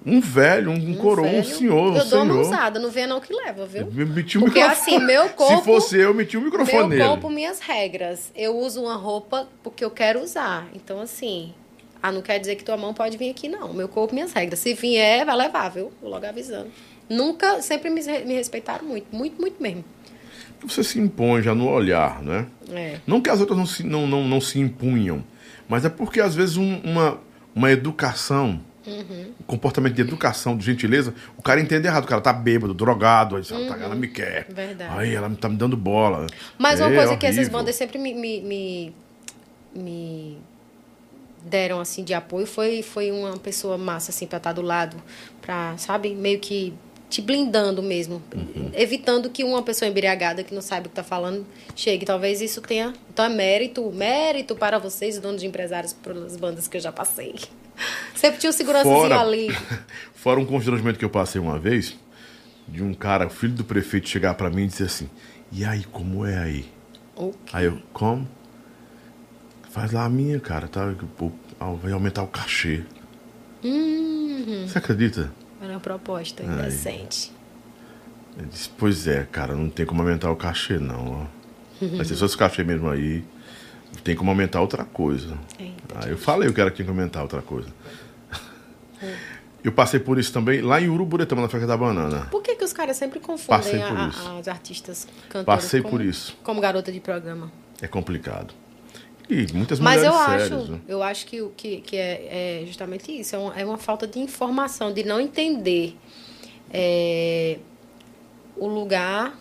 Um 0.05 0.19
velho, 0.19 0.69
um, 0.71 0.91
um 0.91 0.95
coroa, 0.95 1.27
um 1.27 1.31
velho. 1.31 1.45
senhor, 1.45 1.91
um 1.93 1.97
Eu 1.97 2.05
dou 2.05 2.23
uma 2.23 2.33
senhor. 2.33 2.41
usada, 2.41 2.79
não 2.79 2.89
vê 2.91 3.07
não 3.07 3.21
que 3.21 3.33
leva, 3.33 3.65
viu? 3.65 3.81
Eu 3.95 4.07
meti 4.07 4.37
o 4.37 4.41
Porque, 4.41 4.59
microfone. 4.61 4.95
assim, 4.97 5.05
meu 5.05 5.29
corpo- 5.35 5.57
Se 5.59 5.63
fosse 5.63 5.95
eu, 5.97 6.01
eu 6.09 6.13
meti 6.13 6.37
o 6.37 6.41
microfone 6.41 6.77
Meu 6.79 6.87
nele. 6.89 7.03
corpo, 7.05 7.29
minhas 7.29 7.59
regras. 7.59 8.31
Eu 8.35 8.57
uso 8.57 8.81
uma 8.81 8.95
roupa 8.95 9.47
porque 9.63 9.83
eu 9.85 9.89
quero 9.89 10.21
usar. 10.21 10.67
Então, 10.73 10.99
assim, 10.99 11.53
ah, 12.01 12.11
não 12.11 12.21
quer 12.21 12.37
dizer 12.39 12.55
que 12.57 12.63
tua 12.65 12.75
mão 12.75 12.93
pode 12.93 13.17
vir 13.17 13.29
aqui, 13.29 13.47
não. 13.47 13.73
Meu 13.73 13.87
corpo, 13.87 14.13
minhas 14.13 14.33
regras. 14.33 14.59
Se 14.59 14.73
vier, 14.73 15.25
vai 15.25 15.37
levar, 15.37 15.69
viu? 15.69 15.91
Vou 16.01 16.09
logo 16.11 16.25
avisando. 16.25 16.67
Nunca, 17.09 17.61
sempre 17.61 17.89
me, 17.89 18.01
me 18.01 18.33
respeitaram 18.33 18.85
muito, 18.85 19.07
muito, 19.15 19.39
muito 19.39 19.61
mesmo. 19.61 19.83
Você 20.65 20.83
se 20.83 20.99
impõe 20.99 21.41
já 21.41 21.53
no 21.53 21.67
olhar, 21.69 22.21
né? 22.23 22.45
É. 22.71 22.97
Não 23.05 23.19
que 23.21 23.29
as 23.29 23.39
outras 23.41 23.57
não 23.57 23.65
se, 23.65 23.83
não, 23.83 24.07
não, 24.07 24.23
não 24.25 24.39
se 24.39 24.59
impunham, 24.59 25.21
mas 25.67 25.83
é 25.83 25.89
porque 25.89 26.21
às 26.21 26.33
vezes 26.35 26.55
um- 26.55 26.79
uma, 26.85 27.19
uma 27.53 27.69
educação, 27.69 28.61
Uhum. 28.85 29.31
um 29.39 29.43
comportamento 29.45 29.93
de 29.93 30.01
educação, 30.01 30.57
de 30.57 30.65
gentileza, 30.65 31.13
o 31.37 31.41
cara 31.41 31.59
entende 31.61 31.87
errado. 31.87 32.03
O 32.03 32.07
cara 32.07 32.21
tá 32.21 32.33
bêbado, 32.33 32.73
drogado, 32.73 33.35
aí 33.35 33.43
uhum. 33.51 33.67
ela 33.81 33.95
me 33.95 34.07
quer. 34.07 34.47
Verdade. 34.49 34.97
Aí 34.97 35.15
ela 35.15 35.29
tá 35.39 35.47
me 35.47 35.55
dando 35.55 35.77
bola. 35.77 36.27
Mas 36.57 36.79
uma 36.79 36.91
É 36.91 36.95
coisa 36.95 37.17
que 37.17 37.25
essas 37.25 37.47
bandas 37.49 37.75
sempre 37.75 37.97
me, 37.97 38.13
me, 38.13 38.41
me, 38.41 38.95
me 39.75 40.37
deram, 41.45 41.79
assim, 41.79 42.03
de 42.03 42.13
apoio 42.13 42.45
foi, 42.45 42.81
foi 42.81 43.11
uma 43.11 43.37
pessoa 43.37 43.77
massa, 43.77 44.11
assim, 44.11 44.25
pra 44.25 44.37
estar 44.37 44.53
do 44.53 44.61
lado, 44.61 44.97
pra, 45.41 45.75
sabe, 45.77 46.13
meio 46.15 46.39
que 46.39 46.73
te 47.09 47.21
blindando 47.21 47.83
mesmo, 47.83 48.23
Uhum. 48.33 48.71
evitando 48.73 49.29
que 49.29 49.43
uma 49.43 49.61
pessoa 49.61 49.87
embriagada 49.87 50.43
que 50.43 50.51
não 50.51 50.63
sabe 50.63 50.87
o 50.87 50.89
que 50.89 50.95
tá 50.95 51.03
falando 51.03 51.45
chegue. 51.75 52.05
Talvez 52.07 52.41
isso 52.41 52.59
tenha. 52.59 52.91
Então 53.13 53.23
é 53.23 53.29
mérito, 53.29 53.91
mérito 53.91 54.55
para 54.55 54.79
vocês, 54.79 55.19
donos 55.19 55.39
de 55.41 55.47
empresários, 55.47 55.93
pelas 55.93 56.35
bandas 56.35 56.67
que 56.67 56.75
eu 56.75 56.81
já 56.81 56.91
passei. 56.91 57.35
Sempre 58.15 58.39
tinha 58.39 58.49
um 58.49 58.53
segurançazinho 58.53 58.95
Fora, 58.95 59.19
ali. 59.19 59.49
fora 60.15 60.39
um 60.39 60.45
constrangimento 60.45 60.97
que 60.99 61.05
eu 61.05 61.09
passei 61.09 61.39
uma 61.41 61.59
vez, 61.59 61.97
de 62.67 62.81
um 62.83 62.93
cara, 62.93 63.29
filho 63.29 63.53
do 63.53 63.63
prefeito, 63.63 64.07
chegar 64.07 64.33
pra 64.35 64.49
mim 64.49 64.63
e 64.63 64.67
dizer 64.67 64.85
assim: 64.85 65.09
E 65.51 65.65
aí, 65.65 65.83
como 65.85 66.25
é 66.25 66.37
aí? 66.37 66.65
Ok. 67.15 67.35
Aí 67.51 67.65
eu, 67.65 67.81
como? 67.91 68.27
Faz 69.71 69.91
lá 69.91 70.05
a 70.05 70.09
minha, 70.09 70.39
cara, 70.39 70.67
tá? 70.67 70.93
Ah, 71.59 71.71
Vai 71.81 71.91
aumentar 71.91 72.23
o 72.23 72.27
cachê. 72.27 72.83
Uhum. 73.63 74.65
Você 74.67 74.77
acredita? 74.77 75.31
Era 75.61 75.73
uma 75.73 75.79
proposta 75.79 76.43
indecente. 76.43 77.31
Eu 78.37 78.45
disse, 78.45 78.69
pois 78.77 79.07
é, 79.07 79.27
cara, 79.31 79.55
não 79.55 79.69
tem 79.69 79.85
como 79.85 80.01
aumentar 80.01 80.29
o 80.31 80.35
cachê, 80.35 80.77
não. 80.77 81.21
ó. 81.21 81.87
Mas 81.97 82.07
se 82.07 82.15
fosse 82.15 82.35
o 82.35 82.37
cachê 82.37 82.63
mesmo 82.63 82.89
aí, 82.89 83.23
tem 84.01 84.15
como 84.15 84.29
aumentar 84.31 84.61
outra 84.61 84.83
coisa. 84.85 85.37
Eita, 85.59 86.05
Aí 86.05 86.11
eu 86.11 86.17
falei 86.17 86.49
o 86.49 86.53
que 86.53 86.61
era 86.61 86.69
que 86.69 86.77
tinha 86.77 86.85
que 86.85 86.91
aumentar 86.91 87.21
outra 87.21 87.41
coisa. 87.41 87.69
Eu 89.63 89.71
passei 89.71 89.99
por 89.99 90.19
isso 90.19 90.31
também 90.33 90.61
lá 90.61 90.81
em 90.81 90.89
Uruburetama, 90.89 91.41
na 91.41 91.47
Festa 91.49 91.65
da 91.67 91.77
Banana. 91.77 92.27
Por 92.31 92.41
que, 92.41 92.55
que 92.55 92.63
os 92.65 92.73
caras 92.73 92.97
sempre 92.97 93.19
confundem 93.19 93.81
a- 93.81 94.11
as 94.39 94.47
artistas 94.47 95.07
cantoras 95.29 95.45
Passei 95.45 95.81
como, 95.81 95.97
por 95.97 96.03
isso. 96.05 96.37
como 96.43 96.59
garota 96.59 96.91
de 96.91 96.99
programa? 96.99 97.49
É 97.81 97.87
complicado. 97.87 98.53
E 99.29 99.47
muitas 99.53 99.79
Mas 99.79 100.03
eu 100.03 100.11
sérias. 100.11 100.51
acho, 100.51 100.71
né? 100.73 100.79
eu 100.85 101.01
acho 101.01 101.25
que, 101.25 101.41
o 101.41 101.49
que, 101.55 101.79
que 101.79 101.95
é, 101.95 102.61
é 102.61 102.65
justamente 102.65 103.09
isso. 103.17 103.35
É 103.37 103.39
uma, 103.39 103.55
é 103.61 103.65
uma 103.65 103.77
falta 103.77 104.05
de 104.05 104.19
informação, 104.19 104.91
de 104.93 105.03
não 105.05 105.17
entender 105.19 105.97
é, 106.69 107.57
o 108.57 108.67
lugar 108.67 109.33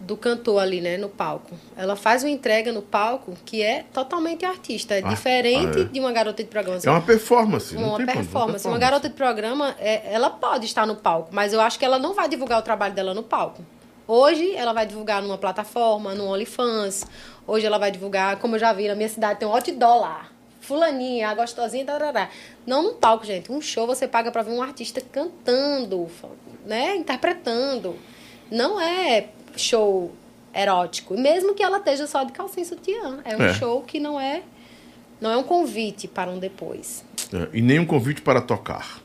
do 0.00 0.16
cantor 0.16 0.60
ali, 0.62 0.80
né, 0.80 0.96
no 0.96 1.08
palco. 1.08 1.54
Ela 1.76 1.96
faz 1.96 2.22
uma 2.22 2.30
entrega 2.30 2.72
no 2.72 2.82
palco 2.82 3.34
que 3.44 3.62
é 3.62 3.84
totalmente 3.92 4.44
artista. 4.44 4.94
É 4.94 5.02
Ah, 5.04 5.08
diferente 5.08 5.78
ah, 5.78 5.82
é. 5.82 5.84
de 5.84 6.00
uma 6.00 6.12
garota 6.12 6.42
de 6.42 6.48
programa. 6.48 6.80
É 6.84 6.90
uma 6.90 7.00
performance. 7.00 7.74
uma 7.76 7.96
tem 7.96 8.06
como, 8.06 8.18
performance. 8.18 8.66
Uma 8.66 8.78
garota 8.78 9.08
de 9.08 9.14
programa, 9.14 9.74
é, 9.78 10.12
ela 10.12 10.30
pode 10.30 10.66
estar 10.66 10.86
no 10.86 10.96
palco, 10.96 11.30
mas 11.32 11.52
eu 11.52 11.60
acho 11.60 11.78
que 11.78 11.84
ela 11.84 11.98
não 11.98 12.14
vai 12.14 12.28
divulgar 12.28 12.58
o 12.58 12.62
trabalho 12.62 12.94
dela 12.94 13.12
no 13.12 13.22
palco. 13.22 13.64
Hoje 14.06 14.54
ela 14.54 14.72
vai 14.72 14.86
divulgar 14.86 15.20
numa 15.20 15.36
plataforma, 15.36 16.14
no 16.14 16.26
OnlyFans. 16.32 17.06
Hoje 17.46 17.66
ela 17.66 17.76
vai 17.78 17.90
divulgar, 17.90 18.36
como 18.38 18.56
eu 18.56 18.60
já 18.60 18.72
vi, 18.72 18.88
na 18.88 18.94
minha 18.94 19.08
cidade 19.08 19.38
tem 19.40 19.46
um 19.48 19.52
outdoor 19.52 20.00
lá. 20.00 20.28
Fulaninha, 20.60 21.28
a 21.30 21.34
gostosinha, 21.34 21.84
tarará. 21.84 22.28
Não 22.66 22.82
no 22.82 22.92
palco, 22.94 23.24
gente. 23.26 23.50
Um 23.50 23.60
show 23.60 23.86
você 23.86 24.06
paga 24.06 24.30
pra 24.30 24.42
ver 24.42 24.52
um 24.52 24.62
artista 24.62 25.00
cantando, 25.00 26.06
né? 26.64 26.94
Interpretando. 26.96 27.96
Não 28.50 28.80
é 28.80 29.28
show 29.62 30.12
erótico. 30.54 31.16
Mesmo 31.18 31.54
que 31.54 31.62
ela 31.62 31.78
esteja 31.78 32.06
só 32.06 32.24
de 32.24 32.32
calcinha 32.32 32.62
e 32.64 32.66
sutiã. 32.66 33.18
É 33.24 33.36
um 33.36 33.42
É. 33.42 33.54
show 33.54 33.82
que 33.82 34.00
não 34.00 34.18
é, 34.18 34.42
não 35.20 35.30
é 35.30 35.36
um 35.36 35.42
convite 35.42 36.06
para 36.08 36.30
um 36.30 36.38
depois. 36.38 37.04
É, 37.32 37.48
e 37.52 37.60
nem 37.60 37.78
um 37.78 37.84
convite 37.86 38.22
para 38.22 38.40
tocar. 38.40 39.00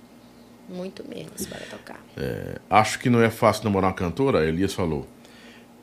Muito 0.69 1.03
menos 1.07 1.45
para 1.45 1.59
tocar. 1.69 1.99
É, 2.17 2.57
acho 2.69 2.97
que 2.99 3.09
não 3.09 3.21
é 3.21 3.29
fácil 3.29 3.65
namorar 3.65 3.89
uma 3.91 3.95
cantora, 3.95 4.47
Elias 4.47 4.73
falou. 4.73 5.05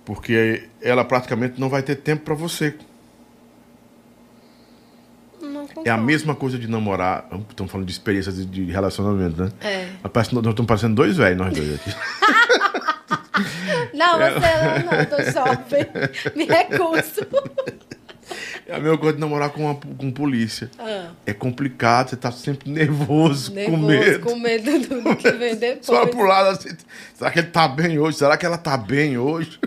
Porque 0.05 0.69
ela 0.81 1.05
praticamente 1.05 1.61
não 1.61 1.69
vai 1.69 1.83
ter 1.83 1.97
tempo 1.97 2.25
para 2.25 2.35
você. 2.35 2.75
É 5.85 5.91
a 5.91 5.97
mesma 5.97 6.35
coisa 6.35 6.59
de 6.59 6.67
namorar. 6.69 7.27
Estamos 7.49 7.71
falando 7.73 7.87
de 7.87 7.93
experiências 7.93 8.45
de- 8.47 8.65
relacionamento, 8.65 9.43
né? 9.43 9.53
É. 9.61 9.89
Nós 10.03 10.27
estamos 10.27 10.67
parecendo 10.67 10.95
dois 10.95 11.17
velhos, 11.17 11.39
nós 11.39 11.55
dois 11.55 11.75
aqui. 11.75 11.91
Não, 13.95 14.21
É. 14.21 14.31
você 14.33 14.85
não, 14.85 15.05
tô 15.07 15.31
jovem. 15.31 15.87
Me 16.37 16.45
recuso. 16.45 17.27
É 18.67 18.77
a 18.77 18.79
mesma 18.79 18.97
coisa 18.97 19.15
de 19.15 19.21
namorar 19.21 19.51
com, 19.51 19.65
uma, 19.65 19.75
com 19.75 20.11
polícia. 20.13 20.71
Ah, 20.79 21.09
É 21.27 21.33
complicado, 21.33 22.11
você 22.11 22.17
tá 22.17 22.31
sempre 22.31 22.71
nervoso, 22.71 23.53
nervoso, 23.53 23.77
com 23.81 23.87
medo. 23.87 24.21
com 24.21 24.37
medo 24.39 24.79
do, 24.87 25.01
do 25.03 25.17
que 25.17 25.31
vem 25.33 25.57
depois. 25.59 25.87
Só 25.87 26.07
pro 26.07 26.23
lado 26.25 26.51
assim. 26.51 26.69
Será 27.15 27.31
que 27.33 27.41
ele 27.41 27.49
tá 27.49 27.67
bem 27.67 27.99
hoje? 27.99 28.19
Será 28.19 28.37
que 28.37 28.47
ela 28.47 28.57
tá 28.59 28.77
bem 28.77 29.19
hoje? 29.19 29.59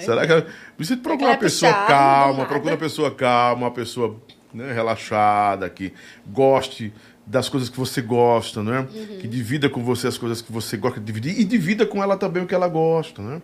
Será 0.00 0.26
que 0.26 0.32
ela. 0.32 0.46
Você 0.76 0.96
procura 0.96 1.26
ela 1.28 1.32
uma 1.34 1.38
pessoa 1.38 1.72
puxar, 1.72 1.86
calma, 1.86 2.46
procura 2.46 2.72
uma 2.74 2.78
pessoa 2.80 3.14
calma, 3.14 3.66
uma 3.66 3.70
pessoa 3.70 4.20
né, 4.52 4.72
relaxada, 4.72 5.70
que 5.70 5.92
goste 6.26 6.92
das 7.30 7.48
coisas 7.48 7.68
que 7.68 7.76
você 7.76 8.00
gosta, 8.00 8.62
né? 8.62 8.80
Uhum. 8.92 9.18
Que 9.20 9.28
divida 9.28 9.68
com 9.68 9.84
você 9.84 10.06
as 10.08 10.16
coisas 10.16 10.40
que 10.40 10.50
você 10.50 10.76
gosta 10.78 10.98
de 10.98 11.04
dividir 11.04 11.38
e 11.38 11.44
divida 11.44 11.84
com 11.84 12.02
ela 12.02 12.16
também 12.16 12.42
o 12.42 12.46
que 12.46 12.54
ela 12.54 12.68
gosta, 12.68 13.20
né? 13.20 13.42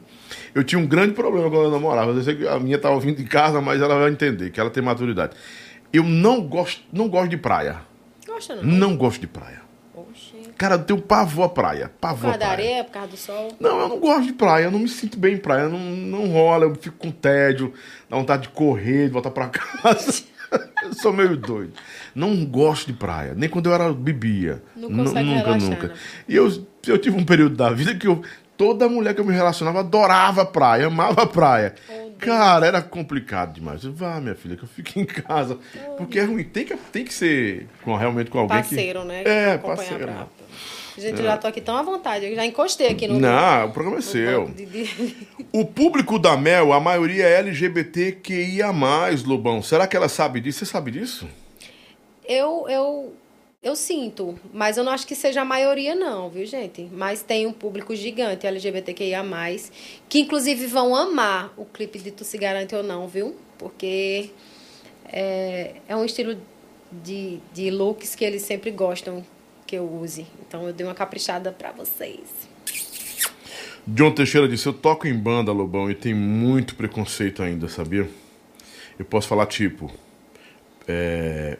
Eu 0.54 0.64
tinha 0.64 0.78
um 0.78 0.86
grande 0.86 1.12
problema 1.12 1.50
quando 1.50 1.64
eu 1.64 1.70
namorava. 1.70 2.10
Eu 2.12 2.22
sei 2.22 2.34
que 2.36 2.48
a 2.48 2.58
minha 2.58 2.78
tava 2.78 2.98
vindo 2.98 3.20
em 3.20 3.26
casa, 3.26 3.60
mas 3.60 3.82
ela 3.82 3.98
vai 3.98 4.10
entender, 4.10 4.50
que 4.50 4.58
ela 4.58 4.70
tem 4.70 4.82
maturidade. 4.82 5.36
Eu 5.92 6.02
não 6.02 6.40
gosto, 6.40 6.82
não 6.92 7.08
gosto 7.08 7.28
de 7.28 7.36
praia. 7.36 7.82
Gosta 8.26 8.56
não? 8.56 8.64
Não 8.64 8.96
gosto 8.96 9.20
de 9.20 9.26
praia. 9.26 9.62
Oxi. 9.94 10.34
Cara, 10.56 10.76
eu 10.76 10.84
tenho 10.84 11.00
pavor 11.02 11.44
à 11.44 11.48
praia. 11.48 11.88
Por 11.88 11.98
Pavor 12.00 12.20
causa 12.22 12.34
à 12.36 12.38
da 12.38 12.46
praia. 12.46 12.52
areia, 12.68 12.84
por 12.84 12.90
causa 12.92 13.08
do 13.08 13.16
sol. 13.16 13.48
Não, 13.60 13.80
eu 13.80 13.88
não 13.88 14.00
gosto 14.00 14.24
de 14.26 14.32
praia, 14.32 14.64
eu 14.64 14.70
não 14.70 14.78
me 14.78 14.88
sinto 14.88 15.18
bem 15.18 15.34
em 15.34 15.38
praia, 15.38 15.68
não, 15.68 15.78
não 15.78 16.26
rola, 16.32 16.64
eu 16.64 16.74
fico 16.74 16.96
com 16.96 17.10
tédio, 17.10 17.72
dá 18.08 18.16
vontade 18.16 18.44
de 18.44 18.48
correr, 18.48 19.06
de 19.06 19.12
voltar 19.12 19.30
pra 19.30 19.48
casa. 19.52 20.24
eu 20.82 20.94
sou 20.94 21.12
meio 21.12 21.36
doido. 21.36 21.72
Não 22.14 22.44
gosto 22.44 22.86
de 22.86 22.92
praia, 22.92 23.34
nem 23.34 23.48
quando 23.48 23.66
eu 23.66 23.74
era 23.74 23.92
bebia. 23.92 24.62
Não 24.76 24.88
nunca, 24.88 25.20
relaxar, 25.20 25.70
nunca. 25.70 25.88
né? 25.88 25.94
E 26.28 26.36
eu, 26.36 26.66
eu 26.86 26.98
tive 26.98 27.16
um 27.16 27.24
período 27.24 27.56
da 27.56 27.70
vida 27.70 27.94
que 27.94 28.06
eu, 28.06 28.22
toda 28.56 28.88
mulher 28.88 29.14
que 29.14 29.20
eu 29.20 29.24
me 29.24 29.32
relacionava 29.32 29.80
adorava 29.80 30.44
praia, 30.44 30.86
amava 30.86 31.26
praia. 31.26 31.74
Oh. 31.88 32.04
Cara, 32.18 32.66
era 32.66 32.80
complicado 32.80 33.54
demais. 33.54 33.84
Eu, 33.84 33.92
Vá, 33.92 34.20
minha 34.20 34.34
filha, 34.34 34.56
que 34.56 34.62
eu 34.62 34.68
fico 34.68 34.98
em 34.98 35.04
casa. 35.04 35.58
Porque 35.96 36.18
é 36.18 36.24
ruim. 36.24 36.44
Tem 36.44 36.64
que, 36.64 36.76
tem 36.76 37.04
que 37.04 37.12
ser 37.12 37.68
com, 37.82 37.94
realmente 37.96 38.30
com 38.30 38.38
alguém 38.38 38.58
Parceiro, 38.58 39.00
que... 39.00 39.06
né? 39.06 39.22
É, 39.24 39.58
parceiro. 39.58 40.08
Gente, 40.96 41.18
eu 41.18 41.24
já 41.24 41.36
tô 41.36 41.46
aqui 41.48 41.60
tão 41.60 41.76
à 41.76 41.82
vontade. 41.82 42.26
Eu 42.26 42.34
já 42.36 42.44
encostei 42.46 42.88
aqui 42.88 43.06
no. 43.08 43.18
Não, 43.18 43.66
o 43.66 43.72
programa 43.72 43.98
é 43.98 44.02
seu. 44.02 44.46
de- 44.48 44.64
de- 44.66 45.16
O 45.52 45.64
público 45.64 46.18
da 46.18 46.36
Mel, 46.36 46.72
a 46.72 46.78
maioria 46.80 47.24
é 47.26 47.38
LGBTQIA+, 47.38 48.70
Lobão. 49.26 49.60
Será 49.62 49.86
que 49.86 49.96
ela 49.96 50.08
sabe 50.08 50.40
disso? 50.40 50.60
Você 50.60 50.66
sabe 50.66 50.90
disso? 50.92 51.26
Eu, 52.26 52.66
eu, 52.68 53.12
eu 53.62 53.74
sinto, 53.76 54.38
mas 54.52 54.76
eu 54.76 54.84
não 54.84 54.92
acho 54.92 55.06
que 55.06 55.14
seja 55.14 55.42
a 55.42 55.44
maioria, 55.44 55.94
não, 55.94 56.30
viu, 56.30 56.46
gente? 56.46 56.88
Mas 56.92 57.22
tem 57.22 57.46
um 57.46 57.52
público 57.52 57.94
gigante 57.94 58.46
LGBTQIA, 58.46 59.22
que 60.08 60.20
inclusive 60.20 60.66
vão 60.66 60.94
amar 60.94 61.52
o 61.56 61.64
clipe 61.64 61.98
de 61.98 62.10
Tu 62.10 62.24
Se 62.24 62.38
Garante 62.38 62.74
ou 62.74 62.82
Não, 62.82 63.06
viu? 63.08 63.34
Porque 63.58 64.30
é, 65.12 65.74
é 65.88 65.94
um 65.96 66.04
estilo 66.04 66.36
de, 66.90 67.38
de 67.52 67.70
looks 67.70 68.14
que 68.14 68.24
eles 68.24 68.42
sempre 68.42 68.70
gostam 68.70 69.24
que 69.66 69.76
eu 69.76 69.84
use. 69.90 70.26
Então 70.46 70.66
eu 70.66 70.72
dei 70.72 70.86
uma 70.86 70.94
caprichada 70.94 71.50
pra 71.52 71.72
vocês. 71.72 72.20
John 73.86 74.10
Teixeira 74.12 74.48
disse, 74.48 74.66
eu 74.66 74.72
toco 74.72 75.06
em 75.06 75.14
banda, 75.14 75.52
Lobão, 75.52 75.90
e 75.90 75.94
tem 75.94 76.14
muito 76.14 76.74
preconceito 76.74 77.42
ainda, 77.42 77.68
sabia? 77.68 78.08
Eu 78.98 79.04
posso 79.04 79.28
falar, 79.28 79.46
tipo... 79.46 79.90
É... 80.88 81.58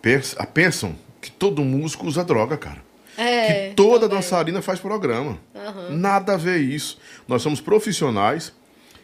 pens- 0.00 0.34
ah, 0.38 0.46
Pensam 0.46 0.94
que 1.20 1.30
todo 1.30 1.62
músico 1.62 2.06
usa 2.06 2.24
droga, 2.24 2.56
cara. 2.56 2.82
É, 3.18 3.68
que 3.68 3.74
toda 3.74 4.00
também. 4.08 4.16
dançarina 4.16 4.62
faz 4.62 4.80
programa. 4.80 5.38
Aham. 5.54 5.90
Nada 5.90 6.34
a 6.34 6.36
ver 6.38 6.58
isso. 6.58 6.98
Nós 7.28 7.42
somos 7.42 7.60
profissionais, 7.60 8.52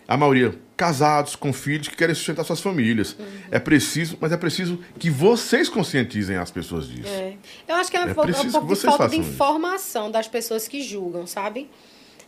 a 0.09 0.17
maioria 0.17 0.59
casados, 0.75 1.37
com 1.37 1.53
filhos, 1.53 1.89
que 1.89 1.97
querem 1.97 2.15
sustentar 2.15 2.43
suas 2.45 2.61
famílias. 2.61 3.15
Uhum. 3.19 3.27
É 3.51 3.59
preciso, 3.59 4.17
mas 4.21 4.33
é 4.33 4.37
preciso 4.37 4.79
que 4.99 5.11
vocês 5.11 5.69
conscientizem 5.69 6.37
as 6.37 6.51
pessoas 6.51 6.89
disso. 6.89 7.09
É. 7.09 7.35
Eu 7.67 7.75
acho 7.75 7.91
que 7.91 7.97
é, 7.97 8.01
É 8.01 8.05
um 8.07 8.15
pouco, 8.15 8.31
é 8.31 8.41
um 8.41 8.51
pouco 8.51 8.75
de 8.75 8.81
falta 8.81 9.09
de 9.09 9.17
façam 9.17 9.21
isso. 9.21 9.31
informação 9.31 10.11
das 10.11 10.27
pessoas 10.27 10.67
que 10.67 10.81
julgam, 10.81 11.27
sabe? 11.27 11.69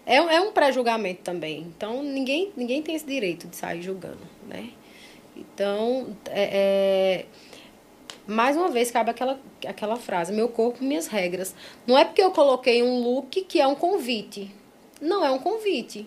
É, 0.04 0.16
é 0.16 0.40
um 0.40 0.52
pré-julgamento 0.52 1.22
também. 1.22 1.62
Então, 1.74 2.02
ninguém, 2.02 2.52
ninguém 2.56 2.82
tem 2.82 2.94
esse 2.96 3.06
direito 3.06 3.46
de 3.46 3.56
sair 3.56 3.80
julgando, 3.82 4.18
né? 4.48 4.70
Então, 5.36 6.14
é, 6.26 7.22
é- 7.22 7.26
mais 8.26 8.56
uma 8.56 8.68
vez, 8.68 8.90
cabe 8.90 9.10
aquela, 9.10 9.40
aquela 9.66 9.96
frase, 9.96 10.32
meu 10.32 10.48
corpo, 10.48 10.84
minhas 10.84 11.06
regras. 11.06 11.54
Não 11.86 11.96
é 11.96 12.04
porque 12.04 12.22
eu 12.22 12.30
coloquei 12.30 12.82
um 12.82 13.00
look 13.00 13.42
que 13.42 13.60
é 13.60 13.66
um 13.66 13.74
convite. 13.74 14.50
Não 15.00 15.24
é 15.24 15.30
um 15.30 15.38
convite. 15.38 16.06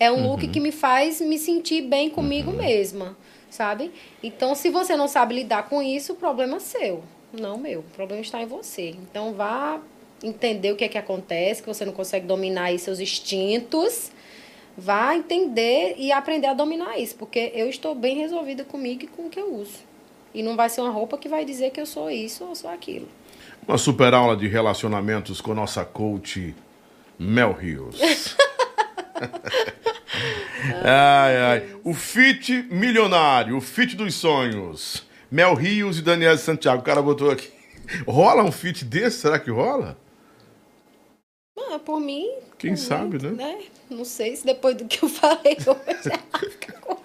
É 0.00 0.10
um 0.10 0.26
look 0.26 0.48
que 0.48 0.58
me 0.58 0.72
faz 0.72 1.20
me 1.20 1.38
sentir 1.38 1.82
bem 1.82 2.08
comigo 2.08 2.50
mesma, 2.50 3.14
sabe? 3.50 3.92
Então, 4.22 4.54
se 4.54 4.70
você 4.70 4.96
não 4.96 5.06
sabe 5.06 5.34
lidar 5.34 5.68
com 5.68 5.82
isso, 5.82 6.14
o 6.14 6.16
problema 6.16 6.56
é 6.56 6.60
seu, 6.60 7.04
não 7.38 7.58
meu. 7.58 7.80
O 7.80 7.94
problema 7.94 8.22
está 8.22 8.40
em 8.40 8.46
você. 8.46 8.96
Então, 8.98 9.34
vá 9.34 9.78
entender 10.24 10.72
o 10.72 10.76
que 10.76 10.84
é 10.84 10.88
que 10.88 10.96
acontece, 10.96 11.60
que 11.62 11.68
você 11.68 11.84
não 11.84 11.92
consegue 11.92 12.26
dominar 12.26 12.64
aí 12.64 12.78
seus 12.78 12.98
instintos. 12.98 14.10
Vá 14.74 15.14
entender 15.14 15.96
e 15.98 16.10
aprender 16.10 16.46
a 16.46 16.54
dominar 16.54 16.98
isso, 16.98 17.16
porque 17.16 17.52
eu 17.54 17.68
estou 17.68 17.94
bem 17.94 18.16
resolvida 18.16 18.64
comigo 18.64 19.04
e 19.04 19.06
com 19.06 19.26
o 19.26 19.28
que 19.28 19.38
eu 19.38 19.54
uso. 19.54 19.80
E 20.32 20.42
não 20.42 20.56
vai 20.56 20.70
ser 20.70 20.80
uma 20.80 20.90
roupa 20.90 21.18
que 21.18 21.28
vai 21.28 21.44
dizer 21.44 21.72
que 21.72 21.80
eu 21.80 21.84
sou 21.84 22.10
isso 22.10 22.44
ou 22.44 22.54
sou 22.54 22.70
aquilo. 22.70 23.06
Uma 23.68 23.76
super 23.76 24.14
aula 24.14 24.34
de 24.34 24.48
relacionamentos 24.48 25.42
com 25.42 25.52
nossa 25.52 25.84
coach 25.84 26.54
Mel 27.18 27.52
Rios. 27.52 28.00
ai, 30.84 31.36
ai. 31.36 31.76
O 31.84 31.94
fit 31.94 32.66
milionário, 32.70 33.56
o 33.56 33.60
fit 33.60 33.96
dos 33.96 34.14
sonhos. 34.14 35.06
Mel 35.30 35.54
Rios 35.54 35.98
e 35.98 36.02
Daniel 36.02 36.36
Santiago. 36.38 36.80
O 36.80 36.84
cara 36.84 37.00
botou 37.02 37.30
aqui. 37.30 37.48
Rola 38.06 38.42
um 38.42 38.52
fit 38.52 38.84
desse? 38.84 39.18
Será 39.18 39.38
que 39.38 39.50
rola? 39.50 39.96
Ah, 41.58 41.78
por 41.78 42.00
mim. 42.00 42.28
Quem 42.58 42.72
por 42.72 42.78
sabe, 42.78 43.18
mim, 43.22 43.36
né? 43.36 43.58
Não 43.88 44.04
sei 44.04 44.34
se 44.36 44.44
depois 44.44 44.76
do 44.76 44.84
que 44.86 45.02
eu 45.04 45.08
falei 45.10 45.56
hoje 45.58 46.10
ela 46.10 46.50
fica 46.50 46.72
com. 46.80 46.96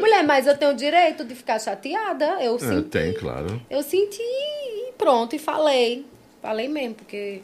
Mulher, 0.00 0.22
mas 0.24 0.46
eu 0.46 0.56
tenho 0.56 0.72
o 0.72 0.74
direito 0.76 1.24
de 1.24 1.34
ficar 1.34 1.58
chateada. 1.60 2.42
Eu 2.42 2.56
É, 2.56 2.58
senti. 2.58 2.88
tem, 2.88 3.12
claro. 3.14 3.60
Eu 3.68 3.82
senti 3.82 4.20
e 4.22 4.92
pronto, 4.96 5.34
e 5.34 5.38
falei. 5.38 6.06
Falei 6.40 6.68
mesmo, 6.68 6.94
porque 6.94 7.42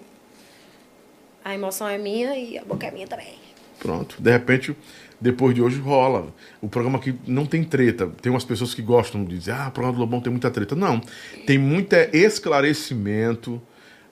a 1.44 1.54
emoção 1.54 1.88
é 1.88 1.98
minha 1.98 2.36
e 2.36 2.58
a 2.58 2.64
boca 2.64 2.86
é 2.86 2.90
minha 2.90 3.06
também. 3.08 3.34
Pronto. 3.82 4.16
De 4.20 4.30
repente, 4.30 4.76
depois 5.20 5.54
de 5.54 5.60
hoje, 5.60 5.78
rola. 5.80 6.32
O 6.60 6.68
programa 6.68 6.98
aqui 6.98 7.14
não 7.26 7.44
tem 7.44 7.64
treta. 7.64 8.06
Tem 8.22 8.30
umas 8.30 8.44
pessoas 8.44 8.72
que 8.74 8.80
gostam 8.82 9.24
de 9.24 9.36
dizer, 9.36 9.52
ah, 9.52 9.66
o 9.68 9.72
programa 9.72 9.96
do 9.96 10.00
Lobão 10.00 10.20
tem 10.20 10.30
muita 10.30 10.50
treta. 10.50 10.76
Não. 10.76 11.00
Tem 11.46 11.58
muito 11.58 11.92
esclarecimento, 12.12 13.60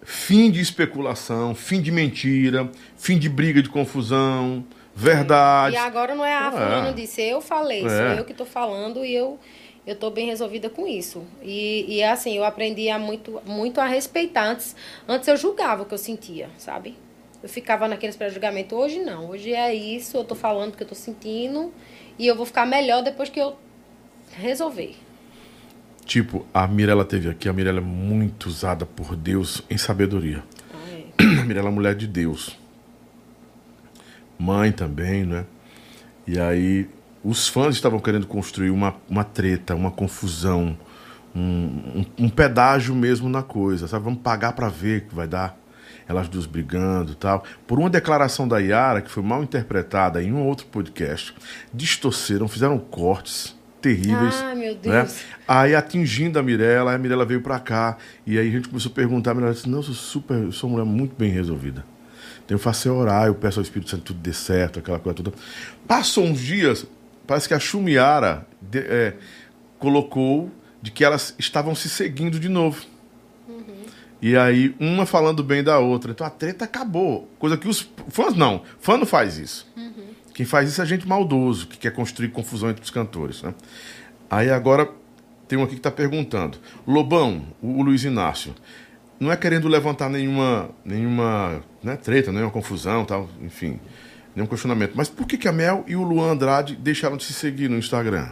fim 0.02 0.51
de 0.51 0.60
especulação, 0.60 1.55
fim 1.55 1.80
de 1.80 1.92
mentira, 1.92 2.70
fim 2.97 3.18
de 3.18 3.28
briga 3.28 3.62
de 3.62 3.68
confusão, 3.68 4.64
verdade. 4.94 5.76
E 5.76 5.78
agora 5.78 6.14
não 6.14 6.24
é 6.24 6.34
a 6.34 6.48
Ah, 6.48 6.52
fulano 6.52 6.88
é. 6.88 6.92
disse, 6.92 7.22
eu 7.22 7.40
falei, 7.40 7.82
sou 7.82 7.90
É. 7.90 8.18
eu 8.18 8.24
que 8.24 8.34
tô 8.34 8.44
falando 8.44 9.05
e 9.05 9.14
eu 9.14 9.38
eu 9.86 9.97
tô 9.97 10.10
bem 10.10 10.26
resolvida 10.26 10.68
com 10.68 10.86
isso. 10.86 11.24
E, 11.42 11.86
e 11.88 12.02
assim, 12.02 12.36
eu 12.36 12.44
aprendi 12.44 12.88
a 12.90 12.98
muito, 12.98 13.40
muito 13.47 13.80
a 13.80 13.86
respeitar. 13.86 14.44
Antes, 14.44 14.76
antes 15.09 15.26
eu 15.26 15.36
julgava 15.38 15.82
o 15.82 15.86
que 15.86 15.94
eu 15.94 15.98
sentia, 15.98 16.48
sabe? 16.59 16.94
Eu 17.42 17.48
ficava 17.48 17.88
naqueles 17.88 18.16
pré-julgamentos. 18.16 18.76
Hoje 18.76 18.98
não. 18.98 19.30
Hoje 19.30 19.52
é 19.52 19.74
isso, 19.74 20.16
eu 20.16 20.24
tô 20.24 20.34
falando 20.34 20.74
o 20.74 20.76
que 20.76 20.82
eu 20.82 20.88
tô 20.88 20.94
sentindo 20.94 21.72
e 22.18 22.26
eu 22.26 22.36
vou 22.36 22.44
ficar 22.44 22.66
melhor 22.66 23.02
depois 23.02 23.28
que 23.28 23.40
eu 23.40 23.56
resolver. 24.32 24.96
Tipo, 26.04 26.44
a 26.52 26.66
Mirella 26.66 27.04
teve 27.04 27.28
aqui. 27.28 27.48
A 27.48 27.52
Mirella 27.52 27.78
é 27.78 27.82
muito 27.82 28.46
usada 28.46 28.84
por 28.84 29.16
Deus 29.16 29.62
em 29.70 29.78
sabedoria. 29.78 30.42
Ah, 30.74 30.90
é. 30.90 31.40
A 31.40 31.44
Mirella 31.44 31.68
é 31.68 31.72
mulher 31.72 31.94
de 31.94 32.06
Deus. 32.06 32.58
Mãe 34.38 34.72
também, 34.72 35.24
né? 35.24 35.46
E 36.26 36.38
aí, 36.38 36.88
os 37.22 37.46
fãs 37.46 37.74
estavam 37.74 38.00
querendo 38.00 38.26
construir 38.26 38.70
uma, 38.70 38.96
uma 39.08 39.22
treta, 39.22 39.74
uma 39.74 39.90
confusão, 39.90 40.76
um, 41.34 41.40
um, 41.40 42.06
um 42.18 42.28
pedágio 42.28 42.94
mesmo 42.94 43.28
na 43.28 43.42
coisa, 43.42 43.86
sabe? 43.86 44.04
Vamos 44.04 44.20
pagar 44.20 44.52
pra 44.52 44.68
ver 44.68 45.02
o 45.02 45.08
que 45.08 45.14
vai 45.14 45.28
dar. 45.28 45.59
Elas 46.10 46.28
duas 46.28 46.44
brigando 46.44 47.12
e 47.12 47.14
tal. 47.14 47.44
Por 47.68 47.78
uma 47.78 47.88
declaração 47.88 48.48
da 48.48 48.58
Yara, 48.58 49.00
que 49.00 49.08
foi 49.08 49.22
mal 49.22 49.44
interpretada 49.44 50.20
em 50.20 50.32
um 50.32 50.44
outro 50.44 50.66
podcast, 50.66 51.32
distorceram, 51.72 52.48
fizeram 52.48 52.78
cortes, 52.80 53.56
terríveis. 53.80 54.34
Ai, 54.42 54.56
meu 54.56 54.74
né? 54.74 54.78
Deus. 55.02 55.20
Aí 55.46 55.72
atingindo 55.72 56.36
a 56.36 56.42
Mirella, 56.42 56.92
a 56.94 56.98
Mirella 56.98 57.24
veio 57.24 57.40
pra 57.40 57.60
cá. 57.60 57.96
E 58.26 58.36
aí 58.40 58.48
a 58.48 58.50
gente 58.50 58.68
começou 58.68 58.90
a 58.90 58.94
perguntar, 58.94 59.30
a 59.30 59.34
Mirella 59.34 59.54
disse, 59.54 59.68
não, 59.68 59.78
eu 59.78 59.82
sou 59.84 59.94
super, 59.94 60.36
eu 60.36 60.50
sou 60.50 60.68
uma 60.68 60.80
mulher 60.84 60.92
muito 60.98 61.14
bem 61.16 61.30
resolvida. 61.30 61.84
Então 62.44 62.56
eu 62.56 62.58
faço 62.58 62.92
orar, 62.92 63.28
eu 63.28 63.34
peço 63.36 63.60
ao 63.60 63.62
Espírito 63.62 63.88
Santo 63.90 64.00
que 64.00 64.06
tudo 64.08 64.18
dê 64.20 64.32
certo, 64.32 64.80
aquela 64.80 64.98
coisa 64.98 65.14
toda. 65.16 65.32
Passou 65.86 66.24
uns 66.24 66.40
dias, 66.40 66.84
parece 67.24 67.46
que 67.46 67.54
a 67.54 67.60
Xumiara 67.60 68.44
de- 68.60 68.80
é, 68.80 69.14
colocou 69.78 70.50
de 70.82 70.90
que 70.90 71.04
elas 71.04 71.34
estavam 71.38 71.74
se 71.76 71.88
seguindo 71.88 72.40
de 72.40 72.48
novo. 72.48 72.84
E 74.22 74.36
aí, 74.36 74.74
uma 74.78 75.06
falando 75.06 75.42
bem 75.42 75.62
da 75.62 75.78
outra. 75.78 76.10
Então 76.10 76.26
a 76.26 76.30
treta 76.30 76.64
acabou. 76.64 77.28
Coisa 77.38 77.56
que 77.56 77.68
os 77.68 77.88
fãs 78.09 78.34
não. 78.34 78.62
Fã 78.78 78.97
não 78.97 79.06
faz 79.06 79.38
isso. 79.38 79.66
Quem 80.34 80.47
faz 80.47 80.68
isso 80.68 80.80
é 80.80 80.86
gente 80.86 81.06
maldoso, 81.06 81.66
que 81.66 81.78
quer 81.78 81.92
construir 81.92 82.28
confusão 82.28 82.70
entre 82.70 82.82
os 82.82 82.90
cantores. 82.90 83.42
Né? 83.42 83.55
Aí 84.30 84.51
agora 84.51 84.88
tem 85.48 85.59
um 85.59 85.62
aqui 85.62 85.72
que 85.72 85.80
está 85.80 85.90
perguntando. 85.90 86.59
Lobão, 86.86 87.44
o, 87.60 87.78
o 87.78 87.82
Luiz 87.82 88.05
Inácio, 88.05 88.55
não 89.18 89.30
é 89.30 89.36
querendo 89.36 89.68
levantar 89.68 90.09
nenhuma, 90.09 90.70
nenhuma 90.84 91.62
né, 91.82 91.97
treta, 91.97 92.32
nenhuma 92.32 92.51
confusão, 92.51 93.05
tal, 93.05 93.28
enfim, 93.42 93.80
nenhum 94.34 94.47
questionamento. 94.47 94.92
Mas 94.94 95.09
por 95.09 95.26
que, 95.26 95.36
que 95.36 95.48
a 95.48 95.52
Mel 95.52 95.84
e 95.86 95.97
o 95.97 96.02
Luan 96.02 96.32
Andrade 96.32 96.76
deixaram 96.76 97.16
de 97.16 97.24
se 97.24 97.32
seguir 97.32 97.68
no 97.68 97.76
Instagram? 97.76 98.28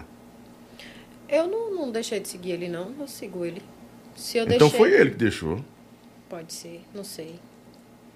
Eu 1.29 1.47
não, 1.47 1.75
não 1.75 1.91
deixei 1.91 2.21
de 2.21 2.29
seguir 2.29 2.53
ele, 2.53 2.69
não. 2.69 2.95
Eu 2.99 3.07
sigo 3.07 3.45
ele. 3.45 3.61
Se 4.17 4.39
eu 4.39 4.45
Então 4.45 4.59
deixei... 4.59 4.79
foi 4.79 4.93
ele 4.93 5.11
que 5.11 5.17
deixou. 5.17 5.63
Pode 6.29 6.53
ser, 6.53 6.83
não 6.95 7.05
sei. 7.05 7.37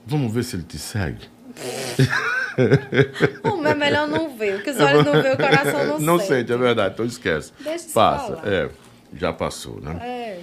Vamos 0.06 0.32
ver 0.32 0.44
se 0.44 0.56
ele 0.56 0.64
te 0.64 0.78
segue. 0.78 1.28
Bom, 3.42 3.64
é 3.66 3.74
melhor 3.74 4.06
não 4.08 4.36
ver. 4.36 4.56
O 4.56 4.62
que 4.62 4.70
os 4.70 4.80
olhos 4.80 5.04
não 5.04 5.22
veem, 5.22 5.34
o 5.34 5.36
coração 5.36 5.86
não, 5.86 5.98
não 5.98 6.18
sente. 6.18 6.28
sente, 6.28 6.52
é 6.52 6.56
verdade, 6.56 6.94
então 6.94 7.06
esquece. 7.06 7.52
Deixa 7.60 7.88
Passa, 7.94 8.32
lá. 8.34 8.42
é, 8.44 8.68
já 9.14 9.32
passou, 9.32 9.80
né? 9.80 9.96
É. 10.02 10.40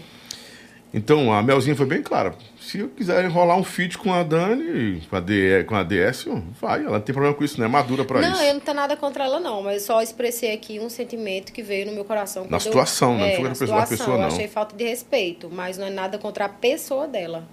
Então 0.92 1.32
a 1.32 1.44
Melzinha 1.44 1.76
foi 1.76 1.86
bem 1.86 2.02
clara. 2.02 2.34
Se 2.60 2.80
eu 2.80 2.90
quiser 2.90 3.24
enrolar 3.24 3.56
um 3.58 3.64
feat 3.64 3.96
com 3.98 4.12
a 4.12 4.24
Dani, 4.24 5.02
com 5.08 5.16
a, 5.16 5.22
com 5.66 5.76
a 5.76 5.84
DS, 5.84 6.26
vai, 6.60 6.82
ela 6.84 6.94
não 6.94 7.02
tem 7.02 7.14
problema 7.14 7.36
com 7.36 7.44
isso, 7.44 7.60
não 7.60 7.66
é 7.66 7.70
madura 7.70 8.04
pra 8.04 8.22
Não, 8.22 8.32
isso. 8.32 8.42
eu 8.42 8.54
não 8.56 8.60
tenho 8.62 8.76
nada 8.76 8.98
contra 8.98 9.24
ela, 9.26 9.40
não. 9.40 9.62
Mas 9.62 9.84
só 9.84 10.02
expressei 10.02 10.52
aqui 10.54 10.80
um 10.80 10.90
sentimento 10.90 11.52
que 11.54 11.62
veio 11.62 11.86
no 11.86 11.92
meu 11.92 12.04
coração. 12.06 12.44
quando 12.46 12.54
eu- 12.54 12.60
situação, 12.60 13.14
né? 13.18 13.20
Não 13.20 13.26
É, 13.28 13.36
foi 13.36 13.44
na 13.44 13.50
a 13.50 13.52
pessoa- 13.52 13.78
a 13.82 13.86
situação. 13.86 13.98
pessoa, 13.98 14.18
Eu 14.18 14.22
não. 14.22 14.28
achei 14.28 14.48
falta 14.48 14.76
de 14.76 14.84
respeito, 14.84 15.48
mas 15.52 15.78
não 15.78 15.86
é 15.86 15.90
nada 15.92 16.18
contra 16.18 16.46
a 16.46 16.50
pessoa 16.50 17.08
dela. 17.08 17.44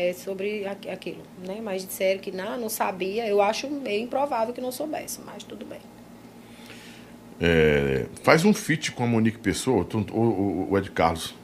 É 0.00 0.12
sobre 0.12 0.64
aqu- 0.64 0.88
aquilo, 0.90 1.22
né? 1.44 1.58
Mas 1.60 1.84
disseram 1.84 2.20
que 2.20 2.30
não, 2.30 2.56
não 2.56 2.68
sabia. 2.68 3.26
Eu 3.26 3.42
acho 3.42 3.68
meio 3.68 4.04
improvável 4.04 4.54
que 4.54 4.60
não 4.60 4.70
soubesse, 4.70 5.20
mas 5.26 5.42
tudo 5.42 5.64
bem. 5.66 5.80
É, 7.40 8.06
faz 8.22 8.44
um 8.44 8.52
feat 8.54 8.92
com 8.92 9.02
a 9.04 9.06
Monique 9.06 9.38
Pessoa 9.38 9.86
ou, 10.12 10.68
ou 10.70 10.78
Ed 10.78 10.90
Carlos. 10.90 11.34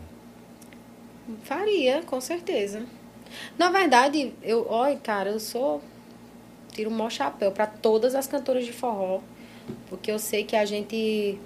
Faria, 1.42 2.02
com 2.02 2.20
certeza. 2.20 2.84
Na 3.58 3.70
verdade, 3.70 4.32
eu, 4.42 4.66
olha, 4.68 4.96
cara, 4.96 5.30
eu 5.30 5.40
sou 5.40 5.82
tiro 6.72 6.90
o 6.90 6.92
maior 6.92 7.10
chapéu 7.10 7.50
para 7.52 7.66
todas 7.66 8.14
as 8.14 8.26
cantoras 8.26 8.64
de 8.64 8.72
forró, 8.72 9.20
porque 9.88 10.10
eu 10.10 10.18
sei 10.18 10.44
que 10.44 10.56
a 10.56 10.64
gente 10.64 11.38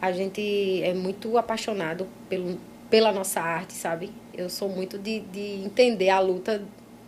a 0.00 0.12
gente 0.12 0.82
é 0.82 0.94
muito 0.94 1.36
apaixonado 1.36 2.08
pelo, 2.28 2.58
pela 2.88 3.12
nossa 3.12 3.40
arte, 3.40 3.74
sabe? 3.74 4.10
Eu 4.34 4.48
sou 4.48 4.68
muito 4.68 4.98
de, 4.98 5.20
de 5.20 5.62
entender 5.64 6.10
a 6.10 6.18
luta 6.20 6.62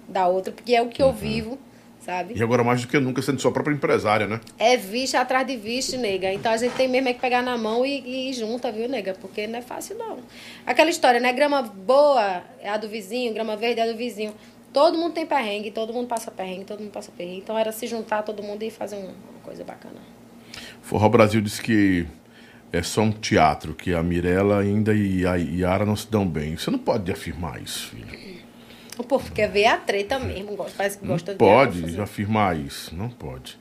da 0.09 0.27
outra, 0.27 0.53
porque 0.53 0.75
é 0.75 0.83
o 0.83 0.89
que 0.89 1.03
eu 1.03 1.13
vivo, 1.13 1.59
sabe? 2.01 2.35
E 2.37 2.43
agora 2.43 2.63
mais 2.65 2.83
do 2.83 2.89
que 2.89 2.99
nunca 2.99 3.23
sendo 3.23 3.41
sua 3.41 3.53
própria 3.53 3.73
empresária, 3.75 4.27
né? 4.27 4.41
É 4.59 4.77
vixe 4.77 5.17
atrás 5.17 5.47
de 5.47 5.57
vixe, 5.57 5.97
nega. 5.97 6.33
Então 6.33 6.53
a 6.53 6.57
gente 6.57 6.75
tem 6.75 6.89
mesmo 6.89 7.09
é 7.09 7.15
que 7.15 7.21
pegar 7.21 7.43
na 7.43 7.57
mão 7.57 7.87
e, 7.87 8.01
e 8.01 8.31
ir 8.31 8.33
junta, 8.35 8.71
viu, 8.73 8.89
nega? 8.89 9.15
Porque 9.21 9.47
não 9.47 9.59
é 9.59 9.63
fácil, 9.63 9.97
não. 9.97 10.19
Aquela 10.67 10.91
história, 10.91 11.21
né? 11.21 11.33
Grama 11.33 11.63
boa 11.63 12.43
é 12.61 12.69
a 12.69 12.77
do 12.77 12.89
vizinho, 12.89 13.33
grama 13.33 13.57
verde 13.57 13.81
é 13.81 13.85
a 13.85 13.93
do 13.93 13.97
vizinho. 13.97 14.35
Todo 14.73 14.97
mundo 14.99 15.13
tem 15.13 15.27
perrengue, 15.27 15.71
todo 15.71 15.93
mundo 15.93 16.09
passa 16.09 16.31
perrengue, 16.31 16.65
todo 16.65 16.81
mundo 16.81 16.91
passa 16.93 17.13
perrengue. 17.17 17.39
Então 17.39 17.57
era 17.59 17.71
se 17.73 17.87
juntar 17.87 18.23
todo 18.23 18.43
mundo 18.43 18.63
e 18.63 18.71
fazer 18.71 18.97
um- 18.97 19.01
uma 19.05 19.41
coisa 19.45 19.63
bacana. 19.65 19.97
Forró 20.83 21.09
Brasil 21.09 21.41
disse 21.41 21.61
que 21.63 22.07
é 22.73 22.83
só 22.83 23.03
um 23.03 23.13
teatro, 23.13 23.75
que 23.75 23.93
a 23.95 24.03
Mirella 24.03 24.61
ainda 24.61 24.95
e 24.95 25.27
a 25.27 25.35
Yara 25.37 25.85
não 25.85 25.95
se 25.95 26.11
dão 26.11 26.27
bem. 26.27 26.57
Você 26.57 26.71
não 26.71 26.79
pode 26.79 27.11
afirmar 27.13 27.63
isso, 27.63 27.89
filho. 27.89 28.41
O 28.99 29.05
povo 29.05 29.31
quer 29.33 29.51
ver 29.51 29.67
a 29.67 29.77
treta 29.77 30.19
mesmo, 30.19 30.57
parece 30.77 30.99
que 30.99 31.05
Não 31.05 31.13
gosta 31.13 31.33
de 31.33 31.39
ver 31.39 31.45
a 31.45 31.49
pode 31.49 31.81
confusão. 31.81 32.05
afirmar 32.05 32.59
isso, 32.59 32.95
não 32.95 33.09
pode. 33.09 33.59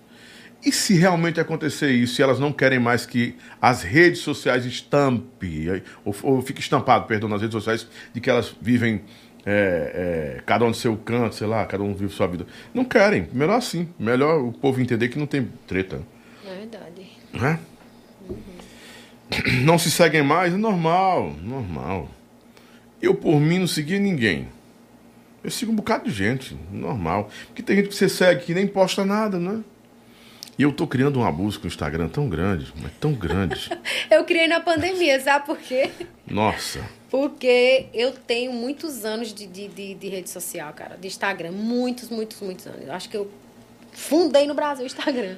E 0.63 0.71
se 0.71 0.93
realmente 0.93 1.39
acontecer 1.39 1.89
isso, 1.89 2.21
e 2.21 2.23
elas 2.23 2.39
não 2.39 2.53
querem 2.53 2.79
mais 2.79 3.05
que 3.05 3.35
as 3.59 3.81
redes 3.81 4.19
sociais 4.19 4.63
estampe, 4.65 5.83
ou, 6.05 6.15
ou 6.21 6.41
fique 6.41 6.61
estampado, 6.61 7.07
perdão, 7.07 7.27
nas 7.27 7.41
redes 7.41 7.53
sociais, 7.53 7.87
de 8.13 8.21
que 8.21 8.29
elas 8.29 8.55
vivem 8.61 9.01
é, 9.43 10.35
é, 10.37 10.41
cada 10.45 10.63
um 10.65 10.71
do 10.71 10.77
seu 10.77 10.95
canto, 10.97 11.33
sei 11.35 11.47
lá, 11.47 11.65
cada 11.65 11.83
um 11.83 11.95
vive 11.95 12.13
sua 12.13 12.27
vida. 12.27 12.45
Não 12.73 12.85
querem, 12.85 13.27
melhor 13.33 13.57
assim. 13.57 13.89
Melhor 13.97 14.39
o 14.39 14.51
povo 14.51 14.79
entender 14.79 15.09
que 15.09 15.17
não 15.17 15.25
tem 15.25 15.47
treta. 15.65 16.01
É 16.45 16.55
verdade. 16.55 17.07
Né? 17.33 17.59
Não 19.63 19.77
se 19.77 19.89
seguem 19.89 20.21
mais, 20.21 20.53
é 20.53 20.57
normal, 20.57 21.33
normal. 21.41 22.09
Eu, 23.01 23.15
por 23.15 23.39
mim, 23.39 23.59
não 23.59 23.67
segui 23.67 23.97
ninguém. 23.97 24.47
Eu 25.43 25.49
sigo 25.49 25.71
um 25.71 25.75
bocado 25.75 26.03
de 26.07 26.11
gente, 26.11 26.55
normal. 26.71 27.31
Porque 27.47 27.63
tem 27.63 27.77
gente 27.77 27.89
que 27.89 27.95
você 27.95 28.07
segue 28.07 28.43
que 28.43 28.53
nem 28.53 28.67
posta 28.67 29.03
nada, 29.03 29.39
né? 29.39 29.63
E 30.57 30.63
eu 30.63 30.71
tô 30.71 30.85
criando 30.85 31.19
um 31.19 31.25
abuso 31.25 31.59
com 31.59 31.65
o 31.65 31.67
Instagram 31.67 32.07
tão 32.09 32.29
grande, 32.29 32.71
mas 32.79 32.91
tão 32.99 33.13
grande. 33.13 33.71
Eu 34.11 34.23
criei 34.25 34.47
na 34.47 34.59
pandemia, 34.59 35.19
sabe 35.19 35.45
por 35.45 35.57
quê? 35.57 35.89
Nossa. 36.27 36.81
Porque 37.09 37.87
eu 37.93 38.11
tenho 38.11 38.53
muitos 38.53 39.03
anos 39.03 39.33
de, 39.33 39.47
de, 39.47 39.67
de, 39.67 39.95
de 39.95 40.07
rede 40.07 40.29
social, 40.29 40.71
cara, 40.73 40.95
de 40.95 41.07
Instagram. 41.07 41.51
Muitos, 41.51 42.09
muitos, 42.09 42.39
muitos 42.39 42.67
anos. 42.67 42.85
Eu 42.85 42.93
acho 42.93 43.09
que 43.09 43.17
eu 43.17 43.29
fundei 43.91 44.45
no 44.45 44.53
Brasil 44.53 44.83
o 44.83 44.85
Instagram. 44.85 45.35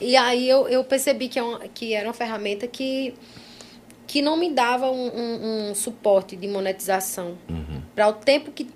E 0.00 0.16
aí 0.16 0.48
eu, 0.48 0.68
eu 0.68 0.82
percebi 0.84 1.28
que, 1.28 1.38
é 1.38 1.42
uma, 1.42 1.58
que 1.60 1.94
era 1.94 2.06
uma 2.06 2.12
ferramenta 2.14 2.66
que, 2.66 3.14
que 4.06 4.20
não 4.20 4.36
me 4.36 4.50
dava 4.50 4.90
um, 4.90 5.06
um- 5.08 5.70
um 5.70 5.74
suporte 5.74 6.36
de 6.36 6.46
monetização. 6.48 7.36
Para 7.94 8.08
o 8.08 8.12
tempo 8.14 8.50
que. 8.50 8.68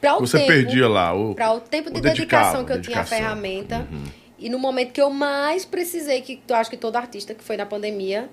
Para 0.00 0.14
o 0.14 0.20
Uhum. 0.20 0.26
Você 0.26 0.38
tempo, 0.38 0.48
perdia 0.48 0.88
lá 0.88 1.12
o. 1.14 1.34
Para 1.34 1.52
o 1.52 1.60
tempo 1.60 1.90
de 1.90 1.98
o 1.98 2.02
dedicação 2.02 2.64
que 2.64 2.72
eu 2.72 2.80
tinha 2.80 3.00
à 3.00 3.04
ferramenta. 3.04 3.86
Uhum. 3.90 4.04
E 4.38 4.48
no 4.48 4.58
momento 4.58 4.92
que 4.92 5.00
eu 5.00 5.10
mais 5.10 5.64
precisei, 5.66 6.22
que 6.22 6.40
eu 6.48 6.56
acho 6.56 6.70
que 6.70 6.76
todo 6.76 6.96
artista 6.96 7.34
que 7.34 7.44
foi 7.44 7.56
na 7.58 7.66
pandemia, 7.66 8.28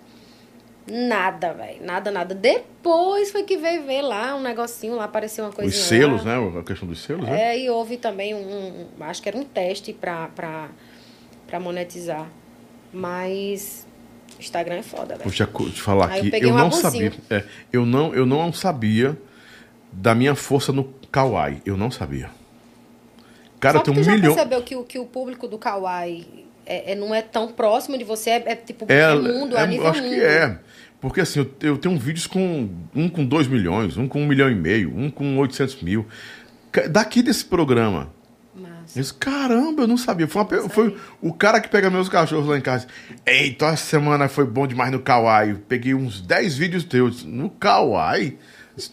nada, 0.90 1.54
velho. 1.54 1.84
Nada, 1.84 2.10
nada. 2.12 2.34
Depois 2.34 3.30
foi 3.32 3.44
que 3.44 3.58
veio 3.58 3.84
ver 3.84 4.02
lá 4.02 4.36
um 4.36 4.42
negocinho 4.42 4.96
lá, 4.96 5.04
apareceu 5.04 5.44
uma 5.44 5.50
Os 5.50 5.56
coisinha 5.56 5.84
selos, 5.84 6.24
lá. 6.24 6.40
né? 6.40 6.60
A 6.60 6.64
questão 6.64 6.88
dos 6.88 7.04
selos, 7.04 7.26
né? 7.28 7.56
É, 7.56 7.60
e 7.60 7.70
houve 7.70 7.98
também 7.98 8.34
um, 8.34 8.40
um- 8.40 9.04
acho 9.04 9.22
que 9.22 9.28
era 9.28 9.38
um 9.38 9.44
teste 9.44 9.92
pra, 9.92 10.30
pra 11.48 11.60
monetizar. 11.60 12.28
Mas 12.94 13.86
Instagram 14.40 14.76
é 14.76 14.84
foda, 14.84 15.18
velho. 15.18 15.30
Te 15.72 15.82
falar 15.82 16.10
Aí 16.12 16.30
eu 16.30 16.36
aqui, 16.36 16.44
eu 16.46 16.50
um 16.52 16.58
não 16.58 16.66
abusinho. 16.68 17.12
sabia. 17.12 17.14
é, 17.30 17.44
eu, 17.72 17.86
não, 17.86 18.14
eu 18.14 18.26
não 18.26 18.52
sabia 18.54 19.18
da 19.92 20.14
minha 20.14 20.36
força 20.36 20.72
no 20.72 20.84
Kawaii. 21.12 21.62
Eu 21.66 21.76
não 21.78 21.90
sabia. 21.92 22.30
Cara, 23.60 23.80
Só 23.80 23.84
tem 23.84 23.98
um 23.98 24.04
já 24.04 24.12
milhão. 24.14 24.34
percebeu 24.36 24.62
que, 24.62 24.76
o- 24.76 24.84
que 24.84 25.00
o 25.00 25.06
público 25.06 25.48
do 25.48 25.58
Kawaii 25.58 26.46
é, 26.66 26.92
é- 26.92 26.96
não 26.96 27.14
é 27.16 27.22
tão 27.22 27.48
próximo 27.52 27.98
de 27.98 28.04
você, 28.04 28.30
é, 28.32 28.44
é 28.52 28.56
tipo 28.56 28.86
É, 28.88 29.00
é 29.00 29.16
mundo, 29.16 29.58
é, 29.58 29.62
a 29.62 29.66
nível 29.66 29.86
eu 29.86 29.92
acho 29.92 30.02
mundo. 30.04 30.14
que 30.14 30.22
é. 30.22 30.60
Porque 31.02 31.22
assim, 31.22 31.40
eu, 31.40 31.52
eu 31.62 31.78
tenho 31.78 31.98
vídeos 31.98 32.28
com 32.28 32.70
um 32.96 33.10
com 33.10 33.26
2 33.26 33.48
milhões, 33.48 33.98
um 33.98 34.08
com 34.08 34.20
1 34.20 34.24
um 34.24 34.28
milhão 34.28 34.50
e 34.52 34.56
meio, 34.56 34.96
um 34.96 35.10
com 35.10 35.38
800 35.38 35.82
mil. 35.82 36.06
Daqui 36.92 37.22
desse 37.24 37.46
programa. 37.46 38.12
Disse, 38.96 39.14
caramba, 39.14 39.84
eu 39.84 39.88
não 39.88 39.98
sabia. 39.98 40.28
Foi, 40.28 40.42
uma 40.44 40.70
foi 40.70 40.96
o 41.22 41.34
cara 41.34 41.60
que 41.60 41.68
pega 41.70 41.90
meus 41.90 42.10
cachorros 42.10 42.48
lá 42.48 42.58
em 42.58 42.62
casa. 42.62 42.88
Eita, 43.26 43.66
essa 43.68 43.78
semana 43.86 44.28
foi 44.28 44.46
bom 44.46 44.66
demais 44.66 44.92
no 44.92 45.00
Kawaii. 45.00 45.52
Eu 45.52 45.58
Peguei 45.68 45.94
uns 45.94 46.22
10 46.22 46.58
vídeos 46.58 46.84
teus. 46.84 47.24
No 47.24 47.50
Kawaii? 47.50 48.38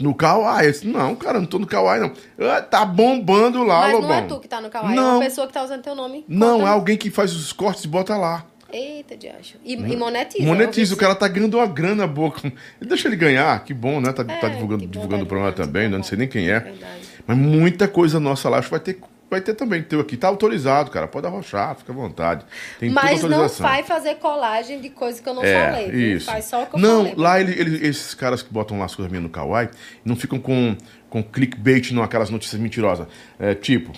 No 0.00 0.14
Kawaii? 0.14 0.66
Eu 0.66 0.72
disse, 0.72 0.86
não, 0.86 1.14
cara, 1.14 1.38
não 1.38 1.46
tô 1.46 1.58
no 1.58 1.66
Kawaii, 1.66 2.00
não. 2.00 2.12
Ah, 2.50 2.60
tá 2.62 2.84
bombando 2.84 3.62
lá, 3.62 3.80
mas 3.82 3.92
Lobão. 3.92 4.08
não 4.08 4.16
é 4.16 4.22
tu 4.22 4.40
que 4.40 4.48
tá 4.48 4.60
no 4.60 4.68
Kawaii, 4.70 4.92
é 4.92 4.96
Não. 4.96 5.16
uma 5.16 5.20
pessoa 5.24 5.46
que 5.46 5.52
tá 5.52 5.62
usando 5.62 5.82
teu 5.82 5.94
nome. 5.94 6.24
Não, 6.28 6.58
Conta- 6.58 6.68
é 6.70 6.72
alguém 6.72 6.96
que 6.96 7.10
faz 7.10 7.34
os 7.34 7.52
cortes 7.52 7.84
e 7.84 7.88
bota 7.88 8.16
lá. 8.16 8.46
Eita, 8.72 9.16
de 9.16 9.28
acho. 9.28 9.56
E, 9.64 9.74
e 9.74 9.96
monetiza. 9.96 10.44
Monetiza, 10.44 10.94
o 10.94 10.96
cara 10.96 11.14
tá 11.14 11.28
ganhando 11.28 11.58
uma 11.58 11.66
grana 11.66 12.06
boa. 12.08 12.32
Deixa 12.80 13.06
ele 13.06 13.14
ganhar, 13.16 13.62
que 13.62 13.72
bom, 13.72 14.00
né? 14.00 14.12
Tá, 14.12 14.24
tá 14.24 14.32
É, 14.32 14.48
divulgando, 14.48 14.84
bom, 14.84 14.90
divulgando 14.90 15.18
tá 15.20 15.24
o 15.24 15.28
programa 15.28 15.50
divulgando, 15.52 15.72
também, 15.72 15.84
tá 15.84 15.90
né? 15.92 15.96
não 15.98 16.02
sei 16.02 16.18
nem 16.18 16.26
quem 16.26 16.50
é. 16.50 16.58
Verdade. 16.58 17.00
Mas 17.26 17.36
muita 17.38 17.86
coisa 17.86 18.18
nossa 18.18 18.48
lá, 18.48 18.58
acho 18.58 18.66
que 18.66 18.70
vai 18.72 18.80
ter, 18.80 18.98
vai 19.34 19.40
ter 19.40 19.54
também. 19.54 19.82
Teu 19.82 20.00
aqui 20.00 20.16
tá 20.16 20.28
autorizado, 20.28 20.90
cara. 20.90 21.06
Pode 21.08 21.26
arrochar, 21.26 21.74
fica 21.76 21.92
à 21.92 21.94
vontade. 21.94 22.44
Tem 22.78 22.90
Mas 22.90 23.22
não 23.22 23.48
vai 23.48 23.82
fazer 23.82 24.14
colagem 24.16 24.80
de 24.80 24.90
coisa 24.90 25.20
que 25.22 25.28
eu 25.28 25.34
não 25.34 25.42
É, 25.44 25.66
falei. 25.70 25.88
isso. 26.14 26.26
Faz 26.26 26.44
só 26.44 26.62
o 26.62 26.66
que 26.66 26.76
eu 26.76 26.80
não, 26.80 26.98
falei. 26.98 27.14
lá 27.16 27.40
ele, 27.40 27.52
ele- 27.60 27.86
esses 27.86 28.14
caras 28.14 28.42
que 28.42 28.52
botam 28.52 28.78
lá 28.78 28.84
as 28.84 28.94
coisas 28.94 29.10
minhas 29.10 29.22
no 29.24 29.28
Kawaii 29.30 29.68
não 30.04 30.14
ficam 30.16 30.38
com, 30.38 30.76
com 31.10 31.22
clickbait, 31.22 31.90
não, 31.92 32.02
aquelas 32.02 32.30
notícias 32.30 32.60
mentirosas. 32.60 33.06
É, 33.38 33.54
tipo, 33.54 33.90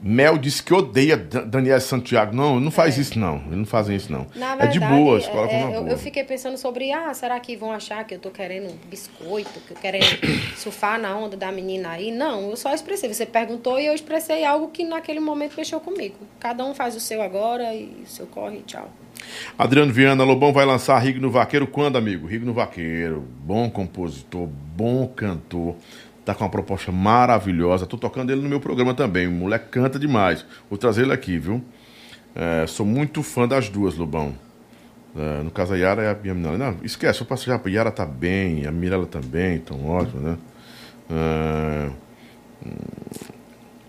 Mel 0.00 0.36
disse 0.38 0.62
que 0.62 0.74
odeia 0.74 1.16
Dan- 1.16 1.46
Daniel 1.46 1.80
Santiago. 1.80 2.34
Não, 2.34 2.60
não 2.60 2.70
faz 2.70 2.98
isso 2.98 3.18
não. 3.18 3.36
Eles 3.46 3.58
não 3.58 3.64
fazem 3.66 3.96
isso 3.96 4.12
não. 4.12 4.26
Na 4.34 4.54
é 4.54 4.66
de 4.66 4.78
verdade, 4.78 5.02
boa, 5.02 5.20
se 5.20 5.28
coloca 5.30 5.52
é, 5.52 5.60
numa 5.60 5.74
eu, 5.74 5.80
boa. 5.80 5.92
eu 5.92 5.98
fiquei 5.98 6.22
pensando 6.24 6.58
sobre, 6.58 6.92
ah, 6.92 7.12
será 7.14 7.38
que 7.40 7.56
vão 7.56 7.72
achar 7.72 8.04
que 8.04 8.14
eu 8.14 8.18
tô 8.18 8.30
querendo 8.30 8.72
biscoito, 8.88 9.60
que 9.66 9.72
eu 9.72 9.76
querendo 9.76 10.04
surfar 10.56 11.00
na 11.00 11.16
onda 11.16 11.36
da 11.36 11.50
menina 11.50 11.90
aí? 11.90 12.10
Não, 12.10 12.50
eu 12.50 12.56
só 12.56 12.74
expressei. 12.74 13.12
Você 13.12 13.24
perguntou 13.26 13.78
e 13.80 13.86
eu 13.86 13.94
expressei 13.94 14.44
algo 14.44 14.68
que 14.68 14.84
naquele 14.84 15.20
momento 15.20 15.54
mexeu 15.56 15.80
comigo. 15.80 16.16
Cada 16.38 16.64
um 16.64 16.74
faz 16.74 16.94
o 16.94 17.00
seu 17.00 17.22
agora 17.22 17.74
e 17.74 18.02
o 18.04 18.06
seu 18.06 18.26
corre, 18.26 18.62
tchau. 18.66 18.90
Adriano 19.58 19.92
Viana, 19.92 20.22
Lobão 20.24 20.52
vai 20.52 20.64
lançar 20.66 20.98
Rig 20.98 21.18
no 21.18 21.30
Vaqueiro 21.30 21.66
quando, 21.66 21.96
amigo? 21.96 22.26
Rig 22.26 22.44
no 22.44 22.52
Vaqueiro, 22.52 23.24
bom 23.40 23.68
compositor, 23.70 24.46
bom 24.46 25.06
cantor, 25.08 25.74
tá 26.26 26.34
com 26.34 26.42
uma 26.44 26.50
proposta 26.50 26.90
maravilhosa. 26.90 27.86
Tô 27.86 27.96
tocando 27.96 28.30
ele 28.32 28.42
no 28.42 28.48
meu 28.48 28.60
programa 28.60 28.92
também. 28.92 29.28
O 29.28 29.30
moleque 29.30 29.68
canta 29.70 29.96
demais. 29.96 30.44
Vou 30.68 30.76
trazer 30.76 31.02
ele 31.02 31.12
aqui, 31.12 31.38
viu? 31.38 31.62
É, 32.34 32.66
sou 32.66 32.84
muito 32.84 33.22
fã 33.22 33.46
das 33.46 33.68
duas, 33.68 33.94
Lobão. 33.94 34.34
É, 35.16 35.42
no 35.44 35.52
caso, 35.52 35.72
a 35.72 35.76
Yara 35.76 36.02
é 36.02 36.10
a 36.10 36.14
minha 36.14 36.34
menina. 36.34 36.58
Não, 36.58 36.78
esquece, 36.82 37.20
eu 37.20 37.26
passo 37.26 37.46
já. 37.46 37.54
A 37.64 37.68
Yara 37.68 37.92
tá 37.92 38.04
bem, 38.04 38.66
a 38.66 38.72
Mirella 38.72 39.06
também, 39.06 39.60
tão 39.60 39.86
ótimo, 39.86 40.20
né? 40.20 40.36
É, 41.08 41.90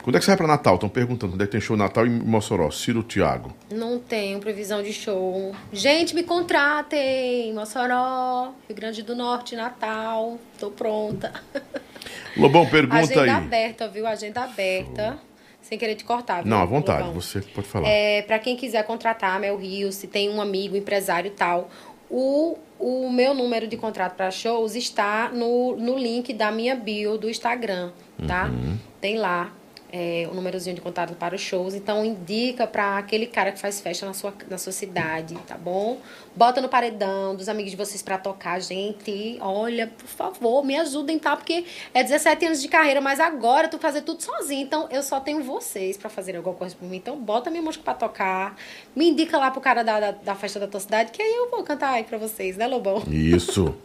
quando 0.08 0.16
é 0.16 0.20
que 0.20 0.24
você 0.24 0.32
vai 0.32 0.38
pra 0.38 0.48
Natal? 0.48 0.76
Estão 0.76 0.88
perguntando 0.88 1.34
quando 1.34 1.42
é 1.42 1.46
que 1.46 1.52
tem 1.52 1.60
show 1.60 1.76
Natal 1.76 2.08
em 2.08 2.10
Mossoró. 2.10 2.72
Ciro 2.72 3.04
Thiago. 3.04 3.54
Não 3.70 4.00
tenho 4.00 4.40
previsão 4.40 4.82
de 4.82 4.94
show. 4.94 5.54
Gente, 5.74 6.16
me 6.16 6.24
contratem! 6.24 7.54
Mossoró, 7.54 8.54
Rio 8.70 8.76
Grande 8.78 9.04
do 9.04 9.14
Norte, 9.14 9.54
Natal. 9.58 10.40
Tô 10.58 10.72
pronta. 10.72 11.34
Lobão, 12.38 12.66
pergunta 12.66 13.00
Agenda 13.00 13.22
aí. 13.24 13.30
aberta, 13.32 13.90
viu? 13.90 14.08
Agenda 14.08 14.44
aberta. 14.46 15.20
Sem 15.62 15.78
querer 15.78 15.96
te 15.96 16.06
cortar, 16.06 16.42
viu? 16.42 16.50
Não, 16.50 16.62
à 16.62 16.66
vontade, 16.66 17.00
Lobão? 17.04 17.20
você 17.20 17.42
pode 17.42 17.68
falar. 17.68 17.90
É, 17.90 18.22
para 18.22 18.40
quem 18.40 18.56
quiser 18.56 18.86
contratar 18.86 19.38
Mel 19.42 19.58
Rio, 19.58 19.92
se 19.92 20.08
tem 20.08 20.30
um 20.30 20.40
amigo, 20.40 20.78
empresário 20.78 21.28
e 21.28 21.32
tal, 21.32 21.70
o, 22.10 22.58
o 22.80 23.12
meu 23.12 23.34
número 23.34 23.68
de 23.68 23.76
contrato 23.76 24.16
para 24.16 24.32
shows 24.32 24.74
está 24.74 25.28
no, 25.34 25.76
no 25.76 25.98
link 25.98 26.34
da 26.34 26.50
minha 26.50 26.78
bio 26.78 27.18
do 27.18 27.30
Instagram, 27.30 27.92
tá? 28.26 28.46
Uhum. 28.46 28.78
Tem 29.02 29.18
lá 29.18 29.52
é, 29.98 30.28
o 30.32 30.36
númerozinho 30.36 30.76
de 30.76 30.82
contato 30.82 31.16
para 31.16 31.34
os 31.34 31.42
shows. 31.42 31.74
Então, 31.74 32.06
indica 32.06 32.68
para 32.68 33.00
aquele 33.00 33.26
cara 33.26 33.52
que 33.52 33.60
faz 33.60 33.82
festa 33.82 34.06
na 34.06 34.14
sua, 34.14 34.32
na 34.48 34.60
sua 34.60 34.72
cidade, 34.72 35.34
tá 35.48 35.58
bom? 35.58 35.98
Bota 36.36 36.62
no 36.62 36.70
paredão 36.70 37.36
dos 37.36 37.50
amigos 37.50 37.72
de 37.72 37.78
vocês 37.78 38.04
para 38.04 38.20
tocar, 38.20 38.62
gente. 38.62 39.40
Olha, 39.42 39.88
por 39.88 40.08
favor, 40.08 40.64
me 40.64 40.78
ajudem, 40.78 41.18
tá? 41.18 41.36
Porque 41.36 41.66
é 41.96 42.04
17 42.04 42.46
anos 42.46 42.62
de 42.62 42.68
carreira, 42.68 43.02
mas 43.02 43.20
agora 43.20 43.66
eu 43.66 43.72
tô 43.72 43.80
fazendo 43.80 44.04
tudo 44.04 44.22
sozinho. 44.22 44.62
Então, 44.62 44.88
eu 44.92 45.02
só 45.02 45.20
tenho 45.20 45.42
vocês 45.42 45.98
para 45.98 46.12
fazer 46.12 46.36
alguma 46.36 46.56
coisa 46.56 46.76
por 46.76 46.88
mim. 46.88 46.98
Então, 46.98 47.18
bota 47.20 47.50
minha 47.50 47.64
música 47.64 47.84
para 47.84 47.96
tocar. 47.96 48.56
Me 48.96 49.10
indica 49.10 49.36
lá 49.40 49.50
pro 49.50 49.60
cara 49.60 49.84
da, 49.84 50.00
da, 50.00 50.12
da 50.12 50.36
festa 50.36 50.60
da 50.60 50.68
tua 50.68 50.80
cidade, 50.80 51.12
que 51.12 51.24
aí 51.24 51.36
eu 51.38 51.50
vou 51.50 51.64
cantar 51.64 51.94
aí 51.94 52.04
pra 52.04 52.20
vocês, 52.20 52.56
né, 52.56 52.68
Lobão? 52.68 53.02
Isso. 53.10 53.76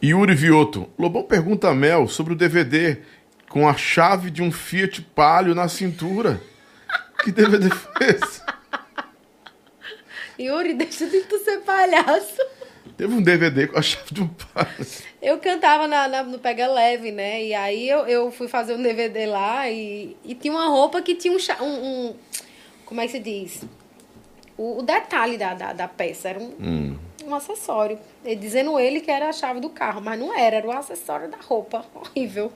Yuri 0.00 0.36
Vioto. 0.36 0.88
Lobão 0.96 1.24
pergunta 1.24 1.68
a 1.68 1.74
Mel 1.74 2.06
sobre 2.06 2.32
o 2.34 2.36
DVD 2.36 2.98
com 3.48 3.68
a 3.68 3.74
chave 3.74 4.30
de 4.30 4.42
um 4.42 4.50
Fiat 4.52 5.02
Palio 5.02 5.54
na 5.54 5.68
cintura. 5.68 6.40
Que 7.22 7.32
DVD 7.32 7.68
foi 7.70 8.06
esse? 8.08 8.42
Yuri, 10.38 10.74
deixa 10.74 11.06
de 11.06 11.20
tu 11.22 11.38
ser 11.38 11.58
palhaço. 11.60 12.40
Teve 12.96 13.12
um 13.14 13.22
DVD 13.22 13.66
com 13.68 13.78
a 13.78 13.82
chave 13.82 14.12
de 14.12 14.22
um 14.22 14.28
Palio. 14.28 14.86
Eu 15.20 15.38
cantava 15.38 15.86
na, 15.88 16.06
na- 16.08 16.22
no 16.22 16.38
Pega 16.38 16.66
Leve, 16.68 17.10
né? 17.10 17.42
E 17.44 17.54
aí 17.54 17.88
eu, 17.88 18.00
eu 18.06 18.30
fui 18.30 18.46
fazer 18.48 18.74
um 18.74 18.82
DVD 18.82 19.26
lá 19.26 19.68
e, 19.68 20.16
e 20.24 20.34
tinha 20.34 20.52
uma 20.52 20.66
roupa 20.68 21.02
que 21.02 21.14
tinha 21.14 21.32
um, 21.34 21.64
um, 21.64 21.66
um- 22.10 22.16
Como 22.84 23.00
é 23.00 23.06
que 23.06 23.12
se 23.12 23.18
diz? 23.18 23.62
O, 24.58 24.80
o 24.80 24.82
detalhe 24.82 25.38
da, 25.38 25.54
da, 25.54 25.72
da 25.72 25.88
peça 25.88 26.28
era 26.28 26.40
um, 26.40 26.98
um 27.24 27.34
acessório. 27.34 27.98
E 28.24 28.34
dizendo 28.34 28.78
ele 28.78 29.00
que 29.00 29.10
era 29.10 29.28
a 29.28 29.32
chave 29.32 29.60
do 29.60 29.70
carro, 29.70 30.00
mas 30.00 30.18
não 30.18 30.36
era, 30.36 30.56
era 30.56 30.66
o 30.66 30.72
acessório 30.72 31.30
da 31.30 31.38
roupa. 31.38 31.86
Horrível. 31.94 32.52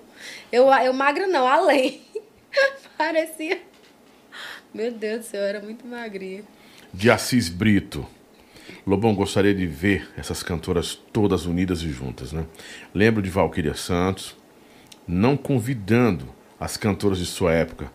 Eu, 0.50 0.66
eu 0.66 0.92
magra 0.92 1.26
não, 1.26 1.47
além. 1.47 2.02
Parecia. 2.98 3.62
Meu 4.74 4.90
Deus 4.90 5.20
do 5.20 5.24
céu, 5.26 5.42
era 5.42 5.60
muito 5.60 5.86
magrinha. 5.86 6.42
De 6.92 7.10
Assis 7.10 7.48
Brito. 7.48 8.06
Lobão, 8.86 9.14
gostaria 9.14 9.55
de 9.55 9.66
ver 9.66 10.10
essas 10.16 10.42
cantoras 10.42 10.94
todas 11.12 11.47
unidas 11.47 11.82
e 11.82 11.90
juntas, 11.90 12.32
né? 12.32 12.47
Lembro 12.92 13.22
de 13.22 13.31
Valquíria 13.31 13.74
Santos, 13.74 14.36
não 15.06 15.36
convidando 15.36 16.28
as 16.58 16.76
cantoras 16.76 17.18
de 17.18 17.26
sua 17.26 17.52
época. 17.52 17.92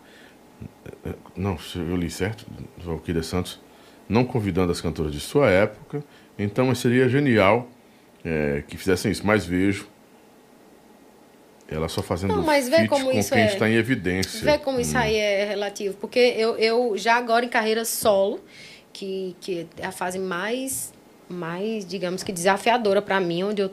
Não, 1.36 1.58
eu 1.74 1.96
li 1.96 2.10
certo? 2.10 2.46
Valquíria 2.78 3.22
Santos, 3.22 3.60
não 4.08 4.24
convidando 4.24 4.72
as 4.72 4.80
cantoras 4.80 5.12
de 5.12 5.20
sua 5.20 5.50
época. 5.50 6.02
Então 6.38 6.74
seria 6.74 7.08
genial 7.08 7.68
eh, 8.24 8.62
que 8.66 8.76
fizessem 8.76 9.12
isso, 9.12 9.26
mas 9.26 9.44
vejo 9.44 9.88
ela 11.68 11.88
só 11.88 12.02
fazendo 12.02 12.36
Não, 12.36 12.42
mas 12.42 12.68
vê 12.68 12.86
como 12.88 13.10
com 13.10 13.18
isso 13.18 13.32
quem 13.32 13.42
é- 13.42 13.46
está 13.46 13.68
em 13.68 13.74
evidência. 13.74 14.40
Vê 14.42 14.58
como 14.58 14.80
isso 14.80 14.96
aí 14.96 15.16
é 15.16 15.44
relativo. 15.44 15.96
Porque 15.98 16.18
eu, 16.18 16.56
eu 16.56 16.96
já 16.96 17.16
agora 17.16 17.44
em 17.44 17.48
carreira 17.48 17.84
solo, 17.84 18.40
que, 18.92 19.36
que 19.40 19.66
é 19.76 19.84
a 19.86 19.92
fase 19.92 20.18
mais, 20.18 20.92
mais 21.28 21.86
digamos 21.86 22.22
que 22.22 22.32
desafiadora 22.32 23.02
para 23.02 23.20
mim, 23.20 23.42
onde 23.42 23.60
eu 23.62 23.70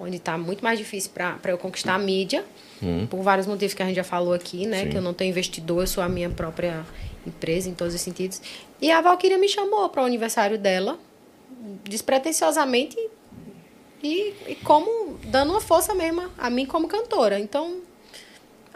onde 0.00 0.16
está 0.16 0.38
muito 0.38 0.62
mais 0.62 0.78
difícil 0.78 1.10
para 1.12 1.38
eu 1.46 1.58
conquistar 1.58 1.94
a 1.94 1.98
mídia, 1.98 2.44
por 3.10 3.22
vários 3.22 3.46
motivos 3.46 3.74
que 3.74 3.82
a 3.82 3.86
gente 3.86 3.96
já 3.96 4.04
falou 4.04 4.32
aqui, 4.32 4.66
né? 4.66 4.84
Sim. 4.84 4.90
Que 4.90 4.96
eu 4.96 5.02
não 5.02 5.12
tenho 5.12 5.30
investidor, 5.30 5.82
eu 5.82 5.86
sou 5.86 6.02
a 6.02 6.08
minha 6.08 6.30
própria 6.30 6.86
empresa 7.26 7.68
em 7.68 7.74
todos 7.74 7.94
os 7.94 8.00
sentidos. 8.00 8.40
E 8.80 8.90
a 8.90 9.00
Valkyria 9.00 9.38
me 9.38 9.48
chamou 9.48 9.88
para 9.88 10.02
o 10.02 10.06
aniversário 10.06 10.56
dela, 10.56 10.98
despretensiosamente, 11.84 12.96
e, 14.02 14.32
e 14.46 14.54
como 14.62 15.18
dando 15.24 15.50
uma 15.50 15.60
força 15.60 15.94
mesmo 15.94 16.30
a 16.38 16.48
mim 16.48 16.64
como 16.64 16.86
cantora. 16.86 17.40
Então, 17.40 17.78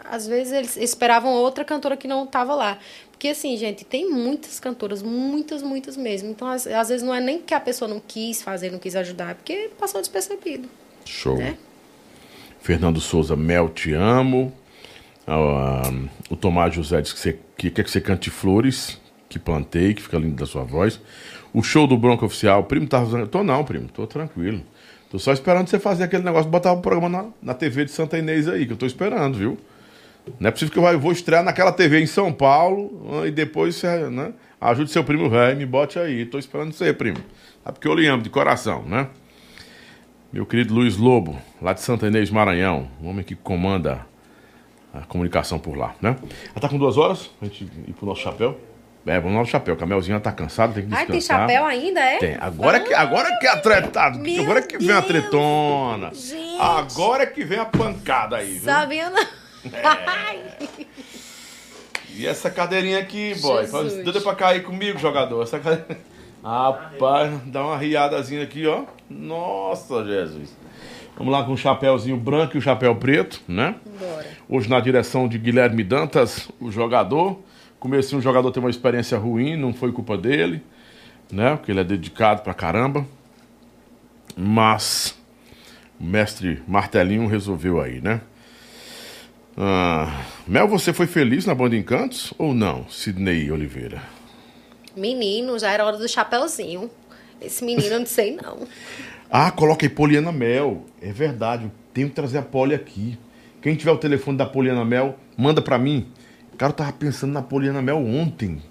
às 0.03 0.27
vezes 0.27 0.51
eles 0.51 0.77
esperavam 0.77 1.31
outra 1.31 1.63
cantora 1.63 1.95
que 1.95 2.07
não 2.07 2.25
estava 2.25 2.53
lá. 2.53 2.77
Porque 3.11 3.29
assim, 3.29 3.55
gente, 3.55 3.85
tem 3.85 4.09
muitas 4.09 4.59
cantoras, 4.59 5.01
muitas, 5.01 5.63
muitas 5.63 5.95
mesmo. 5.95 6.29
Então, 6.29 6.45
às, 6.45 6.67
às 6.67 6.89
vezes 6.89 7.01
não 7.01 7.15
é 7.15 7.21
nem 7.21 7.39
que 7.39 7.53
a 7.53 7.59
pessoa 7.59 7.87
não 7.87 8.01
quis 8.05 8.41
fazer, 8.41 8.69
não 8.69 8.79
quis 8.79 8.97
ajudar, 8.97 9.31
é 9.31 9.33
porque 9.33 9.69
passou 9.79 10.01
despercebido. 10.01 10.69
Show. 11.05 11.37
né? 11.37 11.57
Fernando 12.61 13.01
Souza, 13.01 13.35
Mel, 13.35 13.69
te 13.69 13.93
amo. 13.93 14.53
Ah, 15.27 15.91
o 16.29 16.35
Tomás 16.35 16.73
José 16.73 17.01
diz 17.01 17.13
que, 17.13 17.19
você, 17.19 17.39
que 17.57 17.69
quer 17.69 17.83
que 17.83 17.91
você 17.91 18.01
cante 18.01 18.29
flores, 18.29 18.99
que 19.29 19.37
plantei, 19.39 19.93
que 19.93 20.01
fica 20.01 20.17
lindo 20.17 20.35
da 20.35 20.45
sua 20.45 20.63
voz. 20.63 20.99
O 21.53 21.61
show 21.61 21.85
do 21.85 21.97
Bronco 21.97 22.25
Oficial, 22.25 22.63
primo 22.63 22.87
tá. 22.87 23.03
Tô 23.29 23.43
não, 23.43 23.63
primo, 23.63 23.87
tô 23.87 24.07
tranquilo. 24.07 24.61
Tô 25.09 25.19
só 25.19 25.31
esperando 25.31 25.67
você 25.67 25.77
fazer 25.77 26.05
aquele 26.05 26.23
negócio 26.23 26.49
botar 26.49 26.71
o 26.71 26.81
programa 26.81 27.07
na, 27.07 27.29
na 27.41 27.53
TV 27.53 27.85
de 27.85 27.91
Santa 27.91 28.17
Inês 28.17 28.47
aí, 28.47 28.65
que 28.65 28.73
eu 28.73 28.77
tô 28.77 28.85
esperando, 28.85 29.37
viu? 29.37 29.57
Não 30.39 30.47
é 30.47 30.51
possível 30.51 30.73
que 30.73 30.79
eu 30.79 30.99
vou 30.99 31.11
estrear 31.11 31.43
naquela 31.43 31.71
TV 31.71 31.99
em 31.99 32.05
São 32.05 32.31
Paulo 32.31 33.21
ah, 33.21 33.27
e 33.27 33.31
depois 33.31 33.75
você, 33.75 34.09
né? 34.09 34.33
Ajude 34.59 34.89
seu 34.89 35.03
primo 35.03 35.29
velho, 35.29 35.57
me 35.57 35.65
bote 35.65 35.99
aí. 35.99 36.25
Tô 36.25 36.39
esperando 36.39 36.71
você, 36.71 36.93
primo. 36.93 37.17
Sabe 37.63 37.77
porque 37.77 37.87
eu 37.87 37.93
lhe 37.93 38.07
amo 38.07 38.23
de 38.23 38.29
coração, 38.29 38.83
né? 38.83 39.09
Meu 40.33 40.47
querido 40.47 40.73
Luiz 40.73 40.97
Lobo, 40.97 41.39
lá 41.61 41.73
de 41.73 41.81
Santa 41.81 42.07
Inês 42.07 42.31
Maranhão, 42.31 42.89
o 42.99 43.07
homem 43.07 43.23
que 43.23 43.35
comanda 43.35 44.03
a 44.91 45.01
comunicação 45.01 45.59
por 45.59 45.77
lá, 45.77 45.93
né? 46.01 46.15
Ela 46.49 46.59
tá 46.59 46.67
com 46.67 46.75
duas 46.79 46.97
horas 46.97 47.27
pra 47.39 47.47
gente 47.47 47.65
ir 47.87 47.93
pro 47.93 48.07
nosso 48.07 48.21
chapéu. 48.21 48.59
É, 49.05 49.19
vamos 49.19 49.35
lá 49.35 49.41
no 49.41 49.45
chapéu, 49.45 49.75
que 49.77 49.83
a 49.83 49.85
Melzinha 49.85 50.19
tá 50.19 50.31
cansada, 50.31 50.73
tem 50.73 50.87
que 50.87 50.95
Ai, 50.95 51.05
descansar. 51.05 51.45
tem 51.45 51.55
chapéu 51.55 51.67
ainda, 51.67 51.99
é? 51.99 52.17
Tem. 52.17 52.37
Agora 52.39 52.79
que, 52.79 52.91
agora 52.95 53.37
que 53.37 53.45
a 53.45 53.57
treta, 53.57 54.09
Meu 54.09 54.41
agora 54.41 54.61
que 54.63 54.75
vem 54.79 54.89
a 54.89 55.01
Deus, 55.01 55.05
tretona. 55.05 56.11
gente. 56.15 56.59
Agora 56.59 57.27
que 57.27 57.43
vem 57.43 57.59
a 57.59 57.65
pancada 57.65 58.37
aí, 58.37 58.53
viu? 58.53 58.63
Sabia 58.63 59.11
não? 59.11 59.23
Ai. 60.07 60.39
E 62.15 62.25
essa 62.25 62.49
cadeirinha 62.49 62.97
aqui, 62.97 63.35
boy, 63.39 63.61
Jesus. 63.65 64.03
doida 64.03 64.19
pra 64.21 64.33
cair 64.33 64.63
comigo, 64.63 64.97
jogador. 64.97 65.43
Essa 65.43 65.59
cadeira... 65.59 65.99
Rapaz, 66.43 67.39
dá 67.45 67.65
uma 67.65 67.77
riadazinha 67.77 68.43
aqui, 68.43 68.67
ó. 68.67 68.83
Nossa, 69.09 70.03
Jesus. 70.03 70.53
Vamos 71.17 71.31
lá 71.31 71.43
com 71.43 71.53
o 71.53 71.57
chapéuzinho 71.57 72.17
branco 72.17 72.57
e 72.57 72.59
o 72.59 72.61
chapéu 72.61 72.95
preto, 72.95 73.41
né? 73.47 73.75
Bora. 73.99 74.27
Hoje 74.49 74.69
na 74.69 74.79
direção 74.79 75.27
de 75.27 75.37
Guilherme 75.37 75.83
Dantas, 75.83 76.51
o 76.59 76.69
jogador. 76.69 77.39
Comecinho 77.79 78.19
o 78.19 78.21
jogador 78.21 78.51
tem 78.51 78.61
uma 78.61 78.69
experiência 78.69 79.17
ruim, 79.17 79.55
não 79.55 79.73
foi 79.73 79.91
culpa 79.91 80.17
dele, 80.17 80.61
né? 81.31 81.55
Porque 81.55 81.71
ele 81.71 81.79
é 81.79 81.83
dedicado 81.83 82.41
pra 82.41 82.53
caramba. 82.53 83.05
Mas 84.35 85.17
o 85.99 86.03
mestre 86.03 86.61
Martelinho 86.67 87.27
resolveu 87.27 87.79
aí, 87.79 88.01
né? 88.01 88.21
Ah, 89.55 90.23
Mel, 90.47 90.67
você 90.67 90.91
foi 90.91 91.07
feliz 91.07 91.45
na 91.45 91.53
Banda 91.53 91.75
Encantos 91.75 92.33
ou 92.37 92.53
não, 92.53 92.87
Sidney 92.89 93.51
Oliveira? 93.51 94.01
Menino, 94.95 95.57
já 95.57 95.71
era 95.71 95.85
hora 95.85 95.97
do 95.97 96.07
chapéuzinho. 96.07 96.89
Esse 97.41 97.63
menino 97.63 97.93
eu 97.93 97.99
não 97.99 98.05
sei 98.05 98.35
não. 98.35 98.59
Ah, 99.35 99.49
coloca 99.49 99.83
aí 99.83 99.89
Poliana 99.89 100.31
Mel. 100.31 100.85
É 101.01 101.11
verdade, 101.11 101.63
eu 101.63 101.71
tenho 101.91 102.07
que 102.07 102.13
trazer 102.13 102.37
a 102.37 102.43
Poli 102.43 102.75
aqui. 102.75 103.17
Quem 103.63 103.73
tiver 103.75 103.91
o 103.91 103.97
telefone 103.97 104.37
da 104.37 104.45
Poliana 104.45 104.85
Mel, 104.85 105.17
manda 105.35 105.59
pra 105.59 105.79
mim. 105.79 106.05
Cara, 106.55 106.71
eu 106.71 106.75
tava 106.75 106.93
pensando 106.93 107.33
na 107.33 107.41
Poliana 107.41 107.81
Mel 107.81 107.97
ontem. 107.97 108.61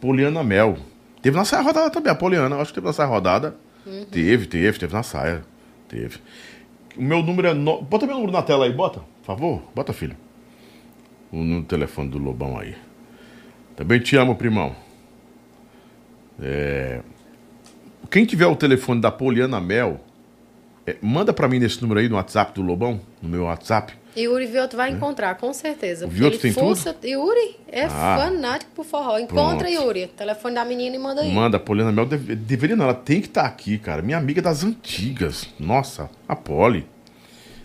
Poliana 0.00 0.42
Mel. 0.42 0.76
Teve 1.22 1.36
na 1.36 1.44
saia 1.44 1.62
rodada 1.62 1.88
também, 1.88 2.10
a 2.10 2.16
Poliana. 2.16 2.56
Acho 2.56 2.72
que 2.72 2.74
teve 2.74 2.88
na 2.88 2.92
saia 2.92 3.08
rodada. 3.08 3.54
Teve, 4.10 4.46
teve, 4.46 4.76
teve 4.76 4.92
na 4.92 5.04
saia. 5.04 5.44
Teve. 5.86 6.18
O 6.96 7.02
meu 7.02 7.22
número 7.22 7.46
é. 7.46 7.54
No... 7.54 7.80
Bota 7.80 8.06
meu 8.06 8.16
número 8.16 8.32
na 8.32 8.42
tela 8.42 8.64
aí, 8.64 8.72
bota, 8.72 8.98
por 9.20 9.26
favor. 9.26 9.62
Bota, 9.72 9.92
filho. 9.92 10.16
O 11.30 11.36
número 11.36 11.60
do 11.60 11.66
telefone 11.68 12.10
do 12.10 12.18
Lobão 12.18 12.58
aí. 12.58 12.74
Também 13.76 14.00
te 14.00 14.16
amo, 14.16 14.34
primão. 14.34 14.74
É... 16.40 17.00
Quem 18.10 18.24
tiver 18.24 18.46
o 18.46 18.56
telefone 18.56 19.00
da 19.00 19.10
Poliana 19.10 19.60
Mel, 19.60 20.00
é, 20.86 20.96
manda 21.02 21.32
pra 21.32 21.46
mim 21.48 21.58
nesse 21.58 21.82
número 21.82 22.00
aí 22.00 22.08
no 22.08 22.16
WhatsApp 22.16 22.52
do 22.54 22.62
Lobão, 22.62 23.00
no 23.20 23.28
meu 23.28 23.44
WhatsApp. 23.44 23.92
Yuri 24.16 24.46
Vioto 24.46 24.76
vai 24.76 24.90
encontrar, 24.90 25.36
com 25.36 25.52
certeza. 25.52 26.06
O 26.06 26.08
Vioto 26.08 26.38
tem 26.38 26.50
fuça- 26.52 26.96
Yuri 27.04 27.56
é 27.70 27.84
Ah. 27.84 28.16
fanático 28.18 28.70
por 28.74 28.84
forró. 28.84 29.16
Encontra 29.18 29.68
Pronto. 29.68 29.82
Yuri. 29.84 30.08
Telefone 30.08 30.54
da 30.56 30.64
menina 30.64 30.96
e 30.96 30.98
manda 30.98 31.20
aí. 31.20 31.32
Manda, 31.32 31.56
a 31.56 31.60
Poliana 31.60 31.92
Mel 31.92 32.06
deve- 32.06 32.34
deveria 32.34 32.74
não, 32.74 32.86
ela 32.86 32.94
tem 32.94 33.20
que 33.20 33.28
estar 33.28 33.42
aqui, 33.44 33.78
cara. 33.78 34.02
Minha 34.02 34.16
amiga 34.18 34.42
das 34.42 34.64
antigas. 34.64 35.46
Nossa, 35.60 36.10
a 36.26 36.34
Poli. 36.34 36.84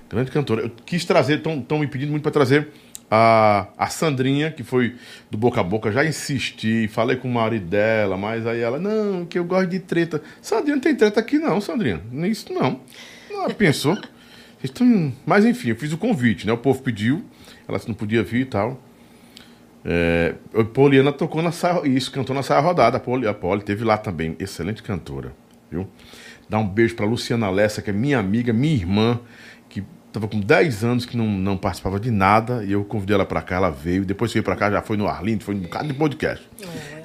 Grande 0.10 0.30
cantora. 0.30 0.61
Eu 0.61 0.72
quis 0.85 1.03
trazer, 1.06 1.38
estão 1.38 1.80
me 1.80 1.88
pedindo 1.88 2.11
muito 2.11 2.22
para 2.22 2.32
trazer 2.32 2.68
a, 3.16 3.67
a 3.77 3.88
Sandrinha, 3.90 4.50
que 4.50 4.64
foi 4.64 4.95
do 5.30 5.38
Boca 5.38 5.61
a 5.61 5.64
Boca. 5.64 5.92
Já 5.92 6.03
insisti, 6.03 6.88
falei 6.88 7.16
com 7.16 7.27
o 7.27 7.32
marido 7.32 7.67
dela, 7.67 8.17
mas 8.17 8.48
aí 8.48 8.59
ela, 8.59 8.80
não, 8.80 9.24
que 9.24 9.38
eu 9.38 9.45
gosto 9.45 9.69
de 9.69 9.80
treta. 9.80 10.19
Sandrinha 10.42 10.75
não 10.77 10.82
tem 10.82 10.95
treta 10.95 11.19
aqui, 11.19 11.38
não, 11.38 11.61
Sandrinha. 11.61 12.01
Nem 12.11 12.32
isso, 12.32 12.51
não. 12.51 12.80
Ela 13.30 13.50
pensou. 13.53 13.95
Vocês 14.59 14.72
tão- 14.74 15.14
Mas 15.27 15.45
enfim, 15.45 15.69
eu 15.69 15.75
fiz 15.75 15.93
o 15.93 15.98
convite, 15.98 16.48
né? 16.48 16.53
O 16.53 16.58
povo 16.58 16.82
pediu, 16.82 17.24
ela 17.67 17.80
não 17.88 17.93
podia 17.93 18.24
vir 18.24 18.42
e 18.42 18.45
tal. 18.45 18.82
É, 19.85 20.33
a 20.56 20.64
Poliana 20.64 21.11
tocou 21.11 21.42
na 21.42 21.51
saia, 21.51 21.88
isso, 21.88 22.11
cantou 22.11 22.35
na 22.35 22.42
saia 22.42 22.61
rodada. 22.61 22.98
A 22.98 23.00
Poli, 23.00 23.27
a 23.27 23.33
Poli 23.33 23.61
teve 23.61 23.83
lá 23.83 23.95
também, 23.98 24.35
excelente 24.40 24.82
cantora, 24.82 25.33
viu? 25.69 25.88
Dá 26.50 26.58
um 26.58 26.67
beijo 26.67 26.95
pra 26.95 27.06
Luciana 27.06 27.50
Lessa, 27.50 27.82
que 27.82 27.90
é 27.90 27.93
minha 27.93 28.17
amiga, 28.17 28.51
minha 28.53 28.74
irmã, 28.74 29.19
tava 30.14 30.27
com 30.27 30.40
10 30.40 30.83
anos 30.83 31.06
que 31.06 31.17
não, 31.17 31.25
não 31.25 31.58
participava 31.58 32.00
de 32.00 32.11
nada, 32.11 32.64
e 32.64 32.72
eu 32.72 32.85
convidei 32.85 33.16
ela 33.16 33.25
pra 33.25 33.42
cá, 33.42 33.56
ela 33.56 33.72
veio. 33.72 34.06
Depois 34.06 34.32
que 34.32 34.35
veio 34.35 34.43
pra 34.43 34.56
cá, 34.56 34.69
já 34.69 34.82
foi 34.82 34.95
no 34.95 35.08
Arlindo, 35.08 35.43
foi 35.43 35.56
um 35.56 35.59
bocado 35.59 35.88
de 35.88 35.93
podcast. 35.95 36.48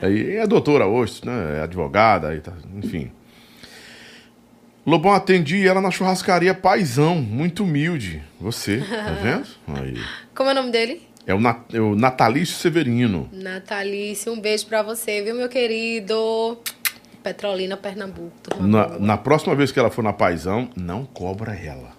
Aí 0.03 0.37
é 0.37 0.47
doutora 0.47 0.87
hoje, 0.87 1.23
né? 1.25 1.59
É 1.59 1.63
advogada, 1.63 2.29
aí 2.29 2.41
tá, 2.41 2.53
enfim. 2.77 3.11
Lobão 4.87 5.13
atendi 5.13 5.67
ela 5.67 5.81
na 5.81 5.91
churrascaria 5.91 6.55
Paizão, 6.55 7.17
muito 7.17 7.65
humilde. 7.65 8.23
Você, 8.41 8.79
tá 8.79 9.13
vendo? 9.23 9.47
Aí. 9.81 9.99
Como 10.35 10.51
é 10.51 10.53
o 10.53 10.55
nome 10.55 10.71
dele? 10.71 11.03
É 11.27 11.35
o, 11.35 11.41
Nat, 11.41 11.59
é 11.75 11.81
o 11.81 11.95
Natalício 11.95 12.57
Severino. 12.57 13.29
Natalício, 13.33 14.33
um 14.33 14.41
beijo 14.41 14.67
pra 14.67 14.83
você, 14.83 15.23
viu, 15.23 15.35
meu 15.35 15.49
querido? 15.49 16.59
Petrolina, 17.23 17.77
Pernambuco. 17.77 18.33
Na, 18.61 18.99
na 18.99 19.17
próxima 19.19 19.55
vez 19.55 19.71
que 19.71 19.79
ela 19.79 19.91
for 19.91 20.03
na 20.03 20.13
Paizão, 20.13 20.71
não 20.75 21.05
cobra 21.05 21.55
ela. 21.55 21.98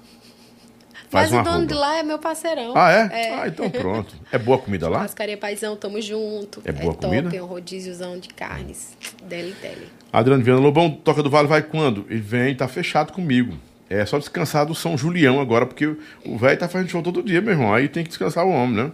Faz 1.10 1.32
Mas 1.32 1.42
o 1.42 1.44
dono 1.44 1.50
arroba. 1.58 1.66
de 1.68 1.74
lá 1.74 1.98
é 1.98 2.04
meu 2.04 2.20
parceirão. 2.20 2.74
Ah, 2.78 2.92
é? 2.92 3.34
Ah, 3.34 3.48
então 3.48 3.68
pronto. 3.70 4.16
É 4.32 4.38
boa 4.38 4.60
comida 4.60 4.88
lá? 4.88 5.00
Churrascaria 5.00 5.38
Paizão, 5.38 5.76
tamo 5.76 6.00
junto. 6.02 6.62
É 6.64 6.72
boa 6.72 6.94
top, 6.94 7.08
comida? 7.08 7.36
É 7.36 7.42
um 7.42 7.48
rodíziozão 7.48 8.20
de 8.20 8.30
carnes. 8.30 8.96
Deli, 9.24 9.54
deli. 9.60 9.88
Adriano 10.14 10.44
Viana 10.44 10.60
Lobão, 10.62 10.92
Toca 10.92 11.24
do 11.24 11.30
Vale 11.30 11.48
vai 11.48 11.64
quando? 11.64 12.06
Ele 12.10 12.22
vem, 12.22 12.56
tá 12.56 12.68
fechado 12.68 13.12
comigo. 13.12 13.58
É 13.90 14.06
só 14.06 14.20
descansar 14.20 14.68
do 14.68 14.76
São 14.76 14.96
Julião 14.96 15.40
agora, 15.42 15.66
porque 15.66 15.88
o- 16.24 16.38
velho 16.38 16.60
tá 16.60 16.70
fazendo 16.70 16.90
show 16.90 17.02
todo 17.02 17.24
dia, 17.24 17.42
meu 17.42 17.54
irmão. 17.54 17.74
Aí 17.74 17.88
tem 17.90 18.04
que 18.04 18.10
descansar 18.10 18.46
o 18.46 18.52
homem, 18.52 18.76
né? 18.86 18.92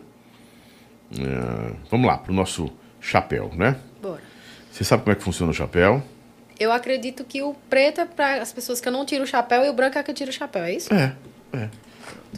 É, 1.19 1.73
vamos 1.91 2.07
lá, 2.07 2.17
pro 2.17 2.33
nosso 2.33 2.71
chapéu, 3.01 3.51
né? 3.55 3.75
Bora. 4.01 4.21
Você 4.71 4.83
sabe 4.83 5.03
como 5.03 5.11
é 5.11 5.15
que 5.15 5.23
funciona 5.23 5.51
o 5.51 5.55
chapéu? 5.55 6.01
Eu 6.59 6.71
acredito 6.71 7.23
que 7.25 7.41
o 7.41 7.53
preto 7.69 8.01
é 8.01 8.05
para 8.05 8.41
as 8.41 8.53
pessoas 8.53 8.79
que 8.79 8.89
não 8.89 9.05
tiram 9.05 9.25
o 9.25 9.27
chapéu 9.27 9.65
e 9.65 9.69
o 9.69 9.73
branco 9.73 9.97
é 9.97 10.03
que 10.03 10.13
tira 10.13 10.29
o 10.29 10.33
chapéu, 10.33 10.63
é 10.63 10.73
isso? 10.73 10.93
É, 10.93 11.13
é. 11.53 11.69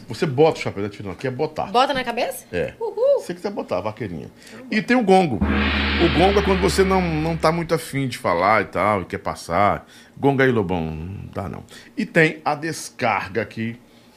Você 0.08 0.24
bota 0.26 0.58
o 0.58 0.62
chapéu, 0.62 0.82
né, 0.82 0.88
Tirão? 0.88 1.10
Aqui 1.10 1.26
é 1.26 1.30
botar. 1.30 1.66
Bota 1.66 1.92
na 1.92 2.04
cabeça? 2.04 2.44
É. 2.52 2.74
Uhul. 2.80 3.20
Se 3.20 3.26
você 3.26 3.34
quiser 3.34 3.50
botar, 3.50 3.80
vaqueirinha. 3.80 4.30
E 4.70 4.80
tem 4.80 4.96
o 4.96 5.02
gongo. 5.02 5.36
O 5.36 6.18
gongo 6.18 6.38
é 6.38 6.42
quando 6.42 6.60
você 6.60 6.84
não, 6.84 7.00
não 7.00 7.36
tá 7.36 7.52
muito 7.52 7.74
afim 7.74 8.08
de 8.08 8.16
falar 8.16 8.62
e 8.62 8.66
tal, 8.66 9.02
e 9.02 9.04
quer 9.04 9.18
passar. 9.18 9.86
Gongo 10.16 10.42
aí, 10.42 10.50
Lobão, 10.50 10.80
não 10.80 11.30
dá 11.32 11.48
não. 11.48 11.64
E 11.96 12.06
tem 12.06 12.40
a 12.44 12.54
descarga 12.54 13.44
que 13.44 13.76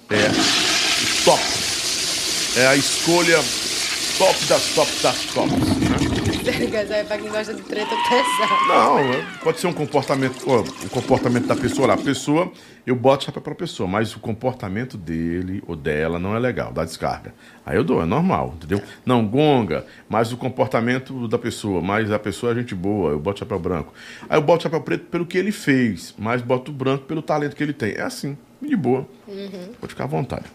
é 0.09 0.27
top. 1.25 1.41
É 2.57 2.67
a 2.67 2.75
escolha 2.75 3.37
top 4.17 4.45
das 4.45 4.75
top 4.75 4.91
das 5.01 5.25
tops, 5.33 5.49
né? 5.57 6.10
É 6.43 7.03
pra 7.03 7.17
quem 7.19 7.29
gosta 7.29 7.53
de 7.53 7.61
treta 7.61 7.95
pesada. 8.09 8.67
Não, 8.67 9.39
pode 9.43 9.59
ser 9.59 9.67
um 9.67 9.73
comportamento, 9.73 10.43
ó, 10.47 10.61
o 10.61 10.89
comportamento 10.89 11.45
da 11.45 11.55
pessoa 11.55 11.89
lá. 11.89 11.93
A 11.93 11.97
pessoa, 11.97 12.51
eu 12.85 12.95
boto 12.95 13.25
chapéu 13.25 13.41
pra 13.43 13.53
pessoa, 13.53 13.87
mas 13.87 14.15
o 14.15 14.19
comportamento 14.19 14.97
dele 14.97 15.63
ou 15.67 15.75
dela 15.75 16.17
não 16.17 16.35
é 16.35 16.39
legal, 16.39 16.73
da 16.73 16.83
descarga. 16.83 17.31
Aí 17.63 17.77
eu 17.77 17.83
dou, 17.83 18.01
é 18.01 18.05
normal, 18.05 18.55
entendeu? 18.57 18.81
Não, 19.05 19.25
gonga, 19.25 19.85
mas 20.09 20.33
o 20.33 20.37
comportamento 20.37 21.27
da 21.27 21.37
pessoa, 21.37 21.79
mas 21.79 22.11
a 22.11 22.17
pessoa 22.17 22.53
é 22.53 22.55
gente 22.55 22.73
boa, 22.73 23.11
eu 23.11 23.19
boto 23.19 23.39
chapéu 23.39 23.59
branco. 23.59 23.93
Aí 24.27 24.37
eu 24.37 24.41
boto 24.41 24.63
chapéu 24.63 24.81
preto 24.81 25.05
pelo 25.05 25.27
que 25.27 25.37
ele 25.37 25.51
fez, 25.51 26.15
mas 26.17 26.41
boto 26.41 26.71
branco 26.71 27.05
pelo 27.05 27.21
talento 27.21 27.55
que 27.55 27.61
ele 27.61 27.73
tem. 27.73 27.93
É 27.93 28.01
assim, 28.01 28.35
de 28.59 28.75
boa. 28.75 29.07
Pode 29.79 29.93
ficar 29.93 30.05
à 30.05 30.07
vontade. 30.07 30.45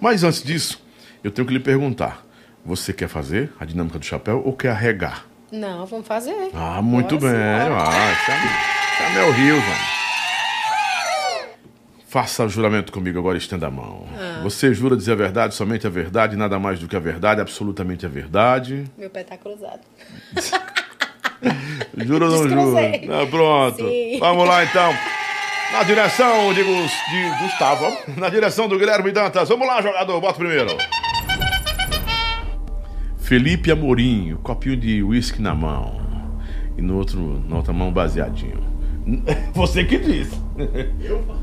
Mas 0.00 0.24
antes 0.24 0.42
disso, 0.42 0.80
eu 1.22 1.30
tenho 1.30 1.46
que 1.46 1.52
lhe 1.52 1.60
perguntar. 1.60 2.24
Você 2.66 2.92
quer 2.92 3.08
fazer 3.08 3.52
a 3.60 3.64
dinâmica 3.64 3.96
do 3.96 4.04
chapéu 4.04 4.42
ou 4.44 4.52
quer 4.52 4.70
arregar? 4.70 5.24
Não, 5.52 5.86
vamos 5.86 6.04
fazer. 6.04 6.50
Ah, 6.52 6.82
muito 6.82 7.16
Bora 7.16 7.32
bem. 7.32 7.40
Ah, 7.40 8.12
isso 8.12 8.30
é, 9.18 9.20
é 9.20 9.30
Rios, 9.30 9.62
mano. 9.62 9.96
Faça 12.08 12.44
o 12.44 12.48
juramento 12.48 12.90
comigo 12.90 13.20
agora, 13.20 13.38
estenda 13.38 13.68
a 13.68 13.70
mão. 13.70 14.04
Ah. 14.18 14.40
Você 14.42 14.74
jura 14.74 14.96
dizer 14.96 15.12
a 15.12 15.14
verdade, 15.14 15.54
somente 15.54 15.86
a 15.86 15.90
verdade, 15.90 16.34
nada 16.34 16.58
mais 16.58 16.80
do 16.80 16.88
que 16.88 16.96
a 16.96 16.98
verdade, 16.98 17.40
absolutamente 17.40 18.04
a 18.04 18.08
verdade. 18.08 18.84
Meu 18.98 19.10
pé 19.10 19.22
tá 19.22 19.36
cruzado. 19.36 19.80
Jura 21.96 22.24
ou 22.26 22.30
não 22.30 22.48
jura? 22.48 22.80
Ah, 23.22 23.26
pronto. 23.30 23.76
Sim. 23.88 24.18
Vamos 24.18 24.48
lá 24.48 24.64
então. 24.64 24.92
Na 25.72 25.82
direção 25.82 26.52
de, 26.52 26.64
de 26.64 27.42
Gustavo, 27.42 27.96
na 28.16 28.28
direção 28.28 28.66
do 28.66 28.78
Guilherme 28.78 29.12
Dantas. 29.12 29.48
Vamos 29.48 29.66
lá, 29.68 29.80
jogador, 29.82 30.20
bota 30.20 30.38
primeiro. 30.38 30.76
Felipe 33.26 33.72
Amorim, 33.72 34.34
o 34.34 34.38
copinho 34.38 34.76
de 34.76 35.02
uísque 35.02 35.42
na 35.42 35.52
mão. 35.52 36.00
E 36.78 36.80
no 36.80 36.96
outro, 36.96 37.42
na 37.48 37.56
outra 37.56 37.72
mão, 37.72 37.92
baseadinho. 37.92 38.62
Você 39.52 39.82
que 39.82 39.98
disse. 39.98 40.40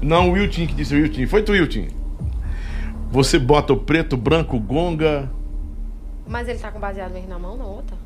Não, 0.01 0.29
o 0.29 0.31
Wilton 0.31 0.65
que 0.65 0.75
disse, 0.75 0.95
o 0.95 0.97
Wilton. 0.97 1.27
Foi 1.27 1.43
tu, 1.43 1.51
Wilton. 1.51 1.87
Você 3.11 3.37
bota 3.37 3.73
o 3.73 3.77
preto, 3.77 4.15
branco, 4.15 4.57
gonga. 4.57 5.29
Mas 6.25 6.47
ele 6.47 6.57
tá 6.57 6.71
com 6.71 6.79
baseado 6.79 7.11
mesmo 7.11 7.27
na 7.27 7.37
mão, 7.37 7.57
na 7.57 7.65
outra? 7.65 7.97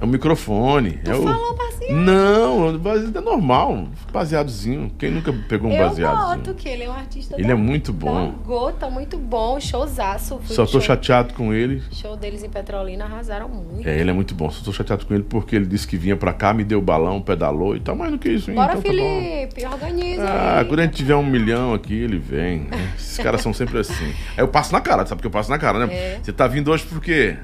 É 0.00 0.04
o 0.04 0.06
microfone. 0.06 0.92
Tu 1.04 1.10
é 1.10 1.16
o... 1.16 1.22
falou 1.24 1.56
baseado. 1.56 1.92
Não, 1.92 2.68
o 2.74 2.78
baseado 2.78 3.16
é 3.18 3.20
normal. 3.20 3.88
Baseadozinho. 4.12 4.92
Quem 4.96 5.10
nunca 5.10 5.32
pegou 5.48 5.68
um 5.68 5.74
eu 5.74 5.88
baseadozinho? 5.88 6.36
boto 6.36 6.54
que 6.54 6.68
ele 6.68 6.84
é 6.84 6.88
um 6.88 6.92
artista 6.92 7.34
Ele 7.34 7.48
da, 7.48 7.52
é 7.52 7.56
muito 7.56 7.92
bom. 7.92 8.32
Gota, 8.46 8.88
muito 8.88 9.18
bom. 9.18 9.58
Showzaço. 9.58 10.40
Só 10.44 10.64
tô 10.66 10.72
show, 10.72 10.80
chateado 10.82 11.34
com 11.34 11.52
ele. 11.52 11.82
show 11.90 12.16
deles 12.16 12.44
em 12.44 12.48
Petrolina, 12.48 13.06
arrasaram 13.06 13.48
muito. 13.48 13.88
É, 13.88 13.98
ele 13.98 14.10
é 14.10 14.12
muito 14.12 14.36
bom. 14.36 14.48
Só 14.50 14.64
tô 14.64 14.72
chateado 14.72 15.04
com 15.04 15.14
ele 15.14 15.24
porque 15.24 15.56
ele 15.56 15.66
disse 15.66 15.86
que 15.88 15.96
vinha 15.96 16.16
pra 16.16 16.32
cá, 16.32 16.54
me 16.54 16.62
deu 16.62 16.80
balão, 16.80 17.20
pedalou 17.20 17.74
e 17.74 17.80
tal. 17.80 17.96
Mas 17.96 18.10
não 18.12 18.18
que 18.18 18.28
isso, 18.28 18.50
hein? 18.50 18.54
Bora, 18.56 18.74
então 18.78 18.82
tá. 18.82 18.88
Felipe, 18.88 19.66
organiza 19.66 20.22
Ah, 20.28 20.58
aí. 20.60 20.64
quando 20.66 20.78
a 20.78 20.82
gente 20.84 20.94
tiver 20.94 21.16
um 21.16 21.26
milhão 21.26 21.74
aqui, 21.74 21.94
ele 21.94 22.18
vem. 22.18 22.60
né? 22.70 22.92
Esses 22.96 23.16
caras 23.18 23.40
são 23.40 23.52
sempre 23.52 23.76
assim. 23.80 24.06
Aí 24.36 24.38
eu 24.44 24.48
passo 24.48 24.72
na 24.72 24.80
cara, 24.80 25.04
sabe 25.06 25.20
que 25.22 25.26
eu 25.26 25.30
passo 25.32 25.50
na 25.50 25.58
cara, 25.58 25.84
né? 25.86 25.92
É. 25.92 26.20
Você 26.22 26.32
tá 26.32 26.46
vindo 26.46 26.70
hoje 26.70 26.84
por 26.84 27.00
quê? 27.02 27.36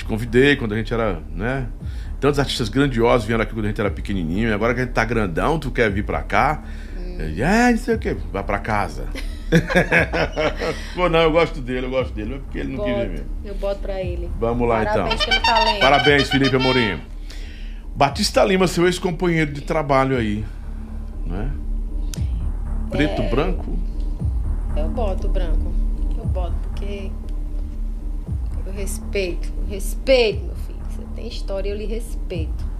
Te 0.00 0.04
convidei 0.06 0.56
quando 0.56 0.72
a 0.72 0.76
gente 0.78 0.94
era, 0.94 1.20
né? 1.30 1.66
Tantos 2.18 2.38
artistas 2.40 2.70
grandiosos 2.70 3.26
vieram 3.26 3.42
aqui 3.42 3.52
quando 3.52 3.66
a 3.66 3.68
gente 3.68 3.80
era 3.82 3.90
pequenininho. 3.90 4.48
E 4.48 4.52
agora 4.52 4.72
que 4.72 4.80
a 4.80 4.84
gente 4.84 4.94
tá 4.94 5.04
grandão, 5.04 5.58
tu 5.58 5.70
quer 5.70 5.90
vir 5.90 6.06
pra 6.06 6.22
cá? 6.22 6.62
Hum. 6.96 7.18
É, 7.38 7.70
não 7.70 7.76
sei 7.78 7.96
o 7.96 7.98
quê. 7.98 8.16
Vai 8.32 8.42
pra 8.42 8.58
casa. 8.58 9.04
Pô, 10.96 11.06
não, 11.10 11.18
eu 11.20 11.30
gosto 11.32 11.60
dele, 11.60 11.84
eu 11.84 11.90
gosto 11.90 12.14
dele. 12.14 12.30
Mas 12.32 12.40
porque 12.44 12.58
ele 12.60 12.74
não 12.74 12.82
quis 12.82 12.94
Boto, 12.94 13.08
mesmo. 13.10 13.26
eu 13.44 13.54
boto 13.56 13.80
pra 13.80 14.00
ele. 14.00 14.30
Vamos 14.40 14.66
lá, 14.66 14.84
Parabéns 14.86 15.20
então. 15.22 15.42
talento. 15.42 15.80
Parabéns, 15.80 16.30
Felipe 16.30 16.56
Amorim. 16.56 16.98
Batista 17.94 18.42
Lima, 18.42 18.66
seu 18.66 18.86
ex-companheiro 18.86 19.52
de 19.52 19.60
trabalho 19.60 20.16
aí. 20.16 20.46
Né? 21.26 21.50
Preto, 22.90 23.20
É. 23.20 23.28
branco? 23.28 23.78
Eu 24.74 24.88
boto 24.88 25.28
branco. 25.28 25.74
Eu 26.16 26.24
boto 26.24 26.54
porque 26.62 27.10
eu 28.70 28.72
respeito. 28.72 29.52
Eu 29.58 29.68
respeito, 29.68 30.44
meu 30.44 30.54
filho. 30.54 30.78
Você 30.90 31.02
tem 31.14 31.28
história, 31.28 31.68
eu 31.68 31.76
lhe 31.76 31.86
respeito. 31.86 32.70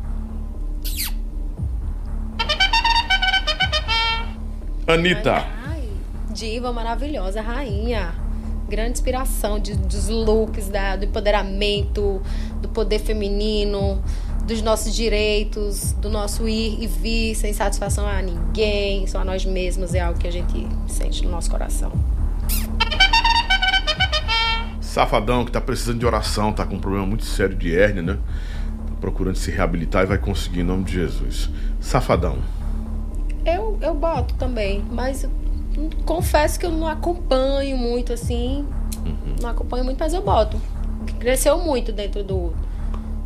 Anitta. 4.86 5.46
Ai, 5.66 5.88
diva 6.30 6.72
maravilhosa, 6.72 7.40
rainha. 7.40 8.14
grande 8.68 8.92
inspiração 8.92 9.58
de, 9.58 9.74
dos 9.74 10.08
looks, 10.08 10.68
da, 10.68 10.94
do 10.94 11.04
empoderamento, 11.04 12.22
do 12.60 12.68
poder 12.68 13.00
feminino, 13.00 14.02
dos 14.44 14.62
nossos 14.62 14.94
direitos, 14.94 15.92
do 15.94 16.08
nosso 16.08 16.48
ir 16.48 16.80
e 16.80 16.86
vir 16.86 17.34
sem 17.34 17.52
satisfação 17.52 18.06
a 18.06 18.22
ninguém, 18.22 19.08
só 19.08 19.18
a 19.18 19.24
nós 19.24 19.44
mesmos, 19.44 19.92
é 19.92 20.00
algo 20.00 20.18
que 20.18 20.28
a 20.28 20.32
gente 20.32 20.68
sente 20.86 21.24
no 21.24 21.30
nosso 21.30 21.50
coração. 21.50 21.90
Safadão 24.90 25.44
que 25.44 25.52
tá 25.52 25.60
precisando 25.60 26.00
de 26.00 26.04
oração, 26.04 26.52
tá 26.52 26.66
com 26.66 26.74
um 26.74 26.80
problema 26.80 27.06
muito 27.06 27.24
sério 27.24 27.54
de 27.54 27.78
hérnia, 27.78 28.02
né? 28.02 28.18
Tá 28.88 28.94
procurando 29.00 29.36
se 29.36 29.48
reabilitar 29.48 30.02
e 30.02 30.06
vai 30.06 30.18
conseguir 30.18 30.62
em 30.62 30.64
nome 30.64 30.82
de 30.82 30.94
Jesus. 30.94 31.48
Safadão. 31.78 32.38
Eu, 33.46 33.78
eu 33.80 33.94
boto 33.94 34.34
também, 34.34 34.84
mas 34.90 35.28
confesso 36.04 36.58
que 36.58 36.66
eu 36.66 36.72
não 36.72 36.88
acompanho 36.88 37.78
muito 37.78 38.12
assim. 38.12 38.66
Uhum. 39.06 39.36
Não 39.40 39.50
acompanho 39.50 39.84
muito, 39.84 40.00
mas 40.00 40.12
eu 40.12 40.22
boto. 40.22 40.60
Cresceu 41.20 41.56
muito 41.58 41.92
dentro 41.92 42.24
do, 42.24 42.52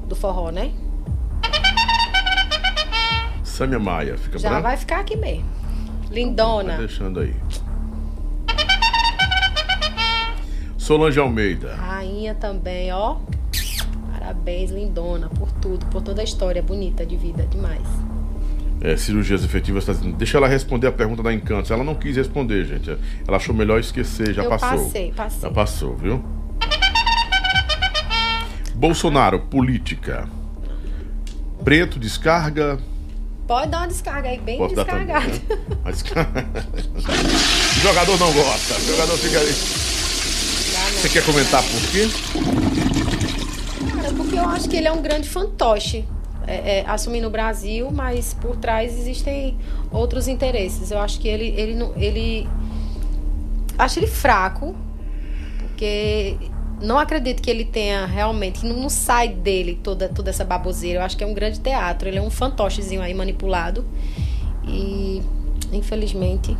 do 0.06 0.14
forró, 0.14 0.50
né? 0.50 0.70
Samia 3.42 3.78
Maia, 3.78 4.18
fica 4.18 4.38
Já 4.38 4.60
vai 4.60 4.76
ficar 4.76 5.00
aqui 5.00 5.16
mesmo. 5.16 5.46
Lindona. 6.10 6.76
Vai 6.76 6.86
deixando 6.86 7.20
aí. 7.20 7.34
Solange 10.84 11.18
Almeida. 11.18 11.74
Rainha 11.76 12.34
também, 12.34 12.92
ó. 12.92 13.16
Parabéns, 14.12 14.70
lindona, 14.70 15.30
por 15.30 15.50
tudo, 15.52 15.86
por 15.86 16.02
toda 16.02 16.20
a 16.20 16.24
história 16.24 16.62
bonita 16.62 17.06
de 17.06 17.16
vida, 17.16 17.42
demais. 17.44 17.80
É, 18.82 18.94
cirurgias 18.94 19.42
efetivas, 19.42 19.86
tá 19.86 19.94
dizendo. 19.94 20.14
Deixa 20.14 20.36
ela 20.36 20.46
responder 20.46 20.88
a 20.88 20.92
pergunta 20.92 21.22
da 21.22 21.32
Encanto. 21.32 21.72
Ela 21.72 21.82
não 21.82 21.94
quis 21.94 22.16
responder, 22.18 22.66
gente. 22.66 22.90
Ela 23.26 23.38
achou 23.38 23.54
melhor 23.54 23.80
esquecer, 23.80 24.34
já 24.34 24.42
Eu 24.44 24.50
passou. 24.50 24.68
passei, 24.84 25.10
passei. 25.12 25.40
Já 25.40 25.50
passou, 25.50 25.96
viu? 25.96 26.22
Bolsonaro, 28.74 29.40
política. 29.40 30.28
Preto, 31.64 31.98
descarga. 31.98 32.78
Pode 33.46 33.70
dar 33.70 33.78
uma 33.78 33.88
descarga 33.88 34.28
aí, 34.28 34.38
bem 34.38 34.58
Posso 34.58 34.74
dar 34.74 34.84
também, 34.84 35.06
descargada. 35.06 35.32
né? 35.32 35.90
Descarga- 35.90 36.46
Jogador 37.82 38.18
não 38.20 38.32
gosta. 38.34 38.74
Jogador 38.80 39.16
fica 39.16 39.38
ali. 39.40 39.83
Você 41.04 41.20
quer 41.20 41.26
comentar 41.26 41.62
por 41.62 41.90
quê? 41.90 42.08
Cara, 43.94 44.14
porque 44.14 44.36
eu 44.36 44.48
acho 44.48 44.70
que 44.70 44.74
ele 44.74 44.88
é 44.88 44.92
um 44.92 45.02
grande 45.02 45.28
fantoche. 45.28 46.02
É, 46.46 46.78
é, 46.78 46.84
assumir 46.86 47.20
no 47.20 47.28
Brasil, 47.28 47.90
mas 47.90 48.32
por 48.32 48.56
trás 48.56 48.98
existem 48.98 49.58
outros 49.92 50.28
interesses. 50.28 50.90
Eu 50.90 50.98
acho 50.98 51.20
que 51.20 51.28
ele, 51.28 51.48
ele, 51.60 51.78
ele 51.96 52.48
acho 53.78 53.98
ele 53.98 54.06
fraco, 54.06 54.74
porque 55.58 56.38
não 56.80 56.98
acredito 56.98 57.42
que 57.42 57.50
ele 57.50 57.66
tenha 57.66 58.06
realmente, 58.06 58.60
que 58.60 58.66
não, 58.66 58.76
não 58.76 58.88
sai 58.88 59.28
dele 59.28 59.78
toda, 59.82 60.08
toda 60.08 60.30
essa 60.30 60.42
baboseira. 60.42 61.00
Eu 61.00 61.02
acho 61.02 61.18
que 61.18 61.22
é 61.22 61.26
um 61.26 61.34
grande 61.34 61.60
teatro, 61.60 62.08
ele 62.08 62.16
é 62.16 62.22
um 62.22 62.30
fantochezinho 62.30 63.02
aí 63.02 63.12
manipulado. 63.12 63.84
E, 64.66 65.20
infelizmente, 65.70 66.56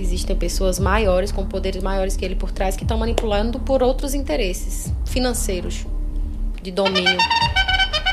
existem 0.00 0.36
pessoas 0.36 0.78
maiores, 0.78 1.30
com 1.32 1.44
poderes 1.46 1.82
maiores 1.82 2.16
que 2.16 2.24
ele 2.24 2.34
por 2.34 2.50
trás, 2.50 2.76
que 2.76 2.84
estão 2.84 2.98
manipulando 2.98 3.58
por 3.60 3.82
outros 3.82 4.14
interesses 4.14 4.92
financeiros, 5.06 5.86
de 6.62 6.70
domínio 6.70 7.16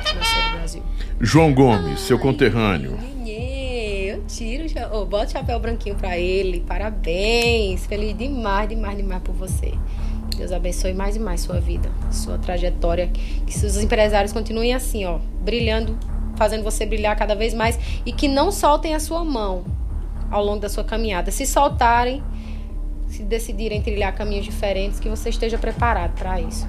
financeiro 0.05 0.49
do 0.51 0.57
Brasil. 0.57 0.83
João 1.19 1.53
Gomes, 1.53 1.99
seu 2.01 2.19
conterrâneo. 2.19 2.97
Eu 3.25 4.23
tiro, 4.27 4.65
o 4.65 4.69
cha- 4.69 4.89
ô, 4.93 5.05
bota 5.05 5.25
o 5.25 5.31
chapéu 5.31 5.59
branquinho 5.59 5.95
pra 5.95 6.17
ele. 6.17 6.61
Parabéns. 6.61 7.85
Feliz 7.85 8.17
demais, 8.17 8.69
demais, 8.69 8.95
demais 8.97 9.21
por 9.21 9.33
você. 9.33 9.73
Deus 10.37 10.51
abençoe 10.51 10.93
mais 10.93 11.15
e 11.15 11.19
mais 11.19 11.41
sua 11.41 11.59
vida, 11.59 11.89
sua 12.11 12.37
trajetória. 12.37 13.09
Que 13.45 13.53
seus 13.53 13.77
empresários 13.77 14.31
continuem 14.33 14.73
assim, 14.73 15.05
ó, 15.05 15.19
brilhando, 15.41 15.97
fazendo 16.35 16.63
você 16.63 16.85
brilhar 16.85 17.15
cada 17.15 17.35
vez 17.35 17.53
mais 17.53 17.79
e 18.05 18.11
que 18.11 18.27
não 18.27 18.51
soltem 18.51 18.93
a 18.93 18.99
sua 18.99 19.23
mão 19.23 19.63
ao 20.35 20.43
longo 20.43 20.59
da 20.59 20.67
sua 20.67 20.83
caminhada. 20.83 21.31
Se 21.31 21.45
soltarem, 21.45 22.21
se 23.07 23.23
decidirem 23.23 23.81
trilhar 23.81 24.13
caminhos 24.13 24.43
diferentes, 24.43 24.99
que 24.99 25.07
você 25.07 25.29
esteja 25.29 25.57
preparado 25.57 26.11
para 26.11 26.41
isso. 26.41 26.67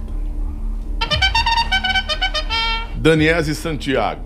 Daniese 2.95 3.57
Santiago. 3.57 4.25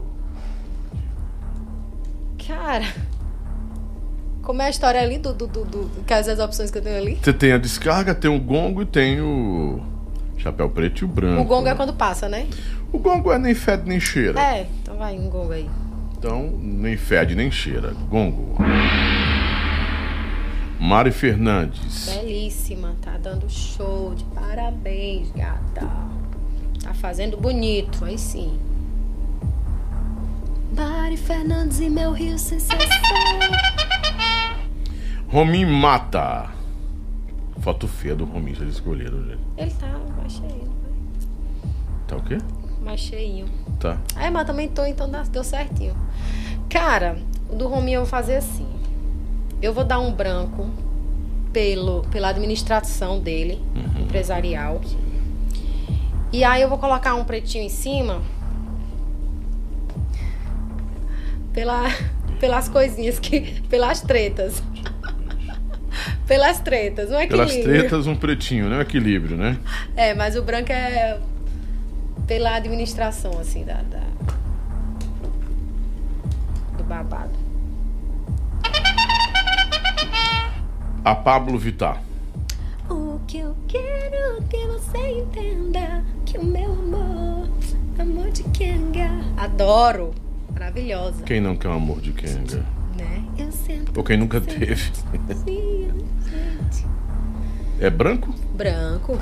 Cara, 2.47 2.85
como 4.43 4.61
é 4.61 4.67
a 4.67 4.71
história 4.71 5.01
ali 5.01 5.17
do, 5.17 5.33
do, 5.33 5.47
do, 5.47 5.65
do 5.65 5.91
quais 6.07 6.29
as 6.29 6.39
opções 6.39 6.71
que 6.71 6.77
eu 6.77 6.83
tenho 6.83 6.99
ali? 6.99 7.19
Você 7.23 7.33
tem 7.33 7.53
a 7.53 7.59
descarga, 7.59 8.15
tem 8.15 8.31
o 8.31 8.39
gongo 8.39 8.83
e 8.83 8.87
tem 8.87 9.23
o 9.23 9.81
chapéu 10.37 10.69
preto 10.69 11.01
e 11.01 11.05
o 11.07 11.09
branco. 11.09 11.41
O 11.41 11.45
gongo 11.45 11.65
né? 11.65 11.71
é 11.71 11.75
quando 11.75 11.95
passa, 11.95 12.29
né? 12.29 12.47
O 12.93 12.99
gongo 12.99 13.33
é 13.33 13.39
nem 13.39 13.55
fede 13.55 13.89
nem 13.89 13.99
cheira. 14.01 14.39
É, 14.39 14.67
então 14.83 14.99
vai 14.99 15.19
um 15.19 15.31
gongo 15.31 15.53
aí. 15.53 15.69
Então, 16.19 16.59
nem 16.61 16.99
fede 16.99 17.35
nem 17.35 17.51
cheira. 17.51 17.95
Gongo. 18.11 18.59
Mari 20.81 21.13
Fernandes. 21.13 22.07
Belíssima, 22.09 22.97
tá 23.03 23.19
dando 23.19 23.49
show 23.51 24.15
de 24.15 24.25
parabéns, 24.25 25.31
gata. 25.33 25.87
Tá 26.83 26.95
fazendo 26.95 27.37
bonito, 27.37 28.05
aí 28.05 28.17
sim. 28.19 28.59
Mari 30.75 31.17
Fernandes 31.17 31.81
e 31.81 31.91
meu 31.91 32.13
Rio 32.13 32.39
Sensação. 32.39 32.79
Romim 35.29 35.67
Mata. 35.67 36.49
Foto 37.61 37.87
feia 37.87 38.17
do 38.17 38.25
Romim, 38.25 38.55
vocês 38.55 38.71
escolheram, 38.71 39.23
gente. 39.25 39.41
Ele 39.59 39.71
tá 39.73 39.87
mais 40.17 40.33
cheinho, 40.33 40.73
Tá 42.07 42.17
o 42.17 42.23
quê? 42.23 42.39
mais 42.83 42.99
cheinho. 43.01 43.47
Tá. 43.79 43.99
É, 44.17 44.31
mas 44.31 44.47
também 44.47 44.67
tô, 44.69 44.87
então 44.87 45.11
deu 45.31 45.45
certinho. 45.45 45.95
Cara, 46.71 47.19
o 47.51 47.55
do 47.55 47.69
Rominho 47.69 47.97
eu 47.97 48.01
vou 48.01 48.09
fazer 48.09 48.37
assim. 48.37 48.67
Eu 49.63 49.73
vou 49.75 49.85
dar 49.85 49.99
um 50.01 50.13
branco 50.13 50.69
pelo, 51.53 52.03
pela 52.11 52.29
administração 52.29 53.19
dele, 53.21 53.61
empresarial. 54.01 54.81
E 56.33 56.45
aí 56.45 56.63
eu 56.63 56.69
vou 56.69 56.79
colocar 56.79 57.15
um 57.15 57.25
pretinho 57.25 57.65
em 57.65 57.69
cima 57.69 58.23
pela, 61.53 61.85
pelas 62.39 62.69
coisinhas 62.69 63.19
que. 63.19 63.61
pelas 63.69 64.01
tretas. 64.01 64.63
pelas 66.27 66.61
tretas, 66.61 67.11
um 67.11 67.27
Pelas 67.27 67.51
equilíbrio. 67.51 67.81
tretas, 67.81 68.07
um 68.07 68.15
pretinho, 68.15 68.69
né? 68.69 68.81
Equilíbrio, 68.81 69.37
né? 69.37 69.59
É, 69.97 70.15
mas 70.15 70.37
o 70.37 70.43
branco 70.43 70.71
é 70.73 71.19
pela 72.27 72.55
administração, 72.55 73.33
assim, 73.41 73.65
da, 73.65 73.75
da- 73.83 74.07
do 76.79 76.85
babado. 76.85 77.33
A 81.05 81.15
Pablo 81.15 81.59
Vittar. 81.59 82.03
O 82.89 83.21
que 83.27 83.39
eu 83.39 83.57
quero 83.69 84.43
que 84.49 84.67
você 84.67 84.99
entenda 85.21 86.05
que 86.27 86.37
o 86.39 86.45
meu 86.45 86.73
amor, 86.73 87.49
amor 87.99 88.31
de 88.31 88.43
Kenga. 88.45 89.09
Adoro. 89.37 90.13
Maravilhosa, 90.53 91.23
Quem 91.23 91.41
não 91.41 91.57
quer 91.57 91.69
um 91.69 91.75
amor 91.75 92.01
de 92.01 92.13
Kenga? 92.13 92.65
né? 92.97 93.25
Eu 93.39 93.51
sinto. 93.53 93.97
Ou 93.97 94.05
quem 94.05 94.17
nunca 94.19 94.41
teve? 94.41 94.91
É 97.81 97.89
branco? 97.89 98.35
Branco. 98.55 99.19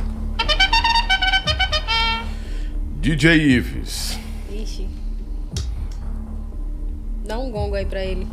DJ 3.01 3.37
Ives. 3.57 4.19
Ixi. 4.51 4.89
Dá 7.25 7.39
um 7.39 7.51
gongo 7.53 7.77
aí 7.77 7.85
pra 7.87 8.05
ele. 8.05 8.27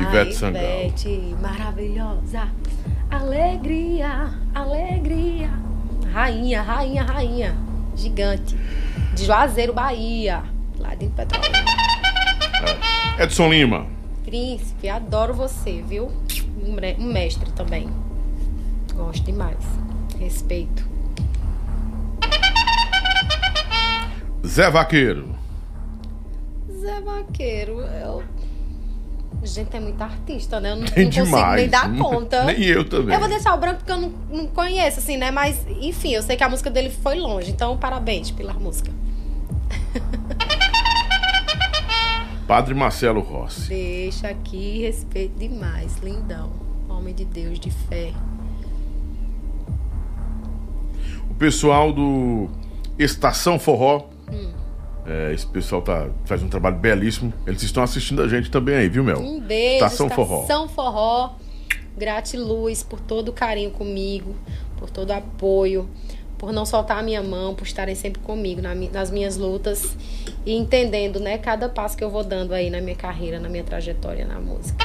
Ivete 0.00 0.34
Sangalo. 0.34 0.66
Ivete, 0.66 1.36
maravilhosa. 1.40 2.48
Alegria, 3.10 4.30
alegria. 4.54 5.50
Rainha, 6.12 6.62
rainha, 6.62 7.02
rainha. 7.04 7.56
Gigante. 7.96 8.56
De 9.14 9.24
Juazeiro, 9.24 9.72
Bahia. 9.72 10.42
Lá 10.78 10.94
de 10.94 11.08
Petróleo. 11.08 11.52
Edson 13.18 13.48
Lima. 13.48 13.86
Príncipe, 14.24 14.88
adoro 14.88 15.34
você, 15.34 15.82
viu? 15.82 16.10
Um 16.98 17.12
mestre 17.12 17.50
também. 17.52 17.88
Gosto 18.94 19.24
demais. 19.24 19.64
Respeito. 20.18 20.84
Zé 24.46 24.70
Vaqueiro. 24.70 25.34
Zé 26.80 27.00
Vaqueiro, 27.00 27.80
eu. 27.80 28.22
Gente, 29.44 29.76
é 29.76 29.80
muita 29.80 30.04
artista, 30.04 30.58
né? 30.58 30.72
Eu 30.72 30.76
não, 30.76 30.86
Tem 30.86 31.04
não 31.04 31.10
consigo 31.10 31.26
demais. 31.26 31.60
nem 31.60 31.68
dar 31.68 31.96
conta. 31.96 32.44
Nem 32.46 32.62
eu 32.62 32.88
também. 32.88 33.14
Eu 33.14 33.20
vou 33.20 33.28
deixar 33.28 33.54
o 33.54 33.58
branco 33.58 33.76
porque 33.78 33.92
eu 33.92 34.00
não, 34.00 34.12
não 34.30 34.46
conheço, 34.46 35.00
assim, 35.00 35.18
né? 35.18 35.30
Mas, 35.30 35.66
enfim, 35.80 36.12
eu 36.14 36.22
sei 36.22 36.36
que 36.36 36.42
a 36.42 36.48
música 36.48 36.70
dele 36.70 36.88
foi 36.88 37.16
longe. 37.20 37.50
Então, 37.50 37.76
parabéns 37.76 38.30
pela 38.30 38.54
música. 38.54 38.90
Padre 42.48 42.74
Marcelo 42.74 43.20
Rossi. 43.20 43.68
Deixa 43.68 44.28
aqui, 44.28 44.80
respeito 44.80 45.38
demais. 45.38 45.98
Lindão. 46.02 46.50
Homem 46.88 47.14
de 47.14 47.24
Deus, 47.24 47.58
de 47.58 47.70
fé. 47.70 48.12
O 51.30 51.34
pessoal 51.34 51.92
do 51.92 52.48
Estação 52.98 53.58
Forró. 53.58 54.06
É, 55.06 55.32
esse 55.34 55.46
pessoal 55.46 55.82
tá, 55.82 56.08
faz 56.24 56.42
um 56.42 56.48
trabalho 56.48 56.76
belíssimo. 56.76 57.32
Eles 57.46 57.62
estão 57.62 57.82
assistindo 57.82 58.22
a 58.22 58.28
gente 58.28 58.50
também 58.50 58.74
aí, 58.76 58.88
viu, 58.88 59.04
Mel? 59.04 59.18
Um 59.18 59.40
beijo, 59.40 59.84
Estação 59.84 60.08
Forró. 60.08 60.42
Estação 60.42 60.68
Forró. 60.68 61.34
Gratiluz 61.96 62.82
por 62.82 62.98
todo 63.00 63.28
o 63.28 63.32
carinho 63.32 63.70
comigo, 63.70 64.34
por 64.78 64.90
todo 64.90 65.10
o 65.10 65.12
apoio, 65.12 65.88
por 66.36 66.52
não 66.52 66.66
soltar 66.66 66.98
a 66.98 67.02
minha 67.02 67.22
mão, 67.22 67.54
por 67.54 67.64
estarem 67.66 67.94
sempre 67.94 68.20
comigo 68.20 68.60
na 68.60 68.74
mi- 68.74 68.90
nas 68.92 69.10
minhas 69.12 69.36
lutas 69.36 69.96
e 70.44 70.54
entendendo, 70.56 71.20
né, 71.20 71.38
cada 71.38 71.68
passo 71.68 71.96
que 71.96 72.02
eu 72.02 72.10
vou 72.10 72.24
dando 72.24 72.52
aí 72.52 72.68
na 72.68 72.80
minha 72.80 72.96
carreira, 72.96 73.38
na 73.38 73.48
minha 73.48 73.62
trajetória 73.62 74.26
na 74.26 74.40
música. 74.40 74.84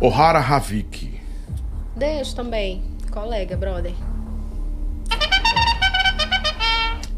Ohara 0.00 0.38
Havik. 0.38 1.20
Deixo 1.96 2.34
também, 2.36 2.82
colega, 3.10 3.56
brother. 3.56 3.92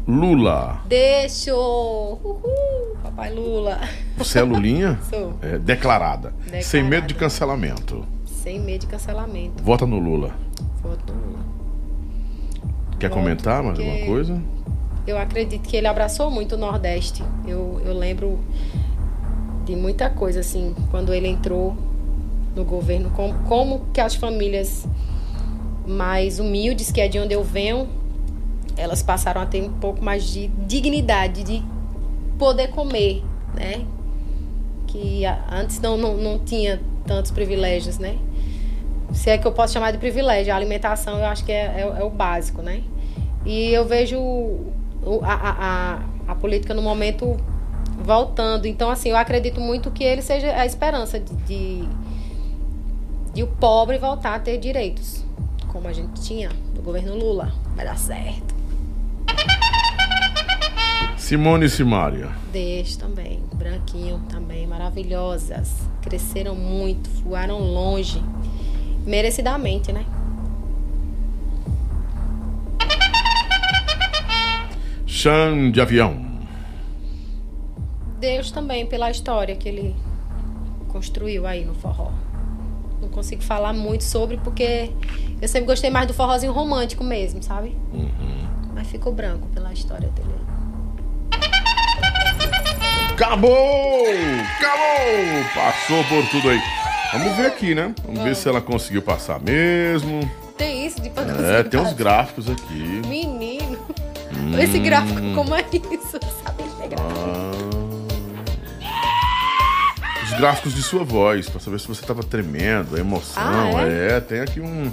Lula. 0.07 0.81
Deixo! 0.85 1.55
Uhul, 1.55 2.97
papai 3.01 3.33
Lula. 3.33 3.79
Você 4.17 4.39
é 4.39 4.41
Lulinha? 4.43 4.99
Sou. 5.09 5.33
É, 5.41 5.57
declarada. 5.57 6.33
Declarada. 6.43 6.61
Sem 6.61 6.83
medo 6.83 7.07
de 7.07 7.13
cancelamento. 7.13 8.05
Sem 8.25 8.59
medo 8.59 8.81
de 8.81 8.87
cancelamento. 8.87 9.63
Vota 9.63 9.85
no 9.85 9.97
Lula. 9.99 10.31
Voto 10.81 11.13
no 11.13 11.21
Lula. 11.27 11.45
Quer 12.99 13.09
Voto 13.09 13.19
comentar 13.19 13.63
mais 13.63 13.79
alguma 13.79 14.05
coisa? 14.05 14.41
Eu 15.07 15.17
acredito 15.17 15.67
que 15.67 15.77
ele 15.77 15.87
abraçou 15.87 16.29
muito 16.29 16.55
o 16.55 16.57
Nordeste. 16.57 17.23
Eu, 17.47 17.81
eu 17.85 17.93
lembro 17.93 18.39
de 19.63 19.75
muita 19.75 20.09
coisa, 20.09 20.41
assim, 20.41 20.75
quando 20.91 21.13
ele 21.13 21.27
entrou 21.29 21.77
no 22.53 22.65
governo, 22.65 23.09
como, 23.11 23.33
como 23.45 23.85
que 23.93 24.01
as 24.01 24.15
famílias 24.15 24.85
mais 25.87 26.39
humildes, 26.39 26.91
que 26.91 26.99
é 26.99 27.07
de 27.07 27.19
onde 27.19 27.33
eu 27.33 27.43
venho, 27.43 27.87
elas 28.77 29.03
passaram 29.03 29.41
a 29.41 29.45
ter 29.45 29.61
um 29.61 29.73
pouco 29.73 30.03
mais 30.03 30.23
de 30.23 30.47
dignidade, 30.47 31.43
de 31.43 31.63
poder 32.37 32.69
comer, 32.69 33.23
né? 33.53 33.85
Que 34.87 35.23
antes 35.51 35.79
não, 35.79 35.97
não, 35.97 36.15
não 36.17 36.39
tinha 36.39 36.81
tantos 37.05 37.31
privilégios, 37.31 37.97
né? 37.97 38.17
Se 39.13 39.29
é 39.29 39.37
que 39.37 39.45
eu 39.45 39.51
posso 39.51 39.73
chamar 39.73 39.91
de 39.91 39.97
privilégio, 39.97 40.51
a 40.53 40.55
alimentação 40.55 41.19
eu 41.19 41.25
acho 41.25 41.45
que 41.45 41.51
é, 41.51 41.81
é- 41.81 41.99
é 41.99 42.03
o 42.03 42.09
básico, 42.09 42.61
né? 42.61 42.81
E 43.45 43.69
eu 43.69 43.85
vejo 43.85 44.17
a, 45.21 45.33
a, 45.33 46.31
a, 46.31 46.35
política 46.35 46.73
no 46.73 46.81
momento 46.81 47.37
voltando. 48.03 48.65
Então, 48.65 48.89
assim, 48.89 49.09
eu 49.09 49.17
acredito 49.17 49.59
muito 49.59 49.91
que 49.91 50.03
ele 50.03 50.21
seja 50.21 50.55
a 50.55 50.65
esperança 50.65 51.19
de, 51.19 51.35
de, 51.35 51.89
de 53.33 53.43
o 53.43 53.47
pobre 53.47 53.97
voltar 53.97 54.35
a 54.35 54.39
ter 54.39 54.57
direitos, 54.57 55.23
como 55.67 55.87
a 55.87 55.93
gente 55.93 56.21
tinha 56.21 56.49
no 56.73 56.81
governo 56.81 57.15
Lula. 57.15 57.53
Vai 57.75 57.85
dar 57.85 57.97
certo. 57.97 58.52
Simone 61.23 61.67
e 61.67 61.69
Simária. 61.69 62.29
Deixo 62.51 62.99
também. 62.99 63.41
Branquinho 63.53 64.21
também, 64.29 64.67
maravilhosas. 64.67 65.73
Cresceram 66.01 66.53
muito, 66.53 67.09
voaram 67.23 67.59
longe. 67.59 68.21
Merecidamente, 69.05 69.93
né? 69.93 70.05
Chan 75.05 75.71
de 75.71 75.79
avião. 75.79 76.25
Deus 78.19 78.51
também 78.51 78.85
pela 78.85 79.09
história 79.09 79.55
que 79.55 79.69
ele 79.69 79.95
construiu 80.89 81.47
aí 81.47 81.63
no 81.63 81.73
forró. 81.73 82.11
Não 83.01 83.07
consigo 83.07 83.41
falar 83.41 83.71
muito 83.71 84.03
sobre 84.03 84.35
porque 84.35 84.91
eu 85.41 85.47
sempre 85.47 85.67
gostei 85.67 85.89
mais 85.89 86.05
do 86.05 86.13
forrozinho 86.13 86.51
romântico 86.51 87.01
mesmo, 87.01 87.41
sabe? 87.41 87.77
Mas 88.73 88.89
ficou 88.89 89.13
branco 89.13 89.47
pela 89.53 89.71
história 89.71 90.09
dele. 90.09 90.42
Acabou! 93.13 94.05
Acabou! 94.57 95.43
Passou 95.53 96.03
por 96.05 96.27
tudo 96.29 96.49
aí. 96.49 96.59
Vamos 97.11 97.37
ver 97.37 97.45
aqui, 97.45 97.75
né? 97.75 97.93
Vamos 98.03 98.23
ver 98.23 98.35
se 98.35 98.49
ela 98.49 98.59
conseguiu 98.59 99.03
passar 99.03 99.39
mesmo. 99.39 100.27
Tem 100.57 100.87
isso 100.87 100.99
de 100.99 101.11
É, 101.47 101.61
tem 101.61 101.79
uns 101.79 101.93
gráficos 101.93 102.49
aqui. 102.49 103.01
Menino, 103.07 103.77
esse 104.59 104.79
gráfico, 104.79 105.21
como 105.35 105.53
é 105.53 105.63
isso? 105.91 106.19
Sabe 106.43 106.63
gráfico? 106.89 107.13
Ah, 108.81 109.03
os 110.23 110.31
gráficos 110.39 110.73
de 110.73 110.81
sua 110.81 111.03
voz, 111.03 111.47
pra 111.47 111.59
saber 111.59 111.79
se 111.79 111.87
você 111.87 112.03
tava 112.03 112.23
tremendo, 112.23 112.95
a 112.95 112.99
emoção. 112.99 113.77
Ah, 113.77 113.83
é? 113.83 114.19
tem 114.21 114.39
aqui 114.39 114.59
um, 114.59 114.91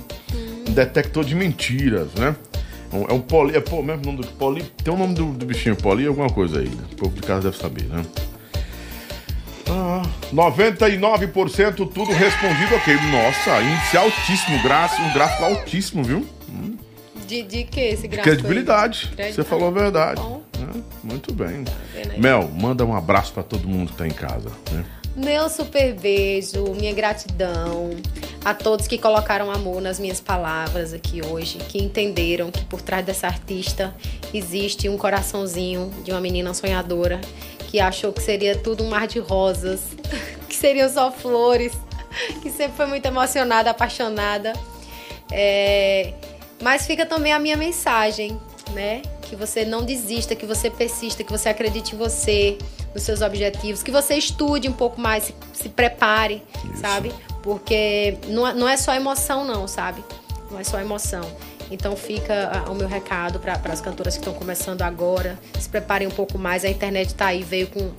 um 0.68 0.72
detector 0.72 1.24
de 1.24 1.34
mentiras, 1.34 2.12
né? 2.12 2.36
Um- 2.92 3.06
É 3.08 3.12
um 3.12 3.20
poli. 3.20 3.56
É 3.56 3.60
pô, 3.60 3.82
mesmo 3.82 4.04
nome 4.04 4.18
do 4.22 4.26
poli. 4.32 4.62
Tem 4.82 4.92
o 4.92 4.96
nome 4.96 5.14
do, 5.14 5.26
do 5.32 5.46
bichinho 5.46 5.76
poli, 5.76 6.06
alguma 6.06 6.28
coisa 6.30 6.58
aí. 6.60 6.68
né? 6.68 6.84
O 6.92 6.96
povo 6.96 7.14
de 7.14 7.20
casa 7.22 7.50
deve 7.50 7.56
saber, 7.62 7.84
né? 7.84 8.02
Ah, 9.68 10.02
99% 10.32 11.74
tudo 11.92 12.12
respondido 12.12 12.74
ok. 12.74 12.94
Nossa, 13.12 13.62
índice 13.62 13.96
altíssimo, 13.96 14.60
gráfico, 14.62 15.02
um 15.02 15.12
gráfico 15.12 15.44
altíssimo, 15.44 16.02
viu? 16.02 16.26
De, 17.26 17.42
de 17.44 17.62
que 17.62 17.78
esse 17.80 18.08
gráfico? 18.08 18.28
aí? 18.28 18.36
Credibilidade. 18.36 19.12
Você 19.32 19.44
falou 19.44 19.68
a 19.68 19.70
verdade. 19.70 20.20
Bom. 20.20 20.42
né? 20.58 20.82
Muito 21.04 21.32
bem. 21.32 21.64
aí? 21.94 22.18
Mel, 22.20 22.50
manda 22.52 22.84
um 22.84 22.96
abraço 22.96 23.32
pra 23.32 23.44
todo 23.44 23.68
mundo 23.68 23.92
que 23.92 23.98
tá 23.98 24.08
em 24.08 24.10
casa. 24.12 24.50
Né? 24.72 24.84
Meu 25.16 25.48
super 25.48 25.92
beijo, 25.94 26.72
minha 26.74 26.92
gratidão 26.92 27.90
a 28.44 28.54
todos 28.54 28.86
que 28.86 28.96
colocaram 28.96 29.50
amor 29.50 29.82
nas 29.82 29.98
minhas 29.98 30.20
palavras 30.20 30.94
aqui 30.94 31.20
hoje, 31.24 31.58
que 31.58 31.78
entenderam 31.82 32.50
que 32.50 32.64
por 32.64 32.80
trás 32.80 33.04
dessa 33.04 33.26
artista 33.26 33.94
existe 34.32 34.88
um 34.88 34.96
coraçãozinho 34.96 35.90
de 36.04 36.12
uma 36.12 36.20
menina 36.20 36.54
sonhadora 36.54 37.20
que 37.70 37.80
achou 37.80 38.12
que 38.12 38.22
seria 38.22 38.56
tudo 38.56 38.84
um 38.84 38.88
mar 38.88 39.06
de 39.06 39.18
rosas, 39.18 39.80
que 40.48 40.54
seriam 40.54 40.88
só 40.88 41.10
flores, 41.10 41.72
que 42.40 42.50
sempre 42.50 42.76
foi 42.76 42.86
muito 42.86 43.06
emocionada, 43.06 43.70
apaixonada. 43.70 44.52
É, 45.30 46.14
Mas 46.62 46.86
fica 46.86 47.04
também 47.06 47.32
a 47.32 47.38
minha 47.38 47.56
mensagem, 47.56 48.38
né? 48.72 49.02
Que 49.22 49.36
você 49.36 49.64
não 49.64 49.84
desista, 49.84 50.34
que 50.34 50.46
você 50.46 50.68
persista, 50.68 51.22
que 51.22 51.30
você 51.30 51.48
acredite 51.48 51.94
em 51.94 51.98
você, 51.98 52.58
nos 52.94 53.02
seus 53.02 53.20
objetivos, 53.22 53.82
que 53.82 53.90
você 53.90 54.14
estude 54.14 54.68
um 54.68 54.72
pouco 54.72 55.00
mais, 55.00 55.24
se, 55.24 55.34
se 55.52 55.68
prepare, 55.68 56.42
sabe? 56.80 57.12
Porque 57.42 58.16
não, 58.28 58.46
é- 58.46 58.54
não 58.54 58.68
é 58.68 58.76
só 58.76 58.94
emoção, 58.94 59.44
não, 59.44 59.66
sabe? 59.68 60.04
Não 60.50 60.58
é 60.58 60.64
só 60.64 60.78
emoção. 60.80 61.22
Então 61.70 61.94
fica 61.96 62.50
ah, 62.66 62.70
o 62.70 62.74
meu 62.74 62.88
recado 62.88 63.38
para 63.38 63.54
as 63.72 63.80
cantoras 63.80 64.14
que 64.14 64.20
estão 64.20 64.34
começando 64.34 64.82
agora. 64.82 65.38
Se 65.58 65.68
preparem 65.68 66.08
um 66.08 66.10
pouco 66.10 66.36
mais. 66.36 66.64
A 66.64 66.68
internet 66.68 67.14
tá 67.14 67.26
aí, 67.26 67.42
veio 67.42 67.68
com 67.68 67.90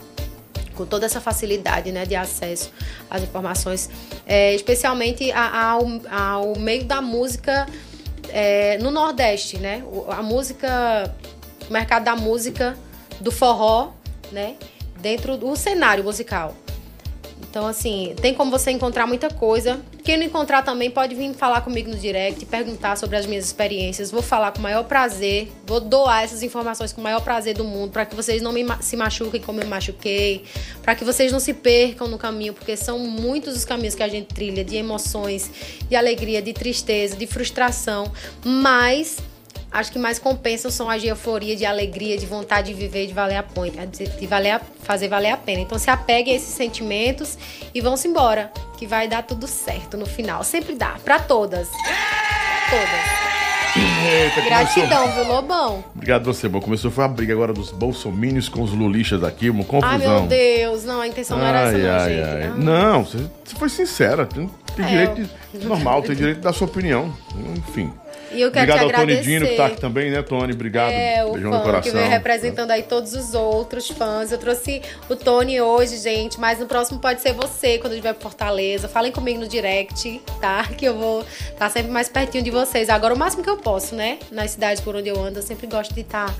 com 0.75 0.85
toda 0.85 1.05
essa 1.05 1.19
facilidade 1.19 1.91
né, 1.91 2.05
de 2.05 2.15
acesso 2.15 2.71
às 3.09 3.21
informações, 3.21 3.89
é, 4.25 4.55
especialmente 4.55 5.29
a- 5.31 5.71
ao, 5.73 5.85
ao 6.09 6.55
meio 6.57 6.85
da 6.85 7.01
música 7.01 7.67
é, 8.29 8.77
no 8.77 8.89
Nordeste, 8.89 9.57
né? 9.57 9.83
A 10.07 10.23
música, 10.23 11.13
o 11.69 11.73
mercado 11.73 12.05
da 12.05 12.15
música, 12.15 12.77
do 13.19 13.31
forró, 13.31 13.89
né? 14.31 14.55
Dentro 15.01 15.35
do 15.35 15.55
cenário 15.55 16.03
musical. 16.03 16.55
Então, 17.51 17.67
assim, 17.67 18.15
tem 18.21 18.33
como 18.33 18.49
você 18.49 18.71
encontrar 18.71 19.05
muita 19.05 19.29
coisa. 19.29 19.81
Quem 20.05 20.15
não 20.15 20.25
encontrar 20.25 20.61
também 20.61 20.89
pode 20.89 21.13
vir 21.13 21.33
falar 21.33 21.59
comigo 21.59 21.89
no 21.89 21.97
direct, 21.97 22.45
perguntar 22.45 22.95
sobre 22.95 23.17
as 23.17 23.25
minhas 23.25 23.43
experiências. 23.43 24.09
Vou 24.09 24.21
falar 24.21 24.53
com 24.53 24.59
o 24.59 24.61
maior 24.61 24.85
prazer, 24.85 25.51
vou 25.65 25.81
doar 25.81 26.23
essas 26.23 26.43
informações 26.43 26.93
com 26.93 27.01
o 27.01 27.03
maior 27.03 27.19
prazer 27.19 27.53
do 27.53 27.65
mundo, 27.65 27.91
para 27.91 28.05
que 28.05 28.15
vocês 28.15 28.41
não 28.41 28.53
me 28.53 28.65
se 28.79 28.95
machuquem 28.95 29.41
como 29.41 29.59
eu 29.59 29.67
machuquei, 29.67 30.45
para 30.81 30.95
que 30.95 31.03
vocês 31.03 31.29
não 31.29 31.41
se 31.41 31.53
percam 31.53 32.07
no 32.07 32.17
caminho, 32.17 32.53
porque 32.53 32.77
são 32.77 32.99
muitos 32.99 33.53
os 33.57 33.65
caminhos 33.65 33.95
que 33.95 34.03
a 34.03 34.07
gente 34.07 34.33
trilha 34.33 34.63
de 34.63 34.77
emoções, 34.77 35.51
de 35.89 35.95
alegria, 35.95 36.41
de 36.41 36.53
tristeza, 36.53 37.17
de 37.17 37.27
frustração, 37.27 38.09
mas 38.45 39.17
acho 39.71 39.91
que 39.91 39.97
mais 39.99 40.19
compensam 40.19 40.69
são 40.69 40.89
as 40.89 41.01
de 41.01 41.07
euforia, 41.07 41.55
de 41.55 41.65
alegria, 41.65 42.17
de 42.17 42.25
vontade 42.25 42.73
de 42.73 42.79
viver, 42.79 43.07
de 43.07 43.13
valer 43.13 43.37
a 43.37 43.43
pena, 43.43 43.85
de 43.87 44.27
valer 44.27 44.51
a- 44.51 44.61
fazer 44.83 45.07
valer 45.07 45.29
a 45.31 45.37
pena. 45.37 45.61
Então 45.61 45.77
se 45.79 45.89
apeguem 45.89 46.33
a 46.33 46.37
esses 46.37 46.53
sentimentos 46.53 47.37
e 47.73 47.79
vão-se 47.81 48.07
embora, 48.07 48.51
que 48.77 48.85
vai 48.85 49.07
dar 49.07 49.23
tudo 49.23 49.47
certo 49.47 49.95
no 49.97 50.05
final. 50.05 50.43
Sempre 50.43 50.75
dá, 50.75 50.95
pra 51.03 51.19
todas. 51.19 51.67
Todas. 52.69 53.21
Eita, 53.73 54.41
Gratidão, 54.41 55.09
viu, 55.13 55.23
Lobão? 55.25 55.83
Obrigado 55.95 56.25
você, 56.25 56.49
bom. 56.49 56.59
Começou 56.59 56.91
foi 56.91 57.05
a 57.05 57.07
briga 57.07 57.31
agora 57.31 57.53
dos 57.53 57.71
bolsomínios 57.71 58.49
com 58.49 58.61
os 58.61 58.71
lulixas 58.71 59.23
aqui, 59.23 59.49
uma 59.49 59.63
confusão. 59.63 59.89
Ai, 59.91 59.97
meu 59.97 60.21
Deus. 60.27 60.83
Não, 60.83 60.99
a 60.99 61.07
intenção 61.07 61.37
não 61.37 61.45
era 61.45 61.61
essa, 61.69 61.75
ai, 61.77 61.81
não, 61.81 61.93
ai, 61.99 62.09
gente. 62.09 62.23
ai. 62.51 62.53
Não, 62.57 63.05
você, 63.05 63.17
você 63.45 63.55
foi 63.55 63.69
sincera. 63.69 64.25
Tem, 64.25 64.49
tem 64.75 64.85
É, 64.85 64.89
direito 64.89 65.29
eu- 65.53 65.59
de, 65.61 65.65
normal, 65.65 66.01
tem 66.01 66.15
direito 66.15 66.41
da 66.41 66.51
sua 66.51 66.67
opinião. 66.67 67.13
Enfim. 67.55 67.93
E 68.33 68.41
eu 68.41 68.51
quero 68.51 68.71
Obrigado 68.71 68.89
te 68.89 68.95
ao 68.95 69.01
Tony. 69.01 69.21
Dino, 69.21 69.45
que 69.45 69.55
tá 69.55 69.65
aqui 69.65 69.81
também, 69.81 70.11
né, 70.11 70.21
Tony? 70.21 70.53
Obrigado. 70.53 70.91
É, 70.91 71.23
o 71.25 71.33
Beijão 71.33 71.51
no 71.51 71.57
fã 71.57 71.63
que 71.63 71.69
coração. 71.69 71.93
veio 71.93 72.09
representando 72.09 72.71
aí 72.71 72.83
todos 72.83 73.13
os 73.13 73.33
outros 73.33 73.89
fãs. 73.89 74.31
Eu 74.31 74.37
trouxe 74.37 74.81
o 75.09 75.15
Tony 75.15 75.59
hoje, 75.59 75.97
gente, 75.97 76.39
mas 76.39 76.59
no 76.59 76.65
próximo 76.65 76.99
pode 76.99 77.21
ser 77.21 77.33
você, 77.33 77.77
quando 77.77 77.93
eu 77.93 77.97
estiver 77.97 78.13
por 78.13 78.23
Fortaleza. 78.23 78.87
Falem 78.87 79.11
comigo 79.11 79.39
no 79.39 79.47
direct, 79.47 80.21
tá? 80.39 80.67
Que 80.81 80.85
eu 80.85 80.97
vou 80.97 81.25
estar 81.49 81.69
sempre 81.69 81.91
mais 81.91 82.07
pertinho 82.07 82.43
de 82.43 82.49
vocês. 82.49 82.89
Agora, 82.89 83.13
o 83.13 83.17
máximo 83.17 83.43
que 83.43 83.49
eu 83.49 83.57
posso, 83.57 83.93
né? 83.93 84.17
Nas 84.31 84.51
cidades 84.51 84.81
por 84.81 84.95
onde 84.95 85.09
eu 85.09 85.21
ando, 85.21 85.39
eu 85.39 85.43
sempre 85.43 85.67
gosto 85.67 85.93
de 85.93 86.01
estar 86.01 86.33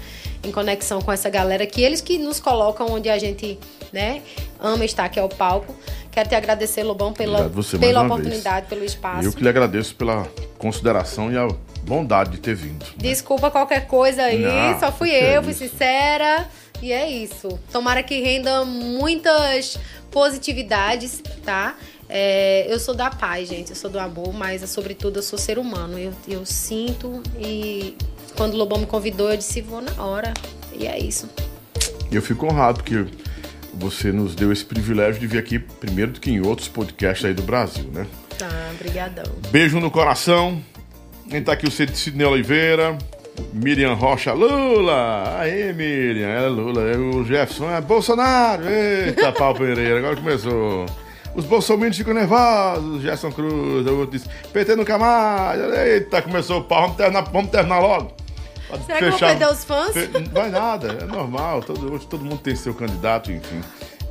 em 0.43 0.51
conexão 0.51 1.01
com 1.01 1.11
essa 1.11 1.29
galera, 1.29 1.65
que 1.65 1.81
eles 1.81 2.01
que 2.01 2.17
nos 2.17 2.39
colocam 2.39 2.87
onde 2.89 3.09
a 3.09 3.17
gente, 3.17 3.59
né, 3.93 4.21
ama 4.59 4.83
estar, 4.85 5.07
que 5.09 5.19
é 5.19 5.23
o 5.23 5.29
palco. 5.29 5.75
Quero 6.11 6.27
te 6.27 6.35
agradecer, 6.35 6.83
Lobão, 6.83 7.13
pela, 7.13 7.47
você 7.47 7.77
pela 7.77 8.03
oportunidade, 8.03 8.67
pelo 8.67 8.83
espaço. 8.83 9.27
Eu 9.27 9.31
que 9.31 9.41
lhe 9.41 9.49
agradeço 9.49 9.95
pela 9.95 10.27
consideração 10.57 11.31
e 11.31 11.37
a 11.37 11.47
bondade 11.83 12.31
de 12.31 12.37
ter 12.39 12.55
vindo. 12.55 12.83
né? 12.83 12.91
Desculpa 12.97 13.49
qualquer 13.51 13.87
coisa 13.87 14.23
aí, 14.23 14.39
Não, 14.39 14.79
só 14.79 14.91
fui 14.91 15.09
que 15.09 15.15
é 15.15 15.37
eu, 15.37 15.43
fui 15.43 15.53
sincera. 15.53 16.47
E 16.81 16.91
é 16.91 17.09
isso. 17.09 17.59
Tomara 17.71 18.01
que 18.01 18.19
renda 18.21 18.65
muitas 18.65 19.77
positividades, 20.09 21.21
tá? 21.45 21.75
É, 22.09 22.65
eu 22.67 22.79
sou 22.79 22.93
da 22.93 23.09
paz, 23.09 23.47
gente, 23.47 23.69
eu 23.69 23.75
sou 23.75 23.89
do 23.89 23.99
amor, 23.99 24.33
mas 24.33 24.67
sobretudo 24.69 25.19
eu 25.19 25.23
sou 25.23 25.37
ser 25.39 25.57
humano. 25.59 25.97
Eu, 25.97 26.11
eu 26.27 26.45
sinto 26.45 27.21
e 27.39 27.95
quando 28.35 28.53
o 28.55 28.57
Lobão 28.57 28.79
me 28.79 28.85
convidou, 28.85 29.29
eu 29.29 29.37
disse, 29.37 29.61
vou 29.61 29.81
na 29.81 30.03
hora. 30.03 30.33
E 30.73 30.87
é 30.87 30.97
isso. 30.99 31.29
E 32.11 32.15
eu 32.15 32.21
fico 32.21 32.45
honrado 32.45 32.83
porque 32.83 33.05
você 33.73 34.11
nos 34.11 34.35
deu 34.35 34.51
esse 34.51 34.65
privilégio 34.65 35.19
de 35.21 35.27
vir 35.27 35.37
aqui 35.37 35.59
primeiro 35.59 36.11
do 36.11 36.19
que 36.19 36.29
em 36.31 36.41
outros 36.45 36.67
podcasts 36.67 37.23
aí 37.25 37.33
do 37.33 37.43
Brasil, 37.43 37.89
né? 37.93 38.05
Tá, 38.37 38.49
brigadão. 38.77 39.31
Beijo 39.49 39.79
no 39.79 39.89
coração. 39.91 40.61
Quem 41.31 41.41
tá 41.41 41.53
aqui 41.53 41.65
o 41.65 41.71
Sidney 41.71 42.25
Oliveira, 42.27 42.97
Miriam 43.53 43.93
Rocha, 43.93 44.33
Lula! 44.33 45.39
Aí, 45.39 45.71
Miriam, 45.73 46.27
é 46.27 46.47
Lula. 46.47 46.81
O 46.97 47.23
Jefferson 47.25 47.71
é 47.71 47.79
Bolsonaro. 47.79 48.67
Eita, 48.67 49.31
pau 49.33 49.55
Pereira, 49.55 49.99
agora 49.99 50.15
começou. 50.17 50.85
Os 51.33 51.45
bolsominions 51.45 51.95
ficam 51.95 52.13
nervosos, 52.13 53.01
Gerson 53.01 53.31
Cruz, 53.31 53.87
o 53.87 53.95
outro 53.99 54.17
disse, 54.17 54.27
PT 54.51 54.75
nunca 54.75 54.97
mais. 54.97 55.57
Eita, 55.87 56.21
começou 56.21 56.59
o 56.59 56.63
pau, 56.65 56.81
vamos 56.81 56.97
terminar, 56.97 57.21
vamos 57.31 57.49
terminar 57.49 57.79
logo. 57.79 58.11
Pode 58.67 58.85
Será 58.85 58.97
que 58.99 59.05
eu 59.05 59.09
vou 59.11 59.19
perder 59.19 59.47
os 59.47 59.63
fãs? 59.63 59.93
Fe- 59.93 60.09
Não 60.13 60.31
vai 60.33 60.49
nada, 60.49 60.97
é 61.01 61.05
normal. 61.05 61.61
Todo, 61.63 61.93
hoje 61.93 62.05
todo 62.07 62.23
mundo 62.25 62.39
tem 62.39 62.53
seu 62.55 62.73
candidato, 62.73 63.31
enfim. 63.31 63.61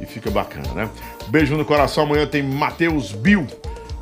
E 0.01 0.07
fica 0.07 0.31
bacana, 0.31 0.73
né? 0.75 0.91
Beijo 1.29 1.55
no 1.57 1.65
coração. 1.67 2.05
Amanhã 2.05 2.27
tem 2.27 2.43
Matheus 2.43 3.13
Bill, 3.13 3.47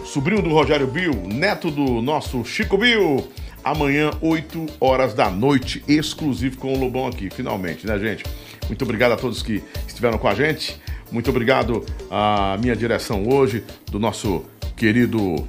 sobrinho 0.08 0.40
do 0.40 0.48
Rogério 0.48 0.86
Bill, 0.86 1.12
neto 1.26 1.70
do 1.70 2.00
nosso 2.00 2.42
Chico 2.42 2.78
Bill. 2.78 3.28
Amanhã, 3.62 4.10
8 4.22 4.66
horas 4.80 5.12
da 5.12 5.28
noite, 5.28 5.84
exclusivo 5.86 6.56
com 6.56 6.72
o 6.72 6.78
Lobão 6.78 7.06
aqui, 7.06 7.28
finalmente, 7.28 7.86
né, 7.86 7.98
gente? 7.98 8.24
Muito 8.66 8.82
obrigado 8.82 9.12
a 9.12 9.16
todos 9.16 9.42
que 9.42 9.62
estiveram 9.86 10.16
com 10.16 10.26
a 10.26 10.34
gente. 10.34 10.80
Muito 11.12 11.28
obrigado 11.28 11.84
à 12.10 12.56
minha 12.58 12.74
direção 12.74 13.28
hoje, 13.28 13.62
do 13.90 13.98
nosso 13.98 14.44
querido 14.76 15.46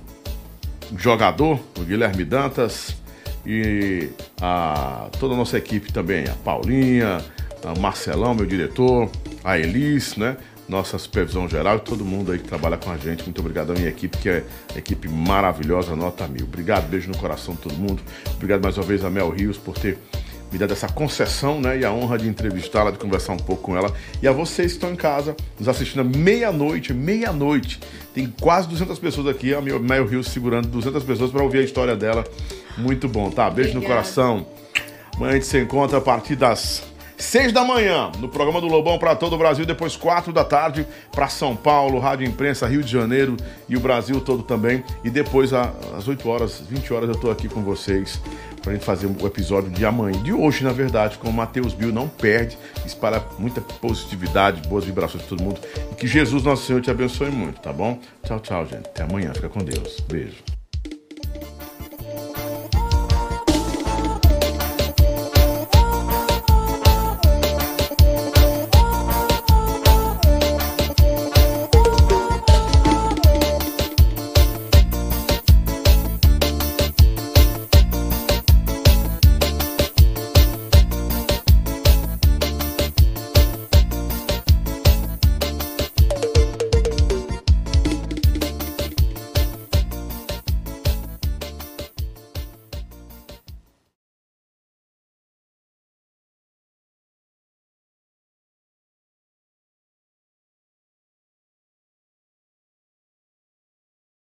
jogador, 0.98 1.58
o 1.78 1.84
Guilherme 1.84 2.26
Dantas, 2.26 2.98
e 3.46 4.10
a 4.42 5.10
toda 5.22 5.36
a 5.36 5.38
nossa 5.38 5.58
equipe 5.58 5.94
também, 5.94 6.26
a 6.26 6.34
Paulinha, 6.44 7.24
a 7.64 7.80
Marcelão, 7.80 8.36
meu 8.36 8.46
diretor, 8.46 9.10
a 9.42 9.58
Elis, 9.58 10.18
né? 10.18 10.36
Nossa 10.70 11.00
supervisão 11.00 11.50
geral 11.50 11.78
e 11.78 11.80
todo 11.80 12.06
mundo 12.06 12.32
aí 12.32 12.38
que 12.38 12.48
trabalha 12.48 12.78
com 12.78 12.92
a 12.92 12.98
gente. 12.98 13.24
Muito 13.24 13.42
obrigado 13.42 13.72
à 13.72 13.76
minha 13.76 13.90
equipe, 13.90 14.18
que 14.18 14.30
é 14.30 14.44
equipe 14.76 15.10
maravilhosa, 15.10 15.96
nota 15.96 16.28
mil. 16.28 16.46
Obrigado, 16.46 16.88
beijo 16.88 17.10
no 17.10 17.18
coração 17.18 17.56
de 17.56 17.62
todo 17.62 17.74
mundo. 17.74 18.02
Obrigado 18.36 18.62
mais 18.62 18.78
uma 18.78 18.86
vez 18.86 19.04
a 19.04 19.10
Mel 19.10 19.30
Rios 19.32 19.58
por 19.58 19.76
ter 19.78 19.98
me 20.52 20.58
dado 20.58 20.74
essa 20.74 20.88
concessão, 20.88 21.60
né? 21.60 21.80
E 21.80 21.86
a 21.86 21.92
honra 21.92 22.18
de 22.18 22.28
entrevistá-la, 22.28 22.92
de 22.92 22.98
conversar 22.98 23.34
um 23.34 23.38
pouco 23.38 23.64
com 23.64 23.78
ela. 23.78 23.94
E 24.22 24.28
a 24.28 24.32
vocês 24.32 24.72
que 24.72 24.78
estão 24.78 24.92
em 24.92 24.96
casa, 24.96 25.36
nos 25.60 25.68
assistindo 25.68 26.02
à 26.02 26.04
meia-noite, 26.04 26.94
meia-noite. 26.94 27.80
Tem 28.14 28.32
quase 28.40 28.68
200 28.68 28.98
pessoas 29.00 29.28
aqui, 29.28 29.54
a 29.54 29.62
Mel 29.62 30.06
Rios 30.06 30.28
segurando 30.28 30.68
200 30.68 31.04
pessoas 31.04 31.32
para 31.32 31.44
ouvir 31.44 31.60
a 31.60 31.64
história 31.64 31.96
dela. 31.96 32.24
Muito 32.78 33.08
bom, 33.08 33.30
tá? 33.30 33.50
Beijo 33.50 33.74
no 33.74 33.78
Obrigada. 33.78 34.02
coração. 34.02 34.48
Amanhã 35.16 35.32
a 35.32 35.34
gente 35.36 35.46
se 35.46 35.60
encontra 35.60 35.98
a 35.98 36.02
partir 36.02 36.36
das 36.36 36.89
6 37.20 37.52
da 37.52 37.64
manhã 37.66 38.12
no 38.18 38.30
programa 38.30 38.62
do 38.62 38.68
Lobão 38.68 38.98
para 38.98 39.14
todo 39.16 39.34
o 39.34 39.38
Brasil, 39.38 39.66
depois 39.66 39.96
4 39.98 40.32
da 40.32 40.44
tarde 40.46 40.88
para 41.12 41.28
São 41.28 41.54
Paulo, 41.56 42.00
Rádio 42.00 42.26
Imprensa, 42.26 42.66
Rio 42.66 42.82
de 42.82 42.90
Janeiro 42.92 43.36
e 43.68 43.76
o 43.76 43.80
Brasil 43.80 44.22
todo 44.22 44.42
também. 44.42 44.84
E 45.04 45.10
depois 45.10 45.54
a- 45.54 45.74
às 45.98 46.08
8 46.08 46.28
horas, 46.30 46.62
20 46.70 46.94
horas 46.94 47.10
eu 47.10 47.16
tô 47.16 47.30
aqui 47.30 47.50
com 47.50 47.62
vocês 47.62 48.22
pra 48.62 48.72
gente 48.74 48.86
fazer 48.86 49.08
o 49.08 49.28
episódio 49.28 49.70
de 49.70 49.86
amanhã, 49.86 50.22
de 50.24 50.32
hoje, 50.34 50.64
na 50.64 50.72
verdade, 50.72 51.18
com 51.18 51.30
o 51.30 51.34
Matheus 51.34 51.74
Bill. 51.74 51.92
Não 51.92 52.08
perde, 52.08 52.58
espalha 52.86 53.22
muita 53.38 53.60
positividade, 53.62 54.68
boas 54.70 54.86
vibrações 54.86 55.22
para 55.24 55.30
todo 55.38 55.44
mundo. 55.44 55.60
E 55.92 55.96
que 55.96 56.08
Jesus, 56.08 56.44
nosso 56.44 56.66
Senhor, 56.66 56.82
te 56.82 56.90
abençoe 56.90 57.30
muito, 57.30 57.60
tá 57.60 57.74
bom? 57.74 58.00
Tchau, 58.24 58.40
tchau, 58.40 58.66
gente. 58.66 58.88
Até 58.88 59.04
amanhã. 59.04 59.34
Fica 59.34 59.50
com 59.50 59.60
Deus. 59.60 60.00
Beijo. 60.10 60.59